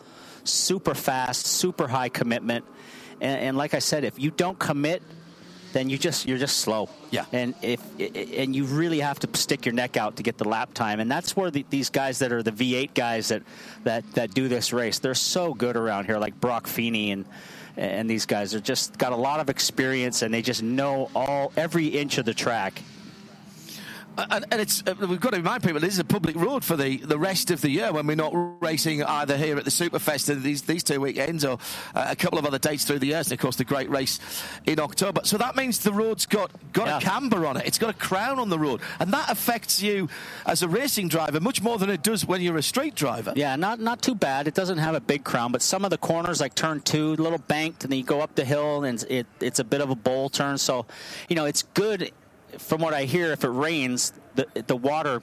super 0.51 0.95
fast, 0.95 1.45
super 1.45 1.87
high 1.87 2.09
commitment. 2.09 2.65
And, 3.21 3.39
and 3.41 3.57
like 3.57 3.73
I 3.73 3.79
said, 3.79 4.03
if 4.03 4.19
you 4.19 4.31
don't 4.31 4.57
commit 4.57 5.01
then 5.73 5.89
you 5.89 5.97
just 5.97 6.27
you're 6.27 6.37
just 6.37 6.57
slow. 6.57 6.89
Yeah. 7.11 7.25
And 7.31 7.53
if 7.61 7.81
and 7.99 8.55
you 8.55 8.65
really 8.65 8.99
have 8.99 9.19
to 9.19 9.37
stick 9.37 9.65
your 9.65 9.73
neck 9.73 9.97
out 9.97 10.15
to 10.17 10.23
get 10.23 10.37
the 10.37 10.47
lap 10.47 10.73
time, 10.73 10.99
and 10.99 11.09
that's 11.09 11.35
where 11.35 11.51
the, 11.51 11.65
these 11.69 11.89
guys 11.89 12.19
that 12.19 12.31
are 12.31 12.43
the 12.43 12.51
V8 12.51 12.93
guys 12.93 13.29
that 13.29 13.43
that 13.83 14.11
that 14.13 14.33
do 14.33 14.47
this 14.47 14.73
race, 14.73 14.99
they're 14.99 15.13
so 15.13 15.53
good 15.53 15.75
around 15.75 16.05
here, 16.05 16.17
like 16.17 16.39
Brock 16.39 16.67
Feeney 16.67 17.11
and 17.11 17.25
and 17.77 18.09
these 18.09 18.25
guys 18.25 18.53
are 18.53 18.59
just 18.59 18.97
got 18.97 19.13
a 19.13 19.17
lot 19.17 19.39
of 19.39 19.49
experience, 19.49 20.21
and 20.21 20.33
they 20.33 20.41
just 20.41 20.63
know 20.63 21.09
all 21.15 21.51
every 21.55 21.87
inch 21.87 22.17
of 22.17 22.25
the 22.25 22.33
track. 22.33 22.81
And, 24.29 24.45
and 24.51 24.61
it's 24.61 24.83
uh, 24.85 24.95
we've 24.99 25.19
got 25.19 25.31
to 25.31 25.37
remind 25.37 25.63
people 25.63 25.79
this 25.79 25.93
is 25.93 25.99
a 25.99 26.03
public 26.03 26.35
road 26.35 26.63
for 26.63 26.75
the, 26.75 26.97
the 26.97 27.17
rest 27.17 27.51
of 27.51 27.61
the 27.61 27.69
year 27.69 27.91
when 27.91 28.07
we're 28.07 28.15
not 28.15 28.33
racing 28.61 29.03
either 29.03 29.37
here 29.37 29.57
at 29.57 29.65
the 29.65 29.71
Superfest 29.71 30.41
these 30.41 30.63
these 30.63 30.83
two 30.83 30.99
weekends 30.99 31.45
or 31.45 31.57
uh, 31.95 32.07
a 32.09 32.15
couple 32.15 32.37
of 32.37 32.45
other 32.45 32.59
dates 32.59 32.85
through 32.85 32.99
the 32.99 33.07
years. 33.07 33.27
And 33.27 33.33
of 33.33 33.39
course, 33.39 33.55
the 33.55 33.65
great 33.65 33.89
race 33.89 34.19
in 34.65 34.79
October. 34.79 35.21
So 35.23 35.37
that 35.37 35.55
means 35.55 35.79
the 35.79 35.93
road's 35.93 36.25
got 36.25 36.51
got 36.73 37.01
a 37.01 37.05
camber 37.05 37.45
on 37.45 37.57
it. 37.57 37.65
It's 37.65 37.77
got 37.77 37.89
a 37.89 37.97
crown 37.97 38.39
on 38.39 38.49
the 38.49 38.59
road, 38.59 38.81
and 38.99 39.13
that 39.13 39.29
affects 39.29 39.81
you 39.81 40.09
as 40.45 40.63
a 40.63 40.67
racing 40.67 41.07
driver 41.07 41.39
much 41.39 41.61
more 41.61 41.77
than 41.77 41.89
it 41.89 42.03
does 42.03 42.25
when 42.25 42.41
you're 42.41 42.57
a 42.57 42.63
street 42.63 42.95
driver. 42.95 43.33
Yeah, 43.35 43.55
not 43.55 43.79
not 43.79 44.01
too 44.01 44.15
bad. 44.15 44.47
It 44.47 44.53
doesn't 44.53 44.77
have 44.77 44.95
a 44.95 45.01
big 45.01 45.23
crown, 45.23 45.51
but 45.51 45.61
some 45.61 45.83
of 45.85 45.91
the 45.91 45.97
corners, 45.97 46.41
like 46.41 46.55
turn 46.55 46.81
two, 46.81 47.13
a 47.13 47.21
little 47.21 47.39
banked, 47.39 47.83
and 47.83 47.91
then 47.91 47.99
you 47.99 48.05
go 48.05 48.21
up 48.21 48.35
the 48.35 48.45
hill, 48.45 48.83
and 48.83 49.03
it 49.09 49.27
it's 49.39 49.59
a 49.59 49.63
bit 49.63 49.81
of 49.81 49.89
a 49.89 49.95
bowl 49.95 50.29
turn. 50.29 50.57
So, 50.57 50.85
you 51.27 51.35
know, 51.35 51.45
it's 51.45 51.63
good. 51.63 52.11
From 52.57 52.81
what 52.81 52.93
I 52.93 53.03
hear, 53.03 53.31
if 53.31 53.43
it 53.43 53.49
rains, 53.49 54.13
the 54.35 54.47
the 54.65 54.75
water 54.75 55.21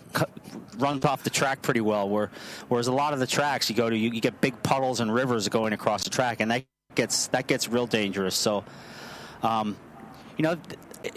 runs 0.78 1.04
off 1.04 1.22
the 1.24 1.30
track 1.30 1.62
pretty 1.62 1.80
well. 1.80 2.08
Where 2.08 2.30
whereas 2.68 2.86
a 2.86 2.92
lot 2.92 3.12
of 3.12 3.18
the 3.18 3.26
tracks 3.26 3.68
you 3.68 3.76
go 3.76 3.90
to, 3.90 3.96
you, 3.96 4.10
you 4.10 4.20
get 4.20 4.40
big 4.40 4.62
puddles 4.62 5.00
and 5.00 5.12
rivers 5.12 5.48
going 5.48 5.72
across 5.72 6.04
the 6.04 6.10
track, 6.10 6.40
and 6.40 6.50
that 6.50 6.64
gets 6.94 7.28
that 7.28 7.46
gets 7.46 7.68
real 7.68 7.86
dangerous. 7.86 8.34
So, 8.34 8.64
um, 9.42 9.76
you 10.36 10.42
know, 10.42 10.56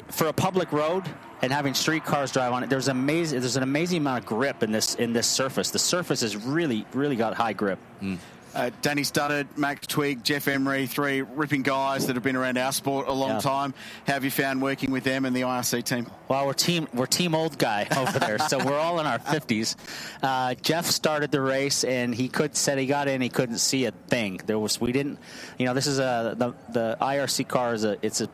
for 0.09 0.27
a 0.27 0.33
public 0.33 0.71
road 0.71 1.03
and 1.41 1.51
having 1.51 1.73
street 1.73 2.03
cars 2.03 2.31
drive 2.31 2.53
on 2.53 2.63
it, 2.63 2.69
there's 2.69 2.87
amazing 2.87 3.39
there's 3.39 3.55
an 3.55 3.63
amazing 3.63 3.99
amount 3.99 4.23
of 4.23 4.25
grip 4.25 4.63
in 4.63 4.71
this 4.71 4.95
in 4.95 5.13
this 5.13 5.27
surface. 5.27 5.71
The 5.71 5.79
surface 5.79 6.21
has 6.21 6.35
really 6.35 6.85
really 6.93 7.15
got 7.15 7.33
high 7.33 7.53
grip. 7.53 7.79
Uh, 8.55 8.71
Danny 8.81 9.03
Stutterd, 9.03 9.57
Max 9.57 9.85
Twigg, 9.85 10.23
Jeff 10.23 10.47
Emery, 10.47 10.87
three 10.87 11.21
ripping 11.21 11.61
guys 11.61 12.07
that 12.07 12.15
have 12.15 12.23
been 12.23 12.35
around 12.35 12.57
our 12.57 12.71
sport 12.71 13.07
a 13.07 13.13
long 13.13 13.31
Yeah. 13.35 13.39
time. 13.39 13.73
How 14.07 14.13
have 14.13 14.23
you 14.25 14.31
found 14.31 14.61
working 14.61 14.91
with 14.91 15.03
them 15.03 15.25
and 15.25 15.35
the 15.35 15.43
IRC 15.43 15.83
team? 15.83 16.07
Well, 16.27 16.47
we're 16.47 16.53
team 16.53 16.87
we're 16.93 17.05
team 17.05 17.35
old 17.35 17.57
guy 17.57 17.87
over 17.95 18.17
there, 18.17 18.39
so 18.39 18.57
we're 18.57 18.79
all 18.79 18.99
in 18.99 19.05
our 19.05 19.19
fifties. 19.19 19.75
Uh, 20.23 20.55
Jeff 20.55 20.85
started 20.87 21.31
the 21.31 21.41
race, 21.41 21.83
and 21.83 22.13
he 22.13 22.27
could 22.27 22.55
said 22.55 22.79
he 22.79 22.85
got 22.87 23.07
in, 23.07 23.21
he 23.21 23.29
couldn't 23.29 23.59
see 23.59 23.85
a 23.85 23.91
thing. 23.91 24.39
There 24.45 24.57
was 24.59 24.81
we 24.81 24.91
didn't, 24.91 25.19
you 25.57 25.65
know, 25.65 25.73
this 25.73 25.87
is 25.87 25.99
a 25.99 26.33
the 26.37 26.53
the 26.71 26.97
IRC 26.99 27.47
car 27.47 27.73
is 27.73 27.83
a 27.83 27.97
it's 28.01 28.21
a 28.21 28.29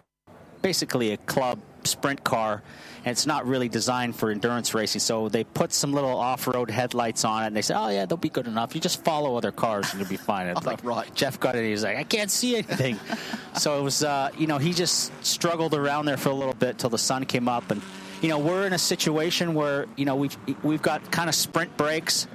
basically 0.61 1.11
a 1.11 1.17
club 1.17 1.59
sprint 1.83 2.23
car, 2.23 2.63
and 3.05 3.11
it's 3.11 3.27
not 3.27 3.45
really 3.45 3.69
designed 3.69 4.15
for 4.15 4.31
endurance 4.31 4.73
racing. 4.73 4.99
So 4.99 5.29
they 5.29 5.43
put 5.43 5.71
some 5.71 5.93
little 5.93 6.17
off-road 6.17 6.71
headlights 6.71 7.23
on 7.23 7.43
it, 7.43 7.47
and 7.47 7.55
they 7.55 7.61
said, 7.61 7.79
"Oh 7.79 7.89
yeah, 7.89 8.05
they'll 8.05 8.17
be 8.17 8.29
good 8.29 8.47
enough. 8.47 8.73
You 8.73 8.81
just 8.81 9.03
follow 9.03 9.37
other 9.37 9.51
cars, 9.51 9.91
and 9.91 9.99
you'll 9.99 10.09
be 10.09 10.17
fine." 10.17 10.47
It's 10.55 10.65
like, 10.65 10.83
right. 10.83 11.13
Jeff 11.13 11.39
got 11.39 11.55
it. 11.55 11.63
He 11.63 11.71
was 11.71 11.83
like, 11.83 11.97
"I 11.97 12.03
can't 12.03 12.31
see 12.31 12.55
anything." 12.55 12.99
so 13.57 13.79
it 13.79 13.83
was, 13.83 14.03
uh, 14.03 14.31
you 14.37 14.47
know, 14.47 14.57
he 14.57 14.73
just 14.73 15.11
struggled 15.23 15.75
around 15.75 16.05
there 16.05 16.17
for 16.17 16.29
a 16.29 16.33
little 16.33 16.53
bit 16.53 16.79
till 16.79 16.89
the 16.89 16.97
sun 16.97 17.25
came 17.25 17.47
up, 17.47 17.69
and 17.69 17.81
you 18.21 18.29
know, 18.29 18.39
we're 18.39 18.65
in 18.65 18.73
a 18.73 18.79
situation 18.79 19.53
where 19.53 19.85
you 19.95 20.05
know 20.05 20.15
we've 20.15 20.35
we've 20.63 20.81
got 20.81 21.11
kind 21.11 21.29
of 21.29 21.35
sprint 21.35 21.77
brakes, 21.77 22.27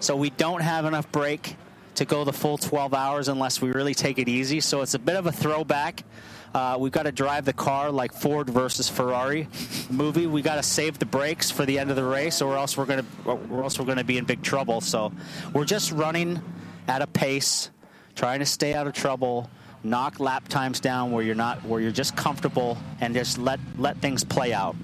so 0.00 0.16
we 0.16 0.30
don't 0.30 0.62
have 0.62 0.86
enough 0.86 1.10
brake 1.12 1.56
to 1.94 2.04
go 2.04 2.24
the 2.24 2.32
full 2.32 2.58
12 2.58 2.92
hours 2.92 3.28
unless 3.28 3.62
we 3.62 3.70
really 3.70 3.94
take 3.94 4.18
it 4.18 4.28
easy. 4.28 4.60
So 4.60 4.82
it's 4.82 4.94
a 4.94 4.98
bit 4.98 5.16
of 5.16 5.26
a 5.26 5.32
throwback. 5.32 6.04
Uh, 6.54 6.76
we've 6.78 6.92
got 6.92 7.02
to 7.02 7.12
drive 7.12 7.44
the 7.44 7.52
car 7.52 7.90
like 7.90 8.12
Ford 8.12 8.48
versus 8.48 8.88
Ferrari 8.88 9.48
movie. 9.90 10.26
We 10.26 10.42
got 10.42 10.56
to 10.56 10.62
save 10.62 10.98
the 10.98 11.06
brakes 11.06 11.50
for 11.50 11.66
the 11.66 11.78
end 11.78 11.90
of 11.90 11.96
the 11.96 12.04
race, 12.04 12.40
or 12.40 12.56
else 12.56 12.76
we're 12.76 12.86
gonna, 12.86 13.04
or 13.24 13.62
else 13.62 13.78
we're 13.78 13.84
gonna 13.84 14.04
be 14.04 14.18
in 14.18 14.24
big 14.24 14.42
trouble. 14.42 14.80
So 14.80 15.12
we're 15.52 15.64
just 15.64 15.92
running 15.92 16.40
at 16.88 17.02
a 17.02 17.06
pace, 17.06 17.70
trying 18.14 18.40
to 18.40 18.46
stay 18.46 18.74
out 18.74 18.86
of 18.86 18.92
trouble, 18.92 19.50
knock 19.84 20.20
lap 20.20 20.48
times 20.48 20.80
down 20.80 21.12
where 21.12 21.22
you're 21.22 21.34
not, 21.34 21.64
where 21.64 21.80
you're 21.80 21.92
just 21.92 22.16
comfortable, 22.16 22.78
and 23.00 23.14
just 23.14 23.38
let 23.38 23.60
let 23.78 23.98
things 23.98 24.24
play 24.24 24.52
out. 24.52 24.76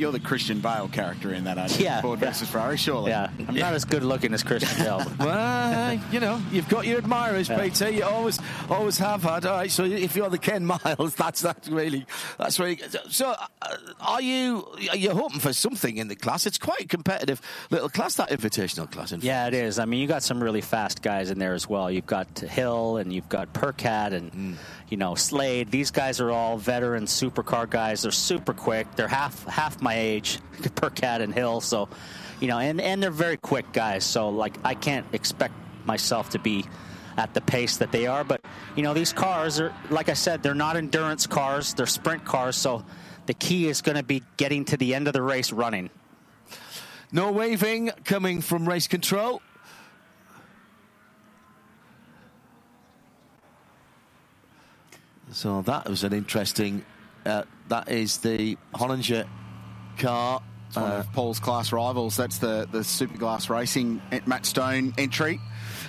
You're 0.00 0.12
the 0.12 0.18
Christian 0.20 0.60
Bale 0.60 0.88
character 0.88 1.34
in 1.34 1.44
that, 1.44 1.58
aren't 1.58 1.78
you? 1.78 1.84
Yeah, 1.84 2.00
Ford 2.00 2.20
yeah. 2.20 2.28
versus 2.28 2.48
Ferrari, 2.48 2.78
surely. 2.78 3.10
Yeah, 3.10 3.30
I'm 3.46 3.54
not 3.54 3.74
as 3.74 3.84
good 3.84 4.02
looking 4.02 4.32
as 4.32 4.42
Christian 4.42 4.82
Bale. 4.82 5.04
well, 5.18 6.00
you 6.10 6.20
know, 6.20 6.40
you've 6.50 6.68
got 6.70 6.86
your 6.86 6.98
admirers, 6.98 7.50
Yeah. 7.50 7.60
Peter. 7.62 7.90
You 7.90 8.04
always, 8.04 8.38
always 8.70 8.96
have 8.96 9.22
had. 9.22 9.44
All 9.44 9.58
right, 9.58 9.70
so 9.70 9.84
if 9.84 10.16
you're 10.16 10.30
the 10.30 10.38
Ken 10.38 10.64
Miles, 10.64 11.14
that's 11.16 11.42
that's 11.42 11.68
really, 11.68 12.06
that's 12.38 12.58
really. 12.58 12.80
So, 13.10 13.34
uh, 13.62 13.76
are 14.00 14.22
you 14.22 14.66
are 14.90 14.96
you 14.96 15.10
hoping 15.10 15.40
for 15.40 15.52
something 15.52 15.98
in 15.98 16.08
the 16.08 16.16
class? 16.16 16.46
It's 16.46 16.56
quite 16.58 16.80
a 16.80 16.86
competitive 16.86 17.42
little 17.70 17.90
class, 17.90 18.14
that 18.14 18.30
invitational 18.30 18.90
class. 18.90 19.12
In 19.12 19.20
Yeah, 19.20 19.48
it 19.48 19.54
is. 19.54 19.78
I 19.78 19.84
mean, 19.84 20.00
you 20.00 20.06
got 20.06 20.22
some 20.22 20.42
really 20.42 20.62
fast 20.62 21.02
guys 21.02 21.30
in 21.30 21.38
there 21.38 21.52
as 21.52 21.68
well. 21.68 21.90
You've 21.90 22.06
got 22.06 22.38
Hill 22.38 22.96
and 22.96 23.12
you've 23.12 23.28
got 23.28 23.52
Percat 23.52 24.12
and 24.12 24.56
you 24.90 24.96
know 24.96 25.14
Slade. 25.14 25.70
These 25.70 25.92
guys 25.92 26.20
are 26.20 26.30
all 26.30 26.58
veteran 26.58 27.04
supercar 27.04 27.70
guys. 27.70 28.02
They're 28.02 28.10
super 28.10 28.52
quick. 28.52 28.94
They're 28.96 29.08
half 29.08 29.44
half 29.46 29.80
my 29.80 29.94
age, 29.94 30.38
Percat 30.60 31.20
and 31.22 31.32
Hill. 31.32 31.60
So, 31.60 31.88
you 32.40 32.48
know, 32.48 32.58
and 32.58 32.80
and 32.80 33.02
they're 33.02 33.10
very 33.10 33.36
quick 33.36 33.72
guys. 33.72 34.04
So, 34.04 34.28
like, 34.28 34.58
I 34.64 34.74
can't 34.74 35.06
expect 35.12 35.54
myself 35.86 36.30
to 36.30 36.38
be 36.38 36.64
at 37.16 37.32
the 37.34 37.40
pace 37.40 37.78
that 37.78 37.92
they 37.92 38.06
are. 38.06 38.24
But 38.24 38.44
you 38.76 38.82
know, 38.82 38.92
these 38.92 39.12
cars 39.12 39.60
are 39.60 39.72
like 39.88 40.08
I 40.08 40.14
said, 40.14 40.42
they're 40.42 40.54
not 40.54 40.76
endurance 40.76 41.26
cars. 41.26 41.72
They're 41.72 41.86
sprint 41.86 42.24
cars. 42.24 42.56
So, 42.56 42.84
the 43.26 43.34
key 43.34 43.68
is 43.68 43.80
going 43.80 43.96
to 43.96 44.02
be 44.02 44.22
getting 44.36 44.64
to 44.66 44.76
the 44.76 44.94
end 44.94 45.06
of 45.06 45.12
the 45.12 45.22
race 45.22 45.52
running. 45.52 45.88
No 47.12 47.32
waving 47.32 47.90
coming 48.04 48.40
from 48.40 48.68
race 48.68 48.86
control. 48.86 49.40
So 55.32 55.62
that 55.62 55.88
was 55.88 56.04
an 56.04 56.12
interesting. 56.12 56.84
Uh, 57.24 57.44
that 57.68 57.88
is 57.90 58.18
the 58.18 58.56
Hollinger 58.74 59.26
car. 59.98 60.42
It's 60.68 60.76
one 60.76 60.92
of 60.92 61.12
Paul's 61.12 61.40
class 61.40 61.72
rivals. 61.72 62.16
That's 62.16 62.38
the, 62.38 62.68
the 62.70 62.78
Superglass 62.78 63.50
Racing 63.50 64.00
Matt 64.26 64.46
Stone 64.46 64.94
entry. 64.98 65.40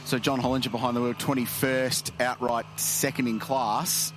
So 0.06 0.18
John 0.18 0.42
Hollinger 0.42 0.72
behind 0.72 0.98
the 0.98 1.02
wheel, 1.02 1.14
21st, 1.14 2.20
outright 2.20 2.66
second 2.78 3.28
in 3.28 3.40
class, 3.40 4.12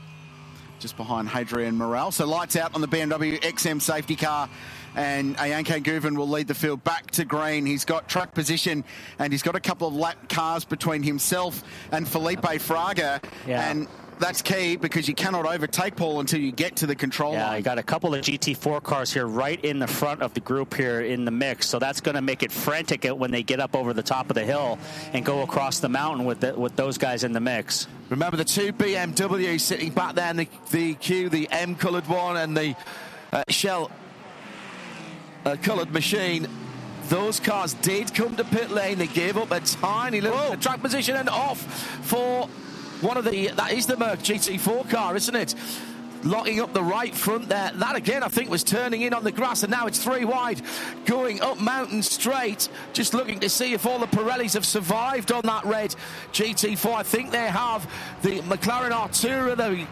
just 0.79 0.97
behind 0.97 1.29
Hadrian 1.29 1.77
Morel. 1.77 2.13
So 2.13 2.27
lights 2.27 2.57
out 2.57 2.75
on 2.75 2.81
the 2.81 2.89
BMW 2.89 3.41
XM 3.41 3.81
safety 3.81 4.17
car. 4.17 4.49
And 4.97 5.37
Ayhancan 5.37 5.83
Guven 5.83 6.17
will 6.17 6.29
lead 6.29 6.47
the 6.47 6.55
field 6.55 6.83
back 6.85 7.11
to 7.13 7.25
green. 7.25 7.67
He's 7.67 7.85
got 7.85 8.09
track 8.09 8.33
position 8.33 8.85
and 9.19 9.33
he's 9.33 9.43
got 9.43 9.57
a 9.57 9.61
couple 9.61 9.89
of 9.89 9.95
lap 9.95 10.29
cars 10.29 10.65
between 10.65 11.03
himself 11.03 11.63
and 11.91 12.09
Felipe 12.09 12.43
Fraga. 12.43 13.23
Yeah. 13.47 13.69
And 13.71 13.89
that's 14.19 14.43
key 14.43 14.77
because 14.77 15.09
you 15.09 15.15
cannot 15.15 15.47
overtake 15.47 15.97
Paul 15.97 16.21
until 16.21 16.41
you 16.41 16.53
get 16.53 16.77
to 16.77 16.87
the 16.87 16.95
control 16.95 17.33
Yeah, 17.33 17.49
line. 17.49 17.57
you 17.59 17.63
got 17.65 17.79
a 17.79 17.83
couple 17.83 18.15
of 18.15 18.21
GT4 18.23 18.83
cars 18.83 19.13
here 19.13 19.27
right 19.27 19.63
in 19.65 19.79
the 19.79 19.87
front 19.87 20.23
of 20.23 20.33
the 20.35 20.41
group 20.41 20.75
here 20.75 21.01
in 21.03 21.25
the 21.25 21.31
mix, 21.31 21.69
so 21.69 21.79
that's 21.79 22.01
going 22.01 22.15
to 22.15 22.23
make 22.23 22.43
it 22.43 22.53
frantic 22.53 23.05
when 23.05 23.31
they 23.31 23.43
get 23.43 23.61
up 23.61 23.75
over 23.75 23.93
the 23.93 24.03
top 24.03 24.31
of 24.31 24.35
the 24.35 24.45
hill 24.45 24.79
and 25.13 25.25
go 25.25 25.43
across 25.43 25.81
the 25.81 25.89
mountain 25.89 26.25
with 26.25 26.41
the, 26.41 26.55
with 26.55 26.77
those 26.77 26.97
guys 26.99 27.25
in 27.25 27.33
the 27.33 27.41
mix. 27.41 27.87
Remember 28.11 28.37
the 28.37 28.45
two 28.45 28.73
BMWs 28.73 29.61
sitting 29.61 29.91
back 29.91 30.15
there 30.15 30.31
in 30.31 30.37
the, 30.37 30.49
the 30.71 30.95
queue, 30.95 31.29
the 31.29 31.49
M 31.51 31.75
coloured 31.75 32.07
one 32.07 32.37
and 32.37 32.57
the 32.57 32.77
uh, 33.33 33.43
Shell 33.49 33.91
uh, 35.45 35.57
coloured 35.63 35.93
machine. 35.93 36.47
Those 37.09 37.39
cars 37.39 37.75
did 37.75 38.15
come 38.15 38.35
to 38.37 38.45
pit 38.45 38.71
lane. 38.71 38.99
They 38.99 39.07
gave 39.07 39.37
up 39.37 39.51
a 39.51 39.61
tiny 39.61 40.21
little 40.23 40.57
track 40.57 40.81
position 40.81 41.17
and 41.17 41.29
off 41.29 41.59
for 42.07 42.49
one 43.05 43.17
of 43.17 43.25
the. 43.25 43.49
That 43.49 43.73
is 43.73 43.87
the 43.87 43.97
Merc 43.97 44.21
GT4 44.21 44.91
car, 44.91 45.15
isn't 45.15 45.37
it? 45.37 45.55
Locking 46.25 46.61
up 46.61 46.73
the 46.73 46.83
right 46.83 47.15
front 47.15 47.51
there. 47.51 47.71
That 47.75 47.97
again, 47.97 48.23
I 48.23 48.29
think, 48.29 48.49
was 48.49 48.65
turning 48.65 49.03
in 49.03 49.13
on 49.13 49.25
the 49.25 49.31
grass, 49.31 49.63
and 49.63 49.71
now 49.71 49.87
it's 49.87 50.03
three 50.03 50.25
wide, 50.25 50.63
going 51.05 51.43
up 51.43 51.61
Mountain 51.61 52.03
Straight. 52.03 52.71
Just 52.95 53.13
looking 53.13 53.39
to 53.41 53.49
see 53.51 53.75
if 53.75 53.85
all 53.85 53.99
the 53.99 54.07
Pirellis 54.07 54.55
have 54.55 54.65
survived 54.65 55.33
on 55.33 55.43
that 55.43 55.67
red 55.67 55.95
GT4. 56.33 56.95
I 56.95 57.03
think 57.03 57.31
they 57.31 57.47
have. 57.47 57.89
The 58.23 58.41
McLaren 58.41 58.91
Artura, 58.91 59.55
the 59.55 59.87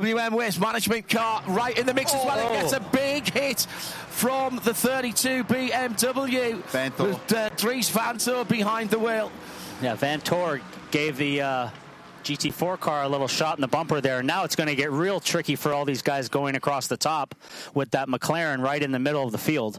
WM 0.00 0.32
Waste 0.32 0.60
Management 0.60 1.08
car 1.08 1.42
right 1.48 1.76
in 1.76 1.86
the 1.86 1.92
mix 1.94 2.14
as 2.14 2.24
well. 2.24 2.38
It 2.38 2.60
gets 2.60 2.72
a 2.72 2.80
big 2.80 3.28
hit 3.28 3.62
from 3.62 4.60
the 4.62 4.72
32 4.72 5.42
BMW. 5.44 6.62
Vanthoor. 6.62 7.08
With 7.08 7.32
uh, 7.32 7.48
Dries 7.56 7.90
Vanthoor 7.90 8.46
behind 8.46 8.90
the 8.90 8.98
wheel. 8.98 9.32
Yeah, 9.82 9.96
Vanthoor 9.96 10.60
gave 10.92 11.16
the 11.16 11.40
uh, 11.40 11.68
GT4 12.24 12.78
car 12.80 13.02
a 13.02 13.08
little 13.08 13.28
shot 13.28 13.56
in 13.56 13.60
the 13.60 13.68
bumper 13.68 14.00
there. 14.00 14.22
Now 14.22 14.44
it's 14.44 14.56
going 14.56 14.68
to 14.68 14.74
get 14.74 14.90
real 14.90 15.20
tricky 15.20 15.56
for 15.56 15.72
all 15.72 15.84
these 15.84 16.02
guys 16.02 16.28
going 16.28 16.56
across 16.56 16.86
the 16.86 16.96
top 16.96 17.34
with 17.74 17.90
that 17.92 18.08
McLaren 18.08 18.62
right 18.62 18.82
in 18.82 18.92
the 18.92 18.98
middle 18.98 19.24
of 19.24 19.32
the 19.32 19.38
field. 19.38 19.78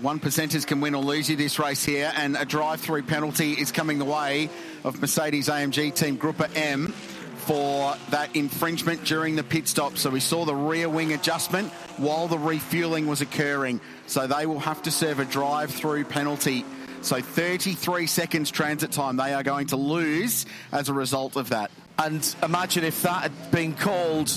One 0.00 0.20
percenters 0.20 0.66
can 0.66 0.80
win 0.80 0.94
or 0.94 1.02
lose 1.02 1.28
you 1.28 1.36
this 1.36 1.58
race 1.58 1.84
here, 1.84 2.12
and 2.16 2.36
a 2.36 2.44
drive-through 2.44 3.02
penalty 3.02 3.52
is 3.52 3.70
coming 3.72 3.98
the 3.98 4.04
way 4.04 4.48
of 4.84 5.00
Mercedes 5.00 5.48
AMG 5.48 5.94
Team 5.94 6.16
GruppeM 6.16 6.92
for 7.40 7.96
that 8.10 8.34
infringement 8.36 9.04
during 9.04 9.34
the 9.34 9.42
pit 9.42 9.66
stop. 9.66 9.98
So 9.98 10.08
we 10.08 10.20
saw 10.20 10.44
the 10.44 10.54
rear 10.54 10.88
wing 10.88 11.12
adjustment 11.12 11.70
while 11.96 12.28
the 12.28 12.38
refueling 12.38 13.08
was 13.08 13.20
occurring. 13.20 13.80
So 14.06 14.26
they 14.26 14.46
will 14.46 14.60
have 14.60 14.82
to 14.82 14.90
serve 14.90 15.18
a 15.18 15.24
drive-through 15.24 16.04
penalty. 16.04 16.64
So 17.02 17.20
33 17.20 18.06
seconds 18.06 18.50
transit 18.50 18.92
time 18.92 19.16
they 19.16 19.32
are 19.32 19.42
going 19.42 19.68
to 19.68 19.76
lose 19.76 20.46
as 20.72 20.88
a 20.88 20.92
result 20.92 21.36
of 21.36 21.48
that. 21.50 21.70
And 21.98 22.34
imagine 22.42 22.84
if 22.84 23.02
that 23.02 23.22
had 23.22 23.50
been 23.50 23.74
called 23.74 24.30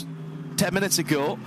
10 0.58 0.74
minutes 0.74 0.98
ago, 1.00 1.38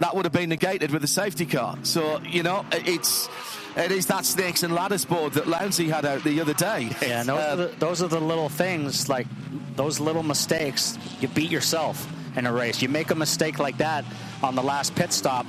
that 0.00 0.14
would 0.16 0.24
have 0.24 0.32
been 0.32 0.48
negated 0.48 0.90
with 0.90 1.04
a 1.04 1.08
safety 1.08 1.46
car. 1.46 1.78
So, 1.82 2.20
you 2.22 2.42
know, 2.42 2.64
it's. 2.72 3.28
It 3.74 3.90
is 3.90 4.04
that 4.06 4.26
snakes 4.26 4.64
and 4.64 4.74
ladders 4.74 5.06
board 5.06 5.32
that 5.32 5.44
Lounsey 5.44 5.88
had 5.88 6.04
out 6.04 6.22
the 6.24 6.42
other 6.42 6.52
day. 6.52 6.90
Yeah, 7.00 7.22
those, 7.22 7.28
Uh, 7.28 7.32
are 7.32 7.56
the, 7.56 7.66
those 7.78 8.02
are 8.02 8.08
the 8.08 8.20
little 8.20 8.50
things, 8.50 9.08
like 9.08 9.26
those 9.76 9.98
little 9.98 10.22
mistakes, 10.22 10.98
you 11.20 11.28
beat 11.28 11.50
yourself 11.50 12.06
in 12.36 12.44
a 12.44 12.52
race. 12.52 12.82
You 12.82 12.90
make 12.90 13.10
a 13.10 13.14
mistake 13.14 13.58
like 13.58 13.78
that 13.78 14.04
on 14.42 14.56
the 14.56 14.62
last 14.62 14.94
pit 14.94 15.10
stop 15.10 15.46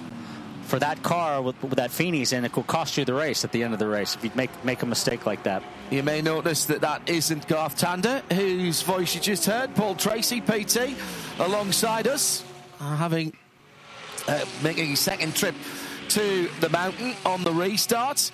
for 0.66 0.80
that 0.80 1.03
car 1.03 1.42
with, 1.42 1.61
with 1.61 1.75
that 1.75 1.92
Feeney's 1.92 2.33
in, 2.33 2.45
it 2.45 2.51
could 2.51 2.67
cost 2.67 2.98
you 2.98 3.06
the 3.06 3.14
race 3.14 3.43
at 3.43 3.51
the 3.51 3.64
end 3.64 3.74
of 3.74 3.80
the 3.80 3.88
race 3.88 4.16
if 4.16 4.24
you 4.24 4.32
make, 4.35 4.50
make 4.64 4.82
a 4.82 4.85
mistake 4.85 5.25
like 5.25 5.43
that. 5.43 5.64
You 5.92 6.03
may 6.03 6.22
notice 6.22 6.66
that 6.66 6.82
that 6.82 7.08
isn't 7.08 7.48
Garth 7.48 7.77
Tander, 7.77 8.22
whose 8.33 8.82
voice 8.82 9.14
you 9.14 9.22
just 9.22 9.45
heard. 9.45 9.75
Paul 9.75 9.95
Tracy, 9.95 10.42
PT, 10.42 10.95
alongside 11.40 12.08
us, 12.08 12.43
uh, 12.80 12.95
having 12.95 13.33
uh, 14.27 14.45
making 14.64 14.88
his 14.88 15.00
second 15.00 15.35
trip 15.35 15.56
to 16.09 16.50
the 16.59 16.69
mountain 16.69 17.16
on 17.25 17.43
the 17.43 17.51
restart. 17.51 18.32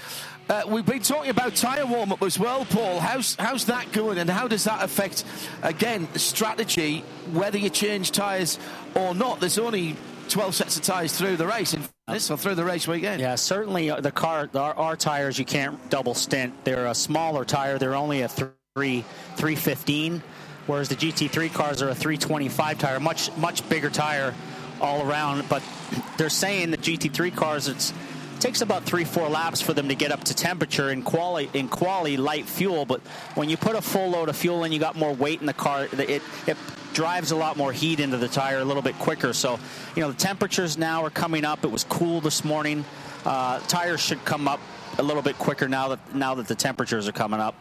Uh, 0.49 0.63
we've 0.67 0.85
been 0.85 1.01
talking 1.01 1.29
about 1.29 1.55
tyre 1.55 1.85
warm 1.85 2.11
up 2.11 2.23
as 2.23 2.39
well, 2.39 2.65
Paul. 2.65 2.99
How's 2.99 3.35
how's 3.35 3.65
that 3.65 3.91
going, 3.91 4.17
and 4.17 4.27
how 4.29 4.47
does 4.47 4.63
that 4.63 4.83
affect 4.83 5.23
again 5.61 6.07
the 6.13 6.19
strategy 6.19 7.01
whether 7.31 7.57
you 7.57 7.69
change 7.69 8.11
tyres 8.11 8.57
or 8.95 9.13
not? 9.13 9.39
There's 9.39 9.59
only 9.59 9.95
12 10.29 10.55
sets 10.55 10.77
of 10.77 10.83
tyres 10.83 11.17
through 11.17 11.37
the 11.37 11.47
race 11.47 11.73
in 11.73 11.83
this 12.07 12.29
or 12.29 12.37
through 12.37 12.55
the 12.55 12.63
race 12.63 12.87
weekend. 12.87 13.19
Yeah, 13.19 13.35
certainly 13.35 13.89
uh, 13.89 13.99
the 13.99 14.11
car, 14.11 14.49
our, 14.53 14.73
our 14.75 14.95
tires, 14.95 15.37
you 15.37 15.45
can't 15.45 15.89
double 15.89 16.13
stint. 16.13 16.53
They're 16.63 16.87
a 16.87 16.95
smaller 16.95 17.45
tire. 17.45 17.77
They're 17.77 17.95
only 17.95 18.21
a 18.21 18.27
three, 18.27 19.03
315, 19.35 20.21
whereas 20.67 20.89
the 20.89 20.95
GT3 20.95 21.53
cars 21.53 21.81
are 21.81 21.89
a 21.89 21.95
325 21.95 22.79
tire, 22.79 22.99
much 22.99 23.35
much 23.37 23.67
bigger 23.69 23.89
tire 23.89 24.33
all 24.79 25.07
around. 25.07 25.47
But 25.49 25.63
they're 26.17 26.29
saying 26.29 26.71
the 26.71 26.77
GT3 26.77 27.35
cars, 27.35 27.67
it's 27.67 27.93
takes 28.39 28.61
about 28.61 28.83
three, 28.83 29.03
four 29.03 29.29
laps 29.29 29.61
for 29.61 29.73
them 29.73 29.87
to 29.89 29.95
get 29.95 30.11
up 30.11 30.23
to 30.25 30.33
temperature 30.33 30.89
in 30.89 31.03
quality 31.03 31.49
in 31.57 31.67
quality 31.67 32.17
light 32.17 32.45
fuel. 32.45 32.85
But 32.85 33.01
when 33.35 33.49
you 33.49 33.57
put 33.57 33.75
a 33.75 33.81
full 33.81 34.09
load 34.09 34.29
of 34.29 34.35
fuel 34.35 34.63
in, 34.63 34.71
you 34.71 34.79
got 34.79 34.95
more 34.95 35.13
weight 35.13 35.39
in 35.41 35.45
the 35.45 35.53
car. 35.53 35.87
It 35.91 36.21
it 36.47 36.57
drives 36.93 37.31
a 37.31 37.35
lot 37.35 37.57
more 37.57 37.71
heat 37.71 37.99
into 37.99 38.17
the 38.17 38.27
tire 38.27 38.59
a 38.59 38.65
little 38.65 38.81
bit 38.81 38.97
quicker. 38.99 39.33
So 39.33 39.59
you 39.95 40.01
know 40.01 40.11
the 40.11 40.17
temperatures 40.17 40.77
now 40.77 41.05
are 41.05 41.09
coming 41.09 41.45
up. 41.45 41.63
It 41.63 41.71
was 41.71 41.83
cool 41.83 42.21
this 42.21 42.43
morning. 42.43 42.85
Uh, 43.25 43.59
tires 43.67 43.99
should 43.99 44.23
come 44.25 44.47
up 44.47 44.59
a 44.97 45.03
little 45.03 45.21
bit 45.21 45.37
quicker 45.37 45.67
now 45.67 45.89
that 45.89 46.15
now 46.15 46.35
that 46.35 46.47
the 46.47 46.55
temperatures 46.55 47.07
are 47.07 47.13
coming 47.13 47.39
up. 47.39 47.55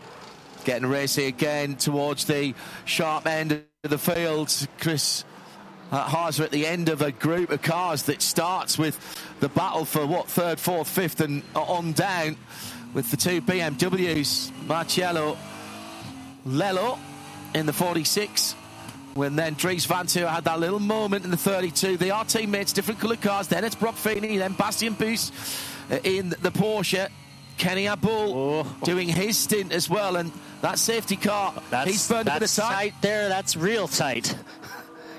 Getting 0.64 0.88
racy 0.88 1.26
again 1.26 1.76
towards 1.76 2.24
the 2.24 2.54
sharp 2.84 3.26
end 3.26 3.64
of 3.84 3.90
the 3.90 3.98
field. 3.98 4.52
Chris 4.80 5.24
uh, 5.90 6.06
Haase 6.06 6.40
are 6.40 6.44
at 6.44 6.50
the 6.50 6.66
end 6.66 6.88
of 6.88 7.00
a 7.00 7.12
group 7.12 7.50
of 7.50 7.62
cars 7.62 8.02
that 8.04 8.20
starts 8.20 8.76
with 8.76 8.98
the 9.40 9.48
battle 9.48 9.84
for 9.84 10.06
what 10.06 10.28
third, 10.28 10.58
fourth, 10.58 10.88
fifth, 10.88 11.20
and 11.20 11.42
uh, 11.54 11.62
on 11.62 11.92
down 11.92 12.36
with 12.94 13.10
the 13.10 13.16
two 13.16 13.40
BMWs, 13.42 14.50
Marcello, 14.66 15.36
Lello 16.46 16.98
in 17.54 17.66
the 17.66 17.72
46. 17.72 18.54
When 19.14 19.36
then 19.36 19.54
Dries 19.54 19.86
Vanthoor 19.86 20.28
had 20.28 20.44
that 20.44 20.60
little 20.60 20.78
moment 20.78 21.24
in 21.24 21.30
the 21.30 21.36
32. 21.36 21.96
They 21.96 22.10
are 22.10 22.24
teammates, 22.24 22.72
different 22.72 23.00
coloured 23.00 23.20
cars. 23.20 23.48
Then 23.48 23.64
it's 23.64 23.74
Brock 23.74 23.96
Feeney, 23.96 24.38
then 24.38 24.52
Bastian 24.52 24.94
Buus 24.94 25.32
uh, 25.90 25.98
in 26.04 26.30
the 26.30 26.50
Porsche. 26.50 27.08
Kenny 27.56 27.86
Habul 27.86 28.32
oh. 28.64 28.76
doing 28.84 29.08
his 29.08 29.36
stint 29.36 29.72
as 29.72 29.90
well, 29.90 30.14
and 30.14 30.30
that 30.60 30.78
safety 30.78 31.16
car, 31.16 31.52
That's, 31.70 31.90
he's 31.90 32.08
burned 32.08 32.28
a 32.28 32.30
bit 32.30 32.34
of 32.34 32.40
that's 32.42 32.54
time. 32.54 32.72
tight 32.72 32.94
there. 33.00 33.28
That's 33.28 33.56
real 33.56 33.88
tight. 33.88 34.36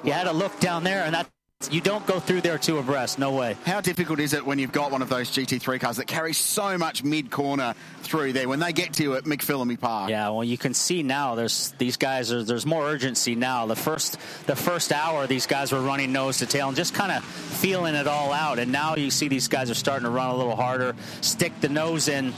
You 0.02 0.14
had 0.14 0.24
to 0.24 0.32
look 0.32 0.58
down 0.62 0.86
there, 0.86 1.04
and 1.04 1.14
that 1.14 1.30
you 1.70 1.82
don't 1.82 2.06
go 2.08 2.22
through 2.22 2.40
there 2.40 2.58
two 2.58 2.78
abreast. 2.78 3.20
No 3.20 3.32
way. 3.34 3.58
How 3.66 3.82
difficult 3.82 4.22
is 4.22 4.34
it 4.34 4.46
when 4.46 4.60
you've 4.60 4.72
got 4.72 4.92
one 4.92 5.02
of 5.02 5.10
those 5.10 5.30
GT3 5.30 5.82
cars 5.82 5.98
that 5.98 6.08
carries 6.08 6.38
so 6.38 6.78
much 6.78 7.04
mid 7.04 7.30
corner 7.30 7.76
through 8.02 8.32
there 8.32 8.48
when 8.48 8.60
they 8.60 8.72
get 8.72 8.94
to 8.94 9.04
you 9.04 9.16
at 9.16 9.26
McPhillamy 9.26 9.78
Park? 9.78 10.10
Yeah, 10.10 10.30
well, 10.30 10.46
you 10.46 10.58
can 10.58 10.74
see 10.74 11.04
now. 11.04 11.36
There's 11.36 11.74
these 11.78 11.98
guys. 11.98 12.32
Are, 12.32 12.44
there's 12.44 12.66
more 12.66 12.86
urgency 12.88 13.36
now. 13.36 13.66
The 13.66 13.76
first 13.76 14.14
the 14.48 14.56
first 14.56 14.94
hour, 14.94 15.28
these 15.28 15.48
guys 15.48 15.74
were 15.74 15.82
running 15.82 16.14
nose 16.14 16.38
to 16.38 16.46
tail 16.46 16.70
and 16.70 16.78
just 16.78 16.94
kind 16.94 17.12
of 17.12 17.26
feeling 17.26 17.94
it 17.94 18.08
all 18.08 18.32
out. 18.32 18.58
And 18.58 18.72
now 18.72 18.96
you 18.96 19.12
see 19.12 19.28
these 19.28 19.50
guys 19.50 19.70
are 19.70 19.76
starting 19.76 20.06
to 20.06 20.12
run 20.12 20.30
a 20.30 20.38
little 20.38 20.56
harder, 20.56 20.96
stick 21.20 21.52
the 21.60 21.68
nose 21.70 22.08
in. 22.08 22.34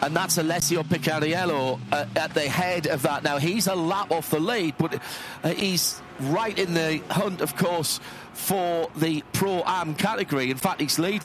and 0.00 0.16
that's 0.16 0.38
Alessio 0.38 0.82
Picariello 0.82 1.78
uh, 1.92 2.06
at 2.16 2.32
the 2.32 2.48
head 2.48 2.86
of 2.86 3.02
that. 3.02 3.22
Now 3.22 3.36
he's 3.36 3.66
a 3.66 3.74
lap 3.74 4.10
off 4.10 4.30
the 4.30 4.40
lead, 4.40 4.76
but 4.78 4.98
uh, 5.42 5.50
he's 5.50 6.00
right 6.20 6.58
in 6.58 6.74
the 6.74 7.00
hunt, 7.10 7.40
of 7.40 7.56
course, 7.56 8.00
for 8.32 8.90
the 8.96 9.22
Pro 9.32 9.62
Am 9.64 9.94
category. 9.94 10.50
In 10.50 10.56
fact, 10.56 10.80
he's 10.80 10.98
leading 10.98 11.22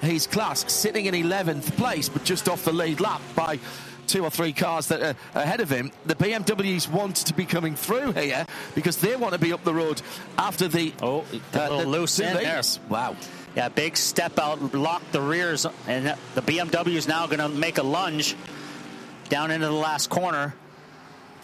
his 0.00 0.26
class, 0.26 0.70
sitting 0.72 1.06
in 1.06 1.14
11th 1.14 1.76
place, 1.76 2.08
but 2.08 2.24
just 2.24 2.48
off 2.48 2.64
the 2.64 2.72
lead 2.72 3.00
lap 3.00 3.20
by 3.34 3.58
two 4.06 4.24
or 4.24 4.30
three 4.30 4.52
cars 4.52 4.88
that 4.88 5.00
are 5.00 5.40
ahead 5.40 5.60
of 5.60 5.70
him. 5.70 5.92
The 6.04 6.16
BMWs 6.16 6.90
want 6.90 7.16
to 7.16 7.34
be 7.34 7.44
coming 7.44 7.76
through 7.76 8.12
here 8.12 8.44
because 8.74 8.96
they 8.96 9.14
want 9.14 9.34
to 9.34 9.38
be 9.38 9.52
up 9.52 9.62
the 9.62 9.72
road 9.72 10.02
after 10.36 10.66
the 10.66 10.92
oh 11.00 11.24
uh, 11.54 11.68
little 11.70 11.92
loose 11.92 12.16
the 12.16 12.28
in 12.28 12.34
there. 12.34 12.60
Wow. 12.88 13.16
Yeah, 13.54 13.68
big 13.68 13.96
step 13.96 14.38
out, 14.38 14.74
lock 14.74 15.02
the 15.12 15.20
rears, 15.20 15.66
and 15.86 16.16
the 16.34 16.42
BMW 16.42 16.94
is 16.94 17.08
now 17.08 17.26
going 17.26 17.40
to 17.40 17.48
make 17.48 17.78
a 17.78 17.82
lunge 17.82 18.36
down 19.28 19.50
into 19.50 19.66
the 19.66 19.72
last 19.72 20.08
corner. 20.10 20.54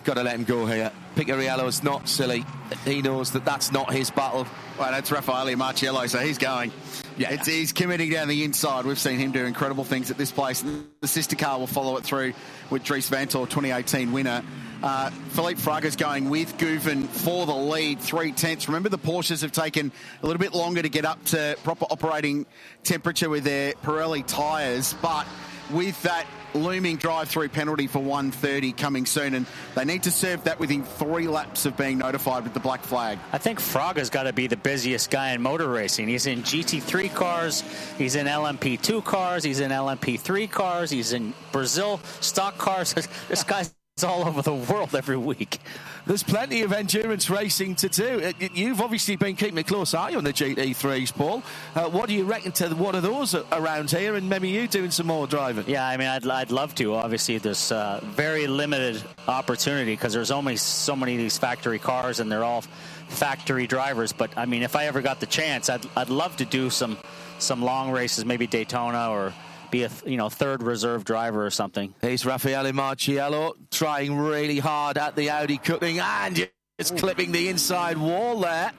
Got 0.07 0.15
to 0.15 0.23
let 0.23 0.37
him 0.37 0.45
go 0.45 0.67
here. 0.67 0.93
Picariello's 1.17 1.83
not 1.83 2.09
silly. 2.09 2.45
He 2.85 3.03
knows 3.03 3.33
that 3.33 3.45
that's 3.45 3.73
not 3.73 3.93
his 3.93 4.09
battle. 4.09 4.47
Well, 4.79 4.93
that's 4.93 5.11
Raffaele 5.11 5.57
Marciello, 5.57 6.09
so 6.09 6.21
he's 6.21 6.39
going. 6.39 6.71
Yeah, 7.19 7.33
it's, 7.33 7.49
he's 7.49 7.73
committing 7.73 8.11
down 8.11 8.29
the 8.29 8.45
inside. 8.45 8.85
We've 8.85 9.01
seen 9.01 9.19
him 9.19 9.33
do 9.33 9.45
incredible 9.45 9.83
things 9.83 10.13
at 10.13 10.17
this 10.17 10.31
place. 10.31 10.65
The 11.01 11.09
sister 11.09 11.35
car 11.35 11.59
will 11.59 11.67
follow 11.67 11.97
it 11.97 12.05
through 12.05 12.35
with 12.71 12.85
Dries 12.85 13.11
Vanthoor, 13.11 13.51
2018 13.51 14.13
winner. 14.13 14.45
Uh, 14.81 15.11
Felipe 15.31 15.59
Fraga's 15.59 15.97
going 15.97 16.31
with 16.31 16.57
Guven 16.57 17.09
for 17.09 17.45
the 17.45 17.57
lead, 17.57 17.99
three 17.99 18.31
tenths. 18.31 18.69
Remember, 18.69 18.89
the 18.89 18.99
Porsches 18.99 19.43
have 19.43 19.51
taken 19.51 19.91
a 20.23 20.27
little 20.27 20.39
bit 20.39 20.55
longer 20.55 20.83
to 20.83 20.89
get 20.89 21.05
up 21.05 21.25
to 21.25 21.57
proper 21.65 21.87
operating 21.91 22.47
temperature 22.85 23.29
with 23.29 23.43
their 23.43 23.73
Pirelli 23.73 24.25
tyres, 24.25 24.95
but 25.03 25.27
with 25.73 26.01
that 26.03 26.27
looming 26.55 26.97
drive-through 26.97 27.49
penalty 27.51 27.87
for 27.87 27.99
130 27.99 28.73
coming 28.73 29.07
soon, 29.07 29.35
and 29.35 29.47
they 29.75 29.85
need 29.85 30.03
to 30.05 30.11
serve 30.11 30.45
that 30.45 30.59
within 30.59 30.83
three 30.83 31.29
laps 31.29 31.67
of 31.67 31.77
being 31.77 31.99
notified 31.99 32.45
with 32.45 32.55
the 32.55 32.61
black 32.61 32.83
flag. 32.83 33.19
I 33.33 33.39
think 33.39 33.61
Fraga's 33.61 34.11
got 34.11 34.25
to 34.25 34.33
be 34.33 34.47
the 34.47 34.57
busiest 34.57 35.11
guy 35.11 35.33
in 35.33 35.43
motor 35.43 35.69
racing. 35.69 36.09
He's 36.09 36.27
in 36.27 36.43
GT3 36.43 37.15
cars, 37.15 37.63
he's 37.99 38.15
in 38.15 38.27
LMP2 38.27 39.05
cars, 39.05 39.45
he's 39.45 39.61
in 39.61 39.71
LMP3 39.71 40.51
cars, 40.51 40.91
he's 40.91 41.13
in 41.13 41.35
Brazil 41.53 42.01
stock 42.21 42.59
cars. 42.59 42.95
This 43.29 43.43
guy's 43.43 43.75
all 44.05 44.29
over 44.29 44.43
the 44.43 44.53
world 44.53 44.95
every 44.95 45.17
week. 45.17 45.59
There's 46.05 46.23
plenty 46.23 46.61
of 46.61 46.71
endurance 46.75 47.31
racing 47.31 47.77
to 47.77 47.89
do. 47.89 48.25
Uh, 48.25 48.47
You've 48.53 48.83
obviously 48.83 49.17
been 49.17 49.37
keeping 49.37 49.57
a 49.57 49.65
close 49.65 49.95
eye 49.95 50.15
on 50.15 50.23
the 50.23 50.35
GT3s, 50.35 51.15
Paul. 51.15 51.43
Uh, 51.75 51.89
what 51.89 52.07
do 52.07 52.15
you 52.15 52.25
reckon 52.25 52.53
to 52.53 52.69
one 52.75 52.95
of 52.95 53.03
those 53.03 53.35
around 53.35 53.91
here, 53.91 54.15
and 54.17 54.29
maybe 54.29 54.51
you 54.51 54.69
doing 54.69 54.91
some 54.91 55.07
more 55.07 55.27
driving? 55.27 55.65
Yeah, 55.67 55.89
I 55.89 55.97
mean, 55.97 56.09
I'd, 56.09 56.27
I'd 56.29 56.51
love 56.51 56.75
to. 56.75 56.95
Obviously, 56.95 57.39
there's 57.39 57.73
uh, 57.73 58.01
very 58.03 58.47
limited 58.47 59.03
opportunity 59.29 59.95
because 59.95 60.13
there's 60.13 60.31
only 60.31 60.57
so 60.57 60.95
many 60.95 61.15
of 61.15 61.19
these 61.19 61.39
factory 61.39 61.79
cars, 61.79 62.21
and 62.21 62.31
they're 62.31 62.45
all 62.45 62.65
factory 63.09 63.67
drivers. 63.67 64.13
But 64.13 64.31
I 64.37 64.45
mean, 64.45 64.63
if 64.63 64.77
I 64.77 64.85
ever 64.89 65.01
got 65.01 65.21
the 65.21 65.27
chance, 65.27 65.71
I'd, 65.71 65.87
I'd 65.97 66.11
love 66.11 66.37
to 66.37 66.45
do 66.45 66.69
some 66.69 66.99
some 67.39 67.63
long 67.63 67.91
races, 67.91 68.27
maybe 68.27 68.47
Daytona 68.47 69.09
or 69.11 69.33
be 69.77 69.85
a 69.85 69.91
you 70.07 70.17
know 70.17 70.29
third 70.29 70.63
reserve 70.63 71.05
driver 71.05 71.45
or 71.45 71.51
something. 71.51 71.95
Here's 72.01 72.25
Raffaele 72.25 72.73
Marciello 72.73 73.55
trying 73.71 74.17
really 74.17 74.59
hard 74.59 74.97
at 74.99 75.17
the 75.17 75.31
Audi 75.31 75.59
cutting 75.59 75.99
and 75.99 76.49
it's 76.79 76.91
clipping 76.91 77.33
the 77.33 77.49
inside 77.49 77.99
wall 77.99 78.41
there. 78.41 78.73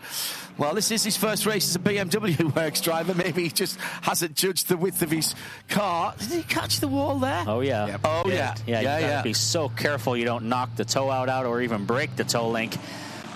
Well, 0.57 0.73
this 0.73 0.89
is 0.89 1.03
his 1.03 1.15
first 1.15 1.45
race 1.45 1.69
as 1.69 1.75
a 1.75 1.79
BMW 1.79 2.55
Works 2.55 2.81
driver. 2.81 3.13
Maybe 3.13 3.43
he 3.43 3.49
just 3.49 3.79
hasn't 3.79 4.35
judged 4.35 4.69
the 4.69 4.77
width 4.77 5.03
of 5.03 5.11
his 5.11 5.35
car. 5.69 6.15
Did 6.17 6.29
he 6.29 6.43
catch 6.43 6.79
the 6.79 6.87
wall 6.87 7.19
there? 7.19 7.43
Oh 7.45 7.59
yeah. 7.59 7.97
Oh 8.03 8.23
yeah. 8.25 8.33
Yeah. 8.33 8.55
Yeah. 8.65 8.79
you 8.79 8.85
gotta 8.85 9.01
yeah. 9.01 9.21
be 9.21 9.33
so 9.33 9.69
careful 9.69 10.17
you 10.17 10.25
don't 10.25 10.45
knock 10.45 10.75
the 10.75 10.85
toe 10.85 11.11
out 11.11 11.29
out 11.29 11.45
or 11.45 11.61
even 11.61 11.85
break 11.85 12.15
the 12.15 12.23
toe 12.23 12.49
link. 12.49 12.75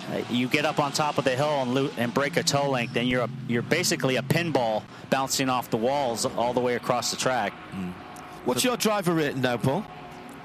Uh, 0.10 0.22
you 0.30 0.48
get 0.48 0.66
up 0.66 0.80
on 0.80 0.92
top 0.92 1.18
of 1.18 1.24
the 1.24 1.36
hill 1.36 1.62
and, 1.62 1.74
lo- 1.74 1.90
and 1.98 2.14
break 2.14 2.38
a 2.38 2.44
toe 2.44 2.72
link, 2.72 2.92
then 2.94 3.08
you're 3.08 3.24
a, 3.24 3.30
you're 3.48 3.62
basically 3.62 4.16
a 4.18 4.22
pinball 4.22 4.84
bouncing 5.10 5.50
off 5.50 5.70
the 5.70 5.78
walls 5.78 6.26
all 6.26 6.54
the 6.54 6.60
way 6.60 6.76
across 6.76 7.12
the 7.12 7.18
track. 7.18 7.54
What's 8.46 8.64
your 8.64 8.78
driver 8.78 9.14
rating 9.14 9.42
now, 9.42 9.58
Paul? 9.58 9.86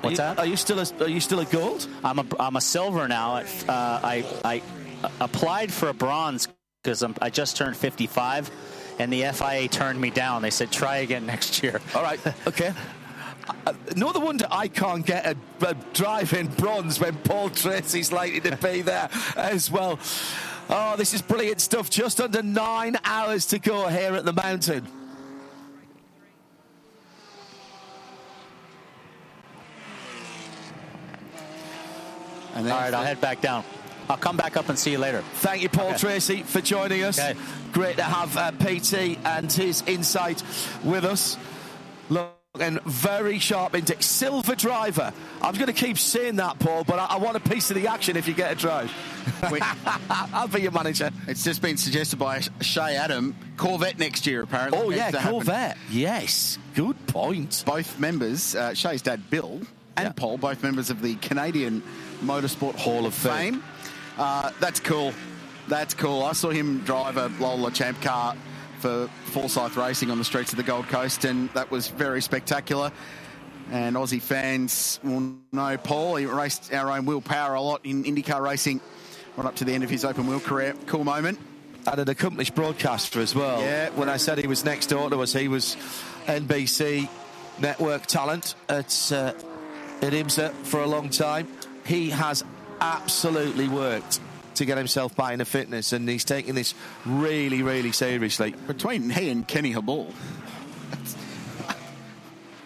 What's 0.02 0.04
are 0.04 0.10
you, 0.10 0.16
that? 0.34 0.38
Are 0.38 0.46
you 0.46 0.56
still 0.56 0.78
a 0.78 0.86
Are 1.04 1.08
you 1.08 1.20
still 1.20 1.40
a 1.40 1.46
gold? 1.46 1.88
I'm 2.04 2.18
a 2.18 2.26
I'm 2.38 2.56
a 2.56 2.60
silver 2.60 3.08
now. 3.08 3.38
At, 3.38 3.46
uh, 3.68 4.00
I 4.02 4.24
I 4.44 4.62
applied 5.20 5.72
for 5.72 5.88
a 5.88 5.94
bronze 5.94 6.48
because 6.82 7.02
I 7.22 7.30
just 7.30 7.56
turned 7.56 7.76
55, 7.76 8.50
and 8.98 9.12
the 9.12 9.22
FIA 9.32 9.68
turned 9.68 10.00
me 10.00 10.10
down. 10.10 10.42
They 10.42 10.50
said 10.50 10.70
try 10.70 10.98
again 10.98 11.26
next 11.34 11.62
year. 11.62 11.80
All 11.94 12.02
right. 12.02 12.20
Okay. 12.46 12.72
No 13.96 14.12
wonder 14.12 14.46
I 14.50 14.68
can't 14.68 15.04
get 15.04 15.26
a, 15.26 15.36
a 15.66 15.74
drive 15.92 16.32
in 16.32 16.48
bronze 16.48 17.00
when 17.00 17.16
Paul 17.18 17.50
Tracy's 17.50 18.12
likely 18.12 18.40
to 18.40 18.56
be 18.56 18.82
there 18.82 19.08
as 19.36 19.70
well. 19.70 19.98
Oh, 20.68 20.96
this 20.96 21.14
is 21.14 21.22
brilliant 21.22 21.60
stuff. 21.60 21.88
Just 21.88 22.20
under 22.20 22.42
nine 22.42 22.96
hours 23.04 23.46
to 23.46 23.58
go 23.58 23.86
here 23.88 24.14
at 24.14 24.24
the 24.24 24.32
mountain. 24.32 24.86
All 32.56 32.62
right, 32.64 32.94
I'll 32.94 33.04
head 33.04 33.20
back 33.20 33.40
down. 33.40 33.64
I'll 34.08 34.16
come 34.16 34.36
back 34.36 34.56
up 34.56 34.68
and 34.68 34.78
see 34.78 34.92
you 34.92 34.98
later. 34.98 35.22
Thank 35.34 35.62
you, 35.62 35.68
Paul 35.68 35.88
Okay. 35.88 35.98
Tracy, 35.98 36.42
for 36.42 36.60
joining 36.60 37.02
us. 37.02 37.18
Okay. 37.18 37.38
Great 37.72 37.96
to 37.96 38.04
have 38.04 38.36
uh, 38.36 38.52
PT 38.52 39.18
and 39.24 39.52
his 39.52 39.82
insight 39.86 40.42
with 40.84 41.04
us. 41.04 41.36
Looking 42.58 42.78
very 42.84 43.38
sharp 43.38 43.74
into 43.74 44.00
silver 44.02 44.54
driver. 44.54 45.12
I'm 45.42 45.54
going 45.54 45.66
to 45.66 45.72
keep 45.72 45.98
saying 45.98 46.36
that, 46.36 46.58
Paul, 46.58 46.84
but 46.84 46.98
I, 46.98 47.06
I 47.06 47.16
want 47.18 47.36
a 47.36 47.40
piece 47.40 47.70
of 47.70 47.76
the 47.76 47.86
action 47.88 48.16
if 48.16 48.26
you 48.26 48.34
get 48.34 48.52
a 48.52 48.54
drive. 48.54 48.90
I'll 50.32 50.48
be 50.48 50.62
your 50.62 50.72
manager. 50.72 51.10
It's 51.26 51.44
just 51.44 51.60
been 51.60 51.76
suggested 51.76 52.18
by 52.18 52.40
Shay 52.60 52.96
Adam. 52.96 53.36
Corvette 53.56 53.98
next 53.98 54.26
year, 54.26 54.42
apparently. 54.42 54.78
Oh, 54.78 54.90
yeah, 54.90 55.10
to 55.10 55.18
happen. 55.18 55.32
Corvette. 55.32 55.76
Yes, 55.90 56.58
good 56.74 57.06
point. 57.06 57.62
Both 57.66 57.98
members, 57.98 58.54
uh, 58.54 58.72
Shay's 58.74 59.02
dad 59.02 59.28
Bill 59.28 59.60
and 59.96 60.16
Paul, 60.16 60.38
both 60.38 60.62
members 60.62 60.90
of 60.90 61.02
the 61.02 61.16
Canadian 61.16 61.82
Motorsport 62.22 62.76
Hall 62.76 63.06
of 63.06 63.14
Fame. 63.14 63.62
Uh, 64.16 64.50
that's 64.60 64.80
cool. 64.80 65.12
That's 65.68 65.94
cool. 65.94 66.22
I 66.22 66.32
saw 66.32 66.50
him 66.50 66.80
drive 66.84 67.16
a 67.16 67.28
Lola 67.40 67.70
Champ 67.70 68.00
car 68.00 68.36
for 68.78 69.08
Forsyth 69.26 69.76
Racing 69.76 70.10
on 70.10 70.18
the 70.18 70.24
streets 70.24 70.52
of 70.52 70.56
the 70.56 70.62
Gold 70.62 70.88
Coast, 70.88 71.24
and 71.24 71.48
that 71.50 71.70
was 71.70 71.88
very 71.88 72.22
spectacular. 72.22 72.92
And 73.70 73.96
Aussie 73.96 74.22
fans 74.22 75.00
will 75.02 75.34
know 75.52 75.76
Paul. 75.76 76.16
He 76.16 76.26
raced 76.26 76.72
our 76.72 76.90
own 76.90 77.04
Will 77.04 77.20
Power 77.20 77.54
a 77.54 77.60
lot 77.60 77.80
in 77.84 78.04
IndyCar 78.04 78.40
racing 78.40 78.80
right 79.36 79.46
up 79.46 79.56
to 79.56 79.64
the 79.64 79.74
end 79.74 79.84
of 79.84 79.90
his 79.90 80.04
open 80.04 80.26
wheel 80.26 80.40
career. 80.40 80.74
Cool 80.86 81.04
moment. 81.04 81.38
And 81.86 82.00
an 82.00 82.08
accomplished 82.08 82.54
broadcaster 82.54 83.20
as 83.20 83.34
well. 83.34 83.60
Yeah. 83.60 83.90
When 83.90 84.08
I 84.08 84.16
said 84.16 84.38
he 84.38 84.46
was 84.46 84.64
next 84.64 84.86
door 84.86 85.10
to 85.10 85.20
us, 85.20 85.32
he 85.32 85.48
was 85.48 85.76
NBC 86.26 87.08
network 87.60 88.06
talent 88.06 88.54
at, 88.68 89.12
uh, 89.12 89.32
at 90.02 90.12
IMSA 90.12 90.52
for 90.64 90.80
a 90.80 90.86
long 90.86 91.10
time. 91.10 91.48
He 91.84 92.10
has 92.10 92.44
absolutely 92.80 93.68
worked 93.68 94.20
to 94.56 94.64
get 94.64 94.78
himself 94.78 95.14
back 95.16 95.32
into 95.32 95.44
fitness, 95.44 95.92
and 95.92 96.08
he's 96.08 96.24
taking 96.24 96.54
this 96.54 96.74
really, 97.04 97.62
really 97.62 97.92
seriously. 97.92 98.54
Between 98.66 99.10
he 99.10 99.30
and 99.30 99.46
Kenny 99.46 99.72
Habul. 99.72 100.12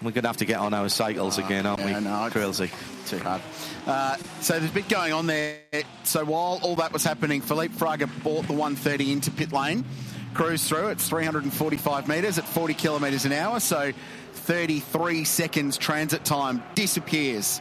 We're 0.03 0.13
going 0.13 0.23
to 0.23 0.29
have 0.29 0.39
to 0.39 0.47
get 0.47 0.59
on 0.59 0.73
our 0.73 0.89
cycles 0.89 1.37
again, 1.37 1.67
aren't 1.67 1.85
we? 1.85 1.91
Yeah, 1.91 2.01
no, 2.01 2.25
it's 2.25 2.33
Crazy. 2.33 2.71
Too 3.07 3.19
hard. 3.19 3.43
Uh, 3.87 4.17
so 4.41 4.59
there's 4.59 4.71
a 4.71 4.75
bit 4.75 4.89
going 4.89 5.13
on 5.13 5.27
there. 5.27 5.59
So 6.05 6.25
while 6.25 6.59
all 6.63 6.77
that 6.77 6.93
was 6.93 7.05
happening, 7.05 7.43
Felipe 7.43 7.73
Fraga 7.73 8.09
bought 8.23 8.47
the 8.47 8.55
130 8.55 9.13
into 9.13 9.31
pit 9.31 9.53
lane, 9.53 9.85
cruised 10.33 10.67
through. 10.69 10.89
It's 10.89 11.07
345 11.07 12.09
metres 12.09 12.39
at 12.39 12.47
40 12.47 12.73
kilometres 12.75 13.27
an 13.27 13.33
hour. 13.33 13.61
So 13.61 13.93
33 14.33 15.25
seconds 15.25 15.77
transit 15.77 16.25
time 16.25 16.63
disappears 16.75 17.61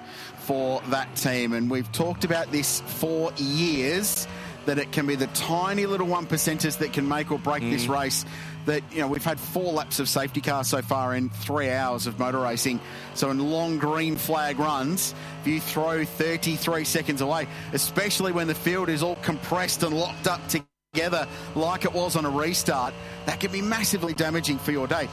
for 0.49 0.81
that 0.87 1.15
team. 1.15 1.53
And 1.53 1.69
we've 1.69 1.91
talked 1.91 2.23
about 2.23 2.51
this 2.51 2.81
for 2.81 3.31
years 3.37 4.27
that 4.65 4.79
it 4.79 4.91
can 4.91 5.05
be 5.05 5.13
the 5.13 5.27
tiny 5.27 5.85
little 5.85 6.07
one 6.07 6.25
percenters 6.25 6.79
that 6.79 6.91
can 6.91 7.07
make 7.07 7.31
or 7.31 7.37
break 7.37 7.61
this 7.61 7.85
Mm. 7.85 8.01
race. 8.01 8.25
That 8.65 8.81
you 8.91 9.01
know 9.01 9.07
we've 9.07 9.23
had 9.23 9.39
four 9.39 9.71
laps 9.73 9.99
of 9.99 10.09
safety 10.09 10.41
car 10.41 10.63
so 10.63 10.81
far 10.81 11.13
in 11.13 11.29
three 11.29 11.69
hours 11.69 12.07
of 12.07 12.17
motor 12.17 12.39
racing. 12.39 12.79
So 13.13 13.29
in 13.29 13.37
long 13.51 13.77
green 13.77 14.15
flag 14.15 14.57
runs, 14.57 15.13
if 15.41 15.47
you 15.47 15.59
throw 15.59 16.03
33 16.03 16.83
seconds 16.83 17.21
away, 17.21 17.47
especially 17.73 18.31
when 18.31 18.47
the 18.47 18.55
field 18.55 18.89
is 18.89 19.03
all 19.03 19.17
compressed 19.21 19.83
and 19.83 19.95
locked 19.95 20.25
up 20.25 20.41
together 20.47 21.27
like 21.55 21.85
it 21.85 21.93
was 21.93 22.15
on 22.15 22.25
a 22.25 22.29
restart, 22.29 22.95
that 23.27 23.39
can 23.39 23.51
be 23.51 23.61
massively 23.61 24.13
damaging 24.15 24.57
for 24.57 24.71
your 24.71 24.87
day. 24.87 25.07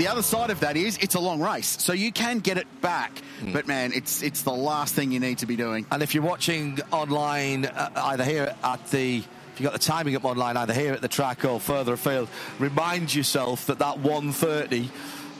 The 0.00 0.08
other 0.08 0.22
side 0.22 0.48
of 0.48 0.60
that 0.60 0.78
is 0.78 0.96
it's 1.02 1.14
a 1.14 1.20
long 1.20 1.42
race, 1.42 1.76
so 1.78 1.92
you 1.92 2.10
can 2.10 2.38
get 2.38 2.56
it 2.56 2.66
back. 2.80 3.20
But 3.52 3.66
man, 3.66 3.92
it's 3.92 4.22
it's 4.22 4.40
the 4.40 4.50
last 4.50 4.94
thing 4.94 5.12
you 5.12 5.20
need 5.20 5.36
to 5.38 5.46
be 5.46 5.56
doing. 5.56 5.84
And 5.90 6.02
if 6.02 6.14
you're 6.14 6.24
watching 6.24 6.78
online, 6.90 7.66
uh, 7.66 7.90
either 7.94 8.24
here 8.24 8.56
at 8.64 8.86
the, 8.86 9.18
if 9.18 9.60
you 9.60 9.62
got 9.62 9.74
the 9.74 9.78
timing 9.78 10.16
up 10.16 10.24
online, 10.24 10.56
either 10.56 10.72
here 10.72 10.94
at 10.94 11.02
the 11.02 11.08
track 11.08 11.44
or 11.44 11.60
further 11.60 11.92
afield, 11.92 12.30
remind 12.58 13.14
yourself 13.14 13.66
that 13.66 13.80
that 13.80 13.98
130, 13.98 14.90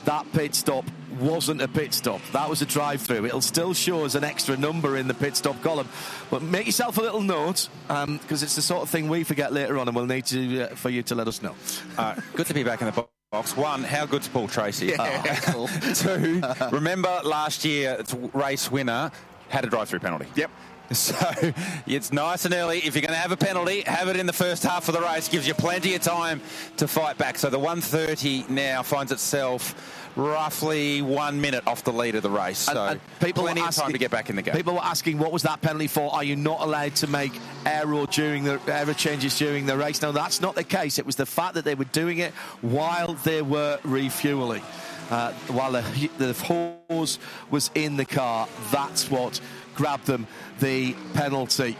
that 0.05 0.31
pit 0.31 0.53
stop 0.53 0.85
wasn't 1.19 1.59
a 1.59 1.67
pit 1.67 1.91
stop. 1.95 2.21
That 2.31 2.47
was 2.47 2.61
a 2.61 2.67
drive-through. 2.67 3.25
It'll 3.25 3.41
still 3.41 3.73
show 3.73 4.05
as 4.05 4.13
an 4.13 4.23
extra 4.23 4.57
number 4.57 4.95
in 4.95 5.07
the 5.07 5.15
pit 5.15 5.35
stop 5.35 5.59
column, 5.63 5.89
but 6.29 6.43
make 6.43 6.67
yourself 6.67 6.99
a 6.99 7.01
little 7.01 7.21
note 7.21 7.67
because 7.87 8.43
it's 8.43 8.57
the 8.57 8.61
sort 8.61 8.83
of 8.83 8.91
thing 8.91 9.09
we 9.09 9.23
forget 9.23 9.53
later 9.53 9.79
on, 9.79 9.87
and 9.87 9.95
we'll 9.95 10.05
need 10.05 10.27
to 10.27 10.65
uh, 10.65 10.75
for 10.75 10.91
you 10.91 11.01
to 11.01 11.15
let 11.15 11.27
us 11.27 11.41
know. 11.41 11.55
Uh, 11.97 12.13
good 12.35 12.45
to 12.45 12.53
be 12.53 12.61
back 12.61 12.81
in 12.81 12.85
the 12.85 12.91
box. 12.91 13.20
Box 13.31 13.55
one, 13.55 13.81
how 13.85 14.05
good's 14.05 14.27
Paul 14.27 14.49
Tracy? 14.49 14.87
Yeah, 14.87 14.97
ah. 14.99 15.39
cool. 15.43 15.67
Two, 15.95 16.41
remember 16.69 17.21
last 17.23 17.63
year, 17.63 17.95
its 17.97 18.13
race 18.13 18.69
winner 18.69 19.09
had 19.47 19.63
a 19.63 19.67
drive-through 19.69 19.99
penalty. 19.99 20.25
Yep. 20.35 20.51
So 20.91 21.15
it's 21.87 22.11
nice 22.11 22.43
and 22.43 22.53
early. 22.53 22.79
If 22.79 22.93
you're 22.93 23.01
going 23.01 23.13
to 23.13 23.15
have 23.15 23.31
a 23.31 23.37
penalty, 23.37 23.83
have 23.85 24.09
it 24.09 24.17
in 24.17 24.25
the 24.25 24.33
first 24.33 24.63
half 24.63 24.89
of 24.89 24.93
the 24.93 24.99
race. 24.99 25.29
Gives 25.29 25.47
you 25.47 25.53
plenty 25.53 25.95
of 25.95 26.01
time 26.01 26.41
to 26.75 26.89
fight 26.89 27.17
back. 27.17 27.37
So 27.37 27.49
the 27.49 27.57
130 27.57 28.47
now 28.49 28.83
finds 28.83 29.13
itself 29.13 30.00
roughly 30.15 31.01
one 31.01 31.39
minute 31.39 31.63
off 31.67 31.83
the 31.83 31.93
lead 31.93 32.15
of 32.15 32.23
the 32.23 32.29
race. 32.29 32.59
So 32.59 32.71
And- 32.71 32.91
and 32.91 33.19
people 33.19 33.43
plenty 33.43 33.61
were 33.61 33.67
of 33.67 33.75
time 33.75 33.91
to 33.91 33.97
get 33.97 34.11
back 34.11 34.29
in 34.29 34.35
the 34.35 34.41
game. 34.41 34.55
People 34.55 34.73
were 34.75 34.83
asking 34.83 35.17
what 35.19 35.31
was 35.31 35.43
that 35.43 35.61
penalty 35.61 35.87
for? 35.87 36.13
Are 36.13 36.23
you 36.23 36.35
not 36.35 36.61
allowed 36.61 36.95
to 36.97 37.07
make 37.07 37.31
error 37.65 38.05
during 38.07 38.43
the 38.43 38.59
error 38.67 38.93
changes 38.93 39.37
during 39.37 39.65
the 39.65 39.77
race? 39.77 40.01
No, 40.01 40.11
that's 40.11 40.41
not 40.41 40.55
the 40.55 40.63
case. 40.63 40.99
It 40.99 41.05
was 41.05 41.15
the 41.15 41.25
fact 41.25 41.53
that 41.55 41.65
they 41.65 41.75
were 41.75 41.85
doing 41.85 42.19
it 42.19 42.33
while 42.61 43.13
they 43.23 43.41
were 43.41 43.79
refueling. 43.83 44.63
Uh, 45.09 45.33
while 45.49 45.73
the, 45.73 46.09
the 46.17 46.33
hose 46.89 47.19
was 47.49 47.69
in 47.75 47.97
the 47.97 48.05
car, 48.05 48.47
that's 48.71 49.11
what 49.11 49.41
grabbed 49.75 50.05
them 50.05 50.25
the 50.59 50.93
penalty. 51.13 51.75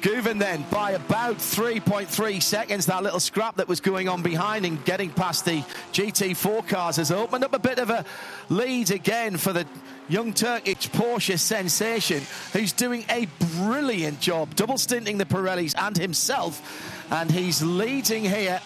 Guven 0.00 0.38
then 0.38 0.64
by 0.70 0.92
about 0.92 1.38
3.3 1.38 2.42
seconds. 2.42 2.86
That 2.86 3.02
little 3.02 3.18
scrap 3.18 3.56
that 3.56 3.66
was 3.66 3.80
going 3.80 4.08
on 4.08 4.22
behind 4.22 4.64
and 4.64 4.84
getting 4.84 5.10
past 5.10 5.44
the 5.44 5.62
GT4 5.92 6.68
cars 6.68 6.96
has 6.96 7.10
opened 7.10 7.44
up 7.44 7.52
a 7.52 7.58
bit 7.58 7.78
of 7.78 7.90
a 7.90 8.04
lead 8.48 8.92
again 8.92 9.36
for 9.36 9.52
the 9.52 9.66
young 10.08 10.32
Turkish 10.32 10.88
Porsche 10.90 11.38
sensation, 11.38 12.22
who's 12.52 12.72
doing 12.72 13.04
a 13.10 13.26
brilliant 13.56 14.20
job, 14.20 14.54
double 14.54 14.78
stinting 14.78 15.18
the 15.18 15.24
Pirellis 15.24 15.74
and 15.76 15.96
himself. 15.96 16.62
And 17.10 17.30
he's 17.30 17.62
leading 17.62 18.24
here 18.24 18.60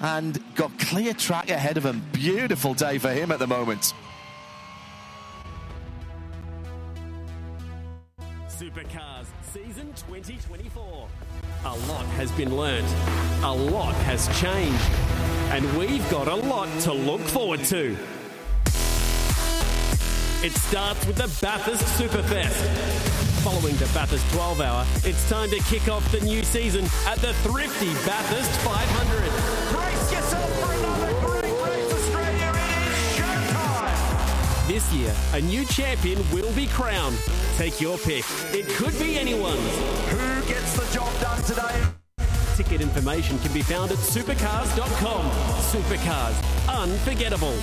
and 0.00 0.38
got 0.56 0.76
clear 0.78 1.14
track 1.14 1.48
ahead 1.48 1.76
of 1.76 1.86
him. 1.86 2.04
Beautiful 2.12 2.74
day 2.74 2.98
for 2.98 3.10
him 3.10 3.30
at 3.30 3.38
the 3.38 3.46
moment. 3.46 3.94
Supercars 8.48 9.15
season 9.15 9.15
2024. 10.16 11.08
A 11.66 11.76
lot 11.88 12.06
has 12.16 12.32
been 12.32 12.56
learnt, 12.56 12.88
a 13.44 13.52
lot 13.52 13.94
has 14.06 14.26
changed, 14.40 14.90
and 15.52 15.62
we've 15.76 16.08
got 16.10 16.26
a 16.26 16.34
lot 16.34 16.68
to 16.80 16.92
look 16.94 17.20
forward 17.20 17.62
to. 17.64 17.94
It 20.42 20.52
starts 20.52 21.06
with 21.06 21.16
the 21.16 21.28
Bathurst 21.42 21.84
Superfest. 22.00 22.56
Following 23.44 23.76
the 23.76 23.84
Bathurst 23.92 24.26
12 24.32 24.62
hour, 24.62 24.86
it's 25.04 25.28
time 25.28 25.50
to 25.50 25.58
kick 25.64 25.86
off 25.90 26.10
the 26.10 26.20
new 26.20 26.42
season 26.44 26.86
at 27.06 27.18
the 27.18 27.34
thrifty 27.44 27.92
Bathurst 28.06 28.50
500. 28.60 29.20
Brace 29.76 30.12
yourself 30.12 30.50
for 30.60 30.72
another 30.72 31.12
great 31.26 31.52
race, 31.62 31.92
Australia. 31.92 32.52
It 32.56 32.88
is 32.88 33.18
showtime. 33.18 34.66
This 34.66 34.90
year, 34.94 35.14
a 35.34 35.42
new 35.42 35.66
champion 35.66 36.18
will 36.32 36.52
be 36.52 36.68
crowned. 36.68 37.18
Take 37.56 37.80
your 37.80 37.96
pick. 37.96 38.22
It 38.52 38.68
could 38.68 38.92
be 38.98 39.18
anyone's. 39.18 39.58
Who 40.10 40.46
gets 40.46 40.76
the 40.76 40.94
job 40.94 41.10
done 41.22 41.42
today? 41.42 41.84
Ticket 42.54 42.82
information 42.82 43.38
can 43.38 43.50
be 43.54 43.62
found 43.62 43.90
at 43.90 43.96
supercars.com. 43.96 45.30
Supercars, 45.62 46.82
unforgettable. 46.82 47.54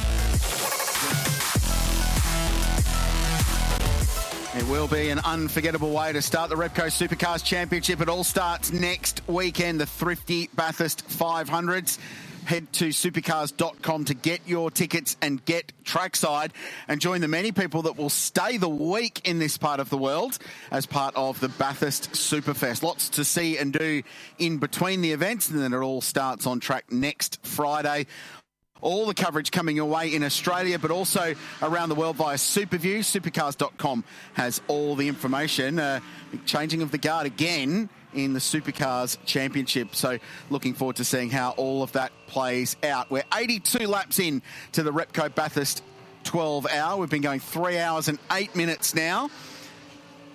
It 4.57 4.67
will 4.67 4.88
be 4.88 5.09
an 5.09 5.19
unforgettable 5.19 5.91
way 5.91 6.11
to 6.11 6.23
start 6.23 6.49
the 6.49 6.55
Repco 6.55 6.85
Supercars 6.85 7.43
Championship. 7.43 8.01
It 8.01 8.09
all 8.09 8.23
starts 8.23 8.72
next 8.72 9.22
weekend, 9.27 9.80
the 9.80 9.85
Thrifty 9.85 10.49
Bathurst 10.55 11.07
500s. 11.07 11.99
Head 12.45 12.72
to 12.73 12.89
supercars.com 12.89 14.05
to 14.05 14.13
get 14.13 14.41
your 14.45 14.69
tickets 14.69 15.17
and 15.22 15.43
get 15.45 15.72
trackside 15.83 16.53
and 16.88 16.99
join 16.99 17.22
the 17.22 17.27
many 17.27 17.51
people 17.51 17.83
that 17.83 17.97
will 17.97 18.09
stay 18.09 18.57
the 18.57 18.69
week 18.69 19.27
in 19.27 19.39
this 19.39 19.57
part 19.57 19.80
of 19.80 19.89
the 19.89 19.97
world 19.97 20.38
as 20.72 20.85
part 20.85 21.15
of 21.15 21.39
the 21.39 21.49
Bathurst 21.49 22.11
Superfest. 22.11 22.83
Lots 22.83 23.09
to 23.09 23.23
see 23.23 23.57
and 23.57 23.72
do 23.72 24.03
in 24.38 24.57
between 24.57 25.01
the 25.01 25.11
events, 25.11 25.49
and 25.49 25.59
then 25.59 25.73
it 25.73 25.77
all 25.77 26.01
starts 26.01 26.45
on 26.45 26.59
track 26.59 26.91
next 26.91 27.39
Friday 27.45 28.05
all 28.81 29.05
the 29.05 29.13
coverage 29.13 29.49
coming 29.49 29.77
your 29.77 29.85
way 29.85 30.13
in 30.13 30.23
Australia, 30.23 30.77
but 30.77 30.91
also 30.91 31.33
around 31.61 31.88
the 31.88 31.95
world 31.95 32.17
via 32.17 32.35
Superview. 32.35 32.99
Supercars.com 32.99 34.03
has 34.33 34.61
all 34.67 34.95
the 34.95 35.07
information. 35.07 35.80
Uh, 35.80 36.01
changing 36.45 36.81
of 36.81 36.91
the 36.91 36.97
guard 36.97 37.25
again 37.25 37.89
in 38.16 38.33
the 38.33 38.40
Supercars 38.40 39.17
Championship. 39.25 39.95
So 39.95 40.19
looking 40.50 40.74
forward 40.74 40.98
to 40.98 41.06
seeing 41.06 41.30
how 41.30 41.51
all 41.51 41.83
of 41.83 41.92
that 41.93 42.11
plays 42.27 42.75
out. 42.83 43.09
We're 43.11 43.24
82 43.35 43.88
laps 43.88 44.19
in 44.19 44.42
to 44.74 44.83
the 44.83 44.92
Repco 44.92 45.33
Bathurst 45.33 45.83
12 46.24 46.67
hour. 46.67 46.98
We've 46.98 47.09
been 47.09 47.22
going 47.22 47.40
three 47.40 47.77
hours 47.77 48.08
and 48.08 48.19
eight 48.32 48.56
minutes 48.56 48.95
now. 48.95 49.30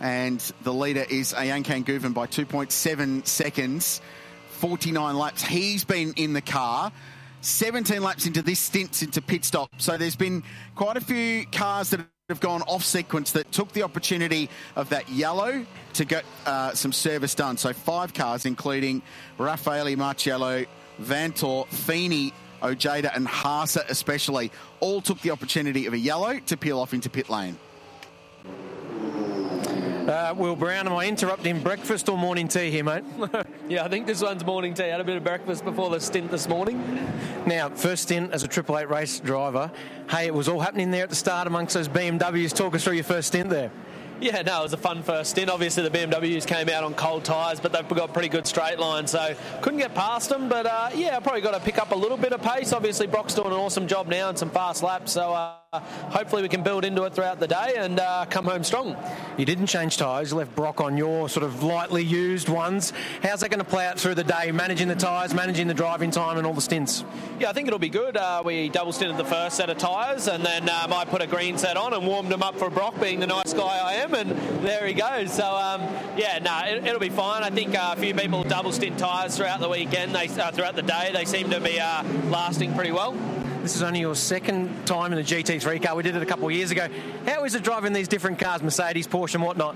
And 0.00 0.38
the 0.62 0.72
leader 0.72 1.04
is 1.08 1.32
Ayhancan 1.32 1.84
Guven 1.84 2.14
by 2.14 2.26
2.7 2.26 3.26
seconds. 3.26 4.00
49 4.50 5.16
laps. 5.16 5.42
He's 5.42 5.84
been 5.84 6.12
in 6.16 6.32
the 6.32 6.40
car. 6.40 6.92
17 7.40 8.02
laps 8.02 8.26
into 8.26 8.42
this 8.42 8.58
stint 8.58 9.02
into 9.02 9.22
pit 9.22 9.44
stop. 9.44 9.70
So 9.78 9.96
there's 9.96 10.16
been 10.16 10.42
quite 10.74 10.96
a 10.96 11.00
few 11.00 11.46
cars 11.46 11.90
that 11.90 12.00
have 12.28 12.40
gone 12.40 12.62
off 12.62 12.84
sequence 12.84 13.32
that 13.32 13.50
took 13.52 13.72
the 13.72 13.82
opportunity 13.82 14.50
of 14.76 14.90
that 14.90 15.08
yellow 15.08 15.64
to 15.98 16.04
get 16.04 16.24
uh, 16.46 16.72
some 16.74 16.92
service 16.92 17.34
done. 17.34 17.56
So 17.56 17.72
five 17.72 18.14
cars, 18.14 18.46
including 18.46 19.02
Raffaele 19.36 19.96
Marciello, 19.96 20.64
Vanthoor, 21.02 21.66
Feeney, 21.66 22.32
Ojeda, 22.62 23.12
and 23.14 23.26
Haase 23.26 23.84
especially, 23.88 24.52
all 24.78 25.00
took 25.00 25.20
the 25.22 25.32
opportunity 25.32 25.86
of 25.86 25.94
a 25.94 25.98
yellow 25.98 26.38
to 26.38 26.56
peel 26.56 26.78
off 26.78 26.94
into 26.94 27.10
pit 27.10 27.28
lane. 27.28 27.56
Uh, 30.08 30.32
Will 30.38 30.56
Brown, 30.56 30.86
am 30.86 30.94
I 30.94 31.06
interrupting 31.06 31.60
breakfast 31.60 32.08
or 32.08 32.16
morning 32.16 32.48
tea 32.48 32.70
here, 32.70 32.84
mate? 32.84 33.04
yeah, 33.68 33.84
I 33.84 33.88
think 33.88 34.06
this 34.06 34.22
one's 34.22 34.44
morning 34.44 34.72
tea. 34.72 34.84
Had 34.84 35.00
a 35.00 35.04
bit 35.04 35.16
of 35.16 35.24
breakfast 35.24 35.64
before 35.64 35.90
the 35.90 36.00
stint 36.00 36.30
this 36.30 36.48
morning. 36.48 36.82
Now, 37.44 37.68
first 37.70 38.04
stint 38.04 38.32
as 38.32 38.42
a 38.42 38.48
Triple 38.48 38.78
Eight 38.78 38.88
race 38.88 39.20
driver. 39.20 39.70
Hey, 40.08 40.26
it 40.26 40.34
was 40.34 40.48
all 40.48 40.60
happening 40.60 40.92
there 40.92 41.02
at 41.02 41.10
the 41.10 41.16
start 41.16 41.46
amongst 41.46 41.74
those 41.74 41.88
BMWs. 41.88 42.54
Talk 42.54 42.74
us 42.74 42.84
through 42.84 42.94
your 42.94 43.04
first 43.04 43.28
stint 43.28 43.50
there. 43.50 43.70
Yeah, 44.20 44.42
no, 44.42 44.60
it 44.60 44.62
was 44.64 44.72
a 44.72 44.78
fun 44.78 45.02
first 45.02 45.30
stint. 45.30 45.48
Obviously, 45.48 45.88
the 45.88 45.90
BMWs 45.90 46.44
came 46.44 46.68
out 46.68 46.82
on 46.82 46.94
cold 46.94 47.24
tyres, 47.24 47.60
but 47.60 47.72
they've 47.72 47.88
got 47.88 48.12
pretty 48.12 48.28
good 48.28 48.46
straight 48.46 48.78
line, 48.78 49.06
so 49.06 49.34
couldn't 49.62 49.78
get 49.78 49.94
past 49.94 50.28
them. 50.28 50.48
But 50.48 50.66
uh, 50.66 50.90
yeah, 50.94 51.16
I 51.16 51.20
probably 51.20 51.40
got 51.40 51.52
to 51.52 51.60
pick 51.60 51.78
up 51.78 51.92
a 51.92 51.96
little 51.96 52.16
bit 52.16 52.32
of 52.32 52.42
pace. 52.42 52.72
Obviously, 52.72 53.06
Brock's 53.06 53.34
doing 53.34 53.48
an 53.48 53.52
awesome 53.52 53.86
job 53.86 54.08
now 54.08 54.28
and 54.28 54.36
some 54.36 54.50
fast 54.50 54.82
laps, 54.82 55.12
so 55.12 55.32
uh, 55.32 55.57
hopefully 55.70 56.40
we 56.40 56.48
can 56.48 56.62
build 56.62 56.82
into 56.82 57.02
it 57.02 57.12
throughout 57.12 57.38
the 57.40 57.46
day 57.46 57.74
and 57.76 58.00
uh, 58.00 58.24
come 58.30 58.46
home 58.46 58.64
strong. 58.64 58.96
You 59.36 59.44
didn't 59.44 59.66
change 59.66 59.98
tyres. 59.98 60.30
You 60.30 60.38
left 60.38 60.54
Brock 60.54 60.80
on 60.80 60.96
your 60.96 61.28
sort 61.28 61.44
of 61.44 61.62
lightly 61.62 62.02
used 62.02 62.48
ones. 62.48 62.94
How's 63.22 63.40
that 63.40 63.50
going 63.50 63.58
to 63.58 63.66
play 63.66 63.86
out 63.86 63.98
through 63.98 64.14
the 64.14 64.24
day, 64.24 64.50
managing 64.50 64.88
the 64.88 64.94
tyres, 64.94 65.34
managing 65.34 65.68
the 65.68 65.74
driving 65.74 66.10
time, 66.10 66.38
and 66.38 66.46
all 66.46 66.54
the 66.54 66.62
stints? 66.62 67.04
Yeah, 67.38 67.50
I 67.50 67.52
think 67.52 67.66
it'll 67.66 67.78
be 67.78 67.90
good. 67.90 68.16
Uh, 68.16 68.42
we 68.46 68.70
double 68.70 68.92
stinted 68.92 69.18
the 69.18 69.26
first 69.26 69.58
set 69.58 69.68
of 69.68 69.76
tyres 69.76 70.26
and 70.26 70.42
then 70.42 70.70
um, 70.70 70.90
I 70.90 71.04
put 71.04 71.20
a 71.20 71.26
green 71.26 71.58
set 71.58 71.76
on 71.76 71.92
and 71.92 72.06
warmed 72.06 72.30
them 72.30 72.42
up 72.42 72.58
for 72.58 72.70
Brock, 72.70 72.98
being 72.98 73.20
the 73.20 73.26
nice 73.26 73.52
guy 73.52 73.78
I 73.78 73.94
am, 73.96 74.14
and 74.14 74.30
there 74.64 74.86
he 74.86 74.94
goes. 74.94 75.34
So, 75.34 75.44
um, 75.44 75.82
yeah, 76.16 76.38
no, 76.38 76.62
it, 76.64 76.90
will 76.90 76.98
be 76.98 77.10
fine. 77.10 77.42
I 77.42 77.50
think 77.50 77.78
uh, 77.78 77.94
a 77.94 78.00
few 78.00 78.14
people 78.14 78.42
double 78.42 78.72
stint 78.72 78.98
tyres 78.98 79.36
throughout 79.36 79.60
the 79.60 79.68
weekend, 79.68 80.14
they, 80.14 80.28
uh, 80.28 80.50
throughout 80.50 80.76
the 80.76 80.82
day. 80.82 81.10
They 81.12 81.26
seem 81.26 81.50
to 81.50 81.60
be 81.60 81.78
uh, 81.78 82.04
lasting 82.30 82.74
pretty 82.74 82.92
well. 82.92 83.14
This 83.62 83.74
is 83.74 83.82
only 83.82 84.00
your 84.00 84.14
second 84.14 84.86
time 84.86 85.12
in 85.12 85.18
a 85.18 85.22
GT3 85.22 85.82
car. 85.82 85.96
We 85.96 86.02
did 86.02 86.16
it 86.16 86.22
a 86.22 86.26
couple 86.26 86.46
of 86.46 86.52
years 86.52 86.70
ago. 86.70 86.88
How 87.26 87.44
is 87.44 87.54
it 87.54 87.62
driving 87.62 87.92
these 87.92 88.08
different 88.08 88.38
cars, 88.38 88.62
Mercedes, 88.62 89.06
Porsche, 89.06 89.34
and 89.34 89.42
whatnot? 89.42 89.74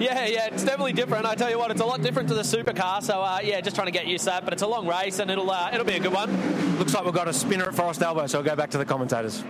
Yeah, 0.00 0.24
yeah, 0.26 0.46
it's 0.46 0.64
definitely 0.64 0.94
different. 0.94 1.26
I 1.26 1.34
tell 1.34 1.50
you 1.50 1.58
what, 1.58 1.70
it's 1.70 1.82
a 1.82 1.84
lot 1.84 2.02
different 2.02 2.28
to 2.30 2.34
the 2.34 2.42
supercar. 2.42 3.02
So 3.02 3.20
uh, 3.20 3.40
yeah, 3.44 3.60
just 3.60 3.76
trying 3.76 3.88
to 3.88 3.92
get 3.92 4.06
used 4.06 4.24
to 4.24 4.30
that. 4.30 4.44
But 4.44 4.54
it's 4.54 4.62
a 4.62 4.66
long 4.66 4.88
race, 4.88 5.18
and 5.18 5.30
it'll 5.30 5.50
uh, 5.50 5.70
it'll 5.72 5.84
be 5.84 5.96
a 5.96 6.00
good 6.00 6.12
one. 6.12 6.78
Looks 6.78 6.94
like 6.94 7.04
we've 7.04 7.14
got 7.14 7.28
a 7.28 7.32
spinner 7.34 7.64
at 7.64 7.74
Forest 7.74 8.02
Elbow, 8.02 8.26
so 8.26 8.38
I'll 8.38 8.44
go 8.44 8.56
back 8.56 8.70
to 8.70 8.78
the 8.78 8.84
commentators. 8.86 9.44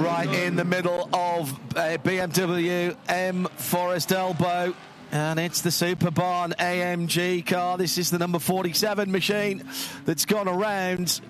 Right 0.00 0.28
in 0.32 0.56
the 0.56 0.64
middle 0.64 1.08
of 1.12 1.52
uh, 1.76 1.98
BMW 1.98 2.96
M 3.08 3.44
Forest 3.56 4.12
Elbow. 4.12 4.74
And 5.12 5.38
it's 5.38 5.60
the 5.60 5.68
Supabarn 5.68 6.56
AMG 6.56 7.44
car. 7.44 7.76
This 7.76 7.98
is 7.98 8.10
the 8.10 8.18
number 8.18 8.38
47 8.38 9.12
machine 9.12 9.62
that's 10.06 10.24
gone 10.24 10.48
around. 10.48 11.20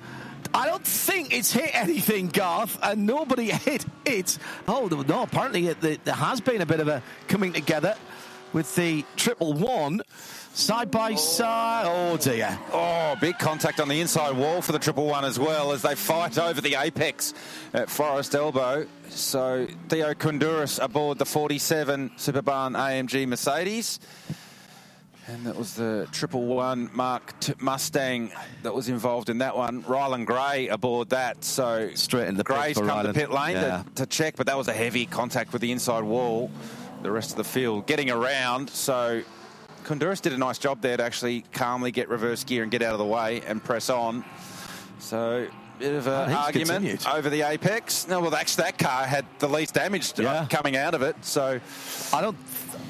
I 0.55 0.67
don't 0.67 0.87
think 0.87 1.37
it's 1.37 1.53
hit 1.53 1.75
anything, 1.75 2.29
Garth, 2.29 2.79
and 2.81 3.07
nobody 3.07 3.47
hit 3.51 3.85
it. 4.05 4.39
Oh, 4.69 4.87
no, 5.09 5.25
apparently 5.25 5.67
it, 5.67 5.81
there 5.81 6.15
has 6.15 6.41
been 6.41 6.61
a 6.61 6.67
bit 6.67 6.79
of 6.79 6.87
a 6.87 7.03
coming 7.27 7.53
together 7.53 7.97
with 8.53 8.73
the 8.77 9.05
triple 9.17 9.53
one. 9.53 10.01
Side 10.55 10.91
by 10.91 11.15
side. 11.15 11.85
Oh, 11.87 12.19
dear. 12.19 12.59
Oh, 12.73 13.17
big 13.21 13.39
contact 13.39 13.81
on 13.81 13.89
the 13.89 14.01
inside 14.03 14.37
wall 14.37 14.61
for 14.61 14.73
the 14.73 14.79
triple 14.79 15.07
one 15.07 15.25
as 15.25 15.39
well 15.39 15.73
as 15.73 15.81
they 15.81 15.95
fight 15.95 16.37
over 16.39 16.61
the 16.61 16.75
apex 16.75 17.33
at 17.73 17.89
Forest 17.89 18.35
Elbow. 18.35 18.87
So 19.09 19.67
Theo 19.89 20.13
Koundouris 20.13 20.83
aboard 20.83 21.19
the 21.19 21.25
47 21.25 22.11
Supabarn 22.19 22.77
AMG 22.77 23.27
Mercedes. 23.27 23.99
And 25.27 25.47
that 25.47 25.57
was 25.57 25.75
the 25.75 26.07
triple 26.13 26.45
one 26.45 26.91
Mark 26.93 27.39
T- 27.41 27.55
Mustang 27.59 28.31
that 28.63 28.75
was 28.75 28.91
involved 28.91 29.31
in 29.31 29.39
that 29.39 29.57
one. 29.57 29.83
Rylan 29.85 30.27
Gray 30.27 30.69
aboard 30.69 31.11
that. 31.11 31.45
So 31.45 31.91
straight 31.95 32.29
in 32.29 32.37
the 32.37 32.45
pit 32.45 32.55
Gray's 32.57 32.77
for 32.79 32.87
come 32.87 33.07
to 33.07 33.15
pit 33.15 33.31
lane 33.31 33.57
Yeah. 33.57 33.85
to, 33.95 34.05
to 34.05 34.07
check, 34.07 34.37
but 34.37 34.47
that 34.49 34.59
was 34.59 34.69
a 34.69 34.75
heavy 34.75 35.07
contact 35.07 35.55
with 35.55 35.63
the 35.63 35.73
inside 35.73 36.05
wall. 36.05 36.51
The 37.03 37.11
rest 37.11 37.31
of 37.31 37.37
the 37.37 37.45
field 37.45 37.87
getting 37.87 38.11
around. 38.11 38.69
So 38.69 39.23
Koundouris 39.99 40.21
did 40.23 40.33
a 40.33 40.39
nice 40.39 40.59
job 40.59 40.81
there 40.81 40.97
to 40.97 41.03
actually 41.03 41.45
calmly 41.53 41.91
get 41.91 42.09
reverse 42.09 42.45
gear 42.45 42.63
and 42.63 42.71
get 42.73 42.83
out 42.83 42.93
of 42.93 42.99
the 42.99 43.05
way 43.05 43.43
and 43.47 43.63
press 43.63 43.91
on. 43.91 44.25
So 44.99 45.47
bit 45.79 45.95
of 45.95 46.07
Oh, 46.09 46.23
an 46.23 46.29
he's 46.31 46.39
argument 46.39 46.69
continued. 46.87 47.07
over 47.07 47.29
the 47.31 47.43
apex. 47.43 48.07
No, 48.09 48.21
well, 48.21 48.35
actually, 48.35 48.65
that 48.65 48.79
car 48.79 49.05
had 49.05 49.27
the 49.39 49.49
least 49.49 49.75
damage 49.75 50.19
uh, 50.21 50.47
coming 50.49 50.77
out 50.77 50.95
of 50.95 51.03
it. 51.03 51.17
So 51.25 51.61
I 52.13 52.21
don't. 52.21 52.37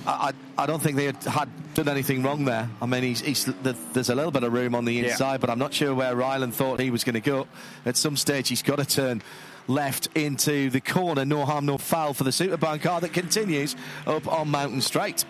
I, 0.05 0.32
I 0.58 0.66
don't 0.66 0.82
think 0.82 0.97
they 0.97 1.05
had, 1.05 1.22
had 1.22 1.48
done 1.74 1.89
anything 1.89 2.22
wrong 2.24 2.44
there. 2.44 2.68
I 2.81 2.86
mean, 2.86 3.05
he's, 3.05 3.20
he's, 3.20 3.44
there's 3.44 4.08
a 4.10 4.14
little 4.16 4.32
bit 4.32 4.42
of 4.42 4.52
room 4.52 4.74
on 4.74 4.84
the 4.84 4.94
Yeah. 4.94 5.10
inside, 5.10 5.40
but 5.40 5.48
I'm 5.48 5.60
not 5.60 5.72
sure 5.72 5.94
where 5.94 6.16
Ryland 6.16 6.55
thought 6.55 6.81
he 6.81 6.90
was 6.90 7.05
going 7.05 7.14
to 7.14 7.20
go. 7.20 7.47
At 7.86 7.97
some 7.97 8.16
stage, 8.16 8.48
he's 8.48 8.62
got 8.62 8.76
to 8.78 8.84
turn 8.84 9.22
left 9.68 10.08
into 10.16 10.70
the 10.70 10.81
corner. 10.81 11.24
No 11.24 11.44
harm, 11.44 11.66
no 11.66 11.78
foul 11.78 12.14
for 12.14 12.24
the 12.24 12.31
Supabarn 12.31 12.82
car 12.82 13.00
that 13.00 13.12
continues 13.12 13.76
up 14.08 14.26
on 14.26 14.48
Mountain 14.50 14.81
Straight. 14.81 15.24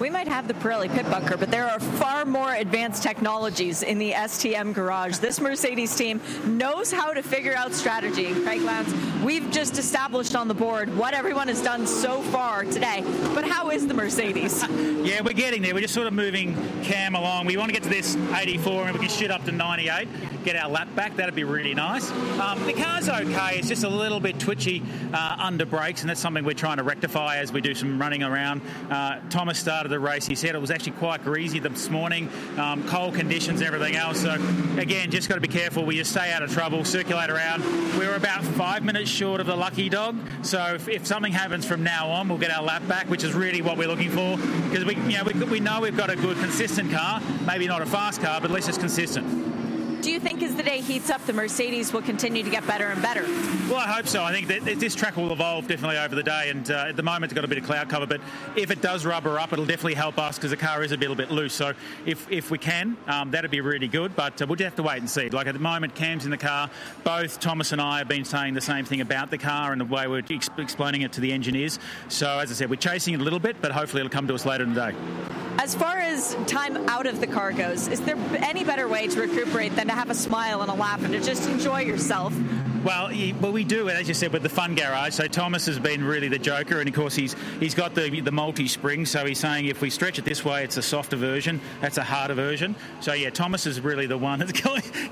We 0.00 0.10
might 0.10 0.26
have 0.26 0.48
the 0.48 0.54
Pirelli 0.54 0.92
pit 0.92 1.08
bunker, 1.08 1.36
but 1.36 1.52
there 1.52 1.66
are 1.70 1.78
far 1.78 2.24
more 2.24 2.52
advanced 2.52 3.02
technologies 3.02 3.82
in 3.84 3.98
the 3.98 4.10
STM 4.10 4.74
garage. 4.74 5.18
This 5.18 5.40
Mercedes 5.40 5.94
team 5.94 6.20
knows 6.44 6.90
how 6.90 7.12
to 7.12 7.22
figure 7.22 7.54
out 7.54 7.72
strategy. 7.72 8.34
Craig 8.42 8.62
Lowndes, 8.62 8.92
we've 9.22 9.48
just 9.52 9.78
established 9.78 10.34
on 10.34 10.48
the 10.48 10.54
board 10.54 10.94
what 10.96 11.14
everyone 11.14 11.46
has 11.46 11.62
done 11.62 11.86
so 11.86 12.22
far 12.22 12.64
today. 12.64 13.04
But 13.34 13.44
how 13.44 13.70
is 13.70 13.86
the 13.86 13.94
Mercedes? 13.94 14.64
Yeah, 15.04 15.20
we're 15.20 15.34
getting 15.34 15.60
there. 15.60 15.74
We're 15.74 15.82
just 15.82 15.92
sort 15.92 16.06
of 16.06 16.14
moving 16.14 16.54
Cam 16.82 17.14
along. 17.14 17.44
We 17.44 17.58
want 17.58 17.68
to 17.68 17.74
get 17.74 17.82
to 17.82 17.90
this 17.90 18.16
84 18.16 18.84
and 18.84 18.92
we 18.94 19.00
can 19.00 19.10
shoot 19.10 19.30
up 19.30 19.44
to 19.44 19.52
98, 19.52 20.08
get 20.44 20.56
our 20.56 20.70
lap 20.70 20.88
back. 20.94 21.14
That'd 21.16 21.34
be 21.34 21.44
really 21.44 21.74
nice. 21.74 22.10
Um, 22.40 22.64
the 22.64 22.72
car's 22.72 23.10
okay. 23.10 23.58
It's 23.58 23.68
just 23.68 23.84
a 23.84 23.88
little 23.88 24.18
bit 24.18 24.40
twitchy 24.40 24.82
uh, 25.12 25.36
under 25.38 25.66
brakes, 25.66 26.00
and 26.00 26.08
that's 26.08 26.20
something 26.20 26.42
we're 26.42 26.54
trying 26.54 26.78
to 26.78 26.84
rectify 26.84 27.36
as 27.36 27.52
we 27.52 27.60
do 27.60 27.74
some 27.74 28.00
running 28.00 28.22
around. 28.22 28.62
Uh, 28.90 29.20
Thomas 29.28 29.58
started 29.58 29.83
the 29.88 29.98
race. 29.98 30.26
He 30.26 30.34
said 30.34 30.54
it 30.54 30.60
was 30.60 30.70
actually 30.70 30.92
quite 30.92 31.22
greasy 31.24 31.58
this 31.58 31.90
morning, 31.90 32.28
um, 32.58 32.86
cold 32.88 33.14
conditions, 33.14 33.62
everything 33.62 33.96
else. 33.96 34.22
So, 34.22 34.34
again, 34.78 35.10
just 35.10 35.28
got 35.28 35.36
to 35.36 35.40
be 35.40 35.48
careful. 35.48 35.84
We 35.84 35.96
just 35.96 36.10
stay 36.10 36.32
out 36.32 36.42
of 36.42 36.52
trouble, 36.52 36.84
circulate 36.84 37.30
around. 37.30 37.62
We 37.98 38.06
were 38.06 38.14
about 38.14 38.44
five 38.44 38.84
minutes 38.84 39.10
short 39.10 39.40
of 39.40 39.46
the 39.46 39.56
lucky 39.56 39.88
dog. 39.88 40.16
So, 40.42 40.74
if, 40.74 40.88
if 40.88 41.06
something 41.06 41.32
happens 41.32 41.64
from 41.64 41.82
now 41.82 42.08
on, 42.10 42.28
we'll 42.28 42.38
get 42.38 42.50
our 42.50 42.62
lap 42.62 42.86
back, 42.88 43.08
which 43.08 43.24
is 43.24 43.34
really 43.34 43.62
what 43.62 43.76
we're 43.76 43.88
looking 43.88 44.10
for. 44.10 44.36
Because 44.68 44.84
we, 44.84 44.94
you 44.96 45.18
know, 45.18 45.24
we, 45.24 45.32
we 45.44 45.60
know 45.60 45.80
we've 45.80 45.96
got 45.96 46.10
a 46.10 46.16
good, 46.16 46.36
consistent 46.38 46.90
car. 46.90 47.20
Maybe 47.46 47.66
not 47.66 47.82
a 47.82 47.86
fast 47.86 48.20
car, 48.20 48.40
but 48.40 48.50
at 48.50 48.54
least 48.54 48.68
it's 48.68 48.78
consistent. 48.78 49.63
Do 50.04 50.10
you 50.10 50.20
think 50.20 50.42
as 50.42 50.54
the 50.54 50.62
day 50.62 50.82
heats 50.82 51.08
up, 51.08 51.24
the 51.24 51.32
Mercedes 51.32 51.94
will 51.94 52.02
continue 52.02 52.42
to 52.42 52.50
get 52.50 52.66
better 52.66 52.88
and 52.88 53.00
better? 53.00 53.22
Well, 53.70 53.78
I 53.78 53.90
hope 53.90 54.06
so. 54.06 54.22
I 54.22 54.32
think 54.32 54.48
that 54.48 54.78
this 54.78 54.94
track 54.94 55.16
will 55.16 55.32
evolve 55.32 55.66
definitely 55.66 55.96
over 55.96 56.14
the 56.14 56.22
day, 56.22 56.50
and 56.50 56.70
uh, 56.70 56.88
at 56.88 56.96
the 56.96 57.02
moment 57.02 57.32
it's 57.32 57.32
got 57.32 57.46
a 57.46 57.48
bit 57.48 57.56
of 57.56 57.64
cloud 57.64 57.88
cover. 57.88 58.04
But 58.04 58.20
if 58.54 58.70
it 58.70 58.82
does 58.82 59.06
rubber 59.06 59.38
up, 59.38 59.54
it'll 59.54 59.64
definitely 59.64 59.94
help 59.94 60.18
us 60.18 60.36
because 60.36 60.50
the 60.50 60.58
car 60.58 60.84
is 60.84 60.92
a 60.92 60.98
little 60.98 61.16
bit 61.16 61.30
loose. 61.30 61.54
So 61.54 61.72
if 62.04 62.30
if 62.30 62.50
we 62.50 62.58
can, 62.58 62.98
um, 63.06 63.30
that'd 63.30 63.50
be 63.50 63.62
really 63.62 63.88
good. 63.88 64.14
But 64.14 64.42
uh, 64.42 64.46
we'll 64.46 64.56
just 64.56 64.64
have 64.66 64.76
to 64.76 64.82
wait 64.82 64.98
and 64.98 65.08
see. 65.08 65.30
Like 65.30 65.46
at 65.46 65.54
the 65.54 65.58
moment, 65.58 65.94
Cam's 65.94 66.26
in 66.26 66.30
the 66.30 66.36
car. 66.36 66.68
Both 67.02 67.40
Thomas 67.40 67.72
and 67.72 67.80
I 67.80 67.96
have 67.96 68.08
been 68.08 68.26
saying 68.26 68.52
the 68.52 68.60
same 68.60 68.84
thing 68.84 69.00
about 69.00 69.30
the 69.30 69.38
car 69.38 69.72
and 69.72 69.80
the 69.80 69.86
way 69.86 70.06
we're 70.06 70.22
ex- 70.28 70.50
explaining 70.58 71.00
it 71.00 71.12
to 71.12 71.22
the 71.22 71.32
engineers. 71.32 71.78
So 72.08 72.40
as 72.40 72.50
I 72.50 72.54
said, 72.54 72.68
we're 72.68 72.76
chasing 72.76 73.14
it 73.14 73.20
a 73.20 73.24
little 73.24 73.40
bit, 73.40 73.56
but 73.62 73.72
hopefully 73.72 74.02
it'll 74.02 74.12
come 74.12 74.28
to 74.28 74.34
us 74.34 74.44
later 74.44 74.64
in 74.64 74.74
the 74.74 74.90
day. 74.90 74.96
As 75.56 75.74
far 75.74 75.98
as 75.98 76.34
time 76.46 76.76
out 76.88 77.06
of 77.06 77.20
the 77.20 77.26
car 77.26 77.52
goes, 77.52 77.88
is 77.88 78.00
there 78.00 78.16
any 78.42 78.64
better 78.64 78.86
way 78.88 79.06
to 79.06 79.20
recuperate 79.20 79.74
than 79.76 79.86
have 79.94 80.10
a 80.10 80.14
smile 80.14 80.62
and 80.62 80.70
a 80.70 80.74
laugh 80.74 81.02
and 81.02 81.12
to 81.12 81.20
just 81.20 81.48
enjoy 81.48 81.80
yourself? 81.80 82.34
Well, 82.84 83.10
well, 83.40 83.52
we 83.52 83.64
do, 83.64 83.88
as 83.88 84.08
you 84.08 84.14
said, 84.14 84.30
with 84.34 84.42
the 84.42 84.50
fun 84.50 84.74
garage. 84.74 85.14
So 85.14 85.26
Thomas 85.26 85.64
has 85.64 85.78
been 85.78 86.04
really 86.04 86.28
the 86.28 86.38
joker, 86.38 86.80
and 86.80 86.88
of 86.88 86.94
course 86.94 87.14
he's 87.14 87.34
he's 87.58 87.74
got 87.74 87.94
the 87.94 88.20
the 88.20 88.30
multi 88.30 88.68
spring. 88.68 89.06
So 89.06 89.24
he's 89.24 89.40
saying 89.40 89.66
if 89.66 89.80
we 89.80 89.88
stretch 89.88 90.18
it 90.18 90.26
this 90.26 90.44
way, 90.44 90.64
it's 90.64 90.76
a 90.76 90.82
softer 90.82 91.16
version. 91.16 91.62
That's 91.80 91.96
a 91.96 92.04
harder 92.04 92.34
version. 92.34 92.76
So 93.00 93.14
yeah, 93.14 93.30
Thomas 93.30 93.66
is 93.66 93.80
really 93.80 94.06
the 94.06 94.18
one 94.18 94.38
that's 94.40 94.52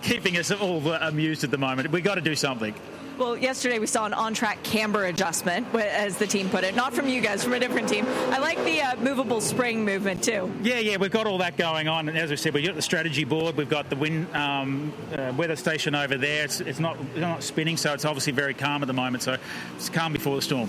keeping 0.02 0.36
us 0.36 0.50
all 0.50 0.86
amused 0.92 1.44
at 1.44 1.50
the 1.50 1.56
moment. 1.56 1.90
We've 1.90 2.04
got 2.04 2.16
to 2.16 2.20
do 2.20 2.34
something. 2.34 2.74
Well, 3.22 3.36
yesterday 3.36 3.78
we 3.78 3.86
saw 3.86 4.04
an 4.04 4.14
on-track 4.14 4.64
camber 4.64 5.04
adjustment, 5.04 5.72
as 5.76 6.16
the 6.16 6.26
team 6.26 6.50
put 6.50 6.64
it. 6.64 6.74
Not 6.74 6.92
from 6.92 7.08
you 7.08 7.20
guys, 7.20 7.44
from 7.44 7.52
a 7.52 7.60
different 7.60 7.88
team. 7.88 8.04
I 8.30 8.38
like 8.38 8.58
the 8.64 8.80
uh, 8.80 8.96
movable 8.96 9.40
spring 9.40 9.84
movement 9.84 10.24
too. 10.24 10.52
Yeah, 10.60 10.80
yeah, 10.80 10.96
we've 10.96 11.12
got 11.12 11.28
all 11.28 11.38
that 11.38 11.56
going 11.56 11.86
on. 11.86 12.08
And 12.08 12.18
as 12.18 12.30
we 12.30 12.36
said, 12.36 12.52
we've 12.52 12.66
got 12.66 12.74
the 12.74 12.82
strategy 12.82 13.22
board, 13.22 13.56
we've 13.56 13.70
got 13.70 13.88
the 13.90 13.94
wind 13.94 14.26
um, 14.34 14.92
uh, 15.16 15.32
weather 15.36 15.54
station 15.54 15.94
over 15.94 16.16
there. 16.16 16.42
It's, 16.46 16.60
it's 16.62 16.80
not 16.80 16.98
it's 16.98 17.20
not 17.20 17.44
spinning, 17.44 17.76
so 17.76 17.92
it's 17.92 18.04
obviously 18.04 18.32
very 18.32 18.54
calm 18.54 18.82
at 18.82 18.88
the 18.88 18.92
moment. 18.92 19.22
So 19.22 19.36
it's 19.76 19.88
calm 19.88 20.12
before 20.12 20.34
the 20.34 20.42
storm. 20.42 20.68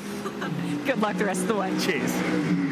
Good 0.86 1.02
luck 1.02 1.18
the 1.18 1.26
rest 1.26 1.42
of 1.42 1.48
the 1.48 1.56
way. 1.56 1.76
Cheers. 1.80 2.62